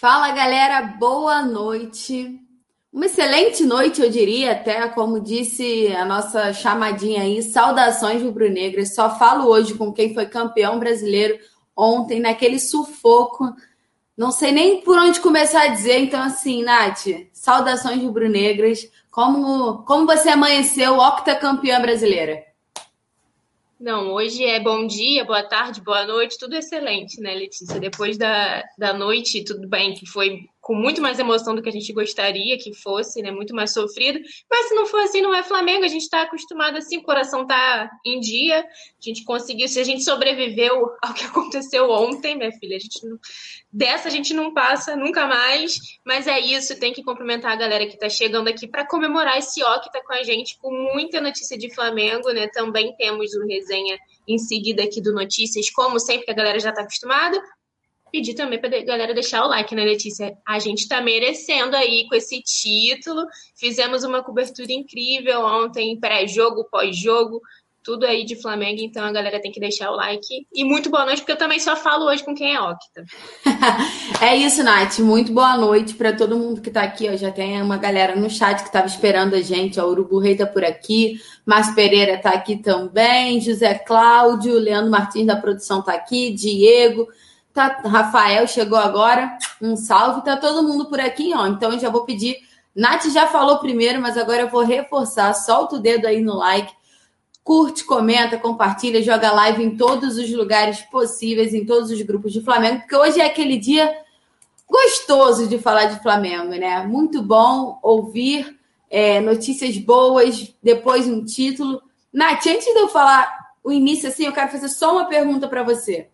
Fala 0.00 0.30
galera, 0.30 0.80
boa 0.80 1.42
noite. 1.42 2.38
Uma 2.92 3.06
excelente 3.06 3.64
noite, 3.64 4.00
eu 4.00 4.08
diria, 4.08 4.52
até 4.52 4.86
como 4.90 5.18
disse 5.18 5.88
a 5.88 6.04
nossa 6.04 6.52
chamadinha 6.52 7.22
aí, 7.22 7.42
saudações 7.42 8.22
rubro-negras. 8.22 8.94
Só 8.94 9.18
falo 9.18 9.48
hoje 9.48 9.74
com 9.74 9.92
quem 9.92 10.14
foi 10.14 10.26
campeão 10.26 10.78
brasileiro 10.78 11.36
ontem, 11.76 12.20
naquele 12.20 12.60
sufoco. 12.60 13.52
Não 14.16 14.30
sei 14.30 14.52
nem 14.52 14.82
por 14.82 14.96
onde 14.96 15.18
começar 15.18 15.62
a 15.62 15.66
dizer, 15.74 15.98
então 15.98 16.22
assim, 16.22 16.62
Nath, 16.62 17.08
saudações 17.32 18.00
rubro-negras. 18.00 18.88
Como, 19.10 19.82
como 19.82 20.06
você 20.06 20.28
amanheceu 20.28 20.96
octacampeã 20.96 21.80
brasileira? 21.80 22.44
Não, 23.80 24.12
hoje 24.12 24.44
é 24.44 24.58
bom 24.58 24.86
dia, 24.86 25.24
boa 25.24 25.42
tarde, 25.42 25.80
boa 25.80 26.04
noite, 26.04 26.36
tudo 26.36 26.56
excelente, 26.56 27.20
né, 27.20 27.32
Letícia? 27.32 27.78
Depois 27.78 28.18
da, 28.18 28.64
da 28.76 28.92
noite, 28.92 29.44
tudo 29.44 29.68
bem, 29.68 29.94
que 29.94 30.04
foi 30.04 30.48
com 30.68 30.74
muito 30.74 31.00
mais 31.00 31.18
emoção 31.18 31.54
do 31.54 31.62
que 31.62 31.68
a 31.70 31.72
gente 31.72 31.90
gostaria 31.94 32.58
que 32.58 32.74
fosse, 32.74 33.22
né? 33.22 33.30
Muito 33.30 33.54
mais 33.54 33.72
sofrido. 33.72 34.20
Mas 34.50 34.68
se 34.68 34.74
não 34.74 34.84
for 34.84 35.00
assim, 35.00 35.22
não 35.22 35.34
é 35.34 35.42
Flamengo. 35.42 35.82
A 35.82 35.88
gente 35.88 36.02
está 36.02 36.20
acostumado 36.20 36.76
assim, 36.76 36.98
o 36.98 37.02
coração 37.02 37.46
tá 37.46 37.90
em 38.04 38.20
dia. 38.20 38.58
A 38.60 38.64
gente 39.00 39.24
conseguiu, 39.24 39.66
se 39.66 39.80
a 39.80 39.82
gente 39.82 40.04
sobreviveu 40.04 40.90
ao 41.02 41.14
que 41.14 41.24
aconteceu 41.24 41.90
ontem, 41.90 42.36
minha 42.36 42.52
filha, 42.52 42.76
a 42.76 42.78
gente 42.78 43.02
não, 43.02 43.18
dessa 43.72 44.08
a 44.08 44.10
gente 44.10 44.34
não 44.34 44.52
passa 44.52 44.94
nunca 44.94 45.26
mais. 45.26 45.78
Mas 46.04 46.26
é 46.26 46.38
isso, 46.38 46.78
tem 46.78 46.92
que 46.92 47.02
cumprimentar 47.02 47.52
a 47.52 47.56
galera 47.56 47.86
que 47.86 47.94
está 47.94 48.10
chegando 48.10 48.48
aqui 48.48 48.68
para 48.68 48.86
comemorar 48.86 49.38
esse 49.38 49.64
ó 49.64 49.78
que 49.80 49.86
está 49.86 50.04
com 50.04 50.12
a 50.12 50.22
gente, 50.22 50.58
com 50.58 50.70
muita 50.92 51.18
notícia 51.18 51.56
de 51.56 51.74
Flamengo, 51.74 52.30
né? 52.30 52.46
Também 52.48 52.94
temos 52.96 53.32
o 53.32 53.46
resenha 53.46 53.98
em 54.28 54.36
seguida 54.36 54.82
aqui 54.82 55.00
do 55.00 55.14
Notícias, 55.14 55.70
como 55.70 55.98
sempre 55.98 56.26
que 56.26 56.30
a 56.30 56.34
galera 56.34 56.60
já 56.60 56.68
está 56.68 56.82
acostumada 56.82 57.42
pedir 58.10 58.34
também 58.34 58.60
para 58.60 58.82
galera 58.82 59.14
deixar 59.14 59.44
o 59.44 59.48
like, 59.48 59.74
né, 59.74 59.84
Letícia? 59.84 60.36
A 60.46 60.58
gente 60.58 60.80
está 60.80 61.00
merecendo 61.00 61.76
aí 61.76 62.06
com 62.08 62.14
esse 62.14 62.42
título. 62.42 63.26
Fizemos 63.56 64.04
uma 64.04 64.22
cobertura 64.22 64.72
incrível 64.72 65.40
ontem, 65.40 65.98
pré-jogo, 65.98 66.68
pós-jogo, 66.70 67.40
tudo 67.88 68.04
aí 68.04 68.22
de 68.22 68.36
Flamengo, 68.36 68.82
então 68.82 69.02
a 69.02 69.10
galera 69.10 69.40
tem 69.40 69.50
que 69.50 69.58
deixar 69.58 69.90
o 69.90 69.96
like. 69.96 70.46
E 70.54 70.62
muito 70.62 70.90
boa 70.90 71.06
noite, 71.06 71.20
porque 71.20 71.32
eu 71.32 71.38
também 71.38 71.58
só 71.58 71.74
falo 71.74 72.04
hoje 72.04 72.22
com 72.22 72.34
quem 72.34 72.54
é 72.54 72.60
Octa. 72.60 73.06
é 74.20 74.36
isso, 74.36 74.62
Nath. 74.62 74.98
Muito 74.98 75.32
boa 75.32 75.56
noite 75.56 75.94
para 75.94 76.12
todo 76.12 76.36
mundo 76.36 76.60
que 76.60 76.68
está 76.68 76.82
aqui. 76.82 77.08
Ó. 77.08 77.16
Já 77.16 77.30
tem 77.30 77.62
uma 77.62 77.78
galera 77.78 78.14
no 78.14 78.28
chat 78.28 78.58
que 78.58 78.68
estava 78.68 78.86
esperando 78.86 79.34
a 79.34 79.40
gente. 79.40 79.80
O 79.80 79.86
Urubu 79.86 80.18
Rei 80.18 80.36
tá 80.36 80.44
por 80.44 80.64
aqui, 80.64 81.18
Márcio 81.46 81.74
Pereira 81.74 82.16
está 82.16 82.32
aqui 82.32 82.56
também, 82.56 83.40
José 83.40 83.72
Cláudio, 83.74 84.58
Leandro 84.58 84.90
Martins 84.90 85.26
da 85.26 85.36
produção 85.36 85.80
está 85.80 85.94
aqui, 85.94 86.30
Diego. 86.30 87.08
Tá, 87.58 87.80
Rafael 87.84 88.46
chegou 88.46 88.78
agora. 88.78 89.36
Um 89.60 89.74
salve. 89.74 90.22
Tá 90.22 90.36
todo 90.36 90.62
mundo 90.62 90.86
por 90.86 91.00
aqui, 91.00 91.32
ó. 91.34 91.44
Então 91.48 91.72
eu 91.72 91.78
já 91.80 91.90
vou 91.90 92.04
pedir. 92.04 92.36
Nath 92.72 93.06
já 93.06 93.26
falou 93.26 93.58
primeiro, 93.58 94.00
mas 94.00 94.16
agora 94.16 94.42
eu 94.42 94.48
vou 94.48 94.62
reforçar. 94.62 95.34
Solta 95.34 95.74
o 95.74 95.80
dedo 95.80 96.06
aí 96.06 96.22
no 96.22 96.36
like. 96.36 96.72
Curte, 97.42 97.82
comenta, 97.82 98.38
compartilha, 98.38 99.02
joga 99.02 99.32
live 99.32 99.64
em 99.64 99.76
todos 99.76 100.16
os 100.18 100.32
lugares 100.32 100.82
possíveis, 100.82 101.52
em 101.52 101.66
todos 101.66 101.90
os 101.90 102.00
grupos 102.02 102.32
de 102.32 102.42
Flamengo, 102.42 102.80
porque 102.80 102.94
hoje 102.94 103.20
é 103.20 103.24
aquele 103.24 103.56
dia 103.56 103.90
gostoso 104.68 105.48
de 105.48 105.58
falar 105.58 105.86
de 105.86 106.00
Flamengo, 106.00 106.50
né? 106.50 106.86
Muito 106.86 107.22
bom 107.22 107.80
ouvir 107.82 108.56
é, 108.88 109.18
notícias 109.18 109.76
boas, 109.78 110.54
depois 110.62 111.08
um 111.08 111.24
título. 111.24 111.82
Nath, 112.12 112.46
antes 112.46 112.66
de 112.66 112.78
eu 112.78 112.86
falar 112.86 113.34
o 113.64 113.72
início, 113.72 114.08
assim, 114.08 114.26
eu 114.26 114.32
quero 114.32 114.52
fazer 114.52 114.68
só 114.68 114.92
uma 114.92 115.06
pergunta 115.06 115.48
para 115.48 115.64
você. 115.64 116.08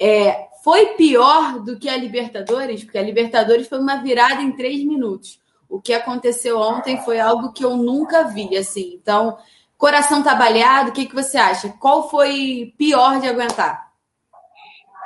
É, 0.00 0.47
foi 0.68 0.88
pior 0.96 1.60
do 1.60 1.78
que 1.78 1.88
a 1.88 1.96
Libertadores, 1.96 2.84
porque 2.84 2.98
a 2.98 3.02
Libertadores 3.02 3.66
foi 3.66 3.78
uma 3.78 4.02
virada 4.02 4.42
em 4.42 4.52
três 4.52 4.84
minutos. 4.84 5.40
O 5.66 5.80
que 5.80 5.94
aconteceu 5.94 6.60
ontem 6.60 7.02
foi 7.06 7.18
algo 7.18 7.54
que 7.54 7.64
eu 7.64 7.74
nunca 7.74 8.24
vi, 8.24 8.54
assim. 8.54 8.92
Então, 9.00 9.38
coração 9.78 10.22
trabalhado, 10.22 10.90
o 10.90 10.92
que, 10.92 11.06
que 11.06 11.14
você 11.14 11.38
acha? 11.38 11.70
Qual 11.80 12.10
foi 12.10 12.74
pior 12.76 13.18
de 13.18 13.26
aguentar? 13.26 13.90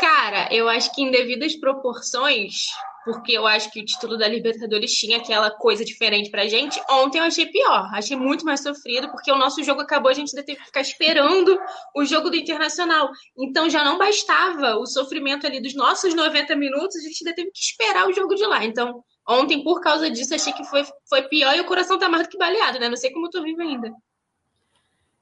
Cara, 0.01 0.53
eu 0.53 0.69
acho 0.69 0.93
que 0.93 1.01
em 1.01 1.13
devidas 1.13 1.55
proporções, 1.55 2.67
porque 3.05 3.33
eu 3.33 3.47
acho 3.47 3.71
que 3.71 3.81
o 3.81 3.85
título 3.85 4.17
da 4.17 4.29
Libertadores 4.29 4.93
tinha 4.93 5.19
aquela 5.19 5.51
coisa 5.51 5.85
diferente 5.85 6.31
pra 6.31 6.47
gente. 6.47 6.81
Ontem 6.91 7.19
eu 7.19 7.25
achei 7.25 7.47
pior, 7.47 7.89
achei 7.93 8.17
muito 8.17 8.45
mais 8.45 8.63
sofrido, 8.63 9.11
porque 9.11 9.31
o 9.31 9.39
nosso 9.39 9.63
jogo 9.63 9.81
acabou, 9.81 10.11
a 10.11 10.15
gente 10.15 10.31
ainda 10.31 10.45
teve 10.45 10.61
que 10.61 10.67
ficar 10.67 10.81
esperando 10.81 11.59
o 11.95 12.05
jogo 12.05 12.31
do 12.31 12.37
Internacional. 12.37 13.11
Então 13.37 13.69
já 13.69 13.85
não 13.85 13.99
bastava 13.99 14.77
o 14.77 14.87
sofrimento 14.87 15.47
ali 15.47 15.61
dos 15.61 15.75
nossos 15.75 16.15
90 16.15 16.55
minutos, 16.57 16.97
a 16.97 17.01
gente 17.01 17.25
ainda 17.25 17.35
teve 17.35 17.51
que 17.51 17.61
esperar 17.61 18.09
o 18.09 18.13
jogo 18.13 18.35
de 18.35 18.47
lá. 18.47 18.65
Então, 18.65 19.03
ontem, 19.29 19.63
por 19.63 19.81
causa 19.81 20.11
disso, 20.11 20.35
achei 20.35 20.53
que 20.53 20.65
foi, 20.65 20.85
foi 21.09 21.23
pior 21.29 21.57
e 21.57 21.61
o 21.61 21.67
coração 21.67 21.99
tá 21.99 22.09
mais 22.09 22.25
do 22.25 22.31
que 22.31 22.39
baleado, 22.39 22.79
né? 22.79 22.89
Não 22.89 22.97
sei 22.97 23.11
como 23.13 23.27
eu 23.27 23.31
tô 23.31 23.43
vivo 23.43 23.61
ainda. 23.61 23.93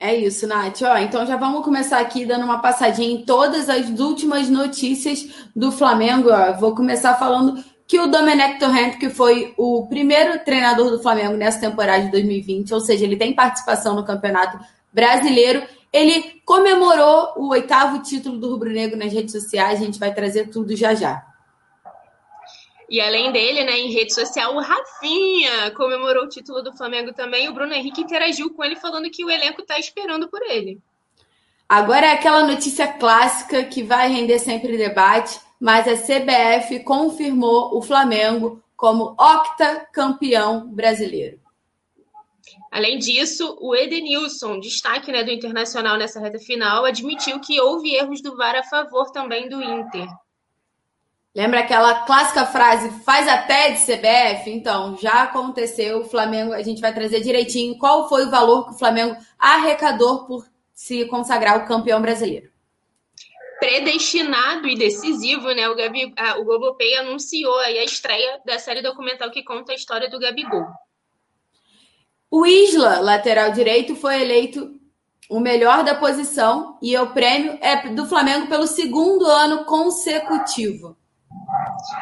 É 0.02 0.16
isso, 0.16 0.46
Nath. 0.46 0.80
Ó, 0.80 0.96
então 0.96 1.26
já 1.26 1.36
vamos 1.36 1.62
começar 1.62 2.00
aqui 2.00 2.24
dando 2.24 2.46
uma 2.46 2.62
passadinha 2.62 3.10
em 3.10 3.22
todas 3.22 3.68
as 3.68 3.86
últimas 4.00 4.48
notícias 4.48 5.28
do 5.54 5.70
Flamengo. 5.70 6.30
Ó. 6.30 6.54
Vou 6.54 6.74
começar 6.74 7.14
falando 7.16 7.62
que 7.86 8.00
o 8.00 8.06
Domenech 8.06 8.58
Torrent, 8.58 8.98
que 8.98 9.10
foi 9.10 9.52
o 9.58 9.86
primeiro 9.88 10.42
treinador 10.42 10.90
do 10.90 11.02
Flamengo 11.02 11.36
nessa 11.36 11.60
temporada 11.60 12.04
de 12.04 12.10
2020, 12.12 12.72
ou 12.72 12.80
seja, 12.80 13.04
ele 13.04 13.16
tem 13.16 13.34
participação 13.34 13.94
no 13.94 14.04
Campeonato 14.04 14.58
Brasileiro, 14.90 15.62
ele 15.92 16.40
comemorou 16.46 17.34
o 17.36 17.48
oitavo 17.48 17.98
título 17.98 18.38
do 18.38 18.48
Rubro 18.48 18.70
Negro 18.70 18.98
nas 18.98 19.12
redes 19.12 19.32
sociais. 19.32 19.80
A 19.80 19.84
gente 19.84 19.98
vai 19.98 20.14
trazer 20.14 20.48
tudo 20.48 20.74
já 20.74 20.94
já. 20.94 21.29
E 22.90 23.00
além 23.00 23.30
dele, 23.30 23.62
né, 23.62 23.78
em 23.78 23.92
rede 23.92 24.12
social, 24.12 24.52
o 24.56 24.60
Rafinha 24.60 25.70
comemorou 25.76 26.24
o 26.24 26.28
título 26.28 26.60
do 26.60 26.76
Flamengo 26.76 27.12
também. 27.12 27.48
O 27.48 27.54
Bruno 27.54 27.72
Henrique 27.72 28.00
interagiu 28.00 28.52
com 28.52 28.64
ele 28.64 28.74
falando 28.74 29.08
que 29.08 29.24
o 29.24 29.30
elenco 29.30 29.62
está 29.62 29.78
esperando 29.78 30.28
por 30.28 30.42
ele. 30.42 30.80
Agora 31.68 32.06
é 32.06 32.12
aquela 32.12 32.44
notícia 32.44 32.88
clássica 32.88 33.62
que 33.62 33.84
vai 33.84 34.08
render 34.08 34.40
sempre 34.40 34.76
debate, 34.76 35.38
mas 35.60 35.86
a 35.86 35.94
CBF 35.94 36.80
confirmou 36.82 37.78
o 37.78 37.80
Flamengo 37.80 38.60
como 38.76 39.14
octacampeão 39.16 40.66
brasileiro. 40.66 41.38
Além 42.72 42.98
disso, 42.98 43.56
o 43.60 43.72
Edenilson, 43.72 44.58
destaque 44.58 45.12
né, 45.12 45.22
do 45.22 45.30
Internacional 45.30 45.96
nessa 45.96 46.18
reta 46.18 46.40
final, 46.40 46.84
admitiu 46.84 47.38
que 47.38 47.60
houve 47.60 47.94
erros 47.94 48.20
do 48.20 48.36
VAR 48.36 48.56
a 48.56 48.64
favor 48.64 49.12
também 49.12 49.48
do 49.48 49.62
Inter. 49.62 50.08
Lembra 51.34 51.60
aquela 51.60 52.02
clássica 52.06 52.44
frase, 52.44 52.90
faz 53.04 53.28
até 53.28 53.70
de 53.70 53.78
CBF? 53.84 54.50
Então, 54.50 54.96
já 54.96 55.22
aconteceu, 55.22 56.00
o 56.00 56.04
Flamengo, 56.04 56.52
a 56.52 56.62
gente 56.62 56.80
vai 56.80 56.92
trazer 56.92 57.20
direitinho 57.20 57.78
qual 57.78 58.08
foi 58.08 58.24
o 58.24 58.30
valor 58.30 58.66
que 58.66 58.74
o 58.74 58.78
Flamengo 58.78 59.16
arrecadou 59.38 60.26
por 60.26 60.44
se 60.74 61.04
consagrar 61.04 61.58
o 61.58 61.66
campeão 61.66 62.02
brasileiro. 62.02 62.50
Predestinado 63.60 64.66
e 64.66 64.74
decisivo, 64.74 65.52
né? 65.52 65.68
O, 65.68 65.76
Gabi, 65.76 66.12
a, 66.16 66.38
o 66.38 66.44
Globoplay 66.44 66.96
anunciou 66.96 67.56
aí 67.60 67.78
a 67.78 67.84
estreia 67.84 68.40
da 68.44 68.58
série 68.58 68.82
documental 68.82 69.30
que 69.30 69.44
conta 69.44 69.70
a 69.70 69.74
história 69.76 70.10
do 70.10 70.18
Gabigol. 70.18 70.66
O 72.28 72.44
Isla, 72.44 73.00
lateral 73.00 73.52
direito, 73.52 73.94
foi 73.94 74.20
eleito 74.20 74.80
o 75.28 75.38
melhor 75.38 75.84
da 75.84 75.94
posição 75.94 76.76
e 76.82 76.96
o 76.96 77.12
prêmio 77.12 77.56
é 77.60 77.88
do 77.90 78.06
Flamengo 78.06 78.48
pelo 78.48 78.66
segundo 78.66 79.26
ano 79.26 79.64
consecutivo. 79.64 80.96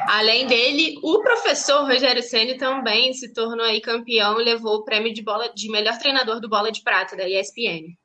Além 0.07 0.47
dele, 0.47 0.99
o 1.03 1.21
professor 1.21 1.87
Rogério 1.87 2.23
Ceni 2.23 2.57
também 2.57 3.13
se 3.13 3.33
tornou 3.33 3.65
aí 3.65 3.81
campeão 3.81 4.41
e 4.41 4.45
levou 4.45 4.77
o 4.77 4.85
prêmio 4.85 5.13
de 5.13 5.23
bola 5.23 5.53
de 5.55 5.71
melhor 5.71 5.99
treinador 5.99 6.41
do 6.41 6.49
Bola 6.49 6.73
de 6.73 6.83
Prata 6.83 7.17
da 7.17 7.29
ESPN. 7.29 7.97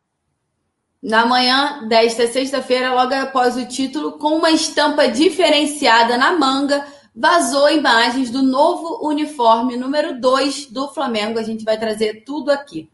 Na 1.02 1.26
manhã 1.26 1.86
desta 1.88 2.28
sexta-feira, 2.28 2.94
logo 2.94 3.14
após 3.14 3.58
o 3.58 3.68
título, 3.68 4.14
com 4.14 4.38
uma 4.38 4.52
estampa 4.52 5.08
diferenciada 5.08 6.18
na 6.18 6.32
manga, 6.32 6.88
vazou 7.14 7.70
imagens 7.70 8.30
do 8.30 8.42
novo 8.42 9.06
uniforme 9.06 9.76
número 9.76 10.20
2 10.20 10.68
do 10.68 10.88
Flamengo. 10.94 11.38
A 11.38 11.44
gente 11.44 11.66
vai 11.66 11.78
trazer 11.78 12.24
tudo 12.24 12.50
aqui. 12.52 12.90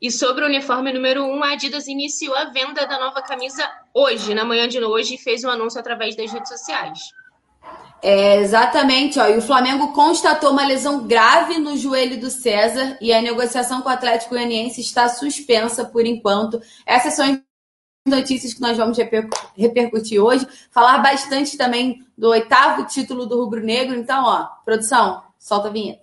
E 0.00 0.10
sobre 0.10 0.44
o 0.44 0.48
uniforme 0.48 0.92
número 0.92 1.24
1, 1.24 1.44
a 1.44 1.52
Adidas 1.52 1.86
iniciou 1.86 2.34
a 2.34 2.46
venda 2.46 2.84
da 2.86 2.98
nova 2.98 3.22
camisa 3.22 3.68
hoje, 3.94 4.34
na 4.34 4.44
manhã 4.44 4.66
de 4.66 4.82
hoje, 4.82 5.14
e 5.14 5.18
fez 5.18 5.44
um 5.44 5.50
anúncio 5.50 5.78
através 5.78 6.16
das 6.16 6.32
redes 6.32 6.48
sociais. 6.48 6.98
É, 8.02 8.38
exatamente, 8.38 9.20
ó. 9.20 9.28
E 9.28 9.38
o 9.38 9.42
Flamengo 9.42 9.92
constatou 9.92 10.50
uma 10.50 10.66
lesão 10.66 11.06
grave 11.06 11.58
no 11.58 11.76
joelho 11.76 12.20
do 12.20 12.30
César 12.30 12.98
e 13.00 13.12
a 13.12 13.22
negociação 13.22 13.80
com 13.80 13.88
o 13.88 13.92
Atlético 13.92 14.34
Goianiense 14.34 14.80
está 14.80 15.08
suspensa 15.08 15.84
por 15.84 16.04
enquanto. 16.04 16.60
Essas 16.84 17.14
são 17.14 17.24
as 17.24 17.40
notícias 18.04 18.52
que 18.52 18.60
nós 18.60 18.76
vamos 18.76 18.98
repercutir 19.56 20.20
hoje. 20.20 20.46
Falar 20.72 20.98
bastante 20.98 21.56
também 21.56 22.04
do 22.18 22.28
oitavo 22.30 22.84
título 22.86 23.24
do 23.24 23.38
Rubro 23.38 23.64
Negro. 23.64 23.96
Então, 23.96 24.24
ó, 24.24 24.48
produção, 24.64 25.22
solta 25.38 25.68
a 25.68 25.70
vinheta. 25.70 26.01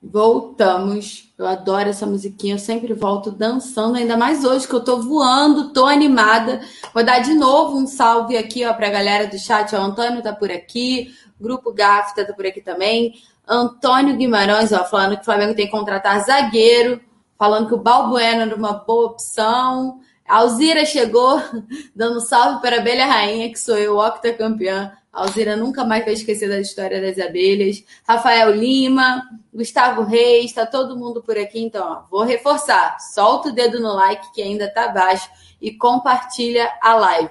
Voltamos. 0.00 1.32
Eu 1.36 1.46
adoro 1.46 1.88
essa 1.88 2.06
musiquinha, 2.06 2.54
eu 2.54 2.58
sempre 2.58 2.94
volto 2.94 3.30
dançando, 3.30 3.96
ainda 3.96 4.16
mais 4.16 4.44
hoje 4.44 4.66
que 4.66 4.74
eu 4.74 4.82
tô 4.82 5.00
voando, 5.00 5.72
tô 5.72 5.86
animada. 5.86 6.60
Vou 6.94 7.04
dar 7.04 7.18
de 7.18 7.34
novo 7.34 7.76
um 7.76 7.86
salve 7.86 8.36
aqui, 8.36 8.64
ó, 8.64 8.72
pra 8.72 8.90
galera 8.90 9.26
do 9.26 9.38
chat. 9.38 9.74
O 9.74 9.78
Antônio 9.78 10.22
tá 10.22 10.32
por 10.32 10.50
aqui, 10.50 11.12
Grupo 11.40 11.72
Gafta 11.72 12.24
tá 12.24 12.32
por 12.32 12.46
aqui 12.46 12.60
também. 12.60 13.14
Antônio 13.46 14.16
Guimarães, 14.16 14.72
ó, 14.72 14.84
falando 14.84 15.16
que 15.16 15.22
o 15.22 15.24
Flamengo 15.24 15.54
tem 15.54 15.66
que 15.66 15.72
contratar 15.72 16.24
zagueiro, 16.24 17.00
falando 17.36 17.68
que 17.68 17.74
o 17.74 17.78
Balbuena 17.78 18.42
era 18.42 18.54
uma 18.54 18.74
boa 18.74 19.06
opção. 19.06 20.00
Alzira 20.28 20.84
chegou, 20.84 21.40
dando 21.94 22.20
salve 22.20 22.60
para 22.60 22.76
a 22.76 22.80
Abelha 22.80 23.06
Rainha, 23.06 23.50
que 23.50 23.58
sou 23.58 23.76
eu, 23.76 23.96
octacampeã. 23.98 24.92
Alzira 25.12 25.56
nunca 25.56 25.84
mais 25.84 26.04
vai 26.04 26.14
esquecer 26.14 26.48
da 26.48 26.60
história 26.60 27.00
das 27.00 27.18
abelhas. 27.24 27.82
Rafael 28.06 28.54
Lima, 28.54 29.22
Gustavo 29.52 30.02
Reis, 30.02 30.46
está 30.46 30.66
todo 30.66 30.96
mundo 30.96 31.22
por 31.22 31.36
aqui. 31.36 31.60
Então, 31.60 31.84
ó, 31.86 32.02
vou 32.10 32.24
reforçar. 32.24 32.98
Solta 33.00 33.48
o 33.48 33.52
dedo 33.52 33.80
no 33.80 33.94
like 33.94 34.32
que 34.32 34.42
ainda 34.42 34.66
está 34.66 34.88
baixo 34.88 35.28
e 35.60 35.72
compartilha 35.72 36.70
a 36.82 36.94
live. 36.94 37.30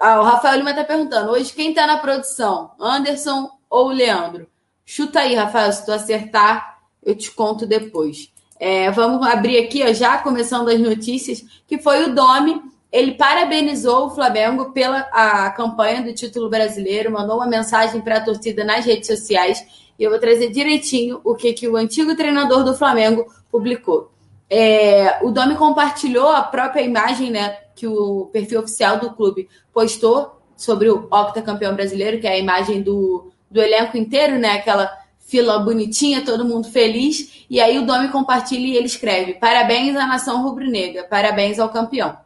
Ah, 0.00 0.20
o 0.20 0.24
Rafael 0.24 0.58
Lima 0.58 0.70
está 0.70 0.84
perguntando: 0.84 1.32
hoje 1.32 1.52
quem 1.52 1.70
está 1.70 1.86
na 1.86 1.98
produção? 1.98 2.72
Anderson 2.78 3.50
ou 3.68 3.88
Leandro? 3.88 4.46
Chuta 4.84 5.20
aí, 5.20 5.34
Rafael. 5.34 5.72
Se 5.72 5.84
tu 5.84 5.92
acertar, 5.92 6.78
eu 7.02 7.14
te 7.14 7.30
conto 7.30 7.66
depois. 7.66 8.30
É, 8.58 8.90
vamos 8.90 9.26
abrir 9.26 9.58
aqui, 9.58 9.82
ó, 9.82 9.92
já 9.92 10.16
começando 10.18 10.68
as 10.68 10.80
notícias, 10.80 11.44
que 11.66 11.76
foi 11.78 12.04
o 12.04 12.14
Domi 12.14 12.62
ele 12.90 13.12
parabenizou 13.12 14.06
o 14.06 14.10
Flamengo 14.10 14.72
pela 14.72 15.00
a 15.12 15.50
campanha 15.50 16.02
do 16.02 16.14
título 16.14 16.48
brasileiro, 16.48 17.12
mandou 17.12 17.36
uma 17.36 17.46
mensagem 17.46 18.00
para 18.00 18.18
a 18.18 18.24
torcida 18.24 18.64
nas 18.64 18.84
redes 18.84 19.06
sociais 19.06 19.64
e 19.98 20.02
eu 20.02 20.10
vou 20.10 20.18
trazer 20.18 20.50
direitinho 20.50 21.20
o 21.24 21.34
que, 21.34 21.52
que 21.52 21.68
o 21.68 21.76
antigo 21.76 22.14
treinador 22.14 22.64
do 22.64 22.74
Flamengo 22.74 23.26
publicou. 23.50 24.10
É, 24.48 25.18
o 25.22 25.30
Domi 25.30 25.56
compartilhou 25.56 26.28
a 26.28 26.42
própria 26.42 26.82
imagem 26.82 27.30
né, 27.30 27.56
que 27.74 27.86
o 27.86 28.26
perfil 28.32 28.60
oficial 28.60 28.98
do 28.98 29.10
clube 29.10 29.48
postou 29.72 30.40
sobre 30.56 30.88
o 30.88 31.06
octacampeão 31.10 31.74
brasileiro, 31.74 32.20
que 32.20 32.26
é 32.26 32.32
a 32.32 32.38
imagem 32.38 32.82
do, 32.82 33.30
do 33.50 33.60
elenco 33.60 33.96
inteiro, 33.96 34.38
né? 34.38 34.52
Aquela 34.52 34.90
fila 35.18 35.58
bonitinha, 35.58 36.24
todo 36.24 36.44
mundo 36.44 36.70
feliz. 36.70 37.44
E 37.50 37.60
aí 37.60 37.78
o 37.78 37.84
Domi 37.84 38.08
compartilha 38.08 38.66
e 38.66 38.76
ele 38.76 38.86
escreve: 38.86 39.34
Parabéns 39.34 39.96
à 39.96 40.06
nação 40.06 40.42
rubro-negra, 40.42 41.04
parabéns 41.04 41.58
ao 41.58 41.68
campeão. 41.68 42.16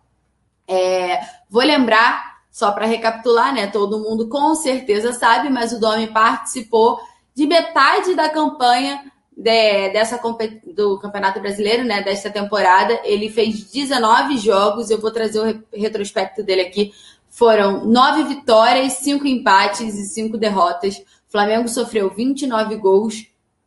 É, 0.71 1.21
vou 1.51 1.65
lembrar, 1.65 2.43
só 2.49 2.71
para 2.71 2.87
recapitular, 2.87 3.53
né? 3.53 3.67
Todo 3.67 3.99
mundo 3.99 4.29
com 4.29 4.55
certeza 4.55 5.13
sabe, 5.13 5.51
mas 5.51 5.73
o 5.73 5.81
Domi 5.81 6.07
participou 6.07 7.01
de 7.35 7.45
metade 7.45 8.15
da 8.15 8.29
campanha 8.29 9.11
de, 9.37 9.89
dessa 9.91 10.21
do 10.73 10.97
Campeonato 11.01 11.41
Brasileiro, 11.41 11.83
né? 11.83 12.03
Desta 12.03 12.31
temporada. 12.31 13.01
Ele 13.03 13.29
fez 13.29 13.65
19 13.65 14.39
jogos, 14.39 14.91
eu 14.91 15.01
vou 15.01 15.11
trazer 15.11 15.41
o 15.41 15.65
retrospecto 15.77 16.43
dele 16.45 16.63
aqui. 16.63 16.93
Foram 17.29 17.85
nove 17.85 18.23
vitórias, 18.23 18.93
cinco 18.95 19.27
empates 19.27 19.97
e 19.97 20.05
cinco 20.05 20.39
derrotas. 20.39 20.99
O 20.99 21.33
Flamengo 21.33 21.69
sofreu 21.69 22.11
29 22.11 22.77
gols. 22.77 23.27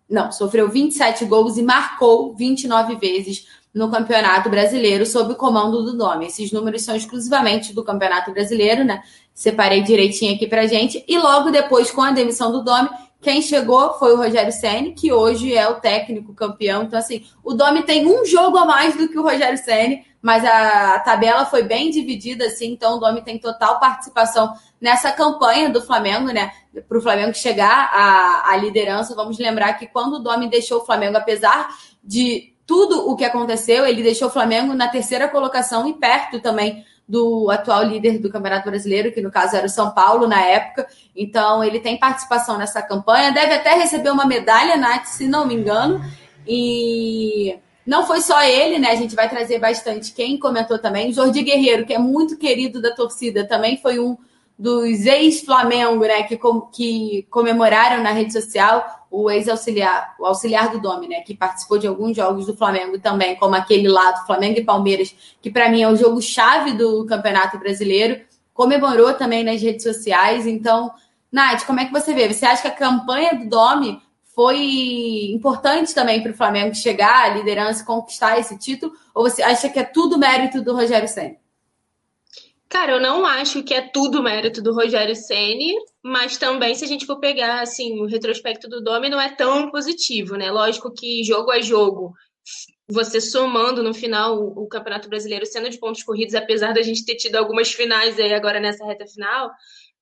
Não, 0.09 0.31
sofreu 0.31 0.69
27 0.69 1.25
gols 1.25 1.57
e 1.57 1.63
marcou 1.63 2.33
29 2.33 2.95
vezes 2.95 3.45
no 3.73 3.89
Campeonato 3.89 4.49
Brasileiro 4.49 5.05
sob 5.05 5.33
o 5.33 5.35
comando 5.35 5.83
do 5.83 5.97
Domi. 5.97 6.27
Esses 6.27 6.51
números 6.51 6.83
são 6.83 6.95
exclusivamente 6.95 7.73
do 7.73 7.83
Campeonato 7.83 8.31
Brasileiro, 8.31 8.83
né? 8.83 9.01
Separei 9.33 9.81
direitinho 9.81 10.35
aqui 10.35 10.45
pra 10.45 10.67
gente. 10.67 11.03
E 11.07 11.17
logo 11.17 11.49
depois, 11.49 11.89
com 11.89 12.01
a 12.01 12.11
demissão 12.11 12.51
do 12.51 12.63
Domi, 12.63 12.89
quem 13.19 13.41
chegou 13.41 13.93
foi 13.93 14.13
o 14.13 14.17
Rogério 14.17 14.51
Ceni, 14.51 14.93
que 14.93 15.11
hoje 15.11 15.55
é 15.55 15.67
o 15.67 15.75
técnico 15.75 16.33
campeão. 16.33 16.83
Então, 16.83 16.99
assim, 16.99 17.25
o 17.43 17.53
Domi 17.53 17.81
tem 17.81 18.05
um 18.05 18.23
jogo 18.25 18.57
a 18.57 18.65
mais 18.65 18.95
do 18.95 19.07
que 19.07 19.17
o 19.17 19.23
Rogério 19.23 19.57
Ceni, 19.57 20.05
mas 20.21 20.45
a, 20.45 20.99
tabela 20.99 21.45
foi 21.45 21.63
bem 21.63 21.89
dividida, 21.89 22.45
assim. 22.45 22.71
Então, 22.71 22.97
o 22.97 22.99
Domi 22.99 23.23
tem 23.23 23.39
total 23.39 23.79
participação 23.79 24.53
nessa 24.79 25.11
campanha 25.11 25.69
do 25.69 25.81
Flamengo, 25.81 26.27
né? 26.27 26.51
Para 26.87 26.97
o 26.97 27.01
Flamengo 27.01 27.33
chegar 27.33 27.89
à, 27.91 28.51
à 28.51 28.57
liderança. 28.57 29.15
Vamos 29.15 29.39
lembrar 29.39 29.73
que 29.73 29.87
quando 29.87 30.15
o 30.15 30.19
Domi 30.19 30.49
deixou 30.49 30.81
o 30.81 30.85
Flamengo, 30.85 31.17
apesar 31.17 31.69
de 32.03 32.52
tudo 32.65 33.09
o 33.09 33.15
que 33.15 33.25
aconteceu, 33.25 33.85
ele 33.85 34.03
deixou 34.03 34.27
o 34.27 34.31
Flamengo 34.31 34.73
na 34.73 34.87
terceira 34.87 35.27
colocação 35.27 35.87
e 35.87 35.93
perto 35.93 36.39
também 36.39 36.85
do 37.07 37.51
atual 37.51 37.83
líder 37.83 38.19
do 38.19 38.29
Campeonato 38.29 38.69
Brasileiro, 38.69 39.11
que 39.11 39.21
no 39.21 39.29
caso 39.29 39.55
era 39.55 39.65
o 39.65 39.69
São 39.69 39.91
Paulo 39.91 40.27
na 40.27 40.41
época. 40.41 40.87
Então, 41.15 41.63
ele 41.63 41.79
tem 41.79 41.99
participação 41.99 42.57
nessa 42.57 42.81
campanha, 42.81 43.31
deve 43.31 43.53
até 43.53 43.73
receber 43.73 44.09
uma 44.09 44.25
medalha, 44.25 44.77
Nath, 44.77 45.05
se 45.07 45.27
não 45.27 45.45
me 45.45 45.53
engano. 45.53 46.01
E 46.47 47.59
não 47.85 48.05
foi 48.05 48.21
só 48.21 48.41
ele, 48.43 48.79
né? 48.79 48.91
A 48.91 48.95
gente 48.95 49.15
vai 49.15 49.29
trazer 49.29 49.59
bastante 49.59 50.13
quem 50.13 50.39
comentou 50.39 50.79
também. 50.79 51.11
Jordi 51.11 51.43
Guerreiro, 51.43 51.85
que 51.85 51.93
é 51.93 51.99
muito 51.99 52.37
querido 52.37 52.81
da 52.81 52.95
torcida, 52.95 53.45
também 53.45 53.77
foi 53.77 53.99
um 53.99 54.17
dos 54.63 55.05
ex-Flamengo, 55.05 56.05
né, 56.05 56.23
que, 56.23 56.37
com, 56.37 56.61
que 56.61 57.27
comemoraram 57.29 58.01
na 58.01 58.11
rede 58.11 58.31
social 58.31 59.05
o 59.11 59.29
ex-auxiliar, 59.29 60.15
o 60.17 60.25
auxiliar 60.25 60.71
do 60.71 60.79
Domi, 60.79 61.09
né, 61.09 61.19
que 61.19 61.35
participou 61.35 61.77
de 61.77 61.85
alguns 61.85 62.15
jogos 62.15 62.45
do 62.45 62.55
Flamengo 62.55 62.97
também, 62.97 63.35
como 63.35 63.55
aquele 63.55 63.89
lá 63.89 64.11
do 64.11 64.25
Flamengo 64.25 64.57
e 64.57 64.63
Palmeiras, 64.63 65.13
que 65.41 65.51
para 65.51 65.67
mim 65.67 65.81
é 65.81 65.89
o 65.89 65.97
jogo 65.97 66.21
chave 66.21 66.71
do 66.71 67.05
Campeonato 67.05 67.59
Brasileiro, 67.59 68.21
comemorou 68.53 69.13
também 69.15 69.43
nas 69.43 69.61
redes 69.61 69.83
sociais. 69.83 70.47
Então, 70.47 70.93
Nath, 71.29 71.65
como 71.65 71.81
é 71.81 71.85
que 71.85 71.91
você 71.91 72.13
vê? 72.13 72.31
Você 72.31 72.45
acha 72.45 72.61
que 72.61 72.67
a 72.69 72.71
campanha 72.71 73.35
do 73.35 73.49
Domi 73.49 74.01
foi 74.33 75.29
importante 75.33 75.93
também 75.93 76.23
para 76.23 76.31
o 76.31 76.35
Flamengo 76.35 76.73
chegar 76.73 77.25
à 77.25 77.29
liderança 77.35 77.83
conquistar 77.83 78.39
esse 78.39 78.57
título? 78.57 78.93
Ou 79.13 79.29
você 79.29 79.43
acha 79.43 79.67
que 79.67 79.77
é 79.77 79.83
tudo 79.83 80.17
mérito 80.17 80.61
do 80.61 80.73
Rogério 80.73 81.09
Senna? 81.09 81.42
Cara, 82.73 82.93
eu 82.93 82.99
não 82.99 83.23
acho 83.23 83.61
que 83.61 83.71
é 83.71 83.87
tudo 83.87 84.23
mérito 84.23 84.59
do 84.59 84.73
Rogério 84.73 85.15
Ceni, 85.15 85.75
mas 86.03 86.37
também 86.37 86.73
se 86.73 86.83
a 86.83 86.87
gente 86.87 87.05
for 87.05 87.19
pegar 87.19 87.61
assim 87.61 88.01
o 88.01 88.07
retrospecto 88.07 88.67
do 88.67 88.81
Domi 88.81 89.09
não 89.09 89.21
é 89.21 89.29
tão 89.29 89.69
positivo, 89.69 90.35
né? 90.35 90.49
Lógico 90.49 90.91
que 90.91 91.23
jogo 91.23 91.51
a 91.51 91.61
jogo, 91.61 92.11
você 92.89 93.21
somando 93.21 93.83
no 93.83 93.93
final 93.93 94.39
o, 94.39 94.63
o 94.63 94.67
Campeonato 94.67 95.07
Brasileiro 95.07 95.45
sendo 95.45 95.69
de 95.69 95.77
pontos 95.77 96.01
corridos, 96.01 96.33
apesar 96.33 96.73
da 96.73 96.81
gente 96.81 97.05
ter 97.05 97.15
tido 97.15 97.35
algumas 97.35 97.71
finais 97.71 98.19
aí 98.19 98.33
agora 98.33 98.59
nessa 98.59 98.83
reta 98.87 99.05
final, 99.05 99.51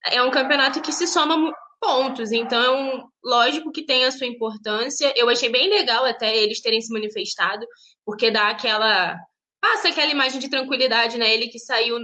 é 0.06 0.24
um 0.24 0.32
campeonato 0.32 0.82
que 0.82 0.94
se 0.94 1.06
soma 1.08 1.54
pontos. 1.78 2.32
Então, 2.32 3.04
lógico 3.22 3.70
que 3.74 3.86
tem 3.86 4.06
a 4.06 4.12
sua 4.12 4.28
importância. 4.28 5.13
Eu 5.18 5.28
achei 5.28 5.50
bem 5.50 5.70
legal 5.70 6.06
até 6.06 6.38
eles 6.38 6.62
terem 6.62 6.80
se 6.80 6.94
manifestado, 6.94 7.66
porque 8.06 8.32
dá 8.32 8.48
aquela 8.48 9.18
passa 9.60 9.90
aquela 9.90 10.10
imagem 10.10 10.40
de 10.40 10.50
tranquilidade, 10.50 11.18
né? 11.18 11.34
Ele 11.34 11.50
que 11.50 11.60
saiu 11.60 12.00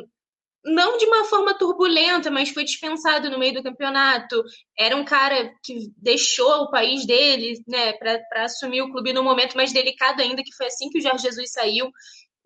não 0.67 0.97
de 0.97 1.05
uma 1.05 1.25
forma 1.25 1.53
turbulenta, 1.53 2.29
mas 2.29 2.49
foi 2.49 2.63
dispensado 2.63 3.29
no 3.29 3.39
meio 3.39 3.53
do 3.53 3.63
campeonato. 3.63 4.43
Era 4.77 4.95
um 4.95 5.05
cara 5.05 5.51
que 5.63 5.91
deixou 5.97 6.63
o 6.63 6.71
país 6.71 7.05
dele, 7.05 7.61
né, 7.67 7.93
para 7.93 8.43
assumir 8.43 8.81
o 8.81 8.91
clube 8.91 9.13
num 9.13 9.23
momento 9.23 9.55
mais 9.55 9.71
delicado 9.71 10.21
ainda, 10.21 10.43
que 10.43 10.55
foi 10.55 10.67
assim 10.67 10.89
que 10.89 10.99
o 10.99 11.01
Jorge 11.01 11.23
Jesus 11.23 11.51
saiu. 11.51 11.91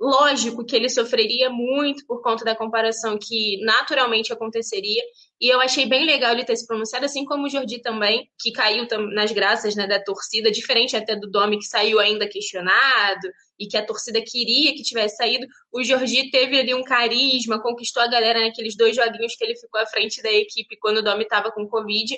Lógico 0.02 0.66
que 0.66 0.76
ele 0.76 0.90
sofreria 0.90 1.52
muito 1.52 2.04
por 2.08 2.24
conta 2.24 2.44
da 2.44 2.56
comparação 2.56 3.20
que 3.22 3.64
naturalmente 3.64 4.34
aconteceria, 4.34 5.04
e 5.40 5.48
eu 5.48 5.62
achei 5.62 5.86
bem 5.86 6.08
legal 6.08 6.32
ele 6.32 6.44
ter 6.44 6.56
se 6.56 6.66
pronunciado, 6.66 7.06
assim 7.06 7.24
como 7.24 7.46
o 7.46 7.50
Jordi 7.50 7.80
também, 7.84 8.28
que 8.42 8.52
caiu 8.52 8.88
nas 9.14 9.32
graças 9.32 9.76
né, 9.76 9.86
da 9.86 10.04
torcida, 10.04 10.50
diferente 10.50 10.98
até 10.98 11.16
do 11.16 11.30
Domi, 11.30 11.60
que 11.60 11.66
saiu 11.66 12.00
ainda 12.00 12.28
questionado, 12.28 13.28
e 13.60 13.68
que 13.68 13.78
a 13.78 13.86
torcida 13.86 14.20
queria 14.26 14.74
que 14.74 14.82
tivesse 14.82 15.18
saído. 15.18 15.46
O 15.72 15.84
Jordi 15.84 16.32
teve 16.32 16.60
ali 16.60 16.74
um 16.74 16.84
carisma, 16.84 17.62
conquistou 17.62 18.02
a 18.02 18.08
galera 18.08 18.40
naqueles 18.40 18.76
dois 18.76 18.96
joguinhos 18.96 19.36
que 19.36 19.44
ele 19.44 19.56
ficou 19.56 19.80
à 19.80 19.86
frente 19.86 20.20
da 20.24 20.32
equipe 20.32 20.78
quando 20.80 20.98
o 20.98 21.04
Domi 21.04 21.22
estava 21.22 21.52
com 21.52 21.68
Covid. 21.68 22.18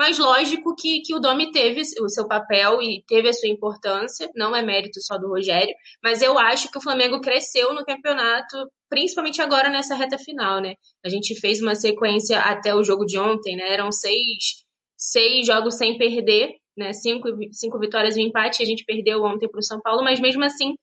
Mas 0.00 0.18
lógico 0.18 0.74
que, 0.74 1.02
que 1.02 1.14
o 1.14 1.20
Domi 1.20 1.52
teve 1.52 1.82
o 2.00 2.08
seu 2.08 2.26
papel 2.26 2.80
e 2.80 3.04
teve 3.06 3.28
a 3.28 3.34
sua 3.34 3.50
importância, 3.50 4.30
não 4.34 4.56
é 4.56 4.62
mérito 4.62 4.98
só 5.02 5.18
do 5.18 5.28
Rogério, 5.28 5.74
mas 6.02 6.22
eu 6.22 6.38
acho 6.38 6.70
que 6.70 6.78
o 6.78 6.80
Flamengo 6.80 7.20
cresceu 7.20 7.74
no 7.74 7.84
campeonato, 7.84 8.66
principalmente 8.88 9.42
agora 9.42 9.68
nessa 9.68 9.94
reta 9.94 10.16
final, 10.16 10.58
né? 10.58 10.72
A 11.04 11.10
gente 11.10 11.38
fez 11.38 11.60
uma 11.60 11.74
sequência 11.74 12.40
até 12.40 12.74
o 12.74 12.82
jogo 12.82 13.04
de 13.04 13.18
ontem, 13.18 13.56
né? 13.56 13.74
Eram 13.74 13.92
seis, 13.92 14.64
seis 14.96 15.46
jogos 15.46 15.74
sem 15.74 15.98
perder, 15.98 16.54
né? 16.74 16.94
Cinco, 16.94 17.28
cinco 17.52 17.78
vitórias 17.78 18.16
e 18.16 18.20
um 18.20 18.28
empate, 18.28 18.62
a 18.62 18.66
gente 18.66 18.86
perdeu 18.86 19.22
ontem 19.22 19.50
para 19.50 19.60
o 19.60 19.62
São 19.62 19.82
Paulo, 19.82 20.02
mas 20.02 20.18
mesmo 20.18 20.42
assim 20.42 20.76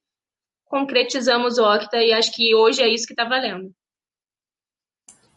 concretizamos 0.65 1.57
o 1.57 1.63
Octa 1.63 1.97
e 2.03 2.13
acho 2.13 2.31
que 2.35 2.53
hoje 2.53 2.83
é 2.83 2.87
isso 2.87 3.07
que 3.07 3.13
está 3.13 3.25
valendo. 3.25 3.71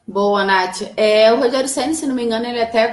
Boa, 0.07 0.45
Nath. 0.45 0.83
É, 0.99 1.33
o 1.33 1.39
Rogério 1.39 1.69
Senna, 1.69 1.95
se 1.95 2.07
não 2.07 2.15
me 2.15 2.25
engano, 2.25 2.45
ele 2.45 2.61
até 2.61 2.93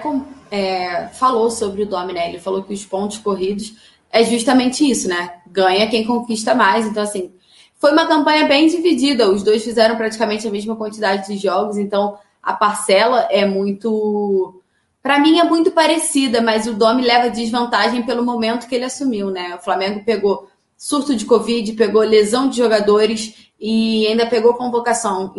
é, 0.51 1.07
falou 1.09 1.49
sobre 1.49 1.83
o 1.83 1.85
Domi, 1.85 2.13
né? 2.13 2.29
Ele 2.29 2.39
falou 2.39 2.63
que 2.63 2.73
os 2.73 2.85
pontos 2.85 3.17
corridos 3.17 3.73
é 4.11 4.23
justamente 4.23 4.89
isso, 4.89 5.07
né? 5.07 5.35
Ganha 5.47 5.89
quem 5.89 6.05
conquista 6.05 6.55
mais. 6.55 6.85
Então, 6.85 7.03
assim, 7.03 7.31
foi 7.77 7.91
uma 7.91 8.07
campanha 8.07 8.47
bem 8.47 8.67
dividida. 8.67 9.29
Os 9.29 9.43
dois 9.43 9.63
fizeram 9.63 9.95
praticamente 9.95 10.47
a 10.47 10.51
mesma 10.51 10.75
quantidade 10.75 11.27
de 11.27 11.37
jogos, 11.37 11.77
então 11.77 12.17
a 12.41 12.53
parcela 12.53 13.27
é 13.29 13.45
muito. 13.45 14.61
Para 15.01 15.19
mim 15.19 15.39
é 15.39 15.43
muito 15.43 15.71
parecida, 15.71 16.41
mas 16.41 16.67
o 16.67 16.73
Domi 16.73 17.01
leva 17.01 17.29
desvantagem 17.29 18.03
pelo 18.03 18.25
momento 18.25 18.67
que 18.67 18.75
ele 18.75 18.85
assumiu, 18.85 19.29
né? 19.29 19.55
O 19.55 19.63
Flamengo 19.63 20.03
pegou 20.03 20.47
surto 20.75 21.15
de 21.15 21.25
Covid, 21.25 21.73
pegou 21.73 22.01
lesão 22.01 22.49
de 22.49 22.57
jogadores 22.57 23.51
e 23.59 24.05
ainda 24.07 24.27
pegou 24.27 24.53
convocação 24.53 25.33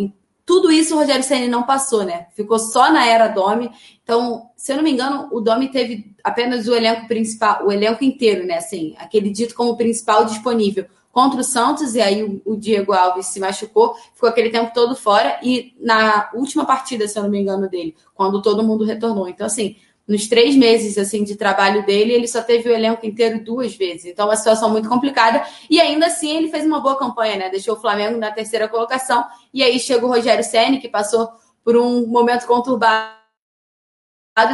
tudo 0.48 0.72
isso 0.72 0.94
o 0.94 0.98
Rogério 0.98 1.22
Ceni 1.22 1.46
não 1.46 1.62
passou, 1.62 2.04
né? 2.04 2.28
Ficou 2.34 2.58
só 2.58 2.90
na 2.90 3.04
era 3.04 3.28
Domi. 3.28 3.70
Então, 4.02 4.48
se 4.56 4.72
eu 4.72 4.76
não 4.76 4.82
me 4.82 4.90
engano, 4.90 5.28
o 5.30 5.42
Domi 5.42 5.70
teve 5.70 6.16
apenas 6.24 6.66
o 6.66 6.74
elenco 6.74 7.06
principal, 7.06 7.66
o 7.66 7.70
elenco 7.70 8.02
inteiro, 8.02 8.46
né? 8.46 8.56
Assim, 8.56 8.94
aquele 8.98 9.28
dito 9.28 9.54
como 9.54 9.76
principal 9.76 10.24
disponível 10.24 10.86
contra 11.12 11.42
o 11.42 11.44
Santos, 11.44 11.94
e 11.94 12.00
aí 12.00 12.22
o, 12.22 12.40
o 12.46 12.56
Diego 12.56 12.94
Alves 12.94 13.26
se 13.26 13.38
machucou, 13.38 13.94
ficou 14.14 14.26
aquele 14.26 14.48
tempo 14.48 14.72
todo 14.72 14.96
fora, 14.96 15.38
e 15.42 15.74
na 15.78 16.30
última 16.32 16.64
partida, 16.64 17.06
se 17.06 17.18
eu 17.18 17.24
não 17.24 17.30
me 17.30 17.38
engano, 17.38 17.68
dele, 17.68 17.94
quando 18.14 18.40
todo 18.40 18.62
mundo 18.62 18.86
retornou. 18.86 19.28
Então, 19.28 19.46
assim, 19.46 19.76
nos 20.08 20.26
três 20.26 20.56
meses 20.56 20.96
assim 20.96 21.22
de 21.22 21.36
trabalho 21.36 21.84
dele, 21.84 22.14
ele 22.14 22.26
só 22.26 22.40
teve 22.40 22.70
o 22.70 22.72
elenco 22.72 23.04
inteiro 23.04 23.44
duas 23.44 23.76
vezes. 23.76 24.06
Então, 24.06 24.24
é 24.24 24.30
uma 24.30 24.36
situação 24.36 24.70
muito 24.70 24.88
complicada. 24.88 25.46
E 25.68 25.78
ainda 25.78 26.06
assim, 26.06 26.34
ele 26.34 26.48
fez 26.48 26.64
uma 26.64 26.80
boa 26.80 26.96
campanha, 26.98 27.36
né? 27.36 27.50
Deixou 27.50 27.76
o 27.76 27.80
Flamengo 27.80 28.16
na 28.16 28.32
terceira 28.32 28.66
colocação. 28.66 29.26
E 29.52 29.62
aí 29.62 29.78
chega 29.78 30.06
o 30.06 30.08
Rogério 30.08 30.42
Senni, 30.42 30.80
que 30.80 30.88
passou 30.88 31.28
por 31.62 31.76
um 31.76 32.06
momento 32.06 32.46
conturbado 32.46 33.12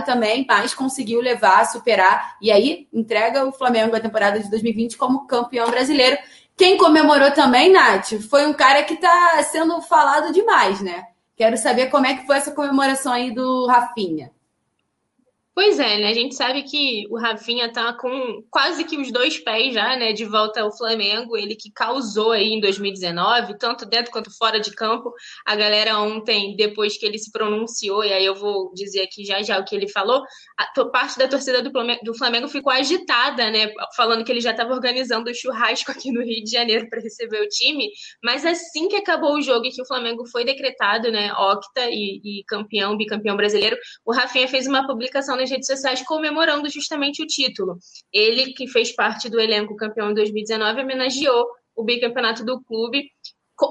também, 0.04 0.44
mas 0.49 0.75
conseguiu 0.75 1.20
levar, 1.20 1.64
superar. 1.66 2.37
E 2.42 2.50
aí 2.50 2.88
entrega 2.92 3.46
o 3.46 3.52
Flamengo 3.52 3.94
a 3.94 4.00
temporada 4.00 4.40
de 4.40 4.50
2020 4.50 4.96
como 4.96 5.26
campeão 5.26 5.70
brasileiro. 5.70 6.18
Quem 6.56 6.76
comemorou 6.76 7.30
também, 7.30 7.70
Nath, 7.70 8.14
foi 8.28 8.46
um 8.46 8.52
cara 8.52 8.82
que 8.82 8.94
está 8.94 9.40
sendo 9.44 9.80
falado 9.82 10.32
demais, 10.32 10.80
né? 10.80 11.04
Quero 11.37 11.56
saber 11.56 11.90
como 11.90 12.06
é 12.06 12.14
que 12.14 12.26
foi 12.26 12.37
essa 12.37 12.52
comemoração 12.52 13.12
aí 13.12 13.32
do 13.32 13.66
Rafinha. 13.66 14.34
Pois 15.54 15.78
é, 15.78 15.99
né? 15.99 16.08
A 16.08 16.12
gente 16.12 16.34
sabe 16.34 16.64
que 16.64 17.06
o 17.08 17.16
Rafinha 17.16 17.73
tá 17.73 17.92
com 17.92 18.42
quase 18.50 18.82
que 18.82 18.96
os 18.96 19.12
dois 19.12 19.38
pés 19.38 19.73
já, 19.73 19.96
né, 19.96 20.12
de 20.12 20.25
volta 20.25 20.61
ao 20.61 20.76
Flamengo. 20.76 21.37
Ele 21.37 21.54
que 21.54 21.70
causou 21.70 22.32
aí 22.32 22.54
em 22.54 22.61
2019, 22.61 23.56
tanto 23.56 23.87
dentro 23.87 24.11
quanto 24.11 24.37
fora 24.37 24.58
de 24.58 24.73
campo. 24.75 25.12
A 25.46 25.54
galera 25.54 25.96
ontem, 26.00 26.56
depois 26.56 26.99
que 26.99 27.06
ele 27.06 27.18
se 27.20 27.30
pronunciou, 27.30 28.02
e 28.02 28.12
aí 28.12 28.25
eu 28.25 28.34
vou 28.34 28.73
dizer 28.75 29.02
aqui 29.02 29.25
já 29.25 29.42
já 29.42 29.61
o 29.61 29.64
que 29.64 29.76
ele 29.76 29.88
falou, 29.88 30.25
a 30.58 30.84
parte 30.87 31.16
da 31.18 31.28
torcida 31.28 31.62
do 31.62 31.70
Flamengo, 31.70 32.00
do 32.04 32.14
Flamengo 32.18 32.49
ficou 32.49 32.73
agitada, 32.73 33.49
né, 33.49 33.73
falando 33.96 34.25
que 34.25 34.32
ele 34.32 34.40
já 34.40 34.50
estava 34.50 34.75
organizando 34.75 35.30
o 35.30 35.34
churrasco 35.34 35.92
aqui 35.92 36.11
no 36.11 36.20
Rio 36.25 36.42
de 36.42 36.50
Janeiro 36.50 36.88
para 36.90 37.00
receber 37.00 37.40
o 37.40 37.49
time. 37.49 37.90
Mas 38.25 38.44
assim 38.44 38.88
que 38.88 38.96
acabou 38.96 39.34
o 39.37 39.42
jogo 39.42 39.66
e 39.66 39.70
que 39.70 39.82
o 39.82 39.87
Flamengo 39.87 40.26
foi 40.26 40.44
decretado, 40.44 41.12
né, 41.12 41.32
octa 41.32 41.88
e, 41.90 42.20
e 42.25 42.44
campeão, 42.49 42.96
bicampeão 42.96 43.37
brasileiro, 43.37 43.76
o 44.04 44.12
Rafinha 44.12 44.49
fez 44.49 44.66
uma 44.66 44.84
publicação 44.84 45.44
nas 45.45 45.51
redes 45.51 45.67
sociais 45.67 46.03
comemorando 46.03 46.69
justamente 46.69 47.23
o 47.23 47.27
título. 47.27 47.79
Ele, 48.13 48.53
que 48.53 48.67
fez 48.67 48.93
parte 48.93 49.29
do 49.29 49.41
elenco 49.41 49.77
campeão 49.77 50.11
em 50.11 50.15
2019, 50.15 50.81
homenageou 50.81 51.47
o 51.77 51.85
bicampeonato 51.85 52.45
do 52.45 52.63
clube, 52.63 53.11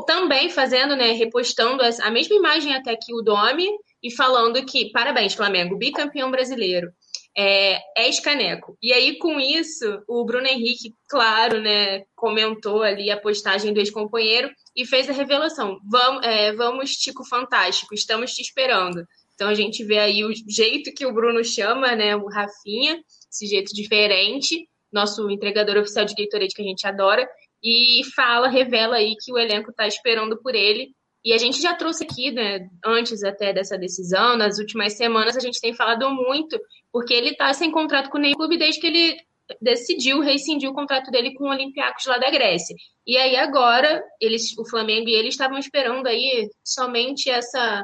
também 0.05 0.49
fazendo, 0.49 0.95
né, 0.95 1.11
repostando 1.11 1.83
a 1.83 2.11
mesma 2.11 2.35
imagem 2.35 2.75
até 2.75 2.95
que 2.95 3.13
o 3.13 3.21
Domi 3.21 3.67
e 4.01 4.11
falando 4.11 4.63
que, 4.65 4.91
parabéns, 4.91 5.33
Flamengo, 5.33 5.77
bicampeão 5.77 6.29
brasileiro. 6.29 6.91
É, 7.35 7.79
é 7.97 8.07
escaneco. 8.07 8.77
E 8.81 8.93
aí, 8.93 9.17
com 9.17 9.39
isso, 9.39 10.03
o 10.07 10.23
Bruno 10.23 10.45
Henrique, 10.45 10.93
claro, 11.09 11.59
né, 11.59 12.03
comentou 12.15 12.83
ali 12.83 13.09
a 13.09 13.19
postagem 13.19 13.73
do 13.73 13.79
ex-companheiro 13.79 14.51
e 14.75 14.85
fez 14.85 15.09
a 15.09 15.13
revelação. 15.13 15.79
Vamos, 15.89 16.23
é, 16.23 16.53
vamos, 16.53 16.91
Tico 16.91 17.25
Fantástico, 17.25 17.95
estamos 17.95 18.33
te 18.33 18.41
esperando. 18.43 19.03
Então 19.35 19.49
a 19.49 19.53
gente 19.53 19.83
vê 19.83 19.99
aí 19.99 20.23
o 20.23 20.31
jeito 20.47 20.93
que 20.93 21.05
o 21.05 21.13
Bruno 21.13 21.43
chama, 21.43 21.95
né, 21.95 22.15
o 22.15 22.27
Rafinha, 22.27 23.01
esse 23.31 23.47
jeito 23.47 23.73
diferente, 23.73 24.67
nosso 24.91 25.29
entregador 25.29 25.77
oficial 25.77 26.05
de 26.05 26.13
Gatorade 26.13 26.53
que 26.53 26.61
a 26.61 26.65
gente 26.65 26.85
adora, 26.85 27.27
e 27.63 28.01
fala, 28.15 28.47
revela 28.47 28.97
aí 28.97 29.15
que 29.19 29.31
o 29.31 29.37
elenco 29.37 29.71
está 29.71 29.87
esperando 29.87 30.37
por 30.41 30.53
ele. 30.53 30.93
E 31.25 31.31
a 31.31 31.37
gente 31.37 31.61
já 31.61 31.73
trouxe 31.73 32.03
aqui, 32.03 32.31
né, 32.31 32.67
antes 32.85 33.23
até 33.23 33.53
dessa 33.53 33.77
decisão, 33.77 34.35
nas 34.35 34.59
últimas 34.59 34.93
semanas 34.93 35.37
a 35.37 35.39
gente 35.39 35.61
tem 35.61 35.73
falado 35.73 36.09
muito, 36.09 36.59
porque 36.91 37.13
ele 37.13 37.29
está 37.29 37.53
sem 37.53 37.71
contrato 37.71 38.09
com 38.09 38.17
nenhum 38.17 38.35
clube 38.35 38.57
desde 38.57 38.79
que 38.79 38.87
ele 38.87 39.17
decidiu 39.61 40.19
rescindir 40.19 40.69
o 40.69 40.73
contrato 40.73 41.11
dele 41.11 41.33
com 41.33 41.45
o 41.45 41.49
Olympiacos 41.49 42.05
lá 42.05 42.17
da 42.17 42.29
Grécia. 42.29 42.75
E 43.05 43.17
aí 43.17 43.35
agora, 43.35 44.03
eles, 44.19 44.57
o 44.57 44.67
Flamengo 44.67 45.09
e 45.09 45.15
ele 45.15 45.29
estavam 45.29 45.57
esperando 45.57 46.07
aí 46.07 46.49
somente 46.63 47.29
essa 47.29 47.83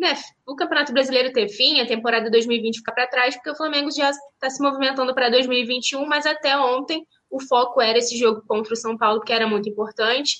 né, 0.00 0.14
o 0.46 0.56
Campeonato 0.56 0.94
Brasileiro 0.94 1.30
ter 1.30 1.48
fim, 1.50 1.78
a 1.78 1.86
temporada 1.86 2.30
2020 2.30 2.78
ficar 2.78 2.92
para 2.92 3.06
trás, 3.06 3.34
porque 3.34 3.50
o 3.50 3.54
Flamengo 3.54 3.90
já 3.90 4.10
está 4.10 4.48
se 4.48 4.62
movimentando 4.62 5.14
para 5.14 5.28
2021, 5.28 6.06
mas 6.06 6.24
até 6.24 6.56
ontem 6.56 7.06
o 7.30 7.38
foco 7.38 7.82
era 7.82 7.98
esse 7.98 8.16
jogo 8.16 8.42
contra 8.48 8.72
o 8.72 8.76
São 8.76 8.96
Paulo, 8.96 9.20
que 9.20 9.32
era 9.32 9.46
muito 9.46 9.68
importante. 9.68 10.38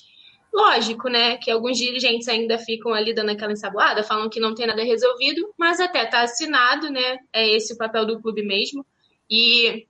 Lógico, 0.51 1.07
né, 1.07 1.37
que 1.37 1.51
alguns 1.51 1.77
dirigentes 1.77 2.27
ainda 2.27 2.57
ficam 2.57 2.91
ali 2.91 3.13
dando 3.13 3.29
aquela 3.29 3.53
ensaboada, 3.53 4.03
falam 4.03 4.29
que 4.29 4.39
não 4.39 4.55
tem 4.55 4.65
nada 4.65 4.83
resolvido, 4.83 5.53
mas 5.55 5.79
até 5.79 6.05
está 6.05 6.23
assinado, 6.23 6.89
né, 6.89 7.19
é 7.31 7.47
esse 7.55 7.73
o 7.73 7.77
papel 7.77 8.05
do 8.05 8.19
clube 8.19 8.41
mesmo. 8.41 8.83
E 9.29 9.85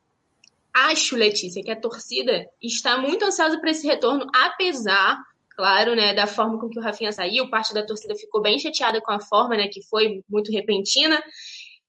acho, 0.74 1.16
Letícia, 1.16 1.64
que 1.64 1.72
a 1.72 1.80
torcida 1.80 2.46
está 2.62 2.98
muito 2.98 3.24
ansiosa 3.24 3.58
para 3.58 3.72
esse 3.72 3.88
retorno, 3.88 4.28
apesar 4.36 5.18
claro, 5.62 5.96
né, 5.96 6.12
da 6.12 6.26
forma 6.26 6.60
com 6.60 6.68
que 6.68 6.80
o 6.80 6.82
Rafinha 6.82 7.12
saiu, 7.12 7.48
parte 7.48 7.72
da 7.72 7.86
torcida 7.86 8.16
ficou 8.16 8.42
bem 8.42 8.58
chateada 8.58 9.00
com 9.00 9.12
a 9.12 9.20
forma, 9.20 9.56
né, 9.56 9.68
que 9.68 9.84
foi 9.84 10.24
muito 10.28 10.52
repentina. 10.52 11.24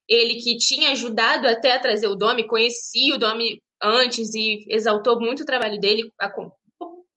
Ele 0.07 0.35
que 0.43 0.59
tinha 0.59 0.91
ajudado 0.91 1.49
até 1.49 1.73
a 1.73 1.81
trazer 1.81 2.07
o 2.07 2.15
Domi, 2.15 2.47
conhecia 2.47 3.15
o 3.15 3.19
Domi 3.19 3.63
antes 3.83 4.35
e 4.35 4.67
exaltou 4.69 5.19
muito 5.19 5.43
o 5.43 5.47
trabalho 5.47 5.81
dele. 5.81 6.13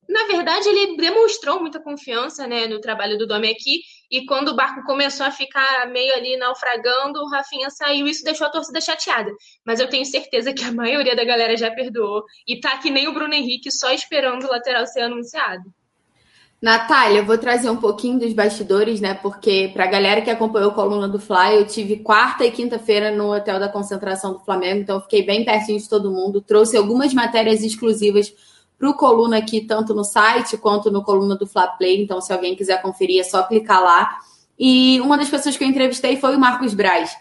Na 0.07 0.27
verdade, 0.27 0.69
ele 0.69 0.95
demonstrou 0.95 1.59
muita 1.59 1.81
confiança 1.81 2.47
né, 2.47 2.67
no 2.67 2.79
trabalho 2.79 3.17
do 3.17 3.27
Domi 3.27 3.50
aqui. 3.50 3.81
E 4.09 4.25
quando 4.25 4.50
o 4.50 4.55
barco 4.55 4.81
começou 4.85 5.25
a 5.25 5.31
ficar 5.31 5.89
meio 5.89 6.13
ali 6.13 6.38
naufragando, 6.38 7.19
o 7.19 7.29
Rafinha 7.29 7.69
saiu. 7.69 8.07
Isso 8.07 8.24
deixou 8.24 8.47
a 8.47 8.50
torcida 8.50 8.79
chateada. 8.79 9.29
Mas 9.65 9.81
eu 9.81 9.89
tenho 9.89 10.05
certeza 10.05 10.53
que 10.53 10.63
a 10.63 10.71
maioria 10.71 11.17
da 11.17 11.25
galera 11.25 11.57
já 11.57 11.69
perdoou. 11.69 12.24
E 12.47 12.62
tá 12.62 12.77
que 12.77 12.89
nem 12.89 13.09
o 13.09 13.13
Bruno 13.13 13.33
Henrique, 13.33 13.69
só 13.69 13.91
esperando 13.91 14.45
o 14.45 14.50
lateral 14.50 14.85
ser 14.85 15.01
anunciado. 15.01 15.63
Natália, 16.65 17.19
eu 17.19 17.25
vou 17.27 17.38
trazer 17.38 17.69
um 17.69 17.77
pouquinho 17.77 18.17
dos 18.17 18.34
bastidores, 18.34 19.00
né? 19.00 19.13
Porque 19.13 19.69
para 19.72 19.84
a 19.84 19.88
galera 19.88 20.19
que 20.19 20.31
acompanhou 20.31 20.72
a 20.72 20.74
coluna 20.74 21.07
do 21.07 21.19
Fly, 21.19 21.57
eu 21.57 21.67
tive 21.67 21.98
quarta 21.98 22.43
e 22.43 22.50
quinta-feira 22.50 23.12
no 23.12 23.31
Hotel 23.31 23.60
da 23.60 23.69
Concentração 23.69 24.34
do 24.34 24.39
Flamengo, 24.39 24.81
então 24.81 25.00
fiquei 25.00 25.24
bem 25.24 25.45
pertinho 25.45 25.79
de 25.79 25.88
todo 25.88 26.10
mundo. 26.10 26.41
Trouxe 26.41 26.75
algumas 26.75 27.13
matérias 27.13 27.62
exclusivas 27.62 28.34
para 28.79 28.89
o 28.89 28.95
coluna 28.95 29.38
aqui, 29.38 29.62
tanto 29.62 29.93
no 29.93 30.03
site 30.03 30.57
quanto 30.57 30.89
no 30.89 31.03
coluna 31.03 31.36
do 31.36 31.45
Fla 31.45 31.67
Play. 31.67 32.01
Então, 32.01 32.19
se 32.19 32.34
alguém 32.34 32.55
quiser 32.55 32.81
conferir, 32.81 33.19
é 33.19 33.24
só 33.24 33.43
clicar 33.43 33.84
lá. 33.84 34.17
E 34.57 35.00
uma 35.01 35.19
das 35.19 35.29
pessoas 35.29 35.55
que 35.55 35.63
eu 35.63 35.67
entrevistei 35.67 36.17
foi 36.17 36.36
o 36.36 36.39
Marcos 36.39 36.74
Braz. 36.74 37.15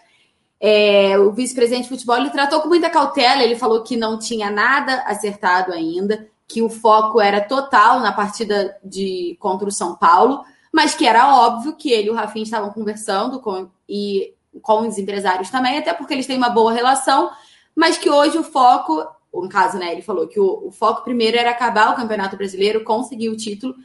É, 0.59 1.19
o 1.19 1.31
vice-presidente 1.31 1.83
de 1.83 1.89
futebol 1.89 2.17
ele 2.17 2.31
tratou 2.31 2.61
com 2.61 2.67
muita 2.67 2.89
cautela, 2.89 3.43
ele 3.43 3.55
falou 3.55 3.83
que 3.83 3.95
não 3.95 4.17
tinha 4.17 4.49
nada 4.49 5.03
acertado 5.05 5.71
ainda 5.71 6.33
que 6.47 6.61
o 6.61 6.69
foco 6.69 7.19
era 7.19 7.41
total 7.41 7.99
na 7.99 8.11
partida 8.11 8.77
de 8.83 9.35
contra 9.39 9.67
o 9.67 9.71
São 9.71 9.95
Paulo, 9.95 10.43
mas 10.71 10.93
que 10.93 11.07
era 11.07 11.35
óbvio 11.35 11.75
que 11.75 11.91
ele 11.91 12.07
e 12.07 12.11
o 12.11 12.13
Rafinha 12.13 12.43
estavam 12.43 12.69
conversando 12.69 13.39
com, 13.39 13.69
e 13.87 14.33
com 14.61 14.87
os 14.87 14.97
empresários 14.97 15.49
também, 15.49 15.77
até 15.77 15.93
porque 15.93 16.13
eles 16.13 16.27
têm 16.27 16.37
uma 16.37 16.49
boa 16.49 16.71
relação, 16.71 17.31
mas 17.75 17.97
que 17.97 18.09
hoje 18.09 18.37
o 18.37 18.43
foco, 18.43 19.05
no 19.33 19.49
caso, 19.49 19.77
né, 19.77 19.91
ele 19.91 20.01
falou 20.01 20.27
que 20.27 20.39
o, 20.39 20.67
o 20.67 20.71
foco 20.71 21.03
primeiro 21.03 21.37
era 21.37 21.51
acabar 21.51 21.91
o 21.91 21.95
Campeonato 21.95 22.37
Brasileiro, 22.37 22.83
conseguir 22.83 23.29
o 23.29 23.37
título 23.37 23.75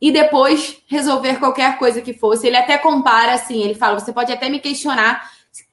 e 0.00 0.10
depois 0.10 0.78
resolver 0.86 1.38
qualquer 1.38 1.78
coisa 1.78 2.00
que 2.00 2.14
fosse. 2.14 2.46
Ele 2.46 2.56
até 2.56 2.78
compara 2.78 3.34
assim, 3.34 3.62
ele 3.62 3.74
fala, 3.74 3.98
você 3.98 4.12
pode 4.12 4.32
até 4.32 4.48
me 4.48 4.60
questionar 4.60 5.30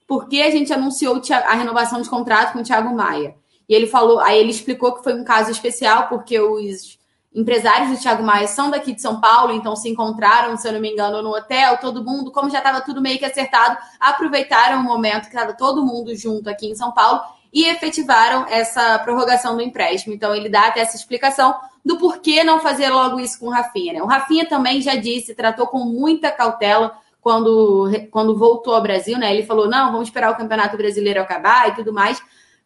por 0.08 0.28
que 0.28 0.42
a 0.42 0.50
gente 0.50 0.72
anunciou 0.72 1.22
a 1.32 1.54
renovação 1.54 2.02
de 2.02 2.10
contrato 2.10 2.54
com 2.54 2.60
o 2.60 2.64
Thiago 2.64 2.96
Maia. 2.96 3.36
E 3.68 3.74
ele 3.74 3.88
falou, 3.88 4.20
aí 4.20 4.40
ele 4.40 4.52
explicou 4.52 4.94
que 4.94 5.04
foi 5.04 5.14
um 5.14 5.24
caso 5.24 5.52
especial, 5.52 6.08
porque 6.08 6.40
os 6.40 6.98
empresários 7.36 7.92
do 7.92 8.02
Thiago 8.02 8.24
Maia 8.24 8.48
são 8.48 8.72
daqui 8.72 8.94
de 8.94 9.02
São 9.02 9.20
Paulo, 9.20 9.54
então 9.54 9.76
se 9.76 9.90
encontraram, 9.90 10.58
se 10.58 10.68
eu 10.68 10.74
não 10.74 10.80
me 10.80 10.92
engano, 10.92 11.22
no 11.22 11.36
hotel, 11.36 11.78
todo 11.78 12.04
mundo, 12.04 12.32
como 12.32 12.50
já 12.50 12.60
estava 12.60 12.82
tudo 12.82 13.02
meio 13.02 13.20
que 13.20 13.26
acertado, 13.26 13.78
aproveitaram 14.00 14.80
o 14.80 14.84
momento 14.84 15.24
que 15.24 15.36
estava 15.36 15.54
todo 15.54 15.86
mundo 15.86 16.16
junto 16.16 16.50
aqui 16.50 16.68
em 16.68 16.76
São 16.76 16.92
Paulo 16.92 17.22
e 17.54 17.66
efetivaram 17.66 18.46
essa 18.50 18.98
prorrogação 19.00 19.56
do 19.56 19.62
empréstimo. 19.62 20.14
Então 20.14 20.34
ele 20.34 20.50
dá 20.50 20.68
até 20.68 20.80
essa 20.80 20.96
explicação 20.96 21.56
do 21.84 21.98
porquê 21.98 22.44
não 22.44 22.60
fazer 22.60 22.90
logo 22.90 23.20
isso 23.20 23.40
com 23.40 23.48
o 23.48 23.52
Rafinha. 23.52 23.94
Né? 23.94 24.02
O 24.02 24.08
Rafinha 24.08 24.46
também 24.46 24.82
já 24.82 24.96
disse, 24.96 25.36
tratou 25.36 25.68
com 25.68 25.80
muita 25.80 26.32
cautela 26.32 26.98
quando, 27.22 27.90
quando 28.12 28.38
voltou 28.38 28.74
ao 28.74 28.82
Brasil, 28.82 29.18
né? 29.18 29.34
Ele 29.34 29.46
falou: 29.46 29.68
não, 29.68 29.92
vamos 29.92 30.08
esperar 30.08 30.32
o 30.32 30.38
Campeonato 30.38 30.78
Brasileiro 30.78 31.22
acabar 31.22 31.70
e 31.70 31.76
tudo 31.76 31.92
mais. 31.92 32.22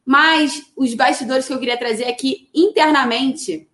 Mas 0.06 0.64
os 0.76 0.94
bastidores 0.94 1.48
que 1.48 1.54
eu 1.54 1.60
queria 1.60 1.78
trazer 1.78 2.06
é 2.06 2.14
que 2.14 2.50
internamente, 2.54 3.70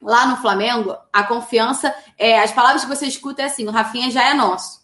lá 0.00 0.26
no 0.26 0.36
Flamengo, 0.36 0.94
a 1.12 1.22
confiança, 1.24 1.94
é, 2.18 2.40
as 2.40 2.52
palavras 2.52 2.84
que 2.84 2.94
você 2.94 3.06
escuta 3.06 3.42
é 3.42 3.46
assim: 3.46 3.66
o 3.66 3.70
Rafinha 3.70 4.10
já 4.10 4.28
é 4.28 4.34
nosso. 4.34 4.82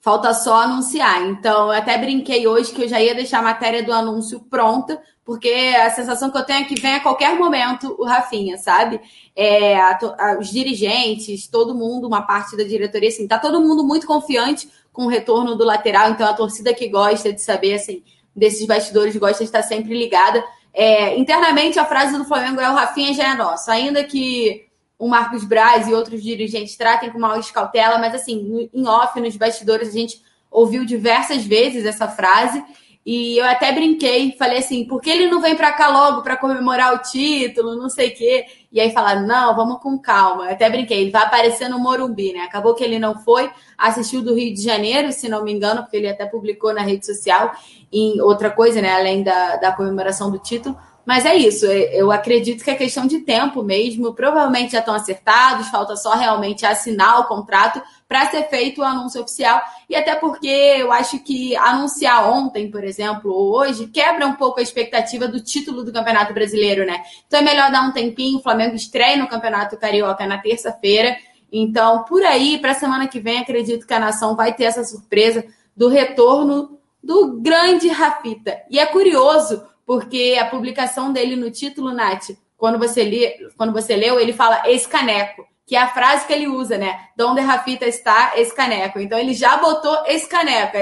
Falta 0.00 0.32
só 0.32 0.62
anunciar. 0.62 1.22
Então, 1.26 1.66
eu 1.66 1.72
até 1.72 1.98
brinquei 1.98 2.46
hoje 2.46 2.72
que 2.72 2.82
eu 2.82 2.88
já 2.88 3.00
ia 3.00 3.14
deixar 3.14 3.40
a 3.40 3.42
matéria 3.42 3.82
do 3.82 3.92
anúncio 3.92 4.40
pronta, 4.48 5.02
porque 5.24 5.50
a 5.76 5.90
sensação 5.90 6.30
que 6.30 6.38
eu 6.38 6.44
tenho 6.44 6.60
é 6.60 6.64
que 6.64 6.80
vem 6.80 6.94
a 6.94 7.00
qualquer 7.00 7.36
momento 7.36 7.94
o 7.98 8.04
Rafinha, 8.04 8.56
sabe? 8.56 9.00
É, 9.36 9.76
a, 9.76 9.98
a, 10.18 10.38
os 10.38 10.50
dirigentes, 10.50 11.48
todo 11.48 11.74
mundo, 11.74 12.06
uma 12.06 12.22
parte 12.22 12.56
da 12.56 12.62
diretoria, 12.62 13.08
assim, 13.08 13.26
tá 13.28 13.38
todo 13.38 13.60
mundo 13.60 13.84
muito 13.84 14.06
confiante 14.06 14.70
com 14.92 15.04
o 15.04 15.08
retorno 15.08 15.54
do 15.54 15.64
lateral, 15.64 16.10
então 16.10 16.26
a 16.26 16.32
torcida 16.32 16.72
que 16.72 16.88
gosta 16.88 17.32
de 17.32 17.42
saber, 17.42 17.74
assim, 17.74 18.02
desses 18.38 18.66
bastidores, 18.66 19.16
gosta 19.16 19.38
de 19.38 19.44
estar 19.44 19.62
sempre 19.62 19.98
ligada. 19.98 20.42
É, 20.72 21.18
internamente, 21.18 21.78
a 21.78 21.84
frase 21.84 22.16
do 22.16 22.24
Flamengo 22.24 22.60
é 22.60 22.70
o 22.70 22.74
Rafinha 22.74 23.12
já 23.12 23.32
é 23.32 23.34
nosso, 23.34 23.70
ainda 23.70 24.04
que 24.04 24.66
o 24.98 25.08
Marcos 25.08 25.44
Braz 25.44 25.86
e 25.88 25.94
outros 25.94 26.22
dirigentes 26.22 26.76
tratem 26.76 27.10
com 27.10 27.18
mais 27.18 27.50
cautela, 27.50 27.98
mas 27.98 28.14
assim, 28.14 28.68
em 28.72 28.86
off, 28.86 29.20
nos 29.20 29.36
bastidores, 29.36 29.88
a 29.88 29.92
gente 29.92 30.20
ouviu 30.50 30.84
diversas 30.84 31.44
vezes 31.44 31.84
essa 31.84 32.08
frase. 32.08 32.62
E 33.06 33.38
eu 33.38 33.46
até 33.46 33.72
brinquei, 33.72 34.34
falei 34.38 34.58
assim, 34.58 34.84
por 34.84 35.00
que 35.00 35.08
ele 35.08 35.28
não 35.28 35.40
vem 35.40 35.56
para 35.56 35.72
cá 35.72 35.88
logo 35.88 36.22
para 36.22 36.36
comemorar 36.36 36.94
o 36.94 36.98
título, 36.98 37.76
não 37.76 37.88
sei 37.88 38.08
o 38.08 38.14
quê. 38.14 38.44
E 38.70 38.80
aí 38.80 38.90
falaram, 38.90 39.26
não, 39.26 39.56
vamos 39.56 39.80
com 39.80 39.98
calma. 39.98 40.44
Eu 40.44 40.52
até 40.52 40.68
brinquei, 40.68 41.00
ele 41.00 41.10
vai 41.10 41.24
aparecer 41.24 41.68
no 41.68 41.78
Morumbi, 41.78 42.34
né? 42.34 42.40
Acabou 42.40 42.74
que 42.74 42.84
ele 42.84 42.98
não 42.98 43.18
foi, 43.18 43.50
assistiu 43.78 44.22
do 44.22 44.34
Rio 44.34 44.54
de 44.54 44.62
Janeiro, 44.62 45.10
se 45.10 45.28
não 45.28 45.42
me 45.42 45.52
engano, 45.52 45.82
porque 45.82 45.96
ele 45.96 46.08
até 46.08 46.26
publicou 46.26 46.74
na 46.74 46.82
rede 46.82 47.06
social, 47.06 47.52
em 47.90 48.20
outra 48.20 48.50
coisa, 48.50 48.82
né? 48.82 48.92
Além 48.92 49.22
da, 49.22 49.56
da 49.56 49.72
comemoração 49.72 50.30
do 50.30 50.38
título. 50.38 50.76
Mas 51.08 51.24
é 51.24 51.34
isso, 51.34 51.64
é, 51.64 51.94
eu 51.94 52.12
acredito 52.12 52.62
que 52.62 52.70
é 52.70 52.74
questão 52.74 53.06
de 53.06 53.20
tempo 53.20 53.62
mesmo. 53.62 54.12
Provavelmente 54.12 54.72
já 54.72 54.80
estão 54.80 54.92
acertados, 54.94 55.68
falta 55.68 55.96
só 55.96 56.14
realmente 56.14 56.66
assinar 56.66 57.20
o 57.20 57.24
contrato 57.24 57.80
para 58.06 58.30
ser 58.30 58.42
feito 58.50 58.82
o 58.82 58.84
anúncio 58.84 59.22
oficial. 59.22 59.58
E 59.88 59.96
até 59.96 60.14
porque 60.14 60.46
eu 60.46 60.92
acho 60.92 61.18
que 61.20 61.56
anunciar 61.56 62.30
ontem, 62.30 62.70
por 62.70 62.84
exemplo, 62.84 63.32
ou 63.32 63.56
hoje, 63.56 63.86
quebra 63.86 64.26
um 64.26 64.34
pouco 64.34 64.60
a 64.60 64.62
expectativa 64.62 65.26
do 65.26 65.42
título 65.42 65.82
do 65.82 65.90
Campeonato 65.90 66.34
Brasileiro, 66.34 66.84
né? 66.84 67.02
Então 67.26 67.40
é 67.40 67.42
melhor 67.42 67.72
dar 67.72 67.88
um 67.88 67.92
tempinho. 67.92 68.36
O 68.36 68.42
Flamengo 68.42 68.76
estreia 68.76 69.16
no 69.16 69.28
Campeonato 69.28 69.78
Carioca 69.78 70.26
na 70.26 70.36
terça-feira. 70.36 71.16
Então, 71.50 72.04
por 72.04 72.22
aí, 72.22 72.58
para 72.58 72.72
a 72.72 72.74
semana 72.74 73.08
que 73.08 73.18
vem, 73.18 73.38
acredito 73.38 73.86
que 73.86 73.94
a 73.94 73.98
nação 73.98 74.36
vai 74.36 74.52
ter 74.52 74.64
essa 74.64 74.84
surpresa 74.84 75.42
do 75.74 75.88
retorno 75.88 76.78
do 77.02 77.40
grande 77.40 77.88
Rafita. 77.88 78.58
E 78.70 78.78
é 78.78 78.84
curioso 78.84 79.66
porque 79.88 80.36
a 80.38 80.44
publicação 80.44 81.14
dele 81.14 81.34
no 81.34 81.50
título, 81.50 81.94
Nath, 81.94 82.32
quando 82.58 82.78
você, 82.78 83.02
li, 83.02 83.26
quando 83.56 83.72
você 83.72 83.96
leu, 83.96 84.20
ele 84.20 84.34
fala 84.34 84.62
esse 84.66 84.86
caneco, 84.86 85.48
que 85.66 85.74
é 85.74 85.80
a 85.80 85.88
frase 85.88 86.26
que 86.26 86.32
ele 86.34 86.46
usa, 86.46 86.76
né? 86.76 87.08
Donde 87.16 87.40
Rafita 87.40 87.86
está, 87.86 88.32
esse 88.36 88.54
caneco. 88.54 89.00
Então 89.00 89.18
ele 89.18 89.32
já 89.32 89.56
botou 89.56 90.04
esse 90.04 90.28
caneco. 90.28 90.76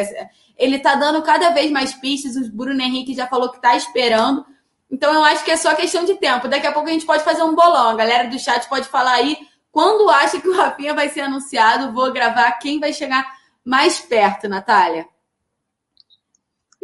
Ele 0.59 0.81
tá 0.81 0.97
dando 0.97 1.23
cada 1.23 1.51
vez 1.51 1.71
mais 1.71 1.95
pistas, 1.95 2.35
o 2.35 2.51
Bruno 2.51 2.83
Henrique 2.83 3.15
já 3.15 3.29
falou 3.29 3.53
que 3.53 3.63
tá 3.63 3.77
esperando. 3.77 4.45
Então 4.91 5.15
eu 5.15 5.23
acho 5.23 5.45
que 5.45 5.53
é 5.53 5.57
só 5.57 5.73
questão 5.77 6.05
de 6.05 6.17
tempo. 6.17 6.49
Daqui 6.49 6.67
a 6.67 6.73
pouco 6.73 6.89
a 6.89 6.93
gente 6.93 7.07
pode 7.07 7.23
fazer 7.23 7.45
um 7.45 7.55
bolão. 7.55 7.91
A 7.91 7.95
galera 7.95 8.29
do 8.29 8.41
chat 8.41 8.69
pode 8.69 8.89
falar 8.89 9.13
aí 9.13 9.39
quando 9.71 10.11
acha 10.11 10.41
que 10.41 10.49
o 10.49 10.57
Rafinha 10.57 10.95
vai 10.95 11.09
ser 11.11 11.21
anunciado. 11.21 11.93
Vou 11.93 12.13
gravar 12.13 12.51
quem 12.59 12.81
vai 12.81 12.93
chegar 12.93 13.25
mais 13.65 14.01
perto, 14.01 14.49
Natália. 14.49 15.07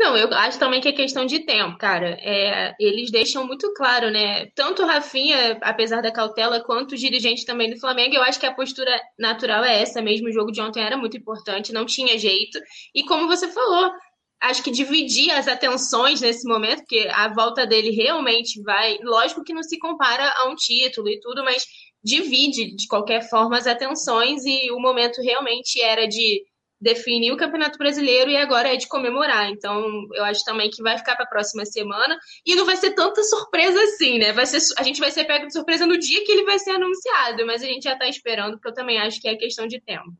Não, 0.02 0.16
eu 0.16 0.34
acho 0.34 0.58
também 0.58 0.80
que 0.80 0.88
é 0.88 0.92
questão 0.92 1.24
de 1.24 1.46
tempo, 1.46 1.78
cara. 1.78 2.18
É, 2.20 2.74
eles 2.80 3.08
deixam 3.08 3.46
muito 3.46 3.72
claro, 3.72 4.10
né? 4.10 4.46
Tanto 4.56 4.82
o 4.82 4.86
Rafinha, 4.86 5.56
apesar 5.62 6.00
da 6.02 6.10
cautela, 6.10 6.60
quanto 6.60 6.92
os 6.96 7.00
dirigentes 7.00 7.44
também 7.44 7.70
do 7.72 7.78
Flamengo, 7.78 8.16
eu 8.16 8.22
acho 8.22 8.40
que 8.40 8.44
a 8.46 8.52
postura 8.52 9.00
natural 9.16 9.62
é 9.64 9.80
essa 9.80 10.02
mesmo. 10.02 10.28
O 10.28 10.32
jogo 10.32 10.50
de 10.50 10.60
ontem 10.60 10.82
era 10.82 10.96
muito 10.96 11.16
importante, 11.16 11.72
não 11.72 11.86
tinha 11.86 12.18
jeito. 12.18 12.58
E 12.92 13.04
como 13.04 13.28
você 13.28 13.46
falou, 13.52 13.92
acho 14.40 14.60
que 14.64 14.72
dividir 14.72 15.30
as 15.30 15.46
atenções 15.46 16.20
nesse 16.20 16.48
momento, 16.48 16.78
porque 16.80 17.08
a 17.12 17.28
volta 17.32 17.64
dele 17.64 17.90
realmente 17.90 18.60
vai. 18.62 18.98
Lógico 19.04 19.44
que 19.44 19.54
não 19.54 19.62
se 19.62 19.78
compara 19.78 20.28
a 20.38 20.48
um 20.48 20.56
título 20.56 21.08
e 21.08 21.20
tudo, 21.20 21.44
mas 21.44 21.64
divide 22.02 22.74
de 22.74 22.88
qualquer 22.88 23.28
forma 23.30 23.56
as 23.56 23.68
atenções 23.68 24.44
e 24.44 24.68
o 24.72 24.80
momento 24.80 25.22
realmente 25.22 25.80
era 25.80 26.08
de 26.08 26.42
definir 26.82 27.30
o 27.32 27.36
Campeonato 27.36 27.78
Brasileiro 27.78 28.28
e 28.28 28.36
agora 28.36 28.74
é 28.74 28.76
de 28.76 28.88
comemorar. 28.88 29.48
Então, 29.48 29.84
eu 30.14 30.24
acho 30.24 30.44
também 30.44 30.68
que 30.68 30.82
vai 30.82 30.98
ficar 30.98 31.14
para 31.14 31.24
a 31.24 31.28
próxima 31.28 31.64
semana 31.64 32.18
e 32.44 32.56
não 32.56 32.66
vai 32.66 32.76
ser 32.76 32.90
tanta 32.90 33.22
surpresa 33.22 33.80
assim, 33.84 34.18
né? 34.18 34.32
Vai 34.32 34.44
ser, 34.44 34.58
a 34.76 34.82
gente 34.82 34.98
vai 34.98 35.10
ser 35.10 35.24
pego 35.24 35.46
de 35.46 35.52
surpresa 35.52 35.86
no 35.86 35.96
dia 35.96 36.24
que 36.24 36.32
ele 36.32 36.44
vai 36.44 36.58
ser 36.58 36.72
anunciado, 36.72 37.46
mas 37.46 37.62
a 37.62 37.66
gente 37.66 37.84
já 37.84 37.92
está 37.92 38.08
esperando, 38.08 38.54
porque 38.54 38.68
eu 38.68 38.74
também 38.74 38.98
acho 38.98 39.20
que 39.20 39.28
é 39.28 39.36
questão 39.36 39.66
de 39.66 39.80
tempo. 39.80 40.12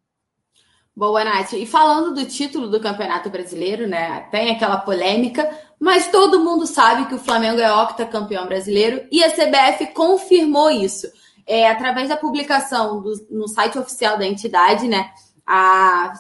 Boa, 0.95 1.25
Nath. 1.25 1.55
E 1.55 1.67
falando 1.67 2.15
do 2.15 2.27
título 2.27 2.69
do 2.69 2.79
Campeonato 2.79 3.29
Brasileiro, 3.29 3.89
né? 3.89 4.21
Tem 4.31 4.51
aquela 4.51 4.77
polêmica, 4.77 5.51
mas 5.81 6.11
todo 6.13 6.45
mundo 6.45 6.65
sabe 6.67 7.07
que 7.07 7.15
o 7.15 7.19
Flamengo 7.19 7.61
é 7.61 7.73
octacampeão 7.73 8.47
brasileiro 8.47 9.05
e 9.11 9.25
a 9.25 9.33
CBF 9.33 9.87
confirmou 9.95 10.71
isso. 10.71 11.11
É, 11.45 11.69
através 11.69 12.09
da 12.09 12.17
publicação 12.17 13.03
do, 13.03 13.13
no 13.31 13.49
site 13.49 13.77
oficial 13.77 14.17
da 14.17 14.27
entidade, 14.27 14.87
né? 14.87 15.11
A 15.45 16.13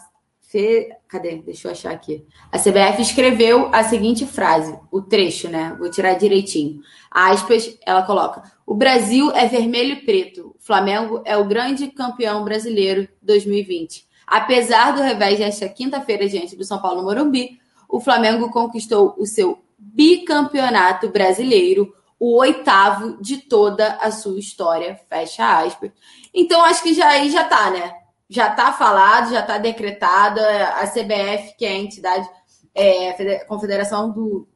C... 0.53 0.91
Cadê? 1.09 1.37
Deixa 1.37 1.69
eu 1.69 1.73
achar 1.73 1.93
aqui. 1.93 2.27
A 2.51 2.59
CBF 2.59 3.01
escreveu 3.01 3.71
a 3.73 3.83
seguinte 3.85 4.27
frase, 4.27 4.79
o 4.91 5.01
trecho, 5.01 5.49
né? 5.49 5.75
Vou 5.79 5.91
tirar 5.91 6.13
direitinho. 6.13 6.83
Aspas, 7.11 7.79
ela 7.87 8.03
coloca: 8.03 8.43
O 8.67 8.75
Brasil 8.75 9.33
é 9.33 9.47
vermelho 9.47 9.95
e 9.95 10.05
preto. 10.05 10.55
O 10.55 10.63
Flamengo 10.63 11.23
é 11.25 11.39
o 11.39 11.47
grande 11.47 11.89
campeão 11.89 12.45
brasileiro 12.45 13.09
2020. 13.23 14.07
Apesar 14.27 14.93
do 14.93 15.01
revés 15.01 15.39
desta 15.39 15.67
quinta-feira 15.71 16.29
diante 16.29 16.55
do 16.55 16.65
São 16.65 16.81
Paulo 16.83 17.03
Morumbi, 17.03 17.59
o 17.89 17.99
Flamengo 17.99 18.51
conquistou 18.51 19.15
o 19.19 19.25
seu 19.25 19.59
bicampeonato 19.79 21.09
brasileiro, 21.09 21.95
o 22.19 22.37
oitavo 22.39 23.17
de 23.23 23.39
toda 23.39 23.95
a 24.03 24.11
sua 24.11 24.39
história. 24.39 25.01
Fecha 25.09 25.61
aspas. 25.61 25.91
Então 26.35 26.63
acho 26.63 26.83
que 26.83 26.93
já 26.93 27.09
aí 27.09 27.31
já 27.31 27.45
tá, 27.45 27.71
né? 27.71 28.02
Já 28.33 28.49
está 28.49 28.73
falado, 28.73 29.31
já 29.31 29.41
está 29.41 29.59
decretado. 29.59 30.41
A 30.41 30.87
CBF, 30.87 31.55
que 31.57 31.65
é 31.65 31.69
a 31.69 31.79
entidade, 31.79 32.29
é, 32.75 33.45
Confederação 33.45 34.11
do 34.11 34.49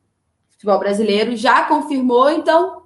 Futebol 0.50 0.78
Brasileiro, 0.78 1.36
já 1.36 1.64
confirmou, 1.64 2.30
então 2.30 2.84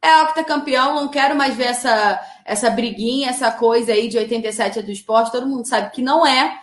é 0.00 0.22
octacampeão. 0.22 0.94
Não 0.94 1.08
quero 1.08 1.36
mais 1.36 1.54
ver 1.54 1.64
essa, 1.64 2.20
essa 2.44 2.70
briguinha, 2.70 3.28
essa 3.28 3.50
coisa 3.50 3.92
aí 3.92 4.08
de 4.08 4.16
87 4.16 4.78
é 4.78 4.82
do 4.82 4.90
esporte. 4.90 5.30
Todo 5.30 5.46
mundo 5.46 5.66
sabe 5.66 5.90
que 5.90 6.00
não 6.00 6.26
é. 6.26 6.58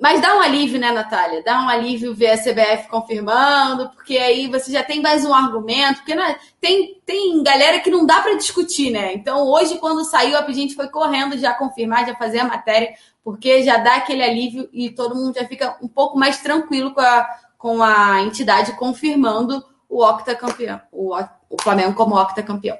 Mas 0.00 0.20
dá 0.20 0.36
um 0.36 0.40
alívio, 0.40 0.78
né, 0.78 0.92
Natália? 0.92 1.42
Dá 1.42 1.60
um 1.60 1.68
alívio 1.68 2.14
ver 2.14 2.30
a 2.30 2.38
CBF 2.38 2.88
confirmando, 2.88 3.90
porque 3.90 4.16
aí 4.16 4.46
você 4.46 4.70
já 4.70 4.82
tem 4.84 5.02
mais 5.02 5.24
um 5.24 5.34
argumento, 5.34 5.96
porque 5.96 6.12
é, 6.12 6.38
tem, 6.60 7.00
tem 7.04 7.42
galera 7.42 7.80
que 7.80 7.90
não 7.90 8.06
dá 8.06 8.20
para 8.20 8.36
discutir, 8.36 8.92
né? 8.92 9.12
Então, 9.12 9.44
hoje, 9.44 9.78
quando 9.78 10.04
saiu, 10.04 10.38
a 10.38 10.52
gente 10.52 10.76
foi 10.76 10.88
correndo 10.88 11.36
já 11.36 11.52
confirmar, 11.52 12.06
já 12.06 12.14
fazer 12.14 12.38
a 12.38 12.46
matéria, 12.46 12.94
porque 13.24 13.64
já 13.64 13.78
dá 13.78 13.96
aquele 13.96 14.22
alívio 14.22 14.68
e 14.72 14.90
todo 14.90 15.16
mundo 15.16 15.34
já 15.34 15.46
fica 15.48 15.76
um 15.82 15.88
pouco 15.88 16.16
mais 16.16 16.38
tranquilo 16.38 16.94
com 16.94 17.00
a, 17.00 17.26
com 17.58 17.82
a 17.82 18.20
entidade 18.20 18.76
confirmando 18.76 19.64
o 19.88 20.04
octacampeão, 20.04 20.80
o, 20.92 21.16
o 21.50 21.60
Flamengo 21.60 21.94
como 21.94 22.16
octacampeão. 22.16 22.78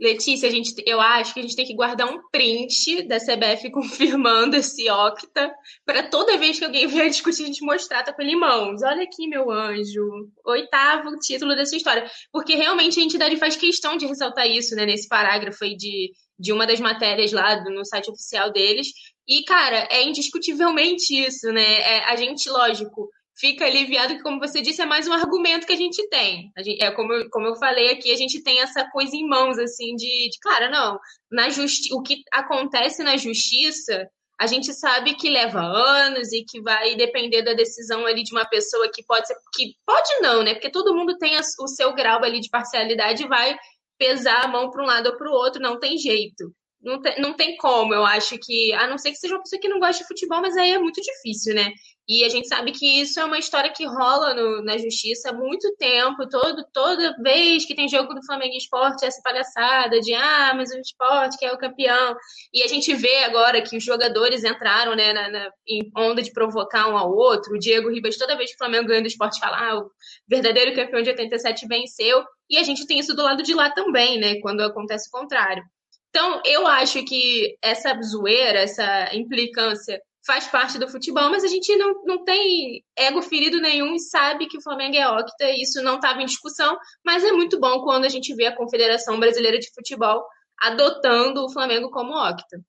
Letícia, 0.00 0.48
a 0.48 0.52
gente, 0.52 0.72
eu 0.86 1.00
acho 1.00 1.34
que 1.34 1.40
a 1.40 1.42
gente 1.42 1.56
tem 1.56 1.66
que 1.66 1.74
guardar 1.74 2.08
um 2.08 2.20
print 2.30 3.02
da 3.02 3.18
CBF 3.18 3.68
confirmando 3.72 4.56
esse 4.56 4.88
octa 4.88 5.52
para 5.84 6.04
toda 6.04 6.38
vez 6.38 6.58
que 6.58 6.64
alguém 6.64 6.86
vier 6.86 7.10
discutir, 7.10 7.42
a 7.42 7.46
gente 7.46 7.64
mostrar, 7.64 8.04
tá 8.04 8.12
com 8.12 8.22
ele 8.22 8.32
em 8.32 8.38
mãos. 8.38 8.82
Olha 8.82 9.02
aqui, 9.02 9.26
meu 9.26 9.50
anjo, 9.50 10.30
oitavo 10.44 11.16
título 11.18 11.56
dessa 11.56 11.76
história. 11.76 12.08
Porque 12.32 12.54
realmente 12.54 13.00
a 13.00 13.02
entidade 13.02 13.36
faz 13.36 13.56
questão 13.56 13.96
de 13.96 14.06
ressaltar 14.06 14.46
isso, 14.46 14.76
né, 14.76 14.86
nesse 14.86 15.08
parágrafo 15.08 15.64
aí 15.64 15.76
de, 15.76 16.12
de 16.38 16.52
uma 16.52 16.66
das 16.66 16.78
matérias 16.78 17.32
lá 17.32 17.62
no 17.64 17.84
site 17.84 18.08
oficial 18.08 18.52
deles. 18.52 18.88
E, 19.26 19.42
cara, 19.42 19.88
é 19.90 20.04
indiscutivelmente 20.04 21.12
isso, 21.12 21.52
né? 21.52 21.80
É, 21.80 22.04
a 22.04 22.16
gente, 22.16 22.48
lógico, 22.48 23.10
fica 23.38 23.64
aliviado 23.64 24.16
que, 24.16 24.22
como 24.22 24.40
você 24.40 24.60
disse, 24.60 24.82
é 24.82 24.86
mais 24.86 25.06
um 25.06 25.12
argumento 25.12 25.66
que 25.66 25.72
a 25.72 25.76
gente 25.76 26.06
tem. 26.08 26.50
A 26.56 26.62
gente, 26.62 26.82
é 26.82 26.90
como 26.90 27.12
eu, 27.12 27.30
como 27.30 27.46
eu 27.46 27.56
falei 27.56 27.90
aqui, 27.90 28.12
a 28.12 28.16
gente 28.16 28.42
tem 28.42 28.60
essa 28.60 28.88
coisa 28.90 29.14
em 29.14 29.26
mãos, 29.26 29.58
assim, 29.58 29.94
de, 29.94 30.28
de 30.28 30.38
cara, 30.40 30.68
não, 30.68 30.98
na 31.30 31.48
justi 31.48 31.94
o 31.94 32.02
que 32.02 32.22
acontece 32.32 33.02
na 33.02 33.16
justiça, 33.16 34.08
a 34.40 34.46
gente 34.46 34.72
sabe 34.72 35.14
que 35.14 35.30
leva 35.30 35.60
anos 35.60 36.32
e 36.32 36.44
que 36.44 36.60
vai 36.60 36.94
depender 36.94 37.42
da 37.42 37.54
decisão 37.54 38.06
ali 38.06 38.22
de 38.22 38.32
uma 38.32 38.44
pessoa 38.44 38.90
que 38.92 39.04
pode 39.04 39.26
ser, 39.26 39.34
que 39.52 39.74
pode 39.84 40.20
não, 40.20 40.42
né? 40.42 40.54
Porque 40.54 40.70
todo 40.70 40.94
mundo 40.94 41.18
tem 41.18 41.36
a, 41.36 41.40
o 41.60 41.68
seu 41.68 41.92
grau 41.94 42.22
ali 42.22 42.40
de 42.40 42.48
parcialidade 42.48 43.24
e 43.24 43.28
vai 43.28 43.56
pesar 43.98 44.44
a 44.44 44.48
mão 44.48 44.70
para 44.70 44.82
um 44.82 44.86
lado 44.86 45.08
ou 45.08 45.16
para 45.16 45.28
o 45.28 45.34
outro, 45.34 45.60
não 45.60 45.78
tem 45.78 45.98
jeito. 45.98 46.54
Não 46.80 47.02
tem, 47.02 47.20
não 47.20 47.34
tem 47.34 47.56
como, 47.56 47.92
eu 47.92 48.06
acho 48.06 48.38
que, 48.38 48.72
a 48.74 48.86
não 48.86 48.96
ser 48.96 49.10
que 49.10 49.16
seja 49.16 49.34
uma 49.34 49.42
pessoa 49.42 49.60
que 49.60 49.68
não 49.68 49.80
gosta 49.80 50.00
de 50.00 50.06
futebol, 50.06 50.40
mas 50.40 50.56
aí 50.56 50.70
é 50.70 50.78
muito 50.78 51.00
difícil, 51.00 51.52
né? 51.52 51.72
E 52.08 52.24
a 52.24 52.28
gente 52.30 52.48
sabe 52.48 52.72
que 52.72 53.02
isso 53.02 53.20
é 53.20 53.24
uma 53.24 53.38
história 53.38 53.70
que 53.70 53.84
rola 53.84 54.32
no, 54.32 54.62
na 54.62 54.78
justiça 54.78 55.28
há 55.28 55.32
muito 55.32 55.76
tempo, 55.76 56.26
todo, 56.26 56.64
toda 56.72 57.14
vez 57.22 57.66
que 57.66 57.74
tem 57.74 57.86
jogo 57.86 58.14
do 58.14 58.24
Flamengo 58.24 58.56
Esporte, 58.56 59.04
essa 59.04 59.20
palhaçada 59.22 60.00
de 60.00 60.14
ah, 60.14 60.54
mas 60.56 60.72
o 60.72 60.78
esporte 60.78 61.36
que 61.36 61.44
é 61.44 61.52
o 61.52 61.58
campeão. 61.58 62.16
E 62.50 62.62
a 62.62 62.66
gente 62.66 62.94
vê 62.94 63.24
agora 63.24 63.60
que 63.60 63.76
os 63.76 63.84
jogadores 63.84 64.42
entraram 64.42 64.96
né, 64.96 65.12
na, 65.12 65.28
na 65.28 65.50
em 65.68 65.90
onda 65.94 66.22
de 66.22 66.32
provocar 66.32 66.88
um 66.88 66.96
ao 66.96 67.14
outro. 67.14 67.54
O 67.54 67.58
Diego 67.58 67.90
Ribas, 67.90 68.16
toda 68.16 68.36
vez 68.38 68.50
que 68.50 68.56
o 68.56 68.58
Flamengo 68.58 68.88
ganha 68.88 69.02
do 69.02 69.08
esporte, 69.08 69.38
fala: 69.38 69.58
ah, 69.58 69.78
o 69.78 69.90
verdadeiro 70.26 70.74
campeão 70.74 71.02
de 71.02 71.10
87 71.10 71.66
venceu. 71.66 72.24
E 72.48 72.56
a 72.56 72.62
gente 72.62 72.86
tem 72.86 72.98
isso 72.98 73.14
do 73.14 73.22
lado 73.22 73.42
de 73.42 73.52
lá 73.52 73.68
também, 73.70 74.18
né? 74.18 74.40
Quando 74.40 74.62
acontece 74.62 75.08
o 75.08 75.12
contrário. 75.12 75.62
Então, 76.08 76.40
eu 76.44 76.66
acho 76.66 77.04
que 77.04 77.58
essa 77.62 77.94
zoeira, 78.00 78.60
essa 78.60 79.14
implicância 79.14 80.00
faz 80.28 80.46
parte 80.46 80.78
do 80.78 80.86
futebol, 80.86 81.30
mas 81.30 81.42
a 81.42 81.48
gente 81.48 81.74
não, 81.74 82.04
não 82.04 82.22
tem 82.22 82.84
ego 82.94 83.22
ferido 83.22 83.58
nenhum 83.62 83.94
e 83.94 83.98
sabe 83.98 84.46
que 84.46 84.58
o 84.58 84.62
Flamengo 84.62 84.94
é 84.94 85.10
octa, 85.10 85.44
e 85.44 85.62
isso 85.62 85.82
não 85.82 85.94
estava 85.94 86.20
em 86.20 86.26
discussão, 86.26 86.76
mas 87.02 87.24
é 87.24 87.32
muito 87.32 87.58
bom 87.58 87.80
quando 87.80 88.04
a 88.04 88.10
gente 88.10 88.34
vê 88.34 88.44
a 88.44 88.54
Confederação 88.54 89.18
Brasileira 89.18 89.58
de 89.58 89.72
Futebol 89.72 90.22
adotando 90.60 91.42
o 91.42 91.50
Flamengo 91.50 91.90
como 91.90 92.12
octa. 92.12 92.60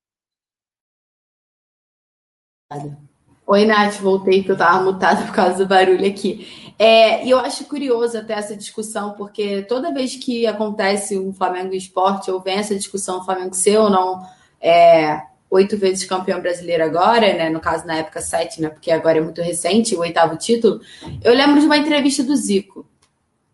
Oi, 3.45 3.65
Nath, 3.65 3.95
voltei 3.95 4.41
que 4.41 4.51
eu 4.51 4.53
estava 4.53 4.81
mutada 4.81 5.25
por 5.25 5.35
causa 5.35 5.57
do 5.57 5.67
barulho 5.67 6.07
aqui. 6.07 6.73
É, 6.79 7.25
e 7.25 7.29
eu 7.29 7.39
acho 7.39 7.65
curioso 7.65 8.17
até 8.17 8.35
essa 8.35 8.55
discussão, 8.55 9.15
porque 9.15 9.63
toda 9.63 9.93
vez 9.93 10.15
que 10.15 10.47
acontece 10.47 11.19
um 11.19 11.33
Flamengo 11.33 11.73
esporte, 11.73 12.31
ou 12.31 12.39
vem 12.39 12.55
essa 12.55 12.73
discussão 12.73 13.25
Flamengo 13.25 13.53
ser 13.53 13.77
ou 13.79 13.89
não 13.89 14.25
é, 14.61 15.28
oito 15.49 15.77
vezes 15.77 16.05
campeão 16.05 16.41
brasileiro 16.41 16.83
agora, 16.83 17.33
né? 17.33 17.49
No 17.49 17.59
caso, 17.59 17.85
na 17.87 17.97
época, 17.97 18.21
sete, 18.21 18.61
né? 18.61 18.69
Porque 18.69 18.91
agora 18.91 19.17
é 19.17 19.21
muito 19.21 19.41
recente, 19.41 19.95
o 19.95 19.99
oitavo 19.99 20.37
título. 20.37 20.79
Eu 21.23 21.33
lembro 21.33 21.59
de 21.59 21.65
uma 21.65 21.77
entrevista 21.77 22.23
do 22.23 22.35
Zico. 22.35 22.87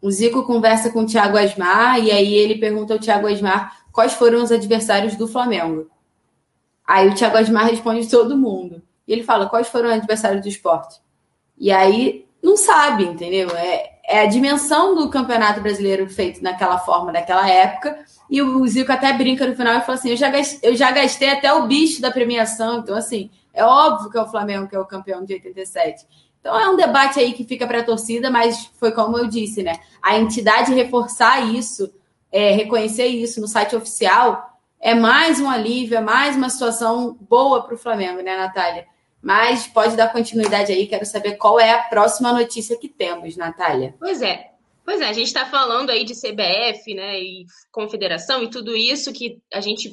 O 0.01 0.12
Zico 0.12 0.43
conversa 0.43 0.91
com 0.91 1.01
o 1.01 1.05
Thiago 1.05 1.38
Asmar 1.38 1.99
e 1.99 2.12
aí 2.12 2.34
ele 2.36 2.60
pergunta 2.60 2.93
ao 2.93 2.99
Thiago 2.99 3.27
Asmar 3.27 3.86
quais 3.91 4.13
foram 4.13 4.43
os 4.43 4.51
adversários 4.51 5.15
do 5.15 5.27
Flamengo. 5.27 5.89
Aí 6.86 7.10
o 7.10 7.15
Thiago 7.15 7.38
Asmar 7.38 7.67
responde 7.67 8.10
todo 8.10 8.38
mundo. 8.38 8.84
E 9.08 9.13
ele 9.13 9.23
fala 9.23 9.49
quais 9.49 9.67
foram 9.67 9.89
os 9.89 9.95
adversários 9.95 10.41
do 10.41 10.47
esporte. 10.47 10.99
E 11.58 11.71
aí 11.71 12.25
não 12.43 12.58
sabe, 12.58 13.05
entendeu? 13.05 13.49
É, 13.55 13.94
é 14.07 14.21
a 14.21 14.25
dimensão 14.25 14.95
do 14.95 15.09
campeonato 15.09 15.61
brasileiro 15.61 16.09
feito 16.09 16.43
naquela 16.43 16.77
forma, 16.77 17.11
daquela 17.11 17.49
época. 17.49 17.97
E 18.29 18.41
o 18.41 18.65
Zico 18.67 18.91
até 18.91 19.13
brinca 19.13 19.45
no 19.45 19.55
final 19.55 19.77
e 19.77 19.81
fala 19.81 19.97
assim: 19.97 20.09
eu 20.09 20.17
já, 20.17 20.29
gastei, 20.29 20.69
eu 20.69 20.75
já 20.75 20.91
gastei 20.91 21.29
até 21.29 21.53
o 21.53 21.67
bicho 21.67 22.01
da 22.01 22.11
premiação. 22.11 22.79
Então, 22.79 22.95
assim, 22.95 23.29
é 23.53 23.63
óbvio 23.63 24.09
que 24.09 24.17
é 24.17 24.21
o 24.21 24.27
Flamengo 24.27 24.67
que 24.67 24.75
é 24.75 24.79
o 24.79 24.85
campeão 24.85 25.23
de 25.23 25.33
87. 25.33 26.05
Então 26.39 26.59
é 26.59 26.69
um 26.69 26.75
debate 26.75 27.19
aí 27.19 27.33
que 27.33 27.43
fica 27.43 27.65
para 27.65 27.79
a 27.79 27.83
torcida, 27.83 28.29
mas 28.29 28.69
foi 28.79 28.91
como 28.91 29.17
eu 29.17 29.25
disse, 29.25 29.63
né? 29.63 29.79
A 29.99 30.19
entidade 30.19 30.75
reforçar 30.75 31.43
isso, 31.51 31.91
é, 32.31 32.51
reconhecer 32.51 33.07
isso 33.07 33.41
no 33.41 33.47
site 33.47 33.75
oficial, 33.75 34.59
é 34.79 34.93
mais 34.93 35.39
um 35.39 35.49
alívio, 35.49 35.97
é 35.97 36.01
mais 36.01 36.35
uma 36.35 36.49
situação 36.49 37.17
boa 37.19 37.63
para 37.63 37.73
o 37.73 37.77
Flamengo, 37.77 38.21
né, 38.21 38.37
Natália? 38.37 38.85
Mas 39.25 39.65
pode 39.65 39.97
dar 39.97 40.11
continuidade 40.11 40.71
aí, 40.71 40.85
quero 40.85 41.03
saber 41.03 41.35
qual 41.35 41.59
é 41.59 41.71
a 41.71 41.81
próxima 41.81 42.31
notícia 42.31 42.77
que 42.77 42.88
temos, 42.88 43.35
Natália. 43.35 43.95
Pois 43.97 44.21
é. 44.21 44.51
Pois 44.85 45.01
é, 45.01 45.05
a 45.05 45.13
gente 45.13 45.25
está 45.25 45.47
falando 45.47 45.89
aí 45.89 46.03
de 46.03 46.13
CBF, 46.13 46.93
né, 46.93 47.19
e 47.19 47.45
confederação 47.71 48.43
e 48.43 48.51
tudo 48.51 48.75
isso 48.77 49.11
que 49.11 49.39
a 49.51 49.59
gente 49.59 49.89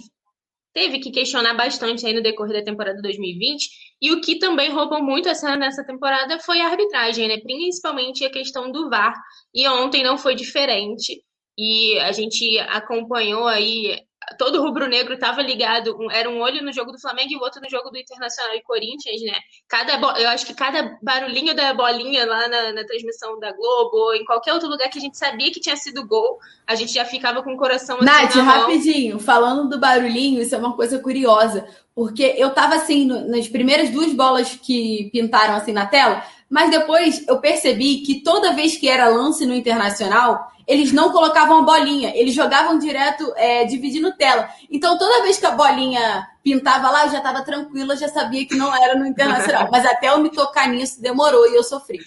teve 0.74 0.98
que 0.98 1.10
questionar 1.10 1.54
bastante 1.54 2.06
aí 2.06 2.12
no 2.12 2.22
decorrer 2.22 2.58
da 2.58 2.64
temporada 2.64 3.00
2020. 3.00 3.70
E 4.02 4.12
o 4.12 4.20
que 4.20 4.38
também 4.38 4.70
roubou 4.70 5.02
muito 5.02 5.30
essa, 5.30 5.56
nessa 5.56 5.82
temporada 5.82 6.38
foi 6.38 6.60
a 6.60 6.66
arbitragem, 6.66 7.26
né? 7.26 7.38
Principalmente 7.40 8.26
a 8.26 8.30
questão 8.30 8.70
do 8.70 8.90
VAR. 8.90 9.14
E 9.54 9.66
ontem 9.66 10.02
não 10.02 10.18
foi 10.18 10.34
diferente. 10.34 11.24
E 11.56 11.98
a 12.00 12.12
gente 12.12 12.58
acompanhou 12.58 13.46
aí 13.46 13.98
todo 14.38 14.62
rubro-negro 14.62 15.14
estava 15.14 15.42
ligado, 15.42 15.96
era 16.10 16.28
um 16.28 16.40
olho 16.40 16.62
no 16.62 16.72
jogo 16.72 16.92
do 16.92 17.00
Flamengo 17.00 17.32
e 17.32 17.36
o 17.36 17.40
outro 17.40 17.60
no 17.60 17.68
jogo 17.68 17.90
do 17.90 17.98
Internacional 17.98 18.54
e 18.54 18.62
Corinthians, 18.62 19.20
né? 19.22 19.34
Cada, 19.68 19.94
eu 20.18 20.28
acho 20.28 20.46
que 20.46 20.54
cada 20.54 20.98
barulhinho 21.02 21.54
da 21.54 21.72
bolinha 21.74 22.26
lá 22.26 22.48
na, 22.48 22.72
na, 22.72 22.84
transmissão 22.84 23.38
da 23.38 23.52
Globo 23.52 23.96
ou 23.96 24.14
em 24.14 24.24
qualquer 24.24 24.52
outro 24.52 24.68
lugar 24.68 24.88
que 24.88 24.98
a 24.98 25.00
gente 25.00 25.18
sabia 25.18 25.50
que 25.50 25.60
tinha 25.60 25.76
sido 25.76 26.06
gol, 26.06 26.38
a 26.66 26.74
gente 26.74 26.92
já 26.92 27.04
ficava 27.04 27.42
com 27.42 27.54
o 27.54 27.56
coração 27.56 27.96
assim 27.96 28.04
Nath, 28.04 28.34
rapidinho, 28.34 29.18
falando 29.18 29.68
do 29.68 29.78
barulhinho, 29.78 30.40
isso 30.40 30.54
é 30.54 30.58
uma 30.58 30.74
coisa 30.74 30.98
curiosa, 30.98 31.66
porque 31.94 32.34
eu 32.36 32.50
tava 32.50 32.74
assim, 32.74 33.06
no, 33.06 33.28
nas 33.28 33.48
primeiras 33.48 33.90
duas 33.90 34.12
bolas 34.12 34.54
que 34.54 35.10
pintaram 35.12 35.54
assim 35.54 35.72
na 35.72 35.86
tela, 35.86 36.24
mas 36.48 36.70
depois 36.70 37.26
eu 37.26 37.40
percebi 37.40 38.02
que 38.02 38.22
toda 38.22 38.52
vez 38.52 38.76
que 38.76 38.86
era 38.86 39.08
lance 39.08 39.46
no 39.46 39.54
Internacional, 39.54 40.51
eles 40.66 40.92
não 40.92 41.10
colocavam 41.10 41.58
a 41.58 41.62
bolinha, 41.62 42.12
eles 42.14 42.34
jogavam 42.34 42.78
direto 42.78 43.32
é, 43.36 43.64
dividindo 43.64 44.16
tela. 44.16 44.48
Então, 44.70 44.98
toda 44.98 45.22
vez 45.22 45.38
que 45.38 45.46
a 45.46 45.52
bolinha 45.52 46.26
pintava 46.42 46.90
lá, 46.90 47.06
eu 47.06 47.12
já 47.12 47.18
estava 47.18 47.44
tranquila, 47.44 47.96
já 47.96 48.08
sabia 48.08 48.46
que 48.46 48.54
não 48.54 48.74
era 48.74 48.98
no 48.98 49.06
Internacional. 49.06 49.68
Mas 49.70 49.84
até 49.86 50.08
eu 50.08 50.18
me 50.18 50.30
tocar 50.30 50.68
nisso 50.68 51.00
demorou 51.00 51.48
e 51.48 51.56
eu 51.56 51.62
sofri. 51.62 52.00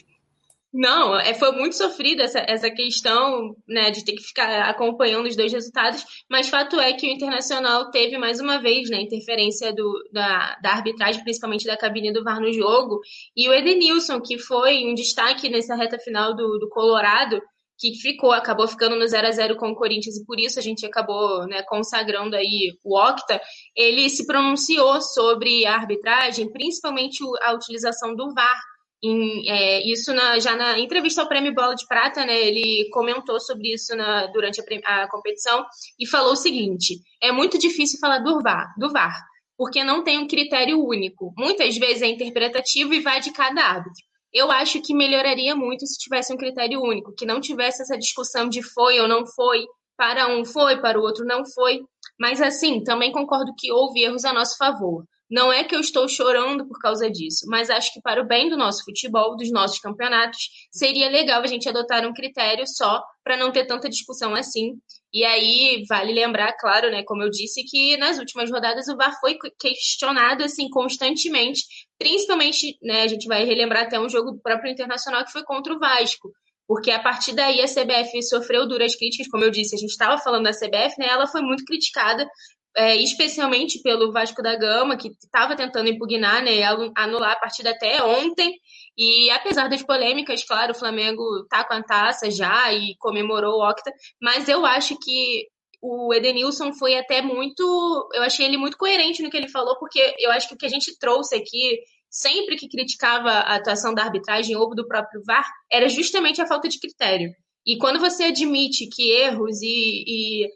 Não, 0.77 1.17
é, 1.17 1.33
foi 1.33 1.53
muito 1.53 1.73
sofrida 1.77 2.23
essa, 2.23 2.39
essa 2.39 2.69
questão 2.69 3.55
né, 3.65 3.91
de 3.91 4.03
ter 4.03 4.11
que 4.11 4.21
ficar 4.21 4.69
acompanhando 4.69 5.25
os 5.25 5.33
dois 5.33 5.53
resultados, 5.53 6.03
mas 6.29 6.49
fato 6.49 6.77
é 6.77 6.91
que 6.91 7.07
o 7.07 7.09
Internacional 7.09 7.89
teve 7.91 8.17
mais 8.17 8.41
uma 8.41 8.61
vez 8.61 8.89
né, 8.89 9.01
interferência 9.01 9.73
do, 9.73 9.93
da, 10.11 10.57
da 10.61 10.71
arbitragem, 10.71 11.23
principalmente 11.23 11.65
da 11.65 11.77
cabine 11.77 12.11
do 12.11 12.25
VAR 12.25 12.41
no 12.41 12.51
jogo, 12.51 12.99
e 13.33 13.47
o 13.47 13.53
Edenilson, 13.53 14.19
que 14.19 14.37
foi 14.37 14.85
um 14.85 14.93
destaque 14.93 15.47
nessa 15.47 15.75
reta 15.75 15.97
final 15.97 16.35
do, 16.35 16.59
do 16.59 16.67
Colorado, 16.67 17.41
que 17.77 17.93
ficou, 17.95 18.31
acabou 18.31 18.67
ficando 18.67 18.95
no 18.95 19.07
0 19.07 19.27
a 19.27 19.31
0 19.31 19.55
com 19.57 19.69
o 19.69 19.75
Corinthians 19.75 20.17
e 20.17 20.25
por 20.25 20.39
isso 20.39 20.59
a 20.59 20.61
gente 20.61 20.85
acabou 20.85 21.45
né, 21.47 21.61
consagrando 21.63 22.35
aí 22.35 22.77
o 22.83 22.97
Octa, 22.97 23.41
ele 23.75 24.09
se 24.09 24.25
pronunciou 24.25 25.01
sobre 25.01 25.65
a 25.65 25.75
arbitragem, 25.75 26.51
principalmente 26.51 27.23
a 27.43 27.53
utilização 27.53 28.15
do 28.15 28.33
VAR. 28.33 28.61
Em, 29.03 29.47
é, 29.49 29.85
isso 29.85 30.13
na, 30.13 30.39
já 30.39 30.55
na 30.55 30.79
entrevista 30.79 31.21
ao 31.21 31.27
Prêmio 31.27 31.53
Bola 31.53 31.75
de 31.75 31.85
Prata, 31.85 32.25
né, 32.25 32.41
ele 32.41 32.89
comentou 32.91 33.39
sobre 33.39 33.73
isso 33.73 33.95
na, 33.95 34.27
durante 34.27 34.61
a, 34.61 35.03
a, 35.03 35.09
competição 35.09 35.65
e 35.99 36.07
falou 36.07 36.31
o 36.31 36.37
seguinte: 36.37 37.01
é 37.21 37.31
muito 37.31 37.57
difícil 37.57 37.99
falar 37.99 38.19
do 38.19 38.41
VAR, 38.41 38.73
do 38.77 38.89
VAR, 38.91 39.21
porque 39.57 39.83
não 39.83 40.03
tem 40.03 40.17
um 40.17 40.27
critério 40.27 40.83
único. 40.83 41.33
Muitas 41.37 41.77
vezes 41.77 42.01
é 42.01 42.07
interpretativo 42.07 42.93
e 42.93 43.01
vai 43.01 43.19
de 43.19 43.31
cada 43.31 43.61
árbitro. 43.61 44.03
Eu 44.35 44.51
acho 44.51 44.81
que 44.81 44.93
melhoraria 44.93 45.55
muito 45.55 45.87
se 45.87 45.97
tivesse 45.97 46.33
um 46.33 46.35
critério 46.35 46.81
único, 46.81 47.15
que 47.15 47.25
não 47.25 47.39
tivesse 47.39 47.81
essa 47.81 47.97
discussão 47.97 48.49
de 48.49 48.61
foi 48.61 48.99
ou 48.99 49.07
não 49.07 49.25
foi, 49.25 49.65
para 49.95 50.27
um 50.27 50.43
foi, 50.43 50.81
para 50.81 50.99
o 50.99 51.01
outro 51.01 51.23
não 51.23 51.45
foi. 51.45 51.79
Mas 52.19 52.41
assim, 52.41 52.83
também 52.83 53.13
concordo 53.13 53.55
que 53.57 53.71
houve 53.71 54.03
erros 54.03 54.25
a 54.25 54.33
nosso 54.33 54.57
favor. 54.57 55.05
Não 55.31 55.53
é 55.53 55.63
que 55.63 55.73
eu 55.73 55.79
estou 55.79 56.05
chorando 56.09 56.67
por 56.67 56.77
causa 56.79 57.09
disso, 57.09 57.45
mas 57.47 57.69
acho 57.69 57.93
que 57.93 58.01
para 58.01 58.21
o 58.21 58.27
bem 58.27 58.49
do 58.49 58.57
nosso 58.57 58.83
futebol, 58.83 59.37
dos 59.37 59.49
nossos 59.51 59.79
campeonatos, 59.79 60.49
seria 60.69 61.09
legal 61.09 61.41
a 61.41 61.47
gente 61.47 61.69
adotar 61.69 62.05
um 62.05 62.13
critério 62.13 62.67
só 62.67 63.01
para 63.23 63.37
não 63.37 63.53
ter 63.53 63.65
tanta 63.65 63.87
discussão 63.87 64.35
assim. 64.35 64.77
E 65.15 65.23
aí 65.23 65.85
vale 65.87 66.11
lembrar, 66.11 66.51
claro, 66.59 66.91
né, 66.91 67.01
como 67.03 67.23
eu 67.23 67.29
disse, 67.29 67.63
que 67.63 67.95
nas 67.95 68.19
últimas 68.19 68.51
rodadas 68.51 68.89
o 68.89 68.97
VAR 68.97 69.17
foi 69.21 69.37
questionado 69.57 70.43
assim 70.43 70.69
constantemente, 70.69 71.63
principalmente, 71.97 72.77
né, 72.83 73.03
a 73.03 73.07
gente 73.07 73.25
vai 73.25 73.45
relembrar 73.45 73.83
até 73.83 73.97
um 73.97 74.09
jogo 74.09 74.31
do 74.31 74.41
próprio 74.41 74.69
Internacional 74.69 75.23
que 75.23 75.31
foi 75.31 75.45
contra 75.45 75.73
o 75.73 75.79
Vasco. 75.79 76.33
Porque 76.67 76.91
a 76.91 76.99
partir 76.99 77.31
daí 77.33 77.61
a 77.61 77.65
CBF 77.65 78.23
sofreu 78.23 78.67
duras 78.67 78.93
críticas, 78.93 79.29
como 79.29 79.45
eu 79.45 79.51
disse, 79.51 79.75
a 79.75 79.79
gente 79.79 79.91
estava 79.91 80.17
falando 80.17 80.43
da 80.43 80.51
CBF, 80.51 80.99
né? 80.99 81.07
Ela 81.07 81.27
foi 81.27 81.41
muito 81.41 81.63
criticada 81.63 82.27
é, 82.75 82.97
especialmente 82.97 83.81
pelo 83.81 84.11
Vasco 84.11 84.43
da 84.43 84.57
Gama, 84.57 84.97
que 84.97 85.07
estava 85.07 85.55
tentando 85.55 85.87
impugnar, 85.89 86.43
né, 86.43 86.61
anular 86.95 87.31
a 87.31 87.39
partida 87.39 87.69
até 87.69 88.03
ontem. 88.03 88.59
E 88.97 89.29
apesar 89.31 89.67
das 89.67 89.83
polêmicas, 89.83 90.43
claro, 90.45 90.71
o 90.71 90.77
Flamengo 90.77 91.45
tá 91.49 91.63
com 91.65 91.73
a 91.73 91.83
taça 91.83 92.31
já 92.31 92.71
e 92.73 92.95
comemorou 92.97 93.59
o 93.59 93.69
Octa, 93.69 93.91
mas 94.21 94.47
eu 94.47 94.65
acho 94.65 94.97
que 94.97 95.47
o 95.81 96.13
Edenilson 96.13 96.73
foi 96.73 96.97
até 96.97 97.21
muito. 97.21 98.09
Eu 98.13 98.23
achei 98.23 98.45
ele 98.45 98.57
muito 98.57 98.77
coerente 98.77 99.21
no 99.21 99.29
que 99.29 99.37
ele 99.37 99.49
falou, 99.49 99.77
porque 99.77 100.15
eu 100.19 100.31
acho 100.31 100.47
que 100.47 100.55
o 100.55 100.57
que 100.57 100.65
a 100.65 100.69
gente 100.69 100.97
trouxe 100.97 101.35
aqui 101.35 101.79
sempre 102.15 102.55
que 102.55 102.69
criticava 102.69 103.29
a 103.29 103.55
atuação 103.55 103.93
da 103.93 104.03
arbitragem 104.03 104.55
ou 104.55 104.73
do 104.73 104.87
próprio 104.87 105.21
VAR, 105.25 105.45
era 105.69 105.89
justamente 105.89 106.41
a 106.41 106.47
falta 106.47 106.69
de 106.69 106.79
critério. 106.79 107.29
E 107.67 107.77
quando 107.77 107.99
você 107.99 108.25
admite 108.25 108.87
que 108.87 109.11
erros 109.11 109.61
e, 109.61 110.03
e 110.07 110.49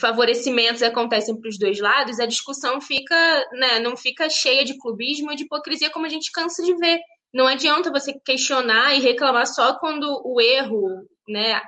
favorecimentos 0.00 0.82
acontecem 0.82 1.38
para 1.38 1.48
os 1.48 1.58
dois 1.58 1.78
lados, 1.78 2.18
a 2.18 2.26
discussão 2.26 2.80
fica, 2.80 3.14
né, 3.52 3.78
não 3.78 3.96
fica 3.96 4.28
cheia 4.28 4.64
de 4.64 4.76
clubismo 4.78 5.30
e 5.30 5.36
de 5.36 5.44
hipocrisia 5.44 5.90
como 5.90 6.06
a 6.06 6.08
gente 6.08 6.32
cansa 6.32 6.60
de 6.64 6.74
ver. 6.74 6.98
Não 7.32 7.46
adianta 7.46 7.90
você 7.90 8.12
questionar 8.24 8.94
e 8.94 9.00
reclamar 9.00 9.46
só 9.46 9.78
quando 9.78 10.20
o 10.24 10.40
erro, 10.40 11.06
né, 11.28 11.60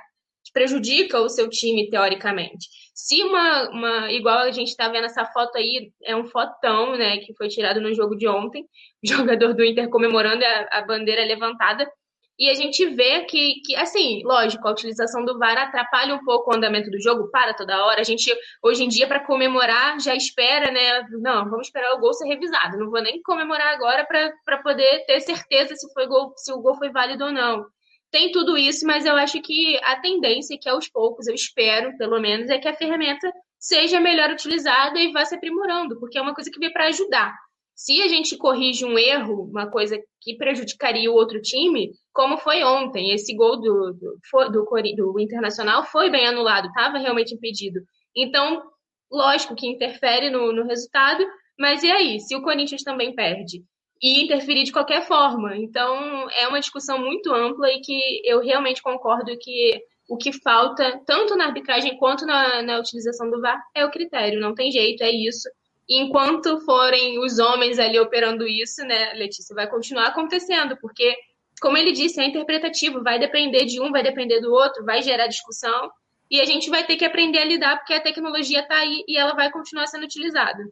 prejudica 0.53 1.19
o 1.19 1.29
seu 1.29 1.49
time 1.49 1.89
teoricamente. 1.89 2.67
Se 2.93 3.21
uma, 3.23 3.69
uma 3.69 4.11
igual 4.11 4.39
a 4.39 4.51
gente 4.51 4.69
está 4.69 4.87
vendo 4.87 5.05
essa 5.05 5.25
foto 5.25 5.57
aí, 5.57 5.91
é 6.03 6.15
um 6.15 6.25
fotão, 6.25 6.95
né, 6.95 7.17
que 7.17 7.33
foi 7.35 7.47
tirado 7.47 7.81
no 7.81 7.93
jogo 7.93 8.15
de 8.15 8.27
ontem, 8.27 8.63
o 8.63 8.67
jogador 9.07 9.53
do 9.53 9.63
Inter 9.63 9.89
comemorando 9.89 10.43
a, 10.45 10.79
a 10.79 10.81
bandeira 10.85 11.23
levantada, 11.25 11.89
e 12.37 12.49
a 12.49 12.53
gente 12.55 12.85
vê 12.87 13.21
que, 13.25 13.61
que, 13.63 13.75
assim, 13.75 14.23
lógico, 14.23 14.67
a 14.67 14.71
utilização 14.71 15.23
do 15.23 15.37
VAR 15.37 15.57
atrapalha 15.57 16.15
um 16.15 16.23
pouco 16.23 16.49
o 16.51 16.55
andamento 16.55 16.89
do 16.89 16.99
jogo, 16.99 17.29
para 17.29 17.53
toda 17.53 17.85
hora. 17.85 18.01
A 18.01 18.03
gente, 18.03 18.33
hoje 18.61 18.83
em 18.83 18.87
dia, 18.87 19.07
para 19.07 19.23
comemorar, 19.23 19.99
já 19.99 20.15
espera, 20.15 20.71
né? 20.71 21.05
Não, 21.11 21.47
vamos 21.49 21.67
esperar 21.67 21.93
o 21.93 21.99
gol 21.99 22.13
ser 22.13 22.27
revisado. 22.27 22.77
Não 22.77 22.89
vou 22.89 23.01
nem 23.01 23.21
comemorar 23.21 23.67
agora 23.75 24.05
para 24.05 24.57
poder 24.63 25.05
ter 25.05 25.19
certeza 25.21 25.75
se, 25.75 25.93
foi 25.93 26.07
gol, 26.07 26.33
se 26.35 26.51
o 26.51 26.59
gol 26.59 26.75
foi 26.75 26.89
válido 26.89 27.25
ou 27.25 27.31
não. 27.31 27.65
Tem 28.09 28.31
tudo 28.31 28.57
isso, 28.57 28.85
mas 28.85 29.05
eu 29.05 29.15
acho 29.15 29.41
que 29.41 29.79
a 29.83 29.99
tendência, 29.99 30.57
que 30.59 30.69
aos 30.69 30.87
poucos, 30.87 31.27
eu 31.27 31.35
espero, 31.35 31.95
pelo 31.97 32.19
menos, 32.19 32.49
é 32.49 32.57
que 32.57 32.67
a 32.67 32.75
ferramenta 32.75 33.31
seja 33.59 33.99
melhor 33.99 34.31
utilizada 34.31 34.99
e 34.99 35.11
vá 35.11 35.23
se 35.23 35.35
aprimorando, 35.35 35.99
porque 35.99 36.17
é 36.17 36.21
uma 36.21 36.33
coisa 36.33 36.51
que 36.51 36.59
veio 36.59 36.73
para 36.73 36.87
ajudar. 36.87 37.33
Se 37.75 38.01
a 38.01 38.07
gente 38.07 38.37
corrige 38.37 38.85
um 38.85 38.97
erro, 38.97 39.43
uma 39.43 39.69
coisa 39.69 39.99
que 40.21 40.37
prejudicaria 40.37 41.11
o 41.11 41.15
outro 41.15 41.41
time, 41.41 41.91
como 42.13 42.37
foi 42.37 42.63
ontem, 42.63 43.11
esse 43.11 43.35
gol 43.35 43.59
do, 43.59 43.93
do, 43.93 44.51
do, 44.51 44.93
do 44.95 45.19
Internacional 45.19 45.83
foi 45.83 46.09
bem 46.09 46.27
anulado, 46.27 46.67
estava 46.67 46.99
realmente 46.99 47.33
impedido. 47.33 47.81
Então, 48.15 48.63
lógico 49.11 49.55
que 49.55 49.67
interfere 49.67 50.29
no, 50.29 50.53
no 50.53 50.65
resultado, 50.65 51.25
mas 51.59 51.83
e 51.83 51.91
aí? 51.91 52.19
Se 52.19 52.35
o 52.35 52.43
Corinthians 52.43 52.83
também 52.83 53.13
perde? 53.15 53.63
E 54.01 54.23
interferir 54.23 54.63
de 54.63 54.71
qualquer 54.71 55.07
forma. 55.07 55.55
Então, 55.57 56.29
é 56.31 56.47
uma 56.47 56.59
discussão 56.59 56.99
muito 56.99 57.33
ampla 57.33 57.71
e 57.71 57.81
que 57.81 58.21
eu 58.23 58.39
realmente 58.41 58.81
concordo 58.81 59.37
que 59.39 59.81
o 60.09 60.17
que 60.17 60.31
falta, 60.41 61.01
tanto 61.07 61.35
na 61.35 61.45
arbitragem 61.45 61.97
quanto 61.97 62.25
na, 62.25 62.61
na 62.61 62.79
utilização 62.79 63.29
do 63.31 63.39
VAR, 63.41 63.59
é 63.73 63.85
o 63.85 63.91
critério. 63.91 64.39
Não 64.39 64.53
tem 64.53 64.69
jeito, 64.71 65.01
é 65.03 65.09
isso 65.09 65.49
enquanto 65.89 66.59
forem 66.61 67.19
os 67.19 67.39
homens 67.39 67.79
ali 67.79 67.99
operando 67.99 68.47
isso, 68.47 68.83
né, 68.85 69.13
Letícia, 69.13 69.55
vai 69.55 69.67
continuar 69.67 70.07
acontecendo, 70.07 70.77
porque, 70.81 71.15
como 71.61 71.77
ele 71.77 71.91
disse, 71.91 72.21
é 72.21 72.25
interpretativo, 72.25 73.03
vai 73.03 73.19
depender 73.19 73.65
de 73.65 73.81
um, 73.81 73.91
vai 73.91 74.03
depender 74.03 74.39
do 74.39 74.51
outro, 74.51 74.85
vai 74.85 75.01
gerar 75.01 75.27
discussão, 75.27 75.91
e 76.29 76.41
a 76.41 76.45
gente 76.45 76.69
vai 76.69 76.85
ter 76.85 76.95
que 76.95 77.05
aprender 77.05 77.39
a 77.39 77.45
lidar, 77.45 77.77
porque 77.77 77.93
a 77.93 78.01
tecnologia 78.01 78.61
está 78.61 78.77
aí 78.77 79.03
e 79.07 79.17
ela 79.17 79.33
vai 79.35 79.51
continuar 79.51 79.87
sendo 79.87 80.05
utilizada. 80.05 80.63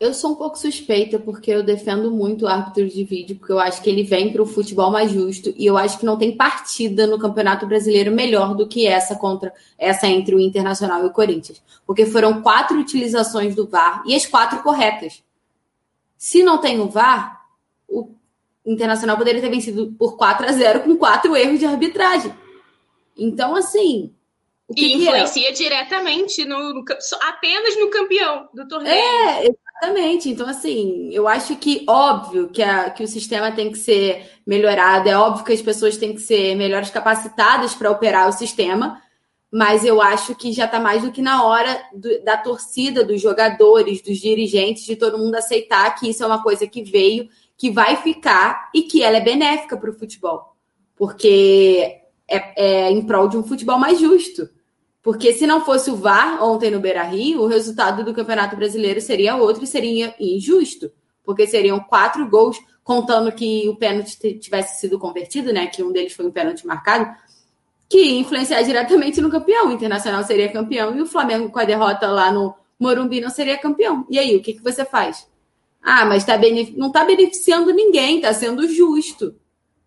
Eu 0.00 0.14
sou 0.14 0.32
um 0.32 0.34
pouco 0.34 0.58
suspeita 0.58 1.18
porque 1.18 1.50
eu 1.50 1.62
defendo 1.62 2.10
muito 2.10 2.46
o 2.46 2.48
árbitro 2.48 2.88
de 2.88 3.04
vídeo, 3.04 3.36
porque 3.36 3.52
eu 3.52 3.60
acho 3.60 3.82
que 3.82 3.90
ele 3.90 4.02
vem 4.02 4.32
para 4.32 4.40
o 4.40 4.46
futebol 4.46 4.90
mais 4.90 5.10
justo 5.10 5.52
e 5.58 5.66
eu 5.66 5.76
acho 5.76 5.98
que 5.98 6.06
não 6.06 6.16
tem 6.16 6.34
partida 6.34 7.06
no 7.06 7.18
Campeonato 7.18 7.66
Brasileiro 7.66 8.10
melhor 8.10 8.54
do 8.54 8.66
que 8.66 8.86
essa 8.86 9.14
contra 9.14 9.52
essa 9.76 10.06
entre 10.06 10.34
o 10.34 10.40
Internacional 10.40 11.02
e 11.04 11.06
o 11.06 11.12
Corinthians, 11.12 11.62
porque 11.86 12.06
foram 12.06 12.40
quatro 12.40 12.78
utilizações 12.80 13.54
do 13.54 13.68
VAR 13.68 14.02
e 14.06 14.14
as 14.14 14.24
quatro 14.24 14.62
corretas. 14.62 15.22
Se 16.16 16.42
não 16.42 16.56
tem 16.56 16.80
o 16.80 16.88
VAR, 16.88 17.44
o 17.86 18.08
Internacional 18.64 19.18
poderia 19.18 19.42
ter 19.42 19.50
vencido 19.50 19.94
por 19.98 20.16
4 20.16 20.48
a 20.48 20.52
0 20.52 20.80
com 20.80 20.96
quatro 20.96 21.36
erros 21.36 21.58
de 21.58 21.66
arbitragem. 21.66 22.32
Então, 23.18 23.54
assim, 23.54 24.14
e 24.76 24.94
influencia 24.94 25.42
que 25.42 25.48
é? 25.48 25.52
diretamente 25.52 26.44
no, 26.44 26.74
no, 26.74 26.84
apenas 27.22 27.76
no 27.76 27.90
campeão 27.90 28.48
do 28.54 28.68
torneio. 28.68 28.94
É, 28.94 29.48
exatamente. 29.80 30.28
Então, 30.28 30.46
assim, 30.46 31.08
eu 31.10 31.26
acho 31.26 31.56
que 31.56 31.84
óbvio 31.88 32.48
que, 32.48 32.62
a, 32.62 32.90
que 32.90 33.02
o 33.02 33.08
sistema 33.08 33.50
tem 33.50 33.72
que 33.72 33.78
ser 33.78 34.30
melhorado, 34.46 35.08
é 35.08 35.16
óbvio 35.16 35.44
que 35.44 35.52
as 35.52 35.62
pessoas 35.62 35.96
têm 35.96 36.14
que 36.14 36.20
ser 36.20 36.54
melhores 36.54 36.90
capacitadas 36.90 37.74
para 37.74 37.90
operar 37.90 38.28
o 38.28 38.32
sistema, 38.32 39.00
mas 39.50 39.84
eu 39.84 40.00
acho 40.00 40.34
que 40.34 40.52
já 40.52 40.66
está 40.66 40.78
mais 40.78 41.02
do 41.02 41.10
que 41.10 41.22
na 41.22 41.44
hora 41.44 41.82
do, 41.94 42.22
da 42.22 42.36
torcida, 42.36 43.04
dos 43.04 43.20
jogadores, 43.20 44.02
dos 44.02 44.18
dirigentes, 44.18 44.84
de 44.84 44.96
todo 44.96 45.18
mundo 45.18 45.34
aceitar 45.34 45.94
que 45.96 46.08
isso 46.08 46.22
é 46.22 46.26
uma 46.26 46.42
coisa 46.42 46.66
que 46.66 46.84
veio, 46.84 47.28
que 47.56 47.70
vai 47.70 47.96
ficar 47.96 48.70
e 48.74 48.82
que 48.82 49.02
ela 49.02 49.16
é 49.16 49.20
benéfica 49.20 49.76
para 49.76 49.90
o 49.90 49.98
futebol. 49.98 50.54
Porque 50.94 52.00
é, 52.28 52.86
é 52.86 52.90
em 52.90 53.02
prol 53.02 53.28
de 53.28 53.36
um 53.36 53.42
futebol 53.42 53.78
mais 53.78 53.98
justo. 53.98 54.48
Porque 55.02 55.32
se 55.32 55.46
não 55.46 55.64
fosse 55.64 55.90
o 55.90 55.96
VAR 55.96 56.42
ontem 56.44 56.70
no 56.70 56.80
Beira 56.80 57.02
Rio, 57.02 57.42
o 57.42 57.46
resultado 57.46 58.04
do 58.04 58.12
Campeonato 58.12 58.54
Brasileiro 58.54 59.00
seria 59.00 59.36
outro 59.36 59.64
e 59.64 59.66
seria 59.66 60.14
injusto. 60.20 60.90
Porque 61.24 61.46
seriam 61.46 61.80
quatro 61.80 62.28
gols, 62.28 62.58
contando 62.82 63.32
que 63.32 63.68
o 63.68 63.76
pênalti 63.76 64.16
tivesse 64.38 64.80
sido 64.80 64.98
convertido, 64.98 65.52
né? 65.52 65.66
Que 65.68 65.82
um 65.82 65.92
deles 65.92 66.12
foi 66.12 66.26
um 66.26 66.30
pênalti 66.30 66.66
marcado, 66.66 67.08
que 67.88 67.98
ia 67.98 68.20
influenciar 68.20 68.62
diretamente 68.62 69.20
no 69.20 69.30
campeão. 69.30 69.68
O 69.68 69.72
Internacional 69.72 70.22
seria 70.24 70.52
campeão 70.52 70.96
e 70.96 71.00
o 71.00 71.06
Flamengo, 71.06 71.50
com 71.50 71.58
a 71.58 71.64
derrota 71.64 72.08
lá 72.08 72.30
no 72.30 72.54
Morumbi, 72.78 73.20
não 73.20 73.30
seria 73.30 73.58
campeão. 73.58 74.06
E 74.10 74.18
aí, 74.18 74.36
o 74.36 74.42
que, 74.42 74.54
que 74.54 74.62
você 74.62 74.84
faz? 74.84 75.26
Ah, 75.82 76.04
mas 76.04 76.24
tá 76.24 76.36
benef... 76.36 76.76
não 76.76 76.88
está 76.88 77.04
beneficiando 77.04 77.72
ninguém, 77.72 78.16
está 78.16 78.32
sendo 78.34 78.68
justo. 78.68 79.34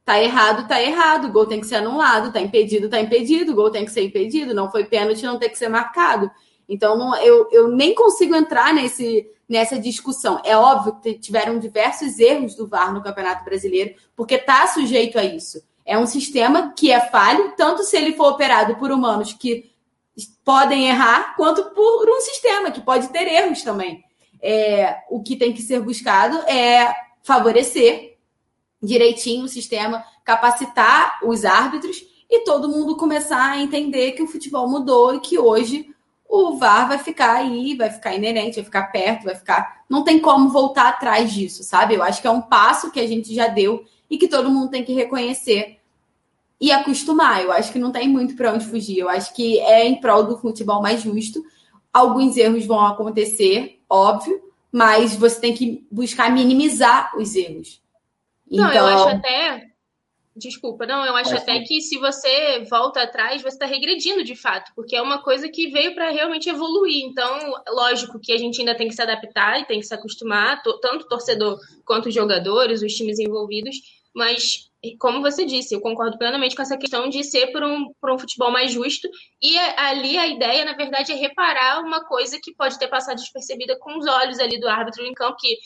Tá 0.06 0.22
errado, 0.22 0.68
tá 0.68 0.82
errado. 0.82 1.26
O 1.26 1.32
gol 1.32 1.46
tem 1.46 1.62
que 1.62 1.68
ser 1.68 1.76
anulado, 1.76 2.32
tá 2.32 2.42
impedido, 2.42 2.90
tá 2.90 3.00
impedido. 3.00 3.52
O 3.52 3.56
gol 3.56 3.72
tem 3.72 3.86
que 3.86 3.92
ser 3.92 4.04
impedido. 4.04 4.54
Não 4.54 4.70
foi 4.70 4.84
pênalti, 4.84 5.24
não 5.24 5.40
tem 5.40 5.50
que 5.50 5.58
ser 5.58 5.70
marcado. 5.70 6.30
Então, 6.68 6.98
não, 6.98 7.16
eu, 7.18 7.50
eu 7.52 7.68
nem 7.70 7.94
consigo 7.94 8.36
entrar 8.36 8.74
nesse, 8.74 9.28
nessa 9.48 9.78
discussão. 9.80 10.42
É 10.44 10.58
óbvio 10.58 11.00
que 11.02 11.14
tiveram 11.14 11.60
diversos 11.60 12.20
erros 12.20 12.56
do 12.56 12.68
VAR 12.68 12.94
no 12.94 13.04
Campeonato 13.04 13.46
Brasileiro, 13.46 13.96
porque 14.16 14.38
tá 14.38 14.68
sujeito 14.68 15.18
a 15.18 15.24
isso. 15.24 15.62
É 15.86 15.98
um 15.98 16.08
sistema 16.08 16.74
que 16.76 16.92
é 16.92 17.00
falho, 17.00 17.54
tanto 17.58 17.84
se 17.84 17.98
ele 17.98 18.14
for 18.14 18.32
operado 18.32 18.76
por 18.76 18.92
humanos 18.92 19.34
que 19.34 19.72
podem 20.46 20.88
errar, 20.88 21.36
quanto 21.36 21.72
por 21.72 22.10
um 22.10 22.22
sistema 22.22 22.72
que 22.72 22.82
pode 22.82 23.10
ter 23.10 23.28
erros 23.28 23.62
também. 23.62 24.04
É, 24.42 24.98
o 25.10 25.22
que 25.22 25.36
tem 25.36 25.54
que 25.54 25.62
ser 25.62 25.80
buscado 25.80 26.38
é 26.50 26.94
favorecer 27.22 28.13
direitinho 28.84 29.46
o 29.46 29.50
sistema, 29.50 30.04
capacitar 30.26 31.20
os 31.24 31.46
árbitros 31.46 32.06
e 32.30 32.44
todo 32.44 32.70
mundo 32.70 32.98
começar 32.98 33.52
a 33.52 33.62
entender 33.62 34.12
que 34.12 34.24
o 34.24 34.28
futebol 34.28 34.70
mudou 34.70 35.16
e 35.16 35.20
que 35.20 35.40
hoje 35.40 35.90
o 36.28 36.58
VAR 36.58 36.88
vai 36.88 36.98
ficar 36.98 37.36
aí, 37.36 37.76
vai 37.76 37.92
ficar 37.92 38.16
inerente, 38.16 38.56
vai 38.56 38.64
ficar 38.64 38.92
perto, 38.92 39.26
vai 39.26 39.36
ficar. 39.36 39.84
Não 39.88 40.04
tem 40.04 40.20
como 40.20 40.50
voltar 40.50 40.90
atrás 40.90 41.32
disso, 41.32 41.64
sabe? 41.64 41.94
Eu 41.94 42.02
acho 42.02 42.22
que 42.22 42.28
é 42.28 42.32
um 42.32 42.42
passo 42.42 42.90
que 42.90 43.00
a 43.00 43.08
gente 43.08 43.34
já 43.34 43.48
deu 43.48 43.86
e 44.10 44.18
que 44.18 44.28
todo 44.28 44.50
mundo 44.50 44.72
tem 44.72 44.84
que 44.84 44.94
reconhecer 44.94 45.78
e 46.60 46.72
acostumar. 46.72 47.44
Eu 47.44 47.52
acho 47.52 47.72
que 47.72 47.78
não 47.78 47.92
tem 47.92 48.10
muito 48.10 48.36
para 48.36 48.52
onde 48.52 48.66
fugir. 48.66 48.98
Eu 48.98 49.10
acho 49.10 49.32
que 49.36 49.60
é 49.60 49.88
em 49.88 50.02
prol 50.02 50.24
do 50.24 50.38
futebol 50.40 50.82
mais 50.82 51.04
justo. 51.04 51.44
Alguns 51.94 52.36
erros 52.36 52.66
vão 52.66 52.84
acontecer, 52.84 53.80
óbvio, 53.88 54.42
mas 54.72 55.16
você 55.16 55.40
tem 55.40 55.54
que 55.54 55.86
buscar 55.92 56.32
minimizar 56.32 57.16
os 57.16 57.36
erros. 57.36 57.83
Não, 58.54 58.70
então... 58.70 58.90
eu 58.90 58.96
acho 58.96 59.08
até. 59.10 59.74
Desculpa, 60.36 60.88
não, 60.88 61.06
eu 61.06 61.16
acho 61.16 61.36
até 61.36 61.60
que 61.60 61.80
se 61.80 62.00
você 62.00 62.64
volta 62.68 63.04
atrás, 63.04 63.44
você 63.44 63.50
está 63.50 63.68
regredindo 63.68 64.24
de 64.24 64.36
fato, 64.36 64.72
porque 64.76 64.96
é 64.96 65.02
uma 65.02 65.22
coisa 65.22 65.48
que 65.48 65.70
veio 65.70 65.94
para 65.94 66.10
realmente 66.10 66.50
evoluir. 66.50 67.06
Então, 67.06 67.54
lógico 67.70 68.20
que 68.20 68.34
a 68.34 68.38
gente 68.38 68.60
ainda 68.60 68.76
tem 68.76 68.88
que 68.88 68.96
se 68.96 69.02
adaptar 69.02 69.60
e 69.60 69.66
tem 69.66 69.80
que 69.80 69.86
se 69.86 69.94
acostumar, 69.94 70.64
tanto 70.82 71.06
o 71.06 71.08
torcedor 71.08 71.60
quanto 71.86 72.10
os 72.10 72.16
jogadores, 72.16 72.82
os 72.82 72.96
times 72.96 73.20
envolvidos, 73.20 73.76
mas 74.12 74.72
como 75.00 75.22
você 75.22 75.46
disse, 75.46 75.74
eu 75.74 75.80
concordo 75.80 76.18
plenamente 76.18 76.56
com 76.56 76.62
essa 76.62 76.78
questão 76.78 77.08
de 77.08 77.24
ser 77.24 77.48
por 77.54 77.64
um, 77.64 77.94
por 78.02 78.12
um 78.12 78.20
futebol 78.20 78.52
mais 78.52 78.72
justo. 78.72 79.08
E 79.42 79.58
ali 79.58 80.18
a 80.18 80.28
ideia, 80.28 80.66
na 80.66 80.74
verdade, 80.74 81.14
é 81.14 81.16
reparar 81.16 81.82
uma 81.82 82.04
coisa 82.06 82.38
que 82.42 82.54
pode 82.54 82.78
ter 82.78 82.88
passado 82.88 83.16
despercebida 83.16 83.78
com 83.80 83.98
os 83.98 84.06
olhos 84.06 84.40
ali 84.40 84.60
do 84.60 84.68
árbitro 84.68 85.06
em 85.06 85.14
campo, 85.14 85.38
que 85.40 85.58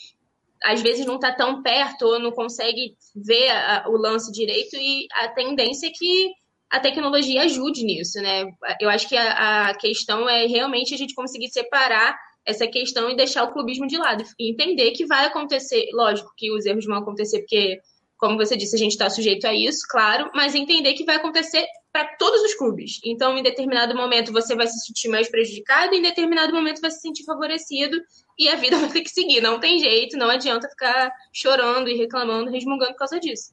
às 0.64 0.80
vezes 0.80 1.06
não 1.06 1.16
está 1.16 1.32
tão 1.32 1.62
perto 1.62 2.02
ou 2.02 2.18
não 2.18 2.32
consegue 2.32 2.96
ver 3.14 3.50
a, 3.50 3.84
o 3.88 3.96
lance 3.96 4.32
direito 4.32 4.76
e 4.76 5.06
a 5.12 5.28
tendência 5.28 5.86
é 5.86 5.90
que 5.90 6.32
a 6.70 6.80
tecnologia 6.80 7.42
ajude 7.42 7.82
nisso, 7.82 8.20
né? 8.20 8.44
Eu 8.80 8.90
acho 8.90 9.08
que 9.08 9.16
a, 9.16 9.68
a 9.68 9.74
questão 9.74 10.28
é 10.28 10.46
realmente 10.46 10.94
a 10.94 10.98
gente 10.98 11.14
conseguir 11.14 11.48
separar 11.48 12.18
essa 12.44 12.66
questão 12.66 13.10
e 13.10 13.16
deixar 13.16 13.44
o 13.44 13.52
clubismo 13.52 13.86
de 13.86 13.96
lado 13.96 14.24
e 14.38 14.50
entender 14.50 14.92
que 14.92 15.06
vai 15.06 15.26
acontecer, 15.26 15.86
lógico 15.92 16.32
que 16.36 16.50
os 16.50 16.64
erros 16.64 16.86
vão 16.86 16.96
acontecer 16.96 17.40
porque, 17.40 17.78
como 18.16 18.36
você 18.36 18.56
disse, 18.56 18.74
a 18.74 18.78
gente 18.78 18.92
está 18.92 19.08
sujeito 19.10 19.46
a 19.46 19.54
isso, 19.54 19.80
claro, 19.90 20.30
mas 20.34 20.54
entender 20.54 20.94
que 20.94 21.04
vai 21.04 21.16
acontecer 21.16 21.66
para 21.92 22.16
todos 22.16 22.40
os 22.42 22.54
clubes. 22.54 23.00
Então, 23.04 23.36
em 23.36 23.42
determinado 23.42 23.94
momento 23.94 24.32
você 24.32 24.54
vai 24.54 24.66
se 24.66 24.78
sentir 24.80 25.08
mais 25.08 25.28
prejudicado, 25.28 25.94
em 25.94 26.02
determinado 26.02 26.52
momento 26.54 26.80
vai 26.80 26.90
se 26.90 27.00
sentir 27.00 27.24
favorecido 27.24 27.98
e 28.38 28.48
a 28.48 28.56
vida 28.56 28.76
vai 28.78 28.88
ter 28.90 29.02
que 29.02 29.10
seguir. 29.10 29.40
Não 29.40 29.58
tem 29.58 29.78
jeito, 29.78 30.16
não 30.16 30.30
adianta 30.30 30.68
ficar 30.68 31.10
chorando 31.32 31.88
e 31.88 31.96
reclamando, 31.96 32.50
resmungando 32.50 32.92
por 32.92 32.98
causa 32.98 33.18
disso. 33.18 33.52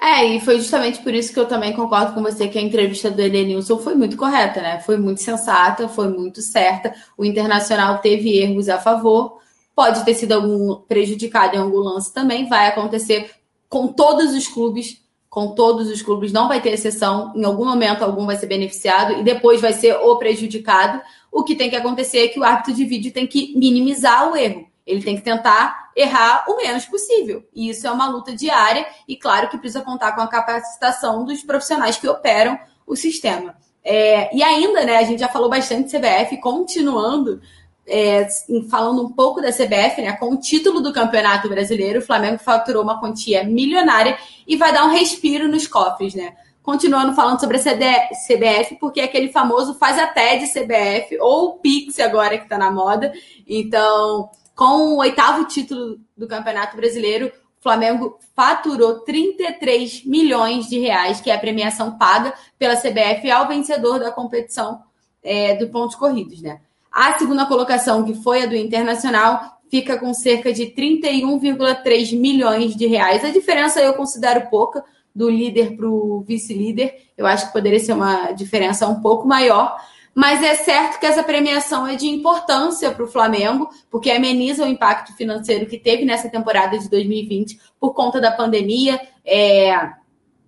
É, 0.00 0.24
e 0.24 0.40
foi 0.40 0.58
justamente 0.58 1.00
por 1.00 1.12
isso 1.12 1.32
que 1.32 1.40
eu 1.40 1.46
também 1.46 1.72
concordo 1.72 2.14
com 2.14 2.22
você 2.22 2.46
que 2.46 2.56
a 2.56 2.62
entrevista 2.62 3.10
do 3.10 3.20
Edenilson 3.20 3.78
foi 3.78 3.96
muito 3.96 4.16
correta, 4.16 4.62
né? 4.62 4.78
Foi 4.80 4.96
muito 4.96 5.20
sensata, 5.20 5.88
foi 5.88 6.06
muito 6.08 6.40
certa. 6.40 6.94
O 7.16 7.24
Internacional 7.24 7.98
teve 7.98 8.38
erros 8.38 8.68
a 8.68 8.78
favor, 8.78 9.40
pode 9.74 10.04
ter 10.04 10.14
sido 10.14 10.32
algum 10.32 10.76
prejudicado 10.82 11.56
em 11.56 11.58
algum 11.58 11.78
lance 11.78 12.14
também, 12.14 12.48
vai 12.48 12.68
acontecer 12.68 13.28
com 13.68 13.88
todos 13.88 14.34
os 14.34 14.46
clubes, 14.46 15.02
com 15.28 15.54
todos 15.54 15.88
os 15.88 16.00
clubes, 16.00 16.32
não 16.32 16.48
vai 16.48 16.60
ter 16.60 16.70
exceção, 16.70 17.32
em 17.36 17.44
algum 17.44 17.64
momento 17.64 18.02
algum 18.02 18.24
vai 18.24 18.36
ser 18.36 18.46
beneficiado 18.46 19.12
e 19.20 19.22
depois 19.22 19.60
vai 19.60 19.72
ser 19.72 19.94
o 19.96 20.16
prejudicado. 20.16 21.00
O 21.30 21.44
que 21.44 21.54
tem 21.54 21.68
que 21.68 21.76
acontecer 21.76 22.24
é 22.24 22.28
que 22.28 22.40
o 22.40 22.44
árbitro 22.44 22.72
de 22.72 22.84
vídeo 22.84 23.12
tem 23.12 23.26
que 23.26 23.56
minimizar 23.56 24.30
o 24.30 24.36
erro. 24.36 24.66
Ele 24.86 25.02
tem 25.02 25.16
que 25.16 25.22
tentar 25.22 25.90
errar 25.94 26.44
o 26.48 26.56
menos 26.56 26.86
possível. 26.86 27.44
E 27.54 27.68
isso 27.68 27.86
é 27.86 27.90
uma 27.90 28.08
luta 28.08 28.34
diária 28.34 28.86
e, 29.06 29.16
claro, 29.16 29.48
que 29.48 29.58
precisa 29.58 29.82
contar 29.82 30.12
com 30.12 30.22
a 30.22 30.28
capacitação 30.28 31.26
dos 31.26 31.42
profissionais 31.42 31.98
que 31.98 32.08
operam 32.08 32.58
o 32.86 32.96
sistema. 32.96 33.54
É, 33.84 34.34
e 34.34 34.42
ainda, 34.42 34.84
né, 34.84 34.96
a 34.96 35.02
gente 35.02 35.20
já 35.20 35.28
falou 35.28 35.50
bastante 35.50 35.90
de 35.90 35.98
CBF, 35.98 36.38
continuando, 36.38 37.40
é, 37.88 38.28
falando 38.70 39.02
um 39.02 39.10
pouco 39.10 39.40
da 39.40 39.50
CBF, 39.50 40.02
né, 40.02 40.12
com 40.12 40.34
o 40.34 40.36
título 40.38 40.80
do 40.80 40.92
Campeonato 40.92 41.48
Brasileiro, 41.48 42.00
o 42.00 42.02
Flamengo 42.04 42.38
faturou 42.38 42.82
uma 42.82 43.00
quantia 43.00 43.42
milionária 43.44 44.16
e 44.46 44.56
vai 44.56 44.72
dar 44.72 44.84
um 44.84 44.90
respiro 44.90 45.48
nos 45.48 45.66
cofres, 45.66 46.14
né? 46.14 46.36
Continuando 46.62 47.14
falando 47.14 47.40
sobre 47.40 47.56
a 47.56 47.60
CBF, 47.60 48.76
porque 48.78 49.00
é 49.00 49.04
aquele 49.04 49.32
famoso 49.32 49.74
faz 49.74 49.98
até 49.98 50.36
de 50.36 50.52
CBF, 50.52 51.18
ou 51.18 51.54
Pix 51.54 51.98
agora 51.98 52.36
que 52.36 52.44
está 52.44 52.58
na 52.58 52.70
moda. 52.70 53.10
Então, 53.46 54.28
com 54.54 54.92
o 54.92 54.98
oitavo 54.98 55.46
título 55.46 55.98
do 56.14 56.28
Campeonato 56.28 56.76
Brasileiro, 56.76 57.32
o 57.58 57.62
Flamengo 57.62 58.18
faturou 58.36 59.00
33 59.00 60.04
milhões 60.04 60.68
de 60.68 60.78
reais, 60.78 61.22
que 61.22 61.30
é 61.30 61.34
a 61.34 61.38
premiação 61.38 61.96
paga 61.96 62.34
pela 62.58 62.76
CBF 62.76 63.30
ao 63.30 63.48
vencedor 63.48 63.98
da 63.98 64.12
competição 64.12 64.82
é, 65.22 65.54
do 65.56 65.68
pontos 65.68 65.96
corridos, 65.96 66.42
né? 66.42 66.60
A 66.90 67.18
segunda 67.18 67.46
colocação, 67.46 68.04
que 68.04 68.14
foi 68.14 68.42
a 68.42 68.46
do 68.46 68.56
Internacional, 68.56 69.58
fica 69.70 69.98
com 69.98 70.12
cerca 70.14 70.52
de 70.52 70.66
31,3 70.66 72.18
milhões 72.18 72.74
de 72.74 72.86
reais. 72.86 73.24
A 73.24 73.30
diferença 73.30 73.80
eu 73.80 73.94
considero 73.94 74.48
pouca 74.48 74.84
do 75.14 75.28
líder 75.28 75.76
para 75.76 75.88
o 75.88 76.22
vice-líder. 76.22 77.08
Eu 77.16 77.26
acho 77.26 77.46
que 77.46 77.52
poderia 77.52 77.80
ser 77.80 77.92
uma 77.92 78.32
diferença 78.32 78.86
um 78.86 79.00
pouco 79.00 79.26
maior. 79.26 79.76
Mas 80.14 80.42
é 80.42 80.54
certo 80.54 80.98
que 80.98 81.06
essa 81.06 81.22
premiação 81.22 81.86
é 81.86 81.94
de 81.94 82.08
importância 82.08 82.90
para 82.90 83.04
o 83.04 83.08
Flamengo, 83.08 83.68
porque 83.88 84.10
ameniza 84.10 84.64
o 84.64 84.68
impacto 84.68 85.14
financeiro 85.14 85.66
que 85.66 85.78
teve 85.78 86.04
nessa 86.04 86.28
temporada 86.28 86.76
de 86.76 86.90
2020 86.90 87.58
por 87.78 87.94
conta 87.94 88.20
da 88.20 88.32
pandemia 88.32 89.00
é, 89.24 89.70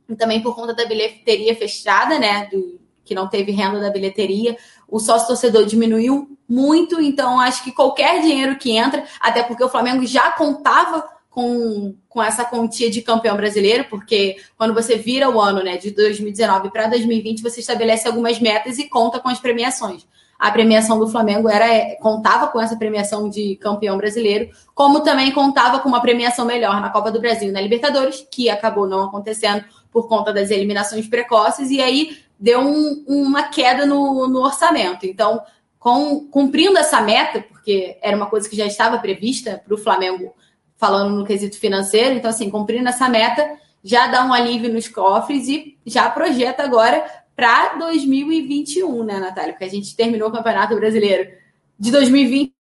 e 0.09 0.17
também 0.17 0.43
por 0.43 0.57
conta 0.57 0.75
da 0.75 0.87
bilheteria 0.87 1.55
fechada, 1.55 2.19
né? 2.19 2.49
Do, 2.51 2.81
que 3.05 3.15
não 3.15 3.29
teve 3.29 3.53
renda 3.53 3.81
da 3.81 3.91
bilheteria. 3.91 4.57
O 4.91 4.99
sócio 4.99 5.29
torcedor 5.29 5.65
diminuiu 5.65 6.37
muito, 6.49 7.01
então 7.01 7.39
acho 7.39 7.63
que 7.63 7.71
qualquer 7.71 8.21
dinheiro 8.21 8.57
que 8.57 8.77
entra, 8.77 9.05
até 9.21 9.43
porque 9.43 9.63
o 9.63 9.69
Flamengo 9.69 10.05
já 10.05 10.33
contava 10.33 11.09
com, 11.31 11.95
com 12.09 12.21
essa 12.21 12.45
quantia 12.45 12.91
de 12.91 13.01
campeão 13.03 13.37
brasileiro, 13.37 13.87
porque 13.89 14.37
quando 14.59 14.75
você 14.75 14.97
vira 14.97 15.31
o 15.31 15.41
ano 15.41 15.63
né, 15.63 15.77
de 15.77 15.93
2019 15.93 16.71
para 16.71 16.89
2020, 16.89 17.41
você 17.41 17.61
estabelece 17.61 18.09
algumas 18.09 18.41
metas 18.41 18.79
e 18.79 18.89
conta 18.89 19.21
com 19.21 19.29
as 19.29 19.39
premiações. 19.39 20.05
A 20.37 20.51
premiação 20.51 20.99
do 20.99 21.07
Flamengo 21.07 21.49
era 21.49 21.97
contava 22.01 22.49
com 22.49 22.61
essa 22.61 22.75
premiação 22.75 23.29
de 23.29 23.57
campeão 23.57 23.97
brasileiro, 23.97 24.51
como 24.75 25.01
também 25.01 25.31
contava 25.33 25.79
com 25.81 25.89
uma 25.89 26.01
premiação 26.01 26.47
melhor 26.47 26.81
na 26.81 26.89
Copa 26.89 27.13
do 27.13 27.21
Brasil 27.21 27.51
e 27.51 27.53
na 27.53 27.61
Libertadores, 27.61 28.27
que 28.31 28.49
acabou 28.49 28.89
não 28.89 29.05
acontecendo 29.05 29.65
por 29.93 30.09
conta 30.09 30.33
das 30.33 30.51
eliminações 30.51 31.07
precoces, 31.07 31.71
e 31.71 31.81
aí 31.81 32.17
deu 32.41 32.61
um, 32.61 33.05
uma 33.07 33.45
queda 33.45 33.85
no, 33.85 34.27
no 34.27 34.41
orçamento. 34.41 35.05
Então, 35.05 35.43
com, 35.79 36.27
cumprindo 36.29 36.79
essa 36.79 37.01
meta, 37.01 37.43
porque 37.43 37.99
era 38.01 38.17
uma 38.17 38.27
coisa 38.27 38.49
que 38.49 38.57
já 38.57 38.67
estava 38.67 38.99
prevista 38.99 39.63
para 39.65 39.75
o 39.75 39.79
Flamengo 39.79 40.35
falando 40.77 41.15
no 41.15 41.27
quesito 41.27 41.59
financeiro. 41.59 42.17
Então, 42.17 42.31
assim, 42.31 42.49
cumprindo 42.49 42.89
essa 42.89 43.09
meta, 43.09 43.59
já 43.85 44.07
dá 44.07 44.25
um 44.25 44.33
alívio 44.33 44.73
nos 44.73 44.89
cofres 44.89 45.47
e 45.49 45.77
já 45.85 46.09
projeta 46.09 46.63
agora 46.63 47.05
para 47.37 47.77
2021, 47.77 49.05
né, 49.05 49.19
Natália? 49.19 49.53
Porque 49.53 49.65
a 49.65 49.71
gente 49.71 49.95
terminou 49.95 50.31
o 50.31 50.33
Campeonato 50.33 50.75
Brasileiro 50.75 51.31
de 51.79 51.91
2020 51.91 52.55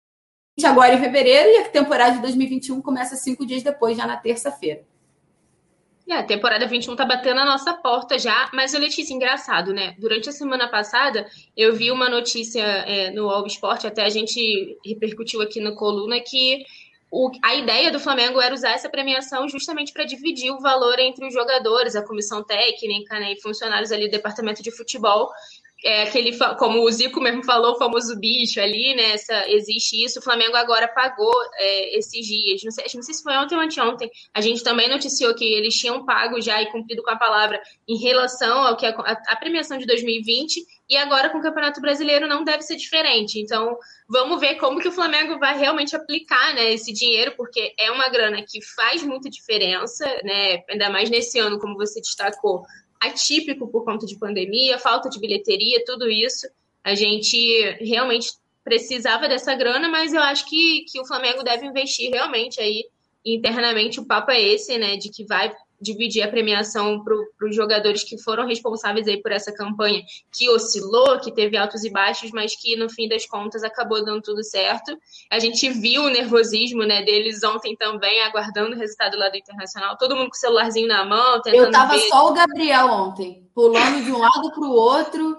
agora 0.64 0.96
em 0.96 1.00
fevereiro 1.00 1.50
e 1.50 1.58
a 1.58 1.70
temporada 1.70 2.16
de 2.16 2.22
2021 2.22 2.82
começa 2.82 3.16
cinco 3.16 3.46
dias 3.46 3.62
depois, 3.62 3.96
já 3.96 4.08
na 4.08 4.18
terça-feira. 4.18 4.84
É, 6.10 6.14
a 6.14 6.24
temporada 6.24 6.66
21 6.66 6.96
tá 6.96 7.04
batendo 7.04 7.42
a 7.42 7.46
nossa 7.46 7.74
porta 7.74 8.18
já, 8.18 8.50
mas 8.54 8.72
Letícia, 8.72 9.14
engraçado, 9.14 9.74
né? 9.74 9.94
Durante 10.00 10.30
a 10.30 10.32
semana 10.32 10.70
passada, 10.70 11.28
eu 11.56 11.76
vi 11.76 11.92
uma 11.92 12.08
notícia 12.08 12.62
é, 12.62 13.12
no 13.12 13.30
All 13.30 13.46
Sport, 13.46 13.84
até 13.84 14.04
a 14.04 14.10
gente 14.10 14.78
repercutiu 14.86 15.42
aqui 15.42 15.60
na 15.60 15.74
coluna, 15.74 16.18
que 16.22 16.66
o, 17.12 17.30
a 17.44 17.56
ideia 17.56 17.92
do 17.92 18.00
Flamengo 18.00 18.40
era 18.42 18.54
usar 18.54 18.72
essa 18.72 18.90
premiação 18.90 19.50
justamente 19.50 19.92
para 19.92 20.06
dividir 20.06 20.52
o 20.52 20.60
valor 20.60 20.98
entre 21.00 21.26
os 21.26 21.34
jogadores, 21.34 21.96
a 21.96 22.06
comissão 22.06 22.42
técnica 22.42 23.20
né, 23.20 23.34
e 23.34 23.42
funcionários 23.42 23.92
ali 23.92 24.08
do 24.08 24.12
departamento 24.12 24.64
de 24.64 24.72
futebol. 24.72 25.30
É 25.84 26.04
aquele, 26.04 26.36
como 26.58 26.82
o 26.82 26.92
Zico 26.92 27.22
mesmo 27.22 27.44
falou, 27.44 27.74
o 27.74 27.78
famoso 27.78 28.20
bicho 28.20 28.60
ali, 28.60 28.96
né? 28.96 29.14
Essa, 29.14 29.50
existe 29.50 30.04
isso. 30.04 30.20
O 30.20 30.22
Flamengo 30.22 30.56
agora 30.56 30.88
pagou 30.88 31.34
é, 31.56 31.98
esses 31.98 32.26
dias. 32.26 32.64
Não 32.64 32.72
sei, 32.72 32.86
não 32.96 33.04
sei 33.04 33.14
se 33.14 33.24
foi 33.24 33.38
ontem 33.38 33.56
ou 33.56 33.62
anteontem. 33.62 34.10
A 34.34 34.42
gente 34.42 34.64
também 34.64 34.90
noticiou 34.90 35.36
que 35.36 35.46
eles 35.46 35.76
tinham 35.76 36.06
pago 36.06 36.42
já 36.42 36.62
e 36.62 36.72
cumprido 36.72 37.04
com 37.04 37.12
a 37.12 37.18
palavra 37.18 37.62
em 37.88 37.98
relação 37.98 38.66
ao 38.66 38.76
que 38.76 38.86
a, 38.86 38.90
a, 38.90 39.36
premiação 39.36 39.78
de 39.78 39.86
2020 39.86 40.66
e 40.90 40.98
agora 40.98 41.30
com 41.30 41.38
o 41.38 41.42
Campeonato 41.42 41.80
Brasileiro 41.80 42.28
não 42.28 42.44
deve 42.44 42.64
ser 42.64 42.76
diferente. 42.76 43.40
Então, 43.40 43.78
Vamos 44.10 44.40
ver 44.40 44.56
como 44.56 44.80
que 44.80 44.88
o 44.88 44.92
Flamengo 44.92 45.38
vai 45.38 45.58
realmente 45.58 45.94
aplicar 45.94 46.54
né, 46.54 46.72
esse 46.72 46.94
dinheiro, 46.94 47.34
porque 47.36 47.74
é 47.78 47.92
uma 47.92 48.08
grana 48.08 48.42
que 48.42 48.62
faz 48.62 49.04
muita 49.04 49.30
diferença, 49.30 50.06
né? 50.24 50.64
Ainda 50.70 50.90
mais 50.90 51.10
nesse 51.10 51.38
ano, 51.40 51.60
como 51.60 51.76
você 51.76 52.00
destacou, 52.00 52.64
atípico 53.00 53.68
por 53.68 53.84
conta 53.84 54.06
de 54.06 54.18
pandemia, 54.18 54.80
falta 54.80 55.10
de 55.10 55.20
bilheteria, 55.20 55.84
tudo 55.86 56.10
isso. 56.10 56.48
A 56.84 56.96
gente 56.96 57.38
realmente 57.80 58.34
precisava 58.64 59.28
dessa 59.28 59.56
grana, 59.56 59.88
mas 59.88 60.14
eu 60.14 60.22
acho 60.22 60.46
que, 60.50 60.86
que 60.92 61.00
o 61.00 61.06
Flamengo 61.06 61.44
deve 61.44 61.66
investir 61.66 62.12
realmente 62.12 62.60
aí 62.60 62.86
internamente. 63.26 64.00
O 64.00 64.06
papo 64.06 64.32
é 64.32 64.42
esse, 64.42 64.78
né? 64.78 64.98
De 64.98 65.10
que 65.10 65.26
vai 65.26 65.54
dividir 65.80 66.24
a 66.24 66.28
premiação 66.28 67.04
para 67.04 67.48
os 67.48 67.56
jogadores 67.56 68.04
que 68.04 68.18
foram 68.18 68.48
responsáveis 68.48 69.08
aí 69.08 69.22
por 69.22 69.32
essa 69.32 69.52
campanha 69.52 70.04
que 70.32 70.50
oscilou, 70.50 71.20
que 71.20 71.32
teve 71.32 71.56
altos 71.56 71.84
e 71.84 71.90
baixos, 71.90 72.32
mas 72.32 72.56
que 72.56 72.76
no 72.76 72.90
fim 72.90 73.08
das 73.08 73.26
contas 73.26 73.64
acabou 73.64 74.04
dando 74.04 74.22
tudo 74.22 74.44
certo. 74.44 74.98
A 75.30 75.40
gente 75.40 75.70
viu 75.70 76.04
o 76.04 76.10
nervosismo 76.10 76.84
né, 76.84 77.04
deles 77.04 77.44
ontem 77.44 77.76
também, 77.76 78.24
aguardando 78.24 78.76
o 78.76 78.80
resultado 78.80 79.18
lá 79.18 79.30
do 79.30 79.38
Internacional. 79.38 79.98
Todo 79.98 80.16
mundo 80.16 80.30
com 80.30 80.36
o 80.36 80.40
celularzinho 80.40 80.88
na 80.88 81.06
mão, 81.06 81.42
tentando 81.42 81.66
Eu 81.66 81.72
tava 81.72 81.94
ver. 81.94 82.08
só 82.08 82.30
o 82.30 82.34
Gabriel 82.34 82.88
ontem, 82.88 83.48
pulando 83.54 84.04
de 84.04 84.12
um 84.12 84.18
lado 84.18 84.52
para 84.52 84.66
o 84.66 84.72
outro, 84.72 85.38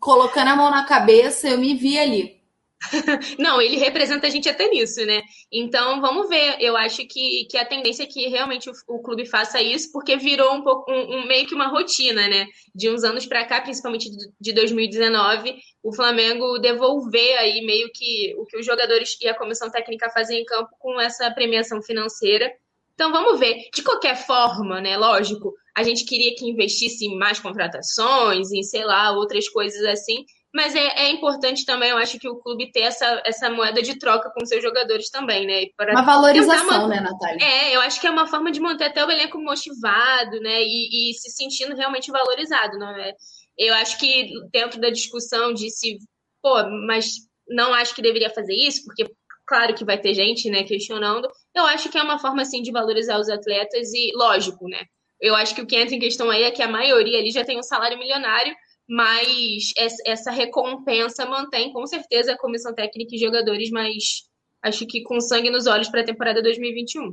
colocando 0.00 0.48
a 0.48 0.56
mão 0.56 0.70
na 0.70 0.84
cabeça, 0.84 1.48
eu 1.48 1.58
me 1.58 1.74
vi 1.74 1.98
ali. 1.98 2.43
Não, 3.38 3.60
ele 3.60 3.76
representa 3.76 4.26
a 4.26 4.30
gente 4.30 4.48
até 4.48 4.68
nisso, 4.68 5.04
né? 5.04 5.22
Então 5.52 6.00
vamos 6.00 6.28
ver. 6.28 6.56
Eu 6.60 6.76
acho 6.76 7.06
que, 7.06 7.46
que 7.50 7.56
a 7.56 7.64
tendência 7.64 8.04
é 8.04 8.06
que 8.06 8.28
realmente 8.28 8.68
o, 8.68 8.72
o 8.88 9.02
clube 9.02 9.26
faça 9.26 9.60
isso, 9.60 9.90
porque 9.92 10.16
virou 10.16 10.54
um 10.54 10.62
pouco 10.62 10.90
um, 10.90 11.18
um 11.18 11.26
meio 11.26 11.46
que 11.46 11.54
uma 11.54 11.68
rotina, 11.68 12.28
né? 12.28 12.46
De 12.74 12.90
uns 12.90 13.04
anos 13.04 13.26
para 13.26 13.44
cá, 13.44 13.60
principalmente 13.60 14.08
de 14.40 14.52
2019, 14.52 15.56
o 15.82 15.94
Flamengo 15.94 16.58
devolver 16.58 17.38
aí 17.38 17.64
meio 17.64 17.90
que 17.92 18.34
o 18.38 18.44
que 18.44 18.58
os 18.58 18.66
jogadores 18.66 19.16
e 19.20 19.28
a 19.28 19.36
comissão 19.36 19.70
técnica 19.70 20.10
fazem 20.10 20.40
em 20.42 20.44
campo 20.44 20.70
com 20.78 21.00
essa 21.00 21.30
premiação 21.30 21.82
financeira. 21.82 22.52
Então 22.94 23.10
vamos 23.10 23.38
ver. 23.38 23.68
De 23.74 23.82
qualquer 23.82 24.16
forma, 24.16 24.80
né? 24.80 24.96
Lógico, 24.96 25.52
a 25.76 25.82
gente 25.82 26.04
queria 26.04 26.34
que 26.36 26.48
investisse 26.48 27.04
em 27.04 27.18
mais 27.18 27.40
contratações, 27.40 28.52
em 28.52 28.62
sei 28.62 28.84
lá, 28.84 29.10
outras 29.12 29.48
coisas 29.48 29.84
assim. 29.84 30.24
Mas 30.54 30.72
é, 30.76 31.06
é, 31.06 31.10
importante 31.10 31.66
também, 31.66 31.90
eu 31.90 31.96
acho 31.96 32.16
que 32.16 32.28
o 32.28 32.36
clube 32.36 32.70
ter 32.70 32.82
essa, 32.82 33.20
essa 33.26 33.50
moeda 33.50 33.82
de 33.82 33.98
troca 33.98 34.30
com 34.30 34.46
seus 34.46 34.62
jogadores 34.62 35.10
também, 35.10 35.44
né? 35.44 35.64
Para 35.76 35.90
uma 35.90 36.02
valorização, 36.02 36.86
né, 36.86 37.00
Natália? 37.00 37.44
É, 37.44 37.74
eu 37.74 37.80
acho 37.80 38.00
que 38.00 38.06
é 38.06 38.10
uma 38.10 38.28
forma 38.28 38.52
de 38.52 38.60
manter 38.60 38.84
até 38.84 39.04
o 39.04 39.10
elenco 39.10 39.36
motivado, 39.42 40.38
né? 40.40 40.62
E, 40.62 41.10
e 41.10 41.14
se 41.14 41.30
sentindo 41.30 41.74
realmente 41.74 42.08
valorizado, 42.12 42.78
não 42.78 42.88
é? 42.90 43.12
Eu 43.58 43.74
acho 43.74 43.98
que 43.98 44.30
dentro 44.52 44.80
da 44.80 44.90
discussão 44.90 45.52
de 45.52 45.68
se, 45.70 45.98
pô, 46.40 46.54
mas 46.86 47.14
não 47.48 47.74
acho 47.74 47.92
que 47.92 48.02
deveria 48.02 48.30
fazer 48.30 48.54
isso, 48.54 48.84
porque 48.84 49.10
claro 49.44 49.74
que 49.74 49.84
vai 49.84 49.98
ter 49.98 50.14
gente, 50.14 50.48
né, 50.48 50.62
questionando. 50.62 51.28
Eu 51.52 51.66
acho 51.66 51.88
que 51.88 51.98
é 51.98 52.02
uma 52.02 52.20
forma, 52.20 52.42
assim, 52.42 52.62
de 52.62 52.70
valorizar 52.70 53.18
os 53.18 53.28
atletas 53.28 53.92
e, 53.92 54.12
lógico, 54.14 54.68
né? 54.68 54.84
Eu 55.20 55.34
acho 55.34 55.52
que 55.52 55.62
o 55.62 55.66
que 55.66 55.74
entra 55.76 55.96
em 55.96 56.00
questão 56.00 56.30
aí 56.30 56.44
é 56.44 56.50
que 56.52 56.62
a 56.62 56.68
maioria 56.68 57.18
ali 57.18 57.32
já 57.32 57.44
tem 57.44 57.58
um 57.58 57.62
salário 57.62 57.98
milionário 57.98 58.54
mas 58.88 59.72
essa 60.06 60.30
recompensa 60.30 61.26
mantém 61.26 61.72
com 61.72 61.86
certeza 61.86 62.32
a 62.32 62.38
comissão 62.38 62.74
técnica 62.74 63.14
e 63.14 63.18
jogadores 63.18 63.70
mais 63.70 64.24
acho 64.62 64.86
que 64.86 65.02
com 65.02 65.20
sangue 65.20 65.50
nos 65.50 65.66
olhos 65.66 65.88
para 65.88 66.00
a 66.00 66.04
temporada 66.04 66.42
2021. 66.42 67.12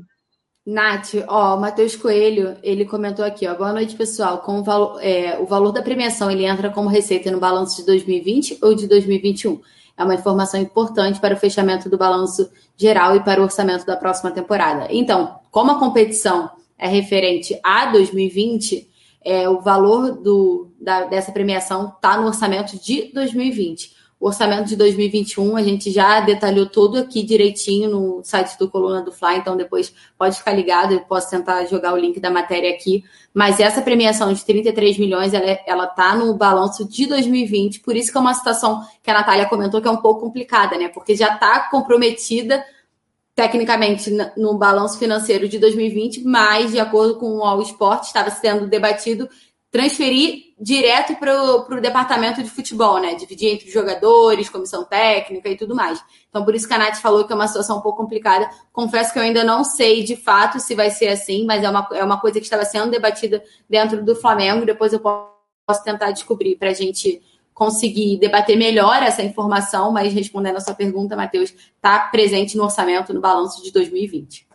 Nath, 0.66 1.16
ó, 1.28 1.56
o 1.56 1.60
Matheus 1.60 1.96
Coelho, 1.96 2.56
ele 2.62 2.86
comentou 2.86 3.26
aqui, 3.26 3.48
ó, 3.48 3.56
boa 3.56 3.74
noite, 3.74 3.96
pessoal. 3.96 4.40
Com 4.40 4.60
o, 4.60 4.64
valor, 4.64 5.00
é, 5.02 5.38
o 5.40 5.46
valor 5.46 5.72
da 5.72 5.82
premiação, 5.82 6.30
ele 6.30 6.46
entra 6.46 6.70
como 6.70 6.88
receita 6.88 7.32
no 7.32 7.40
balanço 7.40 7.78
de 7.78 7.86
2020 7.88 8.60
ou 8.62 8.76
de 8.76 8.88
2021? 8.88 9.60
É 9.98 10.04
uma 10.04 10.14
informação 10.14 10.62
importante 10.62 11.20
para 11.20 11.34
o 11.34 11.38
fechamento 11.38 11.90
do 11.90 11.98
balanço 11.98 12.50
geral 12.78 13.16
e 13.16 13.24
para 13.24 13.42
o 13.42 13.44
orçamento 13.44 13.86
da 13.86 13.98
próxima 13.98 14.32
temporada. 14.32 14.88
Então, 14.92 15.40
como 15.50 15.72
a 15.72 15.80
competição 15.80 16.50
é 16.78 16.88
referente 16.88 17.60
a 17.64 17.88
2020, 17.88 18.88
é, 19.24 19.48
o 19.48 19.62
valor 19.62 20.12
do, 20.12 20.72
da, 20.80 21.06
dessa 21.06 21.32
premiação 21.32 21.94
está 21.96 22.18
no 22.18 22.28
orçamento 22.28 22.78
de 22.82 23.12
2020. 23.14 24.02
O 24.22 24.28
orçamento 24.28 24.68
de 24.68 24.76
2021 24.76 25.58
a 25.58 25.64
gente 25.64 25.90
já 25.90 26.20
detalhou 26.20 26.68
todo 26.68 27.00
aqui 27.00 27.24
direitinho 27.24 27.90
no 27.90 28.22
site 28.24 28.56
do 28.60 28.70
Coluna 28.70 29.02
do 29.02 29.12
Fly, 29.12 29.38
então 29.38 29.58
depois 29.58 29.92
pode 30.16 30.38
ficar 30.38 30.54
ligado, 30.54 30.94
eu 30.94 31.00
posso 31.00 31.28
tentar 31.32 31.66
jogar 31.66 31.92
o 31.92 31.98
link 31.98 32.20
da 32.20 32.30
matéria 32.30 32.70
aqui. 32.70 33.04
Mas 33.34 33.60
essa 33.60 33.82
premiação 33.82 34.32
de 34.32 34.46
33 34.46 35.00
milhões, 35.00 35.34
ela, 35.34 35.50
é, 35.50 35.64
ela 35.66 35.88
tá 35.88 36.16
no 36.16 36.36
balanço 36.36 36.88
de 36.88 37.08
2020, 37.08 37.80
por 37.80 37.96
isso 37.96 38.12
que 38.12 38.18
é 38.18 38.22
uma 38.22 38.36
situação 38.36 38.84
que 39.02 39.10
a 39.10 39.14
Natália 39.16 39.50
comentou 39.50 39.82
que 39.82 39.88
é 39.88 39.92
um 39.92 39.98
pouco 39.98 40.22
complicada, 40.22 40.78
né? 40.78 40.88
Porque 40.88 41.16
já 41.16 41.34
está 41.34 41.68
comprometida 41.72 42.64
tecnicamente 43.42 44.16
no 44.38 44.56
balanço 44.56 45.00
financeiro 45.00 45.50
de 45.50 45.58
2020, 45.58 46.24
mas 46.24 46.72
de 46.72 46.80
acordo 46.80 47.16
com 47.18 47.38
o 47.38 47.44
All 47.44 47.60
Sport, 47.64 48.04
estava 48.04 48.30
sendo 48.30 48.68
debatido 48.68 49.28
transferir 49.72 50.54
direto 50.60 51.16
para 51.16 51.34
o 51.44 51.82
departamento 51.82 52.44
de 52.44 52.52
futebol, 52.52 53.00
né? 53.00 53.16
Dividir 53.16 53.50
entre 53.50 53.72
jogadores, 53.72 54.48
comissão 54.48 54.84
técnica 54.84 55.50
e 55.50 55.58
tudo 55.58 55.74
mais. 55.74 56.00
Então, 56.30 56.46
por 56.46 56.54
isso 56.54 56.68
que 56.68 56.74
a 56.76 56.78
Nath 56.78 56.98
falou 56.98 57.26
que 57.26 57.34
é 57.34 57.36
uma 57.36 57.48
situação 57.48 57.80
um 57.80 57.82
pouco 57.82 58.04
complicada. 58.04 58.48
Confesso 58.72 59.12
que 59.12 59.18
eu 59.18 59.24
ainda 59.24 59.44
não 59.44 59.64
sei 59.64 60.04
de 60.04 60.16
fato 60.16 60.60
se 60.60 60.76
vai 60.76 60.92
ser 60.92 61.08
assim, 61.08 61.44
mas 61.44 61.64
é 61.64 61.70
uma, 61.70 61.90
é 61.94 62.04
uma 62.04 62.20
coisa 62.22 62.40
que 62.40 62.46
estava 62.46 62.64
sendo 62.64 62.92
debatida 62.92 63.44
dentro 63.68 64.06
do 64.06 64.16
Flamengo. 64.16 64.68
Depois 64.68 64.94
eu 64.94 65.00
posso 65.00 65.84
tentar 65.84 66.12
descobrir 66.12 66.58
para 66.58 66.70
a 66.70 66.74
gente 66.74 67.20
conseguir 67.54 68.18
debater 68.18 68.58
melhor 68.58 69.04
essa 69.04 69.22
informação, 69.22 69.92
mas 69.92 70.14
respondendo 70.14 70.58
a 70.58 70.62
sua 70.62 70.74
pergunta, 70.74 71.16
Matheus, 71.16 71.54
está 71.76 72.00
presente 72.12 72.58
no 72.58 72.64
orçamento 72.64 73.14
no 73.14 73.22
balanço 73.22 73.62
de 73.64 73.72
2020. 73.72 74.48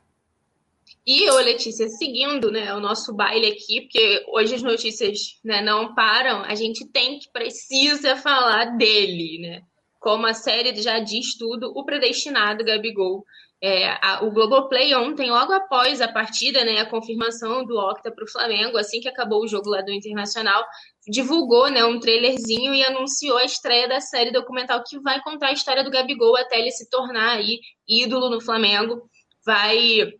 E, 1.06 1.30
ô 1.30 1.36
Letícia, 1.36 1.88
seguindo 1.88 2.50
né, 2.50 2.74
o 2.74 2.80
nosso 2.80 3.14
baile 3.14 3.46
aqui, 3.46 3.82
porque 3.82 4.24
hoje 4.26 4.56
as 4.56 4.62
notícias 4.62 5.38
né, 5.44 5.62
não 5.62 5.94
param, 5.94 6.42
a 6.42 6.56
gente 6.56 6.84
tem 6.84 7.20
que, 7.20 7.30
precisa 7.30 8.16
falar 8.16 8.76
dele, 8.76 9.38
né? 9.38 9.62
Como 10.00 10.26
a 10.26 10.34
série 10.34 10.74
já 10.82 10.98
diz 10.98 11.36
tudo, 11.38 11.72
o 11.76 11.84
predestinado 11.84 12.64
Gabigol. 12.64 13.24
É, 13.68 13.98
a, 14.00 14.24
o 14.24 14.30
Globoplay 14.30 14.94
ontem, 14.94 15.28
logo 15.28 15.52
após 15.52 16.00
a 16.00 16.06
partida, 16.06 16.64
né, 16.64 16.78
a 16.78 16.88
confirmação 16.88 17.64
do 17.64 17.76
Octa 17.76 18.12
para 18.12 18.22
o 18.22 18.30
Flamengo, 18.30 18.78
assim 18.78 19.00
que 19.00 19.08
acabou 19.08 19.42
o 19.42 19.48
jogo 19.48 19.70
lá 19.70 19.82
do 19.82 19.90
Internacional, 19.90 20.64
divulgou 21.08 21.68
né, 21.68 21.84
um 21.84 21.98
trailerzinho 21.98 22.72
e 22.72 22.84
anunciou 22.84 23.38
a 23.38 23.44
estreia 23.44 23.88
da 23.88 24.00
série 24.00 24.30
documental 24.30 24.84
que 24.86 25.00
vai 25.00 25.20
contar 25.20 25.48
a 25.48 25.52
história 25.52 25.82
do 25.82 25.90
Gabigol 25.90 26.36
até 26.36 26.60
ele 26.60 26.70
se 26.70 26.88
tornar 26.88 27.38
aí 27.38 27.58
ídolo 27.88 28.30
no 28.30 28.40
Flamengo. 28.40 29.02
Vai 29.44 30.12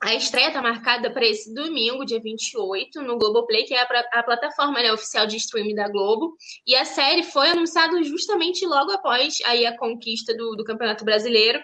a 0.00 0.14
estreia 0.14 0.48
está 0.48 0.60
marcada 0.60 1.10
para 1.10 1.26
esse 1.26 1.52
domingo, 1.52 2.04
dia 2.04 2.20
28, 2.20 3.00
no 3.00 3.16
Globoplay, 3.16 3.64
que 3.64 3.74
é 3.74 3.80
a, 3.80 3.88
a 4.12 4.22
plataforma 4.22 4.80
né, 4.82 4.92
oficial 4.92 5.26
de 5.26 5.38
streaming 5.38 5.74
da 5.74 5.88
Globo. 5.88 6.36
E 6.66 6.76
a 6.76 6.84
série 6.84 7.22
foi 7.22 7.48
anunciada 7.48 8.00
justamente 8.04 8.66
logo 8.66 8.92
após 8.92 9.38
aí 9.46 9.64
a 9.64 9.76
conquista 9.76 10.36
do, 10.36 10.54
do 10.56 10.62
Campeonato 10.62 11.04
Brasileiro. 11.04 11.58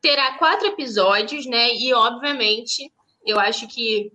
Terá 0.00 0.38
quatro 0.38 0.68
episódios, 0.68 1.46
né? 1.46 1.74
E, 1.74 1.92
obviamente, 1.92 2.90
eu 3.24 3.38
acho 3.38 3.68
que 3.68 4.10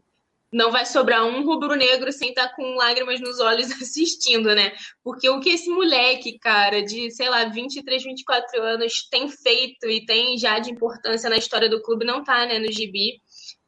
não 0.52 0.72
vai 0.72 0.86
sobrar 0.86 1.26
um 1.26 1.44
rubro-negro 1.44 2.12
sem 2.14 2.30
estar 2.30 2.48
com 2.56 2.76
lágrimas 2.76 3.20
nos 3.20 3.40
olhos 3.40 3.70
assistindo, 3.82 4.56
né? 4.56 4.72
Porque 5.04 5.30
o 5.30 5.40
que 5.40 5.50
esse 5.50 5.70
moleque, 5.70 6.40
cara, 6.40 6.82
de, 6.82 7.12
sei 7.12 7.30
lá, 7.30 7.46
23, 7.46 8.04
24 8.04 8.62
anos 8.62 9.08
tem 9.10 9.30
feito 9.30 9.88
e 9.88 10.06
tem 10.06 10.38
já 10.38 10.58
de 10.60 10.72
importância 10.72 11.30
na 11.30 11.38
história 11.38 11.70
do 11.70 11.82
clube 11.82 12.06
não 12.06 12.24
tá, 12.24 12.46
né, 12.46 12.58
no 12.58 12.72
gibi. 12.72 13.20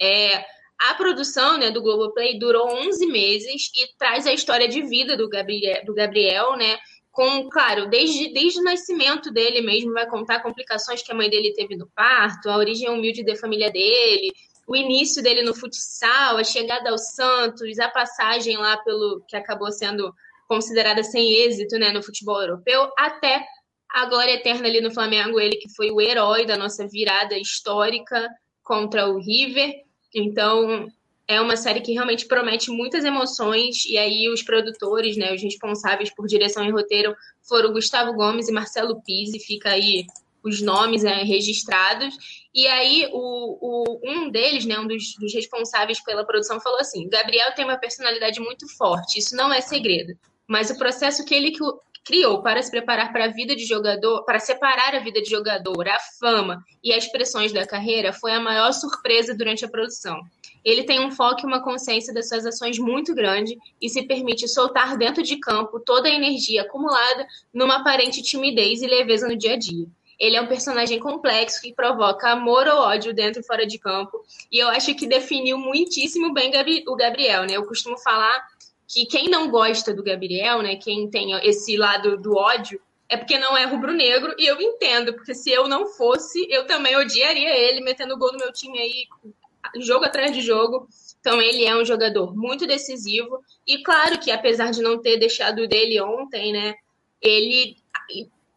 É, 0.02 0.46
a 0.80 0.94
produção 0.94 1.58
né, 1.58 1.72
do 1.72 1.82
Globoplay 1.82 2.40
durou 2.40 2.70
11 2.70 3.06
meses 3.08 3.70
e 3.76 3.98
traz 3.98 4.26
a 4.26 4.34
história 4.34 4.68
de 4.68 4.82
vida 4.84 5.18
do 5.18 5.28
Gabriel, 5.28 5.84
do 5.86 5.94
Gabriel 5.94 6.56
né? 6.56 6.78
Com, 7.18 7.50
claro, 7.50 7.90
desde, 7.90 8.32
desde 8.32 8.60
o 8.60 8.64
nascimento 8.64 9.32
dele 9.32 9.62
mesmo, 9.62 9.92
vai 9.92 10.06
contar 10.06 10.40
complicações 10.40 11.02
que 11.02 11.12
a 11.12 11.16
mãe 11.16 11.28
dele 11.28 11.52
teve 11.52 11.76
no 11.76 11.88
parto, 11.96 12.48
a 12.48 12.56
origem 12.56 12.92
humilde 12.92 13.26
da 13.26 13.36
família 13.36 13.72
dele, 13.72 14.32
o 14.68 14.76
início 14.76 15.24
dele 15.24 15.42
no 15.42 15.56
futsal, 15.56 16.38
a 16.38 16.44
chegada 16.44 16.92
ao 16.92 16.98
Santos, 17.00 17.80
a 17.80 17.90
passagem 17.90 18.56
lá 18.56 18.78
pelo 18.84 19.24
que 19.28 19.36
acabou 19.36 19.72
sendo 19.72 20.14
considerada 20.48 21.02
sem 21.04 21.34
êxito 21.42 21.80
né, 21.80 21.92
no 21.92 22.04
futebol 22.04 22.40
europeu, 22.40 22.88
até 22.96 23.44
a 23.90 24.06
glória 24.06 24.34
eterna 24.34 24.68
ali 24.68 24.80
no 24.80 24.94
Flamengo, 24.94 25.40
ele 25.40 25.56
que 25.56 25.74
foi 25.76 25.90
o 25.90 26.00
herói 26.00 26.46
da 26.46 26.56
nossa 26.56 26.88
virada 26.88 27.36
histórica 27.36 28.30
contra 28.62 29.10
o 29.10 29.18
River. 29.18 29.74
Então, 30.14 30.88
é 31.28 31.42
uma 31.42 31.58
série 31.58 31.82
que 31.82 31.92
realmente 31.92 32.26
promete 32.26 32.72
muitas 32.72 33.04
emoções, 33.04 33.86
e 33.86 33.98
aí 33.98 34.30
os 34.30 34.42
produtores, 34.42 35.18
né, 35.18 35.34
os 35.34 35.42
responsáveis 35.42 36.10
por 36.10 36.26
direção 36.26 36.64
e 36.64 36.72
roteiro 36.72 37.14
foram 37.44 37.74
Gustavo 37.74 38.14
Gomes 38.14 38.48
e 38.48 38.52
Marcelo 38.54 39.02
Pizzi, 39.04 39.40
fica 39.40 39.72
aí 39.72 40.06
os 40.44 40.62
nomes 40.62 41.04
né, 41.04 41.24
registrados. 41.24 42.16
E 42.54 42.66
aí 42.68 43.10
o, 43.12 43.58
o, 43.62 44.00
um 44.04 44.30
deles, 44.30 44.66
né, 44.66 44.80
um 44.80 44.88
dos, 44.88 45.16
dos 45.20 45.34
responsáveis 45.34 46.02
pela 46.02 46.26
produção, 46.26 46.62
falou 46.62 46.80
assim: 46.80 47.10
Gabriel 47.10 47.54
tem 47.54 47.66
uma 47.66 47.78
personalidade 47.78 48.40
muito 48.40 48.68
forte, 48.78 49.20
isso 49.20 49.36
não 49.36 49.52
é 49.52 49.60
segredo. 49.60 50.18
Mas 50.48 50.70
o 50.70 50.78
processo 50.78 51.26
que 51.26 51.36
ele 51.36 51.52
criou 52.08 52.42
para 52.42 52.64
se 52.64 52.72
preparar 52.72 53.12
para 53.12 53.26
a 53.26 53.28
vida 53.28 53.54
de 53.54 53.66
jogador, 53.66 54.24
para 54.24 54.40
separar 54.40 54.96
a 54.96 55.00
vida 55.00 55.22
de 55.22 55.30
jogador, 55.30 55.90
a 55.90 56.00
fama 56.18 56.64
e 56.82 56.94
as 56.94 57.06
pressões 57.12 57.52
da 57.52 57.68
carreira, 57.68 58.14
foi 58.14 58.32
a 58.32 58.40
maior 58.40 58.72
surpresa 58.72 59.36
durante 59.36 59.66
a 59.66 59.70
produção. 59.70 60.22
Ele 60.64 60.84
tem 60.84 61.06
um 61.06 61.12
foco 61.12 61.42
e 61.44 61.46
uma 61.46 61.62
consciência 61.62 62.14
das 62.14 62.30
suas 62.30 62.46
ações 62.46 62.80
muito 62.80 63.14
grande 63.14 63.58
e 63.82 63.90
se 63.90 64.04
permite 64.04 64.48
soltar 64.48 64.98
dentro 64.98 65.22
de 65.22 65.38
campo 65.38 65.82
toda 65.82 66.08
a 66.08 66.12
energia 66.12 66.62
acumulada 66.62 67.28
numa 67.54 67.78
aparente 67.78 68.22
timidez 68.22 68.82
e 68.82 68.88
leveza 68.88 69.28
no 69.28 69.38
dia 69.38 69.54
a 69.54 69.58
dia. 69.58 69.86
Ele 70.20 70.36
é 70.36 70.42
um 70.42 70.48
personagem 70.48 71.00
complexo 71.00 71.62
que 71.62 71.74
provoca 71.74 72.32
amor 72.32 72.68
ou 72.68 72.80
ódio 72.80 73.14
dentro 73.14 73.42
e 73.42 73.46
fora 73.46 73.68
de 73.68 73.78
campo. 73.78 74.24
E 74.52 74.58
eu 74.58 74.68
acho 74.70 74.96
que 74.96 75.06
definiu 75.06 75.58
muitíssimo 75.60 76.34
bem 76.34 76.52
o 76.88 76.96
Gabriel, 76.96 77.44
né? 77.44 77.54
Eu 77.54 77.66
costumo 77.68 77.98
falar 78.00 78.44
que 78.88 79.06
quem 79.06 79.30
não 79.30 79.50
gosta 79.50 79.94
do 79.94 80.04
Gabriel, 80.04 80.62
né, 80.62 80.78
quem 80.78 81.10
tem 81.10 81.34
esse 81.46 81.76
lado 81.76 82.18
do 82.18 82.36
ódio, 82.36 82.82
é 83.10 83.18
porque 83.18 83.38
não 83.38 83.56
é 83.56 83.66
rubro-negro, 83.66 84.34
e 84.38 84.46
eu 84.46 84.60
entendo, 84.60 85.14
porque 85.14 85.34
se 85.34 85.50
eu 85.50 85.68
não 85.68 85.88
fosse, 85.88 86.46
eu 86.50 86.66
também 86.66 86.96
odiaria 86.96 87.56
ele, 87.56 87.82
metendo 87.82 88.18
gol 88.18 88.32
no 88.34 88.40
meu 88.40 88.52
time 88.52 88.80
aí, 88.80 89.08
jogo 89.80 90.06
atrás 90.06 90.34
de 90.34 90.42
jogo. 90.42 90.88
Então, 91.20 91.42
ele 91.42 91.66
é 91.66 91.76
um 91.76 91.86
jogador 91.86 92.36
muito 92.36 92.66
decisivo, 92.66 93.42
e 93.66 93.82
claro 93.84 94.20
que, 94.20 94.32
apesar 94.32 94.72
de 94.72 94.82
não 94.82 95.02
ter 95.02 95.18
deixado 95.18 95.68
dele 95.68 96.02
ontem, 96.02 96.52
né, 96.52 96.76
ele 97.22 97.78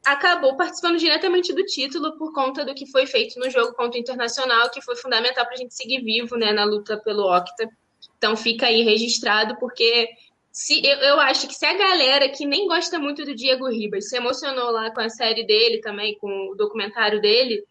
acabou 0.04 0.56
participando 0.56 0.98
diretamente 0.98 1.52
do 1.52 1.64
título 1.64 2.16
por 2.16 2.32
conta 2.32 2.64
do 2.64 2.74
que 2.74 2.86
foi 2.86 3.06
feito 3.06 3.38
no 3.38 3.50
jogo 3.50 3.74
contra 3.74 3.98
o 3.98 4.00
Internacional, 4.00 4.70
que 4.70 4.80
foi 4.80 4.96
fundamental 4.96 5.44
para 5.44 5.54
a 5.54 5.58
gente 5.58 5.74
seguir 5.74 6.02
vivo 6.02 6.36
né, 6.36 6.52
na 6.52 6.64
luta 6.64 6.96
pelo 6.98 7.24
Octa. 7.24 7.68
Então 8.20 8.36
fica 8.36 8.66
aí 8.66 8.82
registrado, 8.82 9.56
porque 9.58 10.10
se, 10.52 10.86
eu, 10.86 10.98
eu, 10.98 11.20
acho 11.20 11.48
que 11.48 11.54
se 11.54 11.64
a 11.64 11.72
galera 11.72 12.28
que 12.28 12.44
nem 12.44 12.68
gosta 12.68 12.98
muito 12.98 13.24
do 13.24 13.34
Diego 13.34 13.66
Ribas 13.66 14.10
se 14.10 14.16
emocionou 14.18 14.70
lá 14.70 14.90
com 14.90 15.00
a 15.00 15.08
série 15.08 15.46
dele 15.46 15.80
também, 15.80 16.18
com 16.18 16.50
o 16.50 16.54
documentário 16.54 17.18
dele, 17.18 17.64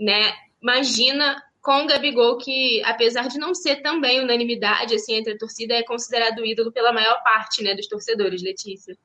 né? 0.00 0.34
Imagina 0.60 1.40
com 1.60 1.84
o 1.84 1.86
Gabigol, 1.86 2.36
que 2.36 2.82
apesar 2.82 3.28
de 3.28 3.38
não 3.38 3.54
ser 3.54 3.76
também 3.76 4.20
unanimidade 4.20 4.96
assim, 4.96 5.14
entre 5.14 5.34
a 5.34 5.38
torcida, 5.38 5.74
é 5.74 5.84
considerado 5.84 6.44
ídolo 6.44 6.72
pela 6.72 6.92
maior 6.92 7.22
parte 7.22 7.62
né, 7.62 7.72
dos 7.72 7.86
torcedores, 7.86 8.42
Letícia. 8.42 8.98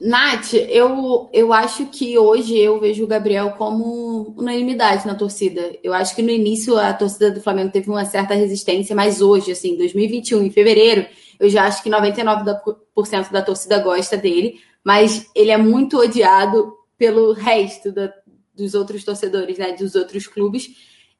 Nath, 0.00 0.54
eu, 0.54 1.30
eu 1.32 1.52
acho 1.52 1.86
que 1.86 2.18
hoje 2.18 2.58
eu 2.58 2.80
vejo 2.80 3.04
o 3.04 3.06
Gabriel 3.06 3.52
como 3.52 4.34
unanimidade 4.36 5.06
na 5.06 5.14
torcida. 5.14 5.72
Eu 5.82 5.94
acho 5.94 6.14
que 6.16 6.22
no 6.22 6.30
início 6.30 6.76
a 6.76 6.92
torcida 6.92 7.30
do 7.30 7.40
Flamengo 7.40 7.70
teve 7.70 7.88
uma 7.88 8.04
certa 8.04 8.34
resistência, 8.34 8.94
mas 8.94 9.20
hoje, 9.20 9.52
assim, 9.52 9.76
2021, 9.76 10.42
em 10.42 10.50
fevereiro, 10.50 11.06
eu 11.38 11.48
já 11.48 11.64
acho 11.64 11.82
que 11.82 11.88
99% 11.88 13.30
da 13.30 13.40
torcida 13.40 13.78
gosta 13.78 14.16
dele, 14.16 14.60
mas 14.82 15.30
ele 15.34 15.50
é 15.50 15.56
muito 15.56 15.96
odiado 15.98 16.74
pelo 16.98 17.32
resto 17.32 17.92
da, 17.92 18.12
dos 18.54 18.74
outros 18.74 19.04
torcedores, 19.04 19.58
né, 19.58 19.72
dos 19.72 19.94
outros 19.94 20.26
clubes. 20.26 20.70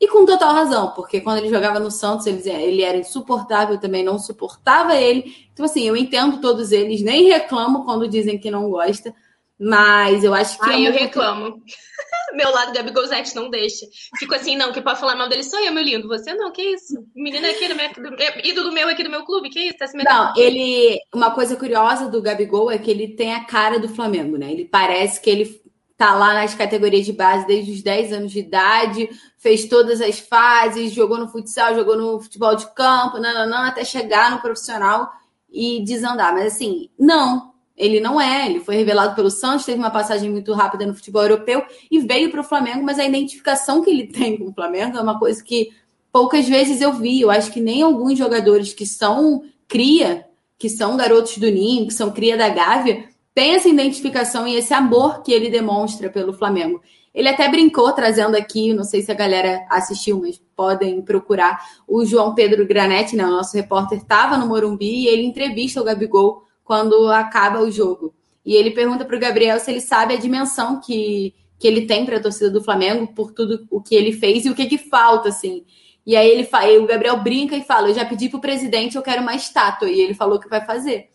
E 0.05 0.09
com 0.09 0.27
total 0.27 0.53
razão, 0.53 0.91
porque 0.91 1.19
quando 1.19 1.39
ele 1.39 1.49
jogava 1.49 1.81
no 1.81 1.91
Santos, 1.91 2.27
ele, 2.27 2.47
ele 2.47 2.83
era 2.83 2.99
insuportável, 2.99 3.81
também 3.81 4.05
não 4.05 4.19
suportava 4.19 4.95
ele. 4.95 5.35
Então, 5.51 5.65
assim, 5.65 5.89
eu 5.89 5.97
entendo 5.97 6.43
todos 6.43 6.73
eles, 6.73 7.01
nem 7.01 7.31
reclamo 7.31 7.87
quando 7.87 8.07
dizem 8.07 8.37
que 8.37 8.51
não 8.51 8.69
gosta, 8.69 9.15
mas 9.59 10.23
eu 10.23 10.35
acho 10.35 10.59
que. 10.59 10.71
É 10.71 10.89
eu 10.89 10.93
reclamo. 10.93 11.63
meu 12.37 12.51
lado 12.51 12.75
Gabigolzete 12.75 13.35
não 13.35 13.49
deixa. 13.49 13.87
Fico 14.19 14.35
assim, 14.35 14.59
não, 14.59 14.73
quem 14.73 14.83
pode 14.83 15.01
falar 15.01 15.17
mal 15.17 15.27
dele 15.27 15.43
sou 15.43 15.59
eu, 15.59 15.73
meu 15.73 15.83
lindo. 15.83 16.07
Você 16.07 16.35
não, 16.35 16.53
que 16.53 16.61
isso? 16.61 17.03
Menina 17.17 17.49
aqui 17.49 17.67
do 17.67 17.75
meu, 17.75 17.89
do, 17.95 18.47
ídolo 18.47 18.73
meu 18.73 18.89
aqui 18.91 19.03
do 19.03 19.11
meu 19.11 19.25
clube, 19.25 19.49
que 19.49 19.61
isso? 19.61 19.79
Tá 19.79 19.87
se 19.87 19.97
não, 19.97 20.35
ele. 20.37 21.01
Uma 21.15 21.31
coisa 21.31 21.57
curiosa 21.57 22.11
do 22.11 22.21
Gabigol 22.21 22.71
é 22.71 22.77
que 22.77 22.91
ele 22.91 23.09
tem 23.09 23.33
a 23.33 23.45
cara 23.45 23.79
do 23.79 23.89
Flamengo, 23.89 24.37
né? 24.37 24.53
Ele 24.53 24.67
parece 24.67 25.19
que 25.19 25.31
ele 25.31 25.64
tá 25.97 26.15
lá 26.15 26.35
nas 26.35 26.55
categorias 26.55 27.07
de 27.07 27.13
base 27.13 27.47
desde 27.47 27.73
os 27.73 27.83
10 27.83 28.13
anos 28.13 28.33
de 28.33 28.41
idade, 28.41 29.09
fez 29.39 29.67
todas 29.67 30.01
as 30.01 30.19
fases, 30.19 30.93
jogou 30.93 31.19
no 31.19 31.29
futsal, 31.29 31.75
jogou 31.75 31.97
no 31.97 32.21
futebol 32.21 32.55
de 32.57 32.67
campo, 32.75 33.19
nananã, 33.19 33.69
até 33.69 33.85
chegar 33.85 34.31
no 34.31 34.41
profissional 34.41 35.09
e 35.51 35.85
desandar. 35.85 36.33
Mas 36.33 36.55
assim, 36.55 36.91
não, 36.99 37.53
ele 37.77 38.01
não 38.01 38.21
é, 38.21 38.47
ele 38.47 38.61
foi 38.61 38.77
revelado 38.77 39.15
pelo 39.15 39.31
Santos, 39.31 39.65
teve 39.65 39.79
uma 39.79 39.91
passagem 39.91 40.31
muito 40.31 40.53
rápida 40.53 40.85
no 40.85 40.95
futebol 40.95 41.23
europeu 41.23 41.65
e 41.91 42.01
veio 42.01 42.31
para 42.31 42.41
o 42.41 42.45
Flamengo, 42.45 42.83
mas 42.83 42.99
a 42.99 43.05
identificação 43.05 43.81
que 43.81 43.91
ele 43.91 44.07
tem 44.13 44.37
com 44.37 44.51
o 44.51 44.55
Flamengo 44.55 44.97
é 44.97 45.01
uma 45.01 45.19
coisa 45.19 45.43
que 45.43 45.71
poucas 46.13 46.49
vezes 46.49 46.81
eu 46.81 46.93
vi. 46.93 47.21
Eu 47.21 47.31
acho 47.31 47.53
que 47.53 47.61
nem 47.61 47.83
alguns 47.83 48.19
jogadores 48.19 48.73
que 48.73 48.87
são 48.87 49.45
cria, 49.69 50.27
que 50.59 50.69
são 50.69 50.97
garotos 50.97 51.39
do 51.39 51.51
Ninho, 51.51 51.87
que 51.87 51.95
são 51.95 52.11
cria 52.11 52.37
da 52.37 52.49
Gávea, 52.49 53.09
têm 53.35 53.55
essa 53.55 53.69
identificação 53.69 54.47
e 54.47 54.55
esse 54.55 54.73
amor 54.73 55.23
que 55.23 55.33
ele 55.33 55.51
demonstra 55.51 56.09
pelo 56.09 56.33
Flamengo. 56.33 56.81
Ele 57.13 57.29
até 57.29 57.49
brincou 57.49 57.93
trazendo 57.93 58.37
aqui, 58.37 58.73
não 58.73 58.85
sei 58.85 59.03
se 59.03 59.13
a 59.13 59.15
galera 59.15 59.65
assistiu, 59.71 60.21
mas 60.21 60.41
podem 60.57 61.01
procurar. 61.03 61.61
O 61.87 62.05
João 62.05 62.35
Pedro 62.35 62.67
Granetti, 62.67 63.15
né, 63.15 63.25
o 63.25 63.31
nosso 63.31 63.57
repórter, 63.57 63.99
estava 63.99 64.37
no 64.37 64.47
Morumbi 64.47 65.05
e 65.05 65.07
ele 65.07 65.25
entrevista 65.25 65.81
o 65.81 65.85
Gabigol 65.85 66.45
quando 66.65 67.09
acaba 67.11 67.61
o 67.61 67.71
jogo. 67.71 68.15
E 68.45 68.55
ele 68.55 68.73
pergunta 68.73 69.05
para 69.05 69.17
o 69.17 69.21
Gabriel 69.21 69.59
se 69.61 69.71
ele 69.71 69.81
sabe 69.81 70.15
a 70.15 70.19
dimensão 70.19 70.81
que, 70.81 71.35
que 71.59 71.67
ele 71.67 71.87
tem 71.87 72.05
para 72.05 72.17
a 72.17 72.21
torcida 72.21 72.51
do 72.51 72.63
Flamengo 72.63 73.07
por 73.15 73.33
tudo 73.33 73.67
o 73.71 73.81
que 73.81 73.95
ele 73.95 74.13
fez 74.13 74.45
e 74.45 74.51
o 74.51 74.55
que, 74.55 74.67
que 74.67 74.79
falta, 74.79 75.29
assim. 75.29 75.65
E 76.07 76.17
aí 76.17 76.29
ele 76.29 76.47
o 76.79 76.87
Gabriel 76.87 77.17
brinca 77.23 77.57
e 77.57 77.63
fala: 77.63 77.89
Eu 77.89 77.95
já 77.95 78.05
pedi 78.05 78.29
para 78.29 78.39
o 78.39 78.41
presidente, 78.41 78.97
eu 78.97 79.03
quero 79.03 79.23
uma 79.23 79.35
estátua. 79.35 79.89
E 79.89 80.01
ele 80.01 80.15
falou 80.15 80.39
que 80.39 80.49
vai 80.49 80.65
fazer. 80.65 81.09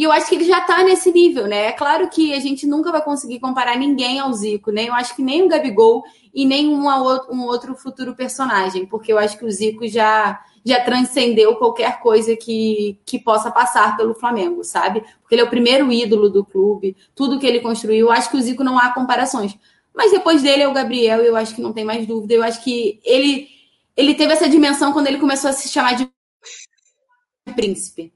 E 0.00 0.02
eu 0.02 0.10
acho 0.10 0.30
que 0.30 0.34
ele 0.34 0.46
já 0.46 0.60
está 0.60 0.82
nesse 0.82 1.12
nível, 1.12 1.46
né? 1.46 1.66
É 1.66 1.72
claro 1.72 2.08
que 2.08 2.32
a 2.32 2.40
gente 2.40 2.66
nunca 2.66 2.90
vai 2.90 3.04
conseguir 3.04 3.38
comparar 3.38 3.76
ninguém 3.76 4.18
ao 4.18 4.32
Zico, 4.32 4.72
nem 4.72 4.86
eu 4.86 4.94
acho 4.94 5.14
que 5.14 5.20
nem 5.20 5.42
o 5.42 5.48
Gabigol 5.48 6.02
e 6.32 6.46
nem 6.46 6.70
um, 6.70 6.86
um 6.88 7.44
outro 7.44 7.74
futuro 7.74 8.14
personagem, 8.14 8.86
porque 8.86 9.12
eu 9.12 9.18
acho 9.18 9.36
que 9.36 9.44
o 9.44 9.50
Zico 9.50 9.86
já 9.86 10.42
já 10.64 10.82
transcendeu 10.82 11.54
qualquer 11.56 12.00
coisa 12.00 12.34
que, 12.34 12.98
que 13.04 13.18
possa 13.18 13.50
passar 13.50 13.94
pelo 13.94 14.14
Flamengo, 14.14 14.64
sabe? 14.64 15.02
Porque 15.20 15.34
ele 15.34 15.42
é 15.42 15.44
o 15.44 15.50
primeiro 15.50 15.92
ídolo 15.92 16.30
do 16.30 16.46
clube, 16.46 16.96
tudo 17.14 17.38
que 17.38 17.46
ele 17.46 17.60
construiu. 17.60 18.06
Eu 18.06 18.12
acho 18.12 18.30
que 18.30 18.38
o 18.38 18.40
Zico 18.40 18.64
não 18.64 18.78
há 18.78 18.94
comparações. 18.94 19.54
Mas 19.94 20.12
depois 20.12 20.42
dele 20.42 20.62
é 20.62 20.68
o 20.68 20.72
Gabriel, 20.72 21.20
eu 21.20 21.36
acho 21.36 21.54
que 21.54 21.60
não 21.60 21.74
tem 21.74 21.84
mais 21.84 22.06
dúvida. 22.06 22.32
Eu 22.32 22.42
acho 22.42 22.64
que 22.64 23.00
ele, 23.04 23.48
ele 23.94 24.14
teve 24.14 24.32
essa 24.32 24.48
dimensão 24.48 24.94
quando 24.94 25.08
ele 25.08 25.18
começou 25.18 25.50
a 25.50 25.52
se 25.52 25.68
chamar 25.68 25.94
de 25.94 26.10
príncipe. 27.54 28.10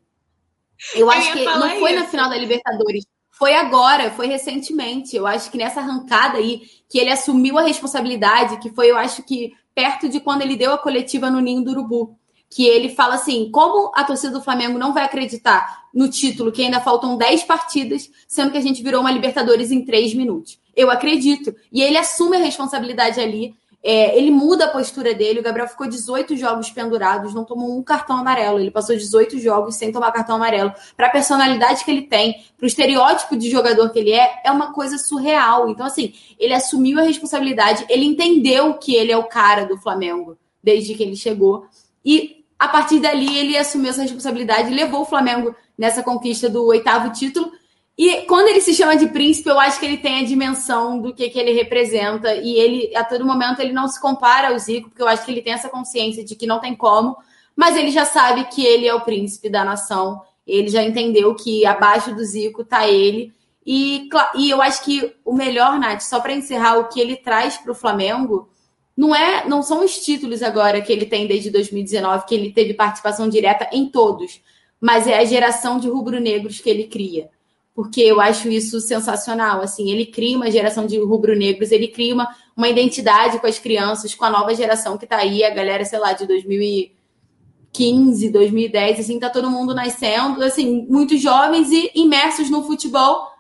Eu 0.94 1.10
acho 1.10 1.32
que 1.32 1.44
não 1.44 1.70
foi 1.78 1.92
isso. 1.92 2.00
na 2.00 2.08
final 2.08 2.28
da 2.28 2.36
Libertadores. 2.36 3.04
Foi 3.30 3.54
agora, 3.54 4.10
foi 4.12 4.26
recentemente. 4.26 5.16
Eu 5.16 5.26
acho 5.26 5.50
que 5.50 5.58
nessa 5.58 5.80
arrancada 5.80 6.38
aí, 6.38 6.62
que 6.88 6.98
ele 6.98 7.10
assumiu 7.10 7.58
a 7.58 7.62
responsabilidade, 7.62 8.58
que 8.58 8.70
foi, 8.70 8.90
eu 8.90 8.96
acho 8.96 9.22
que 9.22 9.52
perto 9.74 10.08
de 10.08 10.20
quando 10.20 10.42
ele 10.42 10.56
deu 10.56 10.72
a 10.72 10.78
coletiva 10.78 11.30
no 11.30 11.40
Ninho 11.40 11.64
do 11.64 11.72
Urubu 11.72 12.16
que 12.54 12.64
ele 12.64 12.90
fala 12.90 13.16
assim: 13.16 13.50
como 13.50 13.90
a 13.94 14.04
torcida 14.04 14.32
do 14.32 14.42
Flamengo 14.42 14.78
não 14.78 14.94
vai 14.94 15.04
acreditar 15.04 15.84
no 15.92 16.08
título, 16.08 16.52
que 16.52 16.62
ainda 16.62 16.80
faltam 16.80 17.16
10 17.16 17.42
partidas, 17.42 18.08
sendo 18.28 18.52
que 18.52 18.58
a 18.58 18.60
gente 18.60 18.82
virou 18.82 19.00
uma 19.00 19.10
Libertadores 19.10 19.72
em 19.72 19.84
3 19.84 20.14
minutos? 20.14 20.60
Eu 20.74 20.88
acredito. 20.90 21.54
E 21.72 21.82
ele 21.82 21.96
assume 21.96 22.36
a 22.36 22.40
responsabilidade 22.40 23.20
ali. 23.20 23.56
É, 23.86 24.16
ele 24.16 24.30
muda 24.30 24.64
a 24.64 24.70
postura 24.70 25.12
dele. 25.12 25.40
O 25.40 25.42
Gabriel 25.42 25.68
ficou 25.68 25.86
18 25.86 26.34
jogos 26.36 26.70
pendurados, 26.70 27.34
não 27.34 27.44
tomou 27.44 27.76
um 27.76 27.82
cartão 27.82 28.16
amarelo. 28.16 28.58
Ele 28.58 28.70
passou 28.70 28.96
18 28.96 29.38
jogos 29.38 29.76
sem 29.76 29.92
tomar 29.92 30.10
cartão 30.10 30.36
amarelo. 30.36 30.72
Para 30.96 31.08
a 31.08 31.10
personalidade 31.10 31.84
que 31.84 31.90
ele 31.90 32.02
tem, 32.02 32.42
para 32.56 32.64
o 32.64 32.66
estereótipo 32.66 33.36
de 33.36 33.50
jogador 33.50 33.90
que 33.90 33.98
ele 33.98 34.12
é, 34.12 34.40
é 34.42 34.50
uma 34.50 34.72
coisa 34.72 34.96
surreal. 34.96 35.68
Então, 35.68 35.84
assim, 35.84 36.14
ele 36.38 36.54
assumiu 36.54 36.98
a 36.98 37.02
responsabilidade, 37.02 37.84
ele 37.90 38.06
entendeu 38.06 38.72
que 38.74 38.94
ele 38.94 39.12
é 39.12 39.18
o 39.18 39.24
cara 39.24 39.66
do 39.66 39.76
Flamengo 39.76 40.38
desde 40.62 40.94
que 40.94 41.02
ele 41.02 41.14
chegou. 41.14 41.66
E 42.02 42.42
a 42.58 42.68
partir 42.68 43.00
dali, 43.00 43.36
ele 43.36 43.58
assumiu 43.58 43.90
essa 43.90 44.00
responsabilidade 44.00 44.72
levou 44.72 45.02
o 45.02 45.06
Flamengo 45.06 45.54
nessa 45.76 46.02
conquista 46.02 46.48
do 46.48 46.64
oitavo 46.64 47.12
título. 47.12 47.52
E 47.96 48.22
quando 48.22 48.48
ele 48.48 48.60
se 48.60 48.74
chama 48.74 48.96
de 48.96 49.06
príncipe, 49.06 49.48
eu 49.48 49.58
acho 49.58 49.78
que 49.78 49.86
ele 49.86 49.98
tem 49.98 50.18
a 50.18 50.24
dimensão 50.24 51.00
do 51.00 51.14
que, 51.14 51.30
que 51.30 51.38
ele 51.38 51.52
representa. 51.52 52.34
E 52.34 52.54
ele, 52.54 52.96
a 52.96 53.04
todo 53.04 53.24
momento, 53.24 53.60
ele 53.60 53.72
não 53.72 53.86
se 53.86 54.00
compara 54.00 54.48
ao 54.48 54.58
Zico, 54.58 54.88
porque 54.88 55.02
eu 55.02 55.08
acho 55.08 55.24
que 55.24 55.30
ele 55.30 55.42
tem 55.42 55.52
essa 55.52 55.68
consciência 55.68 56.24
de 56.24 56.34
que 56.34 56.46
não 56.46 56.60
tem 56.60 56.74
como, 56.74 57.16
mas 57.54 57.76
ele 57.76 57.90
já 57.90 58.04
sabe 58.04 58.44
que 58.46 58.64
ele 58.64 58.86
é 58.86 58.94
o 58.94 59.02
príncipe 59.02 59.48
da 59.48 59.64
nação. 59.64 60.20
Ele 60.44 60.68
já 60.68 60.82
entendeu 60.82 61.34
que 61.36 61.64
abaixo 61.64 62.12
do 62.14 62.24
Zico 62.24 62.62
está 62.62 62.88
ele. 62.88 63.32
E, 63.64 64.08
e 64.34 64.50
eu 64.50 64.60
acho 64.60 64.82
que 64.82 65.14
o 65.24 65.32
melhor, 65.32 65.78
Nath, 65.78 66.00
só 66.00 66.20
para 66.20 66.34
encerrar 66.34 66.78
o 66.78 66.88
que 66.88 67.00
ele 67.00 67.16
traz 67.16 67.56
para 67.56 67.72
o 67.72 67.76
Flamengo, 67.76 68.50
não 68.96 69.14
é, 69.14 69.48
não 69.48 69.62
são 69.62 69.84
os 69.84 69.98
títulos 69.98 70.42
agora 70.42 70.80
que 70.82 70.92
ele 70.92 71.06
tem 71.06 71.26
desde 71.26 71.50
2019 71.50 72.26
que 72.26 72.34
ele 72.34 72.52
teve 72.52 72.74
participação 72.74 73.28
direta 73.28 73.68
em 73.72 73.88
todos, 73.88 74.40
mas 74.80 75.06
é 75.06 75.18
a 75.18 75.24
geração 75.24 75.78
de 75.78 75.88
rubro-negros 75.88 76.60
que 76.60 76.68
ele 76.68 76.84
cria. 76.84 77.30
Porque 77.74 78.00
eu 78.00 78.20
acho 78.20 78.48
isso 78.48 78.80
sensacional, 78.80 79.60
assim, 79.60 79.90
ele 79.90 80.06
cria 80.06 80.36
uma 80.36 80.50
geração 80.50 80.86
de 80.86 80.96
rubro-negros, 80.98 81.72
ele 81.72 81.88
cria 81.88 82.14
uma, 82.14 82.34
uma 82.56 82.68
identidade 82.68 83.40
com 83.40 83.48
as 83.48 83.58
crianças, 83.58 84.14
com 84.14 84.24
a 84.24 84.30
nova 84.30 84.54
geração 84.54 84.96
que 84.96 85.04
está 85.04 85.16
aí, 85.16 85.42
a 85.42 85.50
galera, 85.50 85.84
sei 85.84 85.98
lá, 85.98 86.12
de 86.12 86.24
2015, 86.24 88.30
2010, 88.30 89.00
assim, 89.00 89.18
tá 89.18 89.28
todo 89.28 89.50
mundo 89.50 89.74
nascendo, 89.74 90.40
assim, 90.44 90.86
muitos 90.88 91.20
jovens 91.20 91.72
e 91.72 91.90
imersos 91.96 92.48
no 92.48 92.62
futebol 92.62 93.34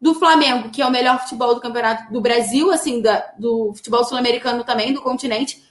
do 0.00 0.14
Flamengo, 0.14 0.70
que 0.70 0.82
é 0.82 0.86
o 0.86 0.90
melhor 0.90 1.18
futebol 1.20 1.54
do 1.54 1.60
campeonato 1.60 2.12
do 2.12 2.20
Brasil, 2.20 2.70
assim, 2.70 3.00
da, 3.00 3.32
do 3.38 3.72
futebol 3.74 4.04
sul-americano 4.04 4.64
também, 4.64 4.92
do 4.92 5.00
continente, 5.00 5.62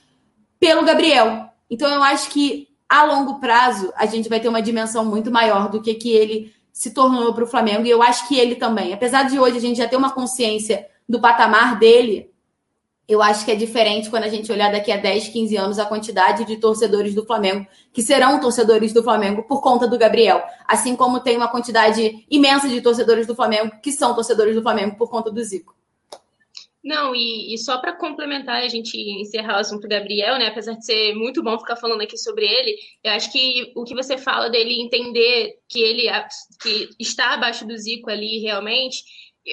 pelo 0.58 0.84
Gabriel. 0.84 1.50
Então 1.70 1.88
eu 1.88 2.02
acho 2.02 2.30
que 2.30 2.68
a 2.88 3.04
longo 3.04 3.38
prazo 3.38 3.92
a 3.96 4.06
gente 4.06 4.28
vai 4.28 4.40
ter 4.40 4.48
uma 4.48 4.62
dimensão 4.62 5.04
muito 5.04 5.30
maior 5.30 5.70
do 5.70 5.80
que 5.80 5.94
que 5.94 6.10
ele 6.10 6.52
se 6.78 6.92
tornou 6.92 7.34
para 7.34 7.42
o 7.42 7.46
Flamengo. 7.48 7.84
E 7.84 7.90
eu 7.90 8.00
acho 8.00 8.28
que 8.28 8.38
ele 8.38 8.54
também, 8.54 8.92
apesar 8.92 9.24
de 9.24 9.36
hoje 9.36 9.56
a 9.56 9.60
gente 9.60 9.78
já 9.78 9.88
ter 9.88 9.96
uma 9.96 10.12
consciência 10.12 10.86
do 11.08 11.20
patamar 11.20 11.76
dele, 11.76 12.30
eu 13.08 13.20
acho 13.20 13.44
que 13.44 13.50
é 13.50 13.56
diferente 13.56 14.08
quando 14.08 14.22
a 14.22 14.28
gente 14.28 14.52
olhar 14.52 14.70
daqui 14.70 14.92
a 14.92 14.96
10, 14.96 15.26
15 15.26 15.56
anos 15.56 15.78
a 15.80 15.86
quantidade 15.86 16.44
de 16.44 16.56
torcedores 16.56 17.16
do 17.16 17.26
Flamengo 17.26 17.66
que 17.92 18.00
serão 18.00 18.38
torcedores 18.38 18.92
do 18.92 19.02
Flamengo 19.02 19.42
por 19.42 19.60
conta 19.60 19.88
do 19.88 19.98
Gabriel. 19.98 20.40
Assim 20.68 20.94
como 20.94 21.18
tem 21.18 21.36
uma 21.36 21.48
quantidade 21.48 22.24
imensa 22.30 22.68
de 22.68 22.80
torcedores 22.80 23.26
do 23.26 23.34
Flamengo 23.34 23.72
que 23.82 23.90
são 23.90 24.14
torcedores 24.14 24.54
do 24.54 24.62
Flamengo 24.62 24.94
por 24.94 25.10
conta 25.10 25.32
do 25.32 25.42
Zico. 25.42 25.74
Não, 26.88 27.14
e, 27.14 27.52
e 27.52 27.58
só 27.58 27.76
para 27.76 27.92
complementar, 27.92 28.62
a 28.62 28.68
gente 28.68 28.96
encerrar 29.20 29.58
o 29.58 29.60
assunto 29.60 29.82
do 29.82 29.88
Gabriel, 29.88 30.38
né? 30.38 30.46
Apesar 30.46 30.72
de 30.72 30.86
ser 30.86 31.14
muito 31.14 31.42
bom 31.42 31.58
ficar 31.58 31.76
falando 31.76 32.00
aqui 32.00 32.16
sobre 32.16 32.46
ele, 32.46 32.74
eu 33.04 33.12
acho 33.12 33.30
que 33.30 33.70
o 33.76 33.84
que 33.84 33.94
você 33.94 34.16
fala 34.16 34.48
dele 34.48 34.80
entender 34.80 35.52
que 35.68 35.80
ele 35.80 36.04
que 36.62 36.88
está 36.98 37.34
abaixo 37.34 37.66
do 37.66 37.76
Zico 37.76 38.08
ali 38.08 38.38
realmente 38.38 39.02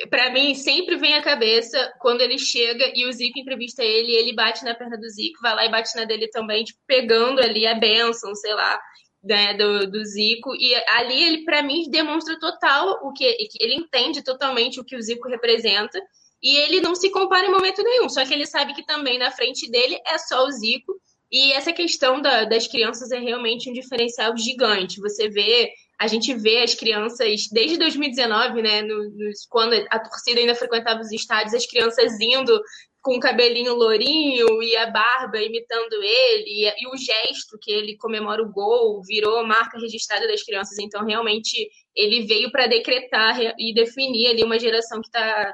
para 0.10 0.32
mim 0.32 0.56
sempre 0.56 0.96
vem 0.96 1.14
à 1.14 1.22
cabeça 1.22 1.94
quando 2.00 2.22
ele 2.22 2.38
chega 2.38 2.90
e 2.96 3.06
o 3.06 3.12
Zico 3.12 3.38
entrevista 3.38 3.84
ele, 3.84 4.14
ele 4.14 4.34
bate 4.34 4.64
na 4.64 4.74
perna 4.74 4.98
do 4.98 5.10
Zico, 5.10 5.42
vai 5.42 5.56
lá 5.56 5.66
e 5.66 5.72
bate 5.72 5.94
na 5.98 6.06
dele 6.06 6.30
também, 6.30 6.64
tipo, 6.64 6.80
pegando 6.88 7.42
ali 7.42 7.68
a 7.68 7.76
benção, 7.76 8.34
sei 8.34 8.54
lá, 8.54 8.80
né, 9.22 9.56
do, 9.56 9.92
do 9.92 10.06
Zico. 10.06 10.56
E 10.56 10.74
ali 10.88 11.22
ele, 11.22 11.44
para 11.44 11.62
mim, 11.62 11.90
demonstra 11.90 12.40
total 12.40 12.98
o 13.04 13.12
que 13.12 13.26
ele 13.60 13.76
entende 13.76 14.24
totalmente 14.24 14.80
o 14.80 14.86
que 14.86 14.96
o 14.96 15.02
Zico 15.02 15.28
representa. 15.28 16.00
E 16.46 16.58
ele 16.58 16.80
não 16.80 16.94
se 16.94 17.10
compara 17.10 17.48
em 17.48 17.52
momento 17.52 17.82
nenhum, 17.82 18.08
só 18.08 18.24
que 18.24 18.32
ele 18.32 18.46
sabe 18.46 18.76
que 18.76 18.86
também 18.86 19.18
na 19.18 19.32
frente 19.32 19.68
dele 19.68 20.00
é 20.06 20.20
só 20.20 20.46
o 20.46 20.52
Zico. 20.52 20.94
E 21.32 21.52
essa 21.54 21.74
questão 21.74 22.22
da, 22.22 22.44
das 22.44 22.68
crianças 22.68 23.10
é 23.10 23.18
realmente 23.18 23.68
um 23.68 23.74
diferencial 23.74 24.38
gigante. 24.38 25.02
Você 25.02 25.28
vê 25.28 25.72
a 26.00 26.08
gente 26.08 26.34
vê 26.36 26.62
as 26.62 26.76
crianças, 26.76 27.48
desde 27.52 27.78
2019, 27.78 28.62
né, 28.62 28.82
no, 28.82 28.98
no, 29.06 29.30
quando 29.50 29.74
a 29.90 29.98
torcida 29.98 30.40
ainda 30.42 30.54
frequentava 30.54 31.00
os 31.00 31.12
estádios, 31.12 31.54
as 31.54 31.66
crianças 31.66 32.20
indo 32.20 32.62
com 33.02 33.16
o 33.16 33.20
cabelinho 33.20 33.74
lourinho 33.74 34.62
e 34.62 34.76
a 34.76 34.88
barba 34.88 35.40
imitando 35.40 35.94
ele, 35.94 36.44
e, 36.48 36.66
e, 36.66 36.88
o 36.88 36.98
gesto 36.98 37.58
que 37.62 37.72
ele 37.72 37.96
comemora 37.98 38.44
o 38.44 38.52
gol 38.52 39.02
virou 39.04 39.46
marca 39.46 39.80
registrada 39.80 40.28
das 40.28 40.44
crianças. 40.44 40.78
Então, 40.80 41.06
realmente, 41.06 41.70
ele 41.96 42.26
veio 42.26 42.52
para 42.52 42.68
decretar 42.68 43.40
e 43.58 43.74
definir 43.74 44.28
ali 44.28 44.44
uma 44.44 44.60
geração 44.60 45.00
que 45.00 45.08
está 45.08 45.54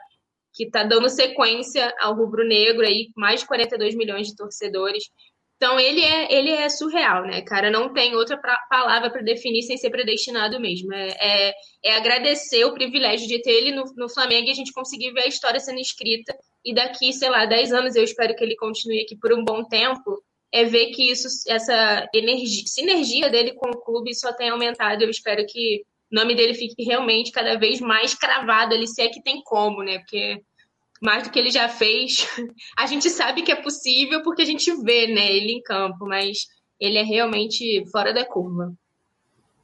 que 0.54 0.70
tá 0.70 0.84
dando 0.84 1.10
sequência 1.10 1.93
ao 1.99 2.16
rubro-negro, 2.16 2.86
aí 2.86 3.10
mais 3.16 3.41
de 3.41 3.47
42 3.47 3.95
milhões 3.95 4.28
de 4.28 4.36
torcedores. 4.36 5.04
Então 5.62 5.80
ele 5.80 6.02
é, 6.02 6.34
ele 6.34 6.49
é 6.49 6.68
surreal, 6.70 7.24
né, 7.24 7.43
cara? 7.43 7.70
Não 7.70 7.93
tem 7.93 8.16
outra 8.16 8.36
pra, 8.36 8.58
palavra 8.68 9.12
para 9.12 9.22
definir 9.22 9.62
sem 9.62 9.78
ser 9.78 9.91
predestinado 9.91 10.60
mesmo. 10.60 10.91
É, 10.91 11.10
é, 11.20 11.54
é, 11.86 11.93
agradecer 11.97 12.66
o 12.66 12.74
privilégio 12.74 13.28
de 13.28 13.39
ter 13.43 13.52
ele 13.52 13.72
no, 13.72 13.84
no 13.95 14.10
Flamengo 14.10 14.47
e 14.47 14.52
a 14.52 14.56
gente 14.56 14.74
conseguir 14.74 15.12
ver 15.12 15.22
a 15.22 15.28
história 15.28 15.60
sendo 15.60 15.80
escrita. 15.80 16.36
E 16.66 16.74
daqui, 16.74 17.14
sei 17.14 17.30
lá, 17.30 17.45
10 17.45 17.74
anos 17.74 17.95
eu 17.95 18.04
espero 18.04 18.36
que 18.36 18.43
ele 18.43 18.56
continue 18.56 19.02
aqui 19.02 19.16
por 19.16 19.32
um 19.34 19.43
bom 19.43 19.64
tempo. 19.64 20.24
É 20.52 20.66
ver 20.66 20.88
que 20.88 21.12
isso, 21.12 21.28
essa 21.47 22.10
energia, 22.12 22.64
sinergia 22.66 23.30
dele 23.30 23.54
com 23.54 23.70
o 23.70 23.82
clube 23.84 24.16
só 24.16 24.34
tem 24.34 24.49
aumentado. 24.49 25.04
Eu 25.04 25.12
espero 25.12 25.45
que 25.45 25.84
o 26.12 26.16
nome 26.16 26.36
dele 26.36 26.53
fique 26.53 26.84
realmente 26.84 27.32
cada 27.32 27.57
vez 27.57 27.80
mais 27.80 28.14
cravado 28.14 28.74
ali, 28.74 28.88
se 28.88 29.01
é 29.01 29.07
que 29.07 29.24
tem 29.24 29.41
como, 29.43 29.82
né? 29.82 29.99
Porque 29.99 30.41
mais 31.01 31.24
do 31.24 31.32
que 31.32 31.39
ele 31.39 31.49
já 31.49 31.68
fez. 31.68 32.28
A 32.78 32.86
gente 32.86 33.09
sabe 33.09 33.41
que 33.41 33.51
é 33.51 33.55
possível 33.55 34.22
porque 34.22 34.43
a 34.43 34.45
gente 34.45 34.72
vê 34.84 35.07
né, 35.07 35.32
ele 35.32 35.53
em 35.53 35.62
campo, 35.64 36.05
mas 36.05 36.45
ele 36.80 36.97
é 36.97 37.03
realmente 37.03 37.84
fora 37.91 38.14
da 38.14 38.26
curva. 38.26 38.72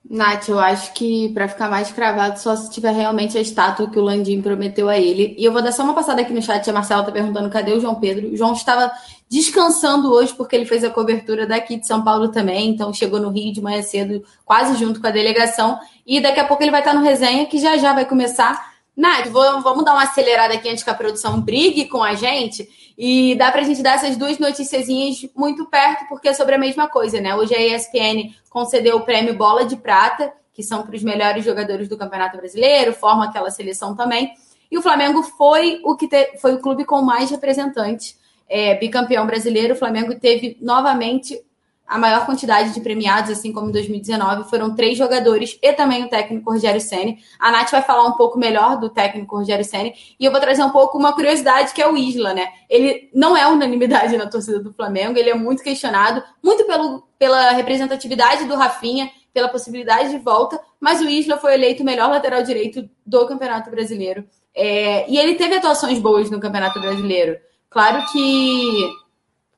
Nath, 0.10 0.48
eu 0.48 0.58
acho 0.58 0.94
que 0.94 1.30
para 1.34 1.50
ficar 1.50 1.70
mais 1.70 1.92
cravado, 1.92 2.40
só 2.40 2.56
se 2.56 2.70
tiver 2.72 2.92
realmente 2.92 3.38
a 3.38 3.42
estátua 3.42 3.90
que 3.90 4.00
o 4.00 4.02
Landim 4.02 4.42
prometeu 4.42 4.88
a 4.88 4.98
ele. 4.98 5.36
E 5.38 5.44
eu 5.44 5.52
vou 5.52 5.62
dar 5.62 5.74
só 5.74 5.84
uma 5.84 5.94
passada 5.94 6.22
aqui 6.22 6.34
no 6.34 6.42
chat. 6.42 6.70
A 6.70 6.74
Marcela 6.74 7.04
tá 7.04 7.12
perguntando 7.12 7.50
cadê 7.50 7.74
o 7.74 7.80
João 7.80 7.96
Pedro. 7.96 8.30
O 8.30 8.38
João 8.38 8.54
estava 8.54 8.90
descansando 9.30 10.10
hoje 10.14 10.34
porque 10.34 10.56
ele 10.56 10.66
fez 10.66 10.84
a 10.86 10.90
cobertura 10.90 11.46
daqui 11.46 11.76
de 11.76 11.86
São 11.86 12.04
Paulo 12.04 12.30
também. 12.30 12.70
Então 12.70 12.94
chegou 12.94 13.20
no 13.20 13.30
Rio 13.30 13.52
de 13.52 13.62
manhã 13.62 13.82
cedo, 13.82 14.24
quase 14.46 14.80
junto 14.80 15.02
com 15.02 15.08
a 15.08 15.12
delegação. 15.12 15.78
E 16.06 16.22
daqui 16.22 16.40
a 16.40 16.46
pouco 16.46 16.64
ele 16.64 16.72
vai 16.72 16.80
estar 16.80 16.94
no 16.94 17.02
resenha, 17.02 17.46
que 17.46 17.60
já 17.60 17.76
já 17.78 17.92
vai 17.94 18.06
começar. 18.06 18.78
Nath, 18.96 19.28
vamos 19.28 19.84
dar 19.84 19.94
uma 19.94 20.04
acelerada 20.04 20.54
aqui 20.54 20.70
antes 20.70 20.84
que 20.84 20.90
a 20.90 20.96
produção 20.96 21.42
brigue 21.42 21.86
com 21.86 22.02
a 22.02 22.16
gente. 22.16 22.68
E 22.98 23.36
dá 23.36 23.52
para 23.52 23.62
a 23.62 23.64
gente 23.64 23.84
dar 23.84 23.96
essas 23.96 24.18
duas 24.18 24.40
noticiazinhas 24.40 25.28
muito 25.36 25.66
perto, 25.68 26.08
porque 26.10 26.30
é 26.30 26.34
sobre 26.34 26.56
a 26.56 26.58
mesma 26.58 26.88
coisa, 26.90 27.22
né? 27.22 27.36
Hoje 27.36 27.54
a 27.54 27.62
ESPN 27.62 28.34
concedeu 28.50 28.98
o 28.98 29.02
prêmio 29.02 29.38
Bola 29.38 29.66
de 29.66 29.76
Prata, 29.76 30.34
que 30.52 30.64
são 30.64 30.82
para 30.82 30.96
os 30.96 31.04
melhores 31.04 31.46
jogadores 31.46 31.88
do 31.88 31.96
Campeonato 31.96 32.38
Brasileiro, 32.38 32.94
forma 32.94 33.26
aquela 33.26 33.52
seleção 33.52 33.96
também. 33.96 34.34
E 34.72 34.78
o 34.78 34.82
Flamengo 34.82 35.22
foi 35.22 35.80
o 35.84 35.96
que 35.96 36.08
te, 36.08 36.38
foi 36.40 36.56
o 36.56 36.60
clube 36.60 36.84
com 36.86 37.02
mais 37.04 37.30
representantes. 37.30 38.18
É, 38.50 38.76
bicampeão 38.76 39.28
brasileiro, 39.28 39.76
o 39.76 39.78
Flamengo 39.78 40.18
teve 40.20 40.58
novamente 40.60 41.40
a 41.88 41.98
maior 41.98 42.26
quantidade 42.26 42.74
de 42.74 42.82
premiados, 42.82 43.32
assim 43.32 43.54
como 43.54 43.70
em 43.70 43.72
2019, 43.72 44.50
foram 44.50 44.76
três 44.76 44.98
jogadores 44.98 45.58
e 45.62 45.72
também 45.72 46.04
o 46.04 46.10
técnico 46.10 46.52
Rogério 46.52 46.82
Ceni. 46.82 47.20
A 47.40 47.50
Nath 47.50 47.72
vai 47.72 47.82
falar 47.82 48.06
um 48.06 48.12
pouco 48.12 48.38
melhor 48.38 48.78
do 48.78 48.90
técnico 48.90 49.38
Rogério 49.38 49.64
Ceni 49.64 49.94
e 50.20 50.26
eu 50.26 50.32
vou 50.32 50.42
trazer 50.42 50.64
um 50.64 50.70
pouco 50.70 50.98
uma 50.98 51.14
curiosidade 51.14 51.74
que 51.74 51.82
é 51.82 51.90
o 51.90 51.96
Isla, 51.96 52.34
né? 52.34 52.50
Ele 52.70 53.10
não 53.14 53.38
é 53.38 53.48
unanimidade 53.48 54.18
na 54.18 54.28
torcida 54.28 54.60
do 54.60 54.74
Flamengo, 54.74 55.18
ele 55.18 55.30
é 55.30 55.36
muito 55.36 55.64
questionado, 55.64 56.22
muito 56.44 56.66
pelo, 56.66 57.08
pela 57.18 57.52
representatividade 57.52 58.44
do 58.44 58.56
Rafinha, 58.56 59.10
pela 59.34 59.48
possibilidade 59.48 60.10
de 60.10 60.18
volta, 60.18 60.60
mas 60.80 61.00
o 61.00 61.08
Isla 61.08 61.38
foi 61.38 61.54
eleito 61.54 61.84
o 61.84 61.86
melhor 61.86 62.10
lateral 62.10 62.44
direito 62.44 62.90
do 63.06 63.26
Campeonato 63.26 63.70
Brasileiro. 63.72 64.26
É, 64.54 65.10
e 65.10 65.18
ele 65.18 65.36
teve 65.36 65.56
atuações 65.56 66.00
boas 66.00 66.30
no 66.30 66.40
Campeonato 66.40 66.82
Brasileiro. 66.82 67.38
Claro 67.70 68.04
que. 68.12 68.92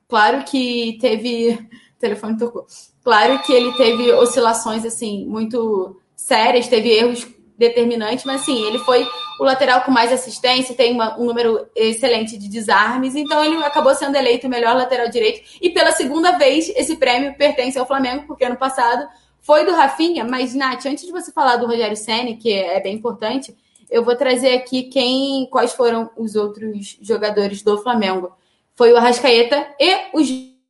Claro 0.06 0.44
que 0.44 0.98
teve 1.00 1.58
telefone 2.00 2.36
tocou. 2.36 2.66
Claro 3.04 3.40
que 3.42 3.52
ele 3.52 3.72
teve 3.74 4.12
oscilações 4.12 4.84
assim 4.84 5.24
muito 5.26 6.00
sérias, 6.16 6.66
teve 6.66 6.88
erros 6.88 7.26
determinantes, 7.56 8.24
mas 8.24 8.40
sim, 8.40 8.64
ele 8.64 8.78
foi 8.78 9.06
o 9.38 9.44
lateral 9.44 9.82
com 9.82 9.90
mais 9.90 10.10
assistência, 10.10 10.74
tem 10.74 10.94
uma, 10.94 11.18
um 11.18 11.26
número 11.26 11.68
excelente 11.76 12.38
de 12.38 12.48
desarmes, 12.48 13.14
então 13.14 13.44
ele 13.44 13.56
acabou 13.62 13.94
sendo 13.94 14.16
eleito 14.16 14.46
o 14.46 14.50
melhor 14.50 14.74
lateral 14.74 15.08
direito. 15.10 15.42
E 15.60 15.68
pela 15.68 15.92
segunda 15.92 16.38
vez, 16.38 16.70
esse 16.74 16.96
prêmio 16.96 17.34
pertence 17.36 17.78
ao 17.78 17.86
Flamengo, 17.86 18.24
porque 18.26 18.44
ano 18.44 18.56
passado 18.56 19.06
foi 19.40 19.66
do 19.66 19.72
Rafinha, 19.72 20.24
mas 20.24 20.54
Nath, 20.54 20.86
antes 20.86 21.04
de 21.04 21.12
você 21.12 21.30
falar 21.32 21.56
do 21.56 21.66
Rogério 21.66 21.96
Senna, 21.96 22.34
que 22.34 22.52
é 22.52 22.80
bem 22.80 22.94
importante, 22.94 23.54
eu 23.90 24.02
vou 24.02 24.16
trazer 24.16 24.54
aqui 24.54 24.84
quem, 24.84 25.46
quais 25.50 25.72
foram 25.72 26.10
os 26.16 26.36
outros 26.36 26.96
jogadores 27.02 27.62
do 27.62 27.76
Flamengo. 27.82 28.32
Foi 28.74 28.92
o 28.92 28.96
Arrascaeta 28.96 29.66
e 29.78 30.16
o 30.16 30.20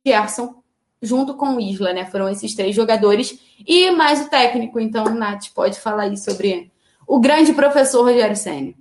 Gerson, 0.05 0.60
junto 1.01 1.35
com 1.35 1.55
o 1.55 1.59
Isla, 1.59 1.93
né? 1.93 2.05
Foram 2.05 2.29
esses 2.29 2.53
três 2.53 2.75
jogadores 2.75 3.39
e 3.65 3.89
mais 3.91 4.21
o 4.21 4.29
técnico. 4.29 4.79
Então, 4.79 5.05
Nath, 5.05 5.47
pode 5.53 5.79
falar 5.79 6.03
aí 6.03 6.17
sobre 6.17 6.71
o 7.07 7.19
grande 7.19 7.53
professor 7.53 8.03
Rogério 8.03 8.35
Senna. 8.35 8.73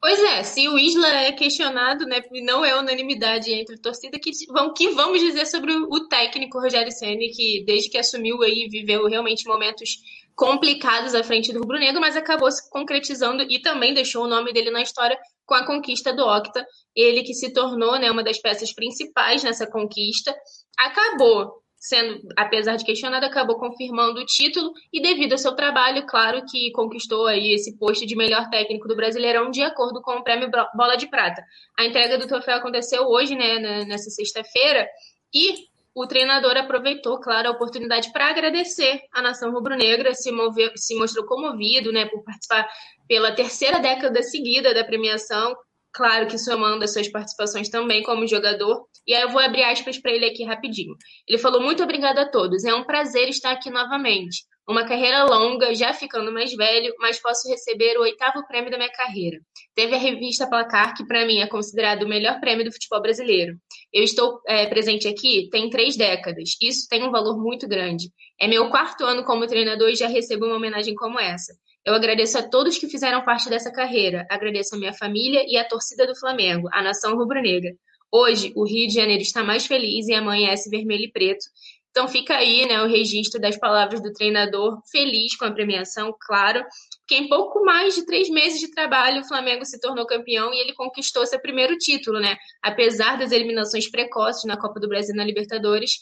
Pois 0.00 0.22
é, 0.22 0.42
se 0.42 0.68
o 0.68 0.78
Isla 0.78 1.08
é 1.08 1.32
questionado, 1.32 2.04
né, 2.04 2.22
não 2.42 2.62
é 2.62 2.78
unanimidade 2.78 3.50
entre 3.50 3.78
torcida, 3.78 4.18
que, 4.18 4.32
vão, 4.48 4.70
que 4.74 4.90
vamos 4.90 5.18
dizer 5.18 5.46
sobre 5.46 5.72
o 5.72 6.08
técnico 6.08 6.60
Rogério 6.60 6.92
Senna, 6.92 7.22
que 7.34 7.64
desde 7.64 7.88
que 7.88 7.96
assumiu 7.96 8.42
aí 8.42 8.68
viveu 8.68 9.06
realmente 9.06 9.48
momentos 9.48 9.96
complicados 10.36 11.14
à 11.14 11.24
frente 11.24 11.54
do 11.54 11.60
Rubro 11.60 11.78
Negro, 11.78 12.02
mas 12.02 12.16
acabou 12.16 12.50
se 12.50 12.68
concretizando 12.68 13.44
e 13.44 13.62
também 13.62 13.94
deixou 13.94 14.24
o 14.24 14.28
nome 14.28 14.52
dele 14.52 14.70
na 14.70 14.82
história 14.82 15.18
com 15.46 15.54
a 15.54 15.64
conquista 15.64 16.12
do 16.12 16.26
Octa, 16.26 16.66
ele 16.94 17.22
que 17.22 17.32
se 17.32 17.50
tornou 17.54 17.98
né, 17.98 18.10
uma 18.10 18.22
das 18.22 18.38
peças 18.38 18.74
principais 18.74 19.42
nessa 19.42 19.66
conquista 19.66 20.34
acabou 20.78 21.64
sendo, 21.84 22.26
apesar 22.34 22.76
de 22.76 22.84
questionado, 22.84 23.26
acabou 23.26 23.58
confirmando 23.58 24.18
o 24.18 24.24
título 24.24 24.72
e 24.90 25.02
devido 25.02 25.32
ao 25.32 25.38
seu 25.38 25.54
trabalho, 25.54 26.06
claro 26.06 26.42
que 26.50 26.72
conquistou 26.72 27.26
aí 27.26 27.52
esse 27.52 27.76
posto 27.76 28.06
de 28.06 28.16
melhor 28.16 28.48
técnico 28.48 28.88
do 28.88 28.96
Brasileirão 28.96 29.50
de 29.50 29.62
acordo 29.62 30.00
com 30.00 30.12
o 30.12 30.24
prêmio 30.24 30.50
Bola 30.74 30.96
de 30.96 31.06
Prata. 31.08 31.44
A 31.78 31.84
entrega 31.84 32.16
do 32.16 32.26
troféu 32.26 32.56
aconteceu 32.56 33.02
hoje, 33.02 33.36
né, 33.36 33.84
nessa 33.84 34.08
sexta-feira, 34.08 34.88
e 35.34 35.56
o 35.94 36.06
treinador 36.06 36.56
aproveitou, 36.56 37.20
claro, 37.20 37.48
a 37.48 37.52
oportunidade 37.52 38.10
para 38.12 38.28
agradecer 38.30 39.02
a 39.12 39.20
nação 39.20 39.52
rubro-negra, 39.52 40.14
se, 40.14 40.30
se 40.76 40.94
mostrou 40.94 41.26
comovido, 41.26 41.92
né, 41.92 42.06
por 42.06 42.24
participar 42.24 42.66
pela 43.06 43.32
terceira 43.32 43.78
década 43.78 44.22
seguida 44.22 44.72
da 44.72 44.84
premiação, 44.84 45.54
claro 45.94 46.26
que 46.26 46.36
somando 46.36 46.84
as 46.84 46.92
suas 46.92 47.08
participações 47.08 47.68
também 47.68 48.02
como 48.02 48.26
jogador. 48.26 48.86
E 49.06 49.14
aí 49.14 49.22
eu 49.22 49.30
vou 49.30 49.40
abrir 49.40 49.62
aspas 49.62 49.98
para 49.98 50.12
ele 50.12 50.26
aqui 50.26 50.44
rapidinho. 50.44 50.94
Ele 51.26 51.38
falou: 51.38 51.62
Muito 51.62 51.82
obrigado 51.82 52.18
a 52.18 52.28
todos. 52.28 52.64
É 52.64 52.74
um 52.74 52.84
prazer 52.84 53.28
estar 53.28 53.52
aqui 53.52 53.70
novamente. 53.70 54.44
Uma 54.66 54.86
carreira 54.86 55.24
longa, 55.24 55.74
já 55.74 55.92
ficando 55.92 56.32
mais 56.32 56.54
velho, 56.54 56.94
mas 56.98 57.20
posso 57.20 57.46
receber 57.50 57.98
o 57.98 58.02
oitavo 58.02 58.46
prêmio 58.46 58.70
da 58.70 58.78
minha 58.78 58.90
carreira. 58.90 59.38
Teve 59.74 59.94
a 59.94 59.98
revista 59.98 60.48
Placar, 60.48 60.96
que 60.96 61.04
para 61.04 61.26
mim 61.26 61.40
é 61.40 61.46
considerado 61.46 62.04
o 62.04 62.08
melhor 62.08 62.40
prêmio 62.40 62.64
do 62.64 62.72
futebol 62.72 63.02
brasileiro. 63.02 63.56
Eu 63.92 64.02
estou 64.02 64.40
é, 64.46 64.66
presente 64.66 65.06
aqui 65.06 65.50
tem 65.50 65.68
três 65.68 65.98
décadas. 65.98 66.56
Isso 66.62 66.88
tem 66.88 67.02
um 67.02 67.10
valor 67.10 67.38
muito 67.38 67.68
grande. 67.68 68.10
É 68.40 68.48
meu 68.48 68.70
quarto 68.70 69.04
ano 69.04 69.22
como 69.22 69.46
treinador 69.46 69.90
e 69.90 69.96
já 69.96 70.08
recebo 70.08 70.46
uma 70.46 70.56
homenagem 70.56 70.94
como 70.94 71.20
essa. 71.20 71.52
Eu 71.84 71.94
agradeço 71.94 72.38
a 72.38 72.42
todos 72.42 72.78
que 72.78 72.88
fizeram 72.88 73.22
parte 73.24 73.50
dessa 73.50 73.70
carreira. 73.70 74.26
Agradeço 74.30 74.74
a 74.74 74.78
minha 74.78 74.94
família 74.94 75.44
e 75.46 75.56
a 75.56 75.68
torcida 75.68 76.06
do 76.06 76.16
Flamengo, 76.16 76.68
a 76.72 76.82
nação 76.82 77.14
rubro-negra. 77.14 77.74
Hoje, 78.10 78.52
o 78.56 78.64
Rio 78.64 78.88
de 78.88 78.94
Janeiro 78.94 79.22
está 79.22 79.42
mais 79.42 79.66
feliz 79.66 80.08
e 80.08 80.14
amanhece 80.14 80.70
vermelho 80.70 81.04
e 81.04 81.12
preto. 81.12 81.44
Então 81.90 82.08
fica 82.08 82.36
aí 82.36 82.66
né, 82.66 82.82
o 82.82 82.88
registro 82.88 83.40
das 83.40 83.56
palavras 83.56 84.02
do 84.02 84.12
treinador, 84.12 84.80
feliz 84.90 85.36
com 85.36 85.44
a 85.44 85.52
premiação, 85.52 86.12
claro, 86.18 86.64
que 87.06 87.14
em 87.14 87.28
pouco 87.28 87.64
mais 87.64 87.94
de 87.94 88.04
três 88.04 88.28
meses 88.28 88.58
de 88.58 88.68
trabalho 88.68 89.20
o 89.20 89.28
Flamengo 89.28 89.64
se 89.64 89.78
tornou 89.78 90.04
campeão 90.04 90.52
e 90.52 90.60
ele 90.60 90.72
conquistou 90.72 91.24
seu 91.24 91.38
primeiro 91.38 91.76
título, 91.76 92.18
né? 92.18 92.36
Apesar 92.62 93.16
das 93.16 93.30
eliminações 93.30 93.88
precoces 93.88 94.44
na 94.44 94.56
Copa 94.56 94.80
do 94.80 94.88
Brasil 94.88 95.14
e 95.14 95.16
na 95.16 95.24
Libertadores, 95.24 95.98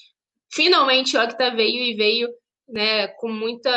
finalmente 0.51 1.17
o 1.17 1.23
Octa 1.23 1.51
veio 1.51 1.85
e 1.85 1.95
veio 1.95 2.29
né, 2.73 3.07
com 3.07 3.29
muita 3.29 3.71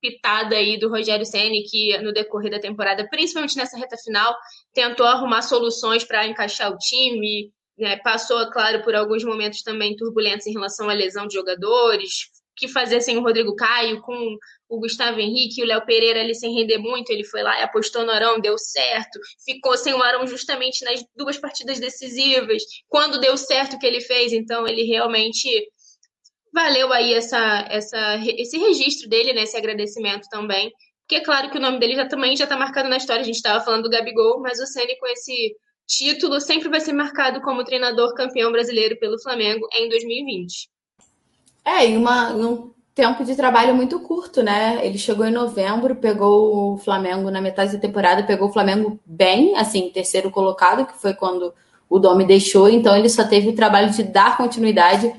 pitada 0.00 0.56
aí 0.56 0.78
do 0.78 0.88
Rogério 0.88 1.26
Ceni 1.26 1.62
que 1.64 1.98
no 1.98 2.12
decorrer 2.12 2.50
da 2.50 2.58
temporada, 2.58 3.06
principalmente 3.10 3.56
nessa 3.56 3.76
reta 3.76 3.96
final, 4.02 4.34
tentou 4.72 5.06
arrumar 5.06 5.42
soluções 5.42 6.02
para 6.02 6.26
encaixar 6.26 6.72
o 6.72 6.78
time, 6.78 7.52
né, 7.78 7.96
passou, 7.98 8.50
claro, 8.50 8.82
por 8.82 8.94
alguns 8.94 9.22
momentos 9.22 9.62
também 9.62 9.94
turbulentos 9.94 10.46
em 10.46 10.52
relação 10.52 10.88
à 10.88 10.94
lesão 10.94 11.26
de 11.26 11.34
jogadores, 11.34 12.30
que 12.56 12.66
fazer 12.66 13.02
sem 13.02 13.18
o 13.18 13.22
Rodrigo 13.22 13.54
Caio, 13.54 14.00
com 14.00 14.36
o 14.68 14.80
Gustavo 14.80 15.20
Henrique 15.20 15.62
o 15.62 15.66
Léo 15.66 15.84
Pereira 15.84 16.20
ali 16.20 16.34
sem 16.34 16.52
render 16.54 16.78
muito, 16.78 17.10
ele 17.10 17.24
foi 17.24 17.42
lá 17.42 17.60
e 17.60 17.62
apostou 17.62 18.04
no 18.04 18.10
Arão, 18.10 18.40
deu 18.40 18.56
certo, 18.58 19.20
ficou 19.44 19.76
sem 19.76 19.92
o 19.94 20.02
Arão 20.02 20.26
justamente 20.26 20.84
nas 20.84 21.04
duas 21.14 21.36
partidas 21.36 21.78
decisivas, 21.78 22.62
quando 22.88 23.20
deu 23.20 23.36
certo 23.36 23.76
o 23.76 23.78
que 23.78 23.86
ele 23.86 24.00
fez, 24.00 24.32
então 24.32 24.66
ele 24.66 24.82
realmente 24.84 25.48
valeu 26.52 26.92
aí 26.92 27.14
essa, 27.14 27.66
essa, 27.68 28.16
esse 28.16 28.58
registro 28.58 29.08
dele, 29.08 29.32
né, 29.32 29.42
esse 29.42 29.56
agradecimento 29.56 30.28
também. 30.30 30.72
Porque 31.02 31.16
é 31.16 31.24
claro 31.24 31.50
que 31.50 31.56
o 31.56 31.60
nome 31.60 31.78
dele 31.78 31.96
já 31.96 32.06
também 32.06 32.36
já 32.36 32.44
está 32.44 32.56
marcado 32.56 32.88
na 32.88 32.98
história. 32.98 33.22
A 33.22 33.24
gente 33.24 33.36
estava 33.36 33.64
falando 33.64 33.84
do 33.84 33.90
Gabigol, 33.90 34.40
mas 34.40 34.60
o 34.60 34.66
Ceni 34.66 34.98
com 34.98 35.06
esse 35.06 35.56
título 35.86 36.38
sempre 36.40 36.68
vai 36.68 36.80
ser 36.80 36.92
marcado 36.92 37.40
como 37.40 37.64
treinador 37.64 38.14
campeão 38.14 38.52
brasileiro 38.52 38.98
pelo 38.98 39.18
Flamengo 39.18 39.66
em 39.72 39.88
2020. 39.88 40.68
É, 41.64 41.88
e 41.88 41.96
uma, 41.96 42.32
um 42.34 42.70
tempo 42.94 43.24
de 43.24 43.34
trabalho 43.34 43.74
muito 43.74 44.00
curto, 44.00 44.42
né? 44.42 44.84
Ele 44.84 44.98
chegou 44.98 45.24
em 45.24 45.30
novembro, 45.30 45.96
pegou 45.96 46.74
o 46.74 46.78
Flamengo 46.78 47.30
na 47.30 47.40
metade 47.40 47.72
da 47.72 47.78
temporada, 47.78 48.24
pegou 48.24 48.48
o 48.48 48.52
Flamengo 48.52 49.00
bem, 49.06 49.56
assim, 49.56 49.88
terceiro 49.88 50.30
colocado, 50.30 50.84
que 50.84 51.00
foi 51.00 51.14
quando 51.14 51.54
o 51.88 51.98
Domi 51.98 52.26
deixou, 52.26 52.68
então 52.68 52.94
ele 52.96 53.08
só 53.08 53.24
teve 53.24 53.48
o 53.48 53.54
trabalho 53.54 53.90
de 53.90 54.02
dar 54.02 54.36
continuidade 54.36 55.10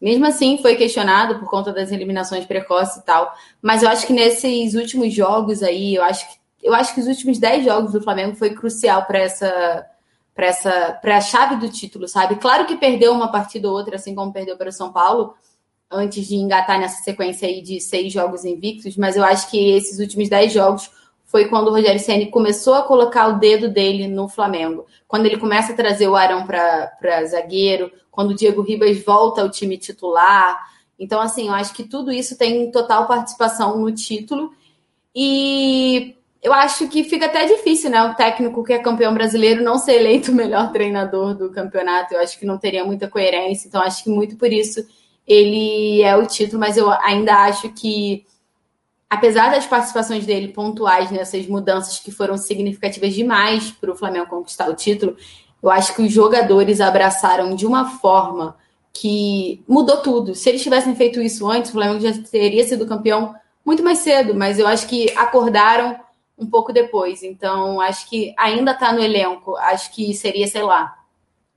Mesmo 0.00 0.26
assim, 0.26 0.58
foi 0.58 0.76
questionado 0.76 1.38
por 1.38 1.50
conta 1.50 1.72
das 1.72 1.90
eliminações 1.90 2.46
precoces 2.46 2.96
e 2.96 3.04
tal. 3.04 3.32
Mas 3.60 3.82
eu 3.82 3.88
acho 3.88 4.06
que 4.06 4.12
nesses 4.12 4.74
últimos 4.74 5.12
jogos 5.12 5.62
aí, 5.62 5.96
eu 5.96 6.02
acho 6.02 6.28
que, 6.28 6.38
eu 6.62 6.74
acho 6.74 6.94
que 6.94 7.00
os 7.00 7.06
últimos 7.06 7.38
10 7.38 7.64
jogos 7.64 7.92
do 7.92 8.02
Flamengo 8.02 8.36
foi 8.36 8.50
crucial 8.50 9.04
para 9.04 9.18
essa 9.18 9.86
para 10.34 10.46
essa 10.46 10.98
para 11.02 11.16
a 11.16 11.20
chave 11.20 11.56
do 11.56 11.68
título, 11.68 12.06
sabe? 12.06 12.36
Claro 12.36 12.64
que 12.64 12.76
perdeu 12.76 13.12
uma 13.12 13.32
partida 13.32 13.68
ou 13.68 13.74
outra, 13.74 13.96
assim 13.96 14.14
como 14.14 14.32
perdeu 14.32 14.56
para 14.56 14.68
o 14.68 14.72
São 14.72 14.92
Paulo, 14.92 15.34
antes 15.90 16.28
de 16.28 16.36
engatar 16.36 16.78
nessa 16.78 17.02
sequência 17.02 17.48
aí 17.48 17.60
de 17.60 17.80
seis 17.80 18.12
jogos 18.12 18.44
invictos, 18.44 18.96
mas 18.96 19.16
eu 19.16 19.24
acho 19.24 19.50
que 19.50 19.70
esses 19.72 19.98
últimos 19.98 20.28
10 20.28 20.52
jogos 20.52 20.90
foi 21.24 21.46
quando 21.46 21.68
o 21.68 21.70
Rogério 21.70 22.00
Ceni 22.00 22.30
começou 22.30 22.74
a 22.74 22.82
colocar 22.82 23.28
o 23.28 23.38
dedo 23.38 23.68
dele 23.68 24.08
no 24.08 24.28
Flamengo. 24.28 24.86
Quando 25.06 25.26
ele 25.26 25.36
começa 25.36 25.72
a 25.72 25.76
trazer 25.76 26.08
o 26.08 26.16
Arão 26.16 26.46
para 26.46 27.24
zagueiro, 27.26 27.92
quando 28.18 28.32
o 28.32 28.34
Diego 28.34 28.62
Ribas 28.62 29.00
volta 29.04 29.42
ao 29.42 29.48
time 29.48 29.78
titular. 29.78 30.58
Então, 30.98 31.20
assim, 31.20 31.46
eu 31.46 31.54
acho 31.54 31.72
que 31.72 31.84
tudo 31.84 32.10
isso 32.10 32.36
tem 32.36 32.68
total 32.72 33.06
participação 33.06 33.78
no 33.78 33.92
título. 33.92 34.52
E 35.14 36.16
eu 36.42 36.52
acho 36.52 36.88
que 36.88 37.04
fica 37.04 37.26
até 37.26 37.46
difícil, 37.46 37.90
né? 37.90 38.02
O 38.02 38.16
técnico 38.16 38.64
que 38.64 38.72
é 38.72 38.80
campeão 38.80 39.14
brasileiro 39.14 39.62
não 39.62 39.78
ser 39.78 40.00
eleito 40.00 40.32
o 40.32 40.34
melhor 40.34 40.70
treinador 40.74 41.32
do 41.32 41.52
campeonato. 41.52 42.12
Eu 42.12 42.20
acho 42.20 42.36
que 42.36 42.44
não 42.44 42.58
teria 42.58 42.84
muita 42.84 43.06
coerência. 43.06 43.68
Então, 43.68 43.80
acho 43.80 44.02
que 44.02 44.10
muito 44.10 44.34
por 44.34 44.52
isso 44.52 44.84
ele 45.24 46.02
é 46.02 46.16
o 46.16 46.26
título, 46.26 46.58
mas 46.58 46.76
eu 46.76 46.90
ainda 46.90 47.36
acho 47.44 47.68
que, 47.68 48.26
apesar 49.08 49.52
das 49.52 49.64
participações 49.64 50.26
dele 50.26 50.48
pontuais 50.48 51.12
nessas 51.12 51.46
mudanças 51.46 52.00
que 52.00 52.10
foram 52.10 52.36
significativas 52.36 53.14
demais 53.14 53.70
para 53.70 53.92
o 53.92 53.96
Flamengo 53.96 54.26
conquistar 54.26 54.68
o 54.68 54.74
título, 54.74 55.16
eu 55.62 55.70
acho 55.70 55.94
que 55.94 56.02
os 56.02 56.12
jogadores 56.12 56.80
abraçaram 56.80 57.54
de 57.54 57.66
uma 57.66 57.98
forma 57.98 58.56
que 58.92 59.62
mudou 59.68 59.98
tudo. 59.98 60.34
Se 60.34 60.48
eles 60.48 60.62
tivessem 60.62 60.94
feito 60.94 61.20
isso 61.20 61.48
antes, 61.48 61.70
o 61.70 61.74
Flamengo 61.74 62.00
já 62.00 62.12
teria 62.22 62.64
sido 62.64 62.86
campeão 62.86 63.34
muito 63.64 63.82
mais 63.82 63.98
cedo, 63.98 64.34
mas 64.34 64.58
eu 64.58 64.66
acho 64.66 64.86
que 64.88 65.10
acordaram 65.16 65.98
um 66.38 66.46
pouco 66.46 66.72
depois. 66.72 67.22
Então, 67.22 67.80
acho 67.80 68.08
que 68.08 68.34
ainda 68.36 68.72
está 68.72 68.92
no 68.92 69.00
elenco. 69.00 69.56
Acho 69.56 69.92
que 69.92 70.14
seria, 70.14 70.46
sei 70.46 70.62
lá, 70.62 70.96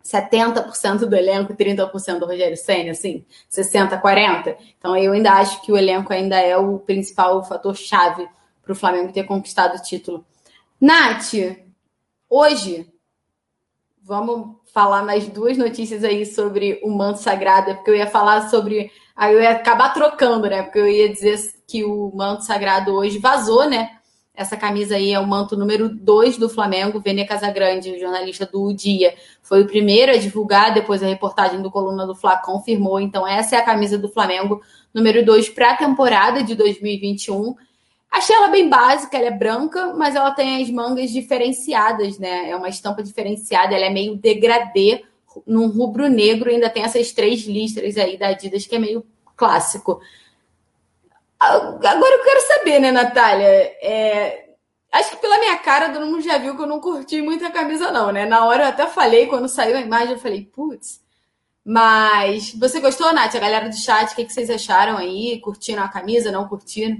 70% 0.03 1.05
do 1.05 1.15
elenco, 1.15 1.53
30% 1.53 2.19
do 2.19 2.25
Rogério 2.25 2.57
Senna, 2.57 2.91
assim, 2.91 3.23
60, 3.47 3.97
40. 3.97 4.57
Então, 4.77 4.95
eu 4.97 5.13
ainda 5.13 5.33
acho 5.33 5.61
que 5.61 5.71
o 5.71 5.77
elenco 5.77 6.11
ainda 6.11 6.39
é 6.39 6.57
o 6.57 6.79
principal 6.79 7.43
fator 7.43 7.75
chave 7.75 8.27
para 8.63 8.73
o 8.73 8.75
Flamengo 8.75 9.13
ter 9.13 9.23
conquistado 9.23 9.77
o 9.77 9.81
título. 9.81 10.25
Nath, 10.79 11.33
hoje 12.29 12.90
vamos 14.03 14.57
falar 14.73 15.03
mais 15.03 15.27
duas 15.27 15.57
notícias 15.57 16.03
aí 16.03 16.25
sobre 16.25 16.79
o 16.83 16.89
manto 16.89 17.19
sagrado, 17.19 17.75
porque 17.75 17.91
eu 17.91 17.95
ia 17.95 18.07
falar 18.07 18.49
sobre. 18.49 18.91
Aí 19.15 19.33
eu 19.33 19.41
ia 19.41 19.51
acabar 19.51 19.93
trocando, 19.93 20.49
né? 20.49 20.63
Porque 20.63 20.79
eu 20.79 20.87
ia 20.87 21.09
dizer 21.09 21.37
que 21.67 21.83
o 21.83 22.11
manto 22.15 22.43
sagrado 22.43 22.93
hoje 22.93 23.19
vazou, 23.19 23.69
né? 23.69 23.89
Essa 24.33 24.55
camisa 24.55 24.95
aí 24.95 25.13
é 25.13 25.19
o 25.19 25.27
manto 25.27 25.57
número 25.57 25.89
2 25.89 26.37
do 26.37 26.49
Flamengo. 26.49 27.01
Vene 27.01 27.25
Casagrande, 27.25 27.99
jornalista 27.99 28.45
do 28.45 28.73
Dia, 28.73 29.13
foi 29.41 29.61
o 29.61 29.67
primeiro 29.67 30.11
a 30.11 30.17
divulgar, 30.17 30.73
depois 30.73 31.03
a 31.03 31.07
reportagem 31.07 31.61
do 31.61 31.69
Coluna 31.69 32.07
do 32.07 32.15
Fla 32.15 32.37
confirmou. 32.37 32.99
Então, 32.99 33.27
essa 33.27 33.55
é 33.55 33.59
a 33.59 33.65
camisa 33.65 33.97
do 33.97 34.09
Flamengo, 34.09 34.61
número 34.93 35.23
2 35.23 35.49
para 35.49 35.71
a 35.71 35.77
temporada 35.77 36.41
de 36.43 36.55
2021. 36.55 37.55
Achei 38.11 38.35
ela 38.35 38.49
bem 38.49 38.67
básica, 38.67 39.17
ela 39.17 39.27
é 39.27 39.31
branca, 39.31 39.93
mas 39.93 40.15
ela 40.15 40.31
tem 40.31 40.61
as 40.61 40.69
mangas 40.69 41.11
diferenciadas, 41.11 42.19
né? 42.19 42.49
É 42.49 42.55
uma 42.55 42.67
estampa 42.67 43.01
diferenciada, 43.01 43.73
ela 43.73 43.85
é 43.85 43.89
meio 43.89 44.17
degradê, 44.17 45.05
num 45.47 45.67
rubro 45.69 46.09
negro, 46.09 46.49
ainda 46.49 46.69
tem 46.69 46.83
essas 46.83 47.13
três 47.13 47.45
listras 47.45 47.95
aí 47.97 48.17
da 48.17 48.27
Adidas, 48.27 48.67
que 48.67 48.75
é 48.75 48.79
meio 48.79 49.05
clássico. 49.35 50.01
Agora 51.39 52.15
eu 52.15 52.23
quero 52.23 52.47
saber, 52.47 52.79
né, 52.79 52.91
Natália? 52.91 53.47
É... 53.81 54.49
Acho 54.91 55.11
que 55.11 55.17
pela 55.17 55.39
minha 55.39 55.57
cara, 55.57 55.89
todo 55.89 56.05
mundo 56.05 56.21
já 56.21 56.37
viu 56.37 56.55
que 56.55 56.61
eu 56.61 56.67
não 56.67 56.81
curti 56.81 57.21
muito 57.21 57.45
a 57.45 57.49
camisa, 57.49 57.91
não, 57.91 58.11
né? 58.11 58.25
Na 58.25 58.45
hora 58.45 58.63
eu 58.63 58.67
até 58.67 58.87
falei, 58.87 59.27
quando 59.27 59.47
saiu 59.47 59.77
a 59.77 59.81
imagem, 59.81 60.13
eu 60.13 60.19
falei, 60.19 60.43
putz. 60.53 61.01
Mas 61.63 62.53
você 62.55 62.81
gostou, 62.81 63.13
Nath? 63.13 63.35
A 63.35 63.39
galera 63.39 63.69
do 63.69 63.75
chat, 63.75 64.11
o 64.11 64.15
que, 64.15 64.25
que 64.25 64.33
vocês 64.33 64.49
acharam 64.49 64.97
aí? 64.97 65.39
Curtiram 65.39 65.83
a 65.83 65.87
camisa, 65.87 66.31
não 66.31 66.47
curtiram? 66.47 66.97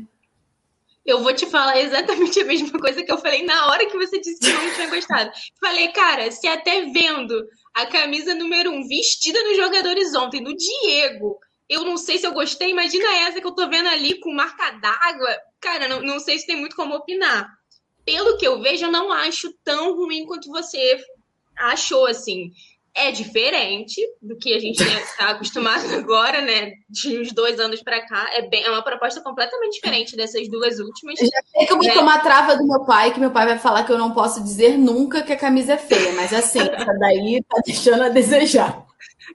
Eu 1.05 1.23
vou 1.23 1.33
te 1.33 1.45
falar 1.47 1.79
exatamente 1.79 2.39
a 2.39 2.45
mesma 2.45 2.77
coisa 2.79 3.03
que 3.03 3.11
eu 3.11 3.17
falei 3.17 3.43
na 3.43 3.67
hora 3.67 3.85
que 3.87 3.97
você 3.97 4.19
disse 4.19 4.39
que 4.39 4.51
não 4.51 4.73
tinha 4.73 4.87
gostado. 4.87 5.31
Falei, 5.59 5.87
cara, 5.89 6.31
se 6.31 6.47
até 6.47 6.85
vendo 6.85 7.43
a 7.73 7.85
camisa 7.87 8.35
número 8.35 8.71
um 8.71 8.87
vestida 8.87 9.41
nos 9.43 9.57
jogadores 9.57 10.13
ontem, 10.13 10.43
do 10.43 10.55
Diego, 10.55 11.39
eu 11.67 11.83
não 11.83 11.97
sei 11.97 12.17
se 12.17 12.27
eu 12.27 12.33
gostei. 12.33 12.69
Imagina 12.69 13.17
essa 13.19 13.41
que 13.41 13.47
eu 13.47 13.55
tô 13.55 13.67
vendo 13.67 13.89
ali 13.89 14.19
com 14.19 14.33
marca 14.33 14.71
d'água. 14.71 15.37
Cara, 15.59 15.87
não, 15.87 16.01
não 16.01 16.19
sei 16.19 16.37
se 16.37 16.45
tem 16.45 16.55
muito 16.55 16.75
como 16.75 16.95
opinar. 16.95 17.49
Pelo 18.05 18.37
que 18.37 18.47
eu 18.47 18.61
vejo, 18.61 18.85
eu 18.85 18.91
não 18.91 19.11
acho 19.11 19.51
tão 19.63 19.95
ruim 19.95 20.25
quanto 20.25 20.49
você 20.49 21.03
achou, 21.57 22.05
assim 22.05 22.51
é 22.95 23.11
diferente 23.11 24.01
do 24.21 24.37
que 24.37 24.53
a 24.53 24.59
gente 24.59 24.81
está 24.81 25.29
acostumado 25.29 25.83
agora, 25.95 26.41
né? 26.41 26.73
De 26.89 27.19
uns 27.19 27.33
dois 27.33 27.59
anos 27.59 27.81
para 27.81 28.05
cá. 28.05 28.29
É, 28.33 28.47
bem, 28.47 28.63
é 28.63 28.69
uma 28.69 28.83
proposta 28.83 29.21
completamente 29.21 29.75
diferente 29.75 30.15
dessas 30.15 30.49
duas 30.49 30.79
últimas. 30.79 31.19
Eu 31.19 31.27
já 31.27 31.41
sei 31.51 31.65
que 31.65 31.73
eu 31.73 31.77
vou 31.77 31.85
né? 31.85 31.93
tomar 31.93 32.21
trava 32.21 32.55
do 32.55 32.67
meu 32.67 32.83
pai, 32.85 33.13
que 33.13 33.19
meu 33.19 33.31
pai 33.31 33.45
vai 33.45 33.57
falar 33.57 33.83
que 33.83 33.91
eu 33.91 33.97
não 33.97 34.11
posso 34.11 34.43
dizer 34.43 34.77
nunca 34.77 35.21
que 35.21 35.33
a 35.33 35.37
camisa 35.37 35.73
é 35.73 35.77
feia, 35.77 36.13
mas 36.13 36.33
assim, 36.33 36.59
essa 36.71 36.93
daí 36.99 37.43
tá 37.47 37.61
deixando 37.65 38.03
a 38.03 38.09
desejar. 38.09 38.85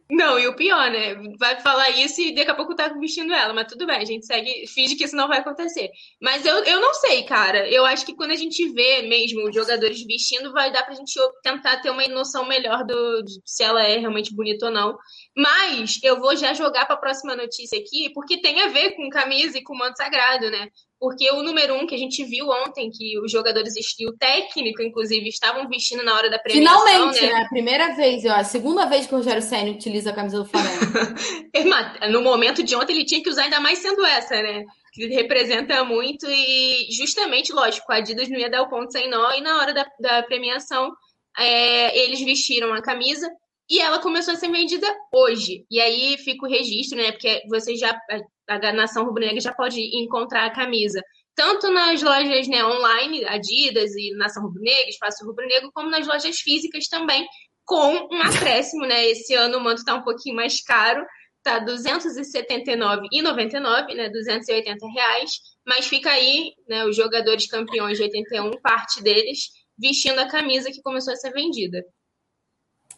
Não, 0.09 0.39
e 0.39 0.47
o 0.47 0.55
pior, 0.55 0.89
né? 0.89 1.17
Vai 1.37 1.61
falar 1.61 1.91
isso 1.91 2.21
e 2.21 2.33
daqui 2.33 2.51
a 2.51 2.55
pouco 2.55 2.77
tá 2.77 2.89
vestindo 2.89 3.35
ela, 3.35 3.53
mas 3.53 3.67
tudo 3.67 3.87
bem, 3.87 3.97
a 3.97 4.05
gente 4.05 4.25
segue, 4.25 4.65
finge 4.69 4.95
que 4.95 5.05
isso 5.05 5.17
não 5.17 5.27
vai 5.27 5.39
acontecer. 5.39 5.91
Mas 6.23 6.47
eu, 6.47 6.63
eu 6.65 6.81
não 6.81 6.95
sei, 6.95 7.25
cara. 7.25 7.69
Eu 7.69 7.85
acho 7.85 8.07
que 8.07 8.15
quando 8.15 8.31
a 8.31 8.37
gente 8.37 8.73
vê 8.73 9.03
mesmo 9.03 9.49
os 9.49 9.55
jogadores 9.55 10.01
vestindo, 10.05 10.53
vai 10.53 10.71
dar 10.71 10.85
pra 10.85 10.95
gente 10.95 11.13
tentar 11.43 11.81
ter 11.81 11.91
uma 11.91 12.07
noção 12.07 12.47
melhor 12.47 12.85
do 12.85 13.25
se 13.45 13.65
ela 13.65 13.83
é 13.83 13.99
realmente 13.99 14.33
bonita 14.33 14.67
ou 14.67 14.73
não. 14.73 14.97
Mas 15.37 15.99
eu 16.05 16.21
vou 16.21 16.37
já 16.37 16.55
jogar 16.55 16.87
para 16.87 16.95
a 16.95 17.01
próxima 17.01 17.35
notícia 17.35 17.77
aqui, 17.77 18.09
porque 18.15 18.41
tem 18.41 18.63
a 18.63 18.69
ver 18.69 18.93
com 18.93 19.11
camisa 19.11 19.59
e 19.59 19.63
com 19.65 19.77
manto 19.77 19.97
sagrado, 19.97 20.49
né? 20.53 20.69
Porque 20.99 21.31
o 21.31 21.43
número 21.43 21.75
um 21.75 21.87
que 21.87 21.95
a 21.95 21.99
gente 21.99 22.25
viu 22.25 22.49
ontem, 22.49 22.91
que 22.91 23.19
os 23.21 23.31
jogadores 23.31 23.75
e 23.77 24.07
o 24.09 24.17
técnico, 24.17 24.83
inclusive, 24.83 25.29
estavam 25.29 25.69
vestindo 25.69 26.03
na 26.03 26.15
hora 26.15 26.31
da 26.31 26.39
premiação. 26.39 26.87
Finalmente, 26.87 27.21
né? 27.21 27.33
né? 27.33 27.47
Primeira 27.51 27.95
vez, 27.95 28.25
ó, 28.25 28.31
a 28.31 28.45
segunda 28.45 28.87
vez 28.87 29.07
que 29.07 29.15
o 29.15 29.19
Rogério 29.19 29.43
Senna 29.43 29.73
utiliza 29.73 30.11
a 30.11 30.15
camisa 30.15 30.39
do 30.39 30.47
Flamengo. 30.47 30.81
no 32.11 32.23
momento 32.23 32.63
de 32.63 32.75
ontem, 32.75 32.95
ele 32.95 33.05
tinha 33.05 33.23
que 33.23 33.29
usar 33.29 33.43
ainda 33.43 33.61
mais 33.61 33.79
sendo 33.79 34.05
essa, 34.07 34.41
né? 34.43 34.65
Que 34.93 35.07
representa 35.09 35.85
muito 35.85 36.27
e, 36.31 36.89
justamente, 36.91 37.53
lógico, 37.53 37.93
a 37.93 37.97
Adidas 37.97 38.31
não 38.31 38.39
ia 38.39 38.49
dar 38.49 38.63
o 38.63 38.69
ponto 38.71 38.91
sem 38.91 39.11
nó, 39.11 39.33
e 39.33 39.43
na 39.43 39.59
hora 39.59 39.75
da, 39.75 39.87
da 40.01 40.23
premiação, 40.23 40.91
é, 41.37 41.99
eles 42.05 42.21
vestiram 42.23 42.73
a 42.73 42.81
camisa 42.81 43.31
e 43.69 43.81
ela 43.81 43.99
começou 43.99 44.33
a 44.33 44.37
ser 44.37 44.51
vendida 44.51 44.87
hoje. 45.13 45.67
E 45.71 45.79
aí 45.79 46.17
fica 46.19 46.47
o 46.47 46.49
registro, 46.49 46.97
né? 46.97 47.13
Porque 47.13 47.43
você 47.49 47.77
já 47.77 47.99
a 48.49 48.73
nação 48.73 49.05
rubro-negra 49.05 49.41
já 49.41 49.53
pode 49.53 49.81
encontrar 50.03 50.47
a 50.47 50.55
camisa 50.55 51.03
tanto 51.37 51.71
nas 51.71 52.03
lojas 52.03 52.49
né, 52.49 52.65
online, 52.65 53.25
Adidas 53.27 53.95
e 53.95 54.17
Nação 54.17 54.43
Rubro-Negra, 54.45 54.89
Espaço 54.89 55.27
Rubro-Negro, 55.27 55.71
como 55.73 55.91
nas 55.91 56.07
lojas 56.07 56.39
físicas 56.39 56.89
também, 56.89 57.27
com 57.63 58.09
um 58.11 58.23
acréscimo, 58.23 58.87
né? 58.87 59.05
Esse 59.07 59.35
ano 59.35 59.59
o 59.59 59.61
manto 59.61 59.81
está 59.81 59.95
um 59.95 60.03
pouquinho 60.03 60.35
mais 60.35 60.63
caro, 60.63 61.05
tá 61.43 61.59
R$ 61.59 61.67
279,99, 61.67 63.95
né? 63.95 64.09
280 64.09 64.87
reais, 64.89 65.33
mas 65.67 65.87
fica 65.87 66.11
aí, 66.11 66.55
né? 66.67 66.87
Os 66.87 66.97
jogadores 66.97 67.47
campeões 67.47 67.99
de 67.99 68.05
81, 68.05 68.53
parte 68.63 69.03
deles, 69.03 69.51
vestindo 69.79 70.19
a 70.19 70.29
camisa 70.29 70.71
que 70.71 70.81
começou 70.81 71.13
a 71.13 71.17
ser 71.17 71.33
vendida. 71.33 71.85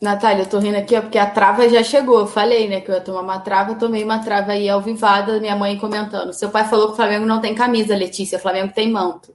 Natália, 0.00 0.42
eu 0.42 0.48
tô 0.48 0.60
rindo 0.60 0.76
aqui, 0.76 0.94
ó, 0.94 1.00
porque 1.00 1.18
a 1.18 1.28
trava 1.28 1.68
já 1.68 1.82
chegou. 1.82 2.20
Eu 2.20 2.26
falei, 2.26 2.68
né, 2.68 2.80
que 2.80 2.90
eu 2.90 2.94
ia 2.94 3.00
tomar 3.00 3.22
uma 3.22 3.40
trava, 3.40 3.74
tomei 3.74 4.04
uma 4.04 4.20
trava 4.20 4.52
aí 4.52 4.68
alvivada, 4.68 5.40
minha 5.40 5.56
mãe 5.56 5.76
comentando. 5.76 6.32
Seu 6.32 6.50
pai 6.50 6.68
falou 6.68 6.86
que 6.86 6.92
o 6.92 6.96
Flamengo 6.96 7.26
não 7.26 7.40
tem 7.40 7.54
camisa, 7.54 7.96
Letícia, 7.96 8.38
o 8.38 8.40
Flamengo 8.40 8.72
tem 8.72 8.90
manto. 8.90 9.34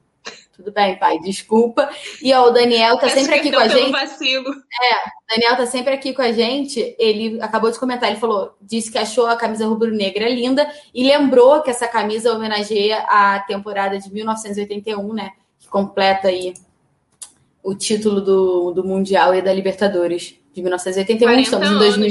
Tudo 0.55 0.71
bem, 0.71 0.97
pai, 0.97 1.19
desculpa. 1.19 1.89
E 2.21 2.31
ó, 2.31 2.47
o 2.47 2.51
Daniel 2.51 2.97
tá 2.97 3.09
sempre 3.09 3.35
aqui 3.35 3.51
com 3.51 3.59
a 3.59 3.67
gente. 3.67 3.91
Vacilo. 3.91 4.49
É, 4.51 4.95
o 4.95 5.35
Daniel 5.35 5.57
tá 5.57 5.65
sempre 5.65 5.93
aqui 5.93 6.13
com 6.13 6.21
a 6.21 6.31
gente. 6.31 6.95
Ele 6.97 7.41
acabou 7.41 7.71
de 7.71 7.79
comentar, 7.79 8.09
ele 8.09 8.19
falou, 8.19 8.55
disse 8.61 8.91
que 8.91 8.99
achou 8.99 9.25
a 9.25 9.35
camisa 9.35 9.65
rubro-negra 9.65 10.29
linda 10.29 10.71
e 10.93 11.03
lembrou 11.03 11.61
que 11.61 11.71
essa 11.71 11.87
camisa 11.87 12.33
homenageia 12.33 12.99
a 12.99 13.39
temporada 13.39 13.97
de 13.97 14.13
1981, 14.13 15.13
né, 15.13 15.31
que 15.59 15.67
completa 15.67 16.27
aí 16.27 16.53
o 17.63 17.73
título 17.73 18.21
do, 18.21 18.71
do 18.71 18.83
Mundial 18.83 19.33
e 19.33 19.41
da 19.41 19.51
Libertadores 19.51 20.42
de 20.53 20.61
1981, 20.61 21.39
estamos 21.39 21.69
em 21.69 21.77
2000. 21.77 22.09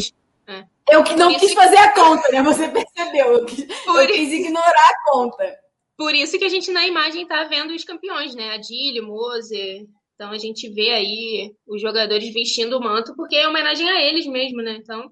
É. 0.49 0.65
Eu 0.91 1.05
que 1.05 1.15
não 1.15 1.33
quis 1.35 1.51
que... 1.51 1.55
fazer 1.55 1.77
a 1.77 1.93
conta, 1.93 2.29
né? 2.31 2.43
Você 2.43 2.69
percebeu. 2.69 3.33
Eu 3.33 3.47
quis, 3.47 3.65
Por... 3.85 4.03
eu 4.03 4.07
quis 4.09 4.33
ignorar 4.33 4.91
a 4.91 5.11
conta. 5.11 5.57
Por 5.97 6.15
isso 6.15 6.39
que 6.39 6.45
a 6.45 6.49
gente 6.49 6.71
na 6.73 6.87
imagem 6.87 7.27
tá 7.27 7.45
vendo 7.45 7.73
os 7.73 7.85
campeões, 7.85 8.35
né? 8.35 8.55
Adílio, 8.55 9.07
Moser. 9.07 9.87
Então 10.15 10.31
a 10.31 10.39
gente 10.39 10.69
vê 10.69 10.91
aí 10.91 11.55
os 11.67 11.81
jogadores 11.81 12.33
vestindo 12.33 12.77
o 12.77 12.83
manto, 12.83 13.15
porque 13.15 13.37
é 13.37 13.49
homenagem 13.49 13.89
a 13.89 14.03
eles 14.03 14.27
mesmo, 14.27 14.63
né? 14.63 14.77
Então. 14.81 15.11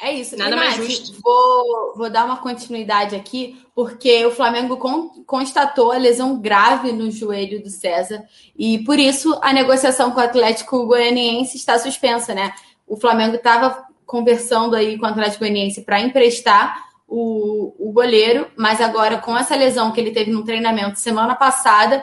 É 0.00 0.12
isso. 0.14 0.34
Nada 0.36 0.56
mais 0.56 0.76
justo. 0.76 1.20
Vou, 1.22 1.94
vou 1.94 2.10
dar 2.10 2.24
uma 2.24 2.38
continuidade 2.38 3.14
aqui, 3.14 3.60
porque 3.74 4.24
o 4.24 4.30
Flamengo 4.30 4.78
con, 4.78 5.10
constatou 5.26 5.92
a 5.92 5.98
lesão 5.98 6.40
grave 6.40 6.90
no 6.90 7.10
joelho 7.10 7.62
do 7.62 7.68
César 7.68 8.24
e 8.56 8.78
por 8.84 8.98
isso 8.98 9.38
a 9.42 9.52
negociação 9.52 10.10
com 10.10 10.20
o 10.20 10.24
Atlético 10.24 10.86
Goianiense 10.86 11.58
está 11.58 11.78
suspensa, 11.78 12.34
né? 12.34 12.54
O 12.86 12.96
Flamengo 12.96 13.36
estava 13.36 13.84
conversando 14.06 14.74
aí 14.74 14.98
com 14.98 15.04
o 15.04 15.08
Atlético 15.08 15.40
Goianiense 15.40 15.82
para 15.82 16.00
emprestar 16.00 16.88
o, 17.06 17.74
o 17.78 17.92
goleiro, 17.92 18.50
mas 18.56 18.80
agora 18.80 19.18
com 19.18 19.36
essa 19.36 19.54
lesão 19.54 19.92
que 19.92 20.00
ele 20.00 20.12
teve 20.12 20.30
no 20.30 20.44
treinamento 20.44 20.98
semana 20.98 21.34
passada, 21.34 22.02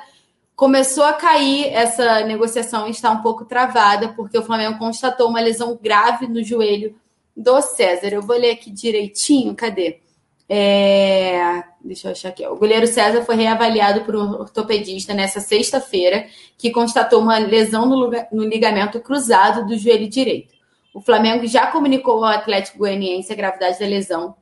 começou 0.56 1.04
a 1.04 1.14
cair 1.14 1.66
essa 1.74 2.22
negociação 2.26 2.88
está 2.88 3.10
um 3.10 3.24
pouco 3.24 3.43
travada, 3.43 4.10
porque 4.10 4.38
o 4.38 4.43
Flamengo 4.43 4.78
constatou 4.78 5.30
uma 5.30 5.39
lesão 5.39 5.80
grave 5.82 6.28
no 6.28 6.43
joelho 6.43 6.95
do 7.38 7.62
César. 7.62 8.08
Eu 8.08 8.24
vou 8.24 8.36
ler 8.36 8.52
aqui 8.52 8.72
direitinho, 8.72 9.56
cadê? 9.56 10.02
É... 10.50 11.64
Deixa 11.84 12.08
eu 12.08 12.12
achar 12.12 12.30
aqui. 12.30 12.46
O 12.48 12.56
goleiro 12.56 12.88
César 12.88 13.24
foi 13.24 13.36
reavaliado 13.36 14.02
por 14.02 14.16
um 14.16 14.32
ortopedista 14.34 15.14
nessa 15.14 15.40
sexta-feira, 15.40 16.26
que 16.58 16.72
constatou 16.72 17.22
uma 17.22 17.38
lesão 17.38 17.86
no, 17.86 18.44
ligamento 18.44 19.00
cruzado 19.00 19.66
do 19.68 19.78
joelho 19.78 20.10
direito. 20.10 20.56
O 20.94 21.02
Flamengo 21.02 21.46
já 21.46 21.68
comunicou 21.68 22.26
ao 22.26 22.32
Atlético 22.32 22.80
Goianiense 22.80 23.32
a 23.32 23.36
gravidade 23.36 23.80
da 23.80 23.86
lesão, 23.86 24.36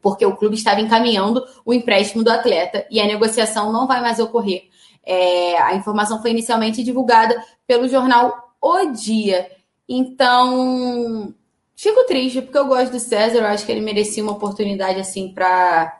porque 0.00 0.24
o 0.24 0.36
clube 0.36 0.54
estava 0.54 0.80
encaminhando 0.80 1.44
o 1.64 1.74
empréstimo 1.74 2.22
do 2.22 2.30
atleta 2.30 2.86
e 2.90 3.00
a 3.00 3.06
negociação 3.06 3.72
não 3.72 3.86
vai 3.86 4.00
mais 4.00 4.20
ocorrer. 4.20 4.68
É, 5.04 5.60
a 5.60 5.74
informação 5.74 6.20
foi 6.20 6.30
inicialmente 6.30 6.82
divulgada 6.82 7.40
pelo 7.66 7.88
jornal 7.88 8.54
O 8.60 8.86
Dia. 8.86 9.50
Então, 9.88 11.34
fico 11.76 12.04
triste, 12.06 12.42
porque 12.42 12.58
eu 12.58 12.66
gosto 12.66 12.92
do 12.92 12.98
César, 12.98 13.38
eu 13.38 13.46
acho 13.46 13.66
que 13.66 13.70
ele 13.70 13.82
merecia 13.82 14.22
uma 14.22 14.32
oportunidade 14.32 14.98
assim 14.98 15.32
para 15.32 15.92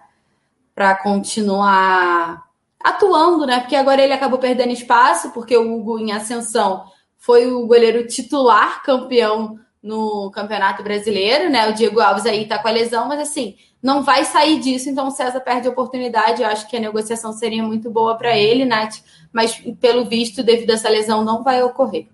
continuar 1.03 2.45
atuando, 2.83 3.47
né? 3.47 3.61
Porque 3.61 3.77
agora 3.77 4.03
ele 4.03 4.12
acabou 4.12 4.39
perdendo 4.39 4.72
espaço, 4.72 5.31
porque 5.33 5.57
o 5.57 5.74
Hugo 5.74 5.99
em 5.99 6.12
ascensão 6.12 6.85
foi 7.18 7.47
o 7.53 7.66
goleiro 7.66 8.07
titular 8.07 8.83
campeão 8.83 9.59
no 9.83 10.31
Campeonato 10.31 10.83
Brasileiro, 10.83 11.51
né? 11.51 11.68
O 11.68 11.74
Diego 11.74 12.01
Alves 12.01 12.27
aí 12.27 12.47
tá 12.47 12.59
com 12.59 12.68
a 12.68 12.72
lesão, 12.72 13.07
mas 13.07 13.20
assim, 13.20 13.57
não 13.83 14.03
vai 14.03 14.24
sair 14.24 14.59
disso, 14.59 14.89
então 14.89 15.07
o 15.07 15.12
César 15.12 15.41
perde 15.41 15.68
a 15.68 15.70
oportunidade. 15.70 16.43
Eu 16.43 16.49
acho 16.49 16.68
que 16.68 16.77
a 16.77 16.81
negociação 16.81 17.33
seria 17.33 17.62
muito 17.62 17.91
boa 17.91 18.16
para 18.16 18.37
ele, 18.37 18.64
Nath, 18.64 18.97
mas 19.33 19.55
pelo 19.81 20.05
visto, 20.05 20.43
devido 20.43 20.70
a 20.70 20.74
essa 20.74 20.89
lesão, 20.89 21.24
não 21.24 21.45
vai 21.45 21.62
ocorrer. 21.62 22.09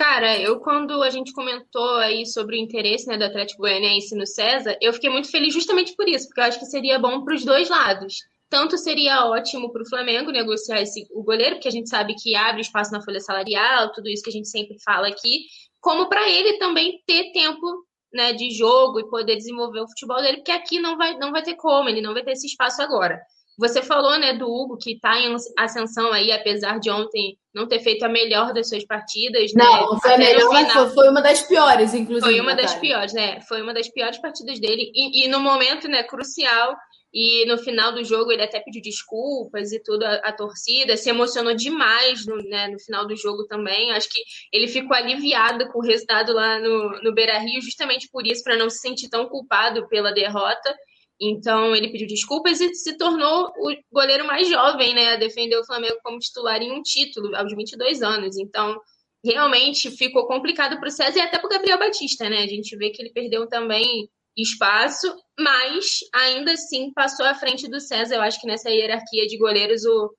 Cara, 0.00 0.40
eu 0.40 0.58
quando 0.60 1.02
a 1.02 1.10
gente 1.10 1.30
comentou 1.30 1.96
aí 1.96 2.24
sobre 2.24 2.56
o 2.56 2.58
interesse 2.58 3.06
né, 3.06 3.18
do 3.18 3.24
Atlético 3.26 3.60
Goianiense 3.60 4.16
no 4.16 4.26
César, 4.26 4.74
eu 4.80 4.94
fiquei 4.94 5.10
muito 5.10 5.30
feliz 5.30 5.52
justamente 5.52 5.94
por 5.94 6.08
isso, 6.08 6.26
porque 6.26 6.40
eu 6.40 6.44
acho 6.44 6.58
que 6.58 6.64
seria 6.64 6.98
bom 6.98 7.22
para 7.22 7.34
os 7.34 7.44
dois 7.44 7.68
lados. 7.68 8.14
Tanto 8.48 8.78
seria 8.78 9.26
ótimo 9.26 9.70
para 9.70 9.82
o 9.82 9.86
Flamengo 9.86 10.30
negociar 10.30 10.80
esse, 10.80 11.06
o 11.12 11.22
goleiro, 11.22 11.56
porque 11.56 11.68
a 11.68 11.70
gente 11.70 11.90
sabe 11.90 12.14
que 12.14 12.34
abre 12.34 12.62
espaço 12.62 12.90
na 12.92 13.02
folha 13.02 13.20
salarial, 13.20 13.92
tudo 13.92 14.08
isso 14.08 14.22
que 14.22 14.30
a 14.30 14.32
gente 14.32 14.48
sempre 14.48 14.78
fala 14.82 15.06
aqui, 15.06 15.44
como 15.82 16.08
para 16.08 16.26
ele 16.30 16.56
também 16.56 17.02
ter 17.06 17.30
tempo 17.32 17.84
né, 18.10 18.32
de 18.32 18.52
jogo 18.52 19.00
e 19.00 19.10
poder 19.10 19.36
desenvolver 19.36 19.80
o 19.80 19.88
futebol 19.88 20.22
dele, 20.22 20.38
porque 20.38 20.50
aqui 20.50 20.80
não 20.80 20.96
vai, 20.96 21.18
não 21.18 21.30
vai 21.30 21.42
ter 21.42 21.56
como, 21.56 21.90
ele 21.90 22.00
não 22.00 22.14
vai 22.14 22.24
ter 22.24 22.32
esse 22.32 22.46
espaço 22.46 22.80
agora. 22.80 23.20
Você 23.60 23.82
falou, 23.82 24.18
né, 24.18 24.32
do 24.32 24.46
Hugo, 24.46 24.78
que 24.78 24.92
está 24.92 25.20
em 25.20 25.36
ascensão 25.58 26.10
aí, 26.12 26.32
apesar 26.32 26.80
de 26.80 26.90
ontem 26.90 27.36
não 27.54 27.68
ter 27.68 27.80
feito 27.80 28.02
a 28.04 28.08
melhor 28.08 28.54
das 28.54 28.70
suas 28.70 28.86
partidas. 28.86 29.52
Né? 29.52 29.62
Não, 29.62 29.92
né? 29.92 29.98
foi 30.00 30.14
a 30.14 30.18
melhor, 30.18 30.72
foi, 30.72 30.88
foi, 30.88 31.08
uma 31.10 31.20
das 31.20 31.42
piores, 31.42 31.92
inclusive. 31.92 32.32
Foi 32.32 32.40
uma 32.40 32.54
das 32.54 32.74
piores, 32.76 33.12
né? 33.12 33.38
Foi 33.42 33.60
uma 33.60 33.74
das 33.74 33.88
piores 33.90 34.18
partidas 34.18 34.58
dele. 34.58 34.90
E, 34.94 35.24
e 35.24 35.28
no 35.28 35.40
momento, 35.40 35.88
né, 35.88 36.02
crucial, 36.02 36.74
e 37.12 37.44
no 37.46 37.58
final 37.58 37.92
do 37.92 38.02
jogo 38.02 38.32
ele 38.32 38.42
até 38.42 38.60
pediu 38.60 38.80
desculpas 38.80 39.72
e 39.72 39.82
tudo, 39.82 40.04
a, 40.04 40.14
a 40.16 40.32
torcida 40.32 40.96
se 40.96 41.10
emocionou 41.10 41.54
demais 41.54 42.24
no, 42.24 42.36
né, 42.36 42.68
no 42.68 42.78
final 42.78 43.06
do 43.06 43.14
jogo 43.14 43.44
também. 43.46 43.92
Acho 43.92 44.08
que 44.08 44.22
ele 44.50 44.68
ficou 44.68 44.96
aliviado 44.96 45.68
com 45.68 45.80
o 45.80 45.84
resultado 45.84 46.32
lá 46.32 46.58
no, 46.58 47.02
no 47.02 47.12
Beira 47.12 47.38
Rio, 47.38 47.60
justamente 47.60 48.08
por 48.10 48.26
isso, 48.26 48.42
para 48.42 48.56
não 48.56 48.70
se 48.70 48.78
sentir 48.78 49.10
tão 49.10 49.28
culpado 49.28 49.86
pela 49.88 50.12
derrota. 50.12 50.74
Então 51.20 51.76
ele 51.76 51.90
pediu 51.90 52.06
desculpas 52.06 52.60
e 52.60 52.74
se 52.74 52.96
tornou 52.96 53.52
o 53.58 53.76
goleiro 53.92 54.26
mais 54.26 54.48
jovem 54.48 54.94
né, 54.94 55.08
a 55.12 55.16
defender 55.16 55.56
o 55.56 55.66
Flamengo 55.66 55.98
como 56.02 56.18
titular 56.18 56.62
em 56.62 56.72
um 56.72 56.82
título, 56.82 57.36
aos 57.36 57.54
22 57.54 58.02
anos. 58.02 58.38
Então 58.38 58.80
realmente 59.22 59.90
ficou 59.90 60.26
complicado 60.26 60.78
para 60.78 60.88
o 60.88 60.90
César 60.90 61.18
e 61.18 61.20
até 61.20 61.38
para 61.38 61.46
o 61.46 61.50
Gabriel 61.50 61.78
Batista, 61.78 62.28
né? 62.28 62.38
A 62.38 62.46
gente 62.46 62.74
vê 62.76 62.90
que 62.90 63.02
ele 63.02 63.12
perdeu 63.12 63.46
também 63.46 64.08
espaço, 64.34 65.14
mas 65.38 65.98
ainda 66.14 66.52
assim 66.52 66.90
passou 66.94 67.26
à 67.26 67.34
frente 67.34 67.68
do 67.68 67.80
César. 67.80 68.14
Eu 68.14 68.22
acho 68.22 68.40
que 68.40 68.46
nessa 68.46 68.70
hierarquia 68.70 69.26
de 69.26 69.36
goleiros, 69.36 69.84
o 69.84 70.10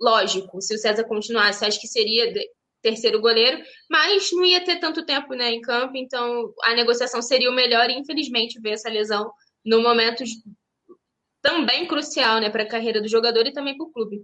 lógico, 0.00 0.60
se 0.60 0.74
o 0.74 0.78
César 0.78 1.04
continuasse, 1.04 1.64
acho 1.64 1.80
que 1.80 1.86
seria 1.86 2.32
terceiro 2.82 3.20
goleiro, 3.20 3.62
mas 3.90 4.30
não 4.32 4.44
ia 4.44 4.64
ter 4.64 4.78
tanto 4.78 5.04
tempo 5.04 5.34
né, 5.34 5.50
em 5.50 5.60
campo, 5.60 5.96
então 5.96 6.52
a 6.62 6.74
negociação 6.74 7.20
seria 7.20 7.50
o 7.50 7.54
melhor 7.54 7.90
e 7.90 7.98
infelizmente 7.98 8.60
ver 8.60 8.70
essa 8.70 8.88
lesão 8.88 9.30
no 9.64 9.82
momento 9.82 10.24
também 11.42 11.86
crucial 11.86 12.40
né, 12.40 12.50
para 12.50 12.62
a 12.62 12.68
carreira 12.68 13.00
do 13.00 13.08
jogador 13.08 13.46
e 13.46 13.52
também 13.52 13.76
para 13.76 13.86
o 13.86 13.92
clube. 13.92 14.22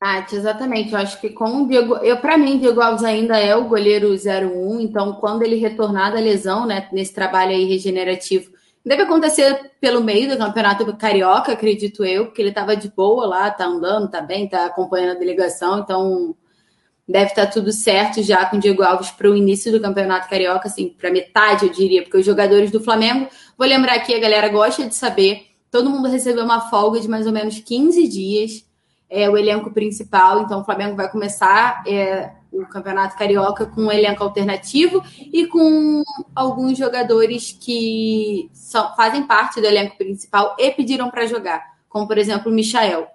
Nath, 0.00 0.32
exatamente. 0.32 0.92
Eu 0.92 0.98
acho 0.98 1.20
que 1.20 1.30
com 1.30 1.62
o 1.62 1.68
Diego, 1.68 1.96
eu 1.96 2.18
para 2.18 2.38
mim, 2.38 2.58
Diego 2.58 2.80
Alves 2.80 3.02
ainda 3.02 3.36
é 3.36 3.56
o 3.56 3.68
goleiro 3.68 4.10
01, 4.10 4.80
então 4.80 5.14
quando 5.14 5.42
ele 5.42 5.56
retornar 5.56 6.12
da 6.12 6.20
lesão, 6.20 6.66
né, 6.66 6.88
nesse 6.92 7.12
trabalho 7.12 7.50
aí 7.50 7.64
regenerativo, 7.64 8.52
deve 8.84 9.02
acontecer 9.02 9.72
pelo 9.80 10.02
meio 10.02 10.30
do 10.30 10.38
Campeonato 10.38 10.96
Carioca, 10.96 11.52
acredito 11.52 12.04
eu, 12.04 12.26
porque 12.26 12.40
ele 12.40 12.50
estava 12.50 12.76
de 12.76 12.88
boa 12.88 13.26
lá, 13.26 13.50
tá 13.50 13.66
andando, 13.66 14.08
tá 14.08 14.20
bem, 14.20 14.48
tá 14.48 14.66
acompanhando 14.66 15.16
a 15.16 15.18
delegação, 15.18 15.80
então 15.80 16.36
deve 17.08 17.30
estar 17.30 17.46
tá 17.46 17.52
tudo 17.52 17.72
certo 17.72 18.22
já 18.22 18.44
com 18.44 18.56
o 18.56 18.60
Diego 18.60 18.82
Alves 18.82 19.10
para 19.10 19.30
o 19.30 19.36
início 19.36 19.72
do 19.72 19.80
Campeonato 19.80 20.28
Carioca, 20.28 20.68
assim, 20.68 20.88
para 20.88 21.10
metade, 21.10 21.66
eu 21.66 21.72
diria, 21.72 22.02
porque 22.02 22.18
os 22.18 22.26
jogadores 22.26 22.70
do 22.70 22.80
Flamengo, 22.80 23.28
vou 23.56 23.66
lembrar 23.66 23.94
aqui, 23.94 24.14
a 24.14 24.20
galera 24.20 24.48
gosta 24.48 24.86
de 24.86 24.94
saber, 24.94 25.46
todo 25.70 25.88
mundo 25.88 26.08
recebeu 26.08 26.44
uma 26.44 26.68
folga 26.68 27.00
de 27.00 27.08
mais 27.08 27.26
ou 27.26 27.32
menos 27.32 27.58
15 27.60 28.06
dias 28.06 28.68
é, 29.10 29.28
o 29.28 29.36
elenco 29.36 29.70
principal. 29.70 30.42
Então, 30.42 30.60
o 30.60 30.64
Flamengo 30.64 30.96
vai 30.96 31.10
começar 31.10 31.82
é, 31.86 32.30
o 32.52 32.66
Campeonato 32.66 33.16
Carioca 33.16 33.66
com 33.66 33.82
um 33.82 33.92
elenco 33.92 34.22
alternativo 34.22 35.02
e 35.32 35.46
com 35.46 36.02
alguns 36.34 36.76
jogadores 36.76 37.56
que 37.58 38.50
são, 38.52 38.94
fazem 38.94 39.26
parte 39.26 39.60
do 39.60 39.66
elenco 39.66 39.96
principal 39.96 40.54
e 40.58 40.70
pediram 40.70 41.10
para 41.10 41.26
jogar, 41.26 41.62
como 41.88 42.06
por 42.06 42.18
exemplo 42.18 42.50
o 42.50 42.54
Michael. 42.54 43.06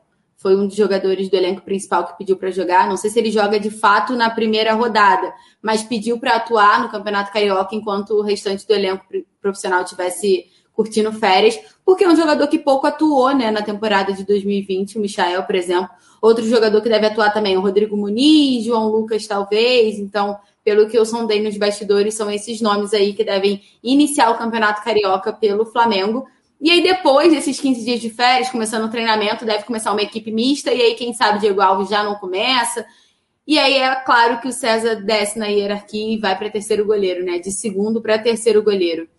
Foi 0.44 0.58
um 0.58 0.68
dos 0.68 0.76
jogadores 0.76 1.30
do 1.30 1.38
elenco 1.38 1.62
principal 1.62 2.06
que 2.06 2.18
pediu 2.18 2.36
para 2.36 2.52
jogar. 2.52 2.90
Não 2.90 2.98
sei 2.98 3.10
se 3.10 3.18
ele 3.18 3.32
joga 3.32 3.58
de 3.58 3.70
fato 3.70 4.14
na 4.14 4.30
primeira 4.30 4.74
rodada, 4.74 5.34
mas 5.62 5.84
pediu 5.84 6.20
para 6.20 6.36
atuar 6.36 6.84
no 6.84 6.90
Campeonato 6.90 7.32
Carioca 7.32 7.74
enquanto 7.74 8.10
o 8.10 8.22
restante 8.22 8.68
do 8.68 8.74
elenco 8.74 9.06
profissional 9.42 9.86
tivesse 9.86 10.48
curtindo 10.74 11.14
férias, 11.14 11.58
porque 11.86 12.04
é 12.04 12.10
um 12.10 12.16
jogador 12.16 12.46
que 12.48 12.60
pouco 12.60 12.86
atuou 12.86 13.34
né, 13.34 13.52
na 13.52 13.62
temporada 13.62 14.12
de 14.12 14.26
2020, 14.26 14.98
o 14.98 15.02
Michael, 15.02 15.44
por 15.44 15.56
exemplo. 15.56 15.90
Outro 16.22 16.46
jogador 16.46 16.82
que 16.82 16.90
deve 16.90 17.06
atuar 17.06 17.32
também, 17.32 17.56
o 17.56 17.62
Rodrigo 17.62 17.96
Muniz, 17.96 18.66
João 18.66 18.90
Lucas, 18.90 19.26
talvez. 19.26 19.98
Então, 19.98 20.38
pelo 20.62 20.90
que 20.90 20.98
eu 20.98 21.06
sondei 21.06 21.42
nos 21.42 21.56
bastidores, 21.56 22.16
são 22.16 22.30
esses 22.30 22.60
nomes 22.60 22.94
aí 22.94 23.14
que 23.14 23.24
devem 23.24 23.62
iniciar 23.82 24.30
o 24.30 24.38
Campeonato 24.38 24.84
Carioca 24.84 25.32
pelo 25.32 25.66
Flamengo. 25.66 26.26
E 26.64 26.72
aí, 26.72 26.82
depois 26.82 27.30
desses 27.30 27.60
15 27.60 27.84
dias 27.84 28.00
de 28.00 28.10
férias, 28.10 28.50
começando 28.50 28.86
o 28.86 28.90
treinamento, 28.90 29.44
deve 29.44 29.66
começar 29.66 29.92
uma 29.92 30.02
equipe 30.02 30.32
mista. 30.32 30.72
E 30.72 30.82
aí, 30.82 30.96
quem 30.96 31.14
sabe, 31.14 31.40
Diego 31.40 31.60
Alves 31.60 31.90
já 31.90 32.02
não 32.06 32.16
começa. 32.16 32.86
E 33.46 33.60
aí, 33.60 33.74
é 33.74 33.94
claro 33.96 34.40
que 34.40 34.48
o 34.48 34.52
César 34.54 34.96
desce 34.96 35.38
na 35.38 35.48
hierarquia 35.48 36.14
e 36.16 36.18
vai 36.18 36.38
para 36.38 36.50
terceiro 36.50 36.86
goleiro, 36.86 37.26
né? 37.26 37.38
De 37.38 37.52
segundo 37.52 38.02
para 38.02 38.18
terceiro 38.18 38.64
goleiro. 38.64 39.10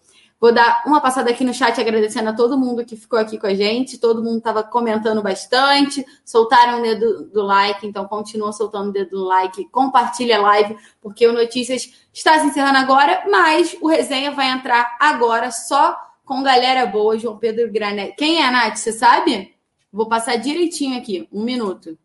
Vou 0.41 0.55
dar 0.55 0.85
uma 0.87 1.03
passada 1.03 1.31
aqui 1.31 1.45
no 1.45 1.53
chat 1.53 1.79
agradecendo 1.79 2.31
a 2.31 2.33
todo 2.33 2.57
mundo 2.57 2.83
que 2.83 2.97
ficou 2.97 3.19
aqui 3.19 3.37
com 3.37 3.47
a 3.47 3.55
gente. 3.55 3.99
Todo 3.99 4.25
mundo 4.25 4.39
estava 4.39 4.63
comentando 4.63 5.23
bastante, 5.23 6.03
soltaram 6.25 6.79
o 6.79 6.83
dedo 6.83 7.27
do 7.27 7.43
like, 7.43 7.87
então 7.87 8.07
continua 8.09 8.55
soltando 8.55 8.89
o 8.89 8.93
dedo 8.93 9.11
do 9.11 9.23
like, 9.23 9.69
compartilha 9.69 10.39
a 10.39 10.41
live, 10.41 10.79
porque 10.99 11.27
o 11.27 11.33
Notícias 11.35 11.93
está 12.11 12.41
se 12.41 12.47
encerrando 12.47 12.79
agora, 12.79 13.23
mas 13.31 13.77
o 13.83 13.87
resenha 13.87 14.31
vai 14.31 14.51
entrar 14.51 14.97
agora 14.99 15.51
só 15.51 15.95
com 16.25 16.43
galera 16.43 16.87
boa, 16.87 17.19
João 17.19 17.39
Pedro 17.39 17.71
Granete. 17.71 18.17
Quem 18.17 18.43
é, 18.43 18.51
Nath? 18.51 18.77
Você 18.77 18.93
sabe? 18.93 19.55
Vou 19.93 20.09
passar 20.09 20.37
direitinho 20.37 20.99
aqui, 20.99 21.29
um 21.33 21.45
minuto. 21.45 21.99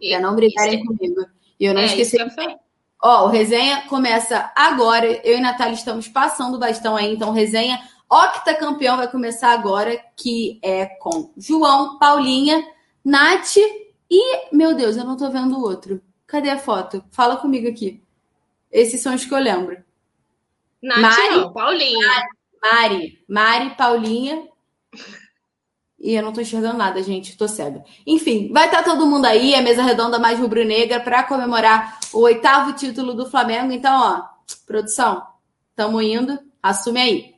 Para 0.00 0.20
não 0.20 0.34
brigarem 0.34 0.84
comigo. 0.84 1.26
E 1.58 1.64
eu 1.64 1.74
não 1.74 1.80
é, 1.80 1.86
esqueci. 1.86 2.16
Ó, 3.02 3.26
o 3.26 3.28
resenha 3.28 3.82
começa 3.88 4.50
agora. 4.54 5.06
Eu 5.26 5.36
e 5.36 5.40
Natália 5.40 5.74
estamos 5.74 6.08
passando 6.08 6.54
o 6.54 6.58
bastão 6.58 6.96
aí, 6.96 7.12
então 7.12 7.32
resenha 7.32 7.80
octa 8.08 8.54
campeão 8.54 8.96
vai 8.96 9.10
começar 9.10 9.52
agora, 9.52 10.02
que 10.16 10.58
é 10.62 10.86
com 10.86 11.30
João, 11.36 11.98
Paulinha, 11.98 12.66
Nath 13.04 13.56
e, 14.10 14.54
meu 14.54 14.74
Deus, 14.74 14.96
eu 14.96 15.04
não 15.04 15.16
tô 15.16 15.30
vendo 15.30 15.56
o 15.56 15.62
outro. 15.62 16.00
Cadê 16.26 16.50
a 16.50 16.58
foto? 16.58 17.04
Fala 17.10 17.36
comigo 17.36 17.68
aqui. 17.68 18.02
Esses 18.70 19.00
são 19.00 19.14
os 19.14 19.24
que 19.24 19.34
eu 19.34 19.38
lembro. 19.38 19.76
Nath 20.82 21.00
Mari, 21.00 21.36
não, 21.36 21.52
Paulinha. 21.52 22.06
Mari, 22.06 22.28
Mari, 23.28 23.74
Paulinha. 23.76 24.46
E 26.00 26.14
eu 26.14 26.22
não 26.22 26.32
tô 26.32 26.40
enxergando 26.40 26.78
nada, 26.78 27.02
gente, 27.02 27.36
tô 27.36 27.48
cega. 27.48 27.82
Enfim, 28.06 28.52
vai 28.52 28.66
estar 28.66 28.84
tá 28.84 28.90
todo 28.90 29.06
mundo 29.06 29.24
aí, 29.24 29.54
a 29.54 29.62
mesa 29.62 29.82
redonda 29.82 30.18
mais 30.18 30.38
rubro-negra, 30.38 31.00
para 31.00 31.24
comemorar 31.24 31.98
o 32.12 32.20
oitavo 32.20 32.72
título 32.74 33.14
do 33.14 33.28
Flamengo. 33.28 33.72
Então, 33.72 34.00
ó, 34.00 34.22
produção, 34.64 35.26
tamo 35.74 36.00
indo, 36.00 36.38
assume 36.62 37.00
aí. 37.00 37.37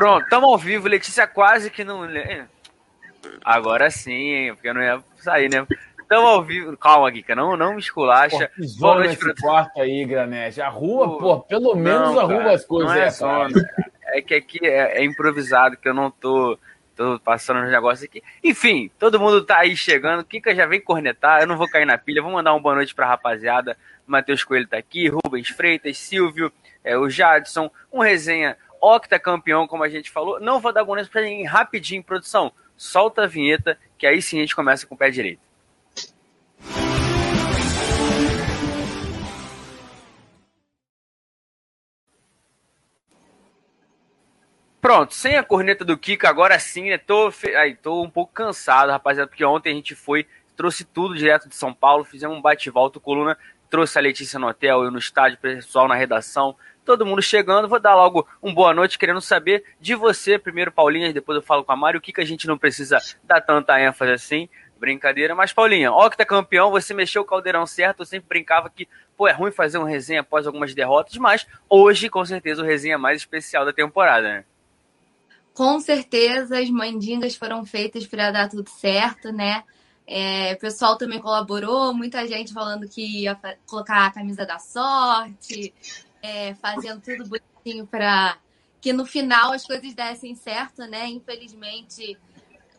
Pronto, 0.00 0.24
estamos 0.24 0.48
ao 0.48 0.56
vivo. 0.56 0.88
Letícia 0.88 1.26
quase 1.26 1.70
que 1.70 1.84
não. 1.84 2.08
Agora 3.44 3.90
sim, 3.90 4.50
porque 4.54 4.70
eu 4.70 4.72
não 4.72 4.80
ia 4.80 5.04
sair, 5.16 5.50
né? 5.50 5.66
Estamos 6.00 6.26
ao 6.26 6.42
vivo. 6.42 6.74
Calma, 6.78 7.10
Guica, 7.10 7.34
não, 7.34 7.54
não 7.54 7.74
me 7.74 7.80
esculacha. 7.80 8.50
Boa 8.78 8.94
noite 8.94 9.18
pra... 9.18 9.34
quarto 9.34 9.78
aí, 9.78 10.06
Granete. 10.06 10.62
A 10.62 10.70
rua, 10.70 11.18
pô, 11.18 11.40
pelo 11.40 11.74
menos 11.74 12.14
não, 12.14 12.20
arruma 12.20 12.50
as 12.50 12.64
coisas. 12.64 12.94
Não 12.94 13.02
é, 13.02 13.10
zona, 13.10 13.70
é 14.06 14.22
que 14.22 14.34
aqui 14.34 14.66
é, 14.66 15.02
é, 15.02 15.04
improvisado, 15.04 15.76
que 15.76 15.86
eu 15.86 15.92
não 15.92 16.10
tô, 16.10 16.58
tô 16.96 17.20
passando 17.20 17.62
os 17.62 17.70
negócios 17.70 18.08
aqui. 18.08 18.22
Enfim, 18.42 18.90
todo 18.98 19.20
mundo 19.20 19.44
tá 19.44 19.58
aí 19.58 19.76
chegando. 19.76 20.24
Kika 20.24 20.54
já 20.54 20.64
vem 20.64 20.80
cornetar, 20.80 21.42
eu 21.42 21.46
não 21.46 21.58
vou 21.58 21.68
cair 21.68 21.84
na 21.84 21.98
pilha. 21.98 22.22
Vou 22.22 22.32
mandar 22.32 22.54
uma 22.54 22.60
boa 22.60 22.74
noite 22.74 22.94
pra 22.94 23.06
rapaziada. 23.06 23.76
Matheus 24.06 24.42
Coelho 24.44 24.66
tá 24.66 24.78
aqui, 24.78 25.08
Rubens 25.08 25.50
Freitas, 25.50 25.98
Silvio, 25.98 26.50
é, 26.82 26.96
o 26.96 27.10
Jadson, 27.10 27.70
um 27.92 28.00
resenha 28.00 28.56
octacampeão, 28.80 29.66
como 29.66 29.84
a 29.84 29.88
gente 29.88 30.10
falou. 30.10 30.40
Não 30.40 30.60
vou 30.60 30.72
dar 30.72 30.84
bonus 30.84 31.08
pra 31.08 31.22
ninguém 31.22 31.44
rapidinho, 31.44 32.02
produção. 32.02 32.52
Solta 32.76 33.24
a 33.24 33.26
vinheta, 33.26 33.78
que 33.98 34.06
aí 34.06 34.22
sim 34.22 34.38
a 34.38 34.40
gente 34.40 34.56
começa 34.56 34.86
com 34.86 34.94
o 34.94 34.98
pé 34.98 35.10
direito. 35.10 35.50
Pronto, 44.80 45.14
sem 45.14 45.36
a 45.36 45.42
corneta 45.42 45.84
do 45.84 45.96
Kiko, 45.96 46.26
agora 46.26 46.58
sim, 46.58 46.88
né? 46.88 46.96
Tô, 46.96 47.30
aí, 47.58 47.74
tô 47.74 48.02
um 48.02 48.08
pouco 48.08 48.32
cansado, 48.32 48.90
rapaziada, 48.90 49.28
porque 49.28 49.44
ontem 49.44 49.72
a 49.72 49.74
gente 49.74 49.94
foi, 49.94 50.26
trouxe 50.56 50.84
tudo 50.84 51.14
direto 51.14 51.50
de 51.50 51.54
São 51.54 51.74
Paulo, 51.74 52.02
fizemos 52.02 52.36
um 52.36 52.40
bate-volta, 52.40 52.98
coluna, 52.98 53.36
trouxe 53.68 53.98
a 53.98 54.00
Letícia 54.00 54.38
no 54.38 54.48
hotel, 54.48 54.82
eu 54.82 54.90
no 54.90 54.98
estádio, 54.98 55.36
pessoal 55.36 55.86
na 55.86 55.94
redação, 55.94 56.56
todo 56.90 57.06
mundo 57.06 57.22
chegando. 57.22 57.68
Vou 57.68 57.78
dar 57.78 57.94
logo 57.94 58.26
um 58.42 58.52
boa 58.52 58.74
noite, 58.74 58.98
querendo 58.98 59.20
saber 59.20 59.62
de 59.80 59.94
você, 59.94 60.36
primeiro, 60.36 60.72
Paulinha, 60.72 61.12
depois 61.12 61.36
eu 61.36 61.42
falo 61.42 61.62
com 61.62 61.70
a 61.70 61.76
Mário, 61.76 61.98
o 61.98 62.00
que, 62.00 62.12
que 62.12 62.20
a 62.20 62.24
gente 62.24 62.48
não 62.48 62.58
precisa 62.58 62.98
dar 63.22 63.40
tanta 63.40 63.80
ênfase 63.80 64.10
assim. 64.10 64.48
Brincadeira, 64.76 65.34
mas 65.34 65.52
Paulinha, 65.52 65.90
que 66.10 66.16
tá 66.16 66.24
campeão, 66.24 66.70
você 66.70 66.94
mexeu 66.94 67.20
o 67.20 67.24
caldeirão 67.24 67.66
certo, 67.66 68.00
eu 68.00 68.06
sempre 68.06 68.30
brincava 68.30 68.70
que, 68.70 68.88
pô, 69.14 69.28
é 69.28 69.32
ruim 69.32 69.52
fazer 69.52 69.76
um 69.76 69.84
resenha 69.84 70.22
após 70.22 70.46
algumas 70.46 70.74
derrotas, 70.74 71.18
mas 71.18 71.46
hoje, 71.68 72.08
com 72.08 72.24
certeza, 72.24 72.62
o 72.62 72.64
resenha 72.64 72.96
mais 72.96 73.18
especial 73.18 73.66
da 73.66 73.74
temporada, 73.74 74.26
né? 74.26 74.44
Com 75.52 75.78
certeza, 75.80 76.58
as 76.58 76.70
mandingas 76.70 77.36
foram 77.36 77.62
feitas 77.62 78.06
para 78.06 78.30
dar 78.30 78.48
tudo 78.48 78.70
certo, 78.70 79.30
né? 79.30 79.64
É, 80.06 80.54
o 80.54 80.58
pessoal 80.58 80.96
também 80.96 81.20
colaborou, 81.20 81.92
muita 81.92 82.26
gente 82.26 82.52
falando 82.54 82.88
que 82.88 83.24
ia 83.24 83.38
colocar 83.66 84.06
a 84.06 84.10
camisa 84.10 84.46
da 84.46 84.58
sorte, 84.58 85.74
é, 86.22 86.54
fazendo 86.54 87.00
tudo 87.00 87.28
bonitinho 87.28 87.86
para 87.86 88.38
que 88.80 88.92
no 88.92 89.04
final 89.04 89.52
as 89.52 89.66
coisas 89.66 89.92
dessem 89.94 90.34
certo, 90.34 90.82
né? 90.86 91.06
Infelizmente, 91.06 92.16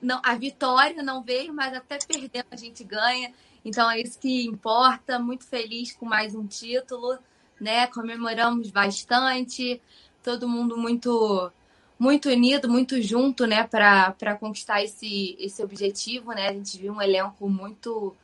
não, 0.01 0.19
a 0.23 0.35
vitória 0.35 1.03
não 1.03 1.21
veio, 1.21 1.53
mas 1.53 1.73
até 1.73 1.99
perdendo 1.99 2.47
a 2.51 2.55
gente 2.55 2.83
ganha. 2.83 3.31
Então 3.63 3.89
é 3.89 4.01
isso 4.01 4.19
que 4.19 4.45
importa. 4.45 5.19
Muito 5.19 5.45
feliz 5.45 5.93
com 5.93 6.05
mais 6.05 6.33
um 6.33 6.45
título, 6.47 7.17
né? 7.59 7.85
Comemoramos 7.87 8.71
bastante, 8.71 9.79
todo 10.23 10.49
mundo 10.49 10.77
muito 10.77 11.51
muito 11.99 12.29
unido, 12.29 12.67
muito 12.67 12.99
junto, 12.99 13.45
né, 13.45 13.63
para 13.63 14.35
conquistar 14.39 14.83
esse, 14.83 15.37
esse 15.39 15.61
objetivo, 15.63 16.31
né? 16.31 16.47
A 16.47 16.53
gente 16.53 16.75
viu 16.79 16.93
um 16.93 17.01
elenco 17.01 17.47
muito 17.47 18.15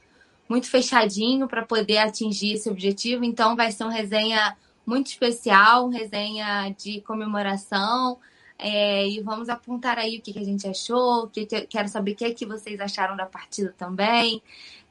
muito 0.49 0.67
fechadinho 0.67 1.47
para 1.47 1.63
poder 1.63 1.99
atingir 1.99 2.53
esse 2.53 2.67
objetivo. 2.69 3.23
Então 3.23 3.55
vai 3.55 3.71
ser 3.71 3.83
um 3.83 3.89
resenha 3.89 4.57
muito 4.87 5.07
especial, 5.07 5.89
resenha 5.89 6.73
de 6.77 7.01
comemoração. 7.01 8.17
É, 8.57 9.07
e 9.07 9.21
vamos 9.21 9.49
apontar 9.49 9.99
aí 9.99 10.17
o 10.17 10.21
que, 10.21 10.33
que 10.33 10.39
a 10.39 10.43
gente 10.43 10.67
achou, 10.67 11.27
que, 11.27 11.45
que, 11.45 11.61
quero 11.67 11.87
saber 11.87 12.13
o 12.13 12.15
que, 12.15 12.25
é 12.25 12.33
que 12.33 12.45
vocês 12.45 12.79
acharam 12.79 13.15
da 13.15 13.25
partida 13.25 13.75
também. 13.77 14.41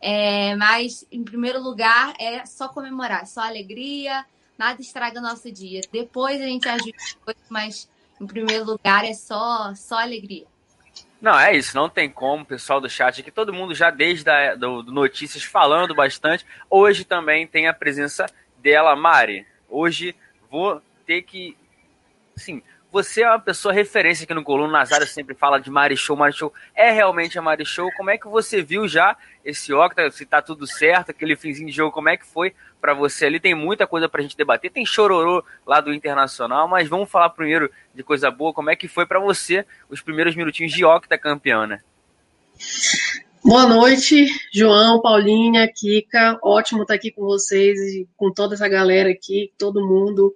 É, 0.00 0.54
mas, 0.54 1.04
em 1.10 1.24
primeiro 1.24 1.60
lugar, 1.60 2.14
é 2.20 2.44
só 2.46 2.68
comemorar, 2.68 3.26
só 3.26 3.40
alegria, 3.40 4.24
nada 4.56 4.80
estraga 4.80 5.20
nosso 5.20 5.50
dia. 5.50 5.80
Depois 5.90 6.40
a 6.40 6.44
gente 6.44 6.68
ajuda, 6.68 7.34
mas 7.48 7.88
em 8.20 8.26
primeiro 8.26 8.64
lugar 8.64 9.04
é 9.04 9.14
só, 9.14 9.74
só 9.74 9.98
alegria. 9.98 10.46
Não, 11.20 11.36
é 11.36 11.56
isso, 11.56 11.74
não 11.74 11.88
tem 11.88 12.10
como, 12.10 12.44
pessoal 12.44 12.80
do 12.80 12.90
chat 12.90 13.20
aqui, 13.20 13.30
todo 13.30 13.52
mundo 13.52 13.74
já 13.74 13.90
desde 13.90 14.28
a, 14.30 14.54
do, 14.54 14.82
do 14.82 14.92
Notícias 14.92 15.42
falando 15.42 15.94
bastante. 15.94 16.46
Hoje 16.68 17.04
também 17.04 17.46
tem 17.46 17.66
a 17.66 17.74
presença 17.74 18.26
dela, 18.58 18.94
Mari. 18.94 19.46
Hoje 19.68 20.14
vou 20.50 20.80
ter 21.06 21.22
que. 21.22 21.56
Sim, 22.36 22.62
você 22.96 23.22
é 23.22 23.28
uma 23.28 23.38
pessoa 23.38 23.74
referência 23.74 24.24
aqui 24.24 24.32
no 24.32 24.42
Coluna. 24.42 24.72
Nazário 24.72 25.06
sempre 25.06 25.34
fala 25.34 25.60
de 25.60 25.70
Mari 25.70 25.96
Show. 25.96 26.16
Mari 26.16 26.32
Show 26.32 26.52
é 26.74 26.90
realmente 26.90 27.38
a 27.38 27.42
Mari 27.42 27.66
Show. 27.66 27.90
Como 27.96 28.10
é 28.10 28.16
que 28.16 28.26
você 28.26 28.62
viu 28.62 28.88
já 28.88 29.16
esse 29.44 29.72
Octa? 29.72 30.10
Se 30.10 30.24
tá 30.24 30.40
tudo 30.40 30.66
certo, 30.66 31.10
aquele 31.10 31.36
finzinho 31.36 31.68
de 31.68 31.76
jogo, 31.76 31.92
como 31.92 32.08
é 32.08 32.16
que 32.16 32.24
foi 32.24 32.54
para 32.80 32.94
você 32.94 33.26
ali? 33.26 33.38
Tem 33.38 33.54
muita 33.54 33.86
coisa 33.86 34.08
pra 34.08 34.22
gente 34.22 34.36
debater. 34.36 34.70
Tem 34.70 34.86
chororô 34.86 35.44
lá 35.66 35.80
do 35.80 35.92
Internacional, 35.92 36.66
mas 36.68 36.88
vamos 36.88 37.10
falar 37.10 37.28
primeiro 37.30 37.70
de 37.94 38.02
coisa 38.02 38.30
boa. 38.30 38.54
Como 38.54 38.70
é 38.70 38.76
que 38.76 38.88
foi 38.88 39.04
para 39.04 39.20
você 39.20 39.66
os 39.90 40.00
primeiros 40.00 40.34
minutinhos 40.34 40.72
de 40.72 40.84
Octa 40.84 41.18
campeão, 41.18 41.66
né? 41.66 41.82
Boa 43.46 43.64
noite, 43.64 44.26
João, 44.52 45.00
Paulinha, 45.00 45.72
Kika. 45.72 46.36
Ótimo 46.42 46.82
estar 46.82 46.94
aqui 46.94 47.12
com 47.12 47.22
vocês 47.22 47.78
e 47.78 48.08
com 48.16 48.32
toda 48.32 48.56
essa 48.56 48.66
galera 48.66 49.08
aqui, 49.08 49.52
todo 49.56 49.86
mundo 49.86 50.34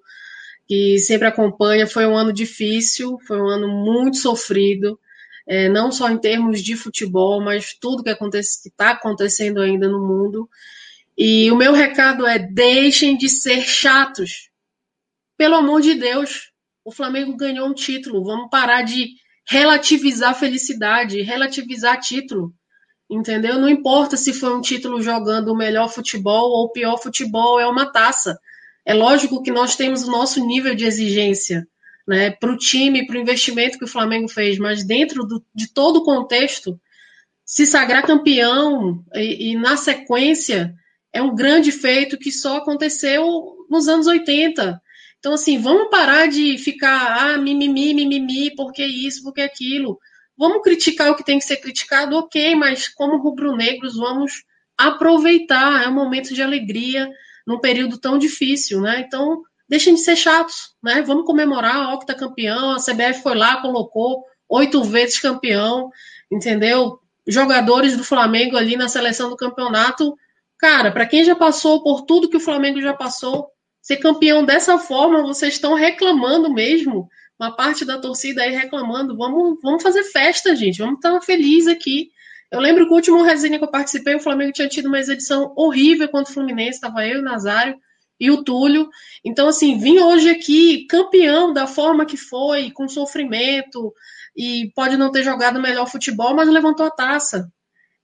que 0.65 0.97
sempre 1.01 1.27
acompanha. 1.27 1.89
Foi 1.89 2.07
um 2.07 2.17
ano 2.17 2.33
difícil, 2.33 3.19
foi 3.27 3.43
um 3.43 3.49
ano 3.49 3.67
muito 3.67 4.17
sofrido, 4.17 4.97
é, 5.45 5.69
não 5.69 5.91
só 5.91 6.09
em 6.09 6.19
termos 6.19 6.63
de 6.63 6.77
futebol, 6.77 7.41
mas 7.41 7.75
tudo 7.75 8.05
que 8.05 8.11
está 8.11 8.91
acontecendo 8.91 9.61
ainda 9.61 9.89
no 9.89 10.07
mundo. 10.07 10.49
E 11.19 11.51
o 11.51 11.57
meu 11.57 11.73
recado 11.73 12.25
é: 12.25 12.39
deixem 12.39 13.19
de 13.19 13.29
ser 13.29 13.63
chatos. 13.63 14.51
Pelo 15.37 15.57
amor 15.57 15.81
de 15.81 15.97
Deus, 15.97 16.53
o 16.85 16.93
Flamengo 16.93 17.37
ganhou 17.37 17.67
um 17.67 17.75
título. 17.75 18.23
Vamos 18.23 18.49
parar 18.49 18.83
de 18.83 19.17
relativizar 19.45 20.33
felicidade, 20.39 21.23
relativizar 21.23 21.99
título 21.99 22.55
entendeu? 23.11 23.59
Não 23.59 23.69
importa 23.69 24.17
se 24.17 24.33
foi 24.33 24.55
um 24.55 24.61
título 24.61 25.03
jogando 25.03 25.49
o 25.49 25.57
melhor 25.57 25.89
futebol 25.89 26.51
ou 26.51 26.67
o 26.67 26.73
pior 26.73 26.97
futebol, 26.97 27.59
é 27.59 27.67
uma 27.67 27.91
taça. 27.91 28.39
É 28.87 28.95
lógico 28.95 29.43
que 29.43 29.51
nós 29.51 29.77
temos 29.77 30.05
o 30.05 30.11
nosso 30.11 30.45
nível 30.47 30.75
de 30.75 30.85
exigência 30.85 31.67
né, 32.07 32.31
para 32.31 32.51
o 32.51 32.57
time, 32.57 33.07
para 33.07 33.17
o 33.17 33.21
investimento 33.21 33.79
que 33.79 33.85
o 33.85 33.89
Flamengo 33.89 34.29
fez, 34.29 34.59
mas 34.59 34.85
dentro 34.85 35.25
do, 35.25 35.45
de 35.55 35.73
todo 35.73 35.99
o 35.99 36.05
contexto, 36.05 36.81
se 37.45 37.67
sagrar 37.67 38.07
campeão 38.07 39.05
e, 39.15 39.51
e, 39.51 39.57
na 39.57 39.77
sequência 39.77 40.75
é 41.13 41.21
um 41.21 41.35
grande 41.35 41.73
feito 41.73 42.19
que 42.19 42.31
só 42.31 42.59
aconteceu 42.59 43.25
nos 43.69 43.89
anos 43.89 44.07
80. 44.07 44.81
Então, 45.19 45.35
assim, 45.35 45.59
vamos 45.59 45.91
parar 45.91 46.29
de 46.29 46.57
ficar, 46.59 47.35
ah, 47.35 47.39
mimimi, 47.39 47.93
mimimi, 47.93 48.55
porque 48.55 48.85
isso, 48.85 49.23
porque 49.23 49.41
aquilo. 49.41 49.99
Vamos 50.41 50.63
criticar 50.63 51.11
o 51.11 51.15
que 51.15 51.25
tem 51.25 51.39
que 51.39 51.45
ser 51.45 51.59
criticado, 51.59 52.17
ok, 52.17 52.55
mas 52.57 52.89
como 52.89 53.19
rubro-negros 53.19 53.97
vamos 53.97 54.43
aproveitar, 54.77 55.85
é 55.85 55.89
um 55.89 55.95
momento 55.95 56.33
de 56.33 56.43
alegria 56.43 57.09
num 57.47 57.61
período 57.61 57.99
tão 57.99 58.19
difícil, 58.19 58.81
né? 58.81 59.05
Então, 59.07 59.43
deixem 59.69 59.95
de 59.95 60.01
ser 60.01 60.17
chatos, 60.17 60.75
né? 60.83 61.03
Vamos 61.03 61.27
comemorar, 61.27 61.93
ó, 61.93 61.99
que 61.99 62.07
tá 62.07 62.15
campeão, 62.15 62.73
a 62.73 62.79
CBF 62.79 63.23
foi 63.23 63.37
lá, 63.37 63.61
colocou 63.61 64.25
oito 64.49 64.83
vezes 64.83 65.21
campeão, 65.21 65.91
entendeu? 66.33 66.99
Jogadores 67.29 67.97
do 67.97 68.03
Flamengo 68.03 68.57
ali 68.57 68.77
na 68.77 68.89
seleção 68.89 69.29
do 69.29 69.37
campeonato 69.37 70.17
Cara, 70.61 70.93
para 70.93 71.07
quem 71.07 71.25
já 71.25 71.35
passou 71.35 71.83
por 71.83 72.03
tudo 72.03 72.29
que 72.29 72.37
o 72.37 72.41
Flamengo 72.41 72.83
já 72.83 72.93
passou, 72.93 73.49
ser 73.81 73.97
campeão 73.97 74.45
dessa 74.45 74.79
forma, 74.79 75.23
vocês 75.23 75.55
estão 75.55 75.73
reclamando 75.73 76.53
mesmo. 76.53 77.09
Uma 77.41 77.57
parte 77.57 77.87
da 77.87 77.99
torcida 77.99 78.43
aí 78.43 78.53
reclamando. 78.53 79.17
Vamos, 79.17 79.59
vamos 79.63 79.83
fazer 79.83 80.05
festa, 80.05 80.55
gente. 80.55 80.79
Vamos 80.79 80.97
estar 80.97 81.19
felizes 81.23 81.69
aqui. 81.69 82.11
Eu 82.53 82.61
lembro 82.61 82.85
que 82.85 82.93
o 82.93 82.97
último 82.97 83.23
resenha 83.23 83.57
que 83.59 83.65
eu 83.65 83.71
participei, 83.71 84.15
o 84.15 84.21
Flamengo 84.21 84.53
tinha 84.53 84.69
tido 84.69 84.89
uma 84.89 84.99
edição 84.99 85.55
horrível 85.57 86.07
contra 86.11 86.31
o 86.31 86.35
Fluminense. 86.35 86.73
Estava 86.77 87.07
eu 87.07 87.21
o 87.21 87.23
Nazário 87.23 87.79
e 88.21 88.31
o 88.31 88.45
Túlio. 88.45 88.91
Então, 89.25 89.49
assim, 89.49 89.79
vim 89.79 89.99
hoje 90.01 90.29
aqui 90.29 90.87
campeão 90.87 91.51
da 91.51 91.67
forma 91.67 92.05
que 92.05 92.19
foi, 92.19 92.71
com 92.73 92.87
sofrimento, 92.87 93.91
e 94.37 94.71
pode 94.75 94.99
não 94.99 95.11
ter 95.11 95.23
jogado 95.23 95.57
o 95.57 95.63
melhor 95.63 95.89
futebol, 95.89 96.35
mas 96.35 96.47
levantou 96.47 96.85
a 96.85 96.91
taça. 96.91 97.51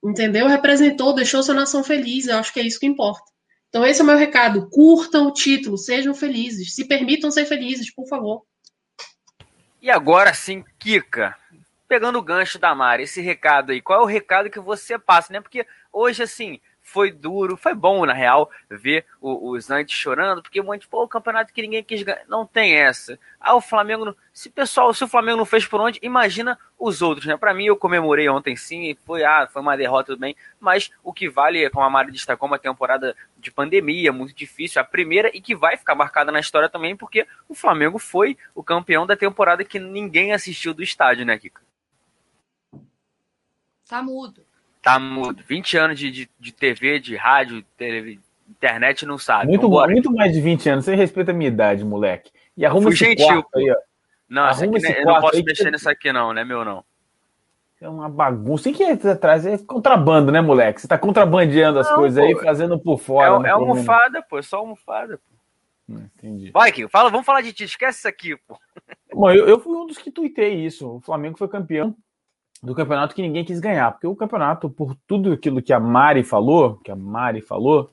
Entendeu? 0.03 0.47
Representou, 0.47 1.15
deixou 1.15 1.43
sua 1.43 1.55
nação 1.55 1.85
feliz. 1.85 2.27
Eu 2.27 2.39
acho 2.39 2.55
que 2.55 2.61
é 2.61 2.63
isso 2.63 2.81
que 2.81 2.87
importa. 2.87 3.31
Então, 3.69 3.85
esse 3.85 4.01
é 4.01 4.05
o 4.05 4.07
meu 4.07 4.17
recado. 4.17 4.71
Curtam 4.71 5.27
o 5.27 5.33
título, 5.33 5.77
sejam 5.77 6.15
felizes. 6.15 6.75
Se 6.75 6.87
permitam 6.89 7.31
ser 7.31 7.45
felizes, 7.45 7.95
por 7.95 8.09
favor. 8.09 8.43
E 9.87 9.91
agora 9.93 10.35
sim, 10.35 10.65
Kika, 10.81 11.37
pegando 11.87 12.19
o 12.19 12.23
gancho 12.23 12.59
da 12.59 12.75
Mari, 12.75 13.05
esse 13.05 13.21
recado 13.21 13.71
aí, 13.71 13.81
qual 13.81 14.01
é 14.01 14.03
o 14.03 14.05
recado 14.07 14.51
que 14.51 14.59
você 14.59 14.99
passa, 14.99 15.33
né? 15.33 15.41
Porque 15.41 15.65
hoje, 15.93 16.25
assim, 16.25 16.61
foi 16.97 17.13
duro, 17.13 17.59
foi 17.59 17.75
bom, 17.75 18.07
na 18.07 18.15
real, 18.15 18.51
ver 18.71 19.05
os 19.21 19.69
Knights 19.69 19.95
chorando, 19.95 20.41
porque 20.41 20.63
muito, 20.63 20.89
pô, 20.89 21.03
o 21.03 21.09
campeonato 21.09 21.53
que 21.53 21.61
ninguém 21.61 21.85
quis 21.85 22.03
ganhar. 22.03 22.25
Não 22.27 22.47
tem 22.47 22.75
essa. 22.75 23.19
Ah, 23.39 23.55
o 23.55 23.61
Flamengo. 23.61 24.17
Se 24.33 24.49
pessoal, 24.49 24.95
se 24.95 25.05
o 25.05 25.09
Flamengo 25.09 25.37
não 25.37 25.45
fez 25.45 25.67
por 25.67 25.79
onde, 25.79 26.01
imagina 26.03 26.59
os 26.79 27.03
outros, 27.03 27.27
né? 27.27 27.37
Para 27.37 27.53
mim, 27.53 27.67
eu 27.67 27.77
comemorei 27.77 28.31
ontem 28.31 28.57
sim, 28.57 28.97
foi, 29.05 29.25
ah, 29.25 29.47
foi 29.47 29.61
uma 29.61 29.77
derrota 29.77 30.13
tudo 30.13 30.21
bem, 30.21 30.35
mas 30.59 30.91
o 31.05 31.13
que 31.13 31.29
vale 31.29 31.69
como 31.69 31.85
a 31.85 31.91
Mari 31.91 32.13
destacou, 32.13 32.49
uma 32.49 32.59
temporada 32.59 33.15
de 33.37 33.51
pandemia 33.51 34.11
muito 34.11 34.35
difícil, 34.35 34.81
a 34.81 34.85
primeira 34.85 35.31
e 35.35 35.41
que 35.43 35.55
vai 35.55 35.77
ficar 35.77 35.95
marcada 35.95 36.33
na 36.33 36.41
história 36.41 36.71
também, 36.71 36.97
porque 36.97 37.27
o 37.47 37.55
Flamengo 37.55 37.99
foi 37.99 38.39
o 38.55 38.63
campeão 38.63 39.07
da 39.07 39.17
temporada 39.17 39.63
que 39.65 39.79
ninguém 39.79 40.33
assistiu 40.33 40.73
do 40.73 40.83
estádio, 40.83 41.27
né, 41.27 41.39
Kika? 41.39 41.61
Tá 43.87 44.03
mudo. 44.03 44.46
Tá 44.87 45.01
mudo. 45.01 45.43
20 45.49 45.77
anos 45.79 45.99
de, 45.99 46.13
de, 46.13 46.31
de 46.39 46.53
TV, 46.53 47.01
de 47.01 47.17
rádio, 47.17 47.65
internet, 48.49 49.05
não 49.05 49.19
sabe. 49.19 49.49
Muito, 49.49 49.69
muito 49.69 50.13
mais 50.13 50.33
de 50.33 50.41
20 50.41 50.69
anos. 50.69 50.85
Você 50.85 50.95
respeita 50.95 51.33
a 51.33 51.35
minha 51.35 51.49
idade, 51.49 51.85
moleque. 51.85 52.31
E 52.57 52.65
arruma 52.65 52.91
esse 52.91 52.99
gentil, 52.99 53.27
quarto 53.27 53.59
aí, 53.59 53.69
ó. 53.69 53.77
Não, 54.29 54.43
arruma 54.45 54.77
esse, 54.79 54.87
esse 54.87 55.01
eu 55.01 55.07
não 55.07 55.21
posso 55.21 55.43
mexer 55.43 55.65
que... 55.65 55.71
nisso 55.73 55.91
aqui 55.91 56.13
não, 56.13 56.33
né, 56.33 56.45
meu 56.45 56.65
não. 56.65 56.85
É 57.81 57.89
uma 57.89 58.09
bagunça. 58.09 58.71
O 58.71 58.73
que 58.73 58.85
é 58.85 58.93
atrás? 58.93 59.45
É 59.45 59.59
contrabando, 59.59 60.31
né, 60.31 60.41
moleque? 60.41 60.81
Você 60.81 60.87
tá 60.87 60.97
contrabandeando 60.97 61.81
as 61.81 61.89
não, 61.89 61.97
coisas 61.97 62.25
pô, 62.25 62.39
aí, 62.39 62.45
fazendo 62.45 62.79
por 62.79 63.01
fora. 63.01 63.35
É, 63.35 63.39
né, 63.41 63.49
é 63.49 63.53
almofada, 63.53 64.23
pô. 64.23 64.39
É 64.39 64.43
só 64.43 64.59
almofada, 64.59 65.19
pô. 65.19 65.95
Hum, 65.95 66.07
entendi. 66.17 66.53
Vai, 66.53 66.71
Kiko, 66.71 66.89
fala, 66.89 67.11
vamos 67.11 67.27
falar 67.27 67.41
de 67.41 67.53
ti. 67.53 67.65
Esquece 67.65 67.99
isso 67.99 68.09
aqui, 68.09 68.37
pô. 68.37 68.57
Bom, 69.13 69.33
eu, 69.33 69.49
eu 69.49 69.59
fui 69.59 69.77
um 69.77 69.85
dos 69.85 69.99
que 69.99 70.13
tuitei 70.13 70.65
isso. 70.65 70.89
O 70.89 71.01
Flamengo 71.01 71.37
foi 71.37 71.49
campeão 71.49 71.93
do 72.63 72.75
campeonato 72.75 73.15
que 73.15 73.23
ninguém 73.23 73.45
quis 73.45 73.61
ganhar, 73.61 73.93
porque 73.93 74.07
o 74.07 74.17
campeonato, 74.17 74.69
por 74.71 74.97
tudo 75.07 75.33
aquilo 75.33 75.63
que 75.63 75.73
a 75.73 75.81
Mari 75.81 76.23
falou, 76.23 76.77
que 76.77 76.91
a 76.91 76.97
Mari 76.97 77.41
falou, 77.41 77.91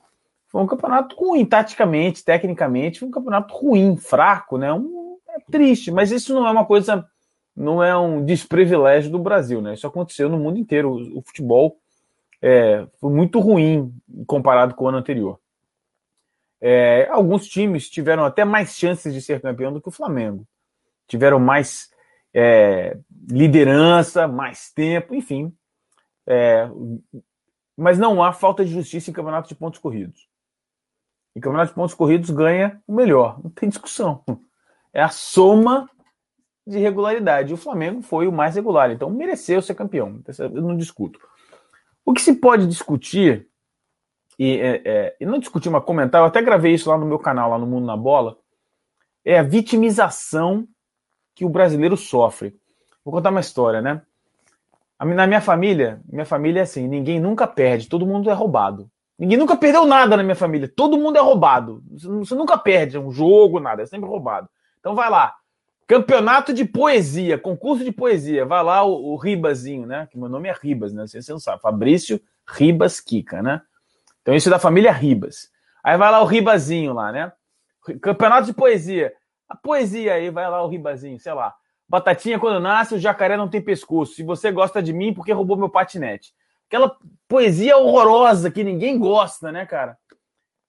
foi 0.48 0.62
um 0.62 0.66
campeonato 0.66 1.16
ruim, 1.16 1.44
taticamente, 1.44 2.24
tecnicamente, 2.24 3.00
foi 3.00 3.08
um 3.08 3.12
campeonato 3.12 3.54
ruim, 3.54 3.96
fraco, 3.96 4.56
né? 4.56 4.72
Um, 4.72 5.16
é 5.28 5.38
triste, 5.50 5.90
mas 5.90 6.12
isso 6.12 6.32
não 6.32 6.46
é 6.46 6.50
uma 6.50 6.64
coisa, 6.64 7.04
não 7.56 7.82
é 7.82 7.96
um 7.96 8.24
desprivilégio 8.24 9.10
do 9.10 9.18
Brasil, 9.18 9.60
né? 9.60 9.74
Isso 9.74 9.86
aconteceu 9.86 10.28
no 10.28 10.38
mundo 10.38 10.58
inteiro. 10.58 10.92
O, 10.92 11.18
o 11.18 11.22
futebol 11.22 11.76
é, 12.40 12.86
foi 13.00 13.10
muito 13.10 13.40
ruim 13.40 13.92
comparado 14.26 14.74
com 14.74 14.84
o 14.84 14.88
ano 14.88 14.98
anterior. 14.98 15.40
É, 16.60 17.08
alguns 17.10 17.46
times 17.46 17.90
tiveram 17.90 18.24
até 18.24 18.44
mais 18.44 18.76
chances 18.76 19.12
de 19.12 19.20
ser 19.20 19.40
campeão 19.40 19.72
do 19.72 19.80
que 19.80 19.88
o 19.88 19.92
Flamengo. 19.92 20.46
Tiveram 21.06 21.38
mais 21.38 21.90
é, 22.32 22.96
liderança, 23.28 24.26
mais 24.28 24.72
tempo, 24.72 25.14
enfim. 25.14 25.52
É, 26.26 26.68
mas 27.76 27.98
não 27.98 28.22
há 28.22 28.32
falta 28.32 28.64
de 28.64 28.70
justiça 28.70 29.10
em 29.10 29.14
campeonato 29.14 29.48
de 29.48 29.54
pontos 29.54 29.78
corridos. 29.78 30.28
Em 31.36 31.40
campeonato 31.40 31.70
de 31.70 31.74
pontos 31.74 31.94
corridos 31.94 32.30
ganha 32.30 32.80
o 32.86 32.94
melhor, 32.94 33.42
não 33.42 33.50
tem 33.50 33.68
discussão. 33.68 34.24
É 34.92 35.02
a 35.02 35.08
soma 35.08 35.90
de 36.66 36.78
regularidade. 36.78 37.52
O 37.52 37.58
Flamengo 37.58 38.00
foi 38.02 38.26
o 38.26 38.32
mais 38.32 38.54
regular, 38.54 38.90
então 38.90 39.10
mereceu 39.10 39.60
ser 39.60 39.74
campeão. 39.74 40.22
Eu 40.38 40.62
não 40.62 40.76
discuto. 40.76 41.18
O 42.04 42.12
que 42.12 42.20
se 42.20 42.34
pode 42.34 42.66
discutir, 42.66 43.48
e, 44.38 44.58
é, 44.58 44.82
é, 44.84 45.16
e 45.20 45.26
não 45.26 45.38
discutir, 45.38 45.70
mas 45.70 45.84
comentar, 45.84 46.20
eu 46.20 46.26
até 46.26 46.40
gravei 46.40 46.74
isso 46.74 46.88
lá 46.88 46.96
no 46.96 47.06
meu 47.06 47.18
canal, 47.18 47.50
lá 47.50 47.58
no 47.58 47.66
Mundo 47.66 47.86
na 47.86 47.96
Bola, 47.96 48.36
é 49.24 49.38
a 49.38 49.42
vitimização 49.42 50.68
que 51.34 51.44
o 51.44 51.48
brasileiro 51.48 51.96
sofre. 51.96 52.56
Vou 53.04 53.12
contar 53.12 53.30
uma 53.30 53.40
história, 53.40 53.82
né? 53.82 54.02
Na 54.98 55.26
minha 55.26 55.40
família, 55.40 56.00
minha 56.10 56.24
família 56.24 56.60
é 56.60 56.62
assim, 56.62 56.88
ninguém 56.88 57.20
nunca 57.20 57.46
perde, 57.46 57.88
todo 57.88 58.06
mundo 58.06 58.30
é 58.30 58.32
roubado. 58.32 58.90
Ninguém 59.18 59.36
nunca 59.36 59.56
perdeu 59.56 59.84
nada 59.84 60.16
na 60.16 60.22
minha 60.22 60.34
família, 60.34 60.66
todo 60.66 60.96
mundo 60.96 61.18
é 61.18 61.20
roubado. 61.20 61.82
Você 61.92 62.34
nunca 62.34 62.56
perde 62.56 62.98
um 62.98 63.10
jogo, 63.10 63.60
nada, 63.60 63.82
é 63.82 63.86
sempre 63.86 64.08
roubado. 64.08 64.48
Então 64.80 64.94
vai 64.94 65.10
lá, 65.10 65.34
campeonato 65.86 66.52
de 66.52 66.64
poesia, 66.64 67.38
concurso 67.38 67.84
de 67.84 67.92
poesia, 67.92 68.46
vai 68.46 68.62
lá 68.62 68.82
o, 68.82 69.12
o 69.12 69.16
Ribazinho, 69.16 69.86
né? 69.86 70.08
Que 70.10 70.18
meu 70.18 70.28
nome 70.28 70.48
é 70.48 70.54
Ribas, 70.58 70.92
né? 70.92 71.06
Você 71.06 71.32
não 71.32 71.38
sabe, 71.38 71.60
Fabrício 71.60 72.20
Ribas 72.48 73.00
Kika, 73.00 73.42
né? 73.42 73.60
Então 74.22 74.34
isso 74.34 74.48
é 74.48 74.50
da 74.50 74.58
família 74.58 74.92
Ribas. 74.92 75.50
Aí 75.82 75.98
vai 75.98 76.10
lá 76.10 76.22
o 76.22 76.26
Ribazinho 76.26 76.94
lá, 76.94 77.12
né? 77.12 77.32
Campeonato 78.00 78.46
de 78.46 78.54
poesia. 78.54 79.12
A 79.48 79.54
poesia 79.54 80.14
aí, 80.14 80.30
vai 80.30 80.48
lá 80.48 80.62
o 80.64 80.68
ribazinho, 80.68 81.18
sei 81.20 81.32
lá. 81.32 81.54
Batatinha, 81.88 82.38
quando 82.38 82.60
nasce, 82.60 82.94
o 82.94 82.98
jacaré 82.98 83.36
não 83.36 83.48
tem 83.48 83.60
pescoço. 83.60 84.14
Se 84.14 84.22
você 84.22 84.50
gosta 84.50 84.82
de 84.82 84.92
mim, 84.92 85.12
porque 85.12 85.32
roubou 85.32 85.56
meu 85.56 85.68
patinete. 85.68 86.34
Aquela 86.66 86.96
poesia 87.28 87.76
horrorosa 87.76 88.50
que 88.50 88.64
ninguém 88.64 88.98
gosta, 88.98 89.52
né, 89.52 89.66
cara? 89.66 89.96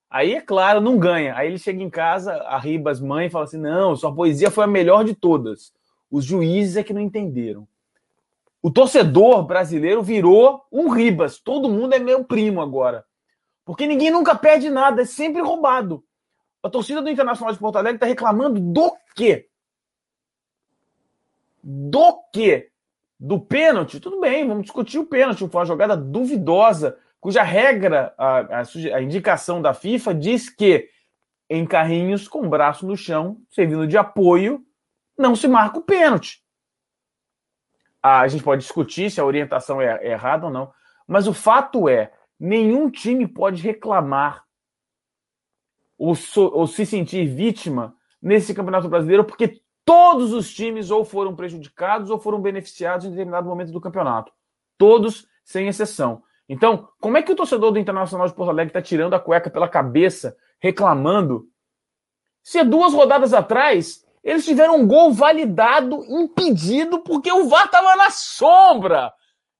Aí, 0.09 0.33
é 0.33 0.41
claro, 0.41 0.79
não 0.79 0.97
ganha. 0.97 1.35
Aí 1.35 1.47
ele 1.47 1.57
chega 1.57 1.81
em 1.81 1.89
casa, 1.89 2.33
a 2.33 2.57
Ribas, 2.57 2.99
mãe, 2.99 3.29
fala 3.29 3.45
assim: 3.45 3.57
não, 3.57 3.95
sua 3.95 4.13
poesia 4.13 4.51
foi 4.51 4.63
a 4.65 4.67
melhor 4.67 5.03
de 5.03 5.15
todas. 5.15 5.73
Os 6.11 6.23
juízes 6.23 6.77
é 6.77 6.83
que 6.83 6.93
não 6.93 7.01
entenderam. 7.01 7.67
O 8.61 8.71
torcedor 8.71 9.43
brasileiro 9.43 10.01
virou 10.01 10.63
um 10.71 10.89
Ribas. 10.89 11.39
Todo 11.39 11.69
mundo 11.69 11.93
é 11.93 11.99
meu 11.99 12.23
primo 12.23 12.61
agora. 12.61 13.05
Porque 13.63 13.87
ninguém 13.87 14.11
nunca 14.11 14.35
perde 14.35 14.69
nada, 14.69 15.01
é 15.01 15.05
sempre 15.05 15.41
roubado. 15.41 16.03
A 16.63 16.69
torcida 16.69 17.01
do 17.01 17.09
Internacional 17.09 17.53
de 17.53 17.59
Porto 17.59 17.77
Alegre 17.77 17.97
está 17.97 18.05
reclamando 18.05 18.59
do 18.59 18.95
quê? 19.15 19.47
Do 21.67 22.21
quê? 22.31 22.69
Do 23.19 23.39
pênalti? 23.39 23.99
Tudo 23.99 24.19
bem, 24.19 24.47
vamos 24.47 24.63
discutir 24.65 24.99
o 24.99 25.05
pênalti. 25.07 25.39
Foi 25.49 25.61
uma 25.61 25.65
jogada 25.65 25.97
duvidosa, 25.97 26.99
cuja 27.19 27.41
regra, 27.41 28.13
a, 28.19 28.59
a, 28.59 28.63
a 28.93 29.01
indicação 29.01 29.59
da 29.59 29.73
FIFA 29.73 30.13
diz 30.13 30.47
que 30.47 30.87
em 31.49 31.65
carrinhos 31.65 32.27
com 32.27 32.45
o 32.45 32.49
braço 32.49 32.85
no 32.85 32.95
chão, 32.95 33.41
servindo 33.49 33.87
de 33.87 33.97
apoio, 33.97 34.63
não 35.17 35.35
se 35.35 35.47
marca 35.47 35.79
o 35.79 35.83
pênalti. 35.83 36.43
Ah, 38.01 38.21
a 38.21 38.27
gente 38.27 38.43
pode 38.43 38.61
discutir 38.61 39.09
se 39.09 39.19
a 39.19 39.25
orientação 39.25 39.81
é, 39.81 39.97
é 40.05 40.11
errada 40.11 40.45
ou 40.45 40.51
não, 40.51 40.71
mas 41.07 41.27
o 41.27 41.33
fato 41.33 41.89
é, 41.89 42.13
nenhum 42.39 42.91
time 42.91 43.27
pode 43.27 43.59
reclamar 43.59 44.45
ou, 45.97 46.13
so, 46.13 46.51
ou 46.53 46.67
se 46.67 46.85
sentir 46.85 47.25
vítima 47.25 47.95
nesse 48.21 48.53
Campeonato 48.53 48.87
Brasileiro, 48.87 49.23
porque 49.23 49.63
todos 49.85 50.33
os 50.33 50.53
times 50.53 50.89
ou 50.89 51.05
foram 51.05 51.35
prejudicados 51.35 52.09
ou 52.09 52.19
foram 52.19 52.41
beneficiados 52.41 53.05
em 53.05 53.11
determinado 53.11 53.47
momento 53.47 53.71
do 53.71 53.79
campeonato. 53.79 54.31
Todos, 54.77 55.27
sem 55.43 55.67
exceção. 55.67 56.23
Então, 56.49 56.89
como 56.99 57.17
é 57.17 57.21
que 57.21 57.31
o 57.31 57.35
torcedor 57.35 57.71
do 57.71 57.79
Internacional 57.79 58.27
de 58.27 58.33
Porto 58.33 58.49
Alegre 58.49 58.71
está 58.71 58.81
tirando 58.81 59.13
a 59.13 59.19
cueca 59.19 59.49
pela 59.49 59.69
cabeça, 59.69 60.35
reclamando? 60.59 61.47
Se 62.43 62.63
duas 62.63 62.93
rodadas 62.93 63.33
atrás 63.33 64.05
eles 64.25 64.43
tiveram 64.43 64.77
um 64.77 64.87
gol 64.87 65.13
validado, 65.13 66.03
impedido, 66.05 66.99
porque 67.03 67.31
o 67.31 67.47
VAR 67.47 67.65
estava 67.65 67.95
na 67.95 68.09
sombra. 68.09 69.13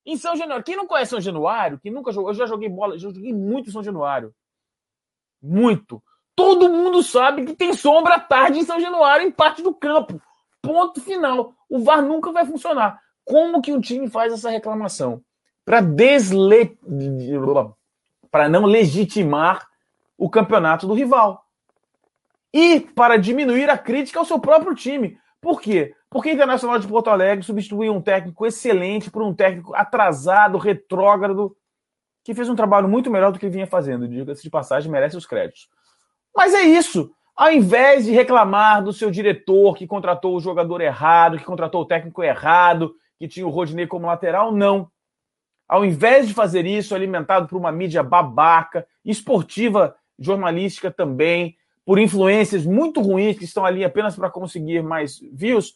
Em 0.04 0.18
São 0.18 0.36
Januário. 0.36 0.64
Quem 0.64 0.76
não 0.76 0.88
conhece 0.88 1.12
São 1.12 1.22
Januário, 1.22 1.80
quem 1.80 1.92
nunca 1.92 2.12
jogou, 2.12 2.32
eu 2.32 2.34
já 2.34 2.48
joguei 2.48 2.68
bola, 2.68 2.98
já 2.98 3.08
joguei 3.10 3.32
muito 3.32 3.70
em 3.70 3.72
São 3.72 3.84
Januário. 3.84 4.34
Muito. 5.40 6.02
Todo 6.36 6.70
mundo 6.70 7.02
sabe 7.02 7.46
que 7.46 7.54
tem 7.54 7.74
sombra 7.74 8.20
tarde 8.20 8.60
em 8.60 8.64
São 8.64 8.80
Januário, 8.80 9.26
em 9.26 9.32
parte 9.32 9.62
do 9.62 9.74
campo. 9.74 10.22
Ponto 10.62 11.00
final. 11.00 11.54
O 11.70 11.80
VAR 11.80 12.02
nunca 12.02 12.32
vai 12.32 12.46
funcionar. 12.46 13.00
Como 13.24 13.62
que 13.62 13.72
um 13.72 13.80
time 13.80 14.10
faz 14.10 14.34
essa 14.34 14.50
reclamação? 14.50 15.22
Para 15.64 15.82
desle... 15.82 16.78
para 18.30 18.50
não 18.50 18.66
legitimar 18.66 19.66
o 20.18 20.30
campeonato 20.30 20.86
do 20.86 20.94
rival. 20.94 21.44
E 22.54 22.80
para 22.80 23.18
diminuir 23.18 23.70
a 23.70 23.78
crítica 23.78 24.20
ao 24.20 24.26
seu 24.26 24.40
próprio 24.40 24.76
time. 24.76 25.18
Por 25.42 25.62
quê? 25.62 25.94
Porque 26.10 26.30
o 26.30 26.34
Internacional 26.34 26.80
de 26.80 26.88
Porto 26.88 27.10
Alegre 27.10 27.46
substituiu 27.46 27.94
um 27.94 28.02
técnico 28.02 28.46
excelente 28.46 29.12
por 29.12 29.22
um 29.22 29.34
técnico 29.34 29.76
atrasado, 29.76 30.58
retrógrado. 30.58 31.56
que 32.24 32.34
fez 32.34 32.50
um 32.50 32.56
trabalho 32.56 32.88
muito 32.88 33.12
melhor 33.12 33.32
do 33.32 33.40
que 33.40 33.50
vinha 33.50 33.68
fazendo, 33.68 34.08
diga-se 34.08 34.42
de 34.42 34.50
passagem, 34.50 34.92
merece 34.92 35.16
os 35.16 35.26
créditos. 35.26 35.70
Mas 36.36 36.54
é 36.54 36.64
isso. 36.64 37.12
Ao 37.36 37.52
invés 37.52 38.06
de 38.06 38.12
reclamar 38.12 38.84
do 38.84 38.94
seu 38.94 39.12
diretor 39.12 39.76
que 39.76 39.88
contratou 39.88 40.36
o 40.36 40.40
jogador 40.40 40.82
errado, 40.82 41.38
que 41.38 41.44
contratou 41.44 41.82
o 41.82 41.86
técnico 41.86 42.24
errado, 42.24 42.96
que 43.18 43.28
tinha 43.28 43.46
o 43.46 43.50
Rodney 43.50 43.88
como 43.88 44.08
lateral, 44.08 44.52
não. 44.52 44.90
Ao 45.68 45.84
invés 45.84 46.28
de 46.28 46.34
fazer 46.34 46.66
isso, 46.66 46.94
alimentado 46.94 47.48
por 47.48 47.58
uma 47.58 47.72
mídia 47.72 48.04
babaca, 48.04 48.88
esportiva, 49.04 49.96
jornalística 50.18 50.92
também, 50.92 51.58
por 51.86 52.00
influências 52.00 52.66
muito 52.66 53.02
ruins 53.02 53.38
que 53.38 53.46
estão 53.46 53.66
ali 53.66 53.84
apenas 53.84 54.16
para 54.16 54.30
conseguir 54.30 54.82
mais 54.82 55.20
views, 55.34 55.76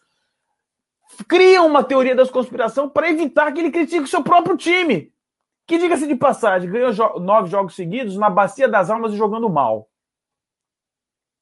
criam 1.28 1.68
uma 1.68 1.84
teoria 1.84 2.16
da 2.16 2.28
conspiração 2.28 2.90
para 2.90 3.10
evitar 3.10 3.52
que 3.52 3.60
ele 3.60 3.72
critique 3.72 4.04
o 4.04 4.08
seu 4.08 4.24
próprio 4.24 4.56
time. 4.56 5.12
Que, 5.68 5.78
diga-se 5.78 6.08
de 6.08 6.16
passagem, 6.16 6.70
ganhou 6.70 6.92
jo 6.92 7.20
nove 7.20 7.50
jogos 7.50 7.76
seguidos 7.76 8.16
na 8.16 8.30
Bacia 8.30 8.68
das 8.68 8.90
Almas 8.90 9.14
e 9.14 9.18
jogando 9.18 9.50
mal. 9.50 9.88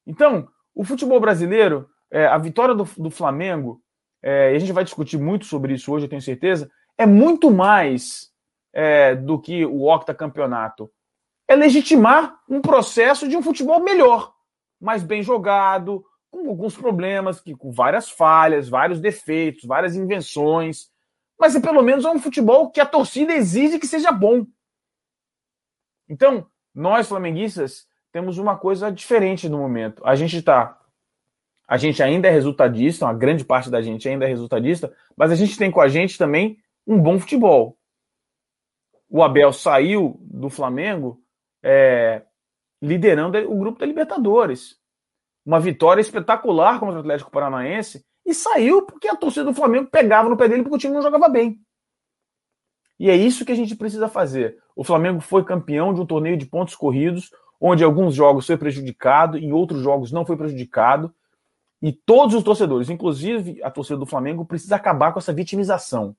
Então, 0.07 0.47
o 0.73 0.85
futebol 0.85 1.19
brasileiro, 1.19 1.89
é, 2.09 2.25
a 2.25 2.37
vitória 2.37 2.73
do, 2.73 2.85
do 2.97 3.11
Flamengo, 3.11 3.83
é, 4.23 4.53
e 4.53 4.55
a 4.55 4.59
gente 4.59 4.71
vai 4.71 4.85
discutir 4.85 5.17
muito 5.17 5.45
sobre 5.45 5.73
isso 5.73 5.91
hoje, 5.91 6.05
eu 6.05 6.09
tenho 6.09 6.21
certeza, 6.21 6.71
é 6.97 7.05
muito 7.05 7.51
mais 7.51 8.31
é, 8.73 9.13
do 9.13 9.39
que 9.39 9.65
o 9.65 9.93
octacampeonato. 9.93 10.89
É 11.47 11.55
legitimar 11.55 12.39
um 12.49 12.61
processo 12.61 13.27
de 13.27 13.35
um 13.35 13.43
futebol 13.43 13.83
melhor, 13.83 14.33
mais 14.79 15.03
bem 15.03 15.21
jogado, 15.21 16.03
com 16.31 16.47
alguns 16.47 16.75
problemas, 16.75 17.41
que, 17.41 17.55
com 17.55 17.71
várias 17.71 18.09
falhas, 18.09 18.69
vários 18.69 18.99
defeitos, 19.01 19.65
várias 19.65 19.95
invenções. 19.95 20.89
Mas 21.39 21.55
é 21.55 21.59
pelo 21.59 21.81
menos 21.81 22.05
é 22.05 22.09
um 22.09 22.19
futebol 22.19 22.71
que 22.71 22.79
a 22.79 22.85
torcida 22.85 23.33
exige 23.33 23.79
que 23.79 23.87
seja 23.87 24.11
bom. 24.11 24.45
Então, 26.09 26.47
nós 26.73 27.07
flamenguistas 27.07 27.86
temos 28.17 28.39
uma 28.39 28.57
coisa 28.57 28.91
diferente 28.91 29.47
no 29.47 29.59
momento. 29.59 30.01
A 30.03 30.15
gente 30.15 30.37
está. 30.37 30.81
A 31.67 31.77
gente 31.77 32.01
ainda 32.01 32.27
é 32.27 32.31
resultadista, 32.31 33.05
uma 33.05 33.13
grande 33.13 33.45
parte 33.45 33.69
da 33.69 33.79
gente 33.79 34.09
ainda 34.09 34.25
é 34.25 34.27
resultadista, 34.27 34.91
mas 35.15 35.31
a 35.31 35.35
gente 35.35 35.55
tem 35.55 35.69
com 35.69 35.79
a 35.79 35.87
gente 35.87 36.17
também 36.17 36.57
um 36.87 36.99
bom 36.99 37.19
futebol. 37.19 37.77
O 39.07 39.21
Abel 39.21 39.53
saiu 39.53 40.19
do 40.19 40.49
Flamengo 40.49 41.21
é, 41.61 42.23
liderando 42.81 43.37
o 43.51 43.55
grupo 43.55 43.77
da 43.77 43.85
Libertadores. 43.85 44.79
Uma 45.45 45.59
vitória 45.59 46.01
espetacular 46.01 46.79
contra 46.79 46.95
o 46.95 46.99
Atlético 47.01 47.29
Paranaense 47.29 48.03
e 48.25 48.33
saiu 48.33 48.81
porque 48.81 49.07
a 49.07 49.15
torcida 49.15 49.45
do 49.45 49.53
Flamengo 49.53 49.91
pegava 49.91 50.27
no 50.27 50.37
pé 50.37 50.49
dele 50.49 50.63
porque 50.63 50.77
o 50.77 50.79
time 50.79 50.95
não 50.95 51.03
jogava 51.03 51.29
bem. 51.29 51.61
E 52.99 53.11
é 53.11 53.15
isso 53.15 53.45
que 53.45 53.51
a 53.51 53.55
gente 53.55 53.75
precisa 53.75 54.09
fazer. 54.09 54.57
O 54.75 54.83
Flamengo 54.83 55.21
foi 55.21 55.43
campeão 55.43 55.93
de 55.93 56.01
um 56.01 56.05
torneio 56.05 56.35
de 56.35 56.47
pontos 56.47 56.75
corridos, 56.75 57.29
onde 57.59 57.83
alguns 57.83 58.15
jogos 58.15 58.45
foi 58.45 58.57
prejudicado, 58.57 59.37
em 59.37 59.51
outros 59.51 59.81
jogos 59.81 60.11
não 60.11 60.25
foi 60.25 60.37
prejudicado. 60.37 61.13
E 61.81 61.91
todos 61.91 62.35
os 62.35 62.43
torcedores, 62.43 62.89
inclusive 62.89 63.61
a 63.63 63.69
torcida 63.69 63.97
do 63.97 64.05
Flamengo, 64.05 64.45
precisa 64.45 64.75
acabar 64.75 65.11
com 65.11 65.19
essa 65.19 65.33
vitimização. 65.33 66.15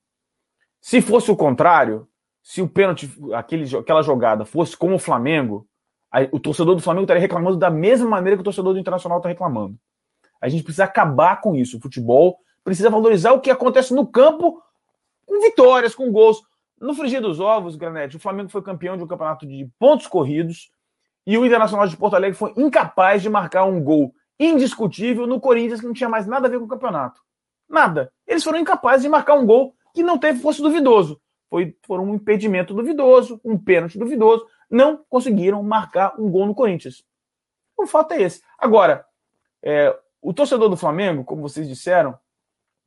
Se 0.80 1.00
fosse 1.00 1.30
o 1.30 1.36
contrário, 1.36 2.08
se 2.42 2.62
o 2.62 2.68
pênalti, 2.68 3.12
aquele, 3.34 3.76
aquela 3.76 4.02
jogada 4.02 4.44
fosse 4.44 4.76
como 4.76 4.94
o 4.94 4.98
Flamengo, 4.98 5.66
aí, 6.10 6.28
o 6.32 6.38
torcedor 6.38 6.74
do 6.74 6.82
Flamengo 6.82 7.04
estaria 7.04 7.20
reclamando 7.20 7.56
da 7.56 7.70
mesma 7.70 8.08
maneira 8.08 8.36
que 8.36 8.40
o 8.40 8.44
torcedor 8.44 8.72
do 8.72 8.78
Internacional 8.78 9.18
está 9.18 9.28
reclamando. 9.28 9.76
A 10.40 10.48
gente 10.48 10.62
precisa 10.62 10.84
acabar 10.84 11.40
com 11.40 11.54
isso. 11.54 11.76
O 11.76 11.80
futebol 11.80 12.38
precisa 12.62 12.90
valorizar 12.90 13.32
o 13.32 13.40
que 13.40 13.50
acontece 13.50 13.92
no 13.92 14.06
campo 14.06 14.62
com 15.26 15.40
vitórias, 15.40 15.94
com 15.94 16.10
gols. 16.12 16.42
No 16.80 16.94
frigir 16.94 17.20
dos 17.20 17.40
ovos, 17.40 17.74
Granete, 17.74 18.16
o 18.16 18.20
Flamengo 18.20 18.48
foi 18.48 18.62
campeão 18.62 18.96
de 18.96 19.02
um 19.02 19.06
campeonato 19.06 19.44
de 19.44 19.68
pontos 19.78 20.06
corridos, 20.06 20.70
e 21.28 21.36
o 21.36 21.44
Internacional 21.44 21.86
de 21.86 21.94
Porto 21.94 22.16
Alegre 22.16 22.38
foi 22.38 22.54
incapaz 22.56 23.20
de 23.20 23.28
marcar 23.28 23.66
um 23.66 23.84
gol 23.84 24.14
indiscutível 24.40 25.26
no 25.26 25.38
Corinthians, 25.38 25.78
que 25.78 25.86
não 25.86 25.92
tinha 25.92 26.08
mais 26.08 26.26
nada 26.26 26.48
a 26.48 26.50
ver 26.50 26.58
com 26.58 26.64
o 26.64 26.68
campeonato. 26.68 27.20
Nada. 27.68 28.10
Eles 28.26 28.42
foram 28.42 28.58
incapazes 28.58 29.02
de 29.02 29.10
marcar 29.10 29.34
um 29.34 29.44
gol 29.44 29.74
que 29.92 30.02
não 30.02 30.16
teve 30.16 30.40
fosse 30.40 30.62
duvidoso. 30.62 31.20
Foi, 31.50 31.76
foi 31.86 31.98
um 31.98 32.14
impedimento 32.14 32.72
duvidoso, 32.72 33.38
um 33.44 33.58
pênalti 33.58 33.98
duvidoso. 33.98 34.46
Não 34.70 35.04
conseguiram 35.06 35.62
marcar 35.62 36.18
um 36.18 36.30
gol 36.30 36.46
no 36.46 36.54
Corinthians. 36.54 37.04
O 37.76 37.86
fato 37.86 38.12
é 38.12 38.22
esse. 38.22 38.40
Agora, 38.58 39.04
é, 39.62 39.94
o 40.22 40.32
torcedor 40.32 40.70
do 40.70 40.78
Flamengo, 40.78 41.24
como 41.24 41.42
vocês 41.42 41.68
disseram, 41.68 42.18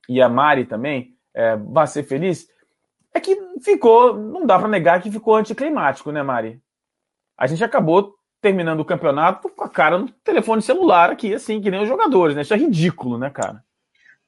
e 0.10 0.20
a 0.20 0.28
Mari 0.28 0.66
também, 0.66 1.16
é, 1.32 1.56
vai 1.58 1.86
ser 1.86 2.02
feliz, 2.02 2.50
é 3.14 3.20
que 3.20 3.38
ficou, 3.64 4.18
não 4.18 4.48
dá 4.48 4.58
para 4.58 4.68
negar 4.68 5.00
que 5.00 5.12
ficou 5.12 5.36
anticlimático, 5.36 6.12
né, 6.12 6.24
Mari? 6.24 6.60
A 7.38 7.46
gente 7.46 7.64
acabou 7.64 8.20
terminando 8.42 8.80
o 8.80 8.86
campeonato 8.86 9.48
com 9.50 9.64
a 9.64 9.70
cara 9.70 10.00
no 10.00 10.10
telefone 10.10 10.62
celular 10.62 11.12
aqui, 11.12 11.34
assim, 11.34 11.62
que 11.62 11.70
nem 11.70 11.82
os 11.82 11.88
jogadores, 11.88 12.36
né? 12.36 12.42
Isso 12.42 12.54
é 12.54 12.58
ridículo, 12.58 13.18
né, 13.18 13.30
cara? 13.30 13.64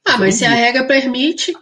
Ah, 0.05 0.17
mas 0.17 0.35
é 0.35 0.37
se 0.37 0.45
a 0.45 0.51
regra 0.51 0.85
permite. 0.85 1.53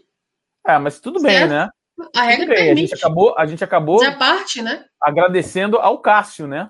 É, 0.67 0.77
mas 0.77 0.99
tudo 0.99 1.21
bem, 1.21 1.47
né? 1.47 1.69
A 2.15 2.23
regra 2.23 2.47
bem. 2.47 2.55
permite. 2.55 2.93
A 2.93 2.95
gente 2.95 2.95
acabou, 2.95 3.35
a 3.37 3.45
gente 3.45 3.63
acabou 3.63 4.03
é 4.03 4.11
parte, 4.11 4.61
né? 4.61 4.85
agradecendo 5.01 5.77
ao 5.77 5.99
Cássio, 5.99 6.47
né? 6.47 6.69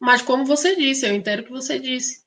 Mas 0.00 0.20
como 0.20 0.44
você 0.44 0.76
disse, 0.76 1.06
eu 1.06 1.14
entendo 1.14 1.40
o 1.40 1.44
que 1.44 1.52
você 1.52 1.78
disse. 1.78 2.22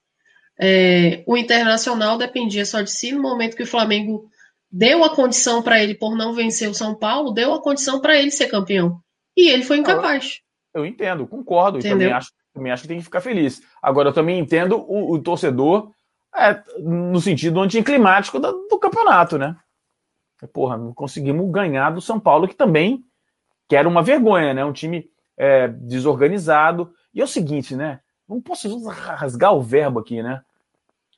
É, 0.58 1.24
o 1.28 1.38
Internacional 1.38 2.18
dependia 2.18 2.66
só 2.66 2.82
de 2.82 2.90
si 2.90 3.12
no 3.12 3.22
momento 3.22 3.58
que 3.58 3.64
o 3.64 3.68
Flamengo 3.68 4.30
deu 4.72 5.04
a 5.04 5.14
condição 5.14 5.62
para 5.62 5.84
ele 5.84 5.94
por 5.94 6.16
não 6.16 6.34
vencer 6.34 6.70
o 6.70 6.74
São 6.74 6.96
Paulo, 6.96 7.34
deu 7.34 7.54
a 7.54 7.62
condição 7.62 8.00
para 8.00 8.18
ele 8.18 8.32
ser 8.32 8.48
campeão. 8.48 9.00
E 9.36 9.50
ele 9.50 9.64
foi 9.64 9.78
incapaz. 9.78 10.40
Eu 10.76 10.86
entendo, 10.86 11.26
concordo. 11.26 11.80
Entendeu? 11.80 11.98
também 11.98 12.14
acho, 12.14 12.32
também 12.54 12.72
acho 12.72 12.82
que 12.82 12.88
tem 12.90 12.98
que 12.98 13.04
ficar 13.06 13.22
feliz. 13.22 13.62
Agora, 13.82 14.10
eu 14.10 14.14
também 14.14 14.38
entendo 14.38 14.78
o, 14.78 15.14
o 15.14 15.20
torcedor 15.20 15.92
é, 16.36 16.62
no 16.80 17.22
sentido 17.22 17.62
anticlimático 17.62 18.38
do, 18.38 18.68
do 18.68 18.78
campeonato, 18.78 19.38
né? 19.38 19.56
Porra, 20.52 20.78
conseguimos 20.94 21.50
ganhar 21.50 21.92
do 21.92 22.02
São 22.02 22.20
Paulo, 22.20 22.48
que 22.48 22.54
também 22.56 23.04
que 23.70 23.76
era 23.76 23.88
uma 23.88 24.04
vergonha, 24.04 24.54
né? 24.54 24.66
Um 24.66 24.74
time 24.74 25.10
é, 25.38 25.70
desorganizado. 25.70 26.94
E 27.14 27.22
é 27.22 27.24
o 27.24 27.28
seguinte, 27.28 27.74
né? 27.74 28.02
Não 28.28 28.42
posso 28.42 28.86
rasgar 28.88 29.54
o 29.56 29.62
verbo 29.62 30.00
aqui, 30.00 30.22
né? 30.22 30.42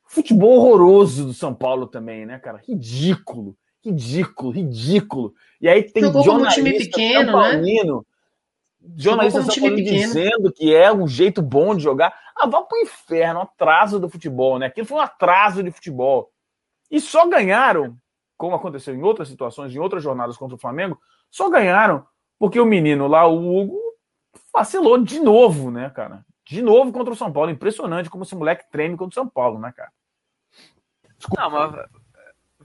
Futebol 0.06 0.60
horroroso 0.60 1.26
do 1.26 1.34
São 1.34 1.54
Paulo 1.54 1.88
também, 1.88 2.26
né, 2.26 2.38
cara? 2.38 2.62
Ridículo, 2.66 3.58
ridículo, 3.84 4.52
ridículo. 4.52 5.34
E 5.60 5.68
aí 5.68 5.84
tem 5.84 6.04
Jogou 6.04 6.24
jornalista 6.24 6.62
como 6.62 6.74
time 6.74 6.86
pequeno, 6.86 7.42
né? 7.42 8.04
Jornalistas 8.96 9.48
estão 9.48 9.76
dizendo 9.76 10.52
que 10.54 10.74
é 10.74 10.94
um 10.94 11.08
jeito 11.08 11.42
bom 11.42 11.76
de 11.76 11.84
jogar. 11.84 12.14
Ah, 12.36 12.48
vá 12.48 12.62
pro 12.62 12.80
inferno, 12.80 13.42
atraso 13.42 14.00
do 14.00 14.10
futebol, 14.10 14.60
né? 14.60 14.68
Aquilo 14.68 14.88
foi 14.88 14.98
um 14.98 15.02
atraso 15.02 15.64
de 15.64 15.72
futebol. 15.72 16.32
E 16.90 17.02
só 17.02 17.28
ganharam, 17.28 17.98
como 18.38 18.56
aconteceu 18.56 18.96
em 18.96 19.02
outras 19.02 19.28
situações, 19.28 19.76
em 19.76 19.80
outras 19.80 20.04
jornadas 20.04 20.38
contra 20.38 20.56
o 20.56 20.60
Flamengo, 20.60 21.00
só 21.30 21.50
ganharam 21.50 22.06
porque 22.40 22.60
o 22.60 22.66
menino 22.66 23.08
lá, 23.08 23.28
o 23.28 23.58
Hugo, 23.58 23.80
vacilou 24.54 24.98
de 25.04 25.20
novo, 25.20 25.72
né, 25.72 25.90
cara? 25.90 26.24
De 26.46 26.62
novo 26.62 26.92
contra 26.92 27.14
o 27.14 27.18
São 27.18 27.32
Paulo. 27.32 27.52
Impressionante 27.52 28.10
como 28.10 28.24
esse 28.24 28.36
moleque 28.36 28.70
treme 28.72 28.96
contra 28.96 29.12
o 29.20 29.24
São 29.24 29.28
Paulo, 29.28 29.60
né, 29.60 29.74
cara? 29.76 29.92
Desculpa. 31.18 31.42
Não, 31.42 31.50
mas 31.50 31.90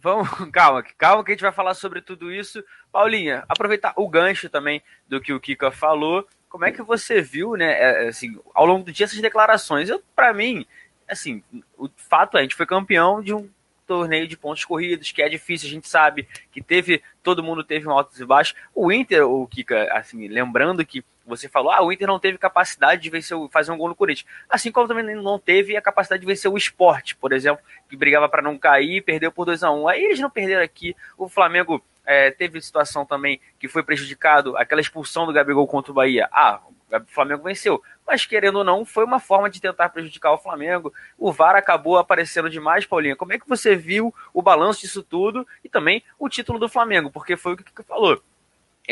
vamos, 0.03 0.29
calma, 0.53 0.83
calma 0.99 1.25
que 1.25 1.31
a 1.31 1.35
gente 1.35 1.43
vai 1.43 1.53
falar 1.53 1.75
sobre 1.75 2.03
tudo 2.03 2.33
isso. 2.33 2.63
Paulinha, 2.91 3.45
aproveitar 3.49 3.95
o 3.97 4.09
gancho 4.09 4.51
também 4.51 4.83
do 5.09 5.21
que 5.21 5.33
o 5.33 5.41
Kika 5.41 5.71
falou. 5.71 6.27
Como 6.49 6.65
é 6.67 6.73
que 6.73 6.83
você 6.83 7.23
viu, 7.23 7.57
né, 7.57 7.73
é, 7.81 8.09
assim, 8.09 8.39
ao 8.53 8.67
longo 8.67 8.85
do 8.85 8.93
dia 8.93 9.05
essas 9.05 9.21
declarações? 9.21 9.89
Eu, 9.89 10.03
para 10.15 10.35
mim, 10.35 10.67
assim, 11.09 11.43
o 11.79 11.89
fato 11.97 12.37
é, 12.37 12.41
a 12.41 12.43
gente 12.43 12.57
foi 12.57 12.67
campeão 12.67 13.23
de 13.23 13.33
um 13.33 13.49
torneio 13.87 14.29
de 14.29 14.37
pontos 14.37 14.65
corridos, 14.65 15.13
que 15.13 15.23
é 15.23 15.29
difícil, 15.29 15.69
a 15.69 15.73
gente 15.73 15.89
sabe 15.89 16.29
que 16.51 16.63
teve, 16.63 17.03
todo 17.23 17.43
mundo 17.43 17.65
teve 17.65 17.87
um 17.87 17.91
altos 17.91 18.21
e 18.21 18.25
baixos. 18.25 18.55
O 18.75 18.93
Inter, 18.93 19.27
o 19.27 19.47
Kika, 19.47 19.89
assim, 19.93 20.29
lembrando 20.29 20.85
que 20.85 21.05
você 21.27 21.49
falou, 21.49 21.71
ah, 21.71 21.83
o 21.83 21.93
Inter 21.93 22.09
não 22.09 22.19
teve 22.19 22.39
capacidade 22.39 23.03
de 23.03 23.11
vencer, 23.11 23.37
fazer 23.51 23.73
um 23.73 23.79
gol 23.79 23.89
no 23.89 23.95
Corinthians. 23.95 24.27
Assim 24.49 24.73
como 24.73 24.89
também 24.89 25.15
não 25.15 25.39
teve 25.39 25.77
a 25.77 25.83
capacidade 25.83 26.21
de 26.21 26.27
vencer 26.27 26.51
o 26.51 26.57
esporte, 26.57 27.17
por 27.17 27.33
exemplo, 27.33 27.63
que 27.89 27.97
brigava 27.97 28.29
para 28.29 28.43
não 28.43 28.59
cair 28.59 29.03
perdeu 29.03 29.31
por 29.31 29.45
2 29.45 29.63
a 29.63 29.71
1 29.71 29.83
um. 29.83 29.89
Aí 29.89 30.05
eles 30.05 30.21
não 30.21 30.31
perderam 30.31 30.63
aqui. 30.63 30.97
O 31.17 31.29
Flamengo 31.29 31.83
é, 32.05 32.31
teve 32.31 32.61
situação 32.61 33.07
também 33.07 33.41
que 33.59 33.69
foi 33.69 33.83
prejudicado, 33.83 34.57
aquela 34.57 34.81
expulsão 34.81 35.27
do 35.27 35.33
Gabigol 35.33 35.67
contra 35.67 35.93
o 35.93 35.95
Bahia. 35.95 36.29
Ah, 36.33 36.61
o 36.93 37.07
Flamengo 37.07 37.45
venceu. 37.45 37.83
Mas, 38.07 38.27
querendo 38.27 38.57
ou 38.57 38.65
não, 38.65 38.85
foi 38.85 39.05
uma 39.05 39.21
forma 39.21 39.49
de 39.49 39.61
tentar 39.61 39.89
prejudicar 39.89 40.33
o 40.33 40.39
Flamengo. 40.39 40.93
O 41.17 41.33
VAR 41.33 41.57
acabou 41.57 41.97
aparecendo 41.97 42.51
demais, 42.51 42.85
Paulinha. 42.85 43.17
Como 43.17 43.33
é 43.33 43.39
que 43.39 43.49
você 43.49 43.77
viu 43.77 44.13
o 44.35 44.43
balanço 44.43 44.83
disso 44.83 45.03
tudo 45.03 45.47
e 45.65 45.69
também 45.69 46.03
o 46.19 46.29
título 46.29 46.59
do 46.59 46.69
Flamengo? 46.69 47.11
Porque 47.11 47.37
foi 47.37 47.55
o 47.55 47.57
que 47.57 47.83
falou 47.85 48.23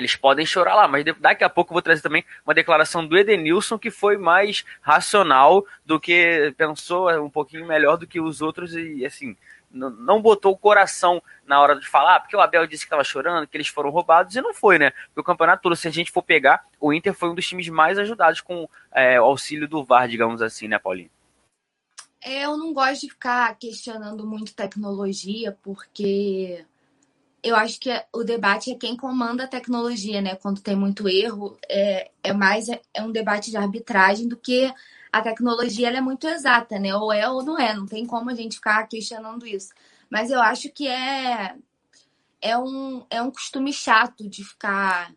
eles 0.00 0.16
podem 0.16 0.44
chorar 0.44 0.74
lá, 0.74 0.88
mas 0.88 1.04
daqui 1.18 1.44
a 1.44 1.48
pouco 1.48 1.72
eu 1.72 1.74
vou 1.74 1.82
trazer 1.82 2.02
também 2.02 2.24
uma 2.44 2.54
declaração 2.54 3.06
do 3.06 3.16
Edenilson 3.16 3.78
que 3.78 3.90
foi 3.90 4.16
mais 4.16 4.64
racional 4.80 5.64
do 5.84 6.00
que 6.00 6.54
pensou 6.56 7.10
um 7.24 7.30
pouquinho 7.30 7.66
melhor 7.66 7.96
do 7.96 8.06
que 8.06 8.20
os 8.20 8.42
outros 8.42 8.74
e 8.74 9.04
assim 9.04 9.36
não 9.72 10.20
botou 10.20 10.52
o 10.52 10.58
coração 10.58 11.22
na 11.46 11.60
hora 11.60 11.78
de 11.78 11.86
falar, 11.86 12.20
porque 12.20 12.36
o 12.36 12.40
Abel 12.40 12.66
disse 12.66 12.84
que 12.84 12.88
estava 12.88 13.04
chorando, 13.04 13.46
que 13.46 13.56
eles 13.56 13.68
foram 13.68 13.90
roubados, 13.90 14.34
e 14.34 14.40
não 14.40 14.52
foi, 14.52 14.78
né? 14.78 14.90
Porque 15.06 15.20
o 15.20 15.24
campeonato 15.24 15.62
todo, 15.62 15.76
se 15.76 15.86
a 15.86 15.92
gente 15.92 16.10
for 16.10 16.22
pegar, 16.22 16.66
o 16.80 16.92
Inter 16.92 17.14
foi 17.14 17.30
um 17.30 17.34
dos 17.34 17.46
times 17.46 17.68
mais 17.68 17.98
ajudados 17.98 18.40
com 18.40 18.68
é, 18.90 19.20
o 19.20 19.24
auxílio 19.24 19.68
do 19.68 19.84
VAR, 19.84 20.08
digamos 20.08 20.42
assim, 20.42 20.66
né, 20.66 20.78
Paulinho? 20.78 21.10
É, 22.22 22.44
eu 22.44 22.56
não 22.56 22.72
gosto 22.72 23.02
de 23.02 23.10
ficar 23.10 23.56
questionando 23.58 24.26
muito 24.26 24.54
tecnologia, 24.54 25.56
porque 25.62 26.64
eu 27.42 27.56
acho 27.56 27.80
que 27.80 27.90
o 28.12 28.22
debate 28.24 28.72
é 28.72 28.74
quem 28.74 28.96
comanda 28.96 29.44
a 29.44 29.48
tecnologia, 29.48 30.20
né? 30.20 30.34
Quando 30.36 30.60
tem 30.60 30.76
muito 30.76 31.08
erro, 31.08 31.58
é, 31.68 32.10
é 32.22 32.32
mais 32.32 32.68
é 32.68 33.02
um 33.02 33.12
debate 33.12 33.50
de 33.50 33.56
arbitragem 33.56 34.28
do 34.28 34.36
que 34.36 34.72
a 35.12 35.22
tecnologia 35.22 35.88
ela 35.88 35.98
é 35.98 36.00
muito 36.00 36.28
exata, 36.28 36.78
né? 36.78 36.94
Ou 36.94 37.12
é 37.12 37.28
ou 37.28 37.42
não 37.42 37.58
é, 37.58 37.74
não 37.74 37.86
tem 37.86 38.06
como 38.06 38.30
a 38.30 38.34
gente 38.34 38.56
ficar 38.56 38.86
questionando 38.86 39.46
isso. 39.46 39.70
Mas 40.10 40.30
eu 40.30 40.40
acho 40.40 40.70
que 40.70 40.86
é 40.88 41.54
é 42.40 42.56
um, 42.58 43.04
é 43.10 43.20
um 43.22 43.30
costume 43.30 43.72
chato 43.72 44.28
de 44.28 44.44
ficar 44.44 45.12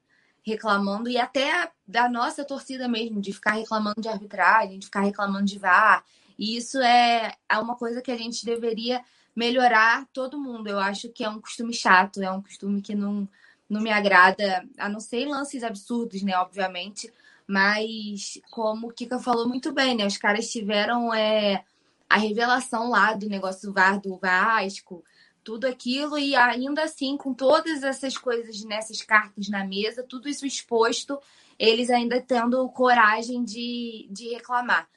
reclamando 0.46 1.10
e 1.10 1.18
até 1.18 1.72
da 1.88 2.10
nossa 2.10 2.44
torcida 2.44 2.88
mesmo, 2.88 3.22
de 3.22 3.32
ficar 3.32 3.52
reclamando 3.52 4.02
de 4.02 4.10
arbitragem, 4.10 4.80
de 4.80 4.86
ficar 4.86 5.02
reclamando 5.02 5.46
de 5.46 5.58
VAR. 5.58 6.04
E 6.38 6.58
isso 6.58 6.80
é, 6.82 7.34
é 7.50 7.58
uma 7.60 7.76
coisa 7.76 8.02
que 8.02 8.12
a 8.12 8.18
gente 8.18 8.46
deveria 8.46 9.02
melhorar 9.36 10.08
todo 10.14 10.40
mundo. 10.40 10.68
Eu 10.68 10.80
acho 10.80 11.10
que 11.10 11.24
é 11.24 11.30
um 11.30 11.42
costume 11.42 11.74
chato, 11.74 12.22
é 12.22 12.32
um 12.32 12.42
costume 12.42 12.82
que 12.82 12.96
não, 12.96 13.28
não 13.70 13.82
me 13.82 13.92
agrada, 13.92 14.68
a 14.78 14.88
não 14.90 15.00
ser 15.00 15.26
lances 15.26 15.64
absurdos, 15.64 16.22
né, 16.24 16.36
obviamente. 16.38 17.12
Mas, 17.48 18.40
como 18.52 18.88
o 18.88 18.94
Kika 18.94 19.20
falou 19.20 19.48
muito 19.48 19.74
bem, 19.74 19.96
né? 19.96 20.06
Os 20.06 20.18
caras 20.18 20.50
tiveram 20.50 21.14
é, 21.14 21.64
a 22.10 22.18
revelação 22.18 22.90
lá 22.90 23.14
do 23.14 23.28
negócio 23.28 23.68
do 23.68 23.74
VAR 23.74 24.00
do 24.00 24.18
Vasco, 24.18 25.04
tudo 25.44 25.66
aquilo, 25.66 26.18
e 26.18 26.36
ainda 26.36 26.84
assim, 26.84 27.18
com 27.18 27.34
todas 27.34 27.84
essas 27.84 28.18
coisas 28.18 28.64
nessas 28.64 29.02
cartas 29.02 29.50
na 29.50 29.66
mesa, 29.66 30.04
tudo 30.04 30.30
isso 30.30 30.46
exposto, 30.46 31.20
eles 31.60 31.90
ainda 31.90 32.22
tendo 32.22 32.68
coragem 32.70 33.44
de, 33.44 34.08
de 34.10 34.30
reclamar. 34.30 34.88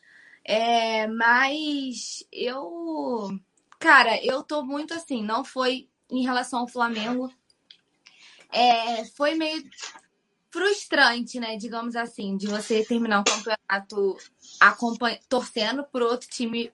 É, 0.45 1.09
mas 1.09 2.25
eu 2.31 3.37
Cara, 3.87 4.21
eu 4.21 4.43
tô 4.43 4.65
muito 4.65 4.93
assim, 4.93 5.23
não 5.23 5.45
foi 5.45 5.89
em 6.11 6.25
relação 6.25 6.59
ao 6.59 6.67
Flamengo. 6.67 7.33
É, 8.51 9.05
foi 9.05 9.37
meio 9.37 9.63
frustrante, 10.51 11.39
né? 11.39 11.57
Digamos 11.57 11.95
assim, 11.95 12.37
de 12.37 12.49
você 12.49 12.85
terminar 12.85 13.21
um 13.21 13.23
campeonato 13.23 14.17
torcendo 15.29 15.85
por 15.85 16.03
outro 16.03 16.29
time, 16.29 16.73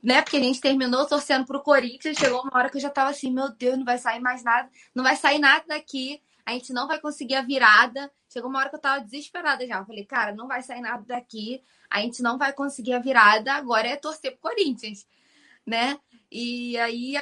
né? 0.00 0.22
Porque 0.22 0.36
a 0.36 0.40
gente 0.40 0.60
terminou 0.60 1.04
torcendo 1.06 1.44
pro 1.44 1.60
Corinthians, 1.60 2.16
chegou 2.16 2.42
uma 2.42 2.56
hora 2.56 2.70
que 2.70 2.76
eu 2.76 2.82
já 2.82 2.88
tava 2.88 3.10
assim, 3.10 3.32
meu 3.32 3.48
Deus, 3.48 3.76
não 3.76 3.84
vai 3.84 3.98
sair 3.98 4.20
mais 4.20 4.44
nada, 4.44 4.70
não 4.94 5.02
vai 5.02 5.16
sair 5.16 5.40
nada 5.40 5.64
daqui, 5.66 6.22
a 6.46 6.52
gente 6.52 6.72
não 6.72 6.86
vai 6.86 7.00
conseguir 7.00 7.34
a 7.34 7.42
virada. 7.42 8.08
Chegou 8.28 8.48
uma 8.48 8.60
hora 8.60 8.70
que 8.70 8.76
eu 8.76 8.80
tava 8.80 9.02
desesperada 9.02 9.66
já. 9.66 9.78
Eu 9.78 9.86
falei, 9.86 10.04
cara, 10.04 10.32
não 10.32 10.46
vai 10.46 10.62
sair 10.62 10.80
nada 10.80 11.02
daqui, 11.04 11.60
a 11.90 12.00
gente 12.00 12.22
não 12.22 12.38
vai 12.38 12.52
conseguir 12.52 12.92
a 12.92 13.00
virada, 13.00 13.54
agora 13.54 13.88
é 13.88 13.96
torcer 13.96 14.38
pro 14.38 14.50
Corinthians, 14.52 15.04
né? 15.66 15.98
E 16.36 16.76
aí 16.78 17.14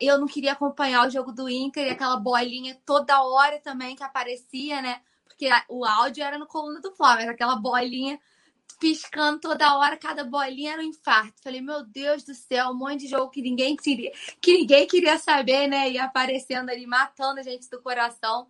eu 0.00 0.16
não 0.16 0.28
queria 0.28 0.52
acompanhar 0.52 1.04
o 1.04 1.10
jogo 1.10 1.32
do 1.32 1.48
Inter 1.50 1.88
e 1.88 1.90
aquela 1.90 2.16
bolinha 2.16 2.80
toda 2.86 3.20
hora 3.20 3.58
também 3.58 3.96
que 3.96 4.04
aparecia, 4.04 4.80
né? 4.80 5.00
Porque 5.26 5.48
o 5.68 5.84
áudio 5.84 6.22
era 6.22 6.38
no 6.38 6.46
coluna 6.46 6.80
do 6.80 6.94
mas 7.00 7.28
aquela 7.28 7.56
bolinha 7.56 8.16
piscando 8.78 9.40
toda 9.40 9.76
hora, 9.76 9.96
cada 9.96 10.22
bolinha 10.22 10.74
era 10.74 10.82
um 10.82 10.84
infarto. 10.84 11.42
Falei, 11.42 11.60
meu 11.60 11.84
Deus 11.84 12.22
do 12.22 12.32
céu, 12.32 12.68
um 12.68 12.74
monte 12.78 13.00
de 13.00 13.08
jogo 13.08 13.30
que 13.32 13.42
ninguém 13.42 13.74
queria, 13.74 14.12
que 14.40 14.58
ninguém 14.58 14.86
queria 14.86 15.18
saber, 15.18 15.66
né? 15.66 15.90
E 15.90 15.98
aparecendo 15.98 16.70
ali, 16.70 16.86
matando 16.86 17.40
a 17.40 17.42
gente 17.42 17.68
do 17.68 17.82
coração. 17.82 18.46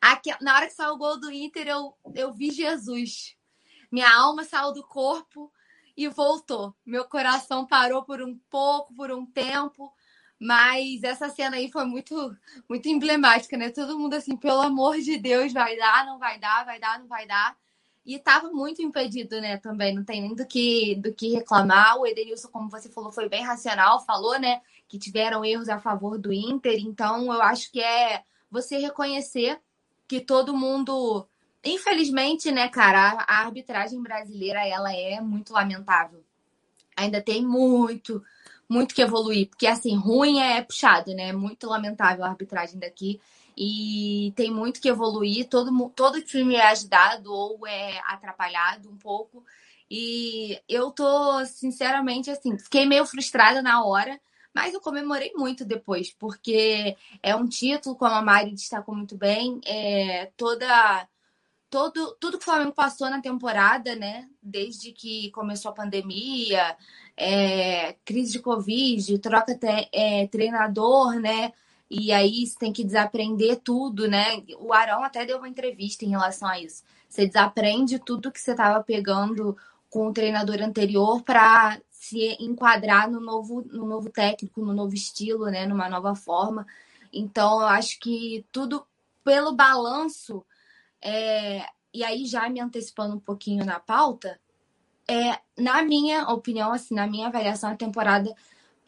Aqui, 0.00 0.32
na 0.42 0.56
hora 0.56 0.66
que 0.66 0.74
saiu 0.74 0.94
o 0.94 0.98
gol 0.98 1.20
do 1.20 1.30
Inter, 1.30 1.68
eu, 1.68 1.94
eu 2.16 2.32
vi 2.32 2.50
Jesus. 2.50 3.36
Minha 3.92 4.12
alma 4.12 4.42
saiu 4.42 4.72
do 4.72 4.82
corpo 4.84 5.52
e 5.96 6.08
voltou. 6.08 6.74
Meu 6.84 7.04
coração 7.04 7.66
parou 7.66 8.02
por 8.04 8.22
um 8.22 8.38
pouco, 8.50 8.94
por 8.94 9.10
um 9.10 9.24
tempo, 9.26 9.92
mas 10.38 11.02
essa 11.02 11.28
cena 11.28 11.56
aí 11.56 11.70
foi 11.70 11.84
muito, 11.84 12.36
muito 12.68 12.88
emblemática, 12.88 13.56
né? 13.56 13.70
Todo 13.70 13.98
mundo 13.98 14.14
assim, 14.14 14.36
pelo 14.36 14.60
amor 14.60 14.98
de 14.98 15.18
Deus, 15.18 15.52
vai 15.52 15.76
dar, 15.76 16.06
não 16.06 16.18
vai 16.18 16.38
dar, 16.38 16.64
vai 16.64 16.80
dar, 16.80 16.98
não 16.98 17.06
vai 17.06 17.26
dar. 17.26 17.56
E 18.04 18.14
estava 18.14 18.50
muito 18.50 18.80
impedido, 18.80 19.40
né? 19.40 19.58
Também 19.58 19.94
não 19.94 20.02
tem 20.02 20.22
nem 20.22 20.34
do 20.34 20.46
que, 20.46 20.94
do 20.96 21.12
que 21.12 21.34
reclamar. 21.34 21.98
O 21.98 22.06
Edenilson, 22.06 22.48
como 22.48 22.70
você 22.70 22.88
falou, 22.88 23.12
foi 23.12 23.28
bem 23.28 23.44
racional, 23.44 24.04
falou, 24.04 24.38
né? 24.38 24.62
Que 24.88 24.98
tiveram 24.98 25.44
erros 25.44 25.68
a 25.68 25.78
favor 25.78 26.18
do 26.18 26.32
Inter. 26.32 26.80
Então, 26.80 27.26
eu 27.26 27.42
acho 27.42 27.70
que 27.70 27.80
é 27.80 28.24
você 28.50 28.78
reconhecer 28.78 29.60
que 30.08 30.20
todo 30.20 30.56
mundo 30.56 31.28
Infelizmente, 31.64 32.50
né, 32.50 32.68
cara, 32.68 33.24
a 33.26 33.40
arbitragem 33.40 34.02
brasileira 34.02 34.66
ela 34.66 34.94
é 34.94 35.20
muito 35.20 35.52
lamentável. 35.52 36.24
Ainda 36.96 37.20
tem 37.20 37.44
muito, 37.44 38.22
muito 38.68 38.94
que 38.94 39.02
evoluir, 39.02 39.48
porque 39.48 39.66
assim, 39.66 39.96
ruim 39.96 40.40
é 40.40 40.62
puxado, 40.62 41.14
né? 41.14 41.28
É 41.28 41.32
muito 41.32 41.66
lamentável 41.66 42.24
a 42.24 42.28
arbitragem 42.28 42.78
daqui 42.78 43.20
e 43.56 44.32
tem 44.36 44.50
muito 44.50 44.80
que 44.80 44.88
evoluir. 44.88 45.48
Todo, 45.48 45.90
todo 45.90 46.22
time 46.22 46.54
é 46.56 46.66
ajudado 46.68 47.32
ou 47.32 47.66
é 47.66 48.00
atrapalhado 48.06 48.90
um 48.90 48.96
pouco. 48.96 49.44
E 49.90 50.60
eu 50.68 50.90
tô, 50.90 51.44
sinceramente, 51.46 52.30
assim, 52.30 52.56
fiquei 52.58 52.86
meio 52.86 53.04
frustrada 53.04 53.60
na 53.60 53.84
hora, 53.84 54.20
mas 54.54 54.72
eu 54.72 54.80
comemorei 54.80 55.32
muito 55.34 55.64
depois, 55.64 56.10
porque 56.12 56.96
é 57.22 57.34
um 57.34 57.46
título, 57.46 57.96
como 57.96 58.14
a 58.14 58.22
Mari 58.22 58.52
destacou 58.52 58.94
muito 58.94 59.16
bem, 59.16 59.60
é 59.64 60.30
toda 60.36 61.08
todo, 61.70 62.16
tudo 62.20 62.36
que 62.36 62.42
o 62.42 62.44
Flamengo 62.44 62.72
passou 62.72 63.08
na 63.08 63.20
temporada, 63.22 63.94
né? 63.94 64.28
Desde 64.42 64.92
que 64.92 65.30
começou 65.30 65.70
a 65.70 65.74
pandemia, 65.74 66.76
é, 67.16 67.94
crise 68.04 68.32
de 68.32 68.40
Covid, 68.40 69.18
troca 69.20 69.56
te, 69.56 69.88
é, 69.92 70.26
treinador, 70.26 71.14
né? 71.20 71.52
E 71.88 72.12
aí 72.12 72.46
você 72.46 72.58
tem 72.58 72.72
que 72.72 72.84
desaprender 72.84 73.60
tudo, 73.60 74.08
né? 74.08 74.42
O 74.58 74.72
Arão 74.72 75.02
até 75.02 75.24
deu 75.24 75.38
uma 75.38 75.48
entrevista 75.48 76.04
em 76.04 76.10
relação 76.10 76.48
a 76.48 76.60
isso. 76.60 76.82
Você 77.08 77.26
desaprende 77.26 77.98
tudo 77.98 78.32
que 78.32 78.40
você 78.40 78.50
estava 78.52 78.82
pegando 78.82 79.56
com 79.88 80.08
o 80.08 80.12
treinador 80.12 80.60
anterior 80.62 81.22
para 81.22 81.80
se 81.90 82.36
enquadrar 82.40 83.10
no 83.10 83.20
novo, 83.20 83.62
no 83.70 83.86
novo 83.86 84.10
técnico, 84.10 84.64
no 84.64 84.72
novo 84.72 84.94
estilo, 84.94 85.46
né? 85.46 85.66
Numa 85.66 85.88
nova 85.88 86.14
forma. 86.14 86.66
Então, 87.12 87.60
eu 87.60 87.66
acho 87.66 87.98
que 88.00 88.44
tudo 88.52 88.84
pelo 89.24 89.52
balanço 89.52 90.44
é, 91.02 91.66
e 91.92 92.04
aí 92.04 92.26
já 92.26 92.48
me 92.48 92.60
antecipando 92.60 93.16
um 93.16 93.20
pouquinho 93.20 93.64
na 93.64 93.80
pauta, 93.80 94.38
é, 95.08 95.40
na 95.58 95.82
minha 95.82 96.28
opinião, 96.28 96.72
assim, 96.72 96.94
na 96.94 97.06
minha 97.06 97.26
avaliação, 97.26 97.70
a 97.70 97.76
temporada 97.76 98.32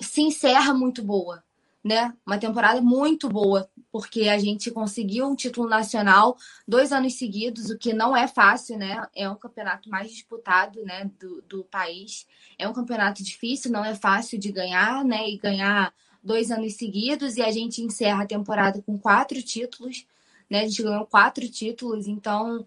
se 0.00 0.20
encerra 0.20 0.72
muito 0.72 1.02
boa, 1.02 1.42
né? 1.82 2.14
Uma 2.24 2.38
temporada 2.38 2.80
muito 2.80 3.28
boa, 3.28 3.68
porque 3.90 4.28
a 4.28 4.38
gente 4.38 4.70
conseguiu 4.70 5.26
um 5.26 5.34
título 5.34 5.68
nacional 5.68 6.36
dois 6.66 6.92
anos 6.92 7.14
seguidos, 7.14 7.70
o 7.70 7.78
que 7.78 7.92
não 7.92 8.16
é 8.16 8.28
fácil, 8.28 8.78
né? 8.78 9.04
É 9.14 9.28
um 9.28 9.34
campeonato 9.34 9.90
mais 9.90 10.10
disputado, 10.10 10.84
né, 10.84 11.10
do, 11.18 11.42
do 11.42 11.64
país. 11.64 12.26
É 12.56 12.68
um 12.68 12.72
campeonato 12.72 13.22
difícil, 13.24 13.72
não 13.72 13.84
é 13.84 13.94
fácil 13.94 14.38
de 14.38 14.52
ganhar, 14.52 15.04
né? 15.04 15.28
E 15.28 15.36
ganhar 15.38 15.92
dois 16.22 16.52
anos 16.52 16.74
seguidos 16.74 17.36
e 17.36 17.42
a 17.42 17.50
gente 17.50 17.82
encerra 17.82 18.22
a 18.22 18.26
temporada 18.26 18.80
com 18.80 18.96
quatro 18.96 19.42
títulos 19.42 20.06
né? 20.52 20.60
A 20.60 20.66
gente 20.66 20.82
ganhou 20.82 21.06
quatro 21.06 21.48
títulos, 21.48 22.06
então 22.06 22.66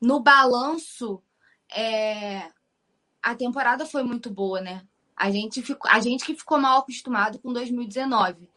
no 0.00 0.20
balanço 0.20 1.20
é... 1.74 2.52
a 3.20 3.34
temporada 3.34 3.84
foi 3.84 4.04
muito 4.04 4.30
boa, 4.30 4.60
né? 4.60 4.86
A 5.16 5.28
gente, 5.28 5.60
ficou, 5.60 5.90
a 5.90 5.98
gente 5.98 6.24
que 6.24 6.36
ficou 6.36 6.56
mal 6.56 6.78
acostumado 6.78 7.40
com 7.40 7.52
2019, 7.52 8.48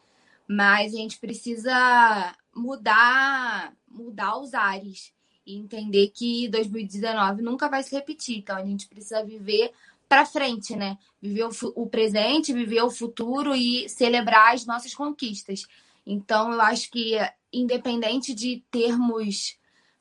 mas 0.48 0.94
a 0.94 0.98
gente 0.98 1.18
precisa 1.18 2.36
mudar, 2.56 3.74
mudar 3.88 4.38
os 4.38 4.54
ares 4.54 5.12
e 5.48 5.56
entender 5.58 6.10
que 6.10 6.48
2019 6.50 7.42
nunca 7.42 7.68
vai 7.68 7.82
se 7.82 7.96
repetir. 7.96 8.38
Então 8.38 8.56
a 8.56 8.64
gente 8.64 8.88
precisa 8.88 9.24
viver 9.24 9.72
para 10.08 10.28
frente, 10.28 10.76
né? 10.76 10.96
Viver 11.20 11.46
o, 11.46 11.52
o, 11.76 11.88
presente, 11.88 12.54
viver 12.54 12.84
o 12.84 12.92
futuro 12.92 13.56
e 13.56 13.90
celebrar 13.90 14.54
as 14.54 14.64
nossas 14.64 14.94
conquistas. 14.94 15.66
Então 16.06 16.52
eu 16.54 16.62
acho 16.62 16.92
que 16.92 17.18
independente 17.52 18.34
de 18.34 18.64
termos 18.72 19.58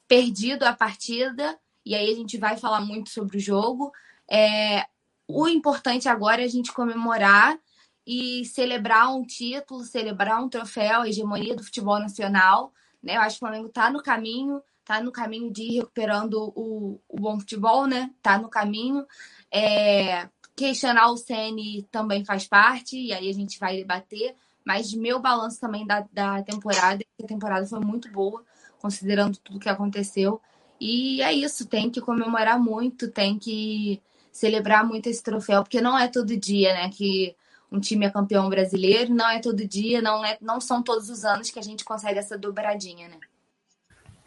perdido 0.07 0.65
a 0.65 0.73
partida, 0.73 1.59
e 1.85 1.95
aí 1.95 2.13
a 2.13 2.17
gente 2.17 2.37
vai 2.39 2.57
falar 2.57 2.81
muito 2.81 3.11
sobre 3.11 3.37
o 3.37 3.41
jogo, 3.41 3.93
é, 4.31 4.87
o 5.27 5.47
importante 5.47 6.09
agora 6.09 6.43
é 6.43 6.45
a 6.45 6.49
gente 6.49 6.73
comemorar 6.73 7.59
e 8.07 8.45
celebrar 8.47 9.15
um 9.15 9.23
título, 9.23 9.85
celebrar 9.85 10.43
um 10.43 10.49
troféu, 10.49 11.03
a 11.03 11.09
hegemonia 11.09 11.55
do 11.55 11.63
futebol 11.63 11.99
nacional. 11.99 12.73
Né? 13.03 13.17
Eu 13.17 13.21
acho 13.21 13.39
que 13.39 13.45
o 13.45 13.47
Flamengo 13.47 13.69
está 13.69 13.91
no 13.91 14.03
caminho, 14.03 14.63
está 14.81 15.03
no 15.03 15.13
caminho 15.13 15.53
de 15.53 15.63
ir 15.65 15.77
recuperando 15.81 16.51
o, 16.57 16.99
o 17.07 17.17
bom 17.21 17.39
futebol, 17.39 17.87
né? 17.87 18.11
Está 18.17 18.39
no 18.39 18.49
caminho. 18.49 19.07
É, 19.53 20.27
questionar 20.57 21.11
o 21.11 21.19
CN 21.19 21.87
também 21.91 22.25
faz 22.25 22.49
parte, 22.49 22.99
e 22.99 23.13
aí 23.13 23.29
a 23.29 23.35
gente 23.35 23.59
vai 23.59 23.77
debater 23.77 24.35
Mas 24.69 24.93
meu 24.93 25.19
balanço 25.19 25.59
também 25.59 25.87
da, 25.87 26.07
da 26.13 26.43
temporada, 26.43 27.03
a 27.25 27.27
temporada 27.27 27.67
foi 27.67 27.81
muito 27.81 28.13
boa, 28.13 28.45
considerando 28.79 29.39
tudo 29.39 29.59
que 29.59 29.69
aconteceu. 29.69 30.43
E 30.79 31.23
é 31.23 31.33
isso, 31.33 31.67
tem 31.67 31.89
que 31.89 32.03
comemorar 32.03 32.61
muito, 32.61 33.11
tem 33.11 33.39
que 33.39 33.99
celebrar 34.31 34.87
muito 34.87 35.09
esse 35.09 35.23
troféu, 35.23 35.63
porque 35.63 35.81
não 35.81 35.99
é 35.99 36.07
todo 36.07 36.37
dia, 36.37 36.75
né, 36.75 36.91
que 36.91 37.35
um 37.73 37.81
time 37.81 38.05
é 38.05 38.11
campeão 38.11 38.51
brasileiro, 38.51 39.15
não 39.15 39.31
é 39.31 39.41
todo 39.41 39.67
dia, 39.67 40.03
não, 40.03 40.23
é, 40.23 40.37
não 40.39 40.61
são 40.61 40.83
todos 40.83 41.09
os 41.09 41.25
anos 41.25 41.51
que 41.51 41.59
a 41.59 41.63
gente 41.63 41.83
consegue 41.83 42.19
essa 42.19 42.37
dobradinha, 42.37 43.09
né? 43.09 43.19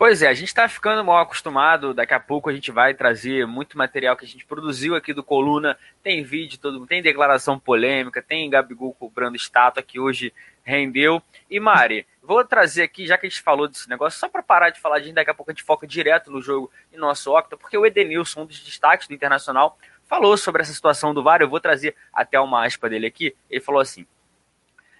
Pois 0.01 0.23
é, 0.23 0.27
a 0.27 0.33
gente 0.33 0.47
está 0.47 0.67
ficando 0.67 1.05
mal 1.05 1.19
acostumado. 1.19 1.93
Daqui 1.93 2.15
a 2.15 2.19
pouco 2.19 2.49
a 2.49 2.53
gente 2.53 2.71
vai 2.71 2.91
trazer 2.91 3.45
muito 3.45 3.77
material 3.77 4.17
que 4.17 4.25
a 4.25 4.27
gente 4.27 4.43
produziu 4.47 4.95
aqui 4.95 5.13
do 5.13 5.23
Coluna. 5.23 5.77
Tem 6.01 6.23
vídeo, 6.23 6.57
todo, 6.57 6.87
tem 6.87 7.03
declaração 7.03 7.59
polêmica, 7.59 8.19
tem 8.19 8.49
Gabigol 8.49 8.95
cobrando 8.95 9.35
estátua 9.35 9.83
que 9.83 9.99
hoje 9.99 10.33
rendeu. 10.63 11.21
E 11.47 11.59
Mari, 11.59 12.07
vou 12.19 12.43
trazer 12.43 12.81
aqui, 12.81 13.05
já 13.05 13.15
que 13.15 13.27
a 13.27 13.29
gente 13.29 13.43
falou 13.43 13.67
desse 13.67 13.87
negócio, 13.87 14.19
só 14.19 14.27
para 14.27 14.41
parar 14.41 14.71
de 14.71 14.79
falar 14.79 14.97
de 14.97 15.13
daqui 15.13 15.29
a 15.29 15.35
pouco 15.35 15.51
a 15.51 15.53
gente 15.53 15.63
foca 15.63 15.85
direto 15.85 16.31
no 16.31 16.41
jogo 16.41 16.71
e 16.91 16.97
nosso 16.97 17.31
Octa, 17.37 17.55
porque 17.55 17.77
o 17.77 17.85
Edenilson, 17.85 18.41
um 18.41 18.45
dos 18.47 18.59
destaques 18.59 19.07
do 19.07 19.13
Internacional, 19.13 19.77
falou 20.05 20.35
sobre 20.35 20.63
essa 20.63 20.73
situação 20.73 21.13
do 21.13 21.21
VAR. 21.21 21.43
Eu 21.43 21.49
vou 21.49 21.59
trazer 21.59 21.95
até 22.11 22.39
uma 22.39 22.65
aspa 22.65 22.89
dele 22.89 23.05
aqui. 23.05 23.35
Ele 23.47 23.61
falou 23.61 23.79
assim: 23.79 24.07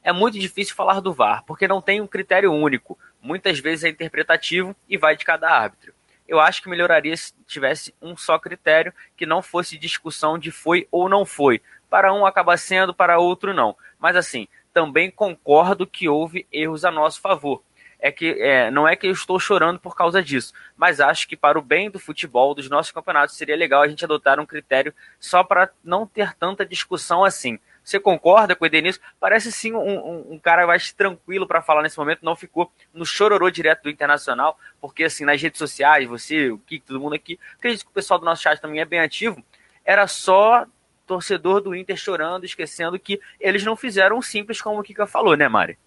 É 0.03 0.11
muito 0.11 0.38
difícil 0.38 0.76
falar 0.76 0.99
do 0.99 1.11
VAR, 1.11 1.44
porque 1.48 1.68
não 1.68 1.82
tem 1.82 2.02
um 2.02 2.07
critério 2.07 2.53
único 2.53 2.99
muitas 3.22 3.60
vezes 3.60 3.84
é 3.84 3.89
interpretativo 3.89 4.76
e 4.89 4.98
vai 4.98 5.15
de 5.15 5.26
cada 5.26 5.49
árbitro. 5.49 5.93
Eu 6.27 6.39
acho 6.39 6.61
que 6.61 6.69
melhoraria 6.69 7.15
se 7.15 7.34
tivesse 7.45 7.93
um 8.02 8.15
só 8.15 8.39
critério 8.39 8.93
que 9.18 9.26
não 9.26 9.41
fosse 9.41 9.77
discussão 9.77 10.39
de 10.39 10.49
foi 10.49 10.88
ou 10.89 11.10
não 11.10 11.26
foi. 11.26 11.61
Para 11.89 12.14
um 12.14 12.26
acaba 12.26 12.56
sendo, 12.56 12.93
para 12.93 13.19
outro 13.19 13.53
não. 13.53 13.76
Mas 13.99 14.15
assim, 14.15 14.48
também 14.73 15.11
concordo 15.11 15.85
que 15.85 16.07
houve 16.07 16.48
erros 16.52 16.85
a 16.85 16.91
nosso 16.91 17.19
favor. 17.19 17.61
É 17.99 18.11
que 18.11 18.41
é, 18.41 18.72
não 18.72 18.88
é 18.88 18.95
que 18.95 19.06
eu 19.06 19.11
estou 19.11 19.39
chorando 19.39 19.80
por 19.80 19.95
causa 19.95 20.23
disso, 20.23 20.53
mas 20.76 20.99
acho 20.99 21.27
que 21.27 21.38
para 21.38 21.60
o 21.60 21.61
bem 21.61 21.91
do 21.91 21.99
futebol, 21.99 22.56
dos 22.56 22.68
nossos 22.68 22.91
campeonatos, 22.91 23.35
seria 23.35 23.56
legal 23.56 23.84
a 23.84 23.88
gente 23.88 24.03
adotar 24.03 24.39
um 24.39 24.45
critério 24.45 24.91
só 25.19 25.43
para 25.43 25.69
não 25.84 26.07
ter 26.07 26.34
tanta 26.34 26.65
discussão 26.65 27.23
assim. 27.23 27.60
Você 27.84 27.99
concorda 27.99 28.56
com 28.56 28.64
o 28.64 28.68
Edenilson? 28.68 28.99
Parece 29.20 29.52
sim 29.52 29.74
um, 29.74 29.80
um, 29.80 30.34
um 30.34 30.40
cara 30.40 30.68
mais 30.68 30.91
tranquilo 30.91 31.48
para 31.48 31.62
falar 31.62 31.82
nesse 31.82 31.98
momento, 31.98 32.20
não 32.22 32.36
ficou 32.36 32.72
no 32.94 33.06
chororô 33.06 33.49
direto 33.49 33.84
do 33.84 33.90
Internacional, 33.90 34.58
porque 34.80 35.03
assim, 35.03 35.26
nas 35.26 35.41
redes 35.41 35.58
sociais, 35.58 36.08
você, 36.08 36.52
o 36.52 36.60
Kiko, 36.60 36.88
todo 36.88 36.99
mundo 36.99 37.16
aqui, 37.16 37.40
acredito 37.58 37.86
que 37.86 37.91
o 37.91 37.94
pessoal 37.94 38.20
do 38.20 38.26
nosso 38.26 38.44
chat 38.44 38.62
também 38.62 38.80
é 38.80 38.86
bem 38.86 38.99
ativo, 38.99 39.44
era 39.84 40.08
só 40.08 40.66
torcedor 41.08 41.60
do 41.60 41.76
Inter 41.76 41.98
chorando, 41.98 42.45
esquecendo 42.45 42.98
que 42.99 43.20
eles 43.40 43.64
não 43.64 43.76
fizeram 43.76 44.18
um 44.18 44.22
simples 44.22 44.62
como 44.62 44.80
o 44.80 44.84
Kika 44.84 45.08
falou, 45.08 45.36
né, 45.36 45.48
Mari? 45.48 45.78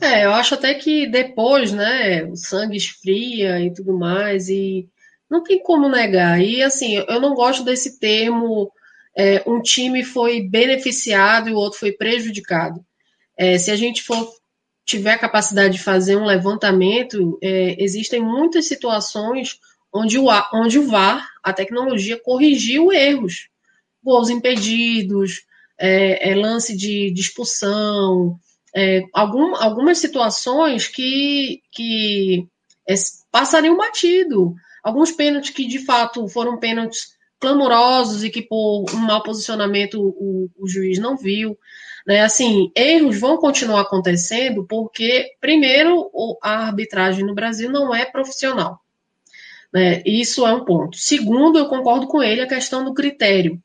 É, 0.00 0.24
eu 0.24 0.32
acho 0.32 0.54
até 0.54 0.74
que 0.74 1.06
depois, 1.06 1.72
né, 1.72 2.24
o 2.24 2.36
sangue 2.36 2.76
esfria 2.76 3.60
e 3.60 3.72
tudo 3.72 3.96
mais, 3.96 4.48
e 4.48 4.88
não 5.28 5.42
tem 5.42 5.62
como 5.62 5.88
negar. 5.88 6.40
E 6.40 6.62
assim, 6.62 6.96
eu 6.96 7.20
não 7.20 7.34
gosto 7.34 7.64
desse 7.64 7.98
termo 7.98 8.72
é, 9.16 9.42
um 9.46 9.62
time 9.62 10.04
foi 10.04 10.42
beneficiado 10.42 11.48
e 11.48 11.52
o 11.52 11.56
outro 11.56 11.78
foi 11.78 11.92
prejudicado. 11.92 12.84
É, 13.36 13.56
se 13.56 13.70
a 13.70 13.76
gente 13.76 14.02
for 14.02 14.30
tiver 14.84 15.12
a 15.12 15.18
capacidade 15.18 15.76
de 15.76 15.82
fazer 15.82 16.16
um 16.16 16.26
levantamento, 16.26 17.38
é, 17.42 17.82
existem 17.82 18.22
muitas 18.22 18.66
situações 18.66 19.58
onde 19.92 20.18
o, 20.18 20.26
onde 20.52 20.78
o 20.78 20.86
VAR, 20.86 21.26
a 21.42 21.52
tecnologia, 21.52 22.20
corrigiu 22.22 22.92
erros. 22.92 23.48
Gols 24.04 24.28
impedidos, 24.28 25.42
é, 25.78 26.30
é, 26.30 26.34
lance 26.34 26.76
de, 26.76 27.10
de 27.10 27.20
expulsão, 27.20 28.38
é, 28.74 29.02
algum, 29.12 29.56
algumas 29.56 29.98
situações 29.98 30.86
que, 30.86 31.62
que 31.72 32.46
passariam 33.32 33.76
batido. 33.76 34.54
Alguns 34.84 35.10
pênaltis 35.10 35.50
que, 35.50 35.66
de 35.66 35.80
fato, 35.80 36.28
foram 36.28 36.58
pênaltis 36.58 37.15
clamorosos 37.46 38.24
e 38.24 38.30
que 38.30 38.42
por 38.42 38.86
um 38.92 38.98
mau 38.98 39.22
posicionamento 39.22 40.00
o, 40.00 40.50
o 40.58 40.68
juiz 40.68 40.98
não 40.98 41.16
viu. 41.16 41.56
Né? 42.04 42.20
Assim, 42.20 42.72
erros 42.74 43.20
vão 43.20 43.36
continuar 43.36 43.82
acontecendo 43.82 44.66
porque, 44.66 45.30
primeiro, 45.40 46.10
a 46.42 46.66
arbitragem 46.66 47.24
no 47.24 47.34
Brasil 47.34 47.70
não 47.70 47.94
é 47.94 48.04
profissional. 48.04 48.80
Né? 49.72 50.02
Isso 50.04 50.44
é 50.44 50.52
um 50.52 50.64
ponto. 50.64 50.96
Segundo, 50.96 51.56
eu 51.56 51.68
concordo 51.68 52.08
com 52.08 52.20
ele 52.20 52.40
a 52.40 52.48
questão 52.48 52.84
do 52.84 52.94
critério. 52.94 53.60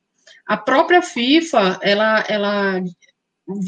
A 0.46 0.58
própria 0.58 1.02
FIFA, 1.02 1.80
ela, 1.82 2.24
ela 2.28 2.84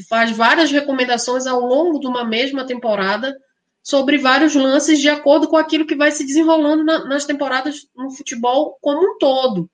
faz 0.08 0.32
várias 0.32 0.72
recomendações 0.72 1.48
ao 1.48 1.60
longo 1.60 2.00
de 2.00 2.06
uma 2.06 2.24
mesma 2.24 2.68
temporada 2.68 3.36
sobre 3.82 4.18
vários 4.18 4.56
lances 4.56 5.00
de 5.00 5.10
acordo 5.10 5.48
com 5.48 5.58
aquilo 5.58 5.86
que 5.86 5.96
vai 5.96 6.12
se 6.12 6.26
desenrolando 6.26 6.84
na, 6.84 7.04
nas 7.06 7.26
temporadas 7.26 7.88
no 7.96 8.12
futebol 8.12 8.78
como 8.80 9.02
um 9.02 9.18
todo. 9.18 9.70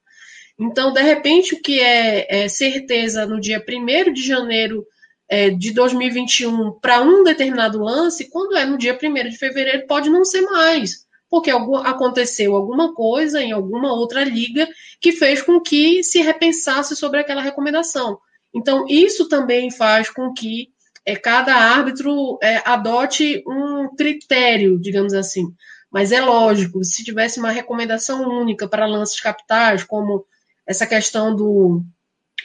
Então, 0.60 0.92
de 0.92 1.02
repente, 1.02 1.56
o 1.56 1.62
que 1.62 1.80
é, 1.80 2.44
é 2.44 2.50
certeza 2.50 3.26
no 3.26 3.40
dia 3.40 3.64
1 3.66 4.12
de 4.12 4.22
janeiro 4.22 4.86
é, 5.30 5.50
de 5.50 5.72
2021 5.72 6.80
para 6.82 7.02
um 7.02 7.24
determinado 7.24 7.80
lance, 7.80 8.30
quando 8.30 8.58
é 8.58 8.66
no 8.66 8.78
dia 8.78 8.98
1 9.02 9.30
de 9.30 9.38
fevereiro, 9.38 9.88
pode 9.88 10.10
não 10.10 10.26
ser 10.26 10.42
mais, 10.42 11.06
porque 11.30 11.50
aconteceu 11.50 12.56
alguma 12.56 12.94
coisa 12.94 13.42
em 13.42 13.54
alguma 13.54 13.94
outra 13.94 14.24
liga 14.24 14.68
que 15.00 15.14
fez 15.14 15.42
com 15.42 15.62
que 15.62 16.04
se 16.04 16.22
repensasse 16.22 16.96
sobre 16.96 17.22
aquela 17.22 17.42
recomendação. 17.42 18.20
Então, 18.54 18.86
isso 18.90 19.30
também 19.30 19.72
faz 19.72 20.10
com 20.10 20.34
que 20.34 20.70
é, 21.06 21.16
cada 21.16 21.56
árbitro 21.56 22.38
é, 22.42 22.62
adote 22.66 23.44
um 23.48 23.96
critério, 23.96 24.78
digamos 24.78 25.14
assim. 25.14 25.46
Mas 25.90 26.12
é 26.12 26.20
lógico, 26.20 26.84
se 26.84 27.04
tivesse 27.04 27.40
uma 27.40 27.50
recomendação 27.50 28.28
única 28.28 28.68
para 28.68 28.86
lances 28.86 29.22
capitais, 29.22 29.84
como 29.84 30.26
essa 30.70 30.86
questão 30.86 31.36
do, 31.36 31.84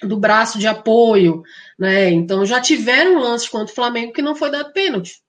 do 0.03 0.17
braço 0.17 0.59
de 0.59 0.67
apoio, 0.67 1.43
né? 1.79 2.09
Então 2.09 2.47
já 2.47 2.59
tiveram 2.59 3.21
lances 3.21 3.47
contra 3.47 3.71
o 3.71 3.75
Flamengo 3.75 4.15
que 4.15 4.23
não 4.23 4.35
foi 4.35 4.51
dado 4.51 4.73
pênalti, 4.73 5.21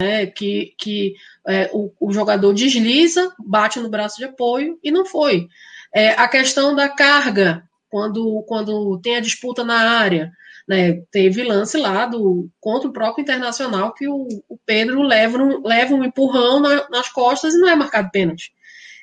né? 0.00 0.26
Que, 0.26 0.74
que 0.78 1.14
é, 1.46 1.68
o, 1.74 1.92
o, 2.00 2.10
jogador 2.10 2.54
desliza, 2.54 3.30
bate 3.38 3.78
no 3.78 3.90
braço 3.90 4.16
de 4.16 4.24
apoio 4.24 4.78
e 4.82 4.90
não 4.90 5.04
foi. 5.04 5.46
É, 5.94 6.12
a 6.12 6.26
questão 6.26 6.74
da 6.74 6.88
carga, 6.88 7.62
quando, 7.90 8.42
quando 8.48 8.98
tem 9.02 9.16
a 9.16 9.20
disputa 9.20 9.62
na 9.62 9.98
área, 9.98 10.32
né? 10.66 11.02
Teve 11.10 11.44
lance 11.44 11.76
lá 11.76 12.06
do, 12.06 12.48
contra 12.58 12.88
o 12.88 12.92
próprio 12.94 13.22
Internacional 13.22 13.92
que 13.92 14.08
o, 14.08 14.26
o 14.48 14.58
Pedro 14.64 15.02
leva 15.02 15.36
um, 15.36 15.66
leva 15.66 15.94
um 15.94 16.02
empurrão 16.02 16.60
na, 16.60 16.88
nas 16.88 17.10
costas 17.10 17.52
e 17.52 17.58
não 17.58 17.68
é 17.68 17.76
marcado 17.76 18.10
pênalti. 18.10 18.54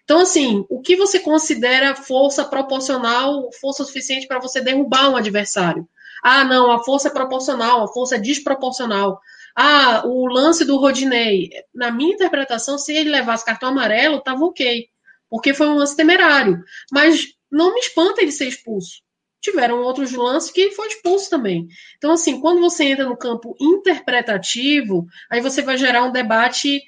Então, 0.05 0.21
assim, 0.21 0.65
o 0.69 0.81
que 0.81 0.95
você 0.95 1.19
considera 1.19 1.95
força 1.95 2.45
proporcional, 2.45 3.49
força 3.59 3.83
suficiente 3.83 4.27
para 4.27 4.39
você 4.39 4.61
derrubar 4.61 5.09
um 5.09 5.15
adversário? 5.15 5.87
Ah, 6.23 6.43
não, 6.43 6.71
a 6.71 6.83
força 6.83 7.07
é 7.07 7.11
proporcional, 7.11 7.83
a 7.83 7.87
força 7.87 8.15
é 8.15 8.19
desproporcional. 8.19 9.19
Ah, 9.55 10.03
o 10.05 10.27
lance 10.27 10.63
do 10.63 10.77
Rodinei. 10.77 11.49
Na 11.73 11.91
minha 11.91 12.13
interpretação, 12.13 12.77
se 12.77 12.93
ele 12.93 13.09
levasse 13.09 13.45
cartão 13.45 13.69
amarelo, 13.69 14.17
estava 14.17 14.43
ok. 14.45 14.87
Porque 15.29 15.53
foi 15.53 15.67
um 15.67 15.75
lance 15.75 15.95
temerário. 15.95 16.63
Mas 16.91 17.25
não 17.51 17.73
me 17.73 17.79
espanta 17.79 18.21
ele 18.21 18.31
ser 18.31 18.47
expulso 18.47 19.04
tiveram 19.45 19.81
outros 19.81 20.11
lances 20.11 20.49
que 20.49 20.71
foi 20.71 20.87
expulso 20.87 21.29
também. 21.29 21.67
Então, 21.97 22.11
assim, 22.11 22.41
quando 22.41 22.59
você 22.59 22.85
entra 22.85 23.05
no 23.05 23.15
campo 23.15 23.55
interpretativo, 23.59 25.05
aí 25.29 25.39
você 25.39 25.61
vai 25.61 25.77
gerar 25.77 26.03
um 26.03 26.11
debate 26.11 26.81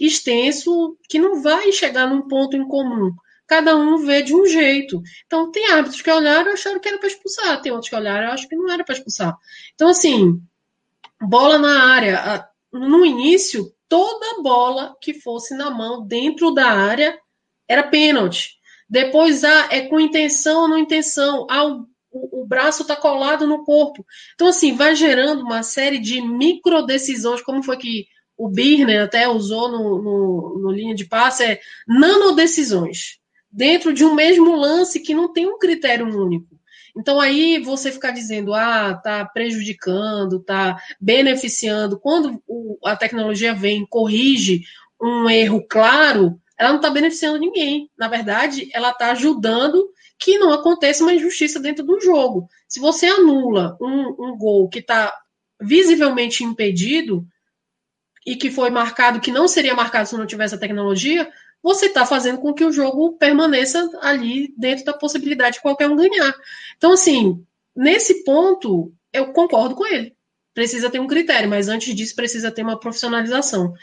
extenso 0.00 0.96
que 1.08 1.18
não 1.18 1.42
vai 1.42 1.70
chegar 1.70 2.08
num 2.08 2.26
ponto 2.26 2.56
em 2.56 2.66
comum. 2.66 3.12
Cada 3.46 3.76
um 3.76 3.98
vê 3.98 4.22
de 4.22 4.34
um 4.34 4.46
jeito. 4.46 5.02
Então, 5.26 5.50
tem 5.50 5.70
árbitros 5.70 6.00
que 6.00 6.10
olharam 6.10 6.50
e 6.50 6.54
acharam 6.54 6.80
que 6.80 6.88
era 6.88 6.98
para 6.98 7.08
expulsar, 7.08 7.60
tem 7.60 7.70
outros 7.70 7.90
que 7.90 7.96
olharam 7.96 8.28
e 8.28 8.30
acham 8.30 8.48
que 8.48 8.56
não 8.56 8.72
era 8.72 8.84
para 8.84 8.94
expulsar. 8.94 9.36
Então, 9.74 9.88
assim, 9.88 10.40
bola 11.20 11.58
na 11.58 11.92
área. 11.92 12.48
No 12.72 13.04
início, 13.04 13.70
toda 13.86 14.42
bola 14.42 14.96
que 15.00 15.12
fosse 15.12 15.54
na 15.54 15.70
mão 15.70 16.06
dentro 16.06 16.52
da 16.52 16.66
área 16.66 17.18
era 17.68 17.82
pênalti. 17.82 18.61
Depois, 18.92 19.42
ah, 19.42 19.68
é 19.70 19.88
com 19.88 19.98
intenção 19.98 20.64
ou 20.64 20.68
não 20.68 20.76
intenção. 20.76 21.46
Ah, 21.48 21.64
o, 21.64 21.86
o, 22.12 22.46
braço 22.46 22.82
está 22.82 22.94
colado 22.94 23.46
no 23.46 23.64
corpo. 23.64 24.04
Então, 24.34 24.48
assim, 24.48 24.74
vai 24.76 24.94
gerando 24.94 25.42
uma 25.42 25.62
série 25.62 25.98
de 25.98 26.20
micro 26.20 26.82
decisões, 26.82 27.40
como 27.40 27.62
foi 27.62 27.78
que 27.78 28.06
o 28.36 28.50
Birner 28.50 29.04
até 29.04 29.26
usou 29.26 29.70
no, 29.70 30.02
no, 30.02 30.58
no 30.58 30.70
linha 30.70 30.94
de 30.94 31.06
passe, 31.06 31.42
é 31.42 31.60
nanodecisões, 31.88 33.16
dentro 33.50 33.94
de 33.94 34.04
um 34.04 34.14
mesmo 34.14 34.54
lance 34.54 35.00
que 35.00 35.14
não 35.14 35.32
tem 35.32 35.46
um 35.46 35.58
critério 35.58 36.06
único. 36.06 36.60
Então 36.94 37.18
aí 37.18 37.60
você 37.60 37.90
ficar 37.90 38.10
dizendo, 38.10 38.52
ah, 38.52 38.92
tá 38.92 39.24
prejudicando, 39.24 40.38
tá 40.38 40.78
beneficiando. 41.00 41.98
Quando 41.98 42.42
a 42.84 42.94
tecnologia 42.94 43.54
vem, 43.54 43.86
corrige 43.86 44.60
um 45.00 45.30
erro 45.30 45.66
claro, 45.66 46.38
ela 46.62 46.70
não 46.70 46.76
está 46.76 46.90
beneficiando 46.90 47.38
ninguém. 47.38 47.90
Na 47.98 48.06
verdade, 48.06 48.70
ela 48.72 48.90
está 48.90 49.10
ajudando 49.10 49.90
que 50.16 50.38
não 50.38 50.52
aconteça 50.52 51.02
uma 51.02 51.12
injustiça 51.12 51.58
dentro 51.58 51.84
do 51.84 52.00
jogo. 52.00 52.48
Se 52.68 52.78
você 52.78 53.06
anula 53.06 53.76
um, 53.80 54.30
um 54.30 54.38
gol 54.38 54.68
que 54.68 54.78
está 54.78 55.12
visivelmente 55.60 56.44
impedido 56.44 57.26
e 58.24 58.36
que 58.36 58.48
foi 58.48 58.70
marcado, 58.70 59.20
que 59.20 59.32
não 59.32 59.48
seria 59.48 59.74
marcado 59.74 60.08
se 60.08 60.16
não 60.16 60.24
tivesse 60.24 60.54
a 60.54 60.58
tecnologia, 60.58 61.28
você 61.60 61.86
está 61.86 62.06
fazendo 62.06 62.38
com 62.38 62.54
que 62.54 62.64
o 62.64 62.70
jogo 62.70 63.16
permaneça 63.18 63.90
ali 64.00 64.54
dentro 64.56 64.84
da 64.84 64.92
possibilidade 64.92 65.56
de 65.56 65.62
qualquer 65.62 65.88
um 65.88 65.96
ganhar. 65.96 66.32
Então, 66.76 66.92
assim, 66.92 67.44
nesse 67.74 68.22
ponto, 68.22 68.92
eu 69.12 69.32
concordo 69.32 69.74
com 69.74 69.84
ele. 69.84 70.14
Precisa 70.54 70.90
ter 70.90 71.00
um 71.00 71.08
critério, 71.08 71.50
mas 71.50 71.68
antes 71.68 71.92
disso 71.92 72.14
precisa 72.14 72.52
ter 72.52 72.62
uma 72.62 72.78
profissionalização. 72.78 73.74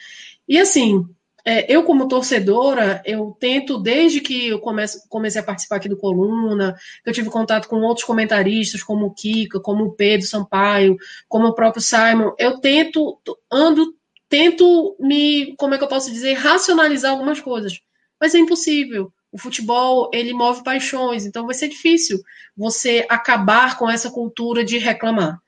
E 0.47 0.57
assim, 0.57 1.05
é, 1.45 1.71
eu 1.73 1.83
como 1.83 2.07
torcedora, 2.07 3.01
eu 3.05 3.35
tento, 3.39 3.79
desde 3.79 4.19
que 4.19 4.47
eu 4.49 4.59
comece, 4.59 5.07
comecei 5.07 5.41
a 5.41 5.43
participar 5.43 5.77
aqui 5.77 5.89
do 5.89 5.97
Coluna, 5.97 6.75
eu 7.05 7.13
tive 7.13 7.29
contato 7.29 7.67
com 7.67 7.77
outros 7.77 8.05
comentaristas, 8.05 8.83
como 8.83 9.07
o 9.07 9.13
Kika, 9.13 9.59
como 9.59 9.85
o 9.85 9.91
Pedro 9.91 10.27
Sampaio, 10.27 10.97
como 11.27 11.47
o 11.47 11.55
próprio 11.55 11.81
Simon, 11.81 12.33
eu 12.37 12.59
tento, 12.59 13.19
ando, 13.51 13.95
tento 14.27 14.95
me, 14.99 15.55
como 15.57 15.73
é 15.73 15.77
que 15.77 15.83
eu 15.83 15.87
posso 15.89 16.11
dizer, 16.11 16.33
racionalizar 16.33 17.11
algumas 17.11 17.39
coisas. 17.39 17.79
Mas 18.19 18.35
é 18.35 18.39
impossível. 18.39 19.11
O 19.31 19.37
futebol, 19.37 20.09
ele 20.13 20.33
move 20.33 20.63
paixões, 20.63 21.25
então 21.25 21.45
vai 21.45 21.53
ser 21.53 21.69
difícil 21.69 22.19
você 22.57 23.05
acabar 23.07 23.77
com 23.77 23.89
essa 23.89 24.09
cultura 24.09 24.63
de 24.63 24.77
reclamar. 24.77 25.39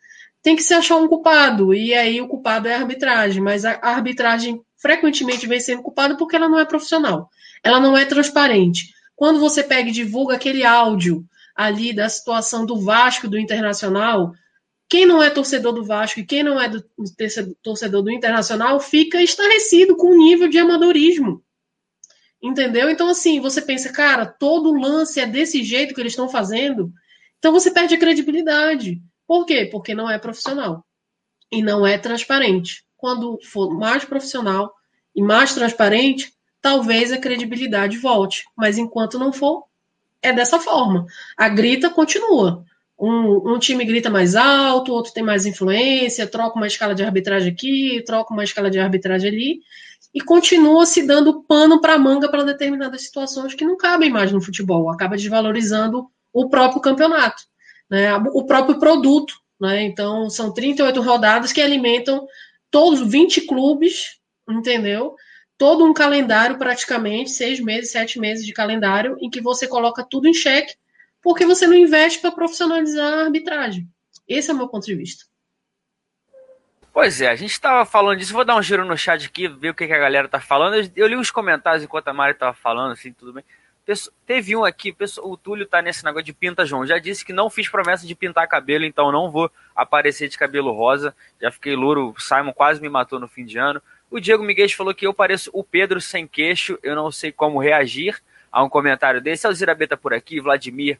Tem 0.42 0.56
que 0.56 0.64
se 0.64 0.74
achar 0.74 0.98
um 0.98 1.08
culpado, 1.08 1.74
e 1.74 1.94
aí 1.94 2.22
o 2.22 2.28
culpado 2.28 2.68
é 2.68 2.74
a 2.74 2.80
arbitragem, 2.80 3.42
mas 3.42 3.66
a 3.66 3.80
arbitragem 3.82 4.62
frequentemente 4.82 5.48
vem 5.48 5.60
sendo 5.60 5.84
culpada 5.84 6.18
porque 6.18 6.36
ela 6.36 6.50
não 6.50 6.60
é 6.60 6.66
profissional, 6.66 7.30
ela 7.64 7.80
não 7.80 7.96
é 7.96 8.04
transparente. 8.04 8.94
Quando 9.16 9.40
você 9.40 9.64
pega 9.64 9.90
e 9.90 9.94
divulga 9.94 10.36
aquele 10.36 10.66
áudio 10.66 11.24
ali 11.56 11.94
da 11.94 12.10
situação 12.10 12.66
do 12.66 12.82
Vasco 12.82 13.28
do 13.28 13.38
Internacional, 13.38 14.34
quem 14.90 15.06
não 15.06 15.22
é 15.22 15.30
torcedor 15.30 15.74
do 15.74 15.86
Vasco 15.86 16.20
e 16.20 16.26
quem 16.26 16.44
não 16.44 16.60
é 16.60 16.68
do, 16.68 16.84
torcedor 17.62 18.02
do 18.02 18.12
Internacional 18.12 18.80
fica 18.80 19.22
estarrecido 19.22 19.96
com 19.96 20.08
o 20.08 20.18
nível 20.18 20.50
de 20.50 20.58
amadorismo. 20.58 21.44
Entendeu? 22.42 22.90
Então, 22.90 23.08
assim, 23.08 23.40
você 23.40 23.62
pensa, 23.62 23.94
cara, 23.94 24.26
todo 24.26 24.74
lance 24.74 25.20
é 25.20 25.28
desse 25.28 25.64
jeito 25.64 25.94
que 25.94 26.02
eles 26.02 26.14
estão 26.14 26.28
fazendo. 26.28 26.92
Então 27.38 27.54
você 27.54 27.70
perde 27.70 27.94
a 27.94 28.00
credibilidade. 28.00 29.00
Por 29.28 29.46
quê? 29.46 29.70
Porque 29.72 29.94
não 29.94 30.10
é 30.10 30.18
profissional. 30.18 30.84
E 31.52 31.62
não 31.62 31.86
é 31.86 32.00
transparente 32.00 32.84
quando 33.02 33.40
for 33.44 33.72
mais 33.72 34.06
profissional 34.06 34.72
e 35.16 35.24
mais 35.24 35.56
transparente, 35.56 36.32
talvez 36.62 37.12
a 37.12 37.18
credibilidade 37.18 37.98
volte. 37.98 38.46
Mas 38.56 38.78
enquanto 38.78 39.18
não 39.18 39.34
for, 39.34 39.66
é 40.22 40.32
dessa 40.32 40.60
forma. 40.60 41.08
A 41.36 41.50
grita 41.50 41.90
continua. 41.90 42.64
Um, 42.98 43.56
um, 43.56 43.58
time 43.58 43.84
grita 43.84 44.12
mais 44.12 44.36
alto, 44.36 44.94
outro 44.94 45.12
tem 45.12 45.24
mais 45.24 45.48
influência, 45.48 46.28
troca 46.28 46.56
uma 46.56 46.68
escala 46.68 46.94
de 46.94 47.04
arbitragem 47.04 47.52
aqui, 47.52 48.04
troca 48.06 48.32
uma 48.32 48.44
escala 48.44 48.70
de 48.70 48.80
arbitragem 48.80 49.28
ali, 49.28 49.60
e 50.14 50.22
continua 50.22 50.86
se 50.86 51.02
dando 51.02 51.42
pano 51.42 51.82
para 51.82 51.98
manga 51.98 52.30
para 52.30 52.44
determinadas 52.44 53.02
situações 53.02 53.56
que 53.56 53.66
não 53.66 53.76
cabem 53.76 54.12
mais 54.12 54.32
no 54.32 54.40
futebol, 54.40 54.92
acaba 54.92 55.18
desvalorizando 55.18 56.06
o 56.32 56.48
próprio 56.48 56.80
campeonato, 56.80 57.42
né, 57.90 58.16
o 58.16 58.46
próprio 58.46 58.78
produto. 58.78 59.34
Né, 59.60 59.84
então, 59.84 60.30
são 60.30 60.52
38 60.52 61.02
rodadas 61.02 61.52
que 61.52 61.62
alimentam 61.62 62.28
todos 62.72 63.02
20 63.02 63.42
clubes, 63.42 64.20
entendeu? 64.50 65.16
Todo 65.58 65.86
um 65.86 65.94
calendário, 65.94 66.58
praticamente, 66.58 67.30
seis 67.30 67.60
meses, 67.60 67.92
sete 67.92 68.20
meses 68.20 68.46
de 68.46 68.54
calendário, 68.54 69.18
em 69.20 69.30
que 69.30 69.42
você 69.42 69.68
coloca 69.68 70.04
tudo 70.04 70.28
em 70.28 70.34
xeque, 70.34 70.74
porque 71.22 71.46
você 71.46 71.68
não 71.68 71.76
investe 71.76 72.20
para 72.20 72.32
profissionalizar 72.32 73.14
a 73.14 73.24
arbitragem. 73.26 73.88
Esse 74.28 74.50
é 74.50 74.54
o 74.54 74.58
meu 74.58 74.68
ponto 74.68 74.86
de 74.86 74.96
vista. 74.96 75.26
Pois 76.94 77.22
é, 77.22 77.30
a 77.30 77.36
gente 77.36 77.52
estava 77.52 77.86
falando 77.86 78.18
disso. 78.18 78.34
Vou 78.34 78.44
dar 78.44 78.56
um 78.56 78.62
giro 78.62 78.84
no 78.84 78.98
chat 78.98 79.26
aqui, 79.26 79.48
ver 79.48 79.70
o 79.70 79.74
que, 79.74 79.88
que 79.88 79.94
a 79.94 80.00
galera 80.00 80.28
tá 80.28 80.42
falando. 80.42 80.76
Eu, 80.76 80.90
eu 80.96 81.08
li 81.08 81.16
os 81.16 81.32
comentários 81.32 81.84
enquanto 81.84 82.08
a 82.08 82.14
Mari 82.14 82.34
estava 82.34 82.54
falando, 82.54 82.92
assim, 82.92 83.14
tudo 83.14 83.34
bem. 83.34 83.44
Teve 84.26 84.56
um 84.56 84.64
aqui, 84.64 84.96
o 85.24 85.36
Túlio 85.36 85.66
tá 85.66 85.82
nesse 85.82 86.06
negócio 86.06 86.26
de 86.26 86.34
pinta 86.34 86.66
João. 86.66 86.86
Já 86.86 87.00
disse 87.00 87.26
que 87.26 87.34
não 87.34 87.50
fiz 87.50 87.68
promessa 87.68 88.06
de 88.06 88.16
pintar 88.16 88.48
cabelo, 88.48 88.86
então 88.86 89.12
não 89.12 89.32
vou 89.32 89.52
aparecer 89.76 90.30
de 90.30 90.38
cabelo 90.38 90.72
rosa. 90.72 91.16
Já 91.42 91.52
fiquei 91.52 91.76
louro, 91.76 92.14
o 92.16 92.22
Simon 92.22 92.54
quase 92.54 92.80
me 92.80 92.90
matou 92.90 93.20
no 93.20 93.28
fim 93.28 93.44
de 93.44 93.58
ano. 93.58 93.82
O 94.10 94.20
Diego 94.20 94.44
Miguel 94.44 94.70
falou 94.70 94.94
que 94.94 95.08
eu 95.08 95.14
pareço 95.14 95.50
o 95.54 95.64
Pedro 95.64 96.00
sem 96.00 96.28
queixo, 96.28 96.78
eu 96.84 96.96
não 96.96 97.12
sei 97.12 97.32
como 97.32 97.60
reagir 97.60 98.22
a 98.52 98.64
um 98.64 98.70
comentário 98.70 99.22
desse. 99.22 99.48
Alzira 99.48 99.74
Beta 99.74 99.98
por 99.98 100.14
aqui, 100.14 100.40
Vladimir, 100.40 101.00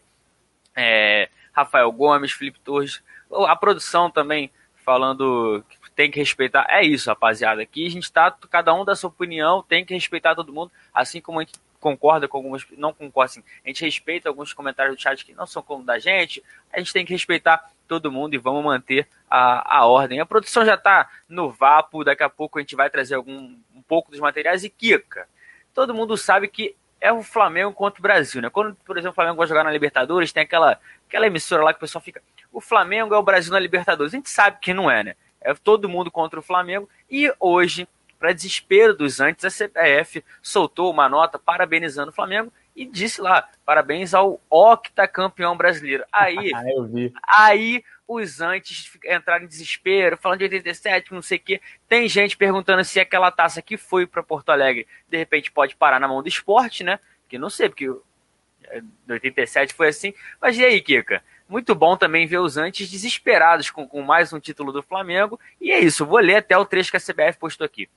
é, 0.76 1.30
Rafael 1.52 1.92
Gomes, 1.92 2.32
Felipe 2.32 2.60
Torres. 2.60 3.04
A 3.48 3.56
produção 3.56 4.10
também 4.10 4.50
falando 4.84 5.64
que 5.70 5.92
tem 5.92 6.10
que 6.10 6.20
respeitar. 6.20 6.66
É 6.70 6.84
isso, 6.84 7.10
rapaziada. 7.10 7.62
Aqui 7.62 7.86
a 7.86 7.90
gente 7.92 8.12
tá, 8.12 8.32
cada 8.50 8.74
um 8.74 8.84
da 8.84 8.96
sua 8.96 9.10
opinião, 9.10 9.62
tem 9.62 9.86
que 9.86 9.94
respeitar 9.94 10.34
todo 10.34 10.54
mundo, 10.54 10.72
assim 10.94 11.22
como 11.22 11.40
a 11.40 11.44
gente 11.44 11.60
concorda 11.82 12.28
com 12.28 12.38
algumas, 12.38 12.66
não 12.78 12.94
concorda 12.94 13.32
assim, 13.32 13.44
a 13.66 13.68
gente 13.68 13.84
respeita 13.84 14.30
alguns 14.30 14.54
comentários 14.54 14.96
do 14.96 15.02
chat 15.02 15.26
que 15.26 15.34
não 15.34 15.48
são 15.48 15.62
como 15.62 15.84
da 15.84 16.00
gente, 16.00 16.42
a 16.72 16.80
gente 16.80 16.94
tem 16.94 17.06
que 17.06 17.12
respeitar 17.12 17.70
todo 17.88 18.12
mundo 18.12 18.36
e 18.36 18.38
vamos 18.38 18.64
manter 18.64 19.08
a, 19.30 19.80
a 19.80 19.86
ordem. 19.86 20.22
A 20.22 20.26
produção 20.26 20.64
já 20.64 20.76
está 20.76 21.10
no 21.28 21.52
vapo, 21.52 22.06
daqui 22.06 22.24
a 22.24 22.30
pouco 22.30 22.58
a 22.58 22.62
gente 22.62 22.76
vai 22.76 22.90
trazer 22.90 23.16
algum 23.16 23.58
um 23.76 23.82
pouco 23.82 24.12
dos 24.12 24.20
materiais 24.20 24.64
e 24.64 24.70
Kika. 24.70 25.28
Todo 25.74 25.94
mundo 25.94 26.16
sabe 26.16 26.48
que 26.48 26.76
é 27.02 27.12
o 27.12 27.24
Flamengo 27.24 27.74
contra 27.74 28.00
o 28.00 28.04
Brasil, 28.04 28.42
né? 28.42 28.50
Quando, 28.50 28.76
por 28.86 28.96
exemplo, 28.96 29.12
o 29.12 29.16
Flamengo 29.16 29.38
vai 29.38 29.48
jogar 29.48 29.64
na 29.64 29.72
Libertadores, 29.72 30.32
tem 30.32 30.44
aquela, 30.44 30.80
aquela 31.10 31.26
emissora 31.26 31.64
lá 31.64 31.74
que 31.74 31.78
o 31.78 31.82
pessoal 31.82 32.02
fica, 32.02 32.22
o 32.54 32.62
Flamengo 32.62 33.16
é 33.16 33.18
o 33.18 33.24
Brasil 33.24 33.52
na 33.52 33.60
Libertadores. 33.60 34.14
A 34.14 34.18
gente 34.18 34.30
sabe 34.30 34.60
que 34.62 34.74
não 34.74 34.90
é, 34.90 35.04
né? 35.04 35.16
É 35.42 35.54
todo 35.56 35.90
mundo 35.90 36.12
contra 36.12 36.40
o 36.40 36.44
Flamengo 36.44 36.88
e 37.10 37.34
hoje 37.40 37.88
para 38.22 38.34
desespero 38.34 38.96
dos 38.96 39.20
antes, 39.20 39.44
a 39.44 39.50
CBF 39.50 40.24
soltou 40.44 40.92
uma 40.92 41.10
nota 41.10 41.40
parabenizando 41.40 42.12
o 42.12 42.14
Flamengo 42.14 42.54
e 42.76 42.86
disse 42.86 43.20
lá: 43.20 43.50
parabéns 43.66 44.14
ao 44.14 44.40
octacampeão 44.48 45.58
brasileiro. 45.58 46.06
Aí, 46.14 46.52
aí 47.28 47.84
os 48.08 48.40
antes 48.40 48.96
entraram 49.04 49.46
em 49.46 49.48
desespero, 49.48 50.18
falando 50.18 50.38
de 50.38 50.44
87, 50.44 51.12
não 51.12 51.24
sei 51.24 51.40
o 51.40 51.42
quê. 51.42 51.60
Tem 51.90 52.08
gente 52.08 52.38
perguntando 52.38 52.84
se 52.84 53.00
aquela 53.00 53.32
taça 53.32 53.60
que 53.60 53.76
foi 53.76 54.06
para 54.06 54.22
Porto 54.22 54.50
Alegre, 54.50 54.88
de 55.10 55.18
repente 55.18 55.52
pode 55.52 55.76
parar 55.76 56.00
na 56.00 56.08
mão 56.08 56.22
do 56.22 56.30
esporte, 56.30 56.84
né? 56.84 57.00
Que 57.28 57.40
não 57.40 57.50
sei, 57.50 57.70
porque 57.70 57.86
em 57.88 59.12
87 59.12 59.74
foi 59.74 59.88
assim. 59.88 60.14
Mas 60.40 60.56
e 60.60 60.64
aí, 60.64 60.80
Kika? 60.80 61.24
Muito 61.50 61.74
bom 61.74 61.98
também 61.98 62.28
ver 62.28 62.38
os 62.38 62.56
antes 62.56 62.88
desesperados 62.88 63.72
com, 63.72 63.88
com 63.88 64.04
mais 64.04 64.32
um 64.32 64.40
título 64.40 64.72
do 64.72 64.84
Flamengo. 64.84 65.40
E 65.60 65.72
é 65.72 65.80
isso, 65.80 66.06
vou 66.06 66.20
ler 66.20 66.36
até 66.36 66.56
o 66.56 66.66
trecho 66.66 66.92
que 66.92 66.98
a 66.98 67.00
CBF 67.00 67.40
postou 67.40 67.66
aqui. 67.66 67.90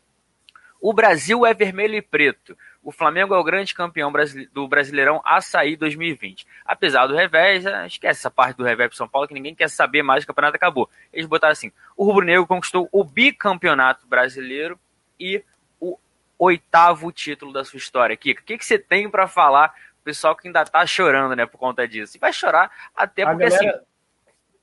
O 0.84 0.92
Brasil 0.92 1.46
é 1.46 1.54
vermelho 1.54 1.94
e 1.94 2.02
preto. 2.02 2.54
O 2.82 2.92
Flamengo 2.92 3.34
é 3.34 3.38
o 3.38 3.42
grande 3.42 3.74
campeão 3.74 4.12
do 4.52 4.68
Brasileirão 4.68 5.22
Açaí 5.24 5.76
2020. 5.76 6.46
Apesar 6.62 7.06
do 7.06 7.14
revés, 7.14 7.64
é, 7.64 7.86
esquece 7.86 8.20
essa 8.20 8.30
parte 8.30 8.58
do 8.58 8.64
revés 8.64 8.90
para 8.90 8.96
São 8.98 9.08
Paulo, 9.08 9.26
que 9.26 9.32
ninguém 9.32 9.54
quer 9.54 9.70
saber 9.70 10.02
mais, 10.02 10.24
o 10.24 10.26
campeonato 10.26 10.56
acabou. 10.56 10.90
Eles 11.10 11.24
botaram 11.24 11.52
assim: 11.52 11.72
o 11.96 12.04
Rubro 12.04 12.26
Negro 12.26 12.46
conquistou 12.46 12.86
o 12.92 13.02
bicampeonato 13.02 14.06
brasileiro 14.06 14.78
e 15.18 15.42
o 15.80 15.96
oitavo 16.38 17.10
título 17.10 17.50
da 17.50 17.64
sua 17.64 17.78
história. 17.78 18.14
Kika, 18.14 18.42
o 18.42 18.44
que, 18.44 18.58
que 18.58 18.66
você 18.66 18.78
tem 18.78 19.08
para 19.08 19.26
falar? 19.26 19.74
O 20.02 20.04
pessoal 20.04 20.36
que 20.36 20.48
ainda 20.48 20.66
tá 20.66 20.84
chorando, 20.84 21.34
né, 21.34 21.46
por 21.46 21.56
conta 21.56 21.88
disso. 21.88 22.18
E 22.18 22.20
vai 22.20 22.30
chorar 22.30 22.70
até 22.94 23.24
porque 23.24 23.48
galera... 23.48 23.70
assim. 23.70 23.84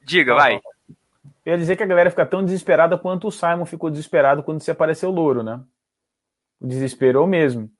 Diga, 0.03 0.35
vai. 0.35 0.61
Eu 1.43 1.53
ia 1.53 1.57
dizer 1.57 1.76
que 1.76 1.81
a 1.81 1.88
galera 1.88 2.11
fica 2.11 2.27
tão 2.27 2.45
desesperada 2.45 2.95
quanto 2.95 3.27
o 3.27 3.31
Simon 3.31 3.65
ficou 3.65 3.89
desesperado 3.89 4.43
quando 4.43 4.61
se 4.61 4.69
apareceu 4.69 5.10
louro, 5.10 5.41
né? 5.41 5.60
Desesperou 6.62 7.26
mesmo. 7.26 7.72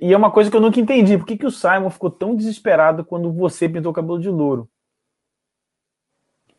E 0.00 0.12
é 0.12 0.16
uma 0.16 0.30
coisa 0.30 0.50
que 0.50 0.56
eu 0.56 0.60
nunca 0.60 0.78
entendi. 0.78 1.18
Por 1.18 1.26
que, 1.26 1.36
que 1.36 1.46
o 1.46 1.50
Simon 1.50 1.90
ficou 1.90 2.10
tão 2.10 2.36
desesperado 2.36 3.04
quando 3.04 3.32
você 3.32 3.68
pintou 3.68 3.90
o 3.90 3.94
cabelo 3.94 4.20
de 4.20 4.28
louro? 4.28 4.70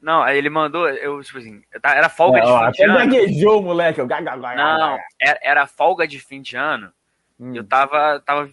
Não, 0.01 0.21
aí 0.21 0.37
ele 0.37 0.49
mandou, 0.49 0.89
eu, 0.89 1.23
tipo 1.23 1.37
assim, 1.37 1.63
era 1.81 2.09
folga 2.09 2.39
é, 2.39 2.41
de 2.41 2.49
ó, 2.49 2.65
fim 2.65 2.71
de 2.71 2.83
ano. 2.83 2.97
gaguejou, 2.97 3.61
moleque. 3.61 4.01
Eu, 4.01 4.07
não, 4.07 4.97
era, 5.17 5.39
era, 5.41 5.65
folga 5.65 6.05
de 6.05 6.19
fim 6.19 6.41
de 6.41 6.57
ano. 6.57 6.91
Hum. 7.39 7.55
Eu 7.55 7.65
tava. 7.65 8.19
tava 8.19 8.51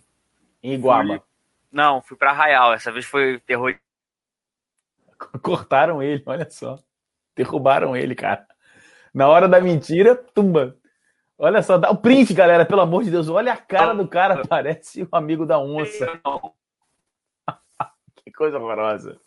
em 0.62 0.74
Iguaba. 0.74 1.08
Fui, 1.08 1.22
não, 1.72 2.00
fui 2.02 2.16
pra 2.16 2.30
Arraial. 2.30 2.72
Essa 2.72 2.92
vez 2.92 3.04
foi 3.04 3.40
terror. 3.40 3.76
Cortaram 5.42 6.00
ele, 6.00 6.22
olha 6.24 6.48
só. 6.48 6.78
Derrubaram 7.34 7.96
ele, 7.96 8.14
cara. 8.14 8.46
Na 9.12 9.26
hora 9.26 9.48
da 9.48 9.60
mentira, 9.60 10.14
tumba. 10.14 10.76
Olha 11.42 11.62
só, 11.62 11.78
dá 11.78 11.90
o 11.90 11.96
print, 11.96 12.34
galera, 12.34 12.66
pelo 12.66 12.82
amor 12.82 13.02
de 13.02 13.10
Deus. 13.10 13.30
Olha 13.30 13.54
a 13.54 13.56
cara 13.56 13.94
do 13.94 14.06
cara, 14.06 14.42
parece 14.46 15.02
o 15.02 15.08
um 15.10 15.16
amigo 15.16 15.46
da 15.46 15.58
onça. 15.58 16.20
que 18.22 18.30
coisa 18.30 18.58
horrorosa. 18.58 19.18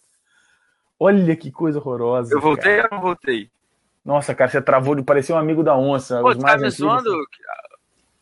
Olha 1.00 1.36
que 1.36 1.52
coisa 1.52 1.80
horrorosa. 1.80 2.36
Eu 2.36 2.40
voltei 2.40 2.76
cara. 2.76 2.90
ou 2.92 2.98
não 2.98 3.02
voltei? 3.02 3.50
Nossa, 4.06 4.36
cara, 4.36 4.52
você 4.52 4.62
travou 4.62 4.94
de 4.94 5.02
parecer 5.02 5.34
um 5.34 5.38
amigo 5.38 5.64
da 5.64 5.76
onça. 5.76 6.22
Pô, 6.22 6.36
tá 6.36 6.56
me 6.56 6.70
zoando? 6.70 7.10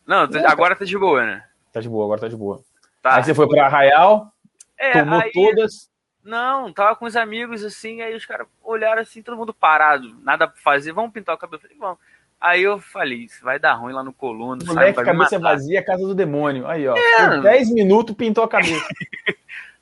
Não, 0.06 0.26
não, 0.26 0.48
agora 0.48 0.74
tá 0.74 0.86
de 0.86 0.96
boa, 0.96 1.26
né? 1.26 1.44
Tá 1.70 1.80
de 1.80 1.88
boa, 1.88 2.06
agora 2.06 2.22
tá 2.22 2.28
de 2.28 2.36
boa. 2.36 2.64
Tá. 3.02 3.16
Aí 3.16 3.24
você 3.24 3.34
foi 3.34 3.46
pra 3.46 3.66
Arraial, 3.66 4.32
é, 4.78 4.92
tomou 4.92 5.20
aí... 5.20 5.32
todas. 5.32 5.92
Não, 6.24 6.72
tava 6.72 6.96
com 6.96 7.04
os 7.04 7.14
amigos 7.14 7.62
assim, 7.62 8.00
aí 8.00 8.14
os 8.14 8.24
caras 8.24 8.46
olharam 8.62 9.02
assim, 9.02 9.22
todo 9.22 9.36
mundo 9.36 9.52
parado, 9.52 10.16
nada 10.22 10.48
pra 10.48 10.56
fazer, 10.62 10.92
vamos 10.92 11.12
pintar 11.12 11.34
o 11.34 11.38
cabelo. 11.38 11.56
Eu 11.56 11.62
falei, 11.62 11.76
vamos. 11.78 11.98
Aí 12.42 12.64
eu 12.64 12.80
falei, 12.80 13.18
isso 13.18 13.44
vai 13.44 13.56
dar 13.56 13.74
ruim 13.74 13.92
lá 13.92 14.02
no 14.02 14.12
coluno. 14.12 14.64
Moleque, 14.66 15.00
cabeça 15.04 15.38
vazia, 15.38 15.80
casa 15.80 16.04
do 16.04 16.12
demônio. 16.12 16.66
Aí, 16.66 16.88
ó. 16.88 16.96
É. 16.96 17.28
Por 17.28 17.42
10 17.42 17.70
minutos 17.70 18.16
pintou 18.16 18.42
a 18.42 18.48
cabeça. 18.48 18.84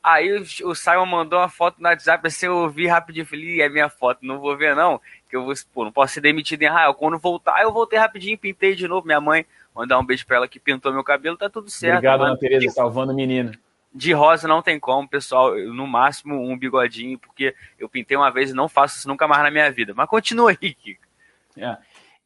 Aí 0.03 0.31
o, 0.63 0.75
Simon 0.75 1.07
mandou 1.07 1.39
uma 1.39 1.49
foto 1.49 1.81
no 1.81 1.89
WhatsApp, 1.89 2.27
assim, 2.27 2.47
eu 2.47 2.69
vi 2.71 2.87
rapidinho, 2.87 3.27
falei, 3.27 3.61
é 3.61 3.69
minha 3.69 3.89
foto, 3.89 4.21
não 4.23 4.39
vou 4.39 4.57
ver 4.57 4.75
não, 4.75 4.99
que 5.29 5.37
eu 5.37 5.45
vou, 5.45 5.53
pô, 5.75 5.85
não 5.85 5.93
posso 5.93 6.15
ser 6.15 6.23
demitido 6.23 6.63
em 6.63 6.67
Israel. 6.67 6.95
Quando 6.95 7.19
voltar, 7.19 7.61
eu 7.63 7.71
voltei 7.71 7.99
rapidinho, 7.99 8.39
pintei 8.39 8.75
de 8.75 8.89
novo, 8.89 9.07
minha 9.07 9.21
mãe, 9.21 9.45
mandar 9.75 9.99
um 9.99 10.05
beijo 10.05 10.27
pra 10.27 10.37
ela 10.37 10.49
que 10.49 10.59
pintou 10.59 10.93
meu 10.93 11.05
cabelo, 11.05 11.37
tá 11.37 11.51
tudo 11.51 11.71
certo. 11.71 11.97
Obrigado, 11.97 12.25
Ana 12.25 12.37
Tereza, 12.37 12.71
salvando 12.71 13.13
a 13.13 13.15
menina. 13.15 13.53
De 13.93 14.13
rosa 14.13 14.49
não 14.49 14.63
tem 14.63 14.81
como, 14.81 15.07
pessoal, 15.07 15.55
no 15.55 15.87
máximo 15.87 16.41
um 16.41 16.59
bigodinho, 16.59 17.19
porque 17.19 17.55
eu 17.79 17.89
pintei 17.89 18.17
uma 18.17 18.31
vez 18.31 18.51
e 18.51 18.55
não 18.55 18.71
faço 18.71 18.99
isso 18.99 19.09
nunca 19.09 19.29
mais 19.29 19.43
na 19.43 19.51
minha 19.51 19.71
vida. 19.71 19.93
Mas 19.95 20.09
continua 20.09 20.51
aí, 20.51 20.57
Kiko. 20.57 21.11
É. 21.59 21.77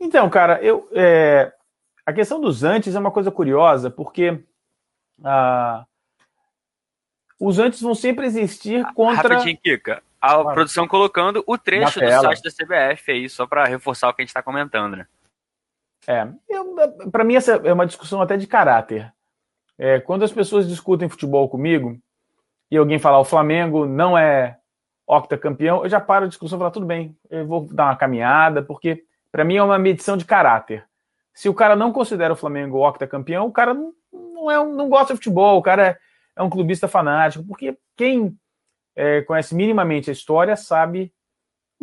Então, 0.01 0.29
cara, 0.29 0.63
eu, 0.63 0.89
é... 0.93 1.53
a 2.05 2.13
questão 2.13 2.41
dos 2.41 2.63
antes 2.63 2.95
é 2.95 2.99
uma 2.99 3.11
coisa 3.11 3.31
curiosa, 3.31 3.91
porque... 3.91 4.43
Ah, 5.23 5.87
os 7.39 7.59
antes 7.59 7.81
vão 7.81 7.95
sempre 7.95 8.27
existir 8.27 8.85
contra. 8.95 9.35
Rapidinho, 9.35 9.59
Kika. 9.59 10.03
A 10.21 10.41
ah, 10.41 10.53
produção 10.55 10.89
colocando 10.89 11.45
o 11.47 11.59
trecho 11.59 12.01
do 12.01 12.09
site 12.09 12.43
da 12.43 12.51
CBF 12.51 13.13
aí, 13.13 13.29
só 13.29 13.47
para 13.47 13.67
reforçar 13.67 14.09
o 14.09 14.15
que 14.15 14.23
a 14.23 14.25
gente 14.25 14.31
está 14.31 14.43
comentando, 14.43 14.97
né? 14.97 15.07
É, 16.07 16.27
para 17.11 17.25
mim 17.25 17.35
essa 17.35 17.53
é 17.57 17.73
uma 17.73 17.87
discussão 17.87 18.23
até 18.23 18.37
de 18.37 18.47
caráter. 18.47 19.13
É, 19.77 20.01
quando 20.01 20.23
as 20.23 20.33
pessoas 20.33 20.69
discutem 20.69 21.09
futebol 21.09 21.49
comigo 21.49 21.99
e 22.71 22.77
alguém 22.77 22.99
falar 22.99 23.19
o 23.19 23.25
Flamengo 23.25 23.87
não 23.87 24.17
é 24.17 24.59
octacampeão, 25.07 25.83
eu 25.83 25.91
já 25.91 26.01
paro 26.01 26.25
a 26.25 26.29
discussão 26.29 26.57
e 26.59 26.61
falo, 26.61 26.71
tudo 26.71 26.87
bem, 26.87 27.17
eu 27.29 27.47
vou 27.47 27.67
dar 27.67 27.87
uma 27.87 27.97
caminhada, 27.97 28.63
porque 28.63 29.05
para 29.35 29.45
mim 29.45 29.57
é 29.57 29.63
uma 29.65 29.81
medição 29.81 30.17
de 30.17 30.25
caráter. 30.25 30.87
Se 31.35 31.49
o 31.49 31.55
cara 31.55 31.75
não 31.75 31.93
considera 31.93 32.33
o 32.33 32.37
Flamengo 32.37 32.89
octacampeão, 32.89 33.47
o 33.47 33.53
cara 33.53 33.75
não, 33.75 33.93
não, 34.13 34.49
é, 34.49 34.65
não 34.65 34.89
gosta 34.89 35.13
de 35.13 35.19
futebol, 35.19 35.59
o 35.59 35.63
cara 35.63 35.89
é, 35.89 35.99
é 36.37 36.43
um 36.45 36.49
clubista 36.49 36.87
fanático, 36.87 37.45
porque 37.45 37.77
quem 37.97 38.39
é, 38.95 39.23
conhece 39.23 39.53
minimamente 39.53 40.09
a 40.09 40.13
história 40.13 40.55
sabe 40.55 41.13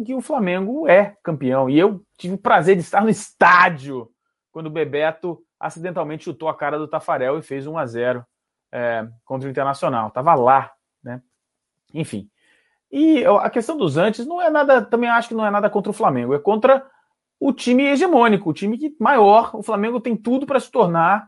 que 0.05 0.15
o 0.15 0.21
Flamengo 0.21 0.87
é 0.87 1.17
campeão. 1.21 1.69
E 1.69 1.77
eu 1.77 2.01
tive 2.17 2.35
o 2.35 2.37
prazer 2.37 2.77
de 2.77 2.83
estar 2.83 3.01
no 3.01 3.09
estádio 3.09 4.09
quando 4.49 4.67
o 4.67 4.71
Bebeto 4.71 5.43
acidentalmente 5.59 6.23
chutou 6.23 6.47
a 6.47 6.55
cara 6.55 6.79
do 6.79 6.87
Tafarel 6.87 7.37
e 7.37 7.41
fez 7.41 7.67
1 7.67 7.77
a 7.77 7.85
0 7.85 8.25
é, 8.71 9.05
contra 9.25 9.49
o 9.49 9.51
Internacional. 9.51 10.09
Tava 10.09 10.33
lá, 10.35 10.71
né? 11.03 11.21
Enfim. 11.93 12.29
E 12.89 13.25
a 13.25 13.49
questão 13.49 13.75
dos 13.75 13.97
antes 13.97 14.25
não 14.25 14.41
é 14.41 14.49
nada, 14.49 14.81
também 14.85 15.09
acho 15.09 15.27
que 15.27 15.35
não 15.35 15.45
é 15.45 15.51
nada 15.51 15.69
contra 15.69 15.89
o 15.89 15.93
Flamengo, 15.93 16.33
é 16.33 16.39
contra 16.39 16.89
o 17.41 17.51
time 17.51 17.87
hegemônico, 17.87 18.51
o 18.51 18.53
time 18.53 18.77
que 18.77 18.95
maior. 18.99 19.49
O 19.55 19.63
Flamengo 19.63 19.99
tem 19.99 20.15
tudo 20.15 20.45
para 20.45 20.59
se 20.59 20.69
tornar, 20.69 21.27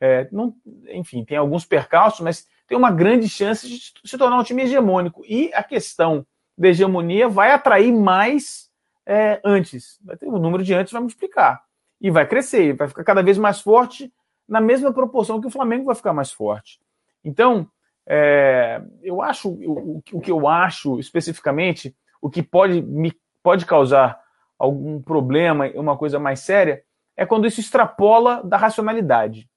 é, 0.00 0.28
não, 0.32 0.52
enfim, 0.88 1.24
tem 1.24 1.36
alguns 1.36 1.64
percalços, 1.64 2.18
mas 2.18 2.48
tem 2.66 2.76
uma 2.76 2.90
grande 2.90 3.28
chance 3.28 3.68
de 3.68 3.78
se 4.04 4.18
tornar 4.18 4.40
um 4.40 4.42
time 4.42 4.62
hegemônico. 4.62 5.22
E 5.24 5.54
a 5.54 5.62
questão 5.62 6.26
da 6.58 6.68
hegemonia 6.68 7.28
vai 7.28 7.52
atrair 7.52 7.92
mais 7.92 8.68
é, 9.06 9.40
antes. 9.44 10.00
O 10.24 10.40
número 10.40 10.64
de 10.64 10.74
antes 10.74 10.92
vai 10.92 11.00
multiplicar. 11.00 11.62
E 12.00 12.10
vai 12.10 12.26
crescer, 12.26 12.74
vai 12.74 12.88
ficar 12.88 13.04
cada 13.04 13.22
vez 13.22 13.38
mais 13.38 13.60
forte 13.60 14.12
na 14.48 14.60
mesma 14.60 14.92
proporção 14.92 15.40
que 15.40 15.46
o 15.46 15.50
Flamengo 15.50 15.84
vai 15.84 15.94
ficar 15.94 16.12
mais 16.12 16.32
forte. 16.32 16.80
Então, 17.24 17.70
é, 18.04 18.82
eu 19.00 19.22
acho, 19.22 19.48
o, 19.48 20.02
o 20.12 20.20
que 20.20 20.32
eu 20.32 20.48
acho 20.48 20.98
especificamente, 20.98 21.94
o 22.20 22.28
que 22.28 22.42
pode 22.42 22.82
me 22.82 23.12
pode 23.40 23.64
causar 23.64 24.21
algum 24.62 25.02
problema, 25.02 25.68
uma 25.74 25.98
coisa 25.98 26.20
mais 26.20 26.38
séria, 26.38 26.84
é 27.16 27.26
quando 27.26 27.48
isso 27.48 27.58
extrapola 27.58 28.42
da 28.44 28.56
racionalidade. 28.56 29.50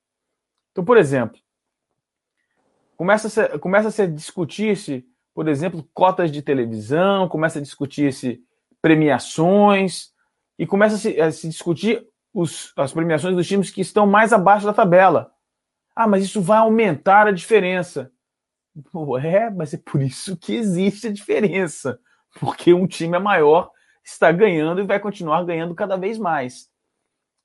Então, 0.72 0.84
por 0.84 0.98
exemplo, 0.98 1.40
começa 2.98 3.44
a, 3.44 3.60
começa 3.60 4.04
a 4.04 4.08
discutir-se, 4.08 5.06
por 5.34 5.48
exemplo, 5.48 5.88
cotas 5.94 6.32
de 6.32 6.42
televisão, 6.42 7.30
começa 7.30 7.60
a 7.60 7.62
discutir-se 7.62 8.42
premiações, 8.82 10.12
e 10.58 10.66
começa 10.66 10.96
a 10.96 10.98
se, 10.98 11.22
a 11.22 11.32
se 11.32 11.48
discutir 11.50 12.04
os, 12.34 12.74
as 12.76 12.92
premiações 12.92 13.36
dos 13.36 13.48
times 13.48 13.70
que 13.70 13.82
estão 13.82 14.08
mais 14.08 14.34
abaixo 14.34 14.66
da 14.66 14.74
tabela. 14.74 15.32
Ah, 15.96 16.08
mas 16.08 16.24
isso 16.24 16.42
vai 16.42 16.58
aumentar 16.58 17.28
a 17.28 17.32
diferença. 17.32 18.12
É, 19.22 19.50
mas 19.50 19.74
é 19.74 19.78
por 19.78 20.02
isso 20.02 20.36
que 20.36 20.56
existe 20.56 21.08
a 21.08 21.14
diferença. 21.14 22.00
Porque 22.40 22.74
um 22.74 22.88
time 22.88 23.16
é 23.16 23.20
maior, 23.20 23.72
está 24.06 24.32
ganhando 24.32 24.82
e 24.82 24.86
vai 24.86 25.00
continuar 25.00 25.44
ganhando 25.44 25.74
cada 25.74 25.98
vez 25.98 26.18
mais. 26.18 26.70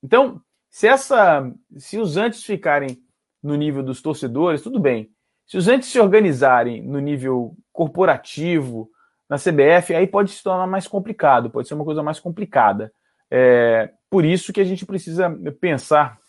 Então, 0.03 0.41
se 0.69 0.87
essa, 0.87 1.51
se 1.77 1.97
os 1.97 2.15
antes 2.15 2.43
ficarem 2.43 3.03
no 3.41 3.55
nível 3.55 3.83
dos 3.83 4.01
torcedores, 4.01 4.61
tudo 4.61 4.79
bem. 4.79 5.11
Se 5.47 5.57
os 5.57 5.67
entes 5.67 5.89
se 5.89 5.99
organizarem 5.99 6.81
no 6.81 6.99
nível 6.99 7.57
corporativo, 7.73 8.89
na 9.27 9.37
CBF, 9.37 9.95
aí 9.95 10.07
pode 10.07 10.31
se 10.31 10.43
tornar 10.43 10.67
mais 10.67 10.87
complicado, 10.87 11.49
pode 11.49 11.67
ser 11.67 11.73
uma 11.73 11.85
coisa 11.85 12.03
mais 12.03 12.19
complicada. 12.19 12.93
É, 13.29 13.91
por 14.09 14.23
isso 14.23 14.53
que 14.53 14.61
a 14.61 14.65
gente 14.65 14.85
precisa 14.85 15.29
pensar 15.59 16.19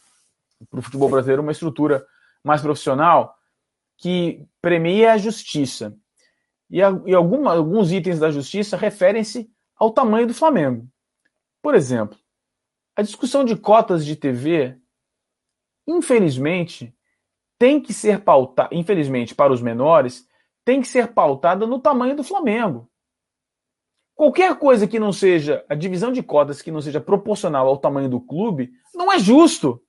para 0.70 0.78
o 0.78 0.82
futebol 0.82 1.08
brasileiro 1.08 1.42
uma 1.42 1.52
estrutura 1.52 2.04
mais 2.42 2.62
profissional 2.62 3.36
que 3.98 4.46
premie 4.60 5.06
a 5.06 5.18
justiça. 5.18 5.94
E, 6.70 6.82
a, 6.82 6.90
e 7.04 7.14
alguma, 7.14 7.52
alguns 7.52 7.92
itens 7.92 8.18
da 8.18 8.30
justiça 8.30 8.76
referem-se 8.76 9.50
ao 9.82 9.90
tamanho 9.90 10.28
do 10.28 10.34
Flamengo. 10.34 10.88
Por 11.60 11.74
exemplo, 11.74 12.16
a 12.94 13.02
discussão 13.02 13.44
de 13.44 13.56
cotas 13.56 14.06
de 14.06 14.14
TV, 14.14 14.78
infelizmente, 15.84 16.96
tem 17.58 17.80
que 17.80 17.92
ser 17.92 18.20
pautada, 18.20 18.72
infelizmente 18.72 19.34
para 19.34 19.52
os 19.52 19.60
menores, 19.60 20.24
tem 20.64 20.80
que 20.80 20.86
ser 20.86 21.08
pautada 21.12 21.66
no 21.66 21.80
tamanho 21.80 22.14
do 22.14 22.22
Flamengo. 22.22 22.88
Qualquer 24.14 24.56
coisa 24.56 24.86
que 24.86 25.00
não 25.00 25.12
seja 25.12 25.64
a 25.68 25.74
divisão 25.74 26.12
de 26.12 26.22
cotas 26.22 26.62
que 26.62 26.70
não 26.70 26.80
seja 26.80 27.00
proporcional 27.00 27.66
ao 27.66 27.76
tamanho 27.76 28.08
do 28.08 28.20
clube, 28.20 28.70
não 28.94 29.12
é 29.12 29.18
justo. 29.18 29.82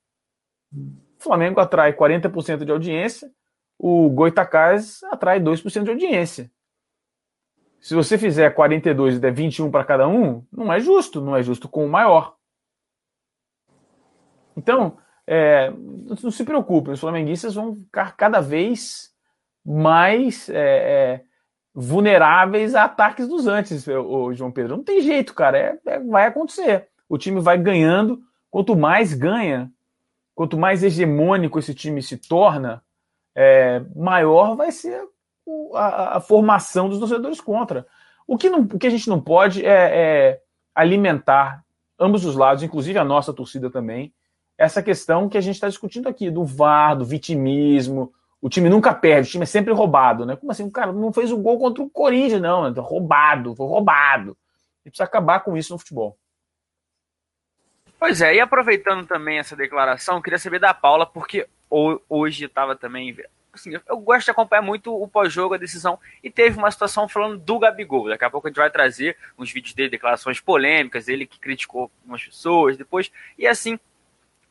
O 0.72 1.20
Flamengo 1.20 1.60
atrai 1.60 1.94
40% 1.94 2.66
de 2.66 2.72
audiência, 2.72 3.32
o 3.78 4.10
Goitacás 4.10 5.04
atrai 5.04 5.40
2% 5.40 5.84
de 5.84 5.92
audiência. 5.92 6.52
Se 7.84 7.94
você 7.94 8.18
fizer 8.18 8.50
42 8.52 9.18
e 9.18 9.20
der 9.20 9.34
21 9.34 9.70
para 9.70 9.84
cada 9.84 10.08
um, 10.08 10.42
não 10.50 10.72
é 10.72 10.80
justo, 10.80 11.20
não 11.20 11.36
é 11.36 11.44
justo 11.44 11.68
com 11.68 11.86
o 11.86 11.90
maior. 11.90 12.38
Então, 14.56 14.98
é, 15.28 15.70
não 15.70 16.32
se 16.32 16.46
preocupe, 16.46 16.92
os 16.92 17.02
flamenguistas 17.02 17.56
vão 17.56 17.76
ficar 17.76 18.16
cada 18.16 18.40
vez 18.40 19.14
mais 19.66 20.48
é, 20.48 20.56
é, 20.56 21.22
vulneráveis 21.76 22.74
a 22.74 22.86
ataques 22.86 23.28
dos 23.28 23.48
antes, 23.48 23.86
o, 23.86 24.34
João 24.34 24.50
Pedro. 24.50 24.78
Não 24.78 24.84
tem 24.84 25.02
jeito, 25.02 25.34
cara, 25.34 25.58
é, 25.58 25.80
é, 25.86 26.00
vai 26.00 26.28
acontecer. 26.28 26.88
O 27.10 27.18
time 27.18 27.42
vai 27.42 27.58
ganhando, 27.58 28.22
quanto 28.50 28.78
mais 28.78 29.14
ganha, 29.14 29.70
quanto 30.34 30.58
mais 30.58 30.84
hegemônico 30.84 31.60
esse 31.60 31.76
time 31.76 32.02
se 32.02 32.16
torna, 32.16 32.82
é, 33.36 33.82
maior 33.94 34.56
vai 34.56 34.72
ser 34.72 35.06
a, 35.74 36.18
a, 36.18 36.20
formação 36.20 36.90
dos 36.90 37.00
torcedores 37.00 37.42
contra. 37.42 37.86
O 38.28 38.38
que, 38.38 38.50
não, 38.50 38.62
o 38.62 38.80
que 38.80 38.88
a 38.88 38.90
gente 38.90 39.10
não 39.10 39.20
pode 39.20 39.66
é 39.66 40.40
alimentar 40.74 41.64
ambos 42.00 42.26
os 42.26 42.36
lados, 42.36 42.64
inclusive 42.64 42.98
a 42.98 43.04
nossa 43.04 43.34
torcida 43.34 43.70
também, 43.70 44.14
essa 44.58 44.84
questão 44.84 45.30
que 45.30 45.38
a 45.38 45.42
gente 45.42 45.56
está 45.56 45.68
discutindo 45.68 46.08
aqui, 46.08 46.30
do 46.30 46.44
VAR, 46.44 46.96
do 46.96 47.06
vitimismo. 47.06 48.14
O 48.42 48.50
time 48.50 48.70
nunca 48.70 48.94
perde, 48.94 49.30
o 49.30 49.32
time 49.32 49.44
é 49.44 49.48
sempre 49.48 49.74
roubado, 49.74 50.26
né? 50.26 50.36
Como 50.36 50.52
assim? 50.52 50.64
O 50.64 50.72
cara 50.72 50.92
não 50.92 51.14
fez 51.14 51.32
o 51.32 51.38
gol 51.38 51.58
contra 51.58 51.84
o 51.84 51.90
Corinthians, 51.90 52.42
não. 52.42 52.70
Né? 52.70 52.82
Roubado, 52.82 53.56
foi 53.56 53.66
roubado. 53.66 54.38
Gente 54.84 54.92
precisa 54.92 55.06
acabar 55.06 55.40
com 55.40 55.56
isso 55.56 55.72
no 55.74 55.80
futebol. 55.80 56.18
Pois 57.98 58.22
é, 58.22 58.36
e 58.36 58.42
aproveitando 58.42 59.08
também 59.08 59.40
essa 59.40 59.56
declaração, 59.56 60.22
queria 60.22 60.38
saber 60.38 60.60
da 60.60 60.74
Paula, 60.74 61.06
porque 61.06 61.48
hoje 62.10 62.46
estava 62.46 62.76
também. 62.76 63.16
Assim, 63.54 63.72
eu 63.88 63.98
gosto 64.00 64.26
de 64.26 64.32
acompanhar 64.32 64.64
muito 64.64 64.92
o 64.92 65.08
pós-jogo, 65.08 65.54
a 65.54 65.60
decisão, 65.60 66.00
e 66.24 66.32
teve 66.32 66.58
uma 66.58 66.72
situação 66.72 67.08
falando 67.08 67.38
do 67.38 67.60
Gabigol. 67.60 68.10
Daqui 68.10 68.26
a 68.26 68.30
pouco 68.30 68.48
a 68.48 68.50
gente 68.50 68.58
vai 68.58 68.72
trazer 68.72 69.16
uns 69.38 69.52
vídeos 69.52 69.76
dele, 69.76 69.90
declarações 69.90 70.40
polêmicas, 70.40 71.08
ele 71.08 71.28
que 71.28 71.40
criticou 71.40 71.92
algumas 72.02 72.24
pessoas 72.24 72.76
depois, 72.78 73.12
e 73.38 73.46
assim, 73.46 73.80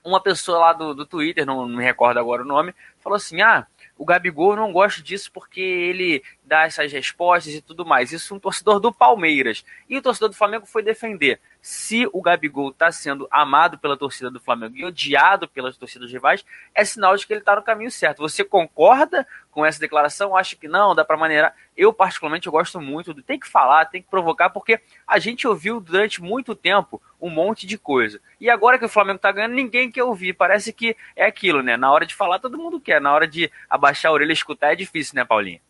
uma 0.05 0.21
pessoa 0.21 0.59
lá 0.59 0.73
do, 0.73 0.95
do 0.95 1.07
Twitter, 1.07 1.47
não, 1.47 1.67
não 1.67 1.79
me 1.79 1.85
recordo 1.85 2.19
agora 2.19 2.43
o 2.43 2.47
nome, 2.47 2.75
falou 3.01 3.17
assim: 3.17 3.41
ah, 3.41 3.67
o 3.97 4.05
Gabigol 4.05 4.57
não 4.57 4.73
gosta 4.73 5.03
disso 5.03 5.31
porque 5.33 5.61
ele 5.61 6.23
dá 6.45 6.65
essas 6.65 6.93
respostas 6.93 7.55
e 7.55 7.61
tudo 7.61 7.87
mais. 7.87 8.13
Isso 8.13 8.35
um 8.35 8.39
torcedor 8.39 8.81
do 8.81 8.93
Palmeiras. 8.93 9.65
E 9.89 9.97
o 9.97 10.03
torcedor 10.03 10.29
do 10.29 10.37
Flamengo 10.37 10.67
foi 10.67 10.83
defender. 10.83 11.41
Se 11.63 12.09
o 12.13 12.21
Gabigol 12.21 12.71
está 12.71 12.91
sendo 12.91 13.29
amado 13.31 13.79
pela 13.79 13.97
torcida 13.97 14.29
do 14.29 14.41
Flamengo 14.41 14.77
e 14.77 14.85
odiado 14.85 15.47
pelas 15.47 15.77
torcidas 15.77 16.11
rivais, 16.11 16.45
é 16.75 16.85
sinal 16.85 17.17
de 17.17 17.25
que 17.25 17.33
ele 17.33 17.39
está 17.39 17.55
no 17.55 17.63
caminho 17.63 17.91
certo. 17.91 18.19
Você 18.19 18.43
concorda 18.43 19.25
com 19.49 19.65
essa 19.65 19.79
declaração? 19.79 20.37
Acha 20.37 20.57
que 20.57 20.67
não? 20.67 20.93
Dá 20.93 21.05
para 21.05 21.17
maneirar? 21.17 21.55
Eu, 21.77 21.93
particularmente, 21.93 22.49
eu 22.49 22.53
gosto 22.53 22.81
muito. 22.81 23.15
Tem 23.23 23.39
que 23.39 23.47
falar, 23.47 23.85
tem 23.85 24.03
que 24.03 24.11
provocar, 24.11 24.51
porque 24.51 24.81
a 25.07 25.21
gente 25.21 25.47
ouviu 25.47 25.81
durante 25.81 26.21
muito 26.21 26.57
tempo 26.57 27.01
um 27.21 27.31
monte 27.31 27.65
de 27.65 27.79
coisa. 27.79 28.21
E 28.41 28.51
agora 28.51 28.77
que 28.77 28.85
o 28.85 28.89
Flamengo 28.89 29.17
está 29.17 29.31
ganhando, 29.31 29.55
ninguém 29.55 29.89
quer 29.89 30.03
ouvir. 30.03 30.33
Parece 30.33 30.73
que 30.73 30.97
é 31.15 31.25
aquilo, 31.25 31.63
né? 31.63 31.77
Na 31.77 31.93
hora 31.93 32.05
de 32.05 32.15
falar, 32.15 32.41
todo 32.41 32.59
mundo 32.59 32.81
quer. 32.81 33.01
Na 33.01 33.15
hora 33.15 33.29
de 33.29 33.49
abaixar 33.71 34.11
a 34.11 34.15
orelha 34.15 34.31
e 34.31 34.35
escutar, 34.35 34.73
é 34.73 34.77
difícil, 34.77 35.15
né, 35.15 35.25
Paulinho? 35.25 35.61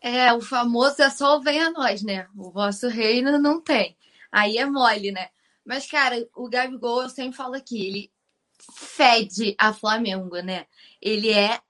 É, 0.00 0.32
o 0.32 0.40
famoso 0.40 1.00
é 1.02 1.10
só 1.10 1.36
o 1.36 1.40
venha 1.40 1.68
a 1.68 1.70
nós, 1.70 2.02
né? 2.02 2.26
O 2.36 2.50
vosso 2.50 2.88
reino 2.88 3.38
não 3.38 3.60
tem. 3.60 3.96
Aí 4.30 4.58
é 4.58 4.66
mole, 4.66 5.10
né? 5.10 5.28
Mas, 5.64 5.86
cara, 5.86 6.26
o 6.34 6.48
Gabigol, 6.48 7.02
eu 7.02 7.10
sempre 7.10 7.36
falo 7.36 7.54
aqui, 7.54 7.86
ele 7.86 8.12
fede 8.58 9.54
a 9.58 9.72
Flamengo, 9.72 10.36
né? 10.40 10.66
Ele 11.00 11.30
é 11.30 11.60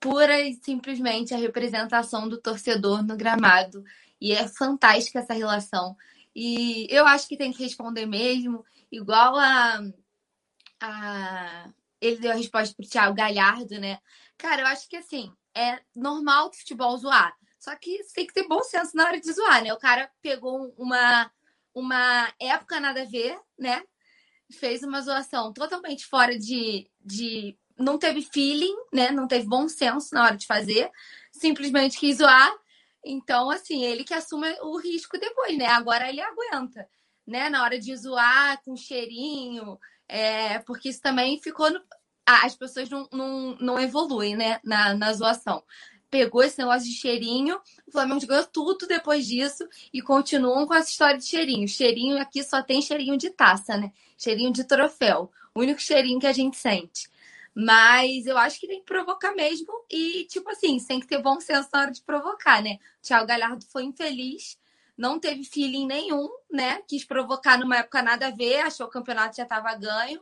pura 0.00 0.40
e 0.40 0.54
simplesmente 0.54 1.34
a 1.34 1.38
representação 1.38 2.28
do 2.28 2.40
torcedor 2.40 3.02
no 3.02 3.16
gramado. 3.16 3.84
E 4.20 4.32
é 4.32 4.48
fantástica 4.48 5.20
essa 5.20 5.34
relação. 5.34 5.96
E 6.34 6.86
eu 6.90 7.06
acho 7.06 7.28
que 7.28 7.36
tem 7.36 7.52
que 7.52 7.62
responder 7.62 8.06
mesmo, 8.06 8.64
igual 8.90 9.36
a. 9.36 9.80
a 10.80 11.70
ele 12.00 12.16
deu 12.16 12.32
a 12.32 12.34
resposta 12.34 12.74
pro 12.74 12.88
Thiago 12.88 13.14
Galhardo, 13.14 13.78
né? 13.78 13.98
Cara, 14.36 14.62
eu 14.62 14.66
acho 14.66 14.88
que 14.88 14.96
assim, 14.96 15.32
é 15.54 15.80
normal 15.94 16.50
do 16.50 16.56
futebol 16.56 16.96
zoar. 16.96 17.32
Só 17.58 17.76
que 17.76 18.00
tem 18.12 18.26
que 18.26 18.34
ter 18.34 18.48
bom 18.48 18.60
senso 18.64 18.96
na 18.96 19.06
hora 19.06 19.20
de 19.20 19.32
zoar, 19.32 19.62
né? 19.62 19.72
O 19.72 19.78
cara 19.78 20.10
pegou 20.20 20.74
uma 20.76 21.30
uma 21.74 22.32
época 22.40 22.80
nada 22.80 23.02
a 23.02 23.06
ver, 23.06 23.38
né? 23.58 23.82
Fez 24.52 24.82
uma 24.82 25.00
zoação 25.00 25.52
totalmente 25.52 26.06
fora 26.06 26.38
de, 26.38 26.90
de. 27.00 27.56
Não 27.78 27.98
teve 27.98 28.22
feeling, 28.22 28.74
né? 28.92 29.10
Não 29.10 29.26
teve 29.26 29.46
bom 29.46 29.68
senso 29.68 30.14
na 30.14 30.24
hora 30.24 30.36
de 30.36 30.46
fazer. 30.46 30.90
Simplesmente 31.32 31.98
quis 31.98 32.18
zoar. 32.18 32.52
Então, 33.04 33.50
assim, 33.50 33.82
ele 33.82 34.04
que 34.04 34.14
assume 34.14 34.48
o 34.60 34.78
risco 34.78 35.18
depois, 35.18 35.56
né? 35.56 35.66
Agora 35.66 36.08
ele 36.08 36.20
aguenta, 36.20 36.86
né? 37.26 37.48
Na 37.48 37.62
hora 37.62 37.78
de 37.78 37.96
zoar 37.96 38.62
com 38.62 38.76
cheirinho, 38.76 39.78
é, 40.08 40.58
porque 40.60 40.90
isso 40.90 41.00
também 41.00 41.40
ficou. 41.40 41.70
No... 41.70 41.80
As 42.24 42.54
pessoas 42.54 42.88
não, 42.88 43.08
não, 43.12 43.56
não 43.56 43.80
evoluem, 43.80 44.36
né? 44.36 44.60
Na, 44.62 44.94
na 44.94 45.12
zoação 45.12 45.64
pegou 46.12 46.42
esse 46.42 46.58
negócio 46.58 46.86
de 46.86 46.94
cheirinho, 46.94 47.58
o 47.86 47.90
Flamengo 47.90 48.26
ganhou 48.26 48.44
tudo 48.44 48.86
depois 48.86 49.26
disso 49.26 49.66
e 49.90 50.02
continuam 50.02 50.66
com 50.66 50.74
essa 50.74 50.90
história 50.90 51.16
de 51.16 51.24
cheirinho. 51.24 51.66
Cheirinho 51.66 52.20
aqui 52.20 52.44
só 52.44 52.62
tem 52.62 52.82
cheirinho 52.82 53.16
de 53.16 53.30
taça, 53.30 53.78
né? 53.78 53.90
Cheirinho 54.18 54.52
de 54.52 54.62
troféu. 54.62 55.32
O 55.54 55.60
único 55.60 55.80
cheirinho 55.80 56.20
que 56.20 56.26
a 56.26 56.32
gente 56.32 56.58
sente. 56.58 57.10
Mas 57.54 58.26
eu 58.26 58.36
acho 58.36 58.60
que 58.60 58.68
tem 58.68 58.80
que 58.80 58.84
provocar 58.84 59.34
mesmo. 59.34 59.72
E, 59.90 60.26
tipo 60.26 60.50
assim, 60.50 60.78
tem 60.84 61.00
que 61.00 61.06
ter 61.06 61.16
bom 61.22 61.40
senso 61.40 61.70
na 61.72 61.80
hora 61.80 61.90
de 61.90 62.02
provocar, 62.02 62.62
né? 62.62 62.78
O 63.02 63.06
Thiago 63.06 63.26
Galhardo 63.26 63.64
foi 63.64 63.84
infeliz, 63.84 64.58
não 64.94 65.18
teve 65.18 65.44
feeling 65.44 65.86
nenhum, 65.86 66.28
né? 66.50 66.82
Quis 66.86 67.04
provocar 67.04 67.58
numa 67.58 67.78
época 67.78 68.02
nada 68.02 68.26
a 68.26 68.30
ver, 68.30 68.60
achou 68.60 68.86
que 68.86 68.90
o 68.90 69.00
campeonato 69.00 69.38
já 69.38 69.44
estava 69.44 69.74
ganho 69.76 70.20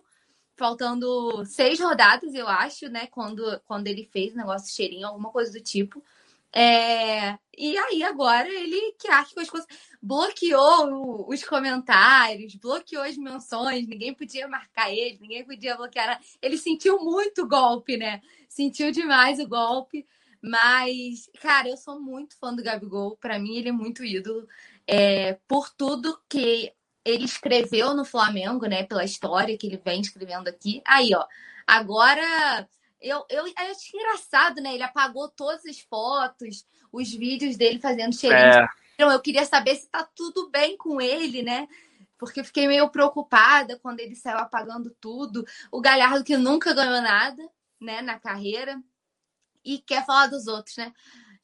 faltando 0.61 1.43
seis 1.47 1.81
rodadas, 1.81 2.35
eu 2.35 2.47
acho, 2.47 2.87
né? 2.91 3.07
Quando, 3.07 3.59
quando 3.65 3.87
ele 3.87 4.05
fez 4.13 4.35
o 4.35 4.37
negócio 4.37 4.75
cheirinho, 4.75 5.07
alguma 5.07 5.31
coisa 5.31 5.51
do 5.51 5.61
tipo. 5.61 6.05
É... 6.53 7.39
E 7.57 7.79
aí 7.79 8.03
agora 8.03 8.47
ele 8.49 8.93
que 8.99 9.09
acha 9.09 9.33
que 9.33 9.41
as 9.41 9.49
coisas. 9.49 9.67
Bloqueou 10.03 11.29
os 11.29 11.43
comentários, 11.45 12.55
bloqueou 12.57 13.03
as 13.03 13.17
menções, 13.17 13.87
ninguém 13.87 14.15
podia 14.15 14.49
marcar 14.49 14.91
ele, 14.91 15.19
ninguém 15.21 15.45
podia 15.45 15.77
bloquear. 15.77 16.21
Ele 16.43 16.59
sentiu 16.59 16.99
muito 16.99 17.47
golpe, 17.47 17.97
né? 17.97 18.21
Sentiu 18.49 18.91
demais 18.91 19.39
o 19.41 19.49
golpe. 19.49 20.07
Mas, 20.43 21.29
cara, 21.41 21.69
eu 21.69 21.77
sou 21.77 22.01
muito 22.01 22.37
fã 22.39 22.55
do 22.55 22.63
Gabigol. 22.63 23.17
Para 23.17 23.39
mim, 23.39 23.57
ele 23.57 23.69
é 23.71 23.73
muito 23.73 24.05
ídolo. 24.05 24.47
É, 24.87 25.35
por 25.47 25.71
tudo 25.71 26.19
que 26.29 26.73
ele 27.05 27.25
escreveu 27.25 27.95
no 27.95 28.05
Flamengo, 28.05 28.67
né? 28.67 28.83
Pela 28.85 29.05
história 29.05 29.57
que 29.57 29.67
ele 29.67 29.81
vem 29.83 30.01
escrevendo 30.01 30.49
aqui. 30.49 30.83
Aí, 30.87 31.15
ó. 31.15 31.27
Agora, 31.67 32.69
eu, 33.01 33.25
eu, 33.29 33.47
eu 33.47 33.55
acho 33.57 33.97
engraçado, 33.97 34.61
né? 34.61 34.75
Ele 34.75 34.83
apagou 34.83 35.29
todas 35.29 35.65
as 35.65 35.81
fotos, 35.81 36.67
os 36.93 37.11
vídeos 37.11 37.57
dele 37.57 37.79
fazendo 37.79 38.15
cheirinho. 38.15 38.65
É. 38.65 38.69
Então, 38.95 39.11
eu 39.11 39.21
queria 39.21 39.47
saber 39.47 39.77
se 39.77 39.89
tá 39.89 40.07
tudo 40.15 40.51
bem 40.51 40.77
com 40.77 41.01
ele, 41.01 41.43
né? 41.43 41.67
Porque 42.19 42.45
fiquei 42.45 42.69
meio 42.69 42.91
preocupada 42.91 43.79
quando 43.79 44.01
ele 44.01 44.15
saiu 44.15 44.39
apagando 44.39 44.95
tudo. 45.01 45.47
O 45.73 45.81
Galhardo 45.81 46.23
que 46.23 46.37
nunca 46.37 46.75
ganhou 46.75 47.01
nada, 47.01 47.43
né, 47.81 48.03
na 48.03 48.21
carreira. 48.21 48.79
E 49.65 49.79
quer 49.79 50.05
falar 50.05 50.27
dos 50.27 50.47
outros, 50.47 50.77
né? 50.77 50.93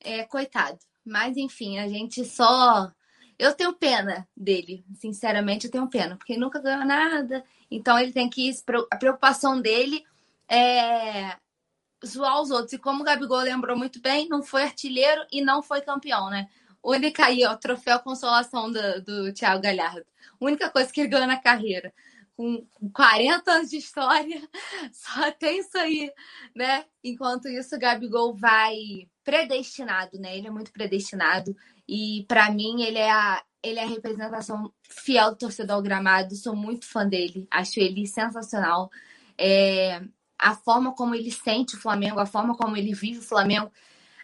É, 0.01 0.25
coitado. 0.25 0.79
Mas, 1.03 1.37
enfim, 1.39 1.79
a 1.79 1.89
gente 1.89 2.25
só 2.27 2.93
eu 3.39 3.55
tenho 3.55 3.73
pena 3.73 4.27
dele, 4.37 4.85
sinceramente, 4.95 5.67
eu 5.67 5.71
tenho 5.71 5.89
pena, 5.89 6.17
porque 6.17 6.33
ele 6.33 6.41
nunca 6.41 6.61
ganhou 6.61 6.85
nada. 6.85 7.45
Então 7.71 7.99
ele 7.99 8.13
tem 8.13 8.29
que. 8.29 8.51
A 8.91 8.97
preocupação 8.97 9.61
dele 9.61 10.05
é 10.49 11.37
zoar 12.05 12.41
os 12.41 12.51
outros. 12.51 12.73
E 12.73 12.79
como 12.79 13.03
o 13.03 13.05
Gabigol 13.05 13.41
lembrou 13.41 13.77
muito 13.77 14.01
bem, 14.01 14.29
não 14.29 14.43
foi 14.43 14.63
artilheiro 14.63 15.25
e 15.31 15.43
não 15.43 15.63
foi 15.63 15.81
campeão, 15.81 16.31
né? 16.31 16.49
Única 16.83 17.27
aí, 17.27 17.45
ó, 17.45 17.57
troféu 17.57 17.99
consolação 18.01 18.71
do, 18.71 19.03
do 19.03 19.33
Thiago 19.33 19.63
Galhardo. 19.63 20.07
Única 20.41 20.71
coisa 20.71 20.93
que 20.93 21.01
ele 21.01 21.09
ganhou 21.09 21.27
na 21.27 21.37
carreira. 21.37 21.93
Com 22.37 22.67
40 22.93 23.51
anos 23.51 23.71
de 23.71 23.79
história, 23.79 24.47
só 24.93 25.33
tem 25.33 25.61
isso 25.61 25.77
aí, 25.77 26.13
né? 26.55 26.85
Enquanto 27.03 27.49
isso, 27.49 27.75
o 27.75 27.79
Gabigol 27.79 28.35
vai 28.35 29.09
predestinado, 29.25 30.19
né? 30.19 30.37
Ele 30.37 30.47
é 30.47 30.51
muito 30.51 30.71
predestinado. 30.71 31.57
E 31.89 32.25
para 32.29 32.51
mim 32.51 32.83
ele 32.83 32.99
é 32.99 33.11
a 33.11 33.43
ele 33.63 33.81
é 33.81 33.85
a 33.85 33.89
representação 33.89 34.73
fiel 34.83 35.31
do 35.31 35.39
torcedor 35.39 35.83
gramado. 35.83 36.37
Sou 36.37 36.55
muito 36.55 36.87
fã 36.87 37.07
dele. 37.07 37.49
Acho 37.51 37.81
ele 37.81 38.07
sensacional. 38.07 38.91
É, 39.37 40.01
a 40.39 40.55
forma 40.55 40.95
como 40.95 41.15
ele 41.15 41.31
sente 41.33 41.75
o 41.75 41.81
Flamengo, 41.81 42.21
a 42.21 42.27
forma 42.27 42.57
como 42.57 42.77
ele 42.77 42.95
vive 42.95 43.19
o 43.19 43.23
Flamengo. 43.23 43.71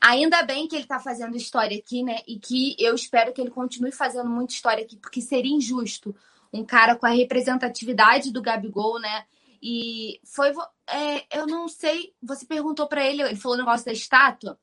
Ainda 0.01 0.43
bem 0.43 0.69
que 0.69 0.77
ele 0.77 0.85
está 0.85 0.99
fazendo 0.99 1.37
história 1.37 1.77
aqui, 1.77 2.03
né? 2.03 2.19
E 2.27 2.39
que 2.39 2.77
eu 2.79 2.95
espero 2.95 3.33
que 3.33 3.41
ele 3.41 3.51
continue 3.51 3.93
fazendo 3.93 4.29
muita 4.29 4.53
história 4.53 4.85
aqui, 4.85 4.97
porque 4.97 5.21
seria 5.21 5.55
injusto 5.55 6.15
um 6.53 6.65
cara 6.65 6.97
com 6.97 7.07
a 7.07 7.11
representatividade 7.11 8.33
do 8.33 8.43
Gabigol, 8.43 9.01
né? 9.01 9.25
E 9.63 10.21
foi. 10.25 10.53
É, 10.89 11.39
eu 11.39 11.47
não 11.47 11.69
sei. 11.69 12.13
Você 12.23 12.45
perguntou 12.45 12.89
para 12.89 13.05
ele, 13.05 13.23
ele 13.23 13.37
falou 13.37 13.57
o 13.57 13.61
negócio 13.61 13.87
da 13.87 13.93
estátua. 13.93 14.59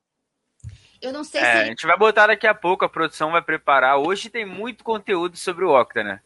Eu 1.00 1.12
não 1.12 1.24
sei 1.24 1.40
é, 1.40 1.44
se. 1.44 1.58
A 1.58 1.64
gente 1.64 1.86
vai 1.86 1.96
botar 1.96 2.26
daqui 2.26 2.46
a 2.46 2.54
pouco, 2.54 2.84
a 2.84 2.88
produção 2.88 3.32
vai 3.32 3.42
preparar. 3.42 3.98
Hoje 3.98 4.28
tem 4.28 4.44
muito 4.44 4.84
conteúdo 4.84 5.36
sobre 5.36 5.64
o 5.64 5.70
Octa, 5.70 6.04
né? 6.04 6.20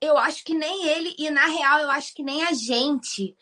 Eu 0.00 0.16
acho 0.18 0.44
que 0.44 0.54
nem 0.54 0.88
ele, 0.88 1.14
e 1.18 1.30
na 1.30 1.46
real, 1.46 1.80
eu 1.80 1.90
acho 1.90 2.14
que 2.14 2.22
nem 2.22 2.44
a 2.44 2.52
gente 2.52 3.36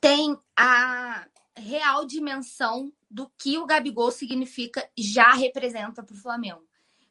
tem 0.00 0.36
a 0.56 1.26
real 1.56 2.04
dimensão 2.04 2.92
do 3.10 3.30
que 3.38 3.58
o 3.58 3.66
Gabigol 3.66 4.10
significa, 4.10 4.86
já 4.98 5.32
representa 5.32 6.02
para 6.02 6.14
o 6.14 6.18
Flamengo. 6.18 6.62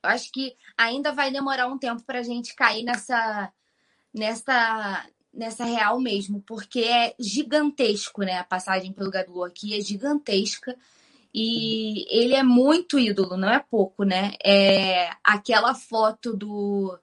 Eu 0.04 0.10
acho 0.10 0.32
que 0.32 0.56
ainda 0.78 1.14
vai 1.14 1.32
demorar 1.32 1.68
um 1.68 1.78
tempo 1.78 2.04
para 2.04 2.20
a 2.20 2.24
gente 2.24 2.54
cair 2.56 2.84
nessa, 2.84 3.52
nessa, 4.14 5.08
nessa 5.34 5.64
real 5.64 6.00
mesmo, 6.00 6.42
porque 6.42 6.82
é 6.82 7.16
gigantesco, 7.18 8.22
né? 8.22 8.38
A 8.38 8.44
passagem 8.44 8.92
pelo 8.92 9.10
Gabigol 9.10 9.46
aqui 9.46 9.78
é 9.78 9.82
gigantesca. 9.82 10.78
E 11.34 12.06
ele 12.10 12.36
é 12.36 12.44
muito 12.44 13.00
ídolo, 13.00 13.36
não 13.36 13.50
é 13.50 13.60
pouco, 13.60 14.04
né? 14.04 14.34
É 14.44 15.10
aquela 15.24 15.74
foto 15.74 16.36
do, 16.36 16.98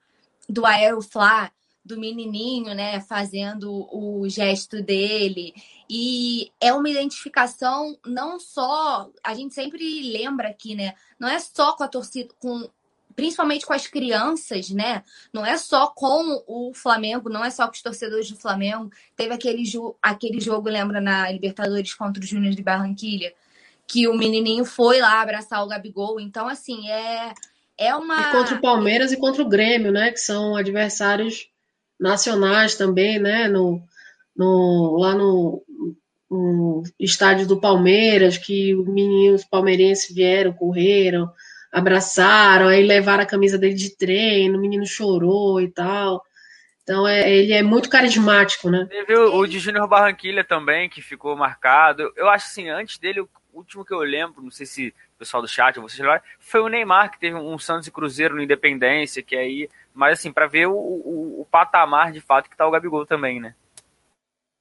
do 0.49 0.65
Aeroflá, 0.65 1.51
do 1.85 1.99
menininho, 1.99 2.75
né, 2.75 3.01
fazendo 3.01 3.89
o 3.91 4.29
gesto 4.29 4.83
dele. 4.83 5.55
E 5.89 6.53
é 6.61 6.73
uma 6.73 6.89
identificação 6.89 7.99
não 8.07 8.39
só, 8.39 9.11
a 9.25 9.35
gente 9.35 9.55
sempre 9.55 10.13
lembra 10.13 10.49
aqui, 10.49 10.75
né? 10.75 10.95
Não 11.19 11.29
é 11.29 11.39
só 11.39 11.73
com 11.73 11.83
a 11.83 11.89
torcida, 11.89 12.33
com 12.39 12.69
principalmente 13.17 13.67
com 13.67 13.73
as 13.75 13.87
crianças, 13.87 14.71
né? 14.71 15.03
Não 15.33 15.45
é 15.45 15.59
só 15.59 15.89
com 15.89 16.43
o 16.47 16.73
Flamengo, 16.73 17.29
não 17.29 17.45
é 17.45 17.51
só 17.51 17.67
com 17.67 17.75
os 17.75 17.83
torcedores 17.83 18.31
do 18.31 18.37
Flamengo. 18.37 18.91
Teve 19.17 19.35
aquele, 19.35 19.65
aquele 20.01 20.41
jogo, 20.41 20.69
lembra, 20.69 21.01
na 21.01 21.31
Libertadores 21.31 21.93
contra 21.93 22.23
os 22.23 22.29
Júnior 22.29 22.55
de 22.55 22.63
Barranquilha, 22.63 23.35
que 23.91 24.07
o 24.07 24.17
menininho 24.17 24.65
foi 24.65 25.01
lá 25.01 25.21
abraçar 25.21 25.65
o 25.65 25.69
Gabigol. 25.69 26.21
Então, 26.21 26.47
assim, 26.47 26.89
é, 26.89 27.33
é 27.77 27.95
uma. 27.97 28.21
E 28.21 28.33
contra 28.33 28.55
o 28.55 28.61
Palmeiras 28.61 29.11
e 29.11 29.17
contra 29.17 29.43
o 29.43 29.49
Grêmio, 29.49 29.91
né? 29.91 30.13
Que 30.13 30.21
são 30.21 30.55
adversários 30.55 31.49
nacionais 31.99 32.77
também, 32.77 33.19
né? 33.19 33.49
No, 33.49 33.83
no, 34.37 34.97
lá 34.97 35.13
no, 35.15 35.65
no 36.31 36.85
estádio 37.01 37.49
do 37.49 37.61
Palmeiras, 37.61 38.39
que 38.39 38.77
os 38.77 38.87
meninos 38.87 39.45
palmeirenses 39.45 40.15
vieram, 40.15 40.53
correram, 40.53 41.29
abraçaram, 41.73 42.69
aí 42.69 42.85
levaram 42.85 43.25
a 43.25 43.27
camisa 43.27 43.59
dele 43.59 43.75
de 43.75 43.97
treino, 43.97 44.57
o 44.57 44.61
menino 44.61 44.87
chorou 44.87 45.61
e 45.61 45.69
tal. 45.69 46.23
Então 46.85 47.07
é, 47.09 47.29
ele 47.29 47.53
é 47.53 47.63
muito 47.63 47.91
carismático, 47.91 48.71
né? 48.71 48.87
Teve 48.89 49.17
o, 49.17 49.39
o 49.39 49.47
de 49.49 49.59
Júnior 49.59 49.89
Barranquilha 49.89 50.45
também, 50.45 50.89
que 50.89 51.03
ficou 51.03 51.37
marcado. 51.37 52.13
Eu 52.17 52.29
acho 52.29 52.47
assim, 52.47 52.69
antes 52.69 52.97
dele, 52.97 53.21
o 53.21 53.29
último 53.53 53.85
que 53.85 53.93
eu 53.93 54.01
lembro, 54.01 54.43
não 54.43 54.51
sei 54.51 54.67
se 54.67 54.89
o 54.89 55.19
pessoal 55.19 55.43
do 55.43 55.49
chat, 55.49 55.79
vocês 55.79 55.99
lembram, 55.99 56.21
foi 56.39 56.61
o 56.61 56.69
Neymar, 56.69 57.11
que 57.11 57.21
teve 57.21 57.37
um 57.37 57.59
Santos 57.59 57.87
e 57.87 57.91
Cruzeiro 57.91 58.35
no 58.35 58.43
Independência, 58.43 59.23
que 59.23 59.37
aí. 59.37 59.69
Mas 59.93 60.19
assim, 60.19 60.33
para 60.33 60.47
ver 60.47 60.67
o, 60.67 60.75
o, 60.75 61.41
o, 61.41 61.47
patamar 61.51 62.13
de 62.13 62.21
fato 62.21 62.49
que 62.49 62.57
tá 62.57 62.67
o 62.67 62.71
Gabigol 62.71 63.07
também, 63.07 63.41
né? 63.41 63.55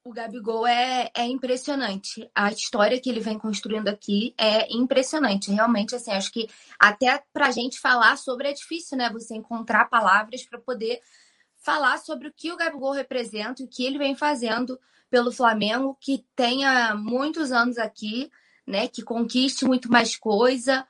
O 0.04 0.14
Gabigol 0.14 0.66
é, 0.66 1.10
é 1.16 1.26
impressionante. 1.26 2.30
A 2.34 2.50
história 2.52 3.00
que 3.00 3.10
ele 3.10 3.20
vem 3.20 3.38
construindo 3.38 3.90
aqui 3.90 4.34
é 4.38 4.66
impressionante. 4.74 5.52
Realmente, 5.52 5.96
assim, 5.96 6.12
acho 6.12 6.32
que 6.32 6.50
até 6.80 7.22
pra 7.32 7.52
gente 7.52 7.80
falar 7.80 8.18
sobre 8.18 8.50
é 8.50 8.54
difícil, 8.54 8.98
né? 8.98 9.10
Você 9.12 9.36
encontrar 9.36 9.90
palavras 9.90 10.44
para 10.44 10.60
poder 10.60 11.00
falar 11.58 11.98
sobre 11.98 12.28
o 12.28 12.34
que 12.36 12.52
o 12.52 12.58
Gabigol 12.58 12.94
representa 12.94 13.62
e 13.62 13.66
o 13.66 13.68
que 13.68 13.86
ele 13.86 13.98
vem 13.98 14.16
fazendo 14.16 14.80
pelo 15.10 15.32
Flamengo, 15.32 15.98
que 16.00 16.26
tenha 16.36 16.96
muitos 16.96 17.52
anos 17.52 17.78
aqui, 17.78 18.32
né? 18.70 18.88
Que 18.88 19.02
conquiste 19.02 19.66
muito 19.66 19.92
mais 19.92 20.16
coisa, 20.16 20.86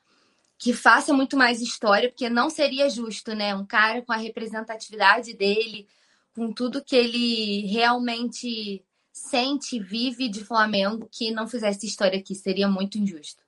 que 0.57 0.73
faça 0.73 1.13
muito 1.13 1.37
mais 1.37 1.61
história, 1.61 2.09
porque 2.09 2.29
não 2.29 2.49
seria 2.49 2.89
justo, 2.89 3.33
né? 3.33 3.55
Um 3.55 3.65
cara 3.65 4.01
com 4.01 4.11
a 4.11 4.17
representatividade 4.17 5.33
dele, 5.33 5.87
com 6.35 6.51
tudo 6.51 6.83
que 6.83 6.95
ele 6.95 7.65
realmente 7.67 8.83
sente, 9.11 9.79
vive 9.79 10.29
de 10.29 10.43
Flamengo, 10.43 11.07
que 11.11 11.31
não 11.31 11.47
fizesse 11.47 11.85
história 11.85 12.19
aqui, 12.19 12.35
seria 12.35 12.67
muito 12.67 12.97
injusto. 12.97 13.41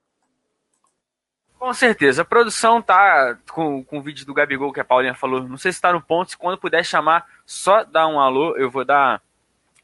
Com 1.60 1.74
certeza. 1.74 2.24
A 2.24 2.26
produção 2.26 2.82
tá 2.82 3.38
com, 3.52 3.84
com 3.84 3.99
o 3.99 4.02
vídeo 4.02 4.26
do 4.26 4.34
Gabigol 4.34 4.74
que 4.74 4.80
a 4.80 4.86
Paulinha 4.86 5.14
falou. 5.14 5.48
Não 5.48 5.58
sei 5.58 5.72
se 5.72 5.78
está 5.78 5.94
no 5.94 6.02
ponto. 6.02 6.32
Se 6.32 6.38
quando 6.38 6.58
puder 6.58 6.84
chamar, 6.84 7.24
só 7.45 7.84
dar 7.84 8.08
um 8.08 8.20
alô. 8.20 8.58
Eu 8.58 8.72
vou 8.72 8.84
dar 8.84 9.22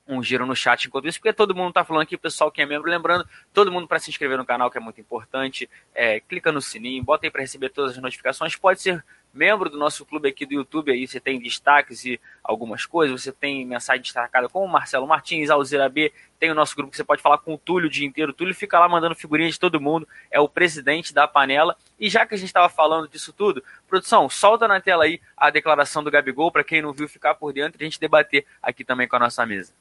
um 0.08 0.24
giro 0.24 0.46
no 0.46 0.56
chat 0.56 0.86
enquanto 0.86 1.08
isso, 1.08 1.20
porque 1.20 1.34
todo 1.34 1.56
mundo 1.56 1.74
tá 1.74 1.84
falando 1.84 2.04
aqui, 2.04 2.16
o 2.16 2.20
pessoal 2.20 2.52
que 2.52 2.62
é 2.62 2.66
membro, 2.66 2.90
lembrando, 2.90 3.28
todo 3.54 3.72
mundo 3.72 3.88
para 3.88 4.00
se 4.00 4.10
inscrever 4.10 4.38
no 4.38 4.46
canal, 4.46 4.72
que 4.72 4.78
é 4.78 4.82
muito 4.82 5.02
importante, 5.02 5.70
é, 5.94 6.20
clica 6.20 6.52
no 6.52 6.62
sininho, 6.62 7.04
bota 7.04 7.26
aí 7.26 7.32
para 7.32 7.42
receber 7.42 7.70
todas 7.70 7.92
as 7.92 8.02
notificações, 8.02 8.56
pode 8.56 8.82
ser 8.82 9.04
membro 9.34 9.70
do 9.70 9.78
nosso 9.78 10.06
clube 10.06 10.28
aqui 10.28 10.46
do 10.46 10.54
YouTube, 10.54 10.92
aí 10.92 11.08
você 11.08 11.20
tem 11.20 11.40
destaques 11.40 12.04
e 12.06 12.20
algumas 12.44 12.86
coisas, 12.86 13.22
você 13.22 13.32
tem 13.32 13.66
mensagem 13.66 14.02
destacada 14.02 14.50
com 14.50 14.64
o 14.64 14.68
Marcelo 14.68 15.08
Martins, 15.08 15.50
Alzira 15.50 15.88
B, 15.88 16.12
tem 16.40 16.50
o 16.52 16.56
nosso 16.56 16.76
grupo 16.76 16.92
que 16.92 16.98
você 16.98 17.04
pode 17.04 17.22
falar 17.22 17.38
com 17.38 17.54
o 17.54 17.58
Túlio 17.58 17.88
o 17.88 17.90
dia 17.90 18.08
inteiro, 18.08 18.32
o 18.32 18.34
Túlio 18.34 18.56
fica 18.56 18.80
lá 18.80 18.90
mandando 18.90 19.16
figurinhas 19.16 19.54
de 19.54 19.60
todo 19.60 19.80
mundo, 19.80 20.08
é 20.32 20.40
o 20.40 20.50
presidente 20.50 21.14
da 21.14 21.28
panela, 21.28 21.76
e 22.00 22.10
já 22.10 22.26
que 22.26 22.34
a 22.34 22.38
gente 22.38 22.48
estava 22.48 22.70
falando 22.70 23.08
disso 23.08 23.32
tudo, 23.32 23.64
produção, 23.88 24.30
solta 24.30 24.68
na 24.68 24.82
tela 24.82 25.04
aí 25.04 25.22
a 25.36 25.50
declaração 25.50 26.04
do 26.04 26.12
Gabigol, 26.12 26.52
para 26.52 26.64
quem 26.64 26.82
não 26.82 26.94
viu 26.94 27.08
ficar 27.08 27.36
por 27.36 27.54
dentro 27.54 27.78
a 27.80 27.84
gente 27.84 28.00
debater 28.00 28.46
aqui 28.62 28.84
também 28.84 29.08
com 29.08 29.16
a 29.16 29.20
nossa 29.20 29.46
mesa. 29.46 29.74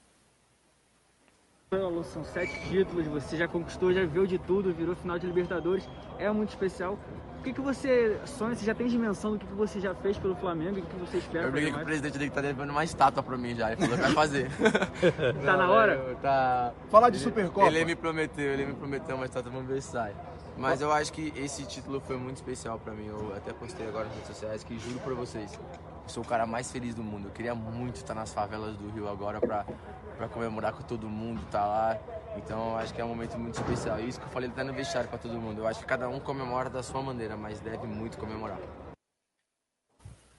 São 2.05 2.23
sete 2.23 2.61
títulos, 2.69 3.09
você 3.09 3.37
já 3.37 3.49
conquistou, 3.49 3.93
já 3.93 4.07
viu 4.07 4.25
de 4.25 4.39
tudo, 4.39 4.73
virou 4.73 4.95
final 4.95 5.19
de 5.19 5.27
Libertadores, 5.27 5.89
é 6.17 6.31
muito 6.31 6.51
especial. 6.51 6.97
O 7.41 7.43
que, 7.43 7.53
que 7.53 7.61
você 7.61 8.17
sonha? 8.25 8.55
Você 8.55 8.65
já 8.65 8.73
tem 8.73 8.87
dimensão 8.87 9.33
do 9.33 9.39
que, 9.41 9.47
que 9.47 9.53
você 9.53 9.81
já 9.81 9.93
fez 9.93 10.17
pelo 10.17 10.37
Flamengo 10.37 10.79
e 10.79 10.83
o 10.83 10.87
que 10.87 10.95
você 10.95 11.17
espera? 11.17 11.47
Eu 11.47 11.51
briguei 11.51 11.73
com 11.73 11.81
o 11.81 11.85
presidente 11.85 12.19
dele 12.19 12.31
que 12.31 12.37
tá 12.37 12.41
levando 12.41 12.71
uma 12.71 12.85
estátua 12.85 13.21
pra 13.21 13.37
mim 13.37 13.57
já. 13.57 13.73
Ele 13.73 13.81
falou 13.81 13.97
que 13.97 14.03
vai 14.05 14.13
fazer. 14.15 14.49
tá 15.45 15.53
Não, 15.53 15.59
na 15.59 15.71
hora? 15.73 16.17
tá. 16.23 16.73
Falar 16.89 17.11
de 17.11 17.19
Supercopa. 17.19 17.67
Ele 17.67 17.85
me 17.85 17.97
prometeu, 17.97 18.53
ele 18.53 18.67
me 18.67 18.75
prometeu 18.75 19.17
uma 19.17 19.25
estátua, 19.25 19.51
vamos 19.51 19.67
ver 19.67 19.83
se 19.83 19.91
sai. 19.91 20.15
Mas 20.57 20.81
eu 20.81 20.93
acho 20.93 21.13
que 21.13 21.33
esse 21.37 21.67
título 21.67 22.01
foi 22.01 22.17
muito 22.17 22.37
especial 22.37 22.79
pra 22.79 22.93
mim. 22.95 23.07
Eu 23.09 23.35
até 23.37 23.53
postei 23.53 23.89
agora 23.89 24.05
nas 24.05 24.15
redes 24.15 24.29
sociais 24.29 24.63
que 24.63 24.79
juro 24.79 25.01
pra 25.01 25.15
vocês, 25.15 25.59
eu 26.07 26.11
sou 26.11 26.23
o 26.23 26.27
cara 26.27 26.47
mais 26.47 26.71
feliz 26.71 26.95
do 26.95 27.03
mundo. 27.03 27.27
Eu 27.27 27.33
queria 27.33 27.55
muito 27.55 27.97
estar 27.97 28.15
nas 28.15 28.33
favelas 28.33 28.77
do 28.77 28.89
Rio 28.91 29.09
agora 29.09 29.41
pra, 29.41 29.67
pra 30.17 30.29
comemorar 30.29 30.73
com 30.73 30.83
todo 30.83 31.09
mundo, 31.09 31.45
tá 31.51 31.67
lá. 31.67 31.99
Então 32.37 32.77
acho 32.79 32.95
que 32.95 33.01
é 33.01 33.05
um 33.05 33.09
momento 33.09 33.37
muito 33.37 33.55
especial. 33.55 33.99
Isso 33.99 34.21
que 34.21 34.27
eu 34.27 34.31
falei 34.31 34.49
até 34.49 34.63
no 34.63 34.73
vestiário 34.73 35.11
pra 35.11 35.19
todo 35.19 35.35
mundo. 35.35 35.63
Eu 35.63 35.67
acho 35.67 35.81
que 35.81 35.87
cada 35.87 36.09
um 36.09 36.21
comemora 36.21 36.71
da 36.71 36.81
sua 36.81 37.03
maneira, 37.03 37.37
mas 37.37 37.59
deve 37.59 37.89
muito 37.89 38.17
comemorar. 38.19 38.59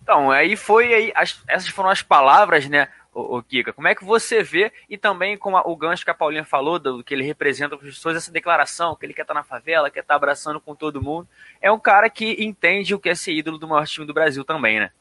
Então, 0.02 0.32
aí 0.32 0.56
foi 0.56 0.94
aí, 0.94 1.12
as, 1.14 1.44
essas 1.50 1.68
foram 1.68 1.90
as 1.90 2.02
palavras, 2.02 2.70
né, 2.70 2.88
o, 3.14 3.40
o, 3.40 3.44
Kika? 3.44 3.74
Como 3.74 3.90
é 3.90 3.94
que 3.94 4.06
você 4.06 4.42
vê, 4.42 4.72
e 4.90 4.98
também 4.98 5.38
com 5.38 5.58
a, 5.58 5.68
o 5.68 5.76
gancho 5.76 6.06
que 6.06 6.12
a 6.12 6.14
Paulinha 6.14 6.46
falou, 6.46 6.80
do 6.80 7.04
que 7.04 7.14
ele 7.14 7.26
representa 7.26 7.76
para 7.76 7.86
as 7.86 7.94
pessoas, 7.94 8.16
essa 8.16 8.32
declaração, 8.32 8.96
que 8.96 9.06
ele 9.06 9.14
quer 9.14 9.24
estar 9.24 9.34
tá 9.34 9.40
na 9.42 9.44
favela, 9.44 9.92
quer 9.92 10.00
estar 10.00 10.14
tá 10.14 10.16
abraçando 10.16 10.62
com 10.62 10.74
todo 10.74 11.02
mundo, 11.02 11.28
é 11.60 11.70
um 11.70 11.78
cara 11.78 12.10
que 12.10 12.42
entende 12.42 12.96
o 12.96 13.00
que 13.00 13.10
é 13.10 13.16
ser 13.16 13.34
ídolo 13.34 13.58
do 13.58 13.68
maior 13.68 13.86
time 13.86 14.08
do 14.08 14.14
Brasil 14.14 14.46
também, 14.46 14.80
né? 14.80 14.92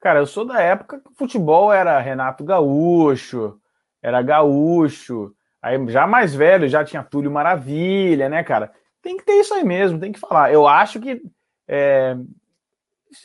Cara, 0.00 0.18
eu 0.18 0.26
sou 0.26 0.46
da 0.46 0.60
época 0.60 0.98
que 0.98 1.08
o 1.08 1.14
futebol 1.14 1.72
era 1.72 2.00
Renato 2.00 2.42
Gaúcho, 2.42 3.60
era 4.02 4.22
Gaúcho, 4.22 5.34
aí 5.60 5.78
já 5.88 6.06
mais 6.06 6.34
velho 6.34 6.68
já 6.68 6.82
tinha 6.82 7.02
Túlio 7.02 7.30
Maravilha, 7.30 8.28
né, 8.28 8.42
cara? 8.42 8.72
Tem 9.02 9.16
que 9.16 9.24
ter 9.24 9.34
isso 9.40 9.52
aí 9.52 9.62
mesmo, 9.62 10.00
tem 10.00 10.12
que 10.12 10.18
falar. 10.18 10.52
Eu 10.52 10.66
acho 10.66 10.98
que. 11.00 11.20
É, 11.68 12.16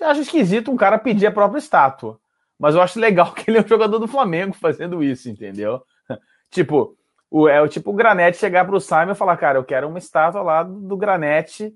acho 0.01 0.21
esquisito 0.21 0.69
um 0.69 0.75
cara 0.75 0.99
pedir 0.99 1.27
a 1.27 1.31
própria 1.31 1.59
estátua, 1.59 2.19
mas 2.59 2.75
eu 2.75 2.81
acho 2.81 2.99
legal 2.99 3.31
que 3.33 3.49
ele 3.49 3.59
é 3.59 3.61
um 3.63 3.67
jogador 3.67 3.97
do 3.97 4.07
Flamengo 4.07 4.53
fazendo 4.53 5.01
isso, 5.01 5.29
entendeu? 5.29 5.81
tipo, 6.51 6.97
o, 7.31 7.47
é 7.47 7.61
o 7.61 7.69
tipo 7.69 7.91
o 7.91 7.95
Granete 7.95 8.37
chegar 8.37 8.65
pro 8.65 8.81
Simon 8.81 9.11
e 9.11 9.15
falar, 9.15 9.37
cara, 9.37 9.57
eu 9.57 9.63
quero 9.63 9.87
uma 9.87 9.99
estátua 9.99 10.41
lá 10.41 10.61
do, 10.63 10.79
do 10.81 10.97
Granete 10.97 11.73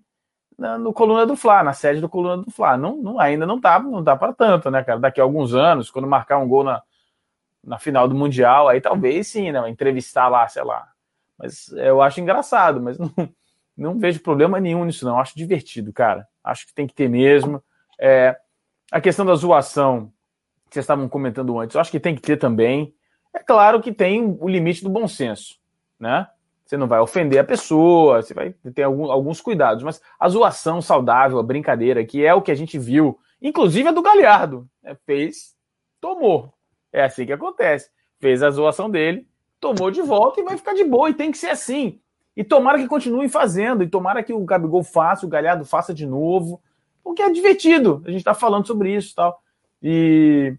na, 0.60 0.78
no 0.78 0.94
Coluna 0.94 1.26
do 1.26 1.36
Fla, 1.36 1.64
na 1.64 1.74
sede 1.74 2.02
do 2.02 2.10
Coluna 2.10 2.44
do 2.44 2.52
Fla. 2.52 2.78
Não, 2.78 2.98
não, 2.98 3.20
ainda 3.20 3.46
não 3.46 3.60
tá, 3.60 3.80
não 3.80 4.04
tá 4.04 4.16
para 4.16 4.34
tanto, 4.34 4.70
né, 4.70 4.84
cara? 4.84 5.00
Daqui 5.00 5.20
a 5.20 5.24
alguns 5.24 5.54
anos, 5.54 5.90
quando 5.90 6.08
marcar 6.08 6.38
um 6.38 6.48
gol 6.48 6.64
na, 6.64 6.84
na 7.64 7.80
final 7.80 8.08
do 8.08 8.16
Mundial, 8.16 8.68
aí 8.68 8.82
talvez 8.82 9.28
sim, 9.28 9.52
né? 9.52 9.68
Entrevistar 9.70 10.28
lá, 10.28 10.48
sei 10.48 10.64
lá. 10.64 10.88
Mas 11.38 11.72
eu 11.72 12.02
acho 12.02 12.20
engraçado, 12.20 12.82
mas 12.82 12.98
não, 13.00 13.12
não 13.76 13.98
vejo 13.98 14.22
problema 14.22 14.60
nenhum 14.60 14.84
nisso, 14.84 15.06
não. 15.06 15.20
Acho 15.20 15.38
divertido, 15.38 15.94
cara. 15.94 16.28
Acho 16.44 16.68
que 16.68 16.74
tem 16.74 16.86
que 16.86 16.94
ter 16.94 17.10
mesmo. 17.10 17.64
É, 17.98 18.38
a 18.92 19.00
questão 19.00 19.26
da 19.26 19.36
zoação, 19.36 20.12
que 20.70 20.74
vocês 20.76 20.84
estavam 20.84 21.08
comentando 21.08 21.58
antes, 21.60 21.76
eu 21.76 21.82
acho 21.82 21.92
que 21.92 22.00
tem 22.00 22.16
que 22.16 22.22
ter 22.22 22.38
também. 22.38 22.94
É 23.34 23.40
claro 23.40 23.82
que 23.82 23.94
tem 23.94 24.38
o 24.40 24.48
limite 24.48 24.84
do 24.84 24.90
bom 24.90 25.08
senso, 25.08 25.58
né? 26.00 26.28
Você 26.70 26.78
não 26.78 26.88
vai 26.88 27.00
ofender 27.00 27.40
a 27.40 27.44
pessoa, 27.44 28.22
você 28.22 28.32
vai 28.32 28.54
ter 28.76 28.84
algum, 28.84 29.12
alguns 29.12 29.42
cuidados, 29.42 29.84
mas 29.84 30.00
a 30.20 30.30
zoação 30.30 30.84
saudável, 30.84 31.40
a 31.40 31.44
brincadeira, 31.44 32.06
que 32.06 32.24
é 32.24 32.32
o 32.32 32.44
que 32.44 32.52
a 32.52 32.56
gente 32.56 32.78
viu, 32.78 33.18
inclusive 33.42 33.90
a 33.90 33.92
do 33.92 34.04
Galhardo, 34.04 34.70
né? 34.84 34.96
fez, 35.04 35.56
tomou. 36.00 36.54
É 36.94 37.04
assim 37.04 37.26
que 37.26 37.34
acontece. 37.34 37.90
Fez 38.20 38.44
a 38.44 38.52
zoação 38.52 38.88
dele, 38.88 39.28
tomou 39.60 39.90
de 39.90 40.04
volta 40.04 40.42
e 40.42 40.44
vai 40.44 40.58
ficar 40.58 40.76
de 40.76 40.84
boa, 40.84 41.10
e 41.10 41.16
tem 41.16 41.32
que 41.32 41.40
ser 41.40 41.50
assim. 41.50 42.00
E 42.38 42.44
tomara 42.44 42.78
que 42.78 42.88
continue 42.88 43.28
fazendo, 43.30 43.82
e 43.82 43.90
tomara 43.90 44.22
que 44.22 44.32
o 44.32 44.46
Gabigol 44.46 44.84
faça, 44.84 45.26
o 45.26 45.30
Galhardo 45.30 45.66
faça 45.66 45.92
de 45.92 46.06
novo, 46.06 46.62
porque 47.04 47.24
é 47.24 47.32
divertido. 47.32 48.04
A 48.06 48.12
gente 48.12 48.20
está 48.20 48.36
falando 48.36 48.68
sobre 48.68 48.96
isso 48.96 49.14
e 49.14 49.16
tal. 49.16 49.42
E 49.82 50.56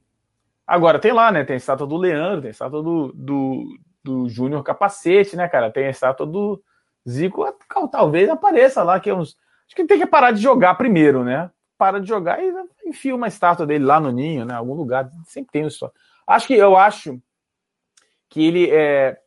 agora 0.66 0.99
tem 0.99 1.12
lá, 1.12 1.31
né? 1.31 1.45
Tem 1.45 1.55
a 1.55 1.57
estátua 1.57 1.87
do 1.87 1.97
Leandro, 1.97 2.41
tem 2.41 2.49
a 2.49 2.51
estátua 2.51 2.82
do, 2.82 3.12
do, 3.15 3.78
do 4.02 4.28
Júnior 4.28 4.62
Capacete, 4.62 5.36
né, 5.36 5.48
cara? 5.48 5.70
Tem 5.70 5.86
a 5.86 5.90
estátua 5.90 6.27
do 6.27 6.62
Zico, 7.09 7.44
talvez 7.90 8.28
apareça 8.28 8.82
lá, 8.82 9.01
que 9.01 9.10
é 9.10 9.14
uns. 9.14 9.36
Acho 9.66 9.77
que 9.77 9.85
tem 9.85 9.98
que 9.98 10.06
parar 10.06 10.32
de 10.32 10.40
jogar 10.40 10.74
primeiro, 10.74 11.24
né? 11.24 11.51
Para 11.78 12.01
de 12.01 12.09
jogar 12.09 12.43
e 12.43 12.52
enfia 12.86 13.14
uma 13.14 13.28
estátua 13.28 13.66
dele 13.66 13.85
lá 13.85 14.01
no 14.01 14.10
ninho, 14.10 14.44
né? 14.44 14.55
Algum 14.55 14.74
lugar. 14.74 15.09
Sempre 15.24 15.52
tem 15.52 15.66
isso. 15.66 15.90
Acho 16.27 16.47
que 16.47 16.55
eu 16.55 16.77
acho 16.77 17.20
que 18.28 18.47
ele 18.47 18.70
é. 18.70 19.20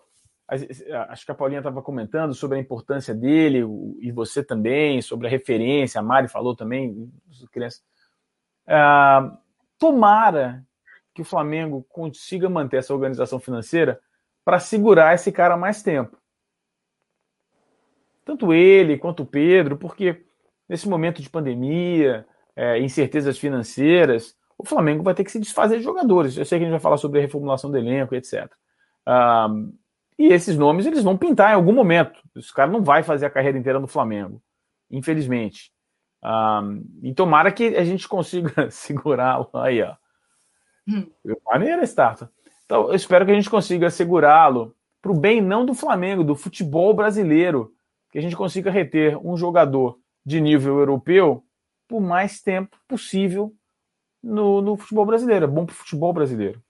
Acho 1.09 1.25
que 1.25 1.31
a 1.31 1.35
Paulinha 1.35 1.61
estava 1.61 1.81
comentando 1.81 2.33
sobre 2.33 2.57
a 2.57 2.61
importância 2.61 3.15
dele, 3.15 3.63
e 3.99 4.11
você 4.11 4.43
também, 4.43 5.01
sobre 5.01 5.25
a 5.25 5.29
referência, 5.29 5.99
a 5.99 6.03
Mari 6.03 6.27
falou 6.27 6.55
também, 6.55 7.11
crianças. 7.51 7.81
Ah, 8.67 9.35
tomara 9.79 10.63
que 11.13 11.21
o 11.21 11.25
Flamengo 11.25 11.83
consiga 11.89 12.49
manter 12.49 12.77
essa 12.77 12.93
organização 12.93 13.39
financeira 13.39 13.99
para 14.43 14.59
segurar 14.59 15.13
esse 15.13 15.31
cara 15.31 15.57
mais 15.57 15.81
tempo. 15.81 16.17
Tanto 18.25 18.53
ele 18.53 18.97
quanto 18.97 19.23
o 19.23 19.25
Pedro, 19.25 19.77
porque 19.77 20.25
nesse 20.67 20.87
momento 20.87 21.21
de 21.21 21.29
pandemia, 21.29 22.25
é, 22.55 22.79
incertezas 22.79 23.37
financeiras, 23.37 24.35
o 24.57 24.65
Flamengo 24.65 25.03
vai 25.03 25.13
ter 25.13 25.23
que 25.23 25.31
se 25.31 25.39
desfazer 25.39 25.77
de 25.77 25.83
jogadores. 25.83 26.37
Eu 26.37 26.45
sei 26.45 26.57
que 26.57 26.63
a 26.63 26.67
gente 26.67 26.73
vai 26.73 26.79
falar 26.79 26.97
sobre 26.97 27.19
a 27.19 27.21
reformulação 27.21 27.69
do 27.69 27.77
elenco, 27.77 28.15
etc. 28.15 28.49
E 30.17 30.27
esses 30.27 30.57
nomes 30.57 30.85
eles 30.85 31.03
vão 31.03 31.17
pintar 31.17 31.51
em 31.51 31.55
algum 31.55 31.73
momento. 31.73 32.21
Esse 32.35 32.53
cara 32.53 32.71
não 32.71 32.83
vai 32.83 33.03
fazer 33.03 33.25
a 33.25 33.29
carreira 33.29 33.57
inteira 33.57 33.79
no 33.79 33.87
Flamengo, 33.87 34.41
infelizmente. 34.89 35.71
Um, 36.23 36.85
e 37.01 37.13
tomara 37.13 37.51
que 37.51 37.75
a 37.75 37.83
gente 37.83 38.07
consiga 38.07 38.69
segurá-lo 38.71 39.49
aí, 39.55 39.81
ó. 39.81 39.95
Hum. 40.87 41.09
Maneira, 41.45 41.83
Starta. 41.83 42.31
Então, 42.65 42.87
eu 42.87 42.95
espero 42.95 43.25
que 43.25 43.31
a 43.31 43.35
gente 43.35 43.49
consiga 43.49 43.89
segurá-lo 43.89 44.75
para 45.01 45.11
o 45.11 45.15
bem 45.15 45.41
não 45.41 45.65
do 45.65 45.73
Flamengo, 45.73 46.23
do 46.23 46.35
futebol 46.35 46.93
brasileiro, 46.93 47.73
que 48.11 48.17
a 48.17 48.21
gente 48.21 48.35
consiga 48.35 48.71
reter 48.71 49.17
um 49.17 49.35
jogador 49.35 49.99
de 50.25 50.39
nível 50.39 50.79
europeu 50.79 51.43
por 51.87 51.99
mais 51.99 52.41
tempo 52.41 52.77
possível 52.87 53.53
no, 54.23 54.61
no 54.61 54.77
futebol 54.77 55.05
brasileiro, 55.05 55.43
é 55.43 55.47
bom 55.47 55.65
para 55.65 55.73
o 55.73 55.75
futebol 55.75 56.13
brasileiro. 56.13 56.63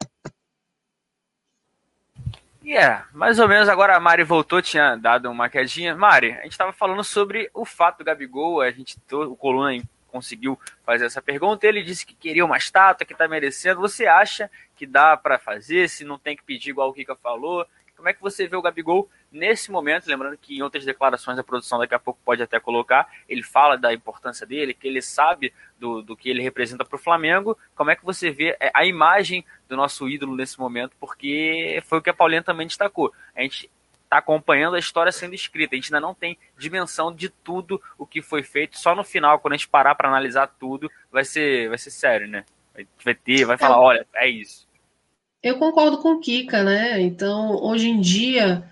É, 2.65 2.69
yeah, 2.69 3.07
mais 3.13 3.39
ou 3.39 3.47
menos 3.47 3.69
agora 3.69 3.95
a 3.95 3.99
Mari 3.99 4.23
voltou, 4.23 4.61
tinha 4.61 4.95
dado 4.95 5.29
uma 5.29 5.49
quedinha. 5.49 5.95
Mari, 5.95 6.31
a 6.31 6.43
gente 6.43 6.53
estava 6.53 6.71
falando 6.71 7.03
sobre 7.03 7.49
o 7.53 7.65
fato 7.65 7.99
do 7.99 8.05
Gabigol, 8.05 8.61
a 8.61 8.71
gente, 8.71 8.97
o 9.11 9.35
Coluna 9.35 9.75
conseguiu 10.13 10.59
fazer 10.85 11.05
essa 11.05 11.21
pergunta, 11.21 11.65
ele 11.65 11.81
disse 11.81 12.05
que 12.05 12.13
queria 12.13 12.45
uma 12.45 12.55
estátua, 12.55 13.05
que 13.05 13.13
está 13.13 13.27
merecendo. 13.27 13.81
Você 13.81 14.05
acha 14.05 14.49
que 14.75 14.85
dá 14.85 15.17
para 15.17 15.39
fazer, 15.39 15.89
se 15.89 16.05
não 16.05 16.19
tem 16.19 16.37
que 16.37 16.43
pedir 16.43 16.69
igual 16.69 16.89
o 16.89 16.93
Kika 16.93 17.15
falou? 17.15 17.65
Como 17.95 18.09
é 18.09 18.13
que 18.13 18.21
você 18.21 18.47
vê 18.47 18.55
o 18.55 18.61
Gabigol 18.61 19.09
nesse 19.31 19.71
momento? 19.71 20.07
Lembrando 20.07 20.37
que 20.37 20.57
em 20.57 20.61
outras 20.61 20.83
declarações 20.83 21.39
a 21.39 21.43
produção 21.43 21.79
daqui 21.79 21.95
a 21.95 21.99
pouco 21.99 22.19
pode 22.23 22.43
até 22.43 22.59
colocar, 22.59 23.09
ele 23.29 23.41
fala 23.41 23.77
da 23.77 23.93
importância 23.93 24.45
dele, 24.45 24.73
que 24.73 24.87
ele 24.87 25.01
sabe 25.01 25.53
do, 25.79 26.01
do 26.01 26.15
que 26.15 26.29
ele 26.29 26.41
representa 26.41 26.83
para 26.83 26.95
o 26.95 26.99
Flamengo. 26.99 27.57
Como 27.73 27.89
é 27.89 27.95
que 27.95 28.03
você 28.03 28.29
vê 28.29 28.57
é, 28.59 28.71
a 28.73 28.85
imagem 28.85 29.45
do 29.69 29.77
nosso 29.77 30.09
ídolo 30.09 30.35
nesse 30.35 30.59
momento? 30.59 30.95
Porque 30.99 31.81
foi 31.85 31.99
o 31.99 32.01
que 32.01 32.09
a 32.09 32.13
Paulina 32.13 32.43
também 32.43 32.67
destacou. 32.67 33.13
A 33.35 33.41
gente 33.41 33.69
está 34.13 34.17
acompanhando 34.17 34.75
a 34.75 34.79
história 34.79 35.11
sendo 35.11 35.33
escrita. 35.33 35.73
A 35.73 35.77
gente 35.77 35.93
ainda 35.93 36.05
não 36.05 36.13
tem 36.13 36.37
dimensão 36.57 37.13
de 37.13 37.29
tudo 37.29 37.81
o 37.97 38.05
que 38.05 38.21
foi 38.21 38.43
feito. 38.43 38.77
Só 38.77 38.95
no 38.95 39.03
final, 39.03 39.39
quando 39.39 39.53
a 39.53 39.57
gente 39.57 39.67
parar 39.67 39.95
para 39.95 40.07
analisar 40.07 40.47
tudo, 40.59 40.89
vai 41.11 41.25
ser, 41.25 41.69
vai 41.69 41.77
ser 41.77 41.89
sério, 41.89 42.27
né? 42.27 42.45
Vai 43.03 43.15
ter, 43.15 43.45
vai 43.45 43.57
falar, 43.57 43.79
olha, 43.79 44.05
é 44.15 44.29
isso. 44.29 44.67
Eu 45.41 45.57
concordo 45.57 45.97
com 45.97 46.13
o 46.13 46.19
Kika, 46.19 46.63
né? 46.63 47.01
Então, 47.01 47.55
hoje 47.61 47.89
em 47.89 47.99
dia, 47.99 48.63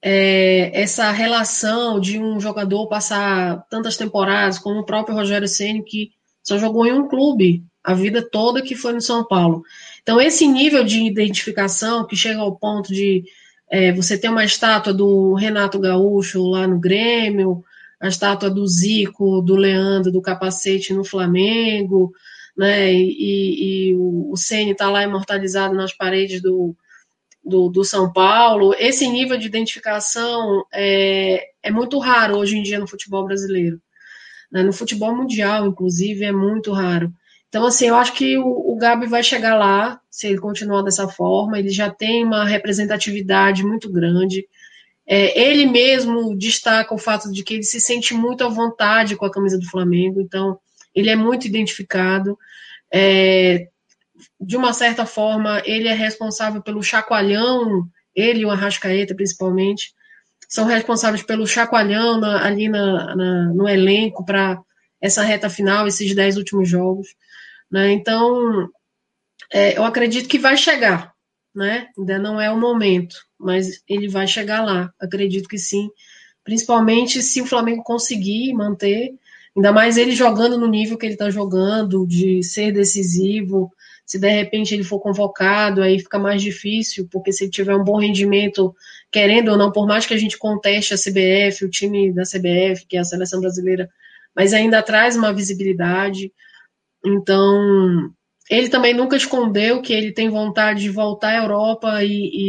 é, 0.00 0.70
essa 0.80 1.10
relação 1.10 2.00
de 2.00 2.18
um 2.18 2.40
jogador 2.40 2.88
passar 2.88 3.64
tantas 3.68 3.96
temporadas, 3.96 4.58
como 4.58 4.80
o 4.80 4.86
próprio 4.86 5.14
Rogério 5.14 5.48
Ceni 5.48 5.82
que 5.82 6.12
só 6.42 6.58
jogou 6.58 6.86
em 6.86 6.92
um 6.92 7.08
clube 7.08 7.64
a 7.82 7.94
vida 7.94 8.22
toda, 8.22 8.62
que 8.62 8.74
foi 8.74 8.94
no 8.94 9.00
São 9.00 9.24
Paulo. 9.26 9.62
Então, 10.02 10.20
esse 10.20 10.46
nível 10.46 10.84
de 10.84 11.02
identificação 11.04 12.06
que 12.06 12.16
chega 12.16 12.40
ao 12.40 12.56
ponto 12.56 12.92
de 12.92 13.24
é, 13.70 13.92
você 13.92 14.18
ter 14.18 14.28
uma 14.28 14.44
estátua 14.44 14.92
do 14.92 15.34
Renato 15.34 15.78
Gaúcho 15.78 16.42
lá 16.50 16.66
no 16.66 16.78
Grêmio, 16.78 17.64
a 18.00 18.08
estátua 18.08 18.50
do 18.50 18.66
Zico, 18.66 19.40
do 19.40 19.56
Leandro, 19.56 20.12
do 20.12 20.22
Capacete 20.22 20.92
no 20.92 21.04
Flamengo, 21.04 22.12
né? 22.56 22.92
E, 22.92 23.90
e 23.90 23.94
o 23.96 24.36
Ceni 24.36 24.72
está 24.72 24.90
lá 24.90 25.02
imortalizado 25.02 25.74
nas 25.74 25.92
paredes 25.92 26.40
do, 26.40 26.76
do, 27.44 27.68
do, 27.68 27.84
São 27.84 28.12
Paulo. 28.12 28.74
Esse 28.78 29.08
nível 29.08 29.36
de 29.36 29.46
identificação 29.46 30.64
é, 30.72 31.48
é 31.62 31.70
muito 31.70 31.98
raro 31.98 32.36
hoje 32.36 32.56
em 32.56 32.62
dia 32.62 32.78
no 32.78 32.86
futebol 32.86 33.24
brasileiro. 33.24 33.80
Né? 34.50 34.62
No 34.62 34.72
futebol 34.72 35.14
mundial, 35.14 35.66
inclusive, 35.66 36.24
é 36.24 36.32
muito 36.32 36.72
raro. 36.72 37.12
Então, 37.54 37.66
assim, 37.66 37.86
eu 37.86 37.94
acho 37.94 38.14
que 38.14 38.36
o, 38.36 38.72
o 38.72 38.74
Gabi 38.74 39.06
vai 39.06 39.22
chegar 39.22 39.54
lá, 39.54 40.00
se 40.10 40.26
ele 40.26 40.38
continuar 40.38 40.82
dessa 40.82 41.06
forma. 41.06 41.56
Ele 41.56 41.68
já 41.68 41.88
tem 41.88 42.24
uma 42.24 42.44
representatividade 42.44 43.64
muito 43.64 43.88
grande. 43.88 44.44
É, 45.06 45.40
ele 45.40 45.64
mesmo 45.64 46.36
destaca 46.36 46.92
o 46.92 46.98
fato 46.98 47.30
de 47.30 47.44
que 47.44 47.54
ele 47.54 47.62
se 47.62 47.80
sente 47.80 48.12
muito 48.12 48.42
à 48.42 48.48
vontade 48.48 49.14
com 49.14 49.24
a 49.24 49.30
camisa 49.30 49.56
do 49.56 49.70
Flamengo. 49.70 50.20
Então, 50.20 50.58
ele 50.92 51.08
é 51.08 51.14
muito 51.14 51.46
identificado. 51.46 52.36
É, 52.92 53.68
de 54.40 54.56
uma 54.56 54.72
certa 54.72 55.06
forma, 55.06 55.62
ele 55.64 55.86
é 55.86 55.94
responsável 55.94 56.60
pelo 56.60 56.82
chacoalhão, 56.82 57.86
ele 58.16 58.40
e 58.40 58.44
o 58.44 58.50
Arrascaeta, 58.50 59.14
principalmente, 59.14 59.94
são 60.48 60.64
responsáveis 60.64 61.22
pelo 61.22 61.46
chacoalhão 61.46 62.18
na, 62.18 62.44
ali 62.44 62.68
na, 62.68 63.14
na, 63.14 63.44
no 63.54 63.68
elenco 63.68 64.24
para 64.24 64.60
essa 65.00 65.22
reta 65.22 65.48
final, 65.48 65.86
esses 65.86 66.12
dez 66.16 66.36
últimos 66.36 66.68
jogos. 66.68 67.14
Né? 67.74 67.92
Então, 67.92 68.70
é, 69.52 69.76
eu 69.76 69.84
acredito 69.84 70.28
que 70.28 70.38
vai 70.38 70.56
chegar, 70.56 71.12
né? 71.52 71.88
Ainda 71.98 72.18
não 72.20 72.40
é 72.40 72.48
o 72.48 72.60
momento, 72.60 73.16
mas 73.36 73.82
ele 73.88 74.06
vai 74.06 74.28
chegar 74.28 74.64
lá, 74.64 74.92
acredito 75.00 75.48
que 75.48 75.58
sim. 75.58 75.90
Principalmente 76.44 77.20
se 77.20 77.40
o 77.40 77.46
Flamengo 77.46 77.82
conseguir 77.82 78.52
manter 78.52 79.14
Ainda 79.56 79.70
mais 79.72 79.96
ele 79.96 80.12
jogando 80.12 80.58
no 80.58 80.66
nível 80.66 80.98
que 80.98 81.06
ele 81.06 81.14
está 81.14 81.30
jogando, 81.30 82.04
de 82.06 82.42
ser 82.42 82.72
decisivo. 82.72 83.70
Se 84.04 84.18
de 84.18 84.28
repente 84.28 84.74
ele 84.74 84.82
for 84.82 84.98
convocado, 84.98 85.80
aí 85.80 85.98
fica 86.00 86.18
mais 86.18 86.42
difícil, 86.42 87.08
porque 87.10 87.32
se 87.32 87.44
ele 87.44 87.52
tiver 87.52 87.74
um 87.76 87.84
bom 87.84 87.98
rendimento, 87.98 88.74
querendo 89.12 89.52
ou 89.52 89.56
não, 89.56 89.70
por 89.70 89.86
mais 89.86 90.04
que 90.06 90.12
a 90.12 90.18
gente 90.18 90.36
conteste 90.36 90.92
a 90.92 90.96
CBF, 90.98 91.64
o 91.64 91.70
time 91.70 92.12
da 92.12 92.22
CBF, 92.22 92.84
que 92.86 92.96
é 92.96 93.00
a 93.00 93.04
seleção 93.04 93.40
brasileira, 93.40 93.88
mas 94.34 94.52
ainda 94.52 94.82
traz 94.82 95.16
uma 95.16 95.32
visibilidade. 95.32 96.32
Então, 97.04 98.10
ele 98.50 98.68
também 98.68 98.94
nunca 98.94 99.16
escondeu 99.16 99.82
que 99.82 99.92
ele 99.92 100.12
tem 100.12 100.28
vontade 100.28 100.82
de 100.82 100.90
voltar 100.90 101.30
à 101.30 101.42
Europa 101.42 102.02
e, 102.02 102.08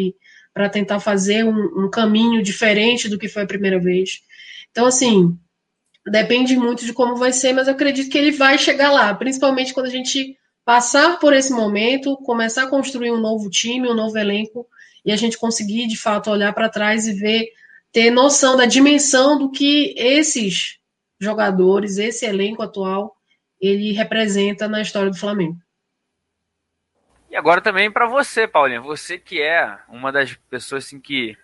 e 0.10 0.15
para 0.53 0.69
tentar 0.69 0.99
fazer 0.99 1.44
um, 1.44 1.86
um 1.86 1.90
caminho 1.90 2.41
diferente 2.41 3.10
do 3.10 3.18
que 3.18 3.27
foi 3.27 3.44
a 3.44 3.48
primeira 3.48 3.80
vez. 3.80 4.22
Então, 4.72 4.86
assim, 4.86 5.38
Depende 6.07 6.56
muito 6.56 6.86
de 6.86 6.94
como 6.94 7.15
vai 7.15 7.34
ser, 7.34 7.52
mas 7.52 7.68
eu 7.68 7.73
acredito 7.73 8.11
que 8.11 8.18
ele 8.18 8.32
vai 8.32 8.60
chegar 8.60 8.91
lá, 8.91 9.14
principalmente 9.15 9.73
quando 9.73 9.88
a 9.88 9.91
gente 9.91 10.38
passar 10.64 11.19
por 11.19 11.34
esse 11.34 11.52
momento, 11.52 12.15
começar 12.18 12.64
a 12.64 12.69
construir 12.69 13.11
um 13.11 13.19
novo 13.19 13.49
time, 13.49 13.90
um 13.90 13.95
novo 13.95 14.15
elenco, 14.18 14.68
e 15.03 15.11
a 15.11 15.15
gente 15.15 15.38
conseguir 15.38 15.88
de 15.88 15.98
fato 15.98 16.30
olhar 16.30 16.53
para 16.53 16.69
trás 16.69 17.07
e 17.07 17.14
ver, 17.14 17.48
ter 17.91 18.11
noção 18.11 18.56
da 18.56 18.65
dimensão 18.65 19.38
do 19.38 19.49
que 19.49 19.95
esses 19.98 20.77
jogadores, 21.19 21.98
esse 21.98 22.23
elenco 22.26 22.61
atual, 22.61 23.15
ele 23.66 23.92
representa 23.92 24.68
na 24.68 24.82
história 24.82 25.10
do 25.10 25.18
Flamengo. 25.18 25.58
E 27.30 27.36
agora 27.36 27.62
também 27.62 27.92
para 27.92 28.08
você, 28.08 28.48
Paulinha, 28.48 28.80
você 28.80 29.18
que 29.18 29.42
é 29.42 29.78
uma 29.90 30.12
das 30.12 30.34
pessoas 30.50 30.86
assim, 30.86 31.00
que 31.00 31.38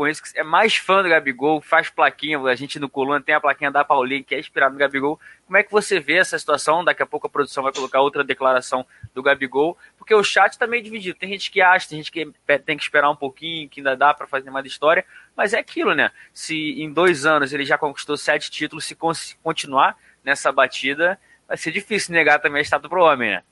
conheço 0.00 0.22
que 0.22 0.38
é 0.38 0.42
mais 0.42 0.76
fã 0.76 1.02
do 1.02 1.10
Gabigol, 1.10 1.60
faz 1.60 1.90
plaquinha, 1.90 2.40
a 2.40 2.54
gente 2.54 2.78
no 2.78 2.88
Coluna 2.88 3.20
tem 3.20 3.34
a 3.34 3.40
plaquinha 3.40 3.70
da 3.70 3.84
Paulinha, 3.84 4.22
que 4.22 4.34
é 4.34 4.40
inspirada 4.40 4.72
no 4.72 4.78
Gabigol. 4.78 5.20
Como 5.44 5.58
é 5.58 5.62
que 5.62 5.70
você 5.70 6.00
vê 6.00 6.14
essa 6.14 6.38
situação? 6.38 6.82
Daqui 6.82 7.02
a 7.02 7.06
pouco 7.06 7.26
a 7.26 7.30
produção 7.30 7.62
vai 7.62 7.70
colocar 7.70 8.00
outra 8.00 8.24
declaração 8.24 8.86
do 9.12 9.22
Gabigol, 9.22 9.76
porque 9.98 10.14
o 10.14 10.24
chat 10.24 10.58
tá 10.58 10.66
meio 10.66 10.82
dividido. 10.82 11.18
Tem 11.18 11.28
gente 11.28 11.50
que 11.50 11.60
acha, 11.60 11.86
tem 11.86 11.98
gente 11.98 12.10
que 12.10 12.32
tem 12.64 12.78
que 12.78 12.82
esperar 12.82 13.10
um 13.10 13.16
pouquinho, 13.16 13.68
que 13.68 13.80
ainda 13.80 13.94
dá 13.94 14.14
para 14.14 14.26
fazer 14.26 14.50
mais 14.50 14.64
história, 14.64 15.04
mas 15.36 15.52
é 15.52 15.58
aquilo, 15.58 15.94
né? 15.94 16.10
Se 16.32 16.80
em 16.80 16.90
dois 16.90 17.26
anos 17.26 17.52
ele 17.52 17.66
já 17.66 17.76
conquistou 17.76 18.16
sete 18.16 18.50
títulos, 18.50 18.86
se 18.86 18.96
continuar 19.42 19.98
nessa 20.24 20.50
batida, 20.50 21.20
vai 21.50 21.58
ser 21.58 21.72
difícil 21.72 22.14
negar 22.14 22.38
também 22.38 22.60
a 22.60 22.62
estátua 22.62 22.88
pro 22.88 23.02
homem, 23.02 23.32
né? 23.32 23.42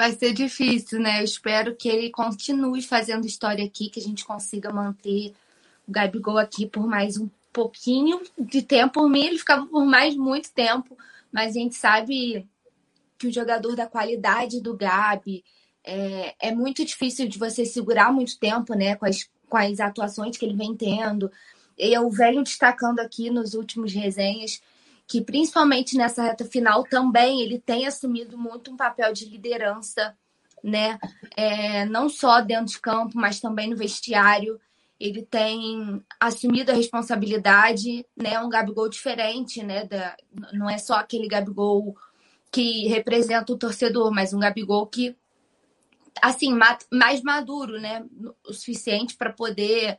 vai 0.00 0.12
ser 0.12 0.32
difícil, 0.32 0.98
né? 0.98 1.20
Eu 1.20 1.24
espero 1.24 1.76
que 1.76 1.86
ele 1.86 2.08
continue 2.08 2.80
fazendo 2.80 3.26
história 3.26 3.62
aqui, 3.62 3.90
que 3.90 4.00
a 4.00 4.02
gente 4.02 4.24
consiga 4.24 4.72
manter 4.72 5.34
o 5.86 5.92
Gabigol 5.92 6.38
aqui 6.38 6.64
por 6.64 6.86
mais 6.86 7.18
um 7.18 7.28
pouquinho 7.52 8.22
de 8.38 8.62
tempo. 8.62 8.94
Por 8.94 9.10
mim, 9.10 9.26
ele 9.26 9.36
ficava 9.36 9.66
por 9.66 9.84
mais 9.84 10.16
muito 10.16 10.50
tempo, 10.52 10.96
mas 11.30 11.50
a 11.50 11.60
gente 11.60 11.74
sabe 11.74 12.48
que 13.18 13.26
o 13.26 13.32
jogador 13.32 13.76
da 13.76 13.86
qualidade 13.86 14.58
do 14.62 14.74
Gabi 14.74 15.44
é, 15.84 16.34
é 16.40 16.50
muito 16.50 16.82
difícil 16.82 17.28
de 17.28 17.38
você 17.38 17.66
segurar 17.66 18.10
muito 18.10 18.38
tempo, 18.38 18.72
né? 18.72 18.96
Com 18.96 19.04
as, 19.04 19.28
com 19.50 19.58
as 19.58 19.80
atuações 19.80 20.38
que 20.38 20.46
ele 20.46 20.56
vem 20.56 20.74
tendo. 20.74 21.30
Eu 21.76 22.08
venho 22.08 22.42
destacando 22.42 23.00
aqui 23.00 23.28
nos 23.28 23.52
últimos 23.52 23.92
resenhas 23.92 24.62
que 25.10 25.20
principalmente 25.20 25.96
nessa 25.96 26.22
reta 26.22 26.44
final 26.44 26.84
também 26.84 27.42
ele 27.42 27.58
tem 27.58 27.84
assumido 27.84 28.38
muito 28.38 28.70
um 28.70 28.76
papel 28.76 29.12
de 29.12 29.24
liderança, 29.24 30.16
né? 30.62 31.00
É, 31.36 31.84
não 31.84 32.08
só 32.08 32.40
dentro 32.40 32.66
de 32.66 32.78
campo, 32.78 33.18
mas 33.18 33.40
também 33.40 33.68
no 33.68 33.76
vestiário. 33.76 34.60
Ele 35.00 35.22
tem 35.22 36.00
assumido 36.20 36.70
a 36.70 36.76
responsabilidade, 36.76 38.06
né? 38.16 38.38
Um 38.38 38.48
Gabigol 38.48 38.88
diferente, 38.88 39.64
né? 39.64 39.84
Da, 39.84 40.16
não 40.52 40.70
é 40.70 40.78
só 40.78 40.94
aquele 40.94 41.26
Gabigol 41.26 41.96
que 42.52 42.86
representa 42.86 43.52
o 43.52 43.58
torcedor, 43.58 44.12
mas 44.12 44.32
um 44.32 44.38
Gabigol 44.38 44.86
que, 44.86 45.16
assim, 46.22 46.56
mais 46.88 47.20
maduro, 47.20 47.80
né? 47.80 48.04
O 48.46 48.52
suficiente 48.52 49.16
para 49.16 49.32
poder. 49.32 49.98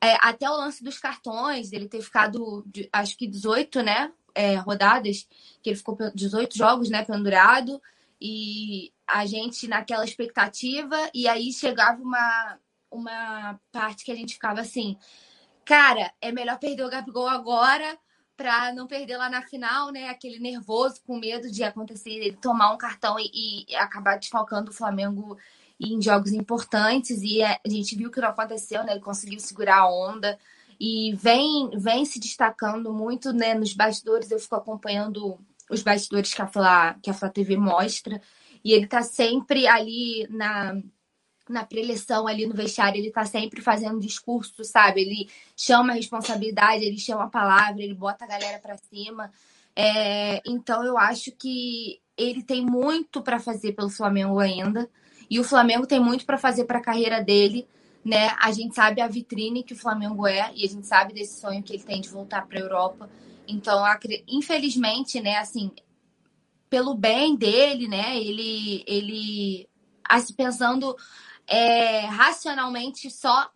É, 0.00 0.16
até 0.20 0.48
o 0.48 0.56
lance 0.56 0.84
dos 0.84 0.98
cartões, 0.98 1.72
ele 1.72 1.88
ter 1.88 2.00
ficado, 2.00 2.64
acho 2.92 3.16
que 3.16 3.26
18, 3.26 3.82
né? 3.82 4.12
É, 4.34 4.56
rodadas, 4.56 5.26
que 5.62 5.70
ele 5.70 5.76
ficou 5.76 5.96
18 6.14 6.56
jogos, 6.56 6.90
né, 6.90 7.04
pendurado, 7.04 7.80
e 8.20 8.92
a 9.06 9.26
gente 9.26 9.66
naquela 9.66 10.04
expectativa, 10.04 10.96
e 11.12 11.28
aí 11.28 11.52
chegava 11.52 12.00
uma, 12.02 12.58
uma 12.90 13.60
parte 13.70 14.04
que 14.04 14.12
a 14.12 14.16
gente 14.16 14.34
ficava 14.34 14.60
assim, 14.60 14.96
cara, 15.64 16.12
é 16.20 16.30
melhor 16.30 16.58
perder 16.58 16.84
o 16.84 16.90
Gabigol 16.90 17.28
agora 17.28 17.98
para 18.36 18.72
não 18.72 18.86
perder 18.86 19.16
lá 19.16 19.28
na 19.28 19.42
final, 19.42 19.90
né? 19.92 20.08
Aquele 20.08 20.38
nervoso, 20.38 21.00
com 21.06 21.18
medo 21.18 21.50
de 21.50 21.62
acontecer, 21.62 22.10
ele 22.10 22.36
tomar 22.36 22.72
um 22.72 22.78
cartão 22.78 23.16
e, 23.18 23.64
e 23.68 23.76
acabar 23.76 24.18
desfalcando 24.18 24.70
o 24.70 24.74
Flamengo 24.74 25.38
em 25.78 26.00
jogos 26.00 26.32
importantes. 26.32 27.22
E 27.22 27.42
a 27.42 27.58
gente 27.66 27.94
viu 27.94 28.10
que 28.10 28.20
não 28.20 28.28
aconteceu, 28.28 28.82
né? 28.84 28.92
Ele 28.92 29.00
conseguiu 29.00 29.38
segurar 29.38 29.78
a 29.78 29.92
onda 29.92 30.38
e 30.84 31.14
vem, 31.14 31.70
vem 31.78 32.04
se 32.04 32.18
destacando 32.18 32.92
muito 32.92 33.32
né, 33.32 33.54
nos 33.54 33.72
bastidores. 33.72 34.32
Eu 34.32 34.40
fico 34.40 34.56
acompanhando 34.56 35.38
os 35.70 35.80
bastidores 35.80 36.34
que 36.34 36.42
a 36.42 36.46
Flá, 36.48 36.94
que 37.00 37.08
a 37.08 37.14
Flá 37.14 37.28
TV 37.28 37.56
mostra. 37.56 38.20
E 38.64 38.72
ele 38.72 38.88
tá 38.88 39.00
sempre 39.00 39.68
ali 39.68 40.26
na, 40.28 40.76
na 41.48 41.64
preleção, 41.64 42.26
ali 42.26 42.46
no 42.46 42.54
vestiário, 42.54 42.98
ele 42.98 43.12
tá 43.12 43.24
sempre 43.24 43.60
fazendo 43.60 44.00
discurso, 44.00 44.64
sabe? 44.64 45.02
Ele 45.02 45.30
chama 45.56 45.92
a 45.92 45.94
responsabilidade, 45.94 46.84
ele 46.84 46.98
chama 46.98 47.26
a 47.26 47.30
palavra, 47.30 47.80
ele 47.80 47.94
bota 47.94 48.24
a 48.24 48.28
galera 48.28 48.58
para 48.58 48.76
cima. 48.76 49.30
É, 49.76 50.42
então 50.44 50.84
eu 50.84 50.98
acho 50.98 51.30
que 51.30 52.00
ele 52.16 52.42
tem 52.42 52.66
muito 52.66 53.22
para 53.22 53.38
fazer 53.38 53.70
pelo 53.74 53.88
Flamengo 53.88 54.40
ainda. 54.40 54.90
E 55.30 55.38
o 55.38 55.44
Flamengo 55.44 55.86
tem 55.86 56.00
muito 56.00 56.26
para 56.26 56.38
fazer 56.38 56.64
para 56.64 56.78
a 56.78 56.82
carreira 56.82 57.22
dele, 57.22 57.68
né? 58.04 58.36
A 58.40 58.50
gente 58.52 58.74
sabe 58.74 59.00
a 59.00 59.08
vitrine 59.08 59.62
que 59.62 59.74
o 59.74 59.78
Flamengo 59.78 60.26
é 60.26 60.52
e 60.54 60.64
a 60.64 60.68
gente 60.68 60.86
sabe 60.86 61.14
desse 61.14 61.40
sonho 61.40 61.62
que 61.62 61.72
ele 61.72 61.84
tem 61.84 62.00
de 62.00 62.08
voltar 62.08 62.46
para 62.46 62.58
a 62.58 62.62
Europa. 62.62 63.08
Então, 63.46 63.82
infelizmente, 64.26 65.20
né, 65.20 65.36
assim, 65.36 65.70
pelo 66.68 66.94
bem 66.94 67.36
dele, 67.36 67.86
né, 67.88 68.16
ele 68.18 68.84
ele 68.86 69.68
assim, 70.08 70.34
pensando 70.34 70.96
é, 71.46 72.00
racionalmente 72.06 73.10
só 73.10 73.50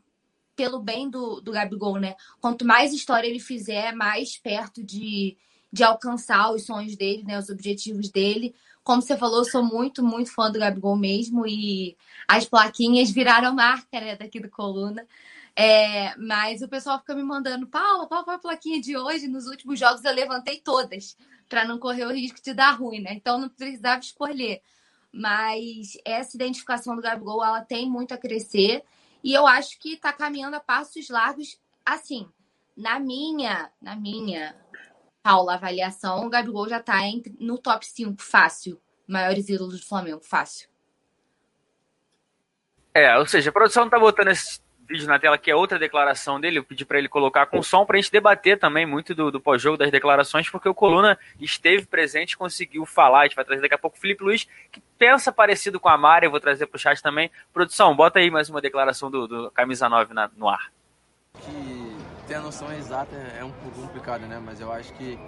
pelo 0.55 0.81
bem 0.81 1.09
do, 1.11 1.41
do 1.41 1.53
Gabigol, 1.53 1.99
né? 1.99 2.15
Quanto 2.41 2.65
mais 2.65 2.93
história 2.93 3.29
ele 3.29 3.39
fizer, 3.39 3.93
mais 3.95 4.39
perto 4.39 4.83
de, 4.83 5.37
de 5.71 5.85
alcançar 5.85 6.51
os 6.51 6.65
sonhos 6.65 6.97
dele, 6.97 7.23
né? 7.25 7.39
Os 7.39 7.51
objetivos 7.51 8.11
dele. 8.11 8.55
Como 8.87 9.03
você 9.03 9.17
falou, 9.17 9.39
eu 9.39 9.45
sou 9.45 9.65
muito, 9.65 10.01
muito 10.01 10.33
fã 10.33 10.49
do 10.49 10.61
Gabigol 10.61 10.95
mesmo 10.95 11.45
e 11.45 11.97
as 12.29 12.45
plaquinhas 12.45 13.11
viraram 13.11 13.53
marca, 13.53 14.01
né, 14.01 14.15
daqui 14.15 14.39
do 14.39 14.49
Coluna. 14.49 15.05
É, 15.57 16.17
mas 16.17 16.63
o 16.63 16.69
pessoal 16.69 17.01
fica 17.01 17.13
me 17.13 17.25
mandando, 17.25 17.67
Paula, 17.67 18.07
qual 18.07 18.25
foi 18.25 18.35
a 18.35 18.39
plaquinha 18.39 18.81
de 18.81 18.97
hoje? 18.97 19.27
Nos 19.27 19.49
últimos 19.49 19.77
jogos 19.77 20.05
eu 20.05 20.15
levantei 20.15 20.61
todas, 20.61 21.17
para 21.49 21.65
não 21.65 21.81
correr 21.81 22.05
o 22.07 22.13
risco 22.13 22.41
de 22.41 22.55
dar 22.55 22.79
ruim, 22.79 23.01
né? 23.01 23.13
Então 23.15 23.41
não 23.41 23.49
precisava 23.49 23.99
escolher. 23.99 24.63
Mas 25.13 25.99
essa 26.05 26.37
identificação 26.37 26.95
do 26.95 27.03
Gabigol, 27.03 27.45
ela 27.45 27.63
tem 27.63 27.91
muito 27.91 28.15
a 28.15 28.17
crescer. 28.17 28.85
E 29.25 29.35
eu 29.35 29.49
acho 29.49 29.81
que 29.81 29.95
está 29.95 30.13
caminhando 30.13 30.55
a 30.55 30.61
passos 30.61 31.09
largos. 31.09 31.59
Assim, 31.85 32.29
na 32.77 33.01
minha, 33.01 33.69
na 33.83 33.97
minha, 33.97 34.55
Paula, 35.27 35.55
avaliação, 35.55 36.25
o 36.25 36.31
Gabigol 36.31 36.69
já 36.69 36.79
está 36.79 36.99
no 37.41 37.59
top 37.59 37.85
5, 37.85 38.23
fácil. 38.23 38.81
Maiores 39.09 39.49
ídolos 39.49 39.81
do 39.81 39.85
Flamengo, 39.85 40.21
fácil. 40.21 40.69
É, 42.95 43.19
ou 43.19 43.27
seja, 43.27 43.51
a 43.51 43.53
produção 43.53 43.91
tá 43.91 43.99
botando 43.99 44.29
esse 44.29 44.61
vídeo 44.89 45.09
na 45.09 45.19
tela 45.19 45.37
que 45.37 45.51
é 45.51 45.57
outra 45.57 45.81
declaração 45.81 46.41
dele. 46.41 46.61
Eu 46.61 46.65
pedi 46.65 46.85
para 46.85 46.99
ele 46.99 47.09
colocar 47.09 47.47
com 47.47 47.61
som 47.61 47.85
para 47.85 47.99
a 47.99 48.01
gente 48.01 48.13
debater 48.13 48.57
também 48.57 48.87
muito 48.87 49.17
do, 49.17 49.33
do 49.33 49.41
pós-jogo, 49.41 49.77
das 49.77 49.91
declarações, 49.91 50.49
porque 50.49 50.69
o 50.69 50.75
Coluna 50.75 51.19
esteve 51.41 51.87
presente, 51.87 52.39
conseguiu 52.39 52.87
falar. 52.87 53.23
A 53.23 53.25
gente 53.25 53.35
vai 53.35 53.45
trazer 53.45 53.63
daqui 53.63 53.75
a 53.75 53.79
pouco 53.79 53.97
o 53.97 54.01
Felipe 54.01 54.23
Luiz, 54.23 54.47
que 54.71 54.81
pensa 54.97 55.33
parecido 55.33 55.81
com 55.81 55.89
a 55.89 55.99
Mari. 55.99 56.27
Eu 56.27 56.31
vou 56.31 56.39
trazer 56.39 56.69
para 56.69 56.77
o 56.77 56.81
chat 56.81 57.03
também. 57.03 57.33
Produção, 57.53 57.97
bota 57.97 58.21
aí 58.21 58.31
mais 58.31 58.49
uma 58.49 58.61
declaração 58.61 59.11
do, 59.11 59.27
do 59.27 59.51
Camisa 59.51 59.89
9 59.89 60.15
na, 60.15 60.31
no 60.37 60.49
ar. 60.49 60.71
Que 61.33 61.76
ter 62.27 62.35
a 62.35 62.41
noção 62.41 62.73
exata 62.73 63.15
é 63.15 63.45
um 63.45 63.53
pouco 63.53 63.81
complicado, 63.83 64.23
né? 64.23 64.41
Mas 64.45 64.61
eu 64.61 64.73
acho 64.73 64.93
que 64.95 65.19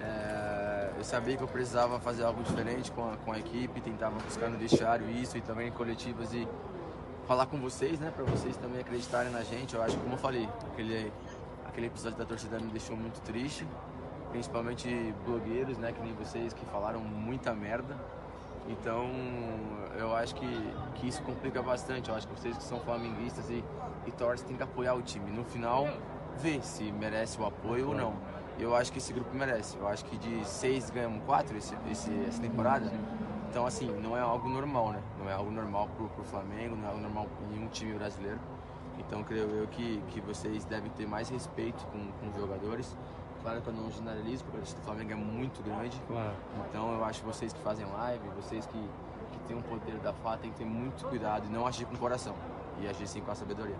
é, 0.00 0.90
eu 0.96 1.04
sabia 1.04 1.36
que 1.36 1.42
eu 1.42 1.48
precisava 1.48 1.98
fazer 1.98 2.24
algo 2.24 2.42
diferente 2.42 2.90
com 2.92 3.10
a, 3.10 3.16
com 3.16 3.32
a 3.32 3.38
equipe, 3.38 3.80
tentava 3.80 4.18
buscar 4.20 4.48
no 4.48 4.56
vestiário 4.56 5.10
isso 5.10 5.36
e 5.36 5.40
também 5.40 5.70
coletivas 5.72 6.32
e 6.32 6.46
falar 7.26 7.46
com 7.46 7.58
vocês, 7.58 7.98
né, 7.98 8.12
para 8.14 8.24
vocês 8.24 8.56
também 8.56 8.80
acreditarem 8.80 9.30
na 9.32 9.42
gente. 9.42 9.74
Eu 9.74 9.82
acho 9.82 9.96
que, 9.96 10.02
como 10.02 10.14
eu 10.14 10.18
falei, 10.18 10.48
aquele, 10.72 11.12
aquele 11.66 11.86
episódio 11.86 12.18
da 12.18 12.24
torcida 12.24 12.58
me 12.58 12.70
deixou 12.70 12.96
muito 12.96 13.20
triste, 13.22 13.66
principalmente 14.30 15.14
blogueiros, 15.24 15.78
né, 15.78 15.92
que 15.92 16.00
nem 16.00 16.12
vocês, 16.14 16.52
que 16.52 16.64
falaram 16.66 17.00
muita 17.00 17.52
merda. 17.52 17.96
Então, 18.68 19.10
eu 19.98 20.14
acho 20.14 20.34
que, 20.34 20.74
que 20.94 21.08
isso 21.08 21.22
complica 21.22 21.60
bastante. 21.62 22.08
Eu 22.08 22.14
acho 22.14 22.28
que 22.28 22.40
vocês 22.40 22.56
que 22.56 22.62
são 22.62 22.78
flamenguistas 22.80 23.48
e, 23.50 23.64
e 24.06 24.12
torcem 24.12 24.46
têm 24.46 24.56
que 24.56 24.62
apoiar 24.62 24.94
o 24.94 25.02
time. 25.02 25.30
No 25.30 25.44
final, 25.44 25.88
ver 26.38 26.64
se 26.64 26.90
merece 26.92 27.40
o 27.40 27.46
apoio 27.46 27.88
ou 27.88 27.94
não. 27.94 28.14
Eu 28.58 28.76
acho 28.76 28.92
que 28.92 28.98
esse 28.98 29.12
grupo 29.12 29.34
merece. 29.34 29.76
Eu 29.78 29.88
acho 29.88 30.04
que 30.04 30.18
de 30.18 30.44
seis 30.46 30.90
ganhamos 30.90 31.22
quatro 31.24 31.56
esse, 31.56 31.74
esse, 31.90 32.10
essa 32.28 32.42
temporada. 32.42 32.92
Então, 33.48 33.66
assim, 33.66 33.90
não 34.00 34.16
é 34.16 34.20
algo 34.20 34.48
normal, 34.48 34.92
né? 34.92 35.02
Não 35.18 35.28
é 35.28 35.32
algo 35.32 35.50
normal 35.50 35.88
pro, 35.96 36.08
pro 36.10 36.22
Flamengo, 36.24 36.76
não 36.76 36.84
é 36.84 36.88
algo 36.88 37.00
normal 37.00 37.26
em 37.42 37.54
nenhum 37.54 37.68
time 37.68 37.94
brasileiro. 37.94 38.38
Então, 38.98 39.24
creio 39.24 39.50
eu 39.50 39.66
que, 39.66 40.02
que 40.08 40.20
vocês 40.20 40.64
devem 40.64 40.90
ter 40.92 41.06
mais 41.06 41.28
respeito 41.28 41.84
com, 41.86 42.12
com 42.12 42.28
os 42.28 42.36
jogadores. 42.36 42.96
Claro 43.42 43.62
que 43.62 43.68
eu 43.68 43.72
não 43.72 43.90
generalizo, 43.90 44.44
porque 44.44 44.58
o 44.58 44.82
Flamengo 44.84 45.12
é 45.12 45.16
muito 45.16 45.62
grande. 45.62 46.00
Claro. 46.06 46.34
Então, 46.68 46.92
eu 46.92 47.04
acho 47.04 47.20
que 47.20 47.26
vocês 47.26 47.52
que 47.52 47.60
fazem 47.60 47.86
live, 47.86 48.28
vocês 48.36 48.66
que, 48.66 48.90
que 49.32 49.38
têm 49.48 49.56
um 49.56 49.62
poder 49.62 49.96
da 49.98 50.12
fala, 50.12 50.36
tem 50.36 50.50
que 50.50 50.58
ter 50.58 50.66
muito 50.66 51.06
cuidado 51.06 51.46
e 51.46 51.50
não 51.50 51.66
agir 51.66 51.86
com 51.86 51.94
o 51.94 51.98
coração. 51.98 52.34
E 52.78 52.86
agir 52.86 53.06
sim 53.06 53.20
com 53.20 53.32
a 53.32 53.34
sabedoria. 53.34 53.76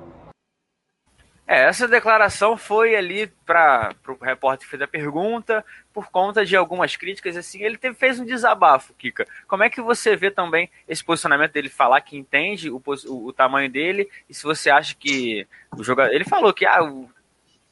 É, 1.53 1.65
essa 1.65 1.89
declaração 1.89 2.57
foi 2.57 2.95
ali 2.95 3.27
para 3.45 3.93
o 4.07 4.25
repórter 4.25 4.65
que 4.65 4.71
fez 4.71 4.81
a 4.83 4.87
pergunta, 4.87 5.65
por 5.93 6.09
conta 6.09 6.47
de 6.47 6.55
algumas 6.55 6.95
críticas, 6.95 7.37
assim, 7.37 7.61
ele 7.61 7.77
teve, 7.77 7.97
fez 7.97 8.21
um 8.21 8.25
desabafo, 8.25 8.95
Kika. 8.95 9.27
Como 9.49 9.65
é 9.65 9.69
que 9.69 9.81
você 9.81 10.15
vê 10.15 10.31
também 10.31 10.71
esse 10.87 11.03
posicionamento 11.03 11.51
dele 11.51 11.69
falar 11.69 12.03
que 12.03 12.17
entende 12.17 12.71
o, 12.71 12.81
o, 12.81 13.27
o 13.27 13.33
tamanho 13.33 13.69
dele, 13.69 14.09
e 14.29 14.33
se 14.33 14.45
você 14.45 14.71
acha 14.71 14.95
que 14.95 15.45
o 15.77 15.83
jogador. 15.83 16.15
Ele 16.15 16.25
falou 16.25 16.55
que 16.55 16.65
ah, 16.65 16.89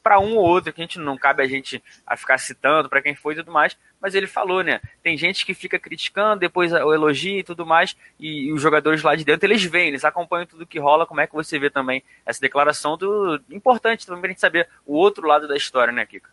para 0.09 0.19
um 0.19 0.37
ou 0.37 0.43
outro, 0.43 0.73
que 0.73 0.81
a 0.81 0.83
gente 0.83 0.97
não 0.97 1.15
cabe 1.15 1.43
a 1.43 1.47
gente 1.47 1.83
a 2.03 2.17
ficar 2.17 2.39
citando 2.39 2.89
para 2.89 2.99
quem 2.99 3.13
foi 3.13 3.33
e 3.33 3.37
tudo 3.37 3.51
mais, 3.51 3.77
mas 4.01 4.15
ele 4.15 4.25
falou, 4.25 4.63
né? 4.63 4.81
Tem 5.03 5.15
gente 5.15 5.45
que 5.45 5.53
fica 5.53 5.77
criticando, 5.77 6.39
depois 6.39 6.73
o 6.73 6.91
elogia 6.91 7.37
e 7.37 7.43
tudo 7.43 7.63
mais, 7.63 7.95
e, 8.19 8.47
e 8.47 8.51
os 8.51 8.59
jogadores 8.59 9.03
lá 9.03 9.15
de 9.15 9.23
dentro, 9.23 9.45
eles 9.45 9.63
vêm, 9.63 9.89
eles 9.89 10.03
acompanham 10.03 10.47
tudo 10.47 10.65
que 10.65 10.79
rola. 10.79 11.05
Como 11.05 11.21
é 11.21 11.27
que 11.27 11.35
você 11.35 11.59
vê 11.59 11.69
também 11.69 12.01
essa 12.25 12.41
declaração 12.41 12.97
do 12.97 13.39
importante 13.51 14.07
também 14.07 14.21
pra 14.21 14.29
gente 14.31 14.41
saber 14.41 14.67
o 14.83 14.95
outro 14.95 15.27
lado 15.27 15.47
da 15.47 15.55
história, 15.55 15.93
né, 15.93 16.03
Kika? 16.07 16.31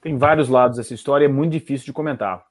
Tem 0.00 0.16
vários 0.16 0.48
lados 0.48 0.78
dessa 0.78 0.94
história, 0.94 1.26
é 1.26 1.28
muito 1.28 1.52
difícil 1.52 1.84
de 1.84 1.92
comentar, 1.92 2.46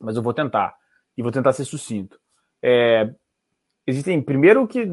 mas 0.00 0.16
eu 0.16 0.22
vou 0.24 0.34
tentar, 0.34 0.74
e 1.16 1.22
vou 1.22 1.30
tentar 1.30 1.52
ser 1.52 1.64
sucinto. 1.64 2.18
É, 2.60 3.08
existem, 3.86 4.20
primeiro 4.20 4.66
que 4.66 4.88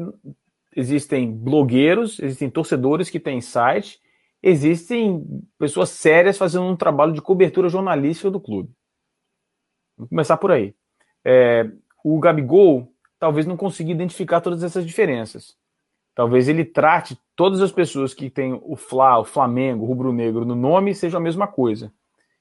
existem 0.76 1.28
blogueiros, 1.28 2.20
existem 2.20 2.48
torcedores 2.48 3.10
que 3.10 3.18
têm 3.18 3.40
site, 3.40 4.00
existem 4.42 5.24
pessoas 5.58 5.90
sérias 5.90 6.36
fazendo 6.36 6.64
um 6.64 6.76
trabalho 6.76 7.12
de 7.12 7.22
cobertura 7.22 7.68
jornalística 7.68 8.30
do 8.30 8.40
clube. 8.40 8.70
Vamos 9.96 10.10
começar 10.10 10.36
por 10.36 10.50
aí. 10.50 10.74
É, 11.24 11.70
o 12.04 12.18
Gabigol 12.18 12.92
talvez 13.18 13.46
não 13.46 13.56
consiga 13.56 13.92
identificar 13.92 14.40
todas 14.40 14.64
essas 14.64 14.84
diferenças. 14.84 15.56
Talvez 16.14 16.48
ele 16.48 16.64
trate 16.64 17.16
todas 17.36 17.60
as 17.60 17.72
pessoas 17.72 18.12
que 18.12 18.28
têm 18.28 18.60
o 18.64 18.76
Fla, 18.76 19.18
o 19.18 19.24
Flamengo, 19.24 19.84
o 19.84 19.88
Rubro 19.88 20.12
Negro 20.12 20.44
no 20.44 20.54
nome 20.54 20.94
sejam 20.94 21.20
a 21.20 21.22
mesma 21.22 21.46
coisa. 21.46 21.92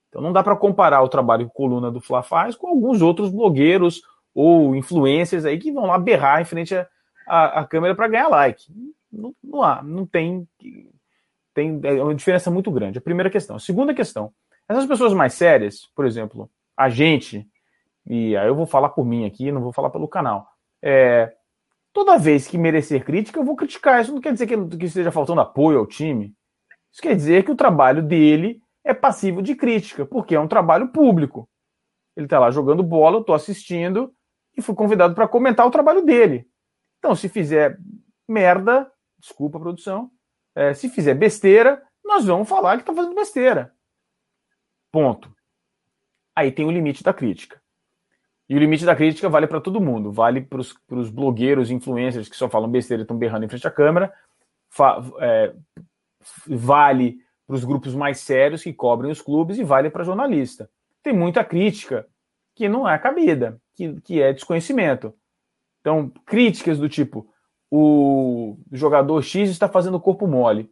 Então 0.10 0.22
não 0.22 0.34
dá 0.34 0.44
para 0.44 0.57
comparar 0.57 1.02
o 1.03 1.07
trabalho 1.07 1.45
que 1.45 1.52
a 1.52 1.56
coluna 1.56 1.90
do 1.90 2.02
Fla 2.02 2.22
faz 2.22 2.56
com 2.56 2.68
alguns 2.68 3.02
outros 3.02 3.30
blogueiros 3.30 4.02
ou 4.34 4.76
influencers 4.76 5.45
aí 5.45 5.57
que 5.57 5.72
vão 5.72 5.86
lá 5.86 5.98
berrar 5.98 6.41
em 6.41 6.45
frente 6.45 6.76
à, 7.28 7.65
câmera 7.65 7.95
para 7.95 8.07
ganhar 8.10 8.28
like. 8.28 8.65
Não, 9.11 9.34
não 9.41 9.64
há, 9.64 9.82
não 9.82 10.06
tem 10.06 10.48
tem 11.53 11.80
é 11.84 12.03
uma 12.03 12.15
diferença 12.15 12.49
muito 12.49 12.72
grande. 12.72 12.98
A 12.98 13.02
primeira 13.02 13.30
questão. 13.30 13.56
A 13.56 13.60
segunda 13.60 13.94
questão. 13.94 14.34
Essas 14.68 14.86
pessoas 14.86 15.14
mais 15.14 15.34
sérias, 15.34 15.90
por 15.95 16.06
exemplo, 16.06 16.49
a 16.78 16.90
gente, 16.90 17.48
e 18.06 18.36
aí 18.38 18.48
eu 18.48 18.56
vou 18.56 18.65
falar 18.65 18.90
por 18.90 19.06
mim 19.06 19.26
aqui, 19.26 19.52
não 19.52 19.61
vou 19.61 19.73
falar 19.73 19.90
pelo 19.90 20.07
canal. 20.07 20.48
É, 20.82 21.34
toda 21.94 22.18
vez 22.18 22.48
que 22.48 22.57
merecer 22.57 23.03
crítica, 23.03 23.40
eu 23.40 23.44
vou 23.44 23.56
criticar. 23.56 24.02
Isso 24.02 24.14
não 24.14 24.22
quer 24.22 24.34
dizer 24.34 24.48
que, 24.48 24.78
que 24.78 24.86
esteja 24.86 25.11
faltando 25.11 25.41
apoio 25.41 25.80
ao 25.80 25.88
time. 25.88 26.34
Isso 26.91 27.02
quer 27.02 27.15
dizer 27.15 27.44
que 27.44 27.52
o 27.52 27.56
trabalho 27.56 28.02
dele 28.02 28.61
é 28.84 28.94
passivo 28.94 29.41
de 29.41 29.56
crítica, 29.56 30.06
porque 30.06 30.36
é 30.36 30.40
um 30.40 30.48
trabalho 30.48 30.90
público. 30.90 31.48
Ele 32.15 32.26
está 32.26 32.40
lá 32.40 32.52
jogando 32.52 32.84
bola, 32.84 33.18
eu 33.18 33.22
estou 33.22 33.36
assistindo 33.36 34.14
e 34.57 34.61
fui 34.61 34.76
convidado 34.76 35.15
para 35.15 35.28
comentar 35.28 35.65
o 35.65 35.72
trabalho 35.72 36.03
dele. 36.03 36.48
Então, 36.99 37.15
se 37.15 37.30
fizer 37.30 37.78
merda, 38.28 38.91
desculpa 39.19 39.60
produção, 39.60 40.11
é, 40.56 40.73
se 40.73 40.90
fizer 40.90 41.14
besteira, 41.14 41.82
nós 42.03 42.26
vamos 42.26 42.48
falar 42.48 42.78
que 42.78 42.84
está 42.84 42.94
fazendo 42.94 43.15
besteira. 43.15 43.73
Ponto. 44.91 45.34
Aí 46.36 46.52
tem 46.52 46.65
o 46.65 46.72
limite 46.72 47.03
da 47.03 47.14
crítica. 47.14 47.61
E 48.49 48.56
o 48.56 48.60
limite 48.60 48.86
da 48.86 48.95
crítica 48.95 49.30
vale 49.30 49.48
para 49.48 49.61
todo 49.61 49.80
mundo. 49.80 50.11
Vale 50.11 50.41
para 50.41 50.60
os 50.60 51.10
blogueiros, 51.10 51.72
influencers 51.72 52.28
que 52.28 52.36
só 52.36 52.49
falam 52.49 52.69
besteira 52.69 53.02
e 53.02 53.03
estão 53.03 53.18
berrando 53.18 53.45
em 53.45 53.49
frente 53.49 53.68
à 53.68 53.72
câmera. 53.72 54.14
É, 55.19 55.53
vale 56.48 57.19
para 57.48 57.56
os 57.56 57.64
grupos 57.64 57.95
mais 57.95 58.19
sérios 58.19 58.64
que 58.64 58.73
cobrem 58.73 59.11
os 59.11 59.22
clubes 59.22 59.57
e 59.57 59.64
vale 59.64 59.90
para 59.90 60.03
jornalista. 60.03 60.69
Tem 61.02 61.14
muita 61.14 61.44
crítica 61.44 62.07
que 62.53 62.68
não 62.68 62.88
é 62.88 62.98
cabida, 62.98 63.60
que, 63.73 63.99
que 64.02 64.22
é 64.22 64.34
desconhecimento. 64.34 65.14
Então, 65.80 66.11
críticas 66.26 66.78
do 66.78 66.88
tipo, 66.88 67.31
o 67.72 68.57
jogador 68.69 69.22
X 69.23 69.49
está 69.49 69.69
fazendo 69.69 69.99
corpo 69.99 70.27
mole. 70.27 70.69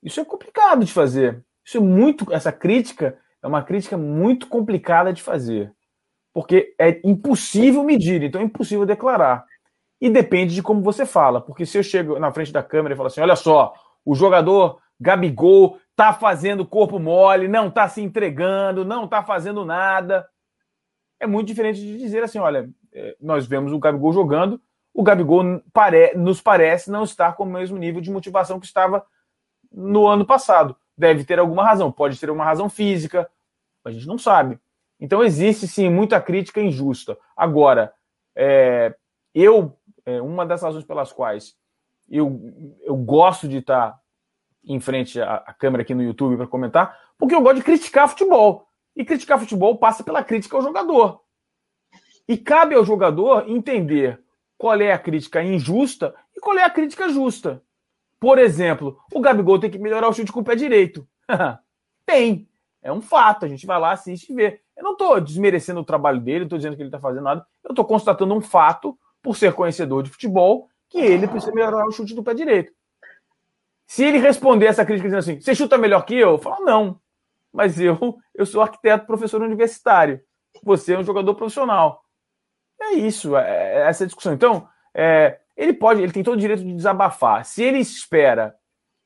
Isso 0.00 0.20
é 0.20 0.24
complicado 0.24 0.84
de 0.84 0.92
fazer. 0.92 1.44
Isso 1.66 1.78
é 1.78 1.80
muito. 1.80 2.32
Essa 2.32 2.52
crítica 2.52 3.18
é 3.42 3.46
uma 3.46 3.62
crítica 3.62 3.96
muito 3.96 4.46
complicada 4.46 5.12
de 5.12 5.22
fazer. 5.22 5.72
Porque 6.32 6.72
é 6.78 7.00
impossível 7.04 7.82
medir, 7.82 8.22
então 8.22 8.40
é 8.40 8.44
impossível 8.44 8.86
declarar. 8.86 9.44
E 10.00 10.08
depende 10.08 10.54
de 10.54 10.62
como 10.62 10.82
você 10.82 11.04
fala. 11.04 11.40
Porque 11.40 11.66
se 11.66 11.76
eu 11.76 11.82
chego 11.82 12.16
na 12.20 12.30
frente 12.32 12.52
da 12.52 12.62
câmera 12.62 12.94
e 12.94 12.96
falo 12.96 13.08
assim: 13.08 13.20
olha 13.20 13.34
só, 13.34 13.74
o 14.04 14.14
jogador 14.14 14.80
Gabigol 15.00 15.80
tá 15.96 16.12
fazendo 16.12 16.64
corpo 16.64 17.00
mole, 17.00 17.48
não 17.48 17.68
tá 17.68 17.88
se 17.88 18.00
entregando, 18.00 18.84
não 18.84 19.08
tá 19.08 19.24
fazendo 19.24 19.64
nada. 19.64 20.28
É 21.18 21.26
muito 21.26 21.48
diferente 21.48 21.80
de 21.80 21.98
dizer 21.98 22.22
assim: 22.22 22.38
olha, 22.38 22.70
é, 22.92 23.16
nós 23.20 23.46
vemos 23.46 23.72
o 23.72 23.80
Gabigol 23.80 24.12
jogando, 24.12 24.60
o 24.98 25.02
Gabigol 25.04 25.62
pare... 25.72 26.12
nos 26.16 26.42
parece 26.42 26.90
não 26.90 27.04
estar 27.04 27.36
com 27.36 27.44
o 27.44 27.46
mesmo 27.46 27.78
nível 27.78 28.00
de 28.00 28.10
motivação 28.10 28.58
que 28.58 28.66
estava 28.66 29.06
no 29.70 30.08
ano 30.08 30.26
passado. 30.26 30.74
Deve 30.96 31.22
ter 31.22 31.38
alguma 31.38 31.64
razão, 31.64 31.92
pode 31.92 32.18
ter 32.18 32.28
uma 32.30 32.44
razão 32.44 32.68
física, 32.68 33.30
a 33.84 33.92
gente 33.92 34.08
não 34.08 34.18
sabe. 34.18 34.58
Então 34.98 35.22
existe 35.22 35.68
sim 35.68 35.88
muita 35.88 36.20
crítica 36.20 36.60
injusta. 36.60 37.16
Agora, 37.36 37.94
é, 38.34 38.92
eu, 39.32 39.78
é, 40.04 40.20
uma 40.20 40.44
das 40.44 40.62
razões 40.62 40.82
pelas 40.82 41.12
quais 41.12 41.56
eu, 42.10 42.36
eu 42.82 42.96
gosto 42.96 43.46
de 43.46 43.58
estar 43.58 43.96
em 44.64 44.80
frente 44.80 45.20
à, 45.20 45.36
à 45.46 45.54
câmera 45.54 45.82
aqui 45.82 45.94
no 45.94 46.02
YouTube 46.02 46.36
para 46.36 46.48
comentar, 46.48 46.98
porque 47.16 47.36
eu 47.36 47.40
gosto 47.40 47.58
de 47.58 47.62
criticar 47.62 48.08
futebol. 48.08 48.66
E 48.96 49.04
criticar 49.04 49.38
futebol 49.38 49.78
passa 49.78 50.02
pela 50.02 50.24
crítica 50.24 50.56
ao 50.56 50.62
jogador. 50.62 51.22
E 52.26 52.36
cabe 52.36 52.74
ao 52.74 52.84
jogador 52.84 53.48
entender 53.48 54.20
qual 54.58 54.78
é 54.80 54.92
a 54.92 54.98
crítica 54.98 55.42
injusta 55.42 56.14
e 56.36 56.40
qual 56.40 56.58
é 56.58 56.64
a 56.64 56.70
crítica 56.70 57.08
justa. 57.08 57.62
Por 58.20 58.38
exemplo, 58.38 58.98
o 59.14 59.20
Gabigol 59.20 59.60
tem 59.60 59.70
que 59.70 59.78
melhorar 59.78 60.08
o 60.08 60.12
chute 60.12 60.32
com 60.32 60.40
o 60.40 60.44
pé 60.44 60.56
direito. 60.56 61.06
tem. 62.04 62.48
É 62.82 62.92
um 62.92 63.00
fato. 63.00 63.44
A 63.44 63.48
gente 63.48 63.64
vai 63.64 63.78
lá, 63.78 63.92
assiste 63.92 64.30
e 64.30 64.34
vê. 64.34 64.60
Eu 64.76 64.82
não 64.82 64.92
estou 64.92 65.20
desmerecendo 65.20 65.80
o 65.80 65.84
trabalho 65.84 66.20
dele, 66.20 66.44
estou 66.44 66.58
dizendo 66.58 66.76
que 66.76 66.82
ele 66.82 66.88
está 66.88 66.98
fazendo 66.98 67.24
nada. 67.24 67.46
Eu 67.64 67.70
estou 67.70 67.84
constatando 67.84 68.34
um 68.34 68.40
fato, 68.40 68.98
por 69.22 69.36
ser 69.36 69.52
conhecedor 69.52 70.02
de 70.02 70.10
futebol, 70.10 70.68
que 70.88 70.98
ele 70.98 71.28
precisa 71.28 71.52
melhorar 71.52 71.86
o 71.86 71.92
chute 71.92 72.14
do 72.14 72.22
pé 72.22 72.34
direito. 72.34 72.72
Se 73.86 74.04
ele 74.04 74.18
responder 74.18 74.66
essa 74.66 74.84
crítica 74.84 75.08
dizendo 75.08 75.18
assim, 75.18 75.40
você 75.40 75.54
chuta 75.54 75.78
melhor 75.78 76.04
que 76.04 76.14
eu? 76.14 76.30
Eu 76.30 76.38
falo, 76.38 76.64
não. 76.64 77.00
Mas 77.52 77.80
eu, 77.80 78.18
eu 78.34 78.46
sou 78.46 78.60
arquiteto, 78.60 79.06
professor 79.06 79.40
universitário. 79.42 80.20
Você 80.62 80.94
é 80.94 80.98
um 80.98 81.04
jogador 81.04 81.34
profissional. 81.34 82.04
É 82.80 82.92
isso, 82.94 83.36
é, 83.36 83.76
é 83.76 83.88
essa 83.88 84.06
discussão. 84.06 84.32
Então, 84.32 84.68
é, 84.94 85.38
ele 85.56 85.72
pode, 85.72 86.02
ele 86.02 86.12
tem 86.12 86.22
todo 86.22 86.34
o 86.34 86.40
direito 86.40 86.64
de 86.64 86.72
desabafar. 86.72 87.44
Se 87.44 87.62
ele 87.62 87.78
espera 87.78 88.56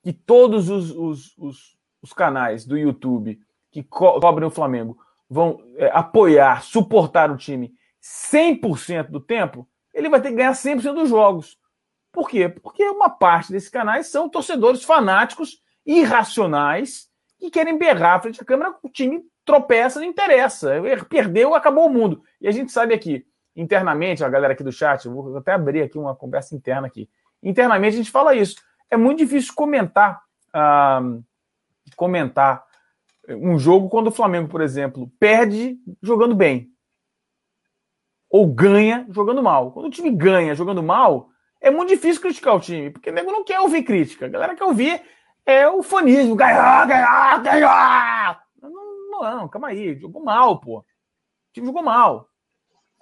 que 0.02 0.12
todos 0.12 0.68
os, 0.68 0.90
os, 0.90 1.38
os, 1.38 1.76
os 2.02 2.12
canais 2.12 2.66
do 2.66 2.76
YouTube 2.76 3.40
que 3.70 3.82
co 3.82 4.20
cobrem 4.20 4.46
o 4.46 4.50
Flamengo 4.50 4.98
vão 5.28 5.62
é, 5.76 5.90
apoiar, 5.94 6.62
suportar 6.62 7.30
o 7.30 7.36
time 7.36 7.72
100% 8.02 9.08
do 9.08 9.20
tempo, 9.20 9.66
ele 9.94 10.10
vai 10.10 10.20
ter 10.20 10.28
que 10.28 10.36
ganhar 10.36 10.52
100% 10.52 10.92
dos 10.92 11.08
jogos. 11.08 11.58
Por 12.12 12.28
quê? 12.28 12.48
Porque 12.48 12.84
uma 12.84 13.08
parte 13.08 13.50
desses 13.50 13.70
canais 13.70 14.08
são 14.08 14.28
torcedores 14.28 14.84
fanáticos, 14.84 15.62
irracionais, 15.86 17.08
que 17.38 17.50
querem 17.50 17.78
berrar 17.78 18.20
frente 18.20 18.42
à 18.42 18.44
câmera, 18.44 18.76
o 18.82 18.88
time 18.88 19.22
tropeça, 19.44 19.98
não 19.98 20.06
interessa. 20.06 20.74
Perdeu, 21.08 21.54
acabou 21.54 21.86
o 21.86 21.92
mundo. 21.92 22.22
E 22.40 22.46
a 22.46 22.50
gente 22.50 22.70
sabe 22.70 22.92
aqui, 22.92 23.26
internamente, 23.54 24.24
a 24.24 24.28
galera 24.28 24.52
aqui 24.52 24.62
do 24.62 24.72
chat, 24.72 25.08
vou 25.08 25.36
até 25.36 25.52
abrir 25.52 25.82
aqui 25.82 25.98
uma 25.98 26.16
conversa 26.16 26.54
interna 26.54 26.86
aqui. 26.86 27.08
Internamente 27.42 27.94
a 27.94 27.98
gente 27.98 28.10
fala 28.10 28.34
isso. 28.34 28.56
É 28.90 28.96
muito 28.96 29.18
difícil 29.18 29.52
comentar 29.54 30.22
comentar 31.96 32.64
um 33.28 33.58
jogo 33.58 33.88
quando 33.88 34.08
o 34.08 34.12
Flamengo, 34.12 34.48
por 34.48 34.60
exemplo, 34.60 35.10
perde 35.18 35.78
jogando 36.02 36.34
bem. 36.34 36.70
Ou 38.28 38.46
ganha 38.46 39.06
jogando 39.10 39.42
mal. 39.42 39.72
Quando 39.72 39.86
o 39.86 39.90
time 39.90 40.10
ganha 40.10 40.54
jogando 40.54 40.82
mal, 40.82 41.28
é 41.60 41.70
muito 41.70 41.90
difícil 41.90 42.20
criticar 42.20 42.56
o 42.56 42.60
time, 42.60 42.90
porque 42.90 43.10
o 43.10 43.12
nego 43.12 43.30
não 43.30 43.44
quer 43.44 43.60
ouvir 43.60 43.82
crítica. 43.82 44.26
A 44.26 44.28
galera 44.28 44.54
quer 44.54 44.64
ouvir 44.64 45.02
é 45.44 45.68
o 45.68 45.82
fanismo. 45.82 46.34
Ganhar, 46.34 46.86
ganhar, 46.86 47.42
ganhar! 47.42 48.42
Não, 48.60 48.70
não, 48.70 49.36
não, 49.36 49.48
calma 49.48 49.68
aí. 49.68 49.98
Jogou 49.98 50.22
mal, 50.24 50.60
pô. 50.60 50.78
O 50.78 50.84
time 51.52 51.66
jogou 51.66 51.82
mal. 51.82 52.28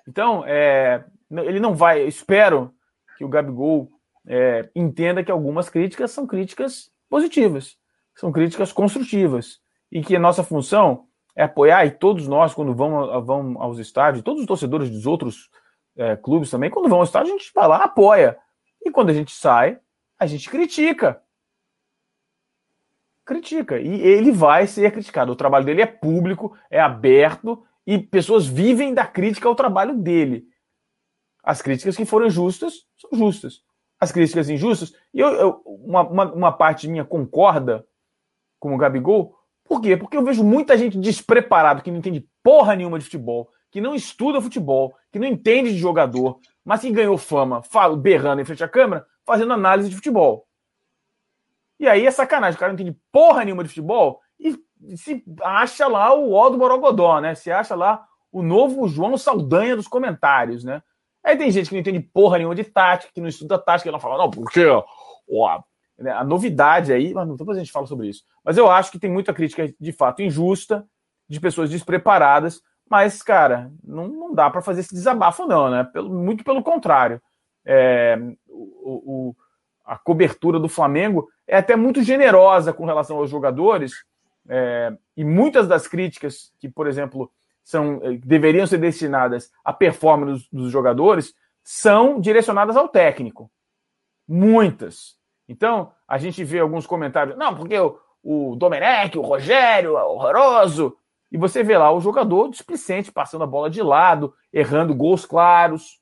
Então, 0.09 0.45
é, 0.47 1.05
ele 1.31 1.61
não 1.61 1.75
vai. 1.75 2.03
Espero 2.05 2.75
que 3.17 3.25
o 3.25 3.29
Gabigol 3.29 3.91
é, 4.27 4.69
entenda 4.75 5.23
que 5.23 5.31
algumas 5.31 5.69
críticas 5.69 6.11
são 6.11 6.27
críticas 6.27 6.91
positivas, 7.09 7.77
são 8.15 8.33
críticas 8.33 8.73
construtivas 8.73 9.61
e 9.91 10.03
que 10.03 10.15
a 10.15 10.21
nossa 10.21 10.43
função 10.43 11.07
é 11.35 11.45
apoiar 11.45 11.85
e 11.87 11.91
todos 11.91 12.29
nós 12.29 12.55
quando 12.55 12.75
vamos, 12.75 13.27
vamos 13.27 13.61
aos 13.61 13.79
estádios, 13.79 14.23
todos 14.23 14.43
os 14.43 14.47
torcedores 14.47 14.91
dos 14.91 15.07
outros 15.07 15.51
é, 15.97 16.17
clubes 16.17 16.51
também, 16.51 16.71
quando 16.71 16.89
vão 16.89 16.99
ao 16.99 17.05
estádio 17.05 17.35
a 17.35 17.39
gente 17.39 17.53
vai 17.55 17.67
lá 17.67 17.79
apoia 17.79 18.39
e 18.85 18.91
quando 18.91 19.11
a 19.11 19.15
gente 19.15 19.33
sai 19.33 19.79
a 20.19 20.27
gente 20.27 20.51
critica, 20.51 21.23
critica 23.25 23.81
e 23.81 24.01
ele 24.03 24.31
vai 24.33 24.67
ser 24.67 24.93
criticado. 24.93 25.33
O 25.33 25.37
trabalho 25.37 25.65
dele 25.65 25.81
é 25.81 25.87
público, 25.87 26.57
é 26.69 26.79
aberto 26.79 27.65
e 27.87 27.99
pessoas 27.99 28.47
vivem 28.47 28.95
da 28.95 29.07
crítica 29.07 29.49
ao 29.49 29.55
trabalho 29.55 29.97
dele. 29.97 30.47
As 31.43 31.63
críticas 31.63 31.97
que 31.97 32.05
foram 32.05 32.29
justas 32.29 32.87
são 32.97 33.11
justas. 33.19 33.63
As 33.99 34.13
críticas 34.13 34.49
injustas, 34.49 34.95
e 35.13 35.21
eu, 35.21 35.29
eu 35.29 35.63
uma, 35.67 36.03
uma, 36.03 36.33
uma, 36.33 36.53
parte 36.53 36.89
minha 36.89 37.05
concorda 37.05 37.87
com 38.59 38.75
o 38.75 38.79
Gabigol, 38.79 39.37
por 39.65 39.81
quê? 39.81 39.97
Porque 39.97 40.17
eu 40.17 40.25
vejo 40.25 40.43
muita 40.43 40.77
gente 40.77 40.99
despreparada, 40.99 41.83
que 41.83 41.91
não 41.91 41.99
entende 41.99 42.27
porra 42.43 42.75
nenhuma 42.75 42.99
de 42.99 43.05
futebol, 43.05 43.51
que 43.71 43.81
não 43.81 43.95
estuda 43.95 44.41
futebol, 44.41 44.97
que 45.13 45.19
não 45.19 45.27
entende 45.27 45.71
de 45.71 45.79
jogador, 45.79 46.41
mas 46.65 46.81
que 46.81 46.91
ganhou 46.91 47.17
fama 47.19 47.63
fala, 47.63 47.97
berrando 47.97 48.41
em 48.41 48.45
frente 48.45 48.65
à 48.65 48.69
câmera, 48.69 49.07
fazendo 49.25 49.53
análise 49.53 49.89
de 49.89 49.95
futebol. 49.95 50.47
E 51.79 51.87
aí 51.87 52.07
é 52.07 52.11
sacanagem, 52.11 52.57
o 52.57 52.59
cara 52.61 52.73
não 52.73 52.81
entende 52.81 52.99
porra 53.13 53.45
nenhuma 53.45 53.63
de 53.63 53.69
futebol 53.69 54.21
e 54.39 54.59
se 54.97 55.25
acha 55.43 55.87
lá 55.87 56.15
o 56.15 56.33
ó 56.33 56.49
do 56.49 56.59
Borogodó, 56.59 57.21
né? 57.21 57.35
Se 57.35 57.51
acha 57.51 57.75
lá 57.75 58.05
o 58.33 58.43
novo 58.43 58.89
João 58.89 59.17
Saldanha 59.17 59.77
dos 59.77 59.89
comentários, 59.89 60.65
né? 60.65 60.83
Aí 61.23 61.37
tem 61.37 61.51
gente 61.51 61.69
que 61.69 61.75
não 61.75 61.81
entende 61.81 62.01
porra 62.01 62.39
nenhuma 62.39 62.55
de 62.55 62.65
tática, 62.65 63.13
que 63.13 63.21
não 63.21 63.29
estuda 63.29 63.59
tática, 63.59 63.89
que 63.89 63.93
não 63.93 64.01
fala, 64.01 64.17
não, 64.17 64.31
porque 64.31 64.65
ó, 64.67 65.63
né, 65.99 66.13
a 66.13 66.25
novidade 66.25 66.93
aí, 66.93 67.13
mas 67.13 67.29
depois 67.37 67.57
a 67.59 67.61
gente 67.61 67.73
fala 67.73 67.87
sobre 67.87 68.09
isso. 68.09 68.25
Mas 68.43 68.57
eu 68.57 68.71
acho 68.71 68.91
que 68.91 68.99
tem 68.99 69.11
muita 69.11 69.35
crítica 69.35 69.73
de 69.79 69.93
fato 69.93 70.23
injusta, 70.23 70.87
de 71.29 71.39
pessoas 71.39 71.69
despreparadas, 71.71 72.63
mas, 72.89 73.23
cara, 73.23 73.71
não, 73.85 74.09
não 74.09 74.35
dá 74.35 74.51
para 74.51 74.63
fazer 74.63 74.81
esse 74.81 74.95
desabafo, 74.95 75.47
não, 75.47 75.71
né? 75.71 75.85
Pelo, 75.85 76.11
muito 76.11 76.43
pelo 76.43 76.63
contrário. 76.63 77.23
É, 77.65 78.19
o, 78.49 79.29
o, 79.29 79.37
a 79.85 79.97
cobertura 79.97 80.59
do 80.59 80.69
Flamengo 80.69 81.29
é 81.47 81.59
até 81.59 81.77
muito 81.77 82.03
generosa 82.03 82.73
com 82.73 82.85
relação 82.85 83.19
aos 83.19 83.31
jogadores, 83.31 83.93
é, 84.53 84.93
e 85.17 85.25
muitas 85.25 85.69
das 85.69 85.87
críticas 85.87 86.53
que, 86.59 86.69
por 86.69 86.89
exemplo, 86.89 87.31
são 87.63 88.01
eh, 88.03 88.19
deveriam 88.25 88.67
ser 88.67 88.79
destinadas 88.79 89.53
à 89.65 89.73
performance 89.73 90.33
dos, 90.33 90.49
dos 90.65 90.73
jogadores 90.73 91.33
são 91.63 92.21
direcionadas 92.21 92.77
ao 92.77 92.89
técnico. 92.89 93.49
Muitas. 94.27 95.17
Então, 95.49 95.93
a 96.07 96.19
gente 96.19 96.43
vê 96.43 96.59
alguns 96.59 96.85
comentários, 96.85 97.37
não, 97.37 97.55
porque 97.55 97.79
o, 97.79 97.97
o 98.23 98.57
Domenech, 98.57 99.17
o 99.17 99.23
Rogério, 99.23 99.97
é 99.97 100.03
horroroso. 100.03 100.97
E 101.31 101.39
você 101.39 101.63
vê 101.63 101.79
lá 101.79 101.93
o 101.93 102.01
jogador 102.01 102.49
displicente, 102.49 103.13
passando 103.13 103.45
a 103.45 103.47
bola 103.47 103.71
de 103.71 103.83
lado, 103.83 104.35
errando 104.53 104.95
gols 104.95 105.25
claros. 105.25 106.01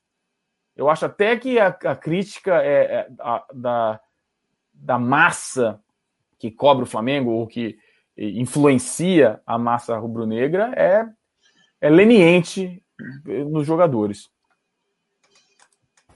Eu 0.75 0.89
acho 0.89 1.05
até 1.05 1.37
que 1.37 1.59
a, 1.59 1.67
a 1.67 1.95
crítica 1.95 2.63
é, 2.63 2.83
é 2.83 3.07
a, 3.19 3.45
da, 3.53 3.99
da 4.73 4.97
massa 4.97 5.79
que 6.39 6.49
cobra 6.49 6.83
o 6.83 6.87
Flamengo, 6.87 7.31
ou 7.31 7.45
que 7.45 7.77
influencia 8.19 9.39
a 9.45 9.57
massa 9.57 9.97
rubro-negra 9.97 10.73
é, 10.75 11.05
é 11.79 11.89
leniente 11.89 12.83
nos 13.25 13.65
jogadores. 13.65 14.29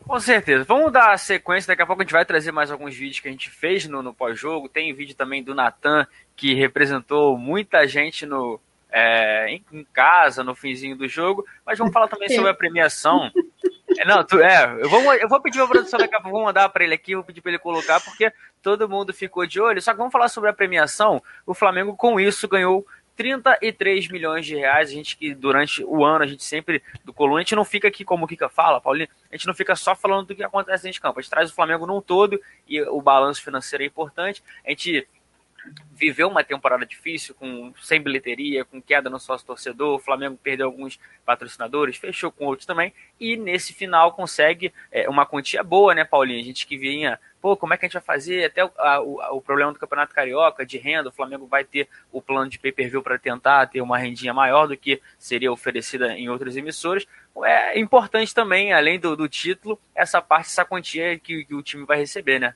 Com 0.05 0.19
certeza. 0.19 0.65
Vamos 0.65 0.91
dar 0.91 1.17
sequência. 1.17 1.69
Daqui 1.69 1.81
a 1.81 1.85
pouco 1.85 2.01
a 2.01 2.05
gente 2.05 2.11
vai 2.11 2.25
trazer 2.25 2.51
mais 2.51 2.69
alguns 2.69 2.93
vídeos 2.93 3.21
que 3.21 3.29
a 3.29 3.31
gente 3.31 3.49
fez 3.49 3.87
no, 3.87 4.03
no 4.03 4.13
pós-jogo. 4.13 4.67
Tem 4.67 4.93
vídeo 4.93 5.15
também 5.15 5.41
do 5.41 5.55
Natan, 5.55 6.05
que 6.35 6.53
representou 6.53 7.37
muita 7.37 7.87
gente 7.87 8.25
no, 8.25 8.59
é, 8.91 9.49
em, 9.49 9.63
em, 9.71 9.83
casa, 9.93 10.43
no 10.43 10.53
finzinho 10.53 10.97
do 10.97 11.07
jogo. 11.07 11.45
Mas 11.65 11.77
vamos 11.77 11.93
falar 11.93 12.09
também 12.09 12.29
sobre 12.29 12.49
a 12.49 12.53
premiação. 12.53 13.31
É, 13.97 14.05
não, 14.05 14.23
tu, 14.23 14.39
é, 14.39 14.77
eu 14.79 14.89
vou, 14.89 15.13
eu 15.13 15.27
vou 15.27 15.41
pedir 15.41 15.59
pra 15.59 15.67
produção 15.67 15.99
daqui 15.99 16.15
a 16.15 16.19
pouco, 16.19 16.37
vou 16.37 16.45
mandar 16.45 16.69
para 16.69 16.83
ele 16.83 16.93
aqui, 16.93 17.15
vou 17.15 17.23
pedir 17.23 17.41
para 17.41 17.51
ele 17.51 17.59
colocar, 17.59 17.99
porque 17.99 18.31
todo 18.61 18.89
mundo 18.89 19.13
ficou 19.13 19.45
de 19.45 19.59
olho. 19.59 19.81
Só 19.81 19.91
que 19.91 19.97
vamos 19.97 20.11
falar 20.11 20.29
sobre 20.29 20.49
a 20.49 20.53
premiação. 20.53 21.21
O 21.45 21.53
Flamengo, 21.53 21.95
com 21.95 22.19
isso, 22.19 22.47
ganhou 22.47 22.85
33 23.15 24.07
milhões 24.09 24.45
de 24.45 24.55
reais. 24.55 24.89
A 24.89 24.93
gente 24.93 25.17
que 25.17 25.33
durante 25.33 25.83
o 25.83 26.03
ano, 26.03 26.23
a 26.23 26.27
gente 26.27 26.43
sempre, 26.43 26.81
do 27.03 27.13
Coluna, 27.13 27.39
a 27.39 27.43
gente 27.43 27.55
não 27.55 27.65
fica 27.65 27.87
aqui, 27.87 28.03
como 28.03 28.25
o 28.25 28.27
Kika 28.27 28.49
fala, 28.49 28.81
Paulinho, 28.81 29.07
a 29.31 29.35
gente 29.35 29.47
não 29.47 29.53
fica 29.53 29.75
só 29.75 29.95
falando 29.95 30.27
do 30.27 30.35
que 30.35 30.43
acontece 30.43 30.83
dentro 30.83 30.95
de 30.95 31.01
campo. 31.01 31.19
A 31.19 31.21
gente 31.21 31.31
traz 31.31 31.51
o 31.51 31.55
Flamengo 31.55 31.85
num 31.85 32.01
todo 32.01 32.39
e 32.67 32.81
o 32.81 33.01
balanço 33.01 33.43
financeiro 33.43 33.83
é 33.83 33.87
importante. 33.87 34.43
A 34.65 34.69
gente 34.69 35.07
viveu 35.91 36.27
uma 36.27 36.43
temporada 36.43 36.85
difícil, 36.85 37.35
com 37.35 37.73
sem 37.81 38.01
bilheteria, 38.01 38.65
com 38.65 38.81
queda 38.81 39.09
no 39.09 39.19
sócio 39.19 39.45
torcedor, 39.47 39.95
o 39.95 39.99
Flamengo 39.99 40.37
perdeu 40.41 40.65
alguns 40.65 40.99
patrocinadores, 41.25 41.97
fechou 41.97 42.31
com 42.31 42.45
outros 42.45 42.65
também, 42.65 42.93
e 43.19 43.37
nesse 43.37 43.73
final 43.73 44.13
consegue 44.13 44.73
é, 44.91 45.09
uma 45.09 45.25
quantia 45.25 45.63
boa, 45.63 45.93
né, 45.93 46.03
Paulinho? 46.03 46.39
A 46.39 46.43
gente 46.43 46.67
que 46.67 46.77
vinha, 46.77 47.19
pô, 47.41 47.55
como 47.55 47.73
é 47.73 47.77
que 47.77 47.85
a 47.85 47.87
gente 47.87 47.93
vai 47.93 48.01
fazer? 48.01 48.45
Até 48.45 48.65
o, 48.65 48.71
a, 48.77 49.01
o, 49.01 49.37
o, 49.37 49.41
problema 49.41 49.71
do 49.71 49.79
Campeonato 49.79 50.13
Carioca, 50.13 50.65
de 50.65 50.77
renda, 50.77 51.09
o 51.09 51.13
Flamengo 51.13 51.47
vai 51.47 51.63
ter 51.63 51.87
o 52.11 52.21
plano 52.21 52.49
de 52.49 52.59
pay-per-view 52.59 53.01
para 53.01 53.17
tentar 53.17 53.67
ter 53.67 53.81
uma 53.81 53.97
rendinha 53.97 54.33
maior 54.33 54.67
do 54.67 54.75
que 54.75 55.01
seria 55.17 55.51
oferecida 55.51 56.17
em 56.17 56.29
outras 56.29 56.57
emissoras. 56.57 57.05
É 57.43 57.79
importante 57.79 58.33
também, 58.33 58.73
além 58.73 58.99
do, 58.99 59.15
do 59.15 59.27
título, 59.27 59.79
essa 59.95 60.21
parte, 60.21 60.47
essa 60.47 60.65
quantia 60.65 61.17
que, 61.17 61.45
que 61.45 61.55
o 61.55 61.63
time 61.63 61.85
vai 61.85 61.97
receber, 61.97 62.39
né? 62.39 62.55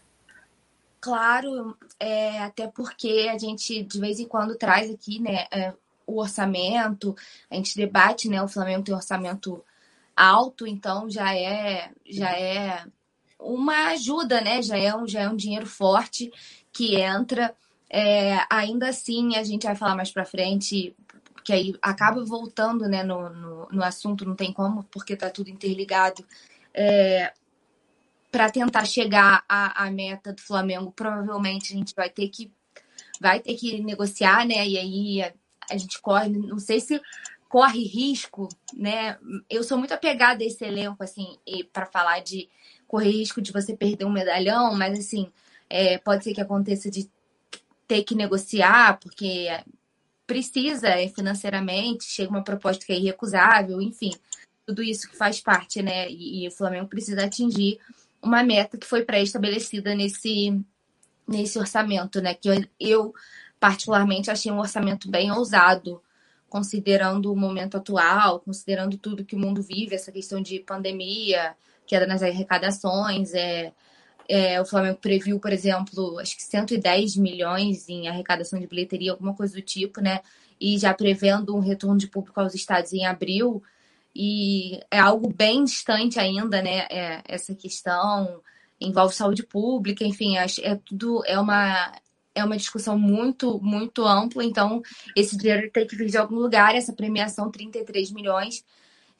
Claro, 0.99 1.77
é, 1.99 2.39
até 2.39 2.67
porque 2.67 3.29
a 3.31 3.37
gente 3.37 3.83
de 3.83 3.99
vez 3.99 4.19
em 4.19 4.27
quando 4.27 4.55
traz 4.55 4.89
aqui, 4.89 5.19
né, 5.19 5.45
é, 5.51 5.73
o 6.05 6.19
orçamento, 6.19 7.15
a 7.49 7.55
gente 7.55 7.75
debate, 7.75 8.27
né, 8.29 8.41
o 8.41 8.47
Flamengo 8.47 8.83
tem 8.83 8.95
orçamento 8.95 9.63
alto, 10.15 10.65
então 10.65 11.09
já 11.09 11.35
é 11.35 11.91
já 12.09 12.31
é 12.31 12.85
uma 13.39 13.89
ajuda, 13.89 14.41
né, 14.41 14.61
já 14.61 14.77
é 14.77 14.95
um, 14.95 15.07
já 15.07 15.21
é 15.21 15.29
um 15.29 15.35
dinheiro 15.35 15.67
forte 15.67 16.31
que 16.73 16.95
entra. 16.99 17.55
É, 17.89 18.39
ainda 18.49 18.89
assim, 18.89 19.35
a 19.35 19.43
gente 19.43 19.65
vai 19.65 19.75
falar 19.75 19.95
mais 19.95 20.11
para 20.11 20.25
frente, 20.25 20.95
que 21.43 21.53
aí 21.53 21.75
acaba 21.81 22.23
voltando, 22.25 22.87
né, 22.89 23.03
no, 23.03 23.29
no, 23.29 23.67
no, 23.71 23.83
assunto, 23.83 24.25
não 24.25 24.35
tem 24.35 24.51
como, 24.51 24.83
porque 24.91 25.15
tá 25.15 25.29
tudo 25.29 25.49
interligado. 25.49 26.25
É, 26.73 27.31
para 28.37 28.51
tentar 28.51 28.85
chegar 28.85 29.43
à, 29.49 29.85
à 29.85 29.89
meta 29.89 30.31
do 30.31 30.39
Flamengo, 30.39 30.91
provavelmente 30.91 31.73
a 31.73 31.75
gente 31.75 31.95
vai 31.95 32.07
ter 32.07 32.29
que 32.29 32.51
vai 33.19 33.39
ter 33.39 33.55
que 33.55 33.81
negociar, 33.81 34.45
né? 34.45 34.67
E 34.67 34.77
aí 34.77 35.23
a, 35.23 35.33
a 35.71 35.75
gente 35.75 35.99
corre, 35.99 36.29
não 36.29 36.59
sei 36.59 36.79
se 36.79 37.01
corre 37.49 37.83
risco, 37.83 38.47
né? 38.75 39.17
Eu 39.49 39.63
sou 39.63 39.75
muito 39.75 39.91
apegada 39.91 40.43
a 40.43 40.45
esse 40.45 40.63
elenco, 40.63 41.03
assim, 41.03 41.35
para 41.73 41.87
falar 41.87 42.19
de 42.19 42.47
correr 42.87 43.09
risco 43.09 43.41
de 43.41 43.51
você 43.51 43.75
perder 43.75 44.05
um 44.05 44.11
medalhão, 44.11 44.75
mas 44.75 44.99
assim, 44.99 45.31
é, 45.67 45.97
pode 45.97 46.23
ser 46.23 46.35
que 46.35 46.41
aconteça 46.41 46.91
de 46.91 47.09
ter 47.87 48.03
que 48.03 48.13
negociar, 48.13 48.99
porque 48.99 49.47
precisa 50.27 50.89
é, 50.89 51.07
financeiramente, 51.07 52.03
chega 52.03 52.29
uma 52.29 52.43
proposta 52.43 52.85
que 52.85 52.93
é 52.93 52.97
irrecusável, 52.97 53.81
enfim, 53.81 54.11
tudo 54.63 54.83
isso 54.83 55.09
que 55.09 55.17
faz 55.17 55.41
parte, 55.41 55.81
né? 55.81 56.07
E, 56.07 56.43
e 56.43 56.47
o 56.47 56.51
Flamengo 56.51 56.87
precisa 56.87 57.25
atingir 57.25 57.79
uma 58.27 58.43
meta 58.43 58.77
que 58.77 58.85
foi 58.85 59.03
pré-estabelecida 59.03 59.95
nesse, 59.95 60.59
nesse 61.27 61.57
orçamento, 61.57 62.21
né? 62.21 62.33
Que 62.33 62.49
eu, 62.49 62.65
eu, 62.79 63.13
particularmente, 63.59 64.29
achei 64.29 64.51
um 64.51 64.59
orçamento 64.59 65.09
bem 65.09 65.31
ousado, 65.31 66.01
considerando 66.49 67.31
o 67.31 67.35
momento 67.35 67.77
atual, 67.77 68.39
considerando 68.39 68.97
tudo 68.97 69.25
que 69.25 69.35
o 69.35 69.39
mundo 69.39 69.61
vive, 69.61 69.95
essa 69.95 70.11
questão 70.11 70.41
de 70.41 70.59
pandemia, 70.59 71.55
queda 71.85 72.05
nas 72.05 72.21
arrecadações, 72.21 73.33
é, 73.33 73.73
é, 74.27 74.61
o 74.61 74.65
Flamengo 74.65 74.99
previu, 74.99 75.39
por 75.39 75.51
exemplo, 75.51 76.19
acho 76.19 76.35
que 76.35 76.43
110 76.43 77.15
milhões 77.15 77.87
em 77.87 78.07
arrecadação 78.07 78.59
de 78.59 78.67
bilheteria, 78.67 79.11
alguma 79.11 79.33
coisa 79.33 79.55
do 79.55 79.61
tipo, 79.61 80.01
né? 80.01 80.21
E 80.59 80.77
já 80.77 80.93
prevendo 80.93 81.55
um 81.55 81.59
retorno 81.59 81.97
de 81.97 82.07
público 82.07 82.39
aos 82.39 82.53
estados 82.53 82.91
em 82.93 83.05
abril 83.05 83.63
e 84.19 84.79
é 84.89 84.99
algo 84.99 85.31
bem 85.31 85.63
distante 85.63 86.19
ainda, 86.19 86.59
né? 86.59 86.87
É, 86.89 87.21
essa 87.27 87.53
questão 87.53 88.41
envolve 88.81 89.13
saúde 89.13 89.43
pública, 89.43 90.03
enfim, 90.03 90.37
é, 90.37 90.45
é 90.63 90.75
tudo 90.75 91.23
é 91.27 91.39
uma 91.39 91.93
é 92.33 92.43
uma 92.43 92.57
discussão 92.57 92.97
muito 92.97 93.59
muito 93.61 94.03
ampla. 94.03 94.43
Então 94.43 94.81
esse 95.15 95.37
dinheiro 95.37 95.69
tem 95.71 95.85
que 95.85 95.95
vir 95.95 96.09
de 96.09 96.17
algum 96.17 96.37
lugar. 96.37 96.73
Essa 96.73 96.93
premiação 96.93 97.51
33 97.51 98.11
milhões 98.11 98.65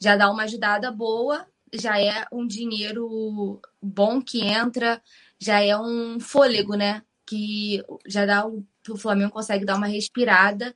já 0.00 0.16
dá 0.16 0.28
uma 0.30 0.42
ajudada 0.42 0.90
boa, 0.90 1.46
já 1.72 2.00
é 2.00 2.26
um 2.32 2.44
dinheiro 2.44 3.60
bom 3.80 4.20
que 4.20 4.44
entra, 4.44 5.00
já 5.38 5.60
é 5.60 5.78
um 5.78 6.18
fôlego, 6.18 6.74
né? 6.74 7.02
Que 7.24 7.84
já 8.04 8.26
dá 8.26 8.44
o, 8.48 8.66
o 8.88 8.96
Flamengo 8.96 9.30
consegue 9.32 9.64
dar 9.64 9.76
uma 9.76 9.86
respirada 9.86 10.74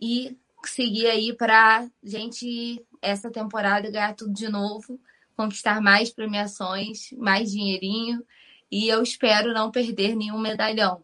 e 0.00 0.36
seguir 0.66 1.06
aí 1.06 1.34
para 1.34 1.88
gente 2.02 2.84
essa 3.00 3.30
temporada 3.30 3.90
ganhar 3.90 4.14
tudo 4.14 4.32
de 4.32 4.48
novo, 4.48 5.00
conquistar 5.36 5.80
mais 5.80 6.10
premiações, 6.10 7.10
mais 7.12 7.52
dinheirinho 7.52 8.24
e 8.70 8.88
eu 8.88 9.02
espero 9.02 9.52
não 9.52 9.70
perder 9.70 10.14
nenhum 10.14 10.38
medalhão. 10.38 11.02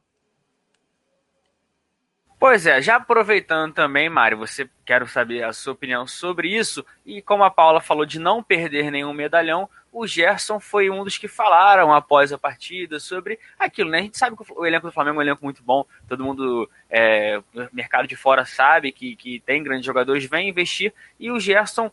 Pois 2.38 2.66
é, 2.66 2.82
já 2.82 2.96
aproveitando 2.96 3.72
também, 3.72 4.08
Mário, 4.08 4.36
você 4.36 4.68
quero 4.84 5.06
saber 5.06 5.44
a 5.44 5.52
sua 5.52 5.74
opinião 5.74 6.08
sobre 6.08 6.48
isso. 6.48 6.84
E 7.06 7.22
como 7.22 7.44
a 7.44 7.50
Paula 7.50 7.80
falou 7.80 8.04
de 8.04 8.18
não 8.18 8.42
perder 8.42 8.90
nenhum 8.90 9.12
medalhão, 9.12 9.70
o 9.92 10.06
Gerson 10.06 10.58
foi 10.58 10.88
um 10.88 11.04
dos 11.04 11.18
que 11.18 11.28
falaram 11.28 11.92
após 11.92 12.32
a 12.32 12.38
partida 12.38 12.98
sobre 12.98 13.38
aquilo, 13.58 13.90
né? 13.90 13.98
A 13.98 14.02
gente 14.02 14.16
sabe 14.16 14.36
que 14.36 14.44
o 14.50 14.64
elenco 14.64 14.86
do 14.86 14.92
Flamengo 14.92 15.16
é 15.16 15.18
um 15.18 15.22
elenco 15.22 15.44
muito 15.44 15.62
bom, 15.62 15.84
todo 16.08 16.24
mundo, 16.24 16.68
é, 16.88 17.40
mercado 17.72 18.08
de 18.08 18.16
fora 18.16 18.46
sabe 18.46 18.90
que, 18.90 19.14
que 19.14 19.40
tem 19.40 19.62
grandes 19.62 19.84
jogadores, 19.84 20.24
vem 20.24 20.48
investir, 20.48 20.94
e 21.20 21.30
o 21.30 21.38
Gerson 21.38 21.90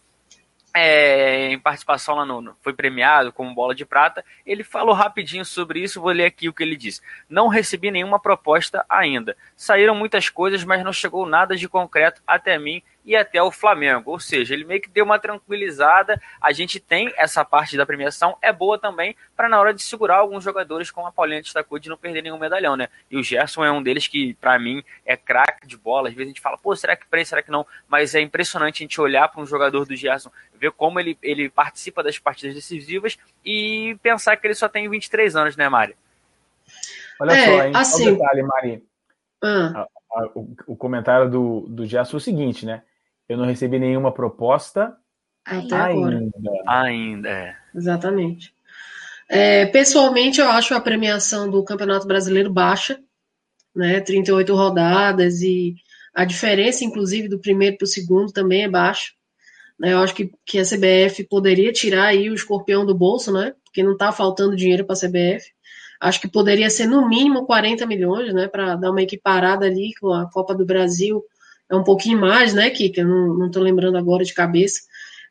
é, 0.73 1.51
em 1.51 1.59
participação 1.59 2.15
lá 2.15 2.26
no, 2.26 2.41
no, 2.41 2.55
foi 2.61 2.73
premiado 2.73 3.34
como 3.34 3.53
bola 3.53 3.73
de 3.73 3.85
prata. 3.85 4.23
Ele 4.45 4.63
falou 4.63 4.93
rapidinho 4.93 5.43
sobre 5.43 5.81
isso, 5.81 6.01
vou 6.01 6.11
ler 6.11 6.26
aqui 6.26 6.47
o 6.47 6.53
que 6.53 6.63
ele 6.63 6.76
disse. 6.76 7.01
Não 7.27 7.47
recebi 7.47 7.91
nenhuma 7.91 8.19
proposta 8.19 8.85
ainda. 8.88 9.35
Saíram 9.55 9.95
muitas 9.95 10.30
coisas, 10.30 10.63
mas 10.63 10.84
não 10.84 10.93
chegou 10.93 11.26
nada 11.26 11.55
de 11.55 11.67
concreto 11.67 12.21
até 12.26 12.57
mim 12.57 12.84
e 13.05 13.15
até 13.15 13.41
o 13.41 13.51
Flamengo. 13.51 14.11
Ou 14.11 14.19
seja, 14.19 14.53
ele 14.53 14.63
meio 14.63 14.81
que 14.81 14.89
deu 14.89 15.05
uma 15.05 15.19
tranquilizada. 15.19 16.21
A 16.41 16.51
gente 16.51 16.80
tem 16.80 17.11
essa 17.17 17.43
parte 17.43 17.77
da 17.77 17.85
premiação, 17.85 18.38
é 18.41 18.51
boa 18.51 18.77
também 18.77 19.15
para 19.35 19.49
na 19.49 19.59
hora 19.59 19.73
de 19.73 19.81
segurar 19.81 20.17
alguns 20.17 20.43
jogadores, 20.43 20.91
como 20.91 21.07
a 21.07 21.11
Paulinha 21.11 21.41
destacou, 21.41 21.80
de 21.80 21.89
não 21.89 21.97
perder 21.97 22.21
nenhum 22.21 22.38
medalhão, 22.38 22.76
né? 22.76 22.89
E 23.09 23.17
o 23.17 23.23
Gerson 23.23 23.63
é 23.63 23.71
um 23.71 23.81
deles 23.81 24.07
que, 24.07 24.34
para 24.35 24.59
mim, 24.59 24.84
é 25.05 25.15
craque 25.15 25.65
de 25.65 25.77
bola. 25.77 26.09
Às 26.09 26.13
vezes 26.13 26.27
a 26.27 26.34
gente 26.34 26.41
fala, 26.41 26.57
pô, 26.57 26.76
será 26.76 26.95
que 26.95 27.07
para 27.07 27.23
será 27.23 27.41
que 27.41 27.51
não? 27.51 27.65
Mas 27.88 28.15
é 28.15 28.21
impressionante 28.21 28.84
a 28.84 28.85
gente 28.85 29.01
olhar 29.01 29.27
para 29.27 29.41
um 29.41 29.45
jogador 29.45 29.85
do 29.85 29.95
Gerson, 29.95 30.31
ver 30.53 30.71
como 30.71 30.99
ele, 30.99 31.17
ele 31.21 31.49
participa 31.49 32.03
das 32.03 32.19
partidas 32.19 32.55
decisivas 32.55 33.17
e 33.43 33.97
pensar 34.01 34.38
que 34.38 34.47
ele 34.47 34.55
só 34.55 34.69
tem 34.69 34.89
23 34.89 35.35
anos, 35.35 35.57
né, 35.57 35.67
Mari? 35.67 35.95
Olha 37.19 37.31
é, 37.31 37.45
só, 37.45 37.63
hein? 37.63 37.71
Assim... 37.76 38.09
Um 38.09 38.13
detalhe, 38.13 38.43
Mari. 38.43 38.84
Ah. 39.43 39.88
O, 40.34 40.47
o, 40.67 40.76
comentário 40.76 41.30
do, 41.30 41.61
do 41.67 41.85
Gerson 41.85 42.17
é 42.17 42.19
o 42.19 42.21
seguinte, 42.21 42.65
né? 42.65 42.81
Eu 43.30 43.38
não 43.38 43.45
recebi 43.45 43.77
nenhuma 43.77 44.11
proposta 44.11 44.97
até 45.45 45.76
ainda. 45.76 46.07
Agora. 46.07 46.30
Ainda, 46.68 47.30
é. 47.30 47.56
Exatamente. 47.76 48.51
É, 49.30 49.68
pessoalmente, 49.68 50.41
eu 50.41 50.49
acho 50.49 50.73
a 50.73 50.81
premiação 50.81 51.47
do 51.47 51.64
Campeonato 51.64 52.07
Brasileiro 52.07 52.51
baixa, 52.51 52.99
né? 53.76 53.99
38 53.99 54.56
rodadas 54.56 55.41
e 55.41 55.76
a 56.11 56.26
diferença, 56.26 56.84
inclusive, 56.84 57.30
do 57.30 57.39
primeiro 57.39 57.77
para 57.77 57.85
o 57.85 57.88
segundo 57.88 58.34
também 58.34 58.64
é 58.64 58.68
baixa. 58.68 59.11
Né? 59.80 59.93
Eu 59.93 59.99
acho 59.99 60.15
que, 60.15 60.31
que 60.43 60.57
a 60.57 60.64
CBF 60.64 61.23
poderia 61.26 61.72
tirar 61.72 62.07
aí 62.07 62.30
o 62.30 62.34
escorpião 62.34 62.84
do 62.84 62.95
bolso, 62.95 63.31
né? 63.31 63.53
Porque 63.64 63.84
não 63.84 63.93
está 63.93 64.11
faltando 64.11 64.56
dinheiro 64.56 64.84
para 64.84 64.95
a 64.95 64.99
CBF. 64.99 65.51
Acho 66.01 66.19
que 66.19 66.27
poderia 66.27 66.69
ser 66.69 66.88
no 66.88 67.07
mínimo 67.07 67.45
40 67.45 67.85
milhões, 67.85 68.34
né? 68.34 68.47
Para 68.47 68.76
dar 68.76 68.89
uma 68.89 69.03
equiparada 69.03 69.68
ali 69.68 69.93
com 70.01 70.11
a 70.11 70.30
Copa 70.31 70.56
do 70.56 70.65
Brasil 70.65 71.23
é 71.70 71.76
um 71.76 71.84
pouquinho 71.84 72.20
mais, 72.20 72.54
né, 72.54 72.70
Kika? 72.70 73.02
Eu 73.02 73.08
não 73.08 73.48
estou 73.48 73.62
lembrando 73.62 73.98
agora 73.98 74.24
de 74.24 74.34
cabeça. 74.34 74.82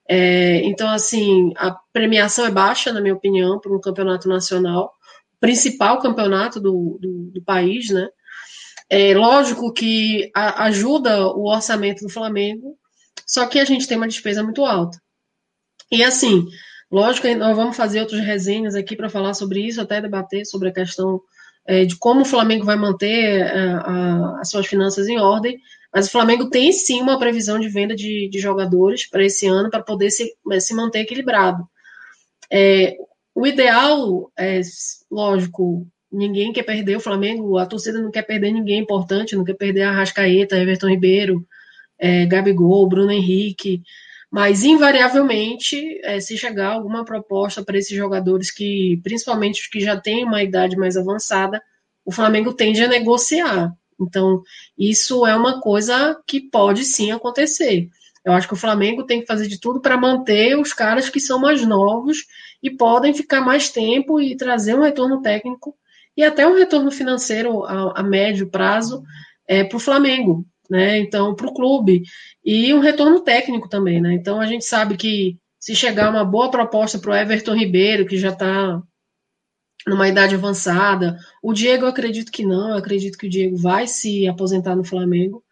É, 0.08 0.62
então, 0.64 0.88
assim, 0.88 1.52
a 1.56 1.76
premiação 1.92 2.46
é 2.46 2.50
baixa, 2.50 2.92
na 2.92 3.00
minha 3.00 3.14
opinião, 3.14 3.58
para 3.60 3.74
um 3.74 3.80
campeonato 3.80 4.28
nacional, 4.28 4.94
principal 5.40 6.00
campeonato 6.00 6.60
do, 6.60 6.98
do, 7.00 7.30
do 7.34 7.42
país, 7.42 7.90
né? 7.90 8.08
É 8.88 9.14
lógico 9.14 9.72
que 9.72 10.30
a, 10.34 10.64
ajuda 10.64 11.26
o 11.26 11.52
orçamento 11.52 12.02
do 12.04 12.08
Flamengo, 12.08 12.78
só 13.26 13.46
que 13.46 13.58
a 13.58 13.64
gente 13.64 13.86
tem 13.86 13.98
uma 13.98 14.08
despesa 14.08 14.42
muito 14.42 14.64
alta. 14.64 14.98
E 15.92 16.02
assim, 16.02 16.46
lógico 16.90 17.26
que 17.26 17.34
nós 17.34 17.54
vamos 17.54 17.76
fazer 17.76 18.00
outras 18.00 18.24
resenhas 18.24 18.74
aqui 18.74 18.96
para 18.96 19.10
falar 19.10 19.34
sobre 19.34 19.60
isso, 19.60 19.80
até 19.80 20.00
debater 20.00 20.46
sobre 20.46 20.70
a 20.70 20.72
questão 20.72 21.20
é, 21.66 21.84
de 21.84 21.96
como 21.96 22.22
o 22.22 22.24
Flamengo 22.24 22.64
vai 22.64 22.76
manter 22.76 23.42
a, 23.42 23.46
é, 23.46 23.72
a, 23.72 24.40
as 24.40 24.48
suas 24.48 24.66
finanças 24.66 25.06
em 25.06 25.18
ordem, 25.18 25.60
mas 25.92 26.06
o 26.06 26.10
Flamengo 26.10 26.50
tem 26.50 26.72
sim 26.72 27.00
uma 27.00 27.18
previsão 27.18 27.58
de 27.58 27.68
venda 27.68 27.94
de, 27.94 28.28
de 28.28 28.38
jogadores 28.38 29.08
para 29.08 29.24
esse 29.24 29.46
ano 29.46 29.70
para 29.70 29.82
poder 29.82 30.10
se, 30.10 30.34
eh, 30.52 30.60
se 30.60 30.74
manter 30.74 31.00
equilibrado. 31.00 31.66
É, 32.50 32.96
o 33.34 33.46
ideal 33.46 34.30
é, 34.38 34.60
lógico, 35.10 35.86
ninguém 36.10 36.52
quer 36.52 36.62
perder 36.62 36.96
o 36.96 37.00
Flamengo, 37.00 37.58
a 37.58 37.66
torcida 37.66 38.00
não 38.00 38.10
quer 38.10 38.22
perder 38.22 38.52
ninguém 38.52 38.80
importante, 38.80 39.36
não 39.36 39.44
quer 39.44 39.54
perder 39.54 39.82
a 39.82 39.92
Rascaeta, 39.92 40.58
Everton 40.58 40.88
Ribeiro, 40.88 41.46
é, 41.98 42.26
Gabigol, 42.26 42.88
Bruno 42.88 43.12
Henrique, 43.12 43.82
mas 44.30 44.64
invariavelmente, 44.64 46.00
é, 46.04 46.20
se 46.20 46.36
chegar 46.36 46.72
alguma 46.72 47.04
proposta 47.04 47.64
para 47.64 47.78
esses 47.78 47.96
jogadores 47.96 48.50
que, 48.50 49.00
principalmente 49.02 49.62
os 49.62 49.66
que 49.68 49.80
já 49.80 49.98
têm 49.98 50.24
uma 50.24 50.42
idade 50.42 50.76
mais 50.76 50.96
avançada, 50.96 51.62
o 52.04 52.12
Flamengo 52.12 52.52
tende 52.52 52.82
a 52.82 52.88
negociar 52.88 53.72
Então, 54.00 54.42
isso 54.76 55.26
é 55.26 55.34
uma 55.34 55.60
coisa 55.60 56.20
que 56.26 56.40
pode 56.40 56.84
sim 56.84 57.10
acontecer. 57.10 57.88
Eu 58.24 58.32
acho 58.32 58.46
que 58.46 58.54
o 58.54 58.58
Flamengo 58.58 59.04
tem 59.04 59.20
que 59.20 59.26
fazer 59.26 59.48
de 59.48 59.58
tudo 59.58 59.80
para 59.80 59.96
manter 59.96 60.58
os 60.58 60.72
caras 60.72 61.08
que 61.08 61.20
são 61.20 61.38
mais 61.38 61.64
novos 61.64 62.26
e 62.62 62.70
podem 62.70 63.14
ficar 63.14 63.40
mais 63.40 63.70
tempo 63.70 64.20
e 64.20 64.36
trazer 64.36 64.74
um 64.74 64.82
retorno 64.82 65.22
técnico 65.22 65.74
e 66.16 66.22
até 66.22 66.46
um 66.46 66.54
retorno 66.54 66.90
financeiro 66.90 67.64
a, 67.64 68.00
a 68.00 68.02
médio 68.02 68.50
prazo 68.50 69.02
é, 69.46 69.64
para 69.64 69.76
o 69.76 69.80
Flamengo, 69.80 70.44
né? 70.68 70.98
Então, 70.98 71.34
para 71.34 71.46
o 71.46 71.54
clube. 71.54 72.02
E 72.44 72.74
um 72.74 72.80
retorno 72.80 73.20
técnico 73.20 73.68
também, 73.68 74.00
né? 74.00 74.14
Então 74.14 74.40
a 74.40 74.46
gente 74.46 74.64
sabe 74.64 74.96
que 74.96 75.38
se 75.58 75.74
chegar 75.74 76.10
uma 76.10 76.24
boa 76.24 76.50
proposta 76.50 76.98
para 76.98 77.12
o 77.12 77.14
Everton 77.14 77.54
Ribeiro, 77.54 78.06
que 78.06 78.18
já 78.18 78.30
está 78.30 78.82
numa 79.88 80.08
idade 80.08 80.34
avançada, 80.34 81.18
o 81.42 81.52
Diego 81.52 81.84
eu 81.84 81.88
acredito 81.88 82.30
que 82.30 82.44
não, 82.44 82.70
eu 82.70 82.76
acredito 82.76 83.18
que 83.18 83.26
o 83.26 83.30
Diego 83.30 83.56
vai 83.56 83.86
se 83.86 84.28
aposentar 84.28 84.76
no 84.76 84.84
Flamengo, 84.84 85.42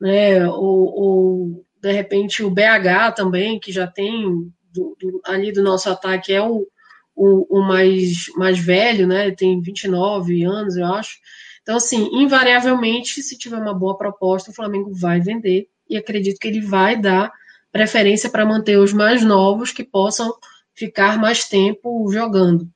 né? 0.00 0.46
Ou, 0.48 0.94
ou 0.94 1.66
de 1.80 1.92
repente 1.92 2.42
o 2.42 2.50
BH 2.50 3.14
também, 3.14 3.60
que 3.60 3.70
já 3.70 3.86
tem 3.86 4.50
do, 4.72 4.96
do, 5.00 5.20
ali 5.24 5.52
do 5.52 5.62
nosso 5.62 5.88
ataque, 5.88 6.32
é 6.32 6.42
o, 6.42 6.66
o, 7.14 7.58
o, 7.58 7.62
mais, 7.62 8.26
mais 8.36 8.58
velho, 8.58 9.06
né? 9.06 9.30
Tem 9.30 9.60
29 9.60 10.44
anos, 10.44 10.76
eu 10.76 10.86
acho. 10.86 11.18
Então, 11.62 11.76
assim, 11.76 12.10
invariavelmente, 12.12 13.22
se 13.22 13.38
tiver 13.38 13.56
uma 13.56 13.74
boa 13.74 13.96
proposta, 13.96 14.50
o 14.50 14.54
Flamengo 14.54 14.92
vai 14.92 15.20
vender 15.20 15.68
e 15.88 15.96
acredito 15.96 16.38
que 16.38 16.48
ele 16.48 16.60
vai 16.60 17.00
dar 17.00 17.32
preferência 17.72 18.30
para 18.30 18.46
manter 18.46 18.78
os 18.78 18.92
mais 18.92 19.24
novos 19.24 19.72
que 19.72 19.82
possam 19.82 20.32
ficar 20.74 21.18
mais 21.18 21.48
tempo 21.48 22.10
jogando. 22.12 22.68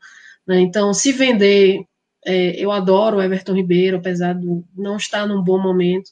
Né? 0.48 0.60
Então, 0.60 0.94
se 0.94 1.12
vender, 1.12 1.84
é, 2.24 2.56
eu 2.56 2.72
adoro 2.72 3.18
o 3.18 3.22
Everton 3.22 3.52
Ribeiro, 3.52 3.98
apesar 3.98 4.32
de 4.32 4.46
não 4.74 4.96
estar 4.96 5.26
num 5.26 5.42
bom 5.42 5.60
momento, 5.60 6.10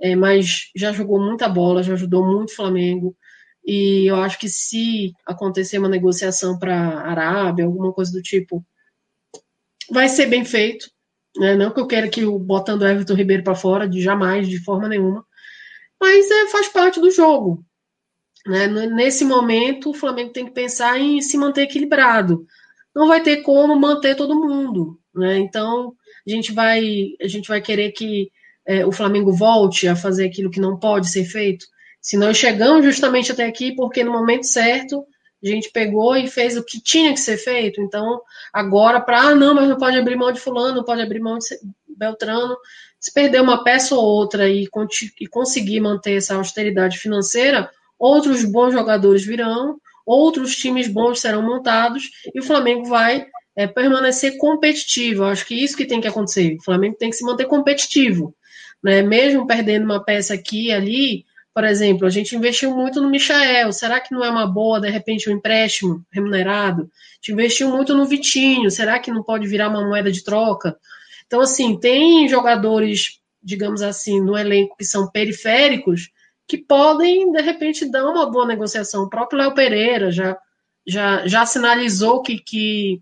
é, 0.00 0.16
mas 0.16 0.70
já 0.74 0.92
jogou 0.92 1.20
muita 1.20 1.48
bola, 1.48 1.82
já 1.82 1.92
ajudou 1.92 2.26
muito 2.26 2.50
o 2.50 2.56
Flamengo. 2.56 3.16
E 3.64 4.06
eu 4.10 4.16
acho 4.16 4.38
que 4.38 4.48
se 4.48 5.12
acontecer 5.24 5.78
uma 5.78 5.88
negociação 5.88 6.58
para 6.58 7.00
Arábia, 7.00 7.64
alguma 7.64 7.92
coisa 7.92 8.10
do 8.10 8.22
tipo, 8.22 8.64
vai 9.90 10.08
ser 10.08 10.26
bem 10.26 10.44
feito. 10.44 10.90
Né? 11.36 11.54
Não 11.54 11.70
que 11.72 11.78
eu 11.80 11.86
queira 11.86 12.08
que 12.08 12.24
o 12.24 12.38
botando 12.38 12.82
o 12.82 12.88
Everton 12.88 13.14
Ribeiro 13.14 13.44
para 13.44 13.54
fora, 13.54 13.88
de 13.88 14.02
jamais, 14.02 14.48
de 14.48 14.58
forma 14.64 14.88
nenhuma. 14.88 15.24
Mas 16.00 16.28
é, 16.30 16.48
faz 16.48 16.68
parte 16.68 17.00
do 17.00 17.10
jogo. 17.10 17.64
Né? 18.46 18.66
Nesse 18.66 19.24
momento, 19.24 19.90
o 19.90 19.94
Flamengo 19.94 20.32
tem 20.32 20.46
que 20.46 20.52
pensar 20.52 20.98
em 20.98 21.20
se 21.20 21.36
manter 21.36 21.62
equilibrado. 21.62 22.46
Não 22.94 23.08
vai 23.08 23.22
ter 23.22 23.38
como 23.38 23.78
manter 23.78 24.16
todo 24.16 24.40
mundo. 24.40 24.98
Né? 25.14 25.38
Então, 25.38 25.94
a 26.26 26.30
gente 26.30 26.52
vai, 26.52 26.80
a 27.20 27.28
gente 27.28 27.48
vai 27.48 27.60
querer 27.60 27.92
que 27.92 28.30
é, 28.66 28.84
o 28.86 28.92
Flamengo 28.92 29.32
volte 29.32 29.88
a 29.88 29.96
fazer 29.96 30.26
aquilo 30.26 30.50
que 30.50 30.60
não 30.60 30.78
pode 30.78 31.08
ser 31.08 31.24
feito. 31.24 31.66
Se 32.00 32.16
nós 32.16 32.36
chegamos 32.36 32.84
justamente 32.84 33.32
até 33.32 33.44
aqui 33.46 33.74
porque 33.74 34.02
no 34.02 34.12
momento 34.12 34.44
certo 34.44 35.04
a 35.42 35.46
gente 35.46 35.70
pegou 35.70 36.16
e 36.16 36.28
fez 36.28 36.56
o 36.56 36.64
que 36.64 36.80
tinha 36.80 37.12
que 37.12 37.20
ser 37.20 37.38
feito. 37.38 37.80
Então, 37.80 38.20
agora, 38.52 39.00
para, 39.00 39.22
ah, 39.22 39.34
não, 39.34 39.54
mas 39.54 39.68
não 39.68 39.78
pode 39.78 39.98
abrir 39.98 40.16
mão 40.16 40.30
de 40.30 40.40
Fulano, 40.40 40.76
não 40.76 40.84
pode 40.84 41.00
abrir 41.00 41.20
mão 41.20 41.38
de 41.38 41.46
Beltrano. 41.88 42.56
Se 42.98 43.12
perder 43.12 43.40
uma 43.40 43.64
peça 43.64 43.94
ou 43.94 44.04
outra 44.04 44.48
e, 44.48 44.68
e 45.18 45.26
conseguir 45.26 45.80
manter 45.80 46.16
essa 46.16 46.34
austeridade 46.34 46.98
financeira, 46.98 47.70
outros 47.98 48.44
bons 48.44 48.72
jogadores 48.72 49.24
virão, 49.24 49.80
outros 50.10 50.56
times 50.56 50.88
bons 50.88 51.20
serão 51.20 51.42
montados 51.42 52.10
e 52.34 52.40
o 52.40 52.42
Flamengo 52.42 52.84
vai 52.86 53.26
é, 53.56 53.66
permanecer 53.66 54.36
competitivo. 54.38 55.24
acho 55.24 55.46
que 55.46 55.54
isso 55.54 55.76
que 55.76 55.86
tem 55.86 56.00
que 56.00 56.08
acontecer. 56.08 56.56
O 56.56 56.64
Flamengo 56.64 56.96
tem 56.98 57.10
que 57.10 57.16
se 57.16 57.24
manter 57.24 57.46
competitivo 57.46 58.34
né? 58.82 59.02
Mesmo 59.02 59.46
perdendo 59.46 59.84
uma 59.84 60.02
peça 60.02 60.34
aqui 60.34 60.66
e 60.66 60.72
ali, 60.72 61.24
por 61.54 61.64
exemplo, 61.64 62.06
a 62.06 62.10
gente 62.10 62.34
investiu 62.34 62.74
muito 62.74 63.00
no 63.00 63.10
Michael. 63.10 63.72
Será 63.72 64.00
que 64.00 64.14
não 64.14 64.24
é 64.24 64.30
uma 64.30 64.46
boa, 64.46 64.80
de 64.80 64.88
repente, 64.88 65.28
um 65.28 65.34
empréstimo 65.34 66.04
remunerado? 66.10 66.82
A 66.82 67.14
gente 67.16 67.32
investiu 67.32 67.68
muito 67.68 67.94
no 67.94 68.06
Vitinho. 68.06 68.70
Será 68.70 68.98
que 68.98 69.10
não 69.10 69.22
pode 69.22 69.46
virar 69.46 69.68
uma 69.68 69.86
moeda 69.86 70.10
de 70.10 70.24
troca? 70.24 70.76
Então, 71.26 71.40
assim, 71.40 71.78
tem 71.78 72.28
jogadores, 72.28 73.20
digamos 73.42 73.82
assim, 73.82 74.20
no 74.20 74.36
elenco 74.36 74.76
que 74.76 74.84
são 74.84 75.10
periféricos 75.10 76.10
que 76.50 76.58
podem, 76.58 77.30
de 77.30 77.40
repente, 77.40 77.88
dar 77.88 78.04
uma 78.04 78.28
boa 78.28 78.44
negociação. 78.44 79.04
O 79.04 79.08
próprio 79.08 79.38
Léo 79.38 79.54
Pereira 79.54 80.10
já, 80.10 80.36
já, 80.84 81.24
já 81.24 81.46
sinalizou 81.46 82.22
que, 82.22 82.40
que 82.40 83.00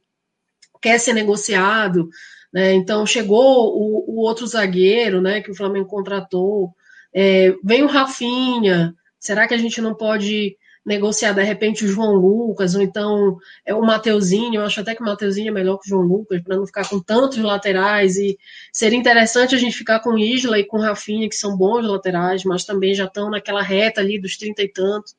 quer 0.82 1.00
ser 1.00 1.14
negociado. 1.14 2.10
Né? 2.52 2.74
Então 2.74 3.06
chegou 3.06 3.74
o, 3.74 4.04
o, 4.06 4.20
outro 4.20 4.46
zagueiro, 4.46 5.22
né, 5.22 5.40
que 5.40 5.50
o 5.50 5.54
Flamengo 5.54 5.88
contratou. 5.88 6.74
É, 7.10 7.54
vem 7.64 7.82
o 7.82 7.86
Rafinha. 7.86 8.94
Será 9.18 9.48
que 9.48 9.54
a 9.54 9.58
gente 9.58 9.80
não 9.80 9.94
pode 9.94 10.54
negociar 10.88 11.32
de 11.32 11.42
repente 11.42 11.84
o 11.84 11.88
João 11.88 12.14
Lucas 12.14 12.74
ou 12.74 12.80
então 12.80 13.38
é 13.64 13.74
o 13.74 13.82
Mateuzinho? 13.82 14.54
Eu 14.54 14.64
acho 14.64 14.80
até 14.80 14.94
que 14.94 15.02
o 15.02 15.04
Mateuzinho 15.04 15.48
é 15.48 15.52
melhor 15.52 15.78
que 15.78 15.86
o 15.86 15.90
João 15.90 16.02
Lucas 16.02 16.42
para 16.42 16.56
não 16.56 16.66
ficar 16.66 16.88
com 16.88 16.98
tantos 16.98 17.36
laterais 17.36 18.16
e 18.16 18.38
seria 18.72 18.98
interessante 18.98 19.54
a 19.54 19.58
gente 19.58 19.76
ficar 19.76 20.00
com 20.00 20.18
Isla 20.18 20.58
e 20.58 20.64
com 20.64 20.78
Rafinha 20.78 21.28
que 21.28 21.36
são 21.36 21.56
bons 21.56 21.86
laterais, 21.86 22.42
mas 22.42 22.64
também 22.64 22.94
já 22.94 23.04
estão 23.04 23.30
naquela 23.30 23.62
reta 23.62 24.00
ali 24.00 24.18
dos 24.18 24.38
trinta 24.38 24.62
e 24.62 24.68
tantos. 24.68 25.14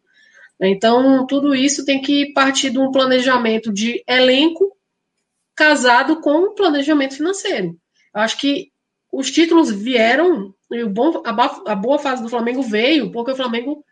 Então, 0.59 1.25
tudo 1.25 1.55
isso 1.55 1.85
tem 1.85 2.01
que 2.01 2.33
partir 2.33 2.71
de 2.71 2.79
um 2.79 2.91
planejamento 2.91 3.71
de 3.71 4.03
elenco 4.05 4.75
casado 5.55 6.19
com 6.19 6.45
o 6.45 6.55
planejamento 6.55 7.15
financeiro. 7.15 7.77
Eu 8.13 8.21
acho 8.21 8.37
que 8.37 8.71
os 9.11 9.31
títulos 9.31 9.71
vieram 9.71 10.53
e 10.71 10.83
o 10.83 10.89
bom, 10.89 11.21
a, 11.25 11.75
boa 11.75 11.99
fase 11.99 12.21
do 12.21 12.29
Flamengo 12.29 12.61
veio 12.61 13.11
porque 13.11 13.31
o 13.31 13.35
Flamengo 13.35 13.83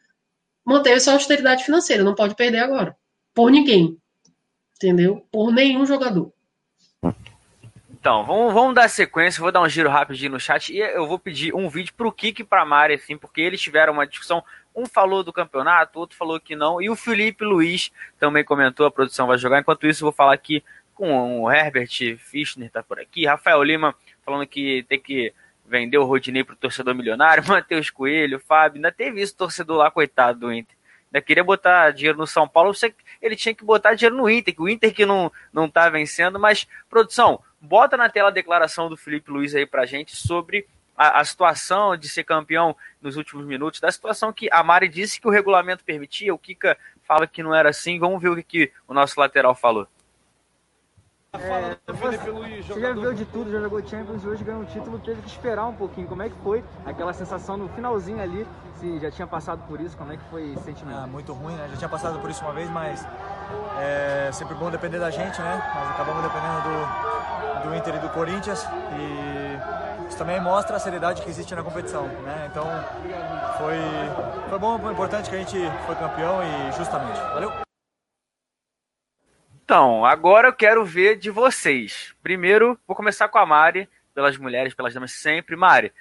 manteve 0.67 0.99
sua 0.99 1.13
austeridade 1.13 1.63
financeira, 1.63 2.03
não 2.03 2.13
pode 2.13 2.35
perder 2.35 2.59
agora. 2.59 2.93
Por 3.33 3.49
ninguém. 3.49 3.97
Entendeu? 4.75 5.25
Por 5.31 5.51
nenhum 5.51 5.85
jogador. 5.85 6.33
Então, 7.89 8.25
vamos, 8.25 8.53
vamos 8.53 8.75
dar 8.75 8.89
sequência, 8.89 9.41
vou 9.41 9.51
dar 9.51 9.61
um 9.61 9.69
giro 9.69 9.89
rapidinho 9.89 10.33
no 10.33 10.39
chat 10.39 10.73
e 10.73 10.79
eu 10.79 11.07
vou 11.07 11.17
pedir 11.17 11.55
um 11.55 11.69
vídeo 11.69 11.93
pro 11.95 12.11
Kiki 12.11 12.41
e 12.41 12.45
pra 12.45 12.65
Mari, 12.65 12.95
assim, 12.95 13.17
porque 13.17 13.41
eles 13.41 13.61
tiveram 13.61 13.93
uma 13.93 14.05
discussão. 14.05 14.43
Um 14.75 14.85
falou 14.85 15.23
do 15.23 15.33
campeonato, 15.33 15.99
outro 15.99 16.17
falou 16.17 16.39
que 16.39 16.55
não, 16.55 16.81
e 16.81 16.89
o 16.89 16.95
Felipe 16.95 17.43
Luiz 17.43 17.91
também 18.19 18.43
comentou, 18.43 18.85
a 18.85 18.91
produção 18.91 19.25
vai 19.25 19.37
jogar. 19.37 19.59
Enquanto 19.59 19.87
isso, 19.87 20.03
eu 20.03 20.07
vou 20.07 20.13
falar 20.13 20.33
aqui 20.33 20.63
com 20.93 21.41
o 21.41 21.51
Herbert 21.51 22.17
Fischner 22.17 22.71
tá 22.71 22.83
por 22.83 22.99
aqui, 22.99 23.25
Rafael 23.25 23.63
Lima 23.63 23.95
falando 24.25 24.47
que 24.47 24.85
tem 24.89 24.99
que 24.99 25.33
vender 25.67 25.97
o 25.97 26.05
Rodinei 26.05 26.43
pro 26.43 26.55
torcedor 26.55 26.95
milionário, 26.95 27.43
Matheus 27.47 27.89
Coelho, 27.89 28.39
Fábio, 28.39 28.77
ainda 28.77 28.91
teve 28.91 29.21
isso 29.21 29.35
torcedor 29.35 29.77
lá, 29.77 29.91
coitado 29.91 30.39
do 30.39 30.53
Inter. 30.53 30.75
Ainda 31.07 31.21
queria 31.21 31.43
botar 31.43 31.91
dinheiro 31.91 32.17
no 32.17 32.27
São 32.27 32.47
Paulo, 32.47 32.73
ele 33.21 33.35
tinha 33.35 33.53
que 33.53 33.63
botar 33.63 33.93
dinheiro 33.93 34.15
no 34.15 34.29
Inter, 34.29 34.55
que 34.55 34.61
o 34.61 34.69
Inter 34.69 34.93
que 34.93 35.05
não, 35.05 35.31
não 35.53 35.69
tá 35.69 35.89
vencendo, 35.89 36.39
mas, 36.39 36.67
produção, 36.89 37.41
bota 37.61 37.95
na 37.95 38.09
tela 38.09 38.29
a 38.29 38.33
declaração 38.33 38.89
do 38.89 38.97
Felipe 38.97 39.31
Luiz 39.31 39.55
aí 39.55 39.65
pra 39.65 39.85
gente 39.85 40.15
sobre 40.15 40.65
a, 40.95 41.19
a, 41.19 41.25
situação 41.25 41.95
de 41.95 42.09
ser 42.09 42.23
campeão 42.23 42.75
nos 43.01 43.15
últimos 43.15 43.45
minutos, 43.45 43.79
da 43.79 43.91
situação 43.91 44.33
que 44.33 44.49
a 44.51 44.63
Mari 44.63 44.89
disse 44.89 45.21
que 45.21 45.27
o 45.27 45.31
regulamento 45.31 45.83
permitia, 45.83 46.33
o 46.33 46.39
Kika 46.39 46.77
fala 47.03 47.27
que 47.27 47.43
não 47.43 47.55
era 47.55 47.69
assim, 47.69 47.99
vamos 47.99 48.21
ver 48.21 48.29
o 48.29 48.35
que, 48.35 48.43
que 48.43 48.71
o 48.87 48.93
nosso 48.93 49.19
lateral 49.19 49.55
falou. 49.55 49.87
É, 51.33 51.77
você, 51.91 52.17
você 52.17 52.79
já 52.79 52.93
viu 52.93 53.13
de 53.13 53.25
tudo, 53.25 53.51
já 53.51 53.59
jogou 53.59 53.85
Champions 53.85 54.23
e 54.23 54.27
hoje 54.27 54.43
ganhou 54.43 54.61
um 54.61 54.65
título, 54.65 54.97
teve 54.99 55.21
que 55.21 55.27
esperar 55.27 55.65
um 55.65 55.73
pouquinho. 55.73 56.07
Como 56.07 56.21
é 56.23 56.29
que 56.29 56.35
foi 56.41 56.63
aquela 56.85 57.13
sensação 57.13 57.57
no 57.57 57.67
finalzinho 57.69 58.21
ali? 58.21 58.47
Se 58.75 58.99
já 58.99 59.11
tinha 59.11 59.27
passado 59.27 59.61
por 59.67 59.81
isso, 59.81 59.97
como 59.97 60.11
é 60.13 60.17
que 60.17 60.23
foi 60.29 60.51
esse 60.53 60.63
sentimento? 60.63 60.97
Ah, 60.97 61.07
muito 61.07 61.33
ruim, 61.33 61.53
né? 61.55 61.67
Já 61.71 61.77
tinha 61.77 61.89
passado 61.89 62.19
por 62.19 62.29
isso 62.29 62.43
uma 62.43 62.53
vez, 62.53 62.69
mas 62.69 63.05
é 63.79 64.29
sempre 64.31 64.55
bom 64.55 64.71
depender 64.71 64.99
da 64.99 65.11
gente, 65.11 65.39
né? 65.41 65.61
Mas 65.75 65.89
acabamos 65.91 66.23
dependendo 66.23 66.61
do, 66.61 67.69
do 67.69 67.75
Inter 67.75 67.95
e 67.95 67.99
do 67.99 68.09
Corinthians 68.09 68.65
e 68.97 70.07
isso 70.07 70.17
também 70.17 70.39
mostra 70.39 70.77
a 70.77 70.79
seriedade 70.79 71.21
que 71.21 71.29
existe 71.29 71.53
na 71.53 71.61
competição, 71.63 72.03
né? 72.03 72.47
Então 72.49 72.65
foi, 73.57 73.77
foi 74.49 74.59
bom, 74.59 74.79
foi 74.79 74.93
importante 74.93 75.29
que 75.29 75.35
a 75.35 75.39
gente 75.39 75.59
foi 75.85 75.95
campeão 75.95 76.39
e 76.41 76.71
justamente. 76.71 77.19
Valeu! 77.33 77.66
Então, 79.67 80.05
agora 80.05 80.47
eu 80.47 80.53
quero 80.53 80.85
ver 80.85 81.17
de 81.17 81.29
vocês. 81.29 82.15
Primeiro, 82.23 82.79
vou 82.87 82.95
começar 82.95 83.27
com 83.27 83.37
a 83.37 83.45
Mari, 83.45 83.89
pelas 84.15 84.37
mulheres, 84.37 84.73
pelas 84.73 84.93
damas 84.93 85.11
sempre. 85.11 85.57
Mari, 85.57 85.91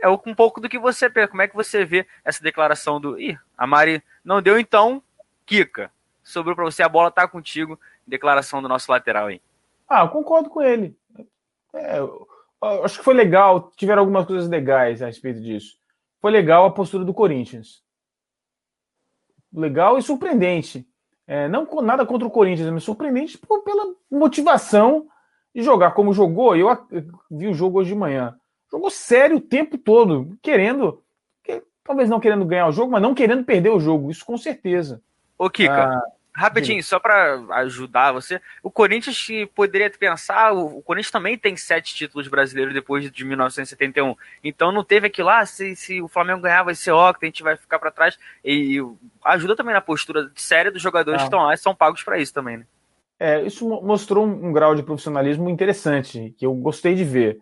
é 0.00 0.08
um 0.08 0.34
pouco 0.34 0.58
do 0.58 0.70
que 0.70 0.78
você 0.78 1.10
pensa. 1.10 1.28
Como 1.28 1.42
é 1.42 1.46
que 1.46 1.54
você 1.54 1.84
vê 1.84 2.06
essa 2.24 2.42
declaração 2.42 2.98
do. 2.98 3.20
Ih, 3.20 3.38
a 3.58 3.66
Mari 3.66 4.02
não 4.24 4.40
deu, 4.40 4.58
então, 4.58 5.02
Kika. 5.44 5.92
Sobrou 6.24 6.56
para 6.56 6.64
você, 6.64 6.82
a 6.82 6.88
bola 6.88 7.10
tá 7.10 7.28
contigo. 7.28 7.78
Declaração 8.06 8.62
do 8.62 8.68
nosso 8.70 8.90
lateral 8.90 9.26
aí. 9.26 9.42
Ah, 9.86 10.00
eu 10.00 10.08
concordo 10.08 10.48
com 10.48 10.62
ele. 10.62 10.96
É, 11.74 11.98
eu, 11.98 12.26
eu 12.62 12.84
acho 12.86 13.00
que 13.00 13.04
foi 13.04 13.12
legal, 13.12 13.70
tiveram 13.76 14.00
algumas 14.00 14.24
coisas 14.24 14.48
legais 14.48 15.02
a 15.02 15.06
respeito 15.08 15.42
disso. 15.42 15.76
Foi 16.22 16.30
legal 16.30 16.64
a 16.64 16.72
postura 16.72 17.04
do 17.04 17.12
Corinthians. 17.12 17.84
Legal 19.52 19.98
e 19.98 20.02
surpreendente. 20.02 20.89
É, 21.30 21.46
não 21.46 21.64
nada 21.80 22.04
contra 22.04 22.26
o 22.26 22.30
Corinthians, 22.30 22.68
me 22.72 22.80
surpreendente 22.80 23.38
por, 23.38 23.62
pela 23.62 23.94
motivação 24.10 25.06
de 25.54 25.62
jogar 25.62 25.92
como 25.92 26.12
jogou. 26.12 26.56
Eu, 26.56 26.68
eu 26.90 27.04
vi 27.30 27.46
o 27.46 27.54
jogo 27.54 27.78
hoje 27.78 27.90
de 27.90 27.94
manhã. 27.94 28.34
jogou 28.68 28.90
sério 28.90 29.36
o 29.36 29.40
tempo 29.40 29.78
todo, 29.78 30.36
querendo, 30.42 31.00
que, 31.44 31.62
talvez 31.84 32.10
não 32.10 32.18
querendo 32.18 32.44
ganhar 32.44 32.66
o 32.66 32.72
jogo, 32.72 32.90
mas 32.90 33.00
não 33.00 33.14
querendo 33.14 33.44
perder 33.44 33.70
o 33.70 33.78
jogo, 33.78 34.10
isso 34.10 34.26
com 34.26 34.36
certeza. 34.36 35.00
Ô, 35.38 35.48
Kika, 35.48 35.98
ah, 35.98 36.02
rapidinho, 36.34 36.82
só 36.82 36.98
para 36.98 37.40
ajudar 37.60 38.12
você, 38.12 38.40
o 38.62 38.70
Corinthians 38.70 39.26
poderia 39.54 39.90
pensar, 39.90 40.52
o 40.52 40.80
Corinthians 40.82 41.10
também 41.10 41.36
tem 41.36 41.56
sete 41.56 41.94
títulos 41.94 42.28
brasileiros 42.28 42.72
depois 42.72 43.10
de 43.10 43.24
1971, 43.24 44.16
então 44.42 44.72
não 44.72 44.84
teve 44.84 45.08
aquilo 45.08 45.28
lá, 45.28 45.40
ah, 45.40 45.46
se, 45.46 45.74
se 45.76 46.00
o 46.00 46.08
Flamengo 46.08 46.42
ganhar 46.42 46.62
vai 46.62 46.74
ser 46.74 46.92
ó, 46.92 47.12
que 47.12 47.24
a 47.24 47.28
gente 47.28 47.42
vai 47.42 47.56
ficar 47.56 47.78
para 47.78 47.90
trás, 47.90 48.18
e 48.44 48.78
ajuda 49.24 49.56
também 49.56 49.74
na 49.74 49.80
postura 49.80 50.30
séria 50.34 50.70
dos 50.70 50.82
jogadores 50.82 51.20
ah. 51.20 51.24
que 51.24 51.28
estão 51.28 51.42
lá 51.42 51.54
e 51.54 51.58
são 51.58 51.74
pagos 51.74 52.02
para 52.02 52.18
isso 52.18 52.32
também, 52.32 52.58
né? 52.58 52.66
É, 53.18 53.42
isso 53.42 53.68
mostrou 53.68 54.26
um, 54.26 54.46
um, 54.46 54.52
grau 54.52 54.74
de 54.74 54.82
profissionalismo 54.82 55.50
interessante, 55.50 56.34
que 56.38 56.46
eu 56.46 56.54
gostei 56.54 56.94
de 56.94 57.04
ver, 57.04 57.38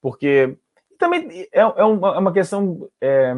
porque 0.00 0.56
também 0.98 1.46
é, 1.52 1.60
é 1.60 1.84
uma, 1.84 2.14
é 2.14 2.18
uma 2.18 2.32
questão 2.32 2.88
é, 2.98 3.36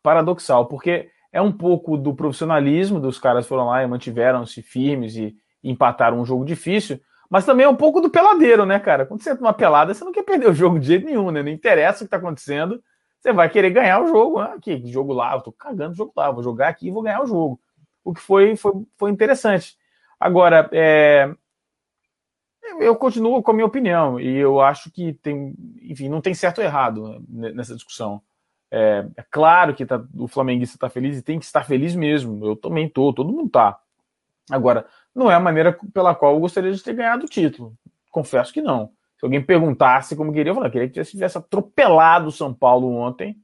paradoxal, 0.00 0.66
porque 0.66 1.10
é 1.36 1.40
um 1.42 1.52
pouco 1.52 1.98
do 1.98 2.14
profissionalismo 2.14 2.98
dos 2.98 3.18
caras 3.18 3.46
foram 3.46 3.66
lá 3.66 3.82
e 3.82 3.86
mantiveram-se 3.86 4.62
firmes 4.62 5.16
e, 5.16 5.36
empataram 5.62 6.20
um 6.20 6.24
jogo 6.24 6.44
difícil, 6.44 6.98
mas 7.28 7.44
também 7.44 7.66
é 7.66 7.68
um 7.68 7.74
pouco 7.74 8.00
do 8.00 8.08
peladeiro, 8.08 8.64
né, 8.64 8.78
cara? 8.78 9.04
Quando 9.04 9.20
você 9.20 9.30
entra 9.30 9.42
numa 9.42 9.52
pelada, 9.52 9.92
você 9.92 10.04
não 10.04 10.12
quer 10.12 10.22
perder 10.22 10.48
o 10.48 10.54
jogo 10.54 10.78
de 10.78 10.86
jeito 10.86 11.04
nenhum, 11.04 11.30
né? 11.32 11.42
Não 11.42 11.50
interessa 11.50 12.04
o 12.04 12.06
que 12.06 12.10
tá 12.10 12.18
acontecendo, 12.18 12.80
você 13.20 13.32
vai 13.32 13.50
querer 13.50 13.70
ganhar 13.70 14.00
o 14.00 14.06
jogo. 14.06 14.38
Ah, 14.38 14.56
que 14.62 14.80
jogo 14.86 15.12
lá, 15.12 15.34
eu 15.34 15.40
tô 15.42 15.52
cagando 15.52 15.92
o 15.92 15.96
jogo 15.96 16.12
lá, 16.16 16.30
vou 16.30 16.42
jogar 16.42 16.68
aqui 16.68 16.86
e 16.86 16.90
vou 16.90 17.02
ganhar 17.02 17.20
o 17.20 17.26
jogo. 17.26 17.60
O 18.04 18.14
que 18.14 18.20
foi, 18.20 18.56
foi, 18.56 18.72
foi 18.96 19.10
interessante. 19.10 19.76
Agora, 20.20 20.70
é, 20.72 21.28
eu 22.78 22.94
continuo 22.96 23.42
com 23.42 23.50
a 23.50 23.54
minha 23.54 23.66
opinião 23.66 24.18
e 24.20 24.36
eu 24.36 24.60
acho 24.60 24.90
que 24.90 25.12
tem, 25.14 25.52
enfim, 25.82 26.08
não 26.08 26.20
tem 26.20 26.32
certo 26.32 26.58
ou 26.58 26.64
errado 26.64 27.22
nessa 27.28 27.74
discussão. 27.74 28.22
É, 28.78 29.06
é 29.16 29.24
claro 29.30 29.74
que 29.74 29.86
tá, 29.86 30.04
o 30.14 30.28
flamenguista 30.28 30.76
está 30.76 30.90
feliz 30.90 31.16
e 31.16 31.22
tem 31.22 31.38
que 31.38 31.46
estar 31.46 31.64
feliz 31.64 31.94
mesmo. 31.94 32.44
Eu 32.44 32.54
também 32.54 32.86
tô, 32.86 33.10
todo 33.10 33.32
mundo 33.32 33.48
tá. 33.48 33.80
Agora, 34.50 34.86
não 35.14 35.30
é 35.30 35.34
a 35.34 35.40
maneira 35.40 35.78
pela 35.94 36.14
qual 36.14 36.34
eu 36.34 36.40
gostaria 36.40 36.70
de 36.70 36.82
ter 36.82 36.92
ganhado 36.92 37.24
o 37.24 37.28
título. 37.28 37.74
Confesso 38.10 38.52
que 38.52 38.60
não. 38.60 38.90
Se 39.18 39.24
alguém 39.24 39.42
perguntasse 39.42 40.14
como 40.14 40.30
queria, 40.30 40.50
eu 40.50 40.54
falaria, 40.54 40.88
queria 40.88 41.04
que 41.04 41.10
tivesse 41.10 41.38
atropelado 41.38 42.28
o 42.28 42.32
São 42.32 42.52
Paulo 42.52 42.92
ontem 42.92 43.38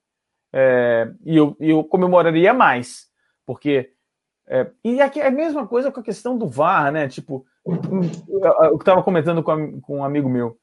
é, 0.52 1.10
e 1.24 1.34
eu, 1.34 1.56
eu 1.58 1.82
comemoraria 1.82 2.52
mais. 2.52 3.06
Porque 3.46 3.90
é, 4.46 4.70
e 4.84 5.00
aqui 5.00 5.18
é 5.18 5.28
a 5.28 5.30
mesma 5.30 5.66
coisa 5.66 5.90
com 5.90 6.00
a 6.00 6.04
questão 6.04 6.36
do 6.36 6.46
VAR, 6.46 6.92
né? 6.92 7.08
Tipo, 7.08 7.46
eu 7.64 8.76
estava 8.76 9.02
comentando 9.02 9.42
com, 9.42 9.50
a, 9.50 9.80
com 9.80 9.98
um 10.00 10.04
amigo 10.04 10.28
meu. 10.28 10.58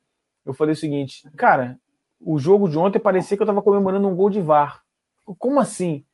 Eu 0.45 0.53
falei 0.53 0.73
o 0.73 0.77
seguinte, 0.77 1.27
cara, 1.35 1.79
o 2.19 2.37
jogo 2.37 2.67
de 2.67 2.77
ontem 2.77 2.99
parecia 2.99 3.37
que 3.37 3.43
eu 3.43 3.45
estava 3.45 3.61
comemorando 3.61 4.07
um 4.07 4.15
gol 4.15 4.29
de 4.29 4.41
VAR. 4.41 4.81
Como 5.37 5.59
assim? 5.59 6.05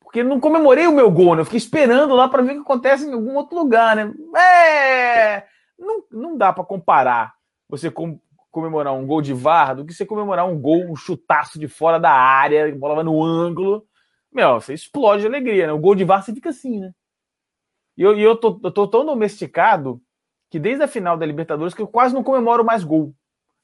Porque 0.00 0.22
não 0.22 0.40
comemorei 0.40 0.86
o 0.86 0.94
meu 0.94 1.10
gol, 1.10 1.34
né? 1.34 1.40
Eu 1.40 1.44
fiquei 1.44 1.58
esperando 1.58 2.14
lá 2.14 2.28
para 2.28 2.42
ver 2.42 2.52
o 2.52 2.54
que 2.56 2.60
acontece 2.60 3.06
em 3.06 3.12
algum 3.12 3.36
outro 3.36 3.56
lugar, 3.56 3.96
né? 3.96 4.12
É! 4.38 5.46
Não, 5.78 6.04
não 6.10 6.36
dá 6.36 6.52
para 6.52 6.64
comparar 6.64 7.34
você 7.68 7.90
com, 7.90 8.20
comemorar 8.50 8.92
um 8.92 9.06
gol 9.06 9.22
de 9.22 9.32
VAR 9.32 9.74
do 9.74 9.84
que 9.84 9.94
você 9.94 10.04
comemorar 10.04 10.46
um 10.46 10.60
gol, 10.60 10.90
um 10.90 10.96
chutaço 10.96 11.58
de 11.58 11.66
fora 11.66 11.98
da 11.98 12.12
área, 12.12 12.68
a 12.68 12.76
bola 12.76 13.02
no 13.02 13.22
ângulo. 13.22 13.86
Meu, 14.30 14.60
você 14.60 14.74
explode 14.74 15.22
de 15.22 15.28
alegria, 15.28 15.66
né? 15.66 15.72
O 15.72 15.78
gol 15.78 15.94
de 15.94 16.04
VAR 16.04 16.22
você 16.22 16.34
fica 16.34 16.50
assim, 16.50 16.80
né? 16.80 16.92
E 17.96 18.02
eu, 18.02 18.18
eu, 18.18 18.36
tô, 18.36 18.60
eu 18.62 18.70
tô 18.70 18.86
tão 18.86 19.04
domesticado 19.04 20.00
que 20.50 20.58
desde 20.58 20.82
a 20.82 20.88
final 20.88 21.16
da 21.16 21.24
Libertadores 21.24 21.72
que 21.72 21.80
eu 21.80 21.86
quase 21.86 22.14
não 22.14 22.22
comemoro 22.22 22.64
mais 22.64 22.84
gol. 22.84 23.14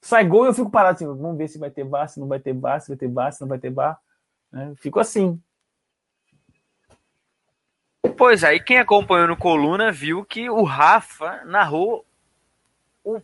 Sai 0.01 0.25
gol 0.25 0.45
e 0.45 0.49
eu 0.49 0.55
fico 0.55 0.71
parado 0.71 0.95
assim, 0.95 1.07
vamos 1.07 1.37
ver 1.37 1.49
se 1.49 1.59
vai 1.59 1.71
ter 1.71 1.85
VAR, 1.85 2.09
se 2.09 2.21
não 2.21 2.29
vai 2.29 2.39
ter 2.39 2.53
VAR, 2.53 2.81
se 2.81 2.89
vai 2.89 2.97
ter 2.97 3.09
VAR, 3.09 3.33
se 3.33 3.41
não 3.41 3.49
vai 3.49 3.59
ter 3.59 3.71
VAR. 3.71 3.99
Né? 4.53 4.73
Fico 4.77 5.01
assim. 5.01 5.41
Pois 8.17 8.43
aí, 8.43 8.57
é, 8.57 8.61
quem 8.61 8.79
acompanhou 8.79 9.29
no 9.29 9.37
Coluna 9.37 9.93
viu 9.93 10.25
que 10.25 10.49
o 10.51 10.63
Rafa 10.63 11.45
narrou 11.45 12.05
o. 13.05 13.17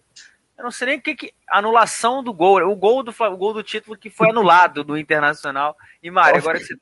Eu 0.57 0.63
não 0.63 0.71
sei 0.71 0.87
nem 0.87 0.99
o 0.99 1.03
que, 1.03 1.15
que. 1.17 1.35
Anulação 1.49 2.23
do 2.23 2.33
gol. 2.33 2.63
O 2.63 2.77
gol 2.77 3.03
do, 3.03 3.11
o 3.11 3.37
gol 3.37 3.53
do 3.53 3.63
título 3.63 3.97
que 3.97 4.09
foi 4.09 4.31
anulado 4.31 4.85
do 4.85 4.97
Internacional. 4.97 5.77
E, 6.03 6.11
Mário, 6.11 6.39
agora 6.39 6.61
você. 6.61 6.75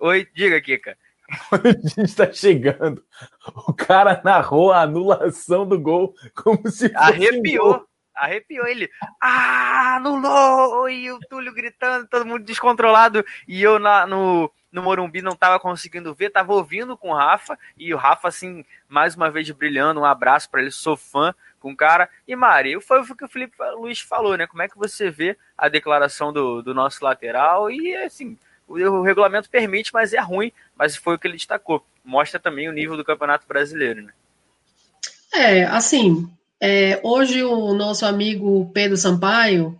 Oi, 0.00 0.26
diga, 0.34 0.60
Kika. 0.60 0.96
a 1.52 1.88
gente 1.88 2.02
está 2.02 2.32
chegando. 2.32 3.04
O 3.68 3.72
cara 3.72 4.20
narrou 4.24 4.72
a 4.72 4.82
anulação 4.82 5.66
do 5.66 5.78
gol 5.78 6.14
como 6.34 6.68
se 6.68 6.88
fosse 6.88 6.96
Arrepiou. 6.96 7.76
Um 7.76 7.89
arrepiou 8.14 8.66
ele. 8.66 8.90
Ah, 9.20 9.96
anulou! 9.96 10.88
E 10.88 11.10
o 11.10 11.18
Túlio 11.20 11.52
gritando, 11.52 12.06
todo 12.06 12.26
mundo 12.26 12.44
descontrolado. 12.44 13.24
E 13.46 13.62
eu 13.62 13.78
na, 13.78 14.06
no, 14.06 14.50
no 14.70 14.82
Morumbi 14.82 15.22
não 15.22 15.34
tava 15.34 15.58
conseguindo 15.58 16.14
ver, 16.14 16.30
tava 16.30 16.52
ouvindo 16.52 16.96
com 16.96 17.10
o 17.10 17.14
Rafa. 17.14 17.58
E 17.76 17.92
o 17.92 17.96
Rafa, 17.96 18.28
assim, 18.28 18.64
mais 18.88 19.14
uma 19.14 19.30
vez 19.30 19.50
brilhando. 19.50 20.00
Um 20.00 20.04
abraço 20.04 20.50
para 20.50 20.60
ele, 20.60 20.70
sou 20.70 20.96
fã 20.96 21.34
com 21.58 21.72
o 21.72 21.76
cara. 21.76 22.08
E 22.26 22.34
Mari, 22.34 22.80
foi 22.80 23.00
o 23.00 23.16
que 23.16 23.24
o 23.24 23.28
Felipe 23.28 23.56
Luiz 23.74 24.00
falou, 24.00 24.36
né? 24.36 24.46
Como 24.46 24.62
é 24.62 24.68
que 24.68 24.78
você 24.78 25.10
vê 25.10 25.36
a 25.56 25.68
declaração 25.68 26.32
do, 26.32 26.62
do 26.62 26.74
nosso 26.74 27.04
lateral? 27.04 27.70
E 27.70 27.94
assim, 27.96 28.38
o, 28.66 28.74
o 28.74 29.02
regulamento 29.02 29.50
permite, 29.50 29.92
mas 29.92 30.12
é 30.12 30.20
ruim. 30.20 30.52
Mas 30.76 30.96
foi 30.96 31.14
o 31.14 31.18
que 31.18 31.26
ele 31.26 31.36
destacou. 31.36 31.84
Mostra 32.04 32.40
também 32.40 32.68
o 32.68 32.72
nível 32.72 32.96
do 32.96 33.04
Campeonato 33.04 33.46
Brasileiro, 33.46 34.02
né? 34.02 34.12
É, 35.32 35.64
assim, 35.64 36.28
é, 36.60 37.00
hoje 37.02 37.42
o 37.42 37.72
nosso 37.72 38.04
amigo 38.04 38.70
Pedro 38.72 38.96
Sampaio 38.96 39.78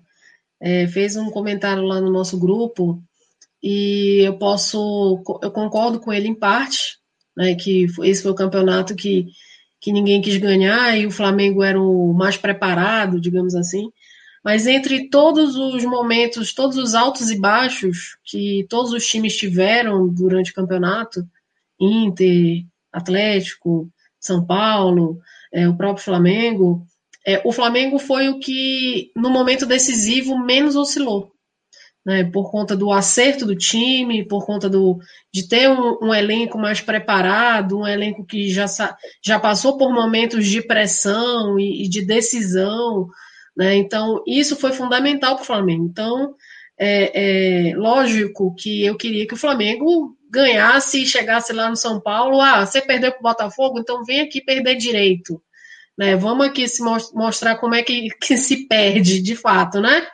é, 0.60 0.86
fez 0.88 1.16
um 1.16 1.30
comentário 1.30 1.82
lá 1.84 2.00
no 2.00 2.10
nosso 2.10 2.38
grupo 2.38 3.02
e 3.62 4.22
eu 4.24 4.38
posso, 4.38 5.22
eu 5.42 5.50
concordo 5.50 6.00
com 6.00 6.12
ele 6.12 6.28
em 6.28 6.34
parte, 6.34 6.98
né, 7.36 7.54
que 7.54 7.86
esse 8.02 8.22
foi 8.22 8.32
o 8.32 8.34
campeonato 8.36 8.96
que, 8.96 9.26
que 9.80 9.92
ninguém 9.92 10.22
quis 10.22 10.38
ganhar 10.38 10.96
e 10.96 11.06
o 11.06 11.10
Flamengo 11.10 11.62
era 11.62 11.80
o 11.80 12.14
mais 12.14 12.36
preparado, 12.38 13.20
digamos 13.20 13.54
assim. 13.54 13.90
Mas 14.42 14.66
entre 14.66 15.10
todos 15.10 15.56
os 15.56 15.84
momentos, 15.84 16.54
todos 16.54 16.78
os 16.78 16.94
altos 16.94 17.30
e 17.30 17.38
baixos 17.38 18.16
que 18.24 18.66
todos 18.70 18.92
os 18.92 19.06
times 19.06 19.36
tiveram 19.36 20.08
durante 20.08 20.50
o 20.50 20.54
campeonato, 20.54 21.28
Inter, 21.78 22.64
Atlético, 22.90 23.90
São 24.18 24.44
Paulo, 24.44 25.20
é, 25.52 25.68
o 25.68 25.76
próprio 25.76 26.04
Flamengo, 26.04 26.86
é, 27.26 27.40
o 27.44 27.52
Flamengo 27.52 27.98
foi 27.98 28.28
o 28.28 28.38
que, 28.38 29.10
no 29.14 29.30
momento 29.30 29.66
decisivo, 29.66 30.38
menos 30.38 30.76
oscilou. 30.76 31.32
Né, 32.02 32.24
por 32.24 32.50
conta 32.50 32.74
do 32.74 32.90
acerto 32.90 33.44
do 33.44 33.54
time, 33.54 34.26
por 34.26 34.46
conta 34.46 34.70
do, 34.70 34.98
de 35.30 35.46
ter 35.46 35.68
um, 35.68 35.98
um, 36.00 36.14
elenco 36.14 36.56
mais 36.56 36.80
preparado, 36.80 37.80
um 37.80 37.86
elenco 37.86 38.24
que 38.24 38.50
já, 38.50 38.64
já 39.22 39.38
passou 39.38 39.76
por 39.76 39.92
momentos 39.92 40.46
de 40.46 40.62
pressão 40.62 41.58
e, 41.58 41.84
e 41.84 41.88
de 41.90 42.00
decisão. 42.00 43.06
Né, 43.54 43.76
então, 43.76 44.22
isso 44.26 44.56
foi 44.56 44.72
fundamental 44.72 45.34
para 45.34 45.42
o 45.42 45.46
Flamengo. 45.46 45.84
Então, 45.84 46.34
é, 46.78 47.68
é, 47.68 47.76
lógico 47.76 48.54
que 48.54 48.82
eu 48.82 48.96
queria 48.96 49.26
que 49.26 49.34
o 49.34 49.38
Flamengo 49.38 50.16
ganhasse 50.30 51.02
e 51.02 51.06
chegasse 51.06 51.52
lá 51.52 51.68
no 51.68 51.76
São 51.76 52.00
Paulo, 52.00 52.40
ah, 52.40 52.64
você 52.64 52.80
perdeu 52.80 53.10
para 53.10 53.18
o 53.20 53.22
Botafogo, 53.22 53.80
então 53.80 54.04
vem 54.04 54.20
aqui 54.20 54.40
perder 54.40 54.76
direito. 54.76 55.42
Né? 55.98 56.16
Vamos 56.16 56.46
aqui 56.46 56.66
se 56.68 56.82
mostrar 56.82 57.56
como 57.56 57.74
é 57.74 57.82
que, 57.82 58.08
que 58.22 58.36
se 58.36 58.68
perde 58.68 59.20
de 59.20 59.34
fato, 59.34 59.80
né? 59.80 60.06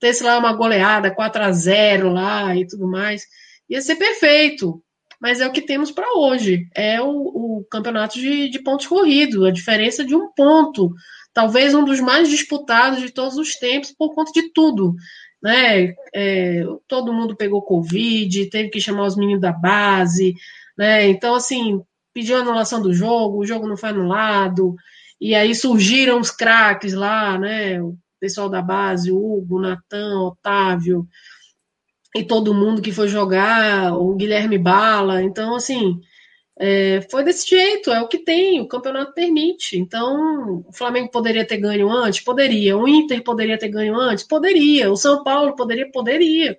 Ter 0.00 0.18
lá 0.22 0.38
uma 0.38 0.54
goleada 0.54 1.14
4 1.14 1.42
a 1.42 1.52
0 1.52 2.10
lá 2.10 2.56
e 2.56 2.66
tudo 2.66 2.88
mais. 2.88 3.22
Ia 3.68 3.82
ser 3.82 3.96
perfeito. 3.96 4.82
Mas 5.20 5.38
é 5.42 5.46
o 5.46 5.52
que 5.52 5.60
temos 5.60 5.90
para 5.90 6.16
hoje. 6.16 6.66
É 6.74 7.02
o, 7.02 7.10
o 7.10 7.66
campeonato 7.70 8.18
de, 8.18 8.48
de 8.48 8.58
pontos 8.62 8.86
corridos, 8.86 9.44
a 9.44 9.50
diferença 9.50 10.02
de 10.02 10.16
um 10.16 10.32
ponto. 10.32 10.90
Talvez 11.34 11.74
um 11.74 11.84
dos 11.84 12.00
mais 12.00 12.30
disputados 12.30 13.00
de 13.00 13.10
todos 13.10 13.36
os 13.36 13.56
tempos 13.56 13.92
por 13.92 14.14
conta 14.14 14.32
de 14.32 14.50
tudo 14.52 14.96
né? 15.42 15.94
É, 16.14 16.64
todo 16.86 17.12
mundo 17.12 17.36
pegou 17.36 17.62
Covid, 17.62 18.46
teve 18.46 18.68
que 18.68 18.80
chamar 18.80 19.06
os 19.06 19.16
meninos 19.16 19.40
da 19.40 19.52
base, 19.52 20.34
né? 20.76 21.08
Então, 21.08 21.34
assim, 21.34 21.82
pediu 22.12 22.38
anulação 22.38 22.82
do 22.82 22.92
jogo, 22.92 23.38
o 23.38 23.46
jogo 23.46 23.66
não 23.66 23.76
foi 23.76 23.90
anulado, 23.90 24.74
e 25.20 25.34
aí 25.34 25.54
surgiram 25.54 26.20
os 26.20 26.30
craques 26.30 26.92
lá, 26.92 27.38
né? 27.38 27.80
O 27.82 27.96
pessoal 28.18 28.48
da 28.48 28.60
base, 28.60 29.10
Hugo, 29.10 29.60
Natan, 29.60 30.20
Otávio, 30.20 31.06
e 32.14 32.24
todo 32.24 32.54
mundo 32.54 32.82
que 32.82 32.92
foi 32.92 33.08
jogar, 33.08 33.96
o 33.96 34.14
Guilherme 34.14 34.58
Bala. 34.58 35.22
Então, 35.22 35.54
assim, 35.54 36.00
é, 36.62 37.00
foi 37.10 37.24
desse 37.24 37.48
jeito, 37.48 37.90
é 37.90 38.02
o 38.02 38.06
que 38.06 38.18
tem, 38.18 38.60
o 38.60 38.68
campeonato 38.68 39.14
permite. 39.14 39.78
Então, 39.78 40.62
o 40.68 40.72
Flamengo 40.74 41.10
poderia 41.10 41.46
ter 41.46 41.56
ganho 41.56 41.90
antes? 41.90 42.20
Poderia. 42.20 42.76
O 42.76 42.86
Inter 42.86 43.24
poderia 43.24 43.58
ter 43.58 43.68
ganho 43.68 43.98
antes? 43.98 44.24
Poderia. 44.24 44.92
O 44.92 44.96
São 44.96 45.24
Paulo 45.24 45.56
poderia? 45.56 45.90
Poderia. 45.90 46.58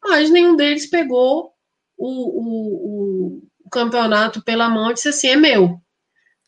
Mas 0.00 0.30
nenhum 0.30 0.54
deles 0.54 0.86
pegou 0.86 1.52
o, 1.98 2.06
o, 2.06 3.42
o 3.64 3.68
campeonato 3.68 4.40
pela 4.44 4.68
mão 4.68 4.92
e 4.92 4.94
disse 4.94 5.08
assim: 5.08 5.26
é 5.26 5.36
meu. 5.36 5.76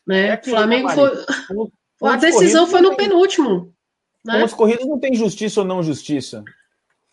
Né? 0.07 0.29
É 0.29 0.35
o 0.41 0.49
Flamengo 0.49 0.87
foi. 0.89 1.11
a 2.01 2.15
decisão 2.15 2.65
foi 2.65 2.79
no 2.79 2.95
penúltimo. 2.95 3.73
Né? 4.23 4.39
Pontos 4.39 4.53
corridos 4.53 4.87
não 4.87 4.97
tem 4.97 5.13
justiça 5.15 5.59
ou 5.59 5.67
não 5.67 5.83
justiça. 5.83 6.45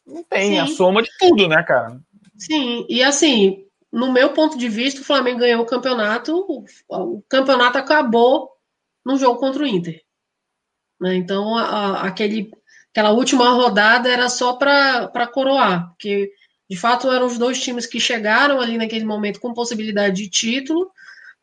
Não 0.07 0.23
tem, 0.23 0.53
Sim. 0.53 0.59
a 0.61 0.67
soma 0.69 1.03
de 1.03 1.11
tudo, 1.19 1.49
né, 1.49 1.61
cara? 1.65 2.01
Sim, 2.37 2.87
e 2.89 3.03
assim, 3.03 3.65
no 3.93 4.11
meu 4.11 4.31
ponto 4.31 4.57
de 4.57 4.69
vista, 4.69 5.03
o 5.03 5.05
Flamengo 5.05 5.41
ganhou 5.41 5.63
o 5.63 5.67
campeonato, 5.67 6.65
o, 6.89 7.23
campeonato 7.29 7.77
acabou 7.77 8.51
no 9.05 9.19
jogo 9.19 9.39
contra 9.39 9.63
o 9.63 9.67
Inter. 9.67 10.03
Né? 10.99 11.17
Então, 11.17 11.55
a, 11.57 11.65
a, 11.65 12.07
aquele, 12.07 12.51
aquela 12.91 13.11
última 13.11 13.51
rodada 13.51 14.09
era 14.09 14.31
só 14.31 14.55
para 14.55 15.27
coroar, 15.27 15.91
porque 15.91 16.33
de 16.71 16.77
fato 16.77 17.11
eram 17.11 17.27
os 17.27 17.37
dois 17.37 17.61
times 17.61 17.85
que 17.85 18.01
chegaram 18.01 18.61
ali 18.61 18.79
naquele 18.79 19.05
momento 19.05 19.41
com 19.41 19.53
possibilidade 19.53 20.23
de 20.23 20.31
título, 20.31 20.91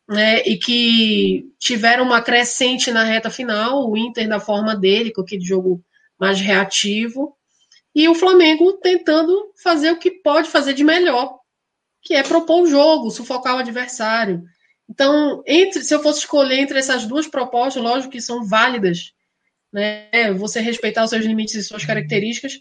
né, 0.07 0.39
e 0.39 0.57
que 0.57 1.53
tiveram 1.59 2.03
uma 2.03 2.19
crescente 2.19 2.89
na 2.89 3.03
reta 3.03 3.29
final, 3.29 3.87
o 3.87 3.95
Inter 3.95 4.27
da 4.27 4.39
forma 4.39 4.75
dele, 4.75 5.13
com 5.13 5.21
aquele 5.21 5.45
jogo 5.45 5.83
mais 6.19 6.39
reativo, 6.41 7.37
e 7.93 8.09
o 8.09 8.15
Flamengo 8.15 8.73
tentando 8.73 9.51
fazer 9.61 9.91
o 9.91 9.99
que 9.99 10.09
pode 10.09 10.49
fazer 10.49 10.73
de 10.73 10.83
melhor, 10.83 11.38
que 12.01 12.13
é 12.13 12.23
propor 12.23 12.63
o 12.63 12.67
jogo, 12.67 13.11
sufocar 13.11 13.55
o 13.55 13.59
adversário. 13.59 14.43
Então, 14.89 15.43
entre, 15.45 15.83
se 15.83 15.93
eu 15.93 16.01
fosse 16.01 16.19
escolher 16.19 16.59
entre 16.59 16.79
essas 16.79 17.05
duas 17.05 17.27
propostas, 17.27 17.83
lógico 17.83 18.11
que 18.11 18.21
são 18.21 18.45
válidas, 18.45 19.13
né? 19.71 20.33
Você 20.33 20.59
respeitar 20.59 21.03
os 21.03 21.11
seus 21.11 21.23
limites 21.23 21.55
e 21.55 21.63
suas 21.63 21.85
características, 21.85 22.59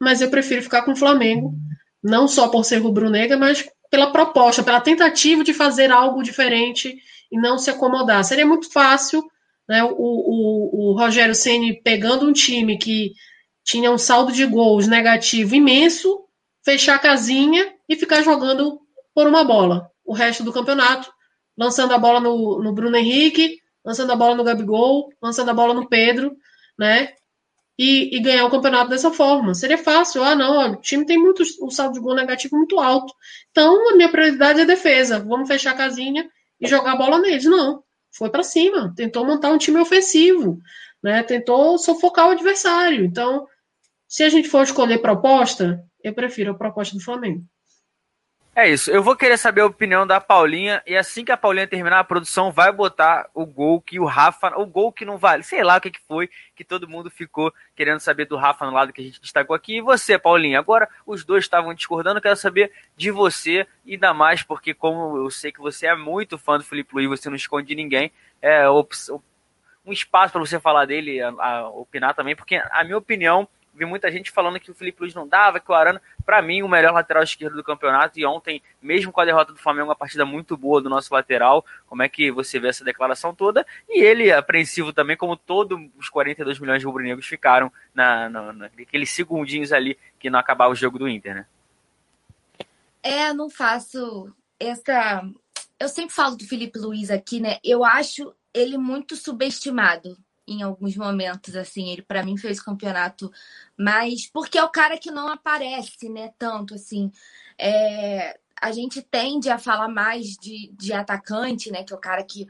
mas 0.00 0.20
eu 0.20 0.30
prefiro 0.30 0.62
ficar 0.62 0.82
com 0.82 0.92
o 0.92 0.96
Flamengo, 0.96 1.54
não 2.02 2.28
só 2.28 2.48
por 2.48 2.64
ser 2.64 2.78
rubro-negra, 2.78 3.38
mas 3.38 3.66
pela 3.90 4.12
proposta, 4.12 4.62
pela 4.62 4.80
tentativa 4.80 5.42
de 5.42 5.54
fazer 5.54 5.90
algo 5.90 6.22
diferente 6.22 6.98
e 7.32 7.38
não 7.38 7.56
se 7.56 7.70
acomodar. 7.70 8.22
Seria 8.24 8.46
muito 8.46 8.70
fácil, 8.70 9.24
né? 9.66 9.82
O, 9.82 9.94
o, 9.96 10.90
o 10.90 10.98
Rogério 10.98 11.34
Ceni 11.34 11.80
pegando 11.80 12.26
um 12.26 12.32
time 12.32 12.76
que 12.76 13.12
tinha 13.64 13.90
um 13.90 13.96
saldo 13.96 14.30
de 14.32 14.44
gols 14.44 14.86
negativo 14.86 15.54
imenso, 15.54 16.24
fechar 16.64 16.96
a 16.96 16.98
casinha 16.98 17.74
e 17.88 17.96
ficar 17.96 18.22
jogando 18.22 18.80
por 19.14 19.26
uma 19.26 19.44
bola 19.44 19.90
o 20.04 20.12
resto 20.12 20.42
do 20.42 20.52
campeonato, 20.52 21.10
lançando 21.56 21.94
a 21.94 21.98
bola 21.98 22.20
no, 22.20 22.62
no 22.62 22.72
Bruno 22.72 22.96
Henrique, 22.96 23.58
lançando 23.84 24.12
a 24.12 24.16
bola 24.16 24.34
no 24.34 24.44
Gabigol, 24.44 25.10
lançando 25.20 25.50
a 25.50 25.54
bola 25.54 25.72
no 25.72 25.88
Pedro, 25.88 26.36
né? 26.78 27.14
E, 27.76 28.16
e, 28.16 28.20
ganhar 28.20 28.46
o 28.46 28.50
campeonato 28.50 28.90
dessa 28.90 29.10
forma. 29.10 29.52
Seria 29.52 29.76
fácil. 29.76 30.22
Ah, 30.22 30.36
não, 30.36 30.72
o 30.72 30.76
time 30.76 31.04
tem 31.04 31.18
muito, 31.18 31.42
um 31.60 31.70
saldo 31.70 31.94
de 31.94 32.00
gol 32.00 32.14
negativo 32.14 32.56
muito 32.56 32.78
alto. 32.78 33.12
Então, 33.50 33.90
a 33.90 33.96
minha 33.96 34.08
prioridade 34.08 34.60
é 34.60 34.64
defesa. 34.64 35.18
Vamos 35.18 35.48
fechar 35.48 35.72
a 35.72 35.76
casinha 35.76 36.28
e 36.60 36.68
jogar 36.68 36.92
a 36.92 36.96
bola 36.96 37.18
neles. 37.18 37.44
Não. 37.44 37.82
Foi 38.12 38.30
para 38.30 38.44
cima. 38.44 38.94
Tentou 38.94 39.26
montar 39.26 39.50
um 39.50 39.58
time 39.58 39.80
ofensivo. 39.80 40.60
Né? 41.02 41.24
Tentou 41.24 41.76
sufocar 41.76 42.28
o 42.28 42.30
adversário. 42.30 43.04
Então, 43.04 43.44
se 44.06 44.22
a 44.22 44.28
gente 44.28 44.48
for 44.48 44.62
escolher 44.62 44.98
proposta, 44.98 45.84
eu 46.04 46.12
prefiro 46.12 46.52
a 46.52 46.54
proposta 46.54 46.94
do 46.94 47.02
Flamengo. 47.02 47.44
É 48.56 48.68
isso. 48.68 48.88
Eu 48.88 49.02
vou 49.02 49.16
querer 49.16 49.36
saber 49.36 49.62
a 49.62 49.66
opinião 49.66 50.06
da 50.06 50.20
Paulinha 50.20 50.80
e 50.86 50.96
assim 50.96 51.24
que 51.24 51.32
a 51.32 51.36
Paulinha 51.36 51.66
terminar 51.66 51.98
a 51.98 52.04
produção, 52.04 52.52
vai 52.52 52.70
botar 52.70 53.28
o 53.34 53.44
gol 53.44 53.80
que 53.80 53.98
o 53.98 54.04
Rafa, 54.04 54.56
o 54.56 54.64
gol 54.64 54.92
que 54.92 55.04
não 55.04 55.18
vale, 55.18 55.42
sei 55.42 55.64
lá 55.64 55.76
o 55.76 55.80
que, 55.80 55.90
que 55.90 56.00
foi, 56.06 56.30
que 56.54 56.62
todo 56.62 56.88
mundo 56.88 57.10
ficou 57.10 57.52
querendo 57.74 57.98
saber 57.98 58.26
do 58.26 58.36
Rafa 58.36 58.64
no 58.64 58.70
lado 58.70 58.92
que 58.92 59.00
a 59.00 59.04
gente 59.04 59.20
destacou 59.20 59.56
aqui. 59.56 59.78
E 59.78 59.80
você, 59.80 60.16
Paulinha? 60.16 60.60
Agora 60.60 60.88
os 61.04 61.24
dois 61.24 61.42
estavam 61.42 61.74
discordando, 61.74 62.20
quero 62.20 62.36
saber 62.36 62.70
de 62.96 63.10
você 63.10 63.66
e 63.84 63.94
ainda 63.94 64.14
mais 64.14 64.44
porque 64.44 64.72
como 64.72 65.16
eu 65.16 65.28
sei 65.30 65.50
que 65.50 65.60
você 65.60 65.88
é 65.88 65.96
muito 65.96 66.38
fã 66.38 66.56
do 66.56 66.64
Felipe 66.64 66.94
Luiz, 66.94 67.08
você 67.08 67.28
não 67.28 67.36
esconde 67.36 67.66
de 67.66 67.74
ninguém, 67.74 68.12
é 68.40 68.70
um 68.70 69.92
espaço 69.92 70.32
para 70.32 70.40
você 70.40 70.60
falar 70.60 70.86
dele, 70.86 71.20
a, 71.20 71.30
a 71.30 71.68
opinar 71.70 72.14
também, 72.14 72.36
porque 72.36 72.54
a 72.54 72.84
minha 72.84 72.98
opinião 72.98 73.48
vi 73.74 73.84
muita 73.84 74.10
gente 74.10 74.30
falando 74.30 74.60
que 74.60 74.70
o 74.70 74.74
Felipe 74.74 75.00
Luiz 75.00 75.14
não 75.14 75.26
dava, 75.26 75.58
que 75.58 75.70
o 75.70 75.74
Arana, 75.74 76.00
para 76.24 76.40
mim, 76.40 76.62
o 76.62 76.68
melhor 76.68 76.92
lateral 76.92 77.22
esquerdo 77.22 77.56
do 77.56 77.64
campeonato. 77.64 78.18
E 78.18 78.24
ontem, 78.24 78.62
mesmo 78.80 79.12
com 79.12 79.20
a 79.20 79.24
derrota 79.24 79.52
do 79.52 79.58
Flamengo, 79.58 79.88
uma 79.88 79.96
partida 79.96 80.24
muito 80.24 80.56
boa 80.56 80.80
do 80.80 80.88
nosso 80.88 81.12
lateral. 81.12 81.64
Como 81.86 82.02
é 82.02 82.08
que 82.08 82.30
você 82.30 82.58
vê 82.58 82.68
essa 82.68 82.84
declaração 82.84 83.34
toda? 83.34 83.66
E 83.88 84.02
ele, 84.02 84.32
apreensivo 84.32 84.92
também, 84.92 85.16
como 85.16 85.36
todos 85.36 85.78
os 85.98 86.08
42 86.08 86.58
milhões 86.58 86.80
de 86.80 86.86
rubro-negros 86.86 87.26
ficaram 87.26 87.72
na, 87.92 88.28
na, 88.28 88.52
naqueles 88.52 89.10
segundinhos 89.10 89.72
ali 89.72 89.98
que 90.18 90.30
não 90.30 90.38
acabava 90.38 90.72
o 90.72 90.76
jogo 90.76 90.98
do 90.98 91.08
Inter, 91.08 91.34
né? 91.34 91.46
É, 93.02 93.32
não 93.32 93.50
faço 93.50 94.32
essa. 94.58 95.22
Eu 95.78 95.88
sempre 95.88 96.14
falo 96.14 96.36
do 96.36 96.46
Felipe 96.46 96.78
Luiz 96.78 97.10
aqui, 97.10 97.40
né? 97.40 97.58
Eu 97.62 97.84
acho 97.84 98.32
ele 98.54 98.78
muito 98.78 99.16
subestimado 99.16 100.16
em 100.46 100.62
alguns 100.62 100.96
momentos, 100.96 101.56
assim. 101.56 101.90
Ele, 101.90 102.02
para 102.02 102.22
mim, 102.22 102.36
fez 102.36 102.60
campeonato 102.60 103.30
mais. 103.76 104.26
Porque 104.26 104.58
é 104.58 104.64
o 104.64 104.70
cara 104.70 104.98
que 104.98 105.10
não 105.10 105.28
aparece, 105.28 106.08
né? 106.08 106.32
Tanto, 106.38 106.74
assim. 106.74 107.10
É... 107.58 108.38
A 108.60 108.72
gente 108.72 109.02
tende 109.02 109.50
a 109.50 109.58
falar 109.58 109.88
mais 109.88 110.36
de, 110.36 110.72
de 110.72 110.92
atacante, 110.92 111.70
né? 111.70 111.84
Que 111.84 111.92
é 111.92 111.96
o 111.96 112.00
cara 112.00 112.22
que 112.24 112.46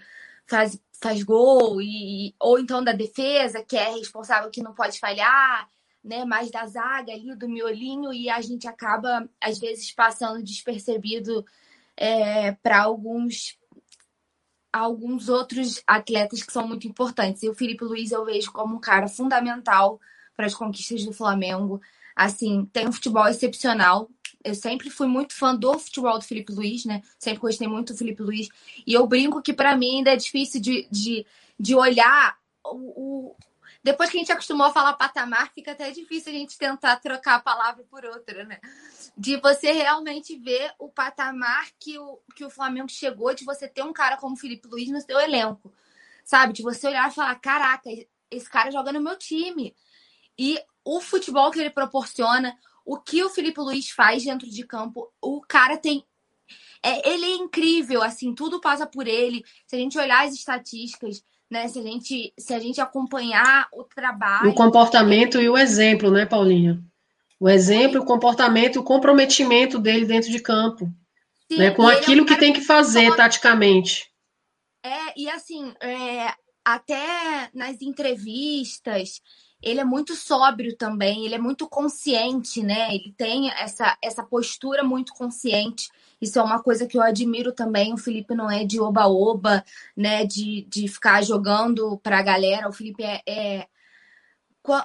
faz, 0.46 0.78
faz 1.00 1.22
gol, 1.22 1.80
e, 1.80 2.34
ou 2.38 2.58
então 2.58 2.82
da 2.84 2.92
defesa, 2.92 3.64
que 3.64 3.76
é 3.76 3.90
responsável 3.90 4.50
que 4.50 4.62
não 4.62 4.74
pode 4.74 4.98
falhar, 4.98 5.68
né? 6.02 6.24
Mais 6.24 6.50
da 6.50 6.66
zaga 6.66 7.12
ali, 7.12 7.34
do 7.34 7.48
miolinho, 7.48 8.12
e 8.12 8.28
a 8.28 8.40
gente 8.40 8.68
acaba, 8.68 9.28
às 9.40 9.58
vezes, 9.58 9.92
passando 9.92 10.42
despercebido 10.42 11.44
é, 11.96 12.52
para 12.52 12.82
alguns 12.82 13.58
alguns 14.74 15.28
outros 15.28 15.80
atletas 15.86 16.42
que 16.42 16.52
são 16.52 16.66
muito 16.66 16.88
importantes. 16.88 17.42
E 17.42 17.48
o 17.48 17.54
Felipe 17.54 17.84
Luiz 17.84 18.10
eu 18.10 18.24
vejo 18.24 18.50
como 18.50 18.74
um 18.74 18.80
cara 18.80 19.06
fundamental 19.06 20.00
para 20.36 20.46
as 20.46 20.54
conquistas 20.54 21.04
do 21.04 21.12
Flamengo. 21.12 21.80
Assim, 22.16 22.68
tem 22.72 22.88
um 22.88 22.92
futebol 22.92 23.26
excepcional. 23.28 24.10
Eu 24.42 24.54
sempre 24.54 24.90
fui 24.90 25.06
muito 25.06 25.32
fã 25.32 25.54
do 25.54 25.78
futebol 25.78 26.18
do 26.18 26.24
Felipe 26.24 26.52
Luiz, 26.52 26.84
né? 26.84 27.02
Sempre 27.18 27.40
gostei 27.40 27.68
muito 27.68 27.92
do 27.92 27.98
Felipe 27.98 28.22
Luiz. 28.22 28.48
E 28.84 28.92
eu 28.92 29.06
brinco 29.06 29.40
que 29.40 29.52
para 29.52 29.76
mim 29.76 29.98
ainda 29.98 30.10
é 30.10 30.16
difícil 30.16 30.60
de, 30.60 30.88
de, 30.90 31.24
de 31.58 31.74
olhar 31.76 32.36
o, 32.64 33.30
o 33.30 33.36
depois 33.84 34.08
que 34.08 34.16
a 34.16 34.20
gente 34.20 34.32
acostumou 34.32 34.66
a 34.66 34.72
falar 34.72 34.94
patamar, 34.94 35.52
fica 35.52 35.72
até 35.72 35.90
difícil 35.90 36.32
a 36.32 36.34
gente 36.34 36.56
tentar 36.56 36.96
trocar 36.96 37.34
a 37.34 37.40
palavra 37.40 37.84
por 37.84 38.02
outra, 38.02 38.42
né? 38.42 38.58
De 39.14 39.36
você 39.36 39.72
realmente 39.72 40.38
ver 40.38 40.72
o 40.78 40.88
patamar 40.88 41.68
que 41.78 41.98
o, 41.98 42.18
que 42.34 42.46
o 42.46 42.50
Flamengo 42.50 42.88
chegou, 42.88 43.34
de 43.34 43.44
você 43.44 43.68
ter 43.68 43.82
um 43.82 43.92
cara 43.92 44.16
como 44.16 44.38
Felipe 44.38 44.66
Luiz 44.68 44.88
no 44.88 45.02
seu 45.02 45.20
elenco, 45.20 45.70
sabe? 46.24 46.54
De 46.54 46.62
você 46.62 46.86
olhar 46.86 47.10
e 47.10 47.14
falar: 47.14 47.34
caraca, 47.34 47.90
esse 48.30 48.48
cara 48.48 48.70
joga 48.70 48.90
no 48.90 49.02
meu 49.02 49.18
time. 49.18 49.76
E 50.38 50.58
o 50.82 50.98
futebol 51.02 51.50
que 51.50 51.60
ele 51.60 51.68
proporciona, 51.68 52.56
o 52.86 52.98
que 52.98 53.22
o 53.22 53.28
Felipe 53.28 53.60
Luiz 53.60 53.90
faz 53.90 54.24
dentro 54.24 54.48
de 54.48 54.64
campo, 54.66 55.12
o 55.20 55.42
cara 55.42 55.76
tem. 55.76 56.02
É, 56.82 57.06
ele 57.10 57.26
é 57.26 57.34
incrível, 57.34 58.02
assim, 58.02 58.34
tudo 58.34 58.62
passa 58.62 58.86
por 58.86 59.06
ele. 59.06 59.44
Se 59.66 59.76
a 59.76 59.78
gente 59.78 59.98
olhar 59.98 60.26
as 60.26 60.32
estatísticas, 60.32 61.22
né? 61.54 61.68
Se 61.68 61.78
a 61.78 61.82
gente, 61.82 62.34
se 62.36 62.52
a 62.52 62.58
gente 62.58 62.80
acompanhar 62.80 63.68
o 63.72 63.84
trabalho. 63.84 64.50
O 64.50 64.54
comportamento 64.54 65.40
e 65.40 65.48
o 65.48 65.56
exemplo, 65.56 66.10
né, 66.10 66.26
Paulinha? 66.26 66.82
O 67.38 67.48
exemplo, 67.48 68.00
o 68.00 68.04
comportamento, 68.04 68.80
o 68.80 68.82
comprometimento 68.82 69.78
dele 69.78 70.04
dentro 70.04 70.30
de 70.30 70.40
campo. 70.40 70.92
Sim, 71.50 71.58
né, 71.58 71.70
com 71.70 71.86
aquilo 71.86 72.20
é 72.20 72.22
um 72.24 72.26
que 72.26 72.36
tem 72.36 72.52
que 72.52 72.60
fazer 72.60 73.10
que... 73.10 73.16
taticamente. 73.16 74.10
É, 74.82 75.18
e 75.18 75.30
assim, 75.30 75.72
é, 75.80 76.34
até 76.64 77.48
nas 77.54 77.80
entrevistas, 77.80 79.22
ele 79.62 79.78
é 79.78 79.84
muito 79.84 80.16
sóbrio 80.16 80.76
também, 80.76 81.24
ele 81.24 81.36
é 81.36 81.38
muito 81.38 81.68
consciente, 81.68 82.62
né? 82.62 82.92
Ele 82.92 83.14
tem 83.16 83.48
essa, 83.52 83.96
essa 84.02 84.24
postura 84.24 84.82
muito 84.82 85.14
consciente. 85.14 85.88
Isso 86.24 86.38
é 86.38 86.42
uma 86.42 86.62
coisa 86.62 86.86
que 86.86 86.96
eu 86.96 87.02
admiro 87.02 87.52
também. 87.52 87.92
O 87.92 87.98
Felipe 87.98 88.34
não 88.34 88.50
é 88.50 88.64
de 88.64 88.80
oba-oba, 88.80 89.62
né? 89.94 90.24
De, 90.24 90.62
de 90.62 90.88
ficar 90.88 91.22
jogando 91.22 91.98
para 91.98 92.18
a 92.18 92.22
galera. 92.22 92.68
O 92.68 92.72
Felipe 92.72 93.02
é, 93.04 93.20
é. 93.26 93.66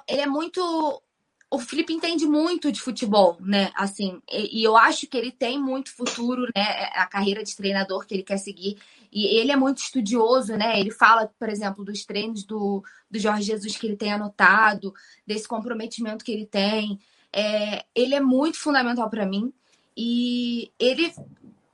Ele 0.06 0.20
é 0.20 0.26
muito. 0.26 1.02
O 1.50 1.58
Felipe 1.58 1.92
entende 1.92 2.26
muito 2.26 2.70
de 2.70 2.80
futebol, 2.80 3.38
né? 3.40 3.72
Assim, 3.74 4.20
e, 4.30 4.62
eu 4.62 4.76
acho 4.76 5.06
que 5.08 5.16
ele 5.16 5.32
tem 5.32 5.58
muito 5.58 5.90
futuro, 5.90 6.42
né? 6.54 6.90
A 6.94 7.06
carreira 7.06 7.42
de 7.42 7.56
treinador 7.56 8.06
que 8.06 8.14
ele 8.14 8.22
quer 8.22 8.36
seguir. 8.36 8.76
E 9.10 9.40
ele 9.40 9.50
é 9.50 9.56
muito 9.56 9.78
estudioso, 9.78 10.56
né? 10.56 10.78
Ele 10.78 10.90
fala, 10.90 11.26
por 11.38 11.48
exemplo, 11.48 11.84
dos 11.84 12.04
treinos 12.04 12.44
do, 12.44 12.84
do 13.10 13.18
Jorge 13.18 13.44
Jesus 13.44 13.76
que 13.76 13.86
ele 13.86 13.96
tem 13.96 14.12
anotado, 14.12 14.94
desse 15.26 15.48
comprometimento 15.48 16.24
que 16.24 16.32
ele 16.32 16.46
tem. 16.46 17.00
É, 17.32 17.84
ele 17.94 18.14
é 18.14 18.20
muito 18.20 18.58
fundamental 18.58 19.08
para 19.08 19.26
mim. 19.26 19.52
E 19.96 20.72
ele 20.78 21.12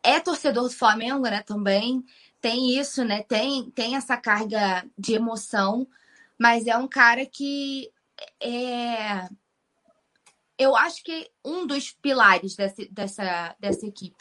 é 0.02 0.20
torcedor 0.20 0.64
do 0.64 0.74
Flamengo, 0.74 1.22
né, 1.24 1.42
também. 1.42 2.04
Tem 2.40 2.78
isso, 2.78 3.04
né? 3.04 3.22
Tem, 3.22 3.70
tem 3.70 3.96
essa 3.96 4.16
carga 4.16 4.84
de 4.96 5.14
emoção, 5.14 5.86
mas 6.38 6.66
é 6.66 6.76
um 6.76 6.88
cara 6.88 7.26
que 7.26 7.90
é 8.40 9.28
eu 10.58 10.74
acho 10.74 11.02
que 11.04 11.30
um 11.44 11.66
dos 11.66 11.92
pilares 11.92 12.56
dessa, 12.56 12.86
dessa, 12.90 13.56
dessa 13.60 13.86
equipe. 13.86 14.16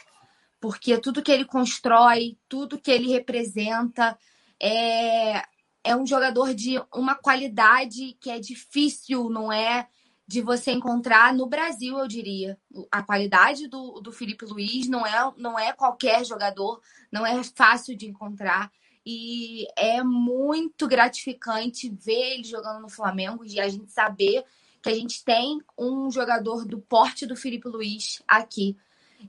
Porque 0.60 0.98
tudo 0.98 1.22
que 1.22 1.32
ele 1.32 1.46
constrói, 1.46 2.38
tudo 2.50 2.80
que 2.80 2.92
ele 2.92 3.10
representa, 3.10 4.18
é, 4.62 5.44
é 5.84 5.96
um 5.96 6.06
jogador 6.06 6.54
de 6.54 6.82
uma 6.94 7.16
qualidade 7.16 8.18
que 8.20 8.30
é 8.30 8.40
difícil, 8.40 9.30
não 9.30 9.52
é? 9.52 9.88
De 10.28 10.42
você 10.42 10.72
encontrar 10.72 11.34
no 11.34 11.46
Brasil, 11.46 11.98
eu 11.98 12.08
diria. 12.08 12.58
A 12.92 13.04
qualidade 13.04 13.68
do, 13.68 14.00
do 14.00 14.12
Felipe 14.12 14.46
Luiz 14.46 14.88
não 14.88 15.06
é, 15.06 15.34
não 15.38 15.58
é 15.58 15.72
qualquer 15.72 16.26
jogador, 16.26 16.82
não 17.12 17.26
é 17.26 17.44
fácil 17.44 17.96
de 17.96 18.08
encontrar. 18.08 18.72
E 19.06 19.68
é 19.78 20.02
muito 20.04 20.88
gratificante 20.88 21.90
ver 21.90 22.36
ele 22.36 22.44
jogando 22.44 22.82
no 22.82 22.90
Flamengo 22.90 23.46
e 23.46 23.60
a 23.60 23.70
gente 23.70 23.92
saber 23.92 24.44
que 24.82 24.90
a 24.90 24.96
gente 24.96 25.24
tem 25.24 25.60
um 25.78 26.10
jogador 26.10 26.66
do 26.66 26.80
porte 26.80 27.26
do 27.26 27.36
Felipe 27.36 27.68
Luiz 27.68 28.24
aqui. 28.28 28.76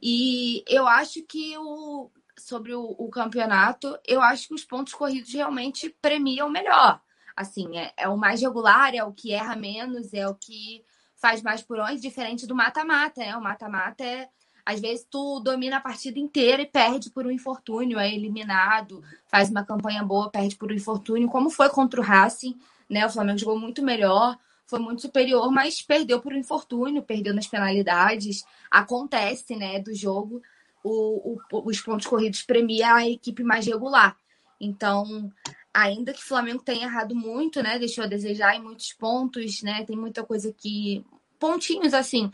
E 0.00 0.64
eu 0.66 0.86
acho 0.86 1.22
que 1.24 1.56
o, 1.58 2.10
sobre 2.38 2.74
o, 2.74 2.94
o 2.98 3.08
campeonato, 3.10 3.98
eu 4.06 4.22
acho 4.22 4.48
que 4.48 4.54
os 4.54 4.64
pontos 4.64 4.94
corridos 4.94 5.32
realmente 5.32 5.94
premiam 6.00 6.48
melhor. 6.48 7.00
Assim, 7.36 7.76
é, 7.76 7.92
é 7.96 8.08
o 8.08 8.16
mais 8.16 8.40
regular, 8.40 8.94
é 8.94 9.04
o 9.04 9.12
que 9.12 9.32
erra 9.32 9.54
menos, 9.54 10.14
é 10.14 10.26
o 10.26 10.34
que 10.34 10.82
faz 11.16 11.42
mais 11.42 11.62
por 11.62 11.78
onde, 11.78 12.00
diferente 12.00 12.46
do 12.46 12.54
mata-mata, 12.54 13.20
né? 13.20 13.36
O 13.36 13.42
mata-mata 13.42 14.04
é. 14.04 14.28
Às 14.64 14.80
vezes 14.80 15.06
tu 15.08 15.38
domina 15.38 15.76
a 15.76 15.80
partida 15.80 16.18
inteira 16.18 16.62
e 16.62 16.66
perde 16.66 17.10
por 17.10 17.24
um 17.24 17.30
infortúnio, 17.30 18.00
é 18.00 18.12
eliminado, 18.12 19.00
faz 19.28 19.48
uma 19.48 19.64
campanha 19.64 20.02
boa, 20.02 20.28
perde 20.28 20.56
por 20.56 20.72
um 20.72 20.74
infortúnio, 20.74 21.28
como 21.28 21.50
foi 21.50 21.68
contra 21.68 22.00
o 22.00 22.02
Racing, 22.02 22.58
né? 22.90 23.06
O 23.06 23.10
Flamengo 23.10 23.38
jogou 23.38 23.58
muito 23.58 23.80
melhor, 23.80 24.36
foi 24.66 24.80
muito 24.80 25.02
superior, 25.02 25.50
mas 25.52 25.80
perdeu 25.80 26.20
por 26.20 26.32
um 26.32 26.36
infortúnio, 26.36 27.02
perdeu 27.02 27.32
nas 27.32 27.46
penalidades. 27.46 28.44
Acontece, 28.68 29.54
né, 29.54 29.78
do 29.78 29.94
jogo, 29.94 30.42
o, 30.82 31.38
o, 31.52 31.68
os 31.68 31.80
pontos 31.80 32.06
corridos 32.06 32.42
premia 32.42 32.94
a 32.94 33.08
equipe 33.08 33.44
mais 33.44 33.66
regular. 33.66 34.16
Então, 34.60 35.30
ainda 35.76 36.12
que 36.12 36.20
o 36.20 36.26
Flamengo 36.26 36.62
tenha 36.62 36.86
errado 36.86 37.14
muito, 37.14 37.62
né? 37.62 37.78
Deixou 37.78 38.04
a 38.04 38.06
desejar 38.06 38.56
em 38.56 38.62
muitos 38.62 38.92
pontos, 38.94 39.62
né? 39.62 39.84
Tem 39.84 39.96
muita 39.96 40.24
coisa 40.24 40.52
que. 40.52 41.04
Pontinhos 41.38 41.92
assim, 41.92 42.30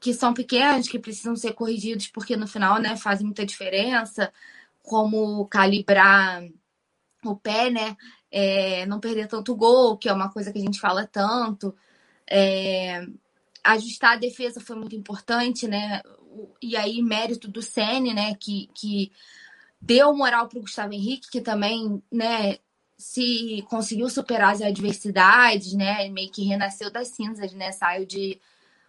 que 0.00 0.14
são 0.14 0.32
pequenos, 0.32 0.88
que 0.88 0.98
precisam 0.98 1.36
ser 1.36 1.52
corrigidos, 1.52 2.08
porque 2.08 2.36
no 2.36 2.48
final, 2.48 2.80
né, 2.80 2.96
fazem 2.96 3.26
muita 3.26 3.44
diferença, 3.44 4.32
como 4.82 5.46
calibrar 5.46 6.42
o 7.22 7.36
pé, 7.36 7.70
né? 7.70 7.96
É, 8.30 8.86
não 8.86 8.98
perder 8.98 9.28
tanto 9.28 9.54
gol, 9.54 9.98
que 9.98 10.08
é 10.08 10.12
uma 10.12 10.30
coisa 10.32 10.50
que 10.50 10.58
a 10.58 10.62
gente 10.62 10.80
fala 10.80 11.06
tanto. 11.06 11.76
É, 12.28 13.06
ajustar 13.62 14.14
a 14.14 14.18
defesa 14.18 14.60
foi 14.60 14.76
muito 14.76 14.96
importante, 14.96 15.68
né? 15.68 16.00
E 16.62 16.76
aí, 16.76 17.02
mérito 17.02 17.48
do 17.48 17.60
Sene, 17.60 18.14
né? 18.14 18.34
Que, 18.36 18.70
que 18.74 19.12
deu 19.80 20.14
moral 20.16 20.48
para 20.48 20.58
o 20.58 20.62
Gustavo 20.62 20.94
Henrique, 20.94 21.30
que 21.30 21.40
também, 21.42 22.02
né? 22.10 22.58
Se 22.98 23.62
conseguiu 23.68 24.08
superar 24.08 24.54
as 24.54 24.62
adversidades, 24.62 25.74
né? 25.74 26.08
Meio 26.08 26.30
que 26.30 26.44
renasceu 26.44 26.90
das 26.90 27.08
cinzas, 27.08 27.52
né? 27.52 27.72
Saiu 27.72 28.06
de 28.06 28.40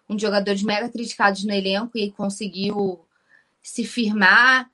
um 0.10 0.16
dos 0.16 0.22
jogadores 0.22 0.64
mega 0.64 0.90
criticados 0.90 1.44
no 1.44 1.52
elenco 1.54 1.98
e 1.98 2.12
conseguiu 2.12 3.06
se 3.62 3.84
firmar. 3.84 4.70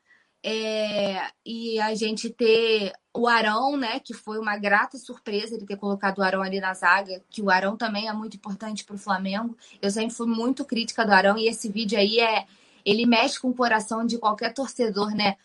É, 0.45 1.31
e 1.45 1.79
a 1.79 1.95
gente 1.95 2.29
ter 2.29 2.93
o 3.13 3.27
Arão, 3.27 3.75
né? 3.75 3.99
Que 3.99 4.13
foi 4.13 4.37
uma 4.37 4.55
grata 4.57 4.97
surpresa 4.97 5.55
ele 5.55 5.65
ter 5.65 5.77
colocado 5.77 6.19
o 6.19 6.23
Arão 6.23 6.43
ali 6.43 6.59
na 6.59 6.73
zaga, 6.73 7.23
que 7.29 7.41
o 7.41 7.49
Arão 7.49 7.75
também 7.75 8.07
é 8.07 8.13
muito 8.13 8.37
importante 8.37 8.85
para 8.85 8.95
o 8.95 8.99
Flamengo. 8.99 9.57
Eu 9.81 9.89
sempre 9.89 10.13
fui 10.13 10.27
muito 10.27 10.63
crítica 10.63 11.05
do 11.05 11.11
Arão 11.11 11.37
e 11.37 11.47
esse 11.47 11.69
vídeo 11.69 11.97
aí 11.97 12.19
é. 12.19 12.45
Ele 12.85 13.05
mexe 13.05 13.39
com 13.39 13.49
o 13.49 13.55
coração 13.55 14.05
de 14.05 14.17
qualquer 14.17 14.53
torcedor, 14.53 15.15
né? 15.15 15.37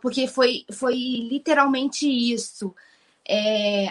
Porque 0.00 0.28
foi, 0.28 0.64
foi 0.72 0.94
literalmente 0.94 2.08
isso 2.08 2.74
é, 3.28 3.88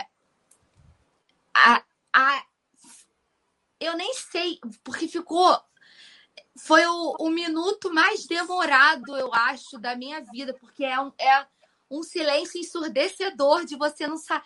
a, 1.54 1.84
a, 2.14 2.44
eu 3.80 3.96
nem 3.96 4.14
sei, 4.14 4.60
porque 4.84 5.08
ficou. 5.08 5.58
Foi 6.60 6.84
o, 6.88 7.16
o 7.20 7.30
minuto 7.30 7.94
mais 7.94 8.26
demorado, 8.26 9.16
eu 9.16 9.32
acho, 9.32 9.78
da 9.78 9.96
minha 9.96 10.22
vida, 10.22 10.56
porque 10.60 10.84
é 10.84 11.00
um, 11.00 11.12
é 11.20 11.46
um 11.90 12.02
silêncio 12.02 12.60
ensurdecedor 12.60 13.64
de 13.64 13.76
você 13.76 14.08
não 14.08 14.18
saber. 14.18 14.44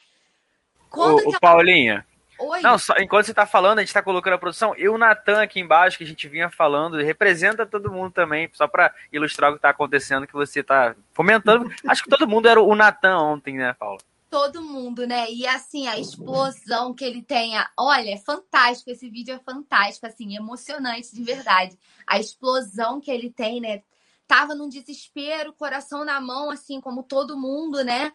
Ô, 0.92 1.30
ô, 1.30 1.40
Paulinha. 1.40 2.06
Oi? 2.38 2.60
Não, 2.62 2.78
só, 2.78 2.96
enquanto 2.98 3.26
você 3.26 3.32
está 3.32 3.46
falando, 3.46 3.78
a 3.78 3.82
gente 3.82 3.90
está 3.90 4.02
colocando 4.02 4.34
a 4.34 4.38
produção. 4.38 4.76
E 4.76 4.90
o 4.90 4.98
Natan 4.98 5.42
aqui 5.42 5.60
embaixo, 5.60 5.98
que 5.98 6.04
a 6.04 6.08
gente 6.08 6.28
vinha 6.28 6.50
falando, 6.50 6.98
representa 6.98 7.66
todo 7.66 7.92
mundo 7.92 8.12
também, 8.12 8.50
só 8.52 8.68
para 8.68 8.94
ilustrar 9.12 9.52
o 9.52 9.54
que 9.54 9.60
está 9.60 9.70
acontecendo, 9.70 10.28
que 10.28 10.34
você 10.34 10.60
está 10.60 10.96
comentando. 11.16 11.72
Acho 11.88 12.04
que 12.04 12.10
todo 12.10 12.28
mundo 12.28 12.48
era 12.48 12.60
o 12.62 12.76
Natan 12.76 13.18
ontem, 13.20 13.56
né, 13.56 13.74
Paulo? 13.74 14.02
Todo 14.32 14.64
mundo, 14.64 15.06
né? 15.06 15.30
E 15.30 15.46
assim, 15.46 15.88
a 15.88 16.00
explosão 16.00 16.94
que 16.96 17.04
ele 17.04 17.22
tenha. 17.22 17.70
Olha, 17.78 18.12
é 18.12 18.18
fantástico. 18.18 18.90
Esse 18.90 19.10
vídeo 19.10 19.36
é 19.36 19.40
fantástico, 19.40 20.08
assim, 20.08 20.38
emocionante 20.38 21.14
de 21.14 21.22
verdade. 21.22 21.78
A 22.08 22.18
explosão 22.18 23.02
que 23.02 23.12
ele 23.12 23.30
tem, 23.30 23.60
né? 23.60 23.84
Tava 24.26 24.56
num 24.56 24.70
desespero, 24.70 25.52
coração 25.52 26.06
na 26.06 26.22
mão, 26.22 26.50
assim, 26.50 26.80
como 26.80 27.04
todo 27.04 27.38
mundo, 27.38 27.84
né? 27.84 28.14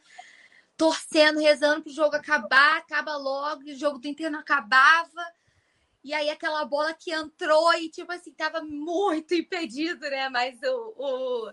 Torcendo, 0.75 1.39
rezando 1.39 1.83
pro 1.83 1.93
jogo 1.93 2.17
acabar, 2.17 2.79
acaba 2.79 3.15
logo, 3.19 3.65
o 3.65 3.75
jogo 3.75 3.99
do 3.99 4.09
Inter 4.09 4.31
não 4.31 4.41
acabava. 4.41 5.23
E 6.03 6.15
aí 6.15 6.31
aquela 6.31 6.65
bola 6.65 6.95
que 6.95 7.13
entrou 7.13 7.75
e, 7.75 7.91
tipo 7.91 8.11
assim, 8.11 8.33
tava 8.33 8.63
muito 8.63 9.35
impedido, 9.35 10.01
né? 10.09 10.31
Mas 10.31 10.59
o, 10.63 10.95
o 10.97 11.53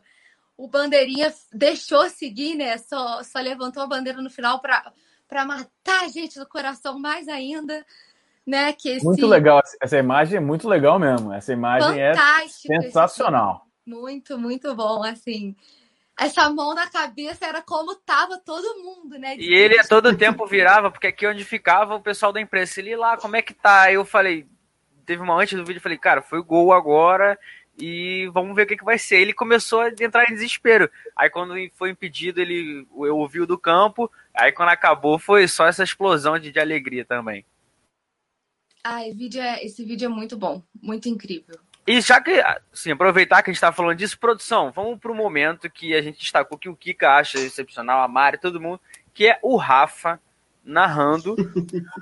o 0.57 0.67
Bandeirinha 0.67 1.33
deixou 1.51 2.09
seguir, 2.09 2.56
né? 2.56 2.77
Só, 2.77 3.23
só 3.23 3.40
levantou 3.40 3.83
a 3.83 3.88
bandeira 3.88 4.22
no 4.22 4.30
final 4.30 4.59
para 4.59 5.45
matar 5.45 6.03
a 6.03 6.07
gente 6.07 6.40
do 6.40 6.48
coração 6.48 6.99
mais 6.99 7.27
ainda. 7.27 7.85
Né, 8.45 8.73
que 8.73 8.90
esse... 8.90 9.06
Muito 9.06 9.25
legal, 9.25 9.61
essa 9.82 9.98
imagem 9.98 10.35
é 10.35 10.40
muito 10.41 10.67
legal 10.67 10.99
mesmo. 10.99 11.32
Essa 11.32 11.53
imagem 11.53 12.01
é 12.01 12.14
Fantástico 12.14 12.73
é 12.73 12.82
sensacional. 12.82 13.65
Muito, 13.85 14.38
muito 14.38 14.75
bom, 14.75 15.01
assim. 15.01 15.56
Essa 16.19 16.49
mão 16.49 16.75
na 16.75 16.88
cabeça 16.88 17.45
era 17.45 17.61
como 17.61 17.95
tava 17.95 18.38
todo 18.38 18.83
mundo, 18.83 19.17
né? 19.17 19.38
E 19.38 19.53
ele 19.53 19.80
a 19.80 19.83
todo 19.85 20.15
tempo 20.17 20.45
virava, 20.45 20.91
porque 20.91 21.07
aqui 21.07 21.25
onde 21.25 21.45
ficava 21.45 21.95
o 21.95 22.01
pessoal 22.01 22.33
da 22.33 22.41
imprensa, 22.41 22.82
ele 22.82 22.98
lá, 22.98 23.15
como 23.15 23.38
é 23.38 23.41
que 23.41 23.53
tá? 23.53 23.90
Eu 23.91 24.03
falei, 24.03 24.45
teve 25.06 25.22
uma 25.22 25.35
antes 25.35 25.57
do 25.57 25.65
vídeo, 25.65 25.80
eu 25.80 25.83
falei, 25.83 25.98
cara, 25.98 26.22
foi 26.22 26.43
gol 26.43 26.73
agora 26.73 27.40
e 27.77 28.29
vamos 28.33 28.55
ver 28.55 28.63
o 28.63 28.67
que, 28.67 28.77
que 28.77 28.85
vai 28.85 28.97
ser. 28.97 29.17
Ele 29.17 29.33
começou 29.33 29.81
a 29.81 29.89
entrar 29.89 30.29
em 30.29 30.33
desespero. 30.33 30.89
Aí 31.15 31.29
quando 31.29 31.53
foi 31.73 31.89
impedido, 31.89 32.39
ele 32.39 32.87
ouviu 32.91 33.45
do 33.45 33.57
campo. 33.57 34.11
Aí 34.33 34.51
quando 34.51 34.69
acabou, 34.69 35.17
foi 35.17 35.47
só 35.47 35.65
essa 35.65 35.83
explosão 35.83 36.37
de, 36.37 36.51
de 36.51 36.59
alegria 36.59 37.03
também. 37.03 37.45
Ah, 38.83 39.07
esse 39.07 39.17
vídeo, 39.17 39.41
é, 39.41 39.63
esse 39.63 39.85
vídeo 39.85 40.05
é 40.05 40.09
muito 40.09 40.37
bom, 40.37 40.61
muito 40.81 41.07
incrível. 41.07 41.57
E 41.87 41.99
já 41.99 42.21
que, 42.21 42.41
assim, 42.71 42.91
aproveitar 42.91 43.41
que 43.41 43.49
a 43.49 43.53
gente 43.53 43.57
está 43.57 43.71
falando 43.71 43.97
disso, 43.97 44.19
produção, 44.19 44.71
vamos 44.71 44.99
para 44.99 45.11
o 45.11 45.15
momento 45.15 45.69
que 45.69 45.93
a 45.93 46.01
gente 46.01 46.19
destacou 46.19 46.57
que 46.57 46.69
o 46.69 46.75
Kika 46.75 47.17
acha 47.17 47.39
excepcional, 47.39 48.01
a 48.01 48.07
Mari, 48.07 48.37
todo 48.37 48.59
mundo, 48.59 48.79
que 49.13 49.27
é 49.27 49.39
o 49.41 49.57
Rafa 49.57 50.19
narrando 50.63 51.35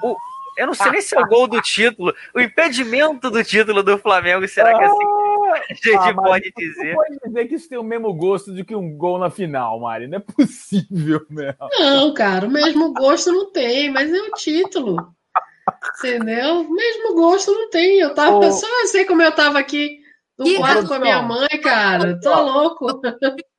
o, 0.03 0.15
eu 0.57 0.67
não 0.67 0.73
sei 0.73 0.91
nem 0.91 1.01
se 1.01 1.15
é 1.15 1.19
o 1.19 1.27
gol 1.27 1.47
do 1.47 1.61
título, 1.61 2.13
o 2.35 2.39
impedimento 2.39 3.31
do 3.31 3.43
título 3.43 3.81
do 3.81 3.97
Flamengo, 3.97 4.47
será 4.47 4.77
que 4.77 4.83
é 4.83 4.85
assim 4.85 5.20
a 5.53 5.73
gente 5.73 5.89
ah, 5.97 6.13
pode 6.13 6.53
dizer? 6.55 6.95
pode 6.95 7.17
dizer 7.25 7.47
que 7.47 7.55
isso 7.55 7.69
tem 7.69 7.77
o 7.77 7.83
mesmo 7.83 8.13
gosto 8.13 8.53
do 8.53 8.65
que 8.65 8.75
um 8.75 8.95
gol 8.97 9.19
na 9.19 9.29
final, 9.29 9.79
Mari, 9.79 10.07
não 10.07 10.17
é 10.17 10.21
possível, 10.21 11.25
né? 11.29 11.55
Não, 11.79 12.13
cara, 12.13 12.47
o 12.47 12.51
mesmo 12.51 12.93
gosto 12.93 13.31
não 13.31 13.51
tem, 13.51 13.91
mas 13.91 14.11
é 14.11 14.19
o 14.19 14.31
título. 14.31 15.13
Entendeu? 15.99 16.61
O 16.61 16.73
mesmo 16.73 17.13
gosto 17.13 17.51
não 17.51 17.69
tem. 17.69 17.99
Eu 17.99 18.13
tava, 18.13 18.37
oh. 18.37 18.51
só 18.51 18.67
eu 18.81 18.87
sei 18.87 19.05
como 19.05 19.21
eu 19.21 19.31
tava 19.31 19.59
aqui 19.59 20.00
no 20.43 20.57
quarto 20.57 20.87
com 20.87 20.93
a 20.93 20.99
minha 20.99 21.21
mãe, 21.21 21.49
cara. 21.61 22.19
Tô 22.19 22.41
louco 22.41 23.01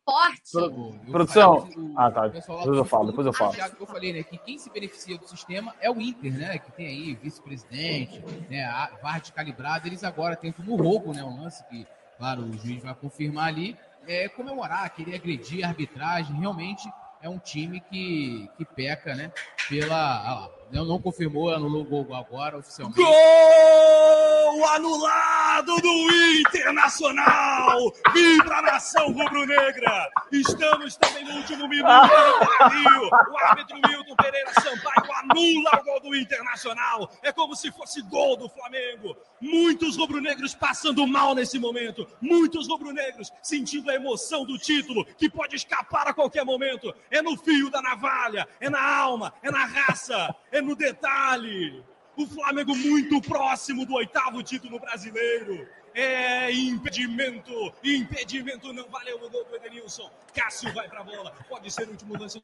forte. 0.04 1.10
Produção. 1.10 1.68
ah, 1.96 2.10
tá. 2.10 2.28
Depois 2.28 2.76
eu 2.76 2.84
falo, 2.84 3.06
depois 3.06 3.26
eu 3.26 3.32
falo. 3.32 3.52
Que 3.52 3.82
eu 3.82 3.86
falei, 3.86 4.12
né, 4.12 4.22
que 4.22 4.36
quem 4.38 4.58
se 4.58 4.70
beneficia 4.70 5.16
do 5.16 5.26
sistema 5.26 5.74
é 5.80 5.90
o 5.90 6.00
Inter, 6.00 6.32
né, 6.32 6.58
que 6.58 6.72
tem 6.72 6.86
aí 6.86 7.14
vice-presidente, 7.14 8.22
né, 8.50 8.64
a 8.64 8.90
VAR 9.02 9.20
descalibrada, 9.20 9.86
eles 9.86 10.04
agora 10.04 10.36
tentam 10.36 10.64
no 10.64 10.76
roubo, 10.76 11.12
né, 11.12 11.22
um 11.22 11.42
lance 11.42 11.64
que, 11.68 11.86
claro, 12.18 12.42
o 12.42 12.52
juiz 12.58 12.82
vai 12.82 12.94
confirmar 12.94 13.48
ali, 13.48 13.76
é, 14.06 14.28
comemorar, 14.28 14.90
querer 14.90 15.14
agredir 15.14 15.64
a 15.64 15.68
arbitragem, 15.68 16.36
realmente 16.36 16.88
é 17.22 17.28
um 17.28 17.38
time 17.38 17.80
que, 17.80 18.50
que 18.56 18.64
peca, 18.64 19.14
né? 19.14 19.30
Pela. 19.68 19.96
Ah, 19.96 20.50
não, 20.72 20.86
não 20.86 20.98
confirmou, 20.98 21.52
anulou 21.52 21.82
o 21.82 21.84
gol 21.84 22.14
agora 22.14 22.56
oficialmente. 22.56 22.98
Gol 22.98 24.66
anulado 24.68 25.76
do 25.76 26.14
Internacional! 26.40 27.92
Vibra 28.12 28.58
a 28.58 28.62
nação 28.62 29.12
rubro-negra! 29.12 30.10
Estamos 30.32 30.96
também 30.96 31.24
no 31.24 31.36
último 31.36 31.68
minuto 31.68 31.84
do 31.84 33.32
O 33.32 33.38
árbitro 33.38 33.76
Milton 33.86 34.16
Pereira 34.16 34.52
Sampaio 34.54 35.12
anula 35.22 35.70
o 35.78 35.84
gol 35.84 36.00
do 36.00 36.16
Internacional. 36.16 37.10
É 37.22 37.30
como 37.30 37.54
se 37.54 37.70
fosse 37.70 38.00
gol 38.02 38.36
do 38.36 38.48
Flamengo. 38.48 39.14
Muitos 39.40 39.96
rubro-negros 39.96 40.54
passando 40.54 41.06
mal 41.06 41.34
nesse 41.34 41.58
momento. 41.58 42.08
Muitos 42.20 42.68
rubro-negros 42.68 43.30
sentindo 43.42 43.90
a 43.90 43.94
emoção 43.94 44.46
do 44.46 44.56
título 44.56 45.04
que 45.04 45.28
pode 45.28 45.56
escapar 45.56 46.08
a 46.08 46.14
qualquer 46.14 46.44
momento 46.44 46.94
é 47.10 47.20
no 47.20 47.36
fio 47.36 47.68
da 47.68 47.82
navalha, 47.82 48.48
é 48.58 48.70
na 48.70 48.82
alma, 48.82 49.34
é 49.42 49.50
na 49.50 49.66
raça, 49.66 50.34
é 50.50 50.61
no 50.62 50.76
detalhe. 50.76 51.84
O 52.16 52.26
Flamengo 52.26 52.76
muito 52.76 53.20
próximo 53.22 53.86
do 53.86 53.94
oitavo 53.94 54.42
título 54.42 54.78
brasileiro. 54.78 55.68
É 55.94 56.50
impedimento, 56.50 57.52
impedimento 57.84 58.72
não 58.72 58.88
valeu 58.88 59.16
o 59.16 59.30
gol 59.30 59.44
do 59.44 59.56
Edenilson. 59.56 60.10
Cássio 60.34 60.72
vai 60.72 60.88
pra 60.88 61.04
bola, 61.04 61.32
pode 61.48 61.70
ser 61.70 61.86
o 61.86 61.90
último 61.90 62.18
lance. 62.18 62.42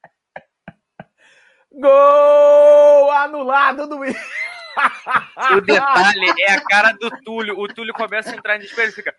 Gol 1.72 3.10
anulado 3.10 3.86
do 3.86 3.96
O 4.00 5.60
detalhe 5.60 6.34
é 6.42 6.52
a 6.52 6.64
cara 6.64 6.92
do 6.92 7.10
Túlio. 7.22 7.58
O 7.58 7.68
Túlio 7.68 7.94
começa 7.94 8.30
a 8.30 8.36
entrar 8.36 8.56
em 8.56 8.60
desespero 8.60 8.90
e 8.90 8.94
fica. 8.94 9.14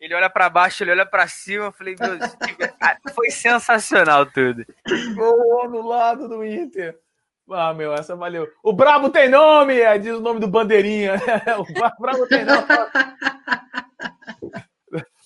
Ele 0.00 0.14
olha 0.14 0.28
pra 0.28 0.50
baixo, 0.50 0.82
ele 0.82 0.90
olha 0.90 1.06
pra 1.06 1.28
cima. 1.28 1.66
Eu 1.66 1.72
falei, 1.72 1.96
meu 1.98 2.18
Deus, 2.18 2.36
foi 3.14 3.30
sensacional 3.30 4.26
tudo. 4.26 4.64
Gol 5.14 5.64
anulado 5.64 6.28
do 6.28 6.44
Inter. 6.44 6.98
Ah, 7.50 7.74
meu, 7.74 7.92
essa 7.92 8.16
valeu. 8.16 8.48
O 8.62 8.72
Brabo 8.72 9.10
tem 9.10 9.28
nome, 9.28 9.76
diz 9.98 10.14
o 10.14 10.20
nome 10.20 10.40
do 10.40 10.48
Bandeirinha. 10.48 11.14
O 11.58 12.00
Brabo 12.00 12.26
tem 12.26 12.44
nome. 12.44 12.66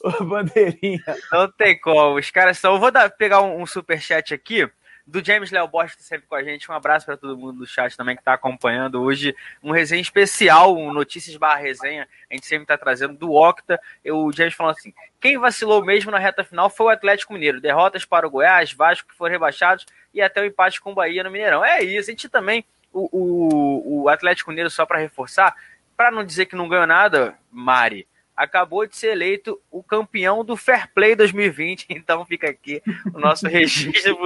O 0.03 0.25
Bandeirinha. 0.25 1.03
Não 1.33 1.51
tem 1.51 1.79
como. 1.81 2.19
Os 2.19 2.31
caras 2.31 2.59
são. 2.59 2.75
Eu 2.75 2.81
vou 2.81 2.91
dar, 2.91 3.11
pegar 3.11 3.43
um, 3.43 3.63
um 3.63 3.67
superchat 3.67 4.33
aqui 4.33 4.71
do 5.09 5.25
James 5.25 5.51
Léo 5.51 5.67
Bosch, 5.67 5.93
que 5.93 5.97
tá 5.97 6.03
sempre 6.05 6.27
com 6.29 6.35
a 6.35 6.43
gente. 6.43 6.71
Um 6.71 6.75
abraço 6.75 7.07
para 7.07 7.17
todo 7.17 7.37
mundo 7.37 7.61
do 7.61 7.67
chat 7.67 7.97
também 7.97 8.15
que 8.15 8.21
está 8.21 8.35
acompanhando 8.35 9.01
hoje. 9.01 9.35
Um 9.63 9.71
resenha 9.71 10.03
especial, 10.03 10.77
um 10.77 10.93
Notícias 10.93 11.35
barra 11.37 11.61
resenha. 11.61 12.07
A 12.31 12.35
gente 12.35 12.47
sempre 12.47 12.65
está 12.65 12.77
trazendo 12.77 13.15
do 13.15 13.33
Octa. 13.33 13.81
O 14.05 14.31
James 14.31 14.53
falou 14.53 14.73
assim: 14.73 14.93
quem 15.19 15.39
vacilou 15.39 15.83
mesmo 15.83 16.11
na 16.11 16.19
reta 16.19 16.45
final 16.45 16.69
foi 16.69 16.87
o 16.87 16.91
Atlético 16.91 17.33
Mineiro. 17.33 17.61
Derrotas 17.61 18.05
para 18.05 18.27
o 18.27 18.31
Goiás, 18.31 18.73
Vasco, 18.73 19.09
que 19.09 19.15
foram 19.15 19.33
rebaixados, 19.33 19.87
e 20.13 20.21
até 20.21 20.43
o 20.43 20.45
empate 20.45 20.81
com 20.81 20.93
o 20.93 20.95
Bahia 20.95 21.25
no 21.25 21.31
Mineirão. 21.31 21.65
É 21.65 21.83
isso. 21.83 22.11
A 22.11 22.13
gente 22.13 22.29
também, 22.29 22.63
o, 22.93 23.09
o, 23.11 24.03
o 24.03 24.09
Atlético 24.11 24.51
Mineiro, 24.51 24.69
só 24.69 24.85
para 24.85 24.99
reforçar, 24.99 25.57
para 25.97 26.11
não 26.11 26.23
dizer 26.23 26.47
que 26.47 26.55
não 26.55 26.69
ganhou 26.69 26.87
nada, 26.87 27.35
Mari 27.51 28.07
acabou 28.39 28.87
de 28.87 28.97
ser 28.97 29.09
eleito 29.09 29.61
o 29.69 29.83
campeão 29.83 30.45
do 30.45 30.57
Fair 30.57 30.89
Play 30.95 31.17
2020. 31.17 31.87
Então 31.99 32.25
fica 32.25 32.49
aqui 32.49 32.81
o 33.13 33.19
nosso 33.19 33.47
registro. 33.49 34.17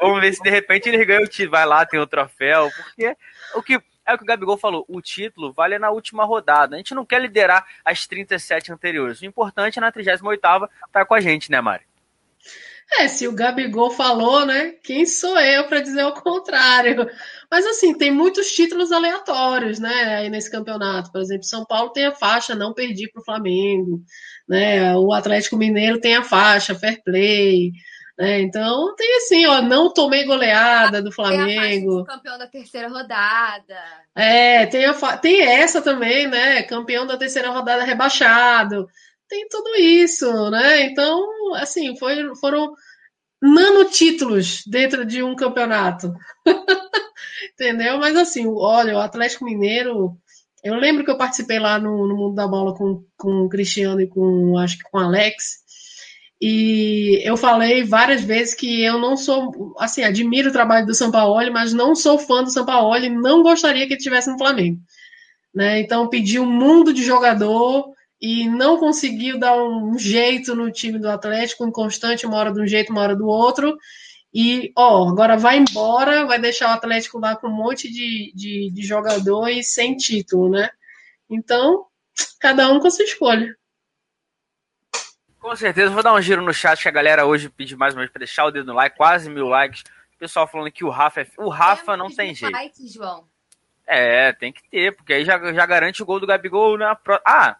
Vamos 0.00 0.20
ver 0.20 0.34
se 0.34 0.42
de 0.42 0.50
repente 0.50 0.88
ele 0.88 1.04
ganha 1.04 1.20
o 1.20 1.28
título. 1.28 1.52
Vai 1.52 1.64
lá, 1.64 1.86
tem 1.86 2.00
o 2.00 2.06
troféu. 2.06 2.68
Porque 2.76 3.16
o 3.54 3.62
que 3.62 3.80
é 4.04 4.14
o 4.14 4.18
que 4.18 4.24
o 4.24 4.26
Gabigol 4.26 4.58
falou: 4.58 4.84
o 4.88 5.00
título 5.00 5.52
vale 5.52 5.78
na 5.78 5.90
última 5.90 6.24
rodada. 6.24 6.74
A 6.74 6.78
gente 6.78 6.94
não 6.94 7.06
quer 7.06 7.20
liderar 7.22 7.64
as 7.84 8.06
37 8.06 8.72
anteriores. 8.72 9.20
O 9.20 9.26
importante 9.26 9.78
é 9.78 9.80
na 9.80 9.92
38 9.92 10.34
estar 10.34 10.68
tá 10.90 11.04
com 11.04 11.14
a 11.14 11.20
gente, 11.20 11.50
né, 11.50 11.60
Mari? 11.60 11.84
É, 12.98 13.08
se 13.08 13.26
o 13.26 13.34
Gabigol 13.34 13.90
falou, 13.90 14.44
né? 14.44 14.74
Quem 14.82 15.06
sou 15.06 15.38
eu 15.38 15.66
para 15.66 15.80
dizer 15.80 16.04
o 16.04 16.12
contrário? 16.12 17.08
Mas 17.50 17.66
assim, 17.66 17.96
tem 17.96 18.10
muitos 18.10 18.50
títulos 18.50 18.92
aleatórios, 18.92 19.78
né? 19.78 20.16
Aí 20.16 20.28
nesse 20.28 20.50
campeonato. 20.50 21.10
Por 21.10 21.20
exemplo, 21.20 21.44
São 21.44 21.64
Paulo 21.64 21.90
tem 21.90 22.06
a 22.06 22.14
faixa 22.14 22.54
não 22.54 22.74
perdi 22.74 23.10
para 23.10 23.20
o 23.20 23.24
Flamengo, 23.24 24.02
né? 24.48 24.94
O 24.96 25.12
Atlético 25.12 25.56
Mineiro 25.56 26.00
tem 26.00 26.16
a 26.16 26.24
faixa 26.24 26.74
fair 26.74 27.02
play. 27.02 27.72
Né? 28.18 28.42
Então 28.42 28.94
tem 28.94 29.16
assim, 29.16 29.46
ó, 29.46 29.62
não 29.62 29.90
tomei 29.90 30.24
goleada 30.24 31.00
do 31.02 31.10
Flamengo. 31.10 32.04
Tem 32.04 32.14
campeão 32.14 32.38
da 32.38 32.46
terceira 32.46 32.88
rodada. 32.88 33.76
É, 34.14 34.66
tem, 34.66 34.84
a, 34.84 34.92
tem 35.16 35.40
essa 35.40 35.80
também, 35.80 36.28
né? 36.28 36.62
Campeão 36.64 37.06
da 37.06 37.16
terceira 37.16 37.50
rodada 37.50 37.84
rebaixado 37.84 38.86
tem 39.32 39.48
tudo 39.48 39.74
isso, 39.76 40.50
né? 40.50 40.82
Então, 40.82 41.54
assim, 41.54 41.96
foi, 41.96 42.36
foram 42.36 42.74
nanotítulos 43.40 44.62
dentro 44.66 45.06
de 45.06 45.22
um 45.22 45.34
campeonato. 45.34 46.12
Entendeu? 47.54 47.96
Mas 47.98 48.14
assim, 48.14 48.46
olha, 48.46 48.94
o 48.94 49.00
Atlético 49.00 49.46
Mineiro. 49.46 50.14
Eu 50.62 50.74
lembro 50.74 51.04
que 51.04 51.10
eu 51.10 51.16
participei 51.16 51.58
lá 51.58 51.78
no, 51.78 52.06
no 52.06 52.14
Mundo 52.14 52.34
da 52.34 52.46
Bola 52.46 52.74
com, 52.76 53.04
com 53.16 53.46
o 53.46 53.48
Cristiano 53.48 54.00
e 54.00 54.06
com, 54.06 54.56
acho 54.58 54.76
que 54.78 54.84
com 54.84 54.98
o 54.98 55.00
Alex. 55.00 55.62
E 56.40 57.20
eu 57.24 57.36
falei 57.36 57.82
várias 57.82 58.22
vezes 58.22 58.54
que 58.54 58.82
eu 58.82 58.98
não 58.98 59.16
sou, 59.16 59.74
assim, 59.78 60.04
admiro 60.04 60.50
o 60.50 60.52
trabalho 60.52 60.86
do 60.86 60.94
Sampaoli, 60.94 61.50
mas 61.50 61.72
não 61.72 61.96
sou 61.96 62.18
fã 62.18 62.44
do 62.44 62.50
Sampaoli, 62.50 63.08
não 63.08 63.42
gostaria 63.42 63.86
que 63.86 63.94
ele 63.94 63.98
estivesse 63.98 64.30
no 64.30 64.38
Flamengo. 64.38 64.78
Né? 65.54 65.80
Então, 65.80 66.08
pedi 66.08 66.38
um 66.38 66.46
mundo 66.46 66.92
de 66.92 67.02
jogador 67.02 67.92
e 68.22 68.48
não 68.48 68.78
conseguiu 68.78 69.36
dar 69.36 69.60
um 69.60 69.98
jeito 69.98 70.54
no 70.54 70.70
time 70.70 70.96
do 70.96 71.10
Atlético, 71.10 71.66
inconstante, 71.66 72.24
uma 72.24 72.36
hora 72.36 72.52
de 72.52 72.60
um 72.60 72.66
jeito, 72.68 72.92
uma 72.92 73.02
hora 73.02 73.16
do 73.16 73.26
outro. 73.26 73.76
E, 74.32 74.72
ó, 74.78 75.08
agora 75.08 75.36
vai 75.36 75.58
embora, 75.58 76.24
vai 76.24 76.38
deixar 76.38 76.68
o 76.68 76.74
Atlético 76.74 77.18
lá 77.18 77.34
com 77.34 77.48
um 77.48 77.52
monte 77.52 77.90
de, 77.90 78.32
de, 78.32 78.70
de 78.72 78.82
jogador 78.82 79.48
e 79.48 79.64
sem 79.64 79.96
título, 79.96 80.48
né? 80.48 80.70
Então, 81.28 81.86
cada 82.38 82.70
um 82.70 82.78
com 82.78 82.86
a 82.86 82.90
sua 82.92 83.04
escolha. 83.04 83.56
Com 85.40 85.56
certeza, 85.56 85.90
vou 85.90 86.04
dar 86.04 86.14
um 86.14 86.22
giro 86.22 86.40
no 86.40 86.54
chat 86.54 86.80
que 86.80 86.88
a 86.88 86.92
galera 86.92 87.26
hoje 87.26 87.50
pediu 87.50 87.76
mais 87.76 87.92
uma 87.92 88.02
vez 88.02 88.12
para 88.12 88.20
deixar 88.20 88.44
o 88.44 88.52
dedo 88.52 88.66
no 88.66 88.74
like, 88.74 88.96
quase 88.96 89.28
mil 89.28 89.48
likes. 89.48 89.82
O 90.14 90.18
pessoal 90.18 90.46
falando 90.46 90.70
que 90.70 90.84
o 90.84 90.90
Rafa 90.90 91.22
é. 91.22 91.26
O 91.38 91.48
Rafa 91.48 91.96
não 91.96 92.08
tem 92.08 92.32
jeito. 92.32 92.52
Like, 92.52 92.86
João. 92.86 93.26
É, 93.84 94.32
tem 94.32 94.52
que 94.52 94.62
ter, 94.70 94.94
porque 94.94 95.12
aí 95.12 95.24
já, 95.24 95.52
já 95.52 95.66
garante 95.66 96.00
o 96.00 96.06
gol 96.06 96.20
do 96.20 96.26
Gabigol 96.26 96.78
na 96.78 96.94
pro... 96.94 97.20
Ah, 97.26 97.56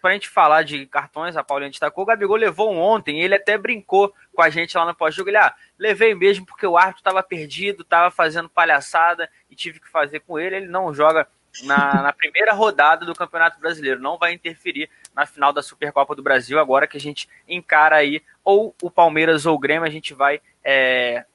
pra 0.00 0.12
gente 0.12 0.28
falar 0.28 0.62
de 0.62 0.86
cartões, 0.86 1.36
a 1.36 1.42
Paulinha 1.42 1.70
destacou, 1.70 2.04
o 2.04 2.06
Gabigol 2.06 2.36
levou 2.36 2.72
um 2.72 2.80
ontem, 2.80 3.20
ele 3.20 3.34
até 3.34 3.58
brincou 3.58 4.14
com 4.32 4.42
a 4.42 4.48
gente 4.48 4.76
lá 4.76 4.84
no 4.84 4.94
pós-jogo, 4.94 5.30
ele, 5.30 5.38
ah, 5.38 5.54
levei 5.78 6.14
mesmo 6.14 6.46
porque 6.46 6.66
o 6.66 6.76
árbitro 6.76 7.00
estava 7.00 7.22
perdido, 7.22 7.82
estava 7.82 8.10
fazendo 8.10 8.48
palhaçada 8.48 9.28
e 9.50 9.56
tive 9.56 9.80
que 9.80 9.88
fazer 9.88 10.20
com 10.20 10.38
ele, 10.38 10.56
ele 10.56 10.68
não 10.68 10.94
joga 10.94 11.26
na, 11.64 12.02
na, 12.02 12.12
primeira 12.12 12.52
rodada 12.54 13.04
do 13.04 13.14
Campeonato 13.14 13.60
Brasileiro, 13.60 14.00
não 14.00 14.16
vai 14.16 14.32
interferir 14.32 14.88
na 15.14 15.26
final 15.26 15.52
da 15.52 15.62
Supercopa 15.62 16.14
do 16.14 16.22
Brasil, 16.22 16.58
agora 16.58 16.86
que 16.86 16.96
a 16.96 17.00
gente 17.00 17.28
encara 17.46 17.96
aí 17.96 18.22
ou 18.44 18.74
o 18.80 18.90
Palmeiras 18.90 19.44
ou 19.44 19.56
o 19.56 19.58
Grêmio, 19.58 19.86
a 19.86 19.90
gente 19.90 20.14
vai 20.14 20.40
é, 20.64 21.26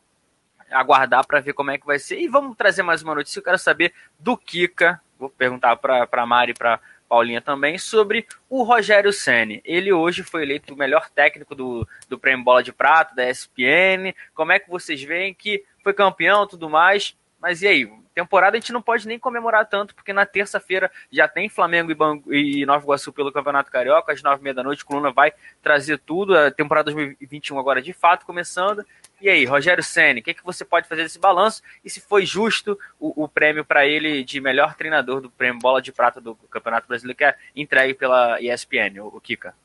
aguardar 0.71 1.25
para 1.25 1.39
ver 1.39 1.53
como 1.53 1.71
é 1.71 1.77
que 1.77 1.85
vai 1.85 1.99
ser. 1.99 2.19
E 2.19 2.27
vamos 2.27 2.57
trazer 2.57 2.81
mais 2.81 3.03
uma 3.03 3.13
notícia, 3.13 3.39
eu 3.39 3.43
quero 3.43 3.59
saber 3.59 3.93
do 4.17 4.35
Kika, 4.35 4.99
vou 5.19 5.29
perguntar 5.29 5.75
para 5.75 6.25
Mari 6.25 6.53
para 6.53 6.79
Paulinha 7.07 7.41
também, 7.41 7.77
sobre 7.77 8.27
o 8.49 8.63
Rogério 8.63 9.13
Ceni. 9.13 9.61
Ele 9.63 9.91
hoje 9.93 10.23
foi 10.23 10.43
eleito 10.43 10.73
o 10.73 10.77
melhor 10.77 11.09
técnico 11.09 11.55
do, 11.55 11.87
do 12.09 12.19
Prêmio 12.19 12.43
Bola 12.43 12.61
de 12.61 12.73
Prata, 12.73 13.15
da 13.15 13.29
ESPN. 13.29 14.13
Como 14.33 14.51
é 14.51 14.59
que 14.59 14.69
vocês 14.69 15.01
veem 15.01 15.33
que 15.33 15.63
foi 15.83 15.93
campeão 15.93 16.45
tudo 16.45 16.69
mais? 16.69 17.15
Mas 17.39 17.61
e 17.61 17.67
aí? 17.67 17.89
Temporada 18.13 18.57
a 18.57 18.59
gente 18.59 18.73
não 18.73 18.81
pode 18.81 19.07
nem 19.07 19.19
comemorar 19.19 19.67
tanto, 19.67 19.93
porque 19.93 20.11
na 20.11 20.25
terça-feira 20.25 20.91
já 21.11 21.27
tem 21.27 21.47
Flamengo 21.47 21.91
e, 21.91 21.93
Bangu, 21.93 22.33
e 22.33 22.65
Nova 22.65 22.83
Iguaçu 22.83 23.13
pelo 23.13 23.31
Campeonato 23.31 23.71
Carioca, 23.71 24.11
às 24.11 24.23
nove 24.23 24.41
e 24.41 24.43
meia 24.43 24.55
da 24.55 24.63
noite. 24.63 24.83
Coluna 24.83 25.11
vai 25.11 25.31
trazer 25.61 25.99
tudo. 25.99 26.35
A 26.35 26.49
temporada 26.49 26.91
2021 26.91 27.59
agora 27.59 27.79
de 27.79 27.93
fato 27.93 28.25
começando. 28.25 28.83
E 29.19 29.29
aí, 29.29 29.45
Rogério 29.45 29.83
Senni, 29.83 30.19
o 30.19 30.23
que, 30.23 30.31
é 30.31 30.33
que 30.33 30.43
você 30.43 30.63
pode 30.63 30.87
fazer 30.87 31.03
desse 31.03 31.17
balanço? 31.17 31.63
E 31.83 31.89
se 31.89 31.99
foi 31.99 32.25
justo 32.25 32.77
o, 32.99 33.23
o 33.23 33.27
prêmio 33.27 33.65
para 33.65 33.85
ele 33.85 34.23
de 34.23 34.39
melhor 34.39 34.75
treinador 34.75 35.21
do 35.21 35.31
prêmio 35.31 35.59
Bola 35.59 35.81
de 35.81 35.91
Prata 35.91 36.21
do 36.21 36.35
Campeonato 36.35 36.87
Brasileiro, 36.87 37.17
que 37.17 37.23
é 37.23 37.35
entregue 37.55 37.95
pela 37.95 38.39
ESPN, 38.39 39.01
o, 39.01 39.07
o 39.07 39.19
Kika? 39.21 39.55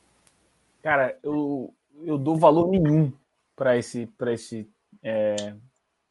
Cara, 0.82 1.18
eu, 1.22 1.72
eu 2.02 2.16
dou 2.16 2.36
valor 2.36 2.70
nenhum 2.70 3.12
para 3.54 3.76
esse, 3.76 4.06
pra 4.18 4.32
esse 4.32 4.66
é, 5.02 5.54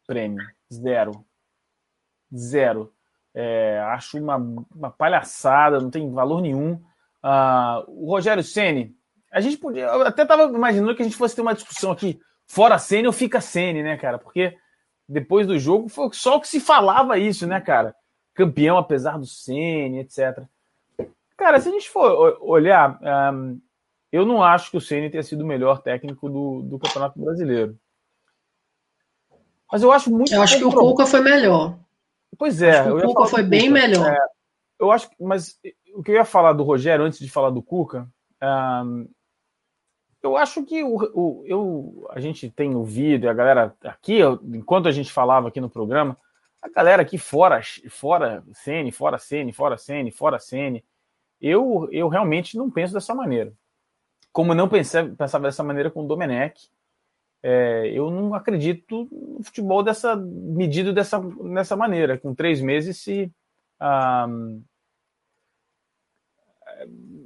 prêmio. 0.05 0.45
Zero. 0.71 1.25
Zero. 2.33 2.93
É, 3.33 3.79
acho 3.87 4.19
uma, 4.19 4.35
uma 4.35 4.91
palhaçada, 4.91 5.79
não 5.79 5.89
tem 5.89 6.11
valor 6.11 6.41
nenhum. 6.41 6.73
Uh, 7.23 7.83
o 7.87 8.11
Rogério 8.11 8.43
Ceni, 8.43 8.95
a 9.31 9.41
gente 9.41 9.57
podia. 9.57 9.85
Eu 9.85 10.03
até 10.03 10.23
estava 10.23 10.43
imaginando 10.43 10.95
que 10.95 11.01
a 11.01 11.05
gente 11.05 11.17
fosse 11.17 11.35
ter 11.35 11.41
uma 11.41 11.53
discussão 11.53 11.91
aqui 11.91 12.19
fora 12.51 12.77
Sene 12.77 13.07
ou 13.07 13.13
fica 13.13 13.39
Sene, 13.39 13.81
né, 13.81 13.95
cara? 13.95 14.17
Porque 14.19 14.57
depois 15.07 15.47
do 15.47 15.57
jogo 15.57 15.87
foi 15.87 16.09
só 16.11 16.35
o 16.35 16.41
que 16.41 16.47
se 16.47 16.59
falava 16.59 17.17
isso, 17.17 17.47
né, 17.47 17.61
cara? 17.61 17.95
Campeão 18.33 18.77
apesar 18.77 19.17
do 19.17 19.25
Sene, 19.25 19.99
etc. 19.99 20.43
Cara, 21.37 21.59
se 21.61 21.69
a 21.69 21.71
gente 21.71 21.89
for 21.89 22.37
olhar, 22.41 22.99
um, 23.33 23.59
eu 24.11 24.25
não 24.25 24.43
acho 24.43 24.69
que 24.69 24.77
o 24.77 24.81
Ceni 24.81 25.09
tenha 25.09 25.23
sido 25.23 25.41
o 25.41 25.47
melhor 25.47 25.81
técnico 25.81 26.29
do, 26.29 26.61
do 26.63 26.77
Campeonato 26.77 27.19
Brasileiro. 27.19 27.79
Mas 29.71 29.81
eu 29.81 29.91
acho 29.91 30.11
muito. 30.11 30.33
Eu 30.33 30.41
acho 30.41 30.57
que 30.57 30.65
o 30.65 30.71
Cuca 30.71 31.05
foi 31.05 31.21
melhor. 31.21 31.79
Pois 32.37 32.61
é. 32.61 32.91
o 32.91 33.01
Cuca 33.01 33.25
foi 33.27 33.43
bem 33.43 33.69
Cuca. 33.69 33.73
melhor. 33.73 34.11
É, 34.11 34.19
eu 34.77 34.91
acho, 34.91 35.09
mas 35.17 35.57
o 35.95 36.03
que 36.03 36.11
eu 36.11 36.15
ia 36.15 36.25
falar 36.25 36.51
do 36.51 36.63
Rogério 36.63 37.05
antes 37.05 37.19
de 37.19 37.29
falar 37.29 37.49
do 37.49 37.63
Cuca, 37.63 38.09
um, 38.43 39.07
eu 40.23 40.37
acho 40.37 40.63
que 40.63 40.83
o, 40.83 40.95
o, 41.13 41.43
eu, 41.45 42.07
a 42.11 42.19
gente 42.19 42.49
tem 42.49 42.75
ouvido, 42.75 43.25
e 43.25 43.29
a 43.29 43.33
galera 43.33 43.75
aqui, 43.83 44.19
enquanto 44.53 44.87
a 44.87 44.91
gente 44.91 45.11
falava 45.11 45.47
aqui 45.47 45.59
no 45.59 45.69
programa, 45.69 46.17
a 46.61 46.69
galera 46.69 47.01
aqui 47.01 47.17
fora, 47.17 47.59
fora 47.89 48.43
Sene, 48.53 48.91
fora 48.91 49.17
Sene, 49.17 49.51
fora 49.51 49.77
Sene, 49.77 50.11
fora 50.11 50.39
Sene, 50.39 50.83
eu, 51.41 51.89
eu 51.91 52.07
realmente 52.07 52.55
não 52.55 52.69
penso 52.69 52.93
dessa 52.93 53.15
maneira. 53.15 53.51
Como 54.31 54.53
não 54.53 54.69
pensei, 54.69 55.09
pensava 55.09 55.45
dessa 55.45 55.63
maneira 55.63 55.89
com 55.89 56.03
o 56.03 56.07
Domenech, 56.07 56.69
é, 57.43 57.91
eu 57.91 58.11
não 58.11 58.35
acredito 58.35 59.07
no 59.11 59.43
futebol 59.43 59.81
dessa 59.81 60.15
medido 60.15 60.93
dessa, 60.93 61.19
dessa 61.19 61.75
maneira. 61.75 62.17
Com 62.17 62.35
três 62.35 62.61
meses 62.61 62.97
se 62.97 63.31
ah, 63.79 64.27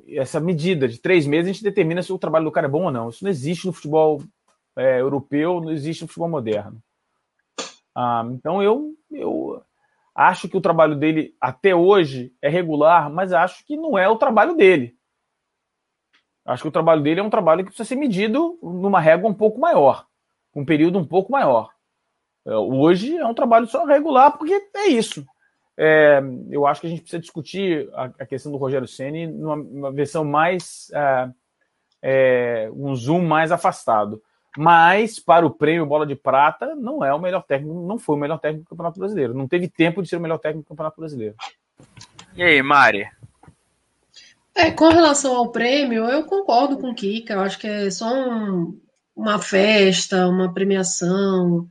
essa 0.07 0.39
medida 0.39 0.87
de 0.87 0.99
três 0.99 1.25
meses, 1.25 1.49
a 1.49 1.53
gente 1.53 1.63
determina 1.63 2.01
se 2.01 2.13
o 2.13 2.19
trabalho 2.19 2.45
do 2.45 2.51
cara 2.51 2.67
é 2.67 2.69
bom 2.69 2.85
ou 2.85 2.91
não. 2.91 3.09
Isso 3.09 3.23
não 3.23 3.31
existe 3.31 3.65
no 3.65 3.73
futebol 3.73 4.21
é, 4.75 4.99
europeu, 4.99 5.61
não 5.61 5.71
existe 5.71 6.01
no 6.01 6.07
futebol 6.07 6.29
moderno. 6.29 6.81
Ah, 7.95 8.25
então 8.31 8.61
eu, 8.61 8.93
eu 9.09 9.61
acho 10.13 10.49
que 10.49 10.57
o 10.57 10.61
trabalho 10.61 10.95
dele 10.95 11.35
até 11.39 11.73
hoje 11.73 12.33
é 12.41 12.49
regular, 12.49 13.09
mas 13.09 13.31
acho 13.31 13.65
que 13.65 13.77
não 13.77 13.97
é 13.97 14.07
o 14.09 14.17
trabalho 14.17 14.55
dele. 14.55 14.95
Acho 16.45 16.63
que 16.63 16.69
o 16.69 16.71
trabalho 16.71 17.01
dele 17.01 17.21
é 17.21 17.23
um 17.23 17.29
trabalho 17.29 17.63
que 17.63 17.69
precisa 17.69 17.87
ser 17.87 17.95
medido 17.95 18.59
numa 18.61 18.99
régua 18.99 19.29
um 19.29 19.33
pouco 19.33 19.59
maior, 19.59 20.05
um 20.53 20.63
período 20.63 20.99
um 20.99 21.05
pouco 21.05 21.31
maior. 21.31 21.71
É, 22.45 22.55
hoje 22.55 23.17
é 23.17 23.25
um 23.25 23.33
trabalho 23.33 23.65
só 23.65 23.83
regular, 23.85 24.37
porque 24.37 24.53
é 24.75 24.87
isso. 24.87 25.25
É, 25.77 26.21
eu 26.49 26.65
acho 26.65 26.81
que 26.81 26.87
a 26.87 26.89
gente 26.89 27.01
precisa 27.01 27.21
discutir 27.21 27.89
a, 27.93 28.05
a 28.19 28.25
questão 28.25 28.51
do 28.51 28.57
Rogério 28.57 28.87
Ceni 28.87 29.27
numa 29.27 29.91
versão 29.91 30.23
mais. 30.23 30.91
É, 30.93 31.29
é, 32.07 32.69
um 32.71 32.95
zoom 32.95 33.25
mais 33.25 33.51
afastado. 33.51 34.21
Mas, 34.55 35.19
para 35.19 35.45
o 35.45 35.49
prêmio 35.49 35.87
Bola 35.87 36.05
de 36.05 36.15
Prata, 36.15 36.75
não 36.75 37.03
é 37.03 37.13
o 37.13 37.19
melhor 37.19 37.43
técnico, 37.43 37.85
não 37.85 37.97
foi 37.97 38.15
o 38.15 38.19
melhor 38.19 38.39
técnico 38.39 38.63
do 38.63 38.69
Campeonato 38.69 38.99
Brasileiro. 38.99 39.33
Não 39.33 39.47
teve 39.47 39.67
tempo 39.67 40.01
de 40.01 40.07
ser 40.07 40.17
o 40.17 40.21
melhor 40.21 40.37
técnico 40.37 40.65
do 40.65 40.69
Campeonato 40.69 40.99
Brasileiro. 40.99 41.35
E 42.35 42.43
aí, 42.43 42.61
Mari? 42.61 43.09
É, 44.53 44.71
com 44.71 44.87
relação 44.87 45.35
ao 45.35 45.51
prêmio, 45.51 46.05
eu 46.05 46.23
concordo 46.25 46.77
com 46.77 46.91
o 46.91 46.95
Kika. 46.95 47.33
Eu 47.33 47.41
acho 47.41 47.59
que 47.59 47.67
é 47.67 47.89
só 47.89 48.07
um, 48.07 48.79
uma 49.15 49.39
festa, 49.39 50.27
uma 50.27 50.53
premiação. 50.53 51.67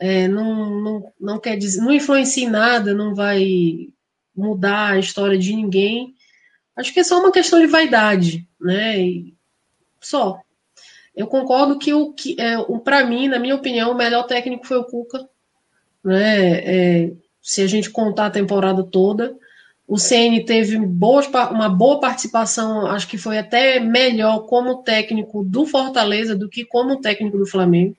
É, 0.00 0.26
não, 0.26 0.80
não, 0.80 1.12
não 1.20 1.38
quer 1.38 1.56
dizer, 1.56 1.82
não 1.82 1.92
influencia 1.92 2.44
em 2.44 2.50
nada, 2.50 2.94
não 2.94 3.14
vai 3.14 3.88
mudar 4.34 4.92
a 4.92 4.98
história 4.98 5.38
de 5.38 5.54
ninguém. 5.54 6.14
Acho 6.74 6.94
que 6.94 7.00
é 7.00 7.04
só 7.04 7.20
uma 7.20 7.30
questão 7.30 7.60
de 7.60 7.66
vaidade, 7.66 8.48
né? 8.58 8.98
E 8.98 9.34
só. 10.00 10.40
Eu 11.14 11.26
concordo 11.26 11.78
que 11.78 11.92
o 11.92 12.14
que 12.14 12.34
é, 12.40 12.56
para 12.82 13.04
mim, 13.04 13.28
na 13.28 13.38
minha 13.38 13.54
opinião, 13.54 13.92
o 13.92 13.96
melhor 13.96 14.22
técnico 14.22 14.66
foi 14.66 14.78
o 14.78 14.84
Cuca, 14.84 15.28
né? 16.02 17.04
É, 17.04 17.12
se 17.42 17.60
a 17.60 17.66
gente 17.66 17.90
contar 17.90 18.26
a 18.26 18.30
temporada 18.30 18.82
toda, 18.82 19.36
o 19.86 19.98
CN 19.98 20.44
teve 20.44 20.78
boas, 20.78 21.26
uma 21.50 21.68
boa 21.68 22.00
participação, 22.00 22.86
acho 22.86 23.08
que 23.08 23.18
foi 23.18 23.38
até 23.38 23.80
melhor 23.80 24.46
como 24.46 24.82
técnico 24.82 25.42
do 25.42 25.66
Fortaleza 25.66 26.36
do 26.36 26.48
que 26.48 26.64
como 26.64 27.00
técnico 27.00 27.36
do 27.36 27.46
Flamengo. 27.46 27.96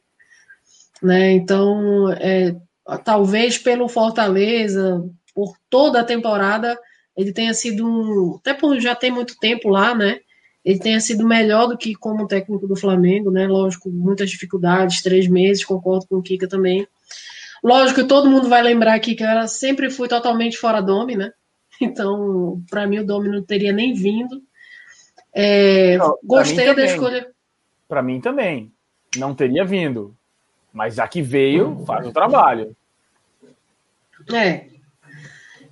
Né? 1.01 1.31
Então, 1.31 2.11
é, 2.13 2.55
talvez 3.03 3.57
pelo 3.57 3.87
Fortaleza, 3.87 5.03
por 5.33 5.55
toda 5.69 6.01
a 6.01 6.05
temporada, 6.05 6.77
ele 7.15 7.33
tenha 7.33 7.53
sido 7.53 7.85
um, 7.85 8.35
até 8.35 8.53
por 8.53 8.79
já 8.79 8.95
tem 8.95 9.11
muito 9.11 9.37
tempo 9.39 9.69
lá, 9.69 9.95
né? 9.95 10.19
Ele 10.63 10.79
tenha 10.79 10.99
sido 10.99 11.27
melhor 11.27 11.67
do 11.67 11.77
que 11.77 11.95
como 11.95 12.27
técnico 12.27 12.67
do 12.67 12.75
Flamengo, 12.75 13.31
né? 13.31 13.47
Lógico, 13.47 13.89
muitas 13.89 14.29
dificuldades, 14.29 15.01
três 15.01 15.27
meses, 15.27 15.65
concordo 15.65 16.05
com 16.07 16.17
o 16.17 16.21
Kika 16.21 16.47
também. 16.47 16.87
Lógico 17.63 18.01
que 18.01 18.07
todo 18.07 18.29
mundo 18.29 18.47
vai 18.47 18.61
lembrar 18.61 18.95
aqui 18.95 19.15
que 19.15 19.23
eu 19.23 19.47
sempre 19.47 19.89
fui 19.89 20.07
totalmente 20.07 20.57
fora 20.57 20.81
dome, 20.81 21.15
né? 21.15 21.31
Então, 21.81 22.61
para 22.69 22.85
mim, 22.85 22.99
o 22.99 23.05
Domi 23.05 23.27
não 23.27 23.41
teria 23.41 23.73
nem 23.73 23.91
vindo. 23.91 24.39
É, 25.33 25.97
não, 25.97 26.15
gostei 26.23 26.75
da 26.75 26.85
escolha. 26.85 27.27
Para 27.87 28.03
mim 28.03 28.21
também. 28.21 28.71
Não 29.17 29.33
teria 29.33 29.65
vindo. 29.65 30.15
Mas 30.73 30.95
já 30.95 31.07
que 31.07 31.21
veio, 31.21 31.83
faz 31.85 32.07
o 32.07 32.11
trabalho. 32.11 32.75
É. 34.33 34.67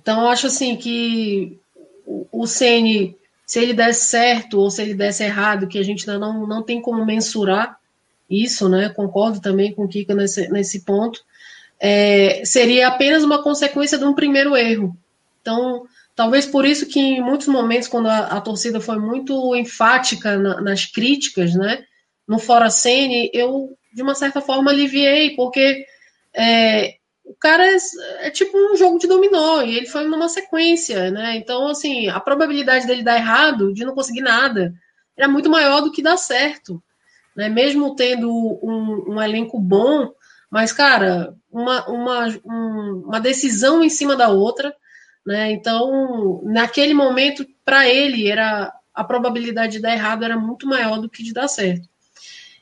Então, 0.00 0.20
eu 0.20 0.28
acho 0.28 0.46
assim 0.46 0.76
que 0.76 1.58
o 2.06 2.46
Ceni, 2.46 3.16
se 3.46 3.60
ele 3.60 3.72
desse 3.72 4.06
certo 4.06 4.58
ou 4.58 4.70
se 4.70 4.82
ele 4.82 4.94
desse 4.94 5.24
errado, 5.24 5.68
que 5.68 5.78
a 5.78 5.82
gente 5.82 6.08
ainda 6.08 6.18
não, 6.18 6.46
não 6.46 6.62
tem 6.62 6.80
como 6.80 7.04
mensurar 7.04 7.78
isso, 8.28 8.68
né? 8.68 8.88
Concordo 8.90 9.40
também 9.40 9.72
com 9.72 9.84
o 9.84 9.88
Kika 9.88 10.14
nesse, 10.14 10.48
nesse 10.48 10.84
ponto. 10.84 11.22
É, 11.78 12.42
seria 12.44 12.88
apenas 12.88 13.24
uma 13.24 13.42
consequência 13.42 13.96
de 13.96 14.04
um 14.04 14.14
primeiro 14.14 14.56
erro. 14.56 14.96
Então, 15.40 15.86
Talvez 16.20 16.44
por 16.44 16.66
isso 16.66 16.84
que 16.84 17.00
em 17.00 17.22
muitos 17.22 17.46
momentos, 17.46 17.88
quando 17.88 18.06
a, 18.08 18.18
a 18.26 18.40
torcida 18.42 18.78
foi 18.78 18.98
muito 18.98 19.56
enfática 19.56 20.36
na, 20.36 20.60
nas 20.60 20.84
críticas, 20.84 21.54
né, 21.54 21.82
no 22.28 22.38
Fora 22.38 22.68
Sene, 22.68 23.30
eu, 23.32 23.74
de 23.92 24.02
uma 24.02 24.14
certa 24.14 24.40
forma, 24.40 24.70
aliviei, 24.70 25.34
porque 25.34 25.84
é, 26.34 26.94
o 27.24 27.34
cara 27.34 27.64
é, 27.66 27.76
é, 28.20 28.30
tipo 28.30 28.56
um 28.56 28.76
jogo 28.76 28.98
de 28.98 29.06
dominó, 29.06 29.62
e 29.62 29.76
ele 29.76 29.86
foi 29.86 30.04
numa 30.06 30.28
sequência, 30.28 31.10
né? 31.10 31.36
Então, 31.36 31.68
assim, 31.68 32.08
a 32.08 32.18
probabilidade 32.20 32.86
dele 32.86 33.02
dar 33.02 33.16
errado, 33.16 33.72
de 33.72 33.84
não 33.84 33.94
conseguir 33.94 34.20
nada, 34.20 34.74
era 35.16 35.28
muito 35.28 35.50
maior 35.50 35.80
do 35.80 35.92
que 35.92 36.02
dar 36.02 36.16
certo. 36.16 36.82
Né? 37.36 37.48
Mesmo 37.48 37.94
tendo 37.94 38.30
um, 38.30 39.14
um 39.14 39.22
elenco 39.22 39.60
bom, 39.60 40.10
mas, 40.50 40.72
cara, 40.72 41.34
uma, 41.50 41.88
uma, 41.88 42.26
um, 42.44 43.04
uma 43.06 43.20
decisão 43.20 43.84
em 43.84 43.88
cima 43.88 44.16
da 44.16 44.28
outra, 44.28 44.74
né? 45.24 45.52
Então, 45.52 46.42
naquele 46.44 46.94
momento, 46.94 47.46
para 47.64 47.88
ele, 47.88 48.28
era 48.28 48.72
a 48.92 49.04
probabilidade 49.04 49.74
de 49.74 49.80
dar 49.80 49.92
errado 49.92 50.24
era 50.24 50.36
muito 50.36 50.66
maior 50.66 51.00
do 51.00 51.08
que 51.08 51.22
de 51.22 51.32
dar 51.32 51.48
certo. 51.48 51.88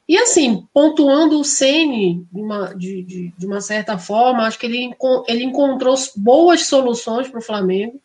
E 0.08 0.16
assim, 0.16 0.66
pontuando 0.72 1.38
o 1.38 1.44
Ceni 1.44 2.26
de 2.32 2.40
uma, 2.40 2.74
de, 2.74 3.02
de, 3.02 3.34
de 3.36 3.46
uma 3.46 3.60
certa 3.60 3.98
forma, 3.98 4.46
acho 4.46 4.58
que 4.58 4.64
ele, 4.64 4.90
ele 5.26 5.44
encontrou 5.44 5.94
boas 6.16 6.64
soluções 6.66 7.28
para 7.28 7.40
o 7.40 7.42
Flamengo, 7.42 8.00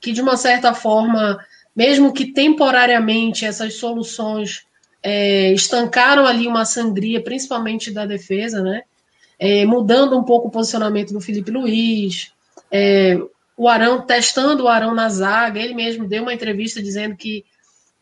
que 0.00 0.12
de 0.12 0.20
uma 0.20 0.36
certa 0.36 0.72
forma, 0.72 1.44
mesmo 1.74 2.12
que 2.12 2.26
temporariamente 2.26 3.44
essas 3.44 3.74
soluções 3.74 4.64
é, 5.02 5.52
estancaram 5.52 6.24
ali 6.24 6.46
uma 6.46 6.64
sangria, 6.64 7.22
principalmente 7.22 7.90
da 7.90 8.06
defesa, 8.06 8.62
né? 8.62 8.82
É, 9.36 9.66
mudando 9.66 10.16
um 10.16 10.22
pouco 10.22 10.46
o 10.46 10.50
posicionamento 10.52 11.12
do 11.12 11.20
Felipe 11.20 11.50
Luiz, 11.50 12.32
é, 12.70 13.18
o 13.56 13.68
Arão, 13.68 14.00
testando 14.02 14.64
o 14.64 14.68
Arão 14.68 14.94
na 14.94 15.08
zaga, 15.08 15.60
ele 15.60 15.74
mesmo 15.74 16.06
deu 16.06 16.22
uma 16.22 16.32
entrevista 16.32 16.80
dizendo 16.80 17.16
que 17.16 17.44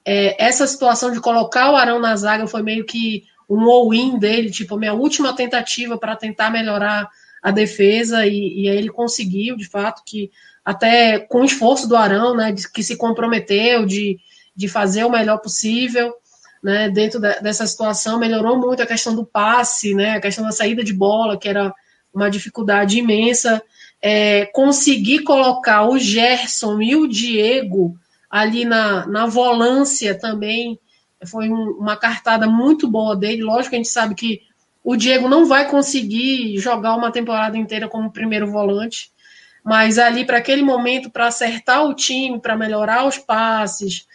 é, 0.05 0.43
essa 0.43 0.67
situação 0.67 1.13
de 1.13 1.21
colocar 1.21 1.71
o 1.71 1.77
Arão 1.77 1.99
na 1.99 2.17
zaga 2.17 2.47
foi 2.47 2.63
meio 2.63 2.85
que 2.85 3.25
um 3.49 3.63
all-in 3.71 4.19
dele, 4.19 4.51
tipo, 4.51 4.75
a 4.75 4.79
minha 4.79 4.95
última 4.95 5.35
tentativa 5.35 5.99
para 5.99 6.17
tentar 6.17 6.51
melhorar 6.51 7.09
a 7.43 7.51
defesa, 7.51 8.27
e, 8.27 8.63
e, 8.63 8.69
aí 8.69 8.77
ele 8.77 8.89
conseguiu, 8.89 9.57
de 9.57 9.69
fato, 9.69 10.03
que 10.05 10.31
até 10.65 11.19
com 11.19 11.41
o 11.41 11.45
esforço 11.45 11.89
do 11.89 11.97
Arão, 11.97 12.37
né, 12.37 12.53
de, 12.53 12.71
que 12.71 12.83
se 12.83 12.97
comprometeu 12.97 13.85
de, 13.85 14.19
de 14.55 14.69
fazer 14.69 15.05
o 15.05 15.11
melhor 15.11 15.39
possível, 15.39 16.15
né, 16.63 16.89
dentro 16.89 17.21
da, 17.21 17.41
dessa 17.41 17.67
situação, 17.67 18.19
melhorou 18.19 18.57
muito 18.57 18.83
a 18.83 18.87
questão 18.87 19.15
do 19.15 19.27
passe, 19.27 19.95
né, 19.95 20.13
a 20.13 20.21
questão 20.21 20.45
da 20.45 20.53
saída 20.53 20.85
de 20.85 20.93
bola, 20.93 21.37
que 21.37 21.49
era 21.49 21.75
uma 22.15 22.31
dificuldade 22.31 22.99
imensa, 22.99 23.61
é, 24.01 24.47
conseguir 24.47 25.21
colocar 25.21 25.89
o 25.89 25.99
Gerson 25.99 26.81
e 26.81 26.95
o 26.95 27.09
Diego 27.09 27.99
ali 28.33 28.65
na, 28.65 29.07
na 29.07 29.27
volância 29.27 30.19
também 30.19 30.81
foi 31.27 31.51
um, 31.51 31.73
uma 31.73 31.99
cartada 31.99 32.47
muito 32.47 32.89
boa 32.89 33.15
dele. 33.15 33.43
Lógico 33.43 33.71
que 33.71 33.77
a 33.77 33.79
gente 33.79 33.91
sabe 33.91 34.15
que 34.15 34.41
o 34.83 34.97
Diego 34.97 35.29
não 35.29 35.45
vai 35.45 35.69
conseguir 35.69 36.57
jogar 36.57 36.97
uma 36.97 37.13
temporada 37.13 37.59
inteira 37.59 37.87
como 37.87 38.11
primeiro 38.11 38.51
volante, 38.51 39.13
mas 39.63 39.99
ali 39.99 40.25
para 40.25 40.39
aquele 40.39 40.63
momento, 40.63 41.11
para 41.11 41.27
acertar 41.27 41.85
o 41.85 41.95
time, 41.95 42.41
para 42.41 42.57
melhorar 42.57 43.07
os 43.07 43.19
passes, 43.19 44.09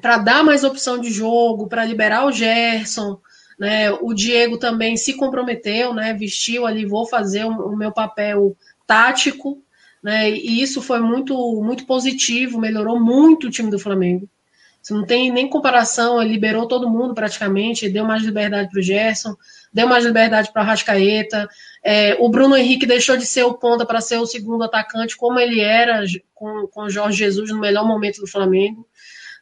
para 0.00 0.18
dar 0.18 0.44
mais 0.44 0.62
opção 0.62 0.98
de 0.98 1.10
jogo, 1.10 1.68
para 1.68 1.86
liberar 1.86 2.26
o 2.26 2.32
Gerson, 2.32 3.18
né? 3.58 3.90
O 3.90 4.12
Diego 4.12 4.58
também 4.58 4.96
se 4.96 5.14
comprometeu, 5.14 5.94
né? 5.94 6.12
Vestiu 6.12 6.66
ali, 6.66 6.84
vou 6.84 7.06
fazer 7.06 7.44
o, 7.44 7.72
o 7.72 7.76
meu 7.76 7.92
papel 7.92 8.54
tático, 8.86 9.58
né? 10.02 10.30
E 10.30 10.60
isso 10.60 10.82
foi 10.82 11.00
muito, 11.00 11.34
muito 11.62 11.86
positivo, 11.86 12.60
melhorou 12.60 12.98
muito 12.98 13.46
o 13.46 13.50
time 13.50 13.70
do 13.70 13.78
Flamengo. 13.78 14.28
Você 14.82 14.92
não 14.92 15.06
tem 15.06 15.30
nem 15.30 15.48
comparação, 15.48 16.20
ele 16.20 16.32
liberou 16.32 16.66
todo 16.66 16.90
mundo 16.90 17.14
praticamente, 17.14 17.88
deu 17.88 18.04
mais 18.04 18.24
liberdade 18.24 18.68
para 18.68 18.80
o 18.80 18.82
Gerson, 18.82 19.36
deu 19.72 19.86
mais 19.86 20.04
liberdade 20.04 20.52
para 20.52 20.62
a 20.62 20.64
Rascaeta. 20.64 21.48
É, 21.84 22.16
o 22.18 22.28
Bruno 22.28 22.56
Henrique 22.56 22.84
deixou 22.84 23.16
de 23.16 23.24
ser 23.24 23.44
o 23.44 23.54
ponta 23.54 23.86
para 23.86 24.00
ser 24.00 24.18
o 24.18 24.26
segundo 24.26 24.64
atacante, 24.64 25.16
como 25.16 25.38
ele 25.38 25.60
era 25.60 26.02
com, 26.34 26.66
com 26.66 26.82
o 26.82 26.90
Jorge 26.90 27.18
Jesus 27.18 27.50
no 27.50 27.60
melhor 27.60 27.86
momento 27.86 28.20
do 28.20 28.26
Flamengo. 28.26 28.84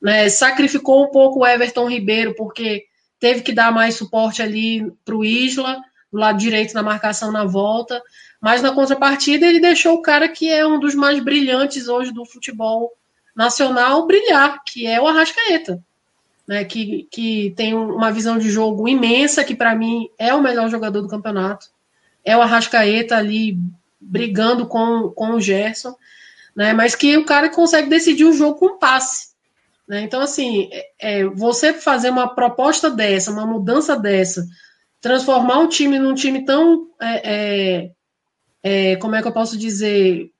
Né? 0.03 0.29
Sacrificou 0.29 1.05
um 1.05 1.11
pouco 1.11 1.41
o 1.41 1.47
Everton 1.47 1.89
Ribeiro, 1.89 2.35
porque 2.35 2.85
teve 3.19 3.41
que 3.41 3.53
dar 3.53 3.73
mais 3.73 3.95
suporte 3.95 4.43
ali 4.43 4.93
para 5.07 5.17
o 5.17 5.25
Isla, 5.25 5.79
do 6.13 6.19
lado 6.19 6.39
direito 6.39 6.75
na 6.75 6.83
marcação 6.83 7.33
na 7.33 7.47
volta. 7.47 8.03
Mas 8.41 8.63
na 8.63 8.73
contrapartida, 8.73 9.47
ele 9.47 9.61
deixou 9.61 9.95
o 9.95 10.03
cara 10.03 10.29
que 10.29 10.51
é 10.51 10.67
um 10.67 10.81
dos 10.81 10.95
mais 10.95 11.23
brilhantes 11.23 11.89
hoje 11.89 12.13
do 12.13 12.25
futebol 12.25 12.93
nacional 13.37 14.07
brilhar, 14.07 14.63
que 14.65 14.87
é 14.87 15.01
o 15.01 15.07
Arrascaeta. 15.07 15.83
Né, 16.49 16.65
que, 16.65 17.07
que 17.13 17.55
tem 17.57 17.75
uma 17.75 18.11
visão 18.11 18.37
de 18.37 18.51
jogo 18.51 18.89
imensa, 18.89 19.45
que 19.45 19.55
para 19.55 19.73
mim 19.77 20.11
é 20.19 20.35
o 20.35 20.43
melhor 20.43 20.69
jogador 20.69 21.01
do 21.01 21.09
campeonato. 21.09 21.69
É 22.25 22.37
o 22.37 22.43
Arrascaeta 22.43 23.17
ali 23.17 23.57
brigando 24.01 24.67
com, 24.67 25.11
com 25.11 25.33
o 25.33 25.41
Gerson. 25.41 25.95
né? 26.57 26.73
Mas 26.73 26.97
que 26.97 27.17
o 27.17 27.25
cara 27.25 27.49
consegue 27.51 27.89
decidir 27.89 28.25
o 28.25 28.33
jogo 28.33 28.59
com 28.59 28.79
passe. 28.79 29.31
Né? 29.87 30.03
Então, 30.03 30.21
assim, 30.21 30.69
é, 30.73 30.91
é, 30.99 31.25
você 31.25 31.73
fazer 31.73 32.11
uma 32.11 32.35
proposta 32.35 32.91
dessa, 32.91 33.31
uma 33.31 33.47
mudança 33.47 33.97
dessa, 33.97 34.47
transformar 35.01 35.59
um 35.59 35.69
time 35.69 35.99
num 35.99 36.15
time 36.15 36.45
tão. 36.45 36.89
É, 37.01 37.23
é, 37.25 37.91
é 38.63 38.97
como 38.97 39.15
é 39.15 39.23
que 39.23 39.29
eu 39.29 39.33
posso 39.33 39.57
dizer? 39.57 40.31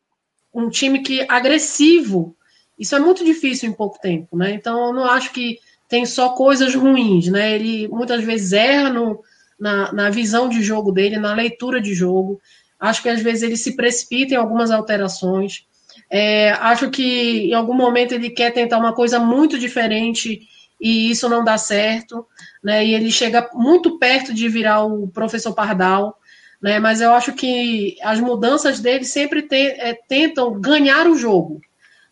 Um 0.53 0.69
time 0.69 1.01
que 1.01 1.25
agressivo, 1.29 2.37
isso 2.79 2.97
é 2.97 2.99
muito 2.99 3.25
difícil 3.25 3.69
em 3.69 3.73
pouco 3.73 4.01
tempo, 4.01 4.37
né? 4.37 4.53
Então, 4.53 4.87
eu 4.87 4.93
não 4.93 5.05
acho 5.05 5.33
que 5.33 5.59
tem 5.89 6.07
só 6.07 6.31
coisas 6.31 6.75
ruins, 6.75 7.29
né? 7.29 7.55
Ele 7.55 7.89
muitas 7.89 8.25
vezes 8.25 8.53
erra 8.53 8.91
no, 8.91 9.23
na, 9.59 9.93
na 9.93 10.11
visão 10.11 10.49
de 10.49 10.63
jogo 10.63 10.91
dele, 10.91 11.19
na 11.19 11.35
leitura 11.35 11.81
de 11.81 11.93
jogo. 11.93 12.41
Acho 12.79 13.03
que 13.03 13.09
às 13.09 13.21
vezes 13.21 13.43
ele 13.43 13.57
se 13.57 13.77
precipita 13.77 14.35
em 14.35 14.39
algumas 14.39 14.71
alterações. 14.71 15.67
É, 16.09 16.53
acho 16.53 16.91
que 16.91 17.51
em 17.51 17.55
algum 17.55 17.75
momento 17.75 18.13
ele 18.13 18.31
quer 18.31 18.53
tentar 18.53 18.79
uma 18.79 18.95
coisa 18.95 19.19
muito 19.19 19.59
diferente 19.59 20.49
e 20.81 21.11
isso 21.11 21.29
não 21.29 21.45
dá 21.45 21.59
certo, 21.59 22.27
né? 22.63 22.85
E 22.85 22.95
ele 22.95 23.11
chega 23.11 23.51
muito 23.53 23.99
perto 23.99 24.33
de 24.33 24.49
virar 24.49 24.85
o 24.85 25.07
professor 25.09 25.53
Pardal, 25.53 26.17
né? 26.61 26.79
Mas 26.79 27.01
eu 27.01 27.13
acho 27.13 27.33
que 27.33 27.97
as 28.03 28.21
mudanças 28.21 28.81
dele 28.81 29.05
sempre 29.05 29.43
te, 29.43 29.57
é, 29.57 29.95
tentam 30.09 30.61
ganhar 30.61 31.07
o 31.07 31.17
jogo, 31.17 31.61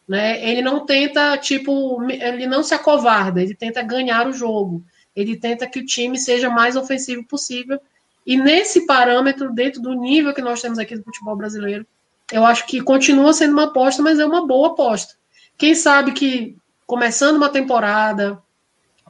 né? 0.07 0.43
Ele 0.49 0.63
não 0.63 0.87
tenta 0.87 1.37
tipo, 1.37 2.03
ele 2.11 2.47
não 2.47 2.63
se 2.63 2.75
acovarda, 2.75 3.43
ele 3.43 3.55
tenta 3.55 3.83
ganhar 3.83 4.27
o 4.27 4.33
jogo, 4.33 4.83
ele 5.15 5.37
tenta 5.37 5.67
que 5.67 5.81
o 5.81 5.87
time 5.87 6.19
seja 6.19 6.49
mais 6.49 6.77
ofensivo 6.77 7.25
possível. 7.25 7.79
E 8.27 8.37
nesse 8.37 8.87
parâmetro, 8.87 9.53
dentro 9.53 9.81
do 9.83 9.93
nível 9.95 10.35
que 10.35 10.43
nós 10.43 10.61
temos 10.61 10.79
aqui 10.79 10.97
do 10.97 11.05
futebol 11.05 11.37
brasileiro, 11.37 11.87
eu 12.31 12.45
acho 12.45 12.67
que 12.67 12.81
continua 12.81 13.33
sendo 13.33 13.53
uma 13.53 13.65
aposta, 13.65 14.03
mas 14.03 14.19
é 14.19 14.25
uma 14.25 14.47
boa 14.47 14.69
aposta. 14.69 15.15
Quem 15.57 15.75
sabe 15.75 16.13
que 16.13 16.57
começando 16.87 17.37
uma 17.37 17.49
temporada, 17.49 18.39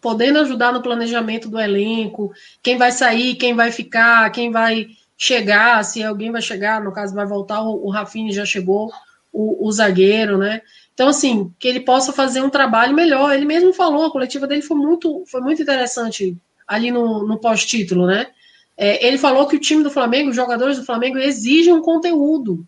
podendo 0.00 0.38
ajudar 0.38 0.72
no 0.72 0.82
planejamento 0.82 1.48
do 1.48 1.58
elenco, 1.58 2.32
quem 2.62 2.76
vai 2.76 2.92
sair, 2.92 3.34
quem 3.34 3.54
vai 3.54 3.70
ficar, 3.70 4.30
quem 4.30 4.50
vai 4.50 4.88
chegar, 5.18 5.84
se 5.84 6.00
alguém 6.00 6.30
vai 6.30 6.40
chegar, 6.40 6.80
no 6.80 6.92
caso 6.92 7.12
vai 7.12 7.26
voltar, 7.26 7.60
o, 7.60 7.86
o 7.86 7.90
Rafinha 7.90 8.32
já 8.32 8.44
chegou, 8.44 8.92
o, 9.32 9.66
o, 9.66 9.72
zagueiro, 9.72 10.38
né? 10.38 10.62
Então, 10.94 11.08
assim, 11.08 11.52
que 11.58 11.66
ele 11.66 11.80
possa 11.80 12.12
fazer 12.12 12.40
um 12.40 12.48
trabalho 12.48 12.94
melhor. 12.94 13.34
Ele 13.34 13.44
mesmo 13.44 13.72
falou, 13.72 14.06
a 14.06 14.10
coletiva 14.12 14.46
dele 14.46 14.62
foi 14.62 14.76
muito, 14.76 15.24
foi 15.26 15.40
muito 15.40 15.60
interessante 15.60 16.36
ali 16.66 16.90
no, 16.90 17.26
no 17.26 17.38
pós-título, 17.38 18.06
né? 18.06 18.28
É, 18.76 19.04
ele 19.04 19.18
falou 19.18 19.46
que 19.48 19.56
o 19.56 19.60
time 19.60 19.82
do 19.82 19.90
Flamengo, 19.90 20.30
os 20.30 20.36
jogadores 20.36 20.78
do 20.78 20.84
Flamengo 20.84 21.18
exigem 21.18 21.74
um 21.74 21.82
conteúdo. 21.82 22.64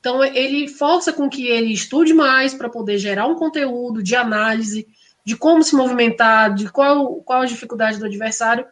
Então, 0.00 0.24
ele 0.24 0.66
força 0.66 1.12
com 1.12 1.28
que 1.28 1.46
ele 1.46 1.72
estude 1.72 2.14
mais 2.14 2.54
para 2.54 2.70
poder 2.70 2.98
gerar 2.98 3.26
um 3.26 3.36
conteúdo 3.36 4.02
de 4.02 4.16
análise, 4.16 4.88
de 5.24 5.36
como 5.36 5.62
se 5.62 5.76
movimentar, 5.76 6.54
de 6.54 6.70
qual, 6.70 7.16
qual 7.16 7.42
a 7.42 7.46
dificuldade 7.46 7.98
do 7.98 8.06
adversário, 8.06 8.66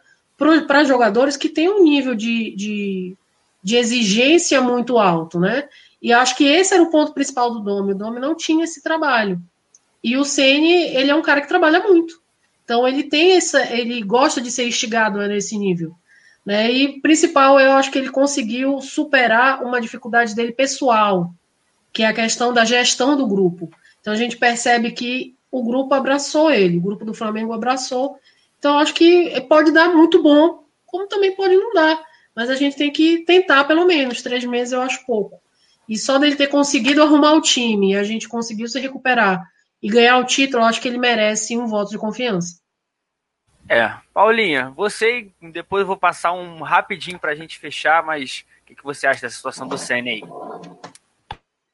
para 0.67 0.83
jogadores 0.83 1.37
que 1.37 1.49
têm 1.49 1.69
um 1.69 1.83
nível 1.83 2.15
de, 2.15 2.55
de, 2.55 3.17
de, 3.63 3.75
exigência 3.75 4.61
muito 4.61 4.97
alto, 4.97 5.39
né? 5.39 5.67
E 6.01 6.11
acho 6.11 6.35
que 6.35 6.45
esse 6.45 6.73
era 6.73 6.81
o 6.81 6.89
ponto 6.89 7.13
principal 7.13 7.51
do 7.51 7.59
Domi. 7.59 7.91
O 7.93 7.97
Domi 7.97 8.19
não 8.19 8.35
tinha 8.35 8.63
esse 8.63 8.81
trabalho. 8.81 9.39
E 10.03 10.17
o 10.17 10.25
Ceni, 10.25 10.73
ele 10.95 11.11
é 11.11 11.15
um 11.15 11.21
cara 11.21 11.41
que 11.41 11.47
trabalha 11.47 11.79
muito. 11.79 12.19
Então 12.63 12.87
ele 12.87 13.03
tem 13.03 13.33
essa, 13.33 13.71
ele 13.71 14.01
gosta 14.01 14.41
de 14.41 14.51
ser 14.51 14.67
instigado 14.67 15.19
nesse 15.27 15.57
nível. 15.57 15.95
Né? 16.45 16.71
E 16.71 17.01
principal, 17.01 17.59
eu 17.59 17.73
acho 17.73 17.91
que 17.91 17.99
ele 17.99 18.09
conseguiu 18.09 18.81
superar 18.81 19.63
uma 19.63 19.79
dificuldade 19.79 20.33
dele 20.33 20.51
pessoal, 20.51 21.33
que 21.93 22.03
é 22.03 22.07
a 22.07 22.13
questão 22.13 22.51
da 22.53 22.65
gestão 22.65 23.15
do 23.15 23.27
grupo. 23.27 23.69
Então 23.99 24.13
a 24.13 24.15
gente 24.15 24.37
percebe 24.37 24.91
que 24.91 25.35
o 25.51 25.63
grupo 25.63 25.93
abraçou 25.93 26.49
ele, 26.49 26.77
o 26.77 26.81
grupo 26.81 27.05
do 27.05 27.13
Flamengo 27.13 27.53
abraçou. 27.53 28.17
Então 28.61 28.77
acho 28.77 28.93
que 28.93 29.41
pode 29.49 29.71
dar 29.71 29.89
muito 29.89 30.21
bom, 30.21 30.63
como 30.85 31.07
também 31.07 31.35
pode 31.35 31.55
não 31.55 31.73
dar. 31.73 31.99
Mas 32.35 32.47
a 32.47 32.55
gente 32.55 32.77
tem 32.77 32.91
que 32.91 33.25
tentar 33.25 33.63
pelo 33.63 33.87
menos. 33.87 34.21
Três 34.21 34.45
meses 34.45 34.71
eu 34.71 34.83
acho 34.83 35.03
pouco. 35.03 35.41
E 35.89 35.97
só 35.97 36.19
dele 36.19 36.35
ter 36.35 36.45
conseguido 36.45 37.01
arrumar 37.01 37.33
o 37.33 37.41
time, 37.41 37.93
e 37.93 37.97
a 37.97 38.03
gente 38.03 38.29
conseguiu 38.29 38.67
se 38.67 38.79
recuperar 38.79 39.43
e 39.81 39.89
ganhar 39.89 40.19
o 40.19 40.25
título, 40.25 40.61
eu 40.61 40.67
acho 40.67 40.79
que 40.79 40.87
ele 40.87 40.99
merece 40.99 41.57
um 41.57 41.65
voto 41.65 41.89
de 41.89 41.97
confiança. 41.97 42.61
É, 43.67 43.91
Paulinha, 44.13 44.69
você 44.69 45.31
depois 45.41 45.81
eu 45.81 45.87
vou 45.87 45.97
passar 45.97 46.31
um 46.33 46.61
rapidinho 46.61 47.17
para 47.17 47.31
a 47.31 47.35
gente 47.35 47.57
fechar, 47.57 48.05
mas 48.05 48.45
o 48.61 48.65
que, 48.67 48.75
que 48.75 48.83
você 48.83 49.07
acha 49.07 49.21
dessa 49.21 49.37
situação 49.37 49.67
do 49.67 49.75
Senna 49.75 50.11
aí? 50.11 50.21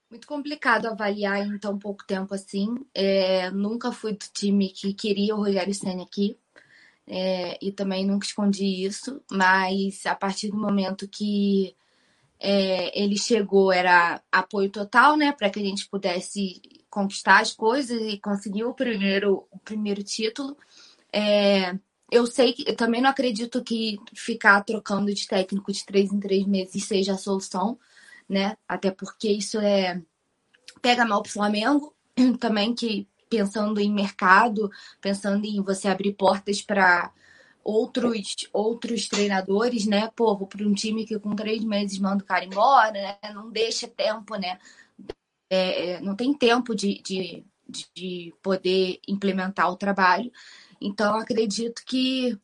Muito 0.10 0.26
complicado 0.26 0.86
avaliar 0.86 1.46
em 1.46 1.58
tão 1.58 1.78
pouco 1.78 2.06
tempo 2.08 2.34
assim. 2.34 2.78
É, 2.96 3.52
nunca 3.52 3.92
fui 3.92 4.14
do 4.14 4.26
time 4.34 4.70
que 4.70 4.94
queria 4.94 5.36
o 5.36 5.40
Rogério 5.40 5.74
Senna 5.74 6.04
aqui. 6.04 6.38
É, 7.10 7.58
e 7.62 7.72
também 7.72 8.06
nunca 8.06 8.26
escondi 8.26 8.84
isso, 8.84 9.22
mas 9.32 10.06
a 10.06 10.14
partir 10.14 10.50
do 10.50 10.58
momento 10.58 11.08
que 11.08 11.74
é, 12.40 13.02
ele 13.02 13.18
chegou, 13.18 13.72
era 13.72 14.22
apoio 14.32 14.70
total, 14.70 15.16
né, 15.16 15.32
para 15.32 15.50
que 15.50 15.60
a 15.60 15.64
gente 15.64 15.88
pudesse 15.88 16.62
conquistar 16.90 17.40
as 17.40 17.54
coisas 17.54 18.02
e 18.02 18.18
conseguir 18.20 18.66
o 18.66 18.74
primeiro, 18.74 19.48
o 19.52 19.60
primeiro 19.60 20.04
título. 20.04 20.58
É, 21.12 21.78
eu 22.12 22.26
sei 22.26 22.54
que 22.54 22.70
eu 22.70 22.76
também 22.76 23.02
não 23.02 23.10
acredito 23.10 23.64
que 23.64 23.98
ficar 24.14 24.62
trocando 24.64 25.14
de 25.14 25.28
técnico 25.28 25.72
de 25.72 25.86
três 25.86 26.12
em 26.12 26.20
três 26.20 26.46
meses 26.46 26.84
seja 26.84 27.14
a 27.14 27.18
solução, 27.18 27.80
né? 28.28 28.58
Até 28.68 28.92
porque 28.92 29.30
isso 29.30 29.60
é 29.60 30.02
pega 30.82 31.06
mal 31.06 31.22
pro 31.22 31.32
Flamengo, 31.32 31.94
também 32.40 32.74
que 32.74 33.08
pensando 33.30 33.80
em 33.80 33.94
mercado, 33.94 34.70
pensando 35.02 35.46
em 35.46 35.62
você 35.62 35.88
abrir 35.88 36.14
portas 36.14 36.62
para 36.62 37.12
outros 37.64 38.48
outros 38.54 39.08
treinadores, 39.08 39.86
né? 39.86 40.10
Pô, 40.16 40.38
vou 40.38 40.48
para 40.48 40.66
um 40.66 40.74
time 40.74 41.06
que 41.06 41.20
com 41.20 41.36
três 41.36 41.64
meses 41.64 42.00
manda 42.00 42.24
o 42.24 42.28
cara 42.28 42.46
embora, 42.46 42.92
né? 42.92 43.18
Não 43.34 43.52
deixa 43.52 43.88
tempo, 43.88 44.36
né? 44.36 44.58
É, 45.50 45.92
é 45.92 46.02
não 46.02 46.16
tem 46.16 46.34
tempo 46.34 46.74
de, 46.76 47.02
de, 47.02 47.46
de 47.94 48.34
poder 48.42 49.00
implementar 49.08 49.70
o 49.70 49.76
trabalho. 49.76 50.32
Então, 50.80 51.16
acredito 51.16 51.84
que 51.86 52.38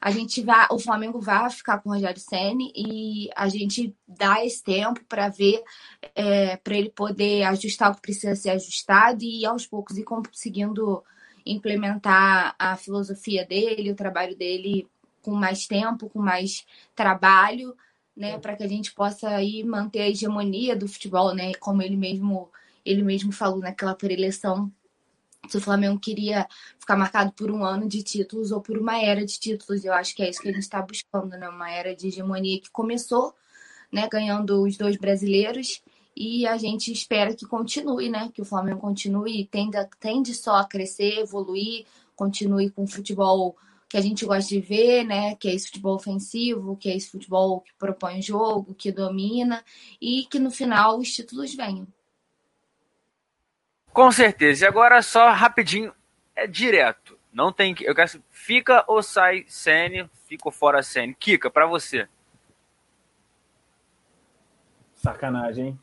a 0.00 0.10
gente 0.10 0.42
vai, 0.42 0.66
o 0.70 0.78
Flamengo 0.78 1.20
vai 1.20 1.50
ficar 1.50 1.78
com 1.78 1.90
o 1.90 1.92
Rogério 1.92 2.20
Ceni 2.20 2.72
e 2.74 3.28
a 3.36 3.48
gente 3.48 3.94
dá 4.08 4.42
esse 4.44 4.62
tempo 4.62 5.04
para 5.04 5.28
ver, 5.28 5.62
é, 6.14 6.56
para 6.56 6.74
ele 6.74 6.88
poder 6.88 7.42
ajustar 7.44 7.90
o 7.90 7.94
que 7.94 8.00
precisa 8.00 8.34
ser 8.34 8.50
ajustado 8.50 9.22
e 9.22 9.44
aos 9.44 9.66
poucos 9.66 9.98
ir 9.98 10.04
conseguindo 10.04 11.04
implementar 11.44 12.54
a 12.58 12.76
filosofia 12.76 13.44
dele, 13.44 13.92
o 13.92 13.96
trabalho 13.96 14.34
dele 14.34 14.88
com 15.22 15.32
mais 15.32 15.66
tempo, 15.66 16.08
com 16.08 16.18
mais 16.18 16.64
trabalho, 16.94 17.76
né, 18.16 18.38
para 18.38 18.56
que 18.56 18.62
a 18.62 18.68
gente 18.68 18.92
possa 18.92 19.28
aí 19.28 19.62
manter 19.62 20.00
a 20.00 20.08
hegemonia 20.08 20.74
do 20.74 20.88
futebol, 20.88 21.34
né, 21.34 21.52
como 21.54 21.82
ele 21.82 21.96
mesmo 21.96 22.50
ele 22.82 23.02
mesmo 23.02 23.30
falou 23.30 23.58
naquela 23.58 23.94
preleção 23.94 24.72
se 25.50 25.58
o 25.58 25.60
Flamengo 25.60 25.98
queria 25.98 26.46
ficar 26.78 26.96
marcado 26.96 27.32
por 27.32 27.50
um 27.50 27.64
ano 27.64 27.88
de 27.88 28.02
títulos 28.02 28.52
ou 28.52 28.60
por 28.60 28.78
uma 28.78 29.00
era 29.00 29.24
de 29.24 29.38
títulos. 29.38 29.84
Eu 29.84 29.92
acho 29.92 30.14
que 30.14 30.22
é 30.22 30.30
isso 30.30 30.40
que 30.40 30.48
a 30.48 30.52
gente 30.52 30.62
está 30.62 30.80
buscando, 30.82 31.30
né? 31.30 31.48
Uma 31.48 31.70
era 31.70 31.94
de 31.94 32.08
hegemonia 32.08 32.60
que 32.60 32.70
começou, 32.70 33.34
né? 33.92 34.08
Ganhando 34.10 34.62
os 34.62 34.76
dois 34.76 34.96
brasileiros 34.96 35.82
e 36.16 36.46
a 36.46 36.56
gente 36.56 36.92
espera 36.92 37.34
que 37.34 37.46
continue, 37.46 38.08
né? 38.08 38.30
Que 38.32 38.42
o 38.42 38.44
Flamengo 38.44 38.80
continue, 38.80 39.46
tenda, 39.46 39.88
tende 39.98 40.34
só 40.34 40.56
a 40.56 40.64
crescer, 40.64 41.18
evoluir, 41.18 41.86
continue 42.14 42.70
com 42.70 42.84
o 42.84 42.88
futebol 42.88 43.56
que 43.88 43.96
a 43.96 44.00
gente 44.00 44.24
gosta 44.24 44.48
de 44.48 44.60
ver, 44.60 45.04
né? 45.04 45.34
Que 45.36 45.48
é 45.48 45.54
esse 45.54 45.66
futebol 45.66 45.96
ofensivo, 45.96 46.76
que 46.76 46.88
é 46.88 46.96
esse 46.96 47.10
futebol 47.10 47.60
que 47.60 47.72
propõe 47.78 48.22
jogo, 48.22 48.74
que 48.74 48.92
domina 48.92 49.64
e 50.00 50.26
que 50.30 50.38
no 50.38 50.50
final 50.50 50.98
os 50.98 51.10
títulos 51.12 51.54
venham. 51.54 51.88
Com 53.92 54.10
certeza. 54.12 54.64
E 54.64 54.68
agora 54.68 55.02
só 55.02 55.30
rapidinho, 55.30 55.92
é 56.34 56.46
direto. 56.46 57.18
Não 57.32 57.52
tem 57.52 57.74
que. 57.74 57.84
Eu 57.84 57.94
quero. 57.94 58.22
Fica 58.30 58.84
ou 58.86 59.02
sai 59.02 59.44
Sene, 59.46 60.08
fica 60.26 60.42
ou 60.46 60.52
fora 60.52 60.82
Sene. 60.82 61.14
Kika, 61.14 61.50
para 61.50 61.66
você. 61.66 62.08
Sacanagem, 64.94 65.66
hein? 65.66 65.78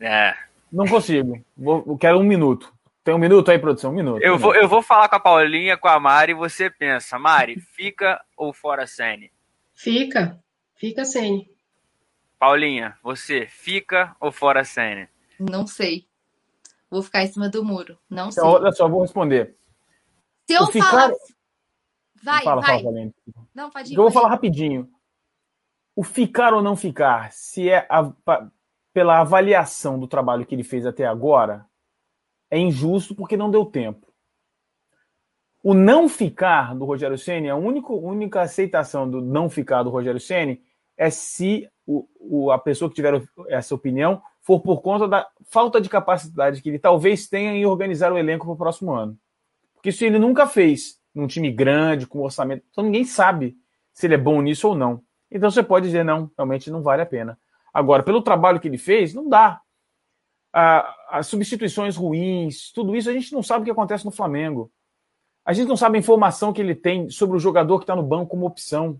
É. 0.00 0.34
Não 0.72 0.86
consigo. 0.86 1.44
Vou, 1.56 1.84
eu 1.86 1.98
quero 1.98 2.18
um 2.18 2.24
minuto. 2.24 2.72
Tem 3.02 3.14
um 3.14 3.18
minuto 3.18 3.50
aí, 3.50 3.58
produção? 3.58 3.90
Um 3.90 3.94
minuto. 3.94 4.22
Eu, 4.22 4.34
um 4.34 4.38
vou, 4.38 4.52
minuto. 4.52 4.64
eu 4.64 4.68
vou 4.68 4.82
falar 4.82 5.08
com 5.08 5.16
a 5.16 5.20
Paulinha, 5.20 5.76
com 5.76 5.88
a 5.88 6.00
Mari, 6.00 6.32
e 6.32 6.34
você 6.34 6.70
pensa, 6.70 7.18
Mari, 7.18 7.60
fica 7.60 8.24
ou 8.36 8.52
fora 8.52 8.86
Sene? 8.86 9.30
Fica. 9.74 10.42
Fica 10.74 11.04
Sene. 11.04 11.50
Paulinha, 12.38 12.96
você 13.02 13.46
fica 13.46 14.16
ou 14.18 14.32
fora 14.32 14.64
Sene? 14.64 15.08
Não 15.38 15.66
sei. 15.66 16.06
Vou 16.94 17.02
ficar 17.02 17.24
em 17.24 17.26
cima 17.26 17.48
do 17.48 17.64
muro. 17.64 17.98
Não 18.08 18.30
sei. 18.30 18.40
Então, 18.40 18.52
olha 18.52 18.70
só, 18.70 18.88
vou 18.88 19.02
responder. 19.02 19.56
Se 20.48 20.54
eu 20.54 20.68
ficar... 20.68 20.90
falar. 20.90 21.12
Vai, 22.22 22.44
fala, 22.44 22.62
vai. 22.62 22.82
Fala, 22.84 23.12
não, 23.52 23.68
pode 23.68 23.92
ir. 23.92 23.96
Eu 23.96 24.02
vou 24.02 24.12
falar 24.12 24.28
rapidinho. 24.28 24.88
O 25.96 26.04
ficar 26.04 26.54
ou 26.54 26.62
não 26.62 26.76
ficar, 26.76 27.32
se 27.32 27.68
é 27.68 27.84
a- 27.90 28.12
pela 28.92 29.18
avaliação 29.18 29.98
do 29.98 30.06
trabalho 30.06 30.46
que 30.46 30.54
ele 30.54 30.62
fez 30.62 30.86
até 30.86 31.04
agora, 31.04 31.66
é 32.48 32.60
injusto 32.60 33.12
porque 33.12 33.36
não 33.36 33.50
deu 33.50 33.66
tempo. 33.66 34.06
O 35.60 35.74
não 35.74 36.08
ficar 36.08 36.76
do 36.76 36.84
Rogério 36.84 37.18
Ceni, 37.18 37.50
a 37.50 37.56
única, 37.56 37.92
única 37.92 38.40
aceitação 38.40 39.10
do 39.10 39.20
não 39.20 39.50
ficar 39.50 39.82
do 39.82 39.90
Rogério 39.90 40.20
Ceni 40.20 40.62
é 40.96 41.10
se 41.10 41.68
o, 41.86 42.06
o, 42.18 42.50
a 42.50 42.58
pessoa 42.58 42.88
que 42.88 42.96
tiver 42.96 43.22
essa 43.48 43.74
opinião 43.74 44.22
for 44.40 44.60
por 44.60 44.80
conta 44.80 45.08
da 45.08 45.26
falta 45.44 45.80
de 45.80 45.88
capacidade 45.88 46.60
que 46.60 46.68
ele 46.68 46.78
talvez 46.78 47.28
tenha 47.28 47.52
em 47.52 47.66
organizar 47.66 48.12
o 48.12 48.18
elenco 48.18 48.46
para 48.46 48.54
o 48.54 48.58
próximo 48.58 48.92
ano. 48.92 49.18
Porque 49.74 49.90
isso 49.90 50.04
ele 50.04 50.18
nunca 50.18 50.46
fez 50.46 50.98
num 51.14 51.26
time 51.26 51.50
grande, 51.50 52.06
com 52.06 52.20
orçamento. 52.20 52.64
Então 52.70 52.84
ninguém 52.84 53.04
sabe 53.04 53.56
se 53.92 54.06
ele 54.06 54.14
é 54.14 54.18
bom 54.18 54.40
nisso 54.42 54.68
ou 54.68 54.74
não. 54.74 55.02
Então 55.30 55.50
você 55.50 55.62
pode 55.62 55.86
dizer, 55.86 56.04
não, 56.04 56.30
realmente 56.36 56.70
não 56.70 56.82
vale 56.82 57.02
a 57.02 57.06
pena. 57.06 57.38
Agora, 57.72 58.02
pelo 58.02 58.22
trabalho 58.22 58.60
que 58.60 58.68
ele 58.68 58.78
fez, 58.78 59.12
não 59.12 59.28
dá. 59.28 59.60
as 61.10 61.26
substituições 61.26 61.96
ruins, 61.96 62.70
tudo 62.72 62.94
isso, 62.94 63.10
a 63.10 63.12
gente 63.12 63.32
não 63.32 63.42
sabe 63.42 63.62
o 63.62 63.64
que 63.64 63.70
acontece 63.70 64.04
no 64.04 64.10
Flamengo. 64.10 64.70
A 65.44 65.52
gente 65.52 65.68
não 65.68 65.76
sabe 65.76 65.98
a 65.98 66.00
informação 66.00 66.52
que 66.52 66.62
ele 66.62 66.74
tem 66.74 67.10
sobre 67.10 67.36
o 67.36 67.40
jogador 67.40 67.78
que 67.78 67.84
está 67.84 67.96
no 67.96 68.02
banco 68.02 68.30
como 68.30 68.46
opção. 68.46 68.98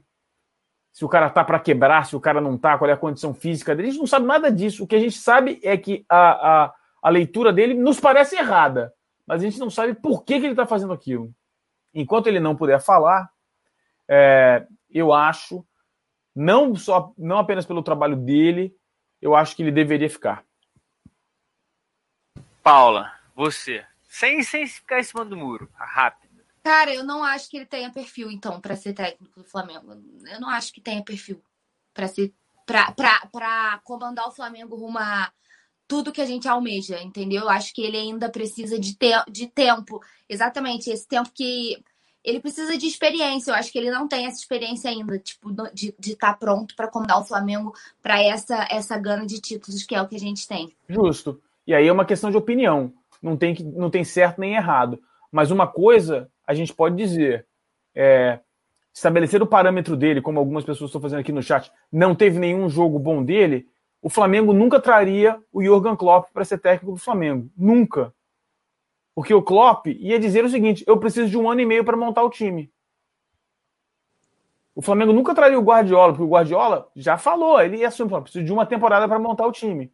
Se 0.94 1.04
o 1.04 1.08
cara 1.08 1.28
tá 1.28 1.42
para 1.42 1.58
quebrar, 1.58 2.06
se 2.06 2.14
o 2.14 2.20
cara 2.20 2.40
não 2.40 2.56
tá, 2.56 2.78
qual 2.78 2.88
é 2.88 2.92
a 2.92 2.96
condição 2.96 3.34
física 3.34 3.74
dele. 3.74 3.88
A 3.88 3.90
gente 3.90 4.00
não 4.00 4.06
sabe 4.06 4.26
nada 4.26 4.50
disso. 4.50 4.84
O 4.84 4.86
que 4.86 4.94
a 4.94 5.00
gente 5.00 5.18
sabe 5.18 5.58
é 5.64 5.76
que 5.76 6.06
a, 6.08 6.66
a, 6.66 6.74
a 7.02 7.10
leitura 7.10 7.52
dele 7.52 7.74
nos 7.74 7.98
parece 7.98 8.36
errada, 8.36 8.94
mas 9.26 9.42
a 9.42 9.44
gente 9.44 9.58
não 9.58 9.68
sabe 9.68 9.92
por 9.92 10.22
que, 10.22 10.38
que 10.38 10.46
ele 10.46 10.52
está 10.52 10.64
fazendo 10.64 10.92
aquilo. 10.92 11.34
Enquanto 11.92 12.28
ele 12.28 12.38
não 12.38 12.54
puder 12.54 12.80
falar, 12.80 13.28
é, 14.08 14.64
eu 14.88 15.12
acho, 15.12 15.66
não 16.32 16.76
só 16.76 17.12
não 17.18 17.38
apenas 17.38 17.66
pelo 17.66 17.82
trabalho 17.82 18.14
dele, 18.14 18.72
eu 19.20 19.34
acho 19.34 19.56
que 19.56 19.64
ele 19.64 19.72
deveria 19.72 20.08
ficar. 20.08 20.44
Paula, 22.62 23.12
você, 23.34 23.84
sem, 24.08 24.44
sem 24.44 24.64
ficar 24.64 25.00
em 25.00 25.02
cima 25.02 25.24
do 25.24 25.36
muro, 25.36 25.68
rápido. 25.74 26.23
Cara, 26.64 26.94
eu 26.94 27.04
não 27.04 27.22
acho 27.22 27.50
que 27.50 27.58
ele 27.58 27.66
tenha 27.66 27.92
perfil, 27.92 28.30
então, 28.30 28.58
para 28.58 28.74
ser 28.74 28.94
técnico 28.94 29.38
do 29.40 29.44
Flamengo. 29.46 29.92
Eu 30.26 30.40
não 30.40 30.48
acho 30.48 30.72
que 30.72 30.80
tenha 30.80 31.04
perfil 31.04 31.42
para 31.92 32.08
ser 32.08 32.32
para 32.66 33.78
comandar 33.84 34.26
o 34.26 34.32
Flamengo 34.32 34.74
rumo 34.74 34.98
a 34.98 35.30
tudo 35.86 36.10
que 36.10 36.22
a 36.22 36.24
gente 36.24 36.48
almeja, 36.48 36.98
entendeu? 37.02 37.42
Eu 37.42 37.50
acho 37.50 37.74
que 37.74 37.82
ele 37.82 37.98
ainda 37.98 38.30
precisa 38.30 38.78
de, 38.78 38.94
te 38.94 39.12
de 39.28 39.46
tempo. 39.46 40.00
Exatamente, 40.26 40.88
esse 40.88 41.06
tempo 41.06 41.30
que 41.34 41.84
ele 42.24 42.40
precisa 42.40 42.78
de 42.78 42.86
experiência. 42.86 43.50
Eu 43.50 43.56
acho 43.56 43.70
que 43.70 43.78
ele 43.78 43.90
não 43.90 44.08
tem 44.08 44.24
essa 44.24 44.38
experiência 44.38 44.88
ainda, 44.88 45.18
tipo, 45.18 45.52
de 45.74 45.94
estar 46.00 46.32
tá 46.32 46.34
pronto 46.34 46.74
para 46.74 46.88
comandar 46.88 47.20
o 47.20 47.24
Flamengo 47.26 47.74
para 48.02 48.22
essa 48.22 48.66
essa 48.70 48.96
gana 48.96 49.26
de 49.26 49.38
títulos 49.38 49.82
que 49.82 49.94
é 49.94 50.00
o 50.00 50.08
que 50.08 50.16
a 50.16 50.20
gente 50.20 50.48
tem. 50.48 50.74
Justo. 50.88 51.42
E 51.66 51.74
aí 51.74 51.86
é 51.86 51.92
uma 51.92 52.06
questão 52.06 52.30
de 52.30 52.38
opinião. 52.38 52.90
Não 53.22 53.36
tem, 53.36 53.54
não 53.76 53.90
tem 53.90 54.02
certo 54.02 54.40
nem 54.40 54.54
errado. 54.54 54.98
Mas 55.30 55.50
uma 55.50 55.66
coisa 55.66 56.30
a 56.46 56.54
gente 56.54 56.74
pode 56.74 56.96
dizer, 56.96 57.46
é, 57.94 58.40
estabelecer 58.92 59.42
o 59.42 59.46
parâmetro 59.46 59.96
dele, 59.96 60.22
como 60.22 60.38
algumas 60.38 60.64
pessoas 60.64 60.88
estão 60.88 61.00
fazendo 61.00 61.20
aqui 61.20 61.32
no 61.32 61.42
chat, 61.42 61.72
não 61.90 62.14
teve 62.14 62.38
nenhum 62.38 62.68
jogo 62.68 62.98
bom 62.98 63.24
dele, 63.24 63.68
o 64.00 64.10
Flamengo 64.10 64.52
nunca 64.52 64.78
traria 64.78 65.42
o 65.50 65.64
Jurgen 65.64 65.96
Klopp 65.96 66.30
para 66.32 66.44
ser 66.44 66.58
técnico 66.58 66.92
do 66.92 67.00
Flamengo. 67.00 67.50
Nunca. 67.56 68.14
Porque 69.14 69.32
o 69.32 69.42
Klopp 69.42 69.86
ia 69.86 70.20
dizer 70.20 70.44
o 70.44 70.48
seguinte: 70.48 70.84
eu 70.86 70.98
preciso 70.98 71.30
de 71.30 71.38
um 71.38 71.50
ano 71.50 71.62
e 71.62 71.66
meio 71.66 71.84
para 71.84 71.96
montar 71.96 72.22
o 72.22 72.28
time. 72.28 72.70
O 74.74 74.82
Flamengo 74.82 75.12
nunca 75.12 75.34
traria 75.34 75.58
o 75.58 75.62
Guardiola, 75.62 76.12
porque 76.12 76.24
o 76.24 76.28
Guardiola 76.28 76.90
já 76.94 77.16
falou, 77.16 77.60
ele 77.62 77.78
ia 77.78 77.88
assumir, 77.88 78.20
preciso 78.20 78.44
de 78.44 78.52
uma 78.52 78.66
temporada 78.66 79.08
para 79.08 79.18
montar 79.18 79.46
o 79.46 79.52
time. 79.52 79.90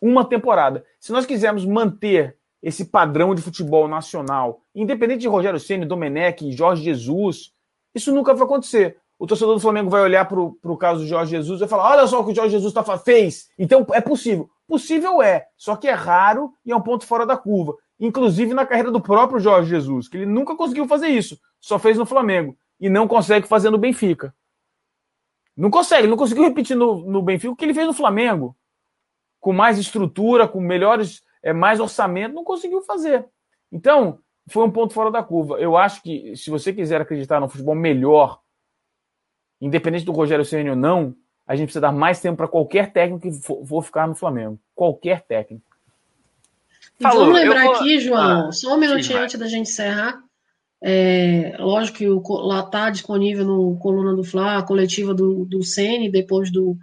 Uma 0.00 0.24
temporada. 0.24 0.84
Se 1.00 1.12
nós 1.12 1.26
quisermos 1.26 1.64
manter 1.66 2.38
esse 2.62 2.86
padrão 2.86 3.34
de 3.34 3.42
futebol 3.42 3.86
nacional, 3.86 4.60
independente 4.74 5.20
de 5.20 5.28
Rogério 5.28 5.60
Ceni, 5.60 5.84
Domenech, 5.84 6.50
Jorge 6.52 6.82
Jesus, 6.82 7.52
isso 7.94 8.12
nunca 8.12 8.34
vai 8.34 8.44
acontecer. 8.44 8.98
O 9.18 9.26
torcedor 9.26 9.54
do 9.54 9.60
Flamengo 9.60 9.88
vai 9.88 10.02
olhar 10.02 10.26
para 10.26 10.40
o 10.40 10.76
caso 10.76 11.00
do 11.00 11.06
Jorge 11.06 11.30
Jesus 11.30 11.58
e 11.58 11.60
vai 11.60 11.68
falar: 11.68 11.92
olha 11.92 12.06
só 12.06 12.20
o 12.20 12.24
que 12.24 12.32
o 12.32 12.34
Jorge 12.34 12.52
Jesus 12.52 12.72
tá, 12.72 12.84
fez. 12.98 13.48
Então 13.58 13.86
é 13.92 14.00
possível. 14.00 14.50
Possível 14.68 15.22
é, 15.22 15.46
só 15.56 15.76
que 15.76 15.88
é 15.88 15.92
raro 15.92 16.52
e 16.64 16.72
é 16.72 16.76
um 16.76 16.80
ponto 16.80 17.06
fora 17.06 17.24
da 17.24 17.36
curva. 17.36 17.74
Inclusive 17.98 18.52
na 18.52 18.66
carreira 18.66 18.90
do 18.90 19.00
próprio 19.00 19.40
Jorge 19.40 19.70
Jesus, 19.70 20.08
que 20.08 20.18
ele 20.18 20.26
nunca 20.26 20.54
conseguiu 20.54 20.86
fazer 20.86 21.08
isso, 21.08 21.38
só 21.60 21.78
fez 21.78 21.96
no 21.96 22.04
Flamengo 22.04 22.56
e 22.78 22.90
não 22.90 23.08
consegue 23.08 23.46
fazer 23.46 23.70
no 23.70 23.78
Benfica. 23.78 24.34
Não 25.56 25.70
consegue, 25.70 26.06
não 26.06 26.16
conseguiu 26.16 26.44
repetir 26.44 26.76
no, 26.76 27.06
no 27.06 27.22
Benfica 27.22 27.52
o 27.52 27.56
que 27.56 27.64
ele 27.64 27.72
fez 27.72 27.86
no 27.86 27.94
Flamengo. 27.94 28.54
Com 29.40 29.52
mais 29.52 29.78
estrutura, 29.78 30.46
com 30.46 30.60
melhores 30.60 31.22
é, 31.46 31.52
mais 31.52 31.78
orçamento, 31.78 32.34
não 32.34 32.42
conseguiu 32.42 32.82
fazer. 32.82 33.24
Então, 33.70 34.18
foi 34.48 34.64
um 34.64 34.70
ponto 34.70 34.92
fora 34.92 35.12
da 35.12 35.22
curva. 35.22 35.60
Eu 35.60 35.76
acho 35.76 36.02
que, 36.02 36.36
se 36.36 36.50
você 36.50 36.72
quiser 36.72 37.00
acreditar 37.00 37.38
no 37.38 37.48
futebol 37.48 37.76
melhor, 37.76 38.40
independente 39.60 40.04
do 40.04 40.10
Rogério 40.10 40.44
Ceni 40.44 40.70
ou 40.70 40.76
não, 40.76 41.14
a 41.46 41.54
gente 41.54 41.66
precisa 41.66 41.82
dar 41.82 41.92
mais 41.92 42.20
tempo 42.20 42.38
para 42.38 42.48
qualquer 42.48 42.92
técnico 42.92 43.22
que 43.22 43.32
for, 43.40 43.64
for, 43.64 43.84
ficar 43.84 44.08
no 44.08 44.16
Flamengo. 44.16 44.58
Qualquer 44.74 45.20
técnico. 45.22 45.64
Falou, 47.00 47.26
Vamos 47.26 47.40
lembrar 47.40 47.62
vou... 47.62 47.74
aqui, 47.76 48.00
João, 48.00 48.48
ah, 48.48 48.52
só 48.52 48.74
um 48.74 48.78
minutinho 48.78 49.18
sim, 49.18 49.22
antes 49.22 49.38
da 49.38 49.46
gente 49.46 49.70
encerrar. 49.70 50.20
É, 50.82 51.54
lógico 51.60 51.98
que 51.98 52.08
o, 52.08 52.20
lá 52.38 52.60
está 52.60 52.90
disponível 52.90 53.44
no 53.44 53.76
Coluna 53.78 54.16
do 54.16 54.24
Fla, 54.24 54.58
a 54.58 54.62
coletiva 54.64 55.14
do, 55.14 55.44
do 55.44 55.62
Ceni 55.62 56.10
depois 56.10 56.50
do, 56.50 56.76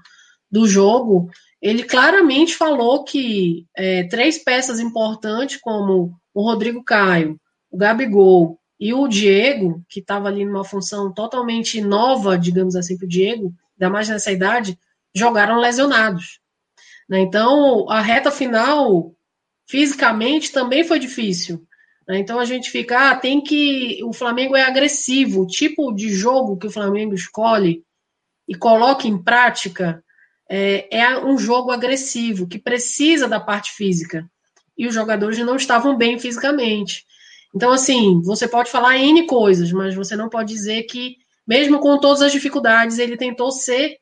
do 0.49 0.65
jogo 0.65 1.29
ele 1.63 1.83
claramente 1.83 2.57
falou 2.57 3.05
que 3.05 3.65
é, 3.73 4.03
três 4.03 4.37
peças 4.37 4.81
importantes, 4.81 5.61
como 5.61 6.13
o 6.33 6.41
Rodrigo 6.41 6.83
Caio, 6.83 7.39
o 7.71 7.77
Gabigol 7.77 8.59
e 8.77 8.93
o 8.93 9.07
Diego, 9.07 9.81
que 9.87 10.01
estava 10.01 10.27
ali 10.27 10.43
numa 10.43 10.65
função 10.65 11.13
totalmente 11.13 11.79
nova, 11.79 12.37
digamos 12.37 12.75
assim, 12.75 12.97
para 12.97 13.05
o 13.05 13.09
Diego, 13.09 13.53
ainda 13.79 13.89
mais 13.89 14.09
nessa 14.09 14.29
idade, 14.29 14.77
jogaram 15.15 15.57
lesionados. 15.57 16.41
Né? 17.07 17.21
Então, 17.21 17.89
a 17.89 18.01
reta 18.01 18.29
final, 18.29 19.15
fisicamente, 19.65 20.51
também 20.51 20.83
foi 20.83 20.99
difícil. 20.99 21.65
Né? 22.05 22.17
Então, 22.17 22.41
a 22.41 22.45
gente 22.45 22.69
fica, 22.69 23.11
ah, 23.11 23.15
tem 23.15 23.39
que. 23.39 24.03
O 24.03 24.11
Flamengo 24.11 24.53
é 24.53 24.63
agressivo, 24.63 25.43
o 25.43 25.47
tipo 25.47 25.93
de 25.93 26.09
jogo 26.09 26.57
que 26.57 26.67
o 26.67 26.71
Flamengo 26.71 27.13
escolhe 27.13 27.85
e 28.49 28.53
coloca 28.53 29.07
em 29.07 29.17
prática 29.17 30.03
é, 30.55 30.99
é 30.99 31.25
um 31.25 31.35
jogo 31.35 31.71
agressivo, 31.71 32.47
que 32.47 32.59
precisa 32.59 33.27
da 33.27 33.39
parte 33.39 33.71
física. 33.71 34.29
E 34.77 34.85
os 34.85 34.93
jogadores 34.93 35.39
não 35.39 35.55
estavam 35.55 35.97
bem 35.97 36.19
fisicamente. 36.19 37.03
Então, 37.55 37.71
assim, 37.71 38.21
você 38.21 38.47
pode 38.47 38.69
falar 38.69 38.99
N 38.99 39.25
coisas, 39.25 39.71
mas 39.71 39.95
você 39.95 40.15
não 40.15 40.29
pode 40.29 40.53
dizer 40.53 40.83
que, 40.83 41.15
mesmo 41.47 41.79
com 41.79 41.99
todas 41.99 42.21
as 42.21 42.31
dificuldades, 42.31 42.99
ele 42.99 43.17
tentou 43.17 43.51
ser, 43.51 43.97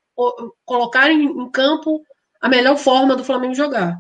colocar 0.66 1.10
em, 1.10 1.24
em 1.24 1.50
campo 1.52 2.02
a 2.42 2.50
melhor 2.50 2.76
forma 2.78 3.16
do 3.16 3.24
Flamengo 3.24 3.56
jogar, 3.56 3.98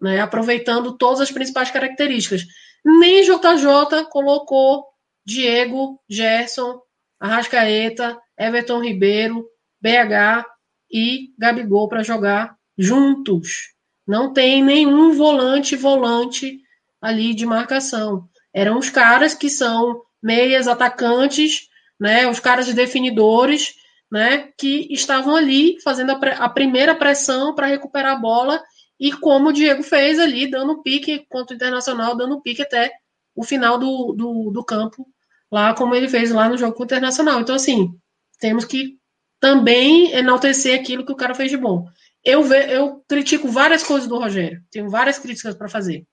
né? 0.00 0.20
aproveitando 0.20 0.96
todas 0.96 1.20
as 1.20 1.32
principais 1.32 1.68
características. 1.68 2.44
Nem 2.84 3.24
JJ 3.24 4.04
colocou 4.08 4.84
Diego, 5.26 6.00
Gerson, 6.08 6.80
Arrascaeta, 7.18 8.16
Everton 8.38 8.80
Ribeiro, 8.84 9.48
BH 9.80 10.46
e 10.90 11.32
Gabigol 11.38 11.88
para 11.88 12.02
jogar 12.02 12.56
juntos. 12.76 13.74
Não 14.06 14.32
tem 14.32 14.62
nenhum 14.62 15.12
volante 15.12 15.76
volante 15.76 16.60
ali 17.00 17.34
de 17.34 17.44
marcação. 17.44 18.28
Eram 18.52 18.78
os 18.78 18.90
caras 18.90 19.34
que 19.34 19.50
são 19.50 20.02
meias 20.22 20.66
atacantes, 20.66 21.68
né, 21.98 22.28
os 22.28 22.40
caras 22.40 22.72
definidores, 22.72 23.74
né, 24.10 24.48
que 24.58 24.88
estavam 24.90 25.36
ali 25.36 25.80
fazendo 25.82 26.12
a, 26.12 26.14
a 26.44 26.48
primeira 26.48 26.94
pressão 26.94 27.54
para 27.54 27.66
recuperar 27.66 28.16
a 28.16 28.20
bola 28.20 28.62
e 28.98 29.12
como 29.12 29.50
o 29.50 29.52
Diego 29.52 29.82
fez 29.82 30.18
ali, 30.18 30.50
dando 30.50 30.82
pique 30.82 31.24
contra 31.28 31.54
o 31.54 31.56
Internacional, 31.56 32.16
dando 32.16 32.40
pique 32.40 32.62
até 32.62 32.90
o 33.34 33.44
final 33.44 33.78
do, 33.78 34.12
do, 34.12 34.50
do 34.50 34.64
campo, 34.64 35.06
lá 35.52 35.72
como 35.74 35.94
ele 35.94 36.08
fez 36.08 36.32
lá 36.32 36.48
no 36.48 36.58
jogo 36.58 36.74
com 36.74 36.82
o 36.82 36.86
Internacional. 36.86 37.40
Então, 37.40 37.54
assim, 37.54 37.94
temos 38.40 38.64
que 38.64 38.97
também 39.40 40.12
enaltecer 40.12 40.78
aquilo 40.78 41.04
que 41.04 41.12
o 41.12 41.16
cara 41.16 41.34
fez 41.34 41.50
de 41.50 41.56
bom. 41.56 41.86
Eu, 42.24 42.42
ve, 42.42 42.72
eu 42.72 43.04
critico 43.08 43.48
várias 43.48 43.82
coisas 43.82 44.08
do 44.08 44.18
Rogério, 44.18 44.62
tenho 44.70 44.90
várias 44.90 45.18
críticas 45.18 45.54
para 45.54 45.68
fazer, 45.68 46.04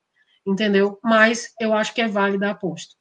entendeu? 0.46 1.00
Mas 1.04 1.54
eu 1.60 1.74
acho 1.74 1.94
que 1.94 2.02
é 2.02 2.08
válida 2.08 2.48
a 2.48 2.52
aposta. 2.52 2.96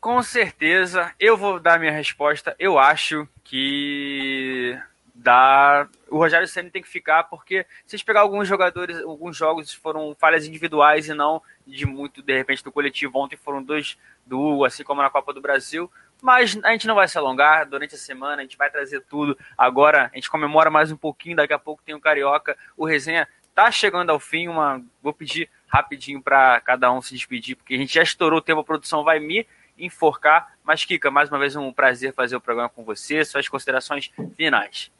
Com 0.00 0.22
certeza, 0.22 1.12
eu 1.18 1.36
vou 1.36 1.58
dar 1.58 1.78
minha 1.78 1.90
resposta. 1.92 2.54
Eu 2.58 2.78
acho 2.78 3.28
que 3.42 4.78
dá. 5.12 5.88
O 6.10 6.18
Rogério 6.18 6.48
Senna 6.48 6.70
tem 6.70 6.82
que 6.82 6.88
ficar, 6.88 7.24
porque 7.24 7.66
se 7.86 7.96
gente 7.96 8.04
pegar 8.04 8.20
alguns 8.20 8.48
jogadores, 8.48 8.98
alguns 9.02 9.36
jogos 9.36 9.72
foram 9.72 10.16
falhas 10.18 10.46
individuais 10.46 11.08
e 11.08 11.14
não 11.14 11.42
de 11.66 11.86
muito, 11.86 12.22
de 12.22 12.36
repente, 12.36 12.64
do 12.64 12.72
coletivo. 12.72 13.18
Ontem 13.18 13.36
foram 13.36 13.62
dois 13.62 13.98
do, 14.26 14.64
assim 14.64 14.82
como 14.82 15.02
na 15.02 15.10
Copa 15.10 15.32
do 15.32 15.40
Brasil. 15.40 15.90
Mas 16.20 16.58
a 16.64 16.72
gente 16.72 16.86
não 16.86 16.94
vai 16.94 17.06
se 17.06 17.16
alongar 17.16 17.66
durante 17.66 17.94
a 17.94 17.98
semana, 17.98 18.36
a 18.36 18.42
gente 18.42 18.56
vai 18.56 18.70
trazer 18.70 19.00
tudo. 19.02 19.38
Agora 19.56 20.10
a 20.12 20.16
gente 20.16 20.30
comemora 20.30 20.70
mais 20.70 20.90
um 20.90 20.96
pouquinho, 20.96 21.36
daqui 21.36 21.52
a 21.52 21.58
pouco 21.58 21.82
tem 21.84 21.94
o 21.94 22.00
Carioca. 22.00 22.56
O 22.76 22.84
Resenha 22.84 23.28
tá 23.54 23.70
chegando 23.70 24.10
ao 24.10 24.18
fim. 24.18 24.48
Uma, 24.48 24.82
vou 25.02 25.12
pedir 25.12 25.48
rapidinho 25.68 26.20
para 26.20 26.60
cada 26.62 26.92
um 26.92 27.00
se 27.00 27.14
despedir, 27.14 27.56
porque 27.56 27.74
a 27.74 27.78
gente 27.78 27.94
já 27.94 28.02
estourou 28.02 28.38
o 28.38 28.42
tempo, 28.42 28.60
a 28.60 28.64
produção 28.64 29.04
vai 29.04 29.20
me 29.20 29.46
enforcar. 29.78 30.54
Mas, 30.64 30.84
Kika, 30.84 31.10
mais 31.10 31.30
uma 31.30 31.38
vez 31.38 31.54
um 31.54 31.72
prazer 31.72 32.12
fazer 32.12 32.36
o 32.36 32.40
programa 32.40 32.68
com 32.68 32.84
você. 32.84 33.24
Suas 33.24 33.48
considerações 33.48 34.10
finais. 34.36 34.90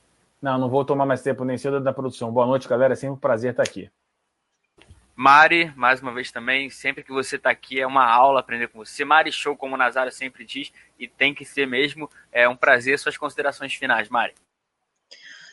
Não, 0.40 0.56
não 0.56 0.68
vou 0.68 0.84
tomar 0.84 1.04
mais 1.04 1.22
tempo 1.22 1.44
nem 1.44 1.58
cedo 1.58 1.80
da 1.80 1.92
produção. 1.92 2.32
Boa 2.32 2.46
noite, 2.46 2.68
galera. 2.68 2.92
É 2.92 2.96
sempre 2.96 3.14
um 3.14 3.18
prazer 3.18 3.50
estar 3.50 3.62
aqui. 3.62 3.90
Mari, 5.14 5.72
mais 5.74 6.00
uma 6.00 6.14
vez 6.14 6.30
também, 6.30 6.70
sempre 6.70 7.02
que 7.02 7.10
você 7.10 7.34
está 7.34 7.50
aqui 7.50 7.80
é 7.80 7.86
uma 7.86 8.06
aula 8.08 8.38
aprender 8.38 8.68
com 8.68 8.78
você. 8.78 9.04
Mari 9.04 9.32
Show, 9.32 9.56
como 9.56 9.74
o 9.74 9.78
Nazário 9.78 10.12
sempre 10.12 10.44
diz, 10.44 10.72
e 10.96 11.08
tem 11.08 11.34
que 11.34 11.44
ser 11.44 11.66
mesmo. 11.66 12.08
É 12.30 12.48
um 12.48 12.54
prazer. 12.54 12.96
Suas 13.00 13.16
considerações 13.16 13.74
finais, 13.74 14.08
Mari. 14.08 14.34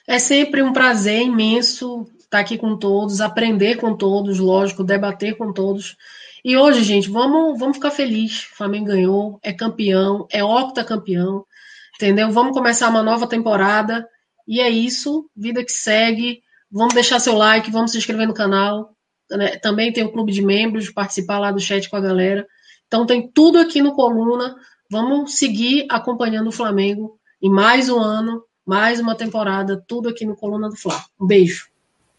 É 0.08 0.20
sempre 0.20 0.62
um 0.62 0.72
prazer 0.72 1.20
imenso 1.24 2.08
estar 2.20 2.38
aqui 2.38 2.60
com 2.60 2.78
todos, 2.78 3.22
aprender 3.22 3.78
com 3.78 3.98
todos, 3.98 4.38
lógico, 4.38 4.84
debater 4.84 5.36
com 5.36 5.52
todos. 5.52 5.98
E 6.44 6.56
hoje, 6.56 6.84
gente, 6.84 7.10
vamos, 7.10 7.58
vamos 7.58 7.78
ficar 7.78 7.90
felizes. 7.90 8.44
O 8.52 8.56
Flamengo 8.58 8.86
ganhou, 8.86 9.40
é 9.42 9.52
campeão, 9.52 10.28
é 10.30 10.44
octacampeão, 10.44 11.44
entendeu? 11.96 12.30
Vamos 12.32 12.56
começar 12.56 12.88
uma 12.88 13.02
nova 13.02 13.26
temporada. 13.26 14.08
E 14.48 14.60
é 14.60 14.70
isso, 14.70 15.30
vida 15.36 15.64
que 15.64 15.72
segue. 15.72 16.42
Vamos 16.72 16.94
deixar 16.94 17.20
seu 17.20 17.36
like, 17.36 17.72
vamos 17.72 17.92
se 17.92 17.98
inscrever 17.98 18.28
no 18.28 18.34
canal. 18.34 18.94
Né? 19.30 19.58
Também 19.58 19.92
tem 19.92 20.04
o 20.04 20.12
clube 20.12 20.32
de 20.32 20.42
membros, 20.42 20.90
participar 20.90 21.40
lá 21.40 21.52
do 21.52 21.60
chat 21.60 21.90
com 21.90 21.96
a 21.96 22.02
galera. 22.02 22.46
Então 22.88 23.06
tem 23.06 23.28
tudo 23.28 23.60
aqui 23.60 23.82
no 23.82 23.94
Coluna. 23.94 24.56
Vamos 24.90 25.36
seguir 25.36 25.88
acompanhando 25.90 26.48
o 26.48 26.52
Flamengo 26.52 27.20
em 27.42 27.50
mais 27.50 27.90
um 27.90 28.00
ano, 28.00 28.44
mais 28.66 29.00
uma 29.00 29.16
temporada, 29.16 29.84
tudo 29.88 30.10
aqui 30.10 30.26
no 30.26 30.36
Coluna 30.36 30.70
do 30.70 30.76
Fla. 30.76 31.04
Um 31.20 31.26
beijo. 31.26 31.68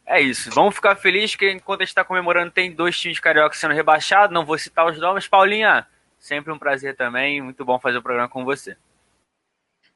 É 0.06 0.20
isso. 0.20 0.50
Vamos 0.50 0.76
ficar 0.76 0.94
felizes 0.94 1.34
que 1.34 1.50
enquanto 1.50 1.80
a 1.80 1.84
gente 1.84 1.90
está 1.90 2.04
comemorando, 2.04 2.52
tem 2.52 2.72
dois 2.72 2.98
times 2.98 3.18
carioca 3.18 3.56
sendo 3.56 3.74
rebaixados. 3.74 4.32
Não 4.32 4.44
vou 4.44 4.56
citar 4.56 4.86
os 4.86 4.98
nomes. 4.98 5.26
Paulinha, 5.26 5.86
sempre 6.18 6.52
um 6.52 6.58
prazer 6.58 6.94
também. 6.96 7.42
Muito 7.42 7.64
bom 7.64 7.78
fazer 7.78 7.98
o 7.98 8.02
programa 8.02 8.28
com 8.28 8.44
você. 8.44 8.76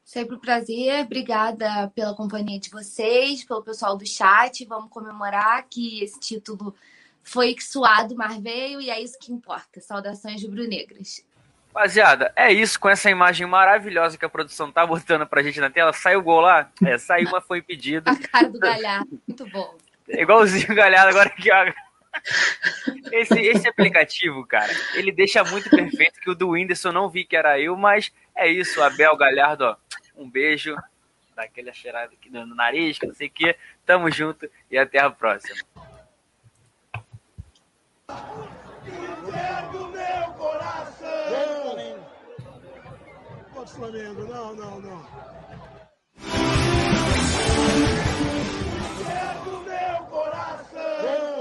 Sempre 0.03 0.35
um 0.35 0.39
prazer. 0.39 1.05
Obrigada 1.05 1.89
pela 1.95 2.15
companhia 2.15 2.59
de 2.59 2.69
vocês, 2.69 3.43
pelo 3.43 3.63
pessoal 3.63 3.95
do 3.95 4.05
chat. 4.05 4.65
Vamos 4.65 4.89
comemorar 4.89 5.65
que 5.69 6.03
esse 6.03 6.19
título 6.19 6.75
foi 7.23 7.55
suado, 7.59 8.15
mas 8.15 8.37
veio 8.37 8.81
e 8.81 8.89
é 8.89 9.01
isso 9.01 9.17
que 9.19 9.31
importa. 9.31 9.79
Saudações 9.79 10.43
rubro-negras. 10.43 11.25
Rapaziada, 11.73 12.33
é 12.35 12.51
isso 12.51 12.77
com 12.77 12.89
essa 12.89 13.09
imagem 13.09 13.47
maravilhosa 13.47 14.17
que 14.17 14.25
a 14.25 14.29
produção 14.29 14.69
tá 14.69 14.85
botando 14.85 15.25
pra 15.25 15.41
gente 15.41 15.59
na 15.61 15.69
tela. 15.69 15.93
Saiu 15.93 16.19
o 16.19 16.23
gol 16.23 16.41
lá? 16.41 16.69
É, 16.83 16.97
saiu, 16.97 17.29
mas 17.31 17.45
foi 17.45 17.59
impedido. 17.59 18.09
A 18.09 18.15
cara 18.15 18.49
do 18.49 18.59
Galhardo, 18.59 19.21
muito 19.25 19.49
bom. 19.49 19.75
É 20.09 20.21
igualzinho 20.21 20.69
o 20.71 20.75
Galhardo 20.75 21.09
agora 21.09 21.33
ó. 21.33 21.90
Esse, 23.11 23.39
esse 23.39 23.67
aplicativo, 23.67 24.45
cara, 24.45 24.71
ele 24.93 25.11
deixa 25.11 25.43
muito 25.43 25.69
perfeito 25.69 26.19
que 26.19 26.29
o 26.29 26.35
do 26.35 26.49
Whindersson 26.49 26.91
não 26.91 27.09
vi 27.09 27.25
que 27.25 27.35
era 27.35 27.59
eu, 27.59 27.75
mas 27.75 28.11
é 28.35 28.49
isso, 28.49 28.81
Abel 28.81 29.15
Galhardo, 29.17 29.65
ó, 29.65 29.75
um 30.15 30.29
beijo, 30.29 30.75
dá 31.35 31.47
cheirado 31.73 32.13
aqui 32.13 32.29
no 32.29 32.45
nariz, 32.55 32.99
que 32.99 33.07
não 33.07 33.13
sei 33.13 33.27
o 33.27 33.31
que, 33.31 33.55
tamo 33.85 34.09
junto 34.11 34.49
e 34.69 34.77
até 34.77 34.99
a 34.99 35.09
próxima. 35.09 35.59
Flamengo, 43.81 44.23
não, 44.25 44.53
não, 44.53 44.79
não. 44.79 45.05
Meu 49.65 50.05
coração! 50.09 51.40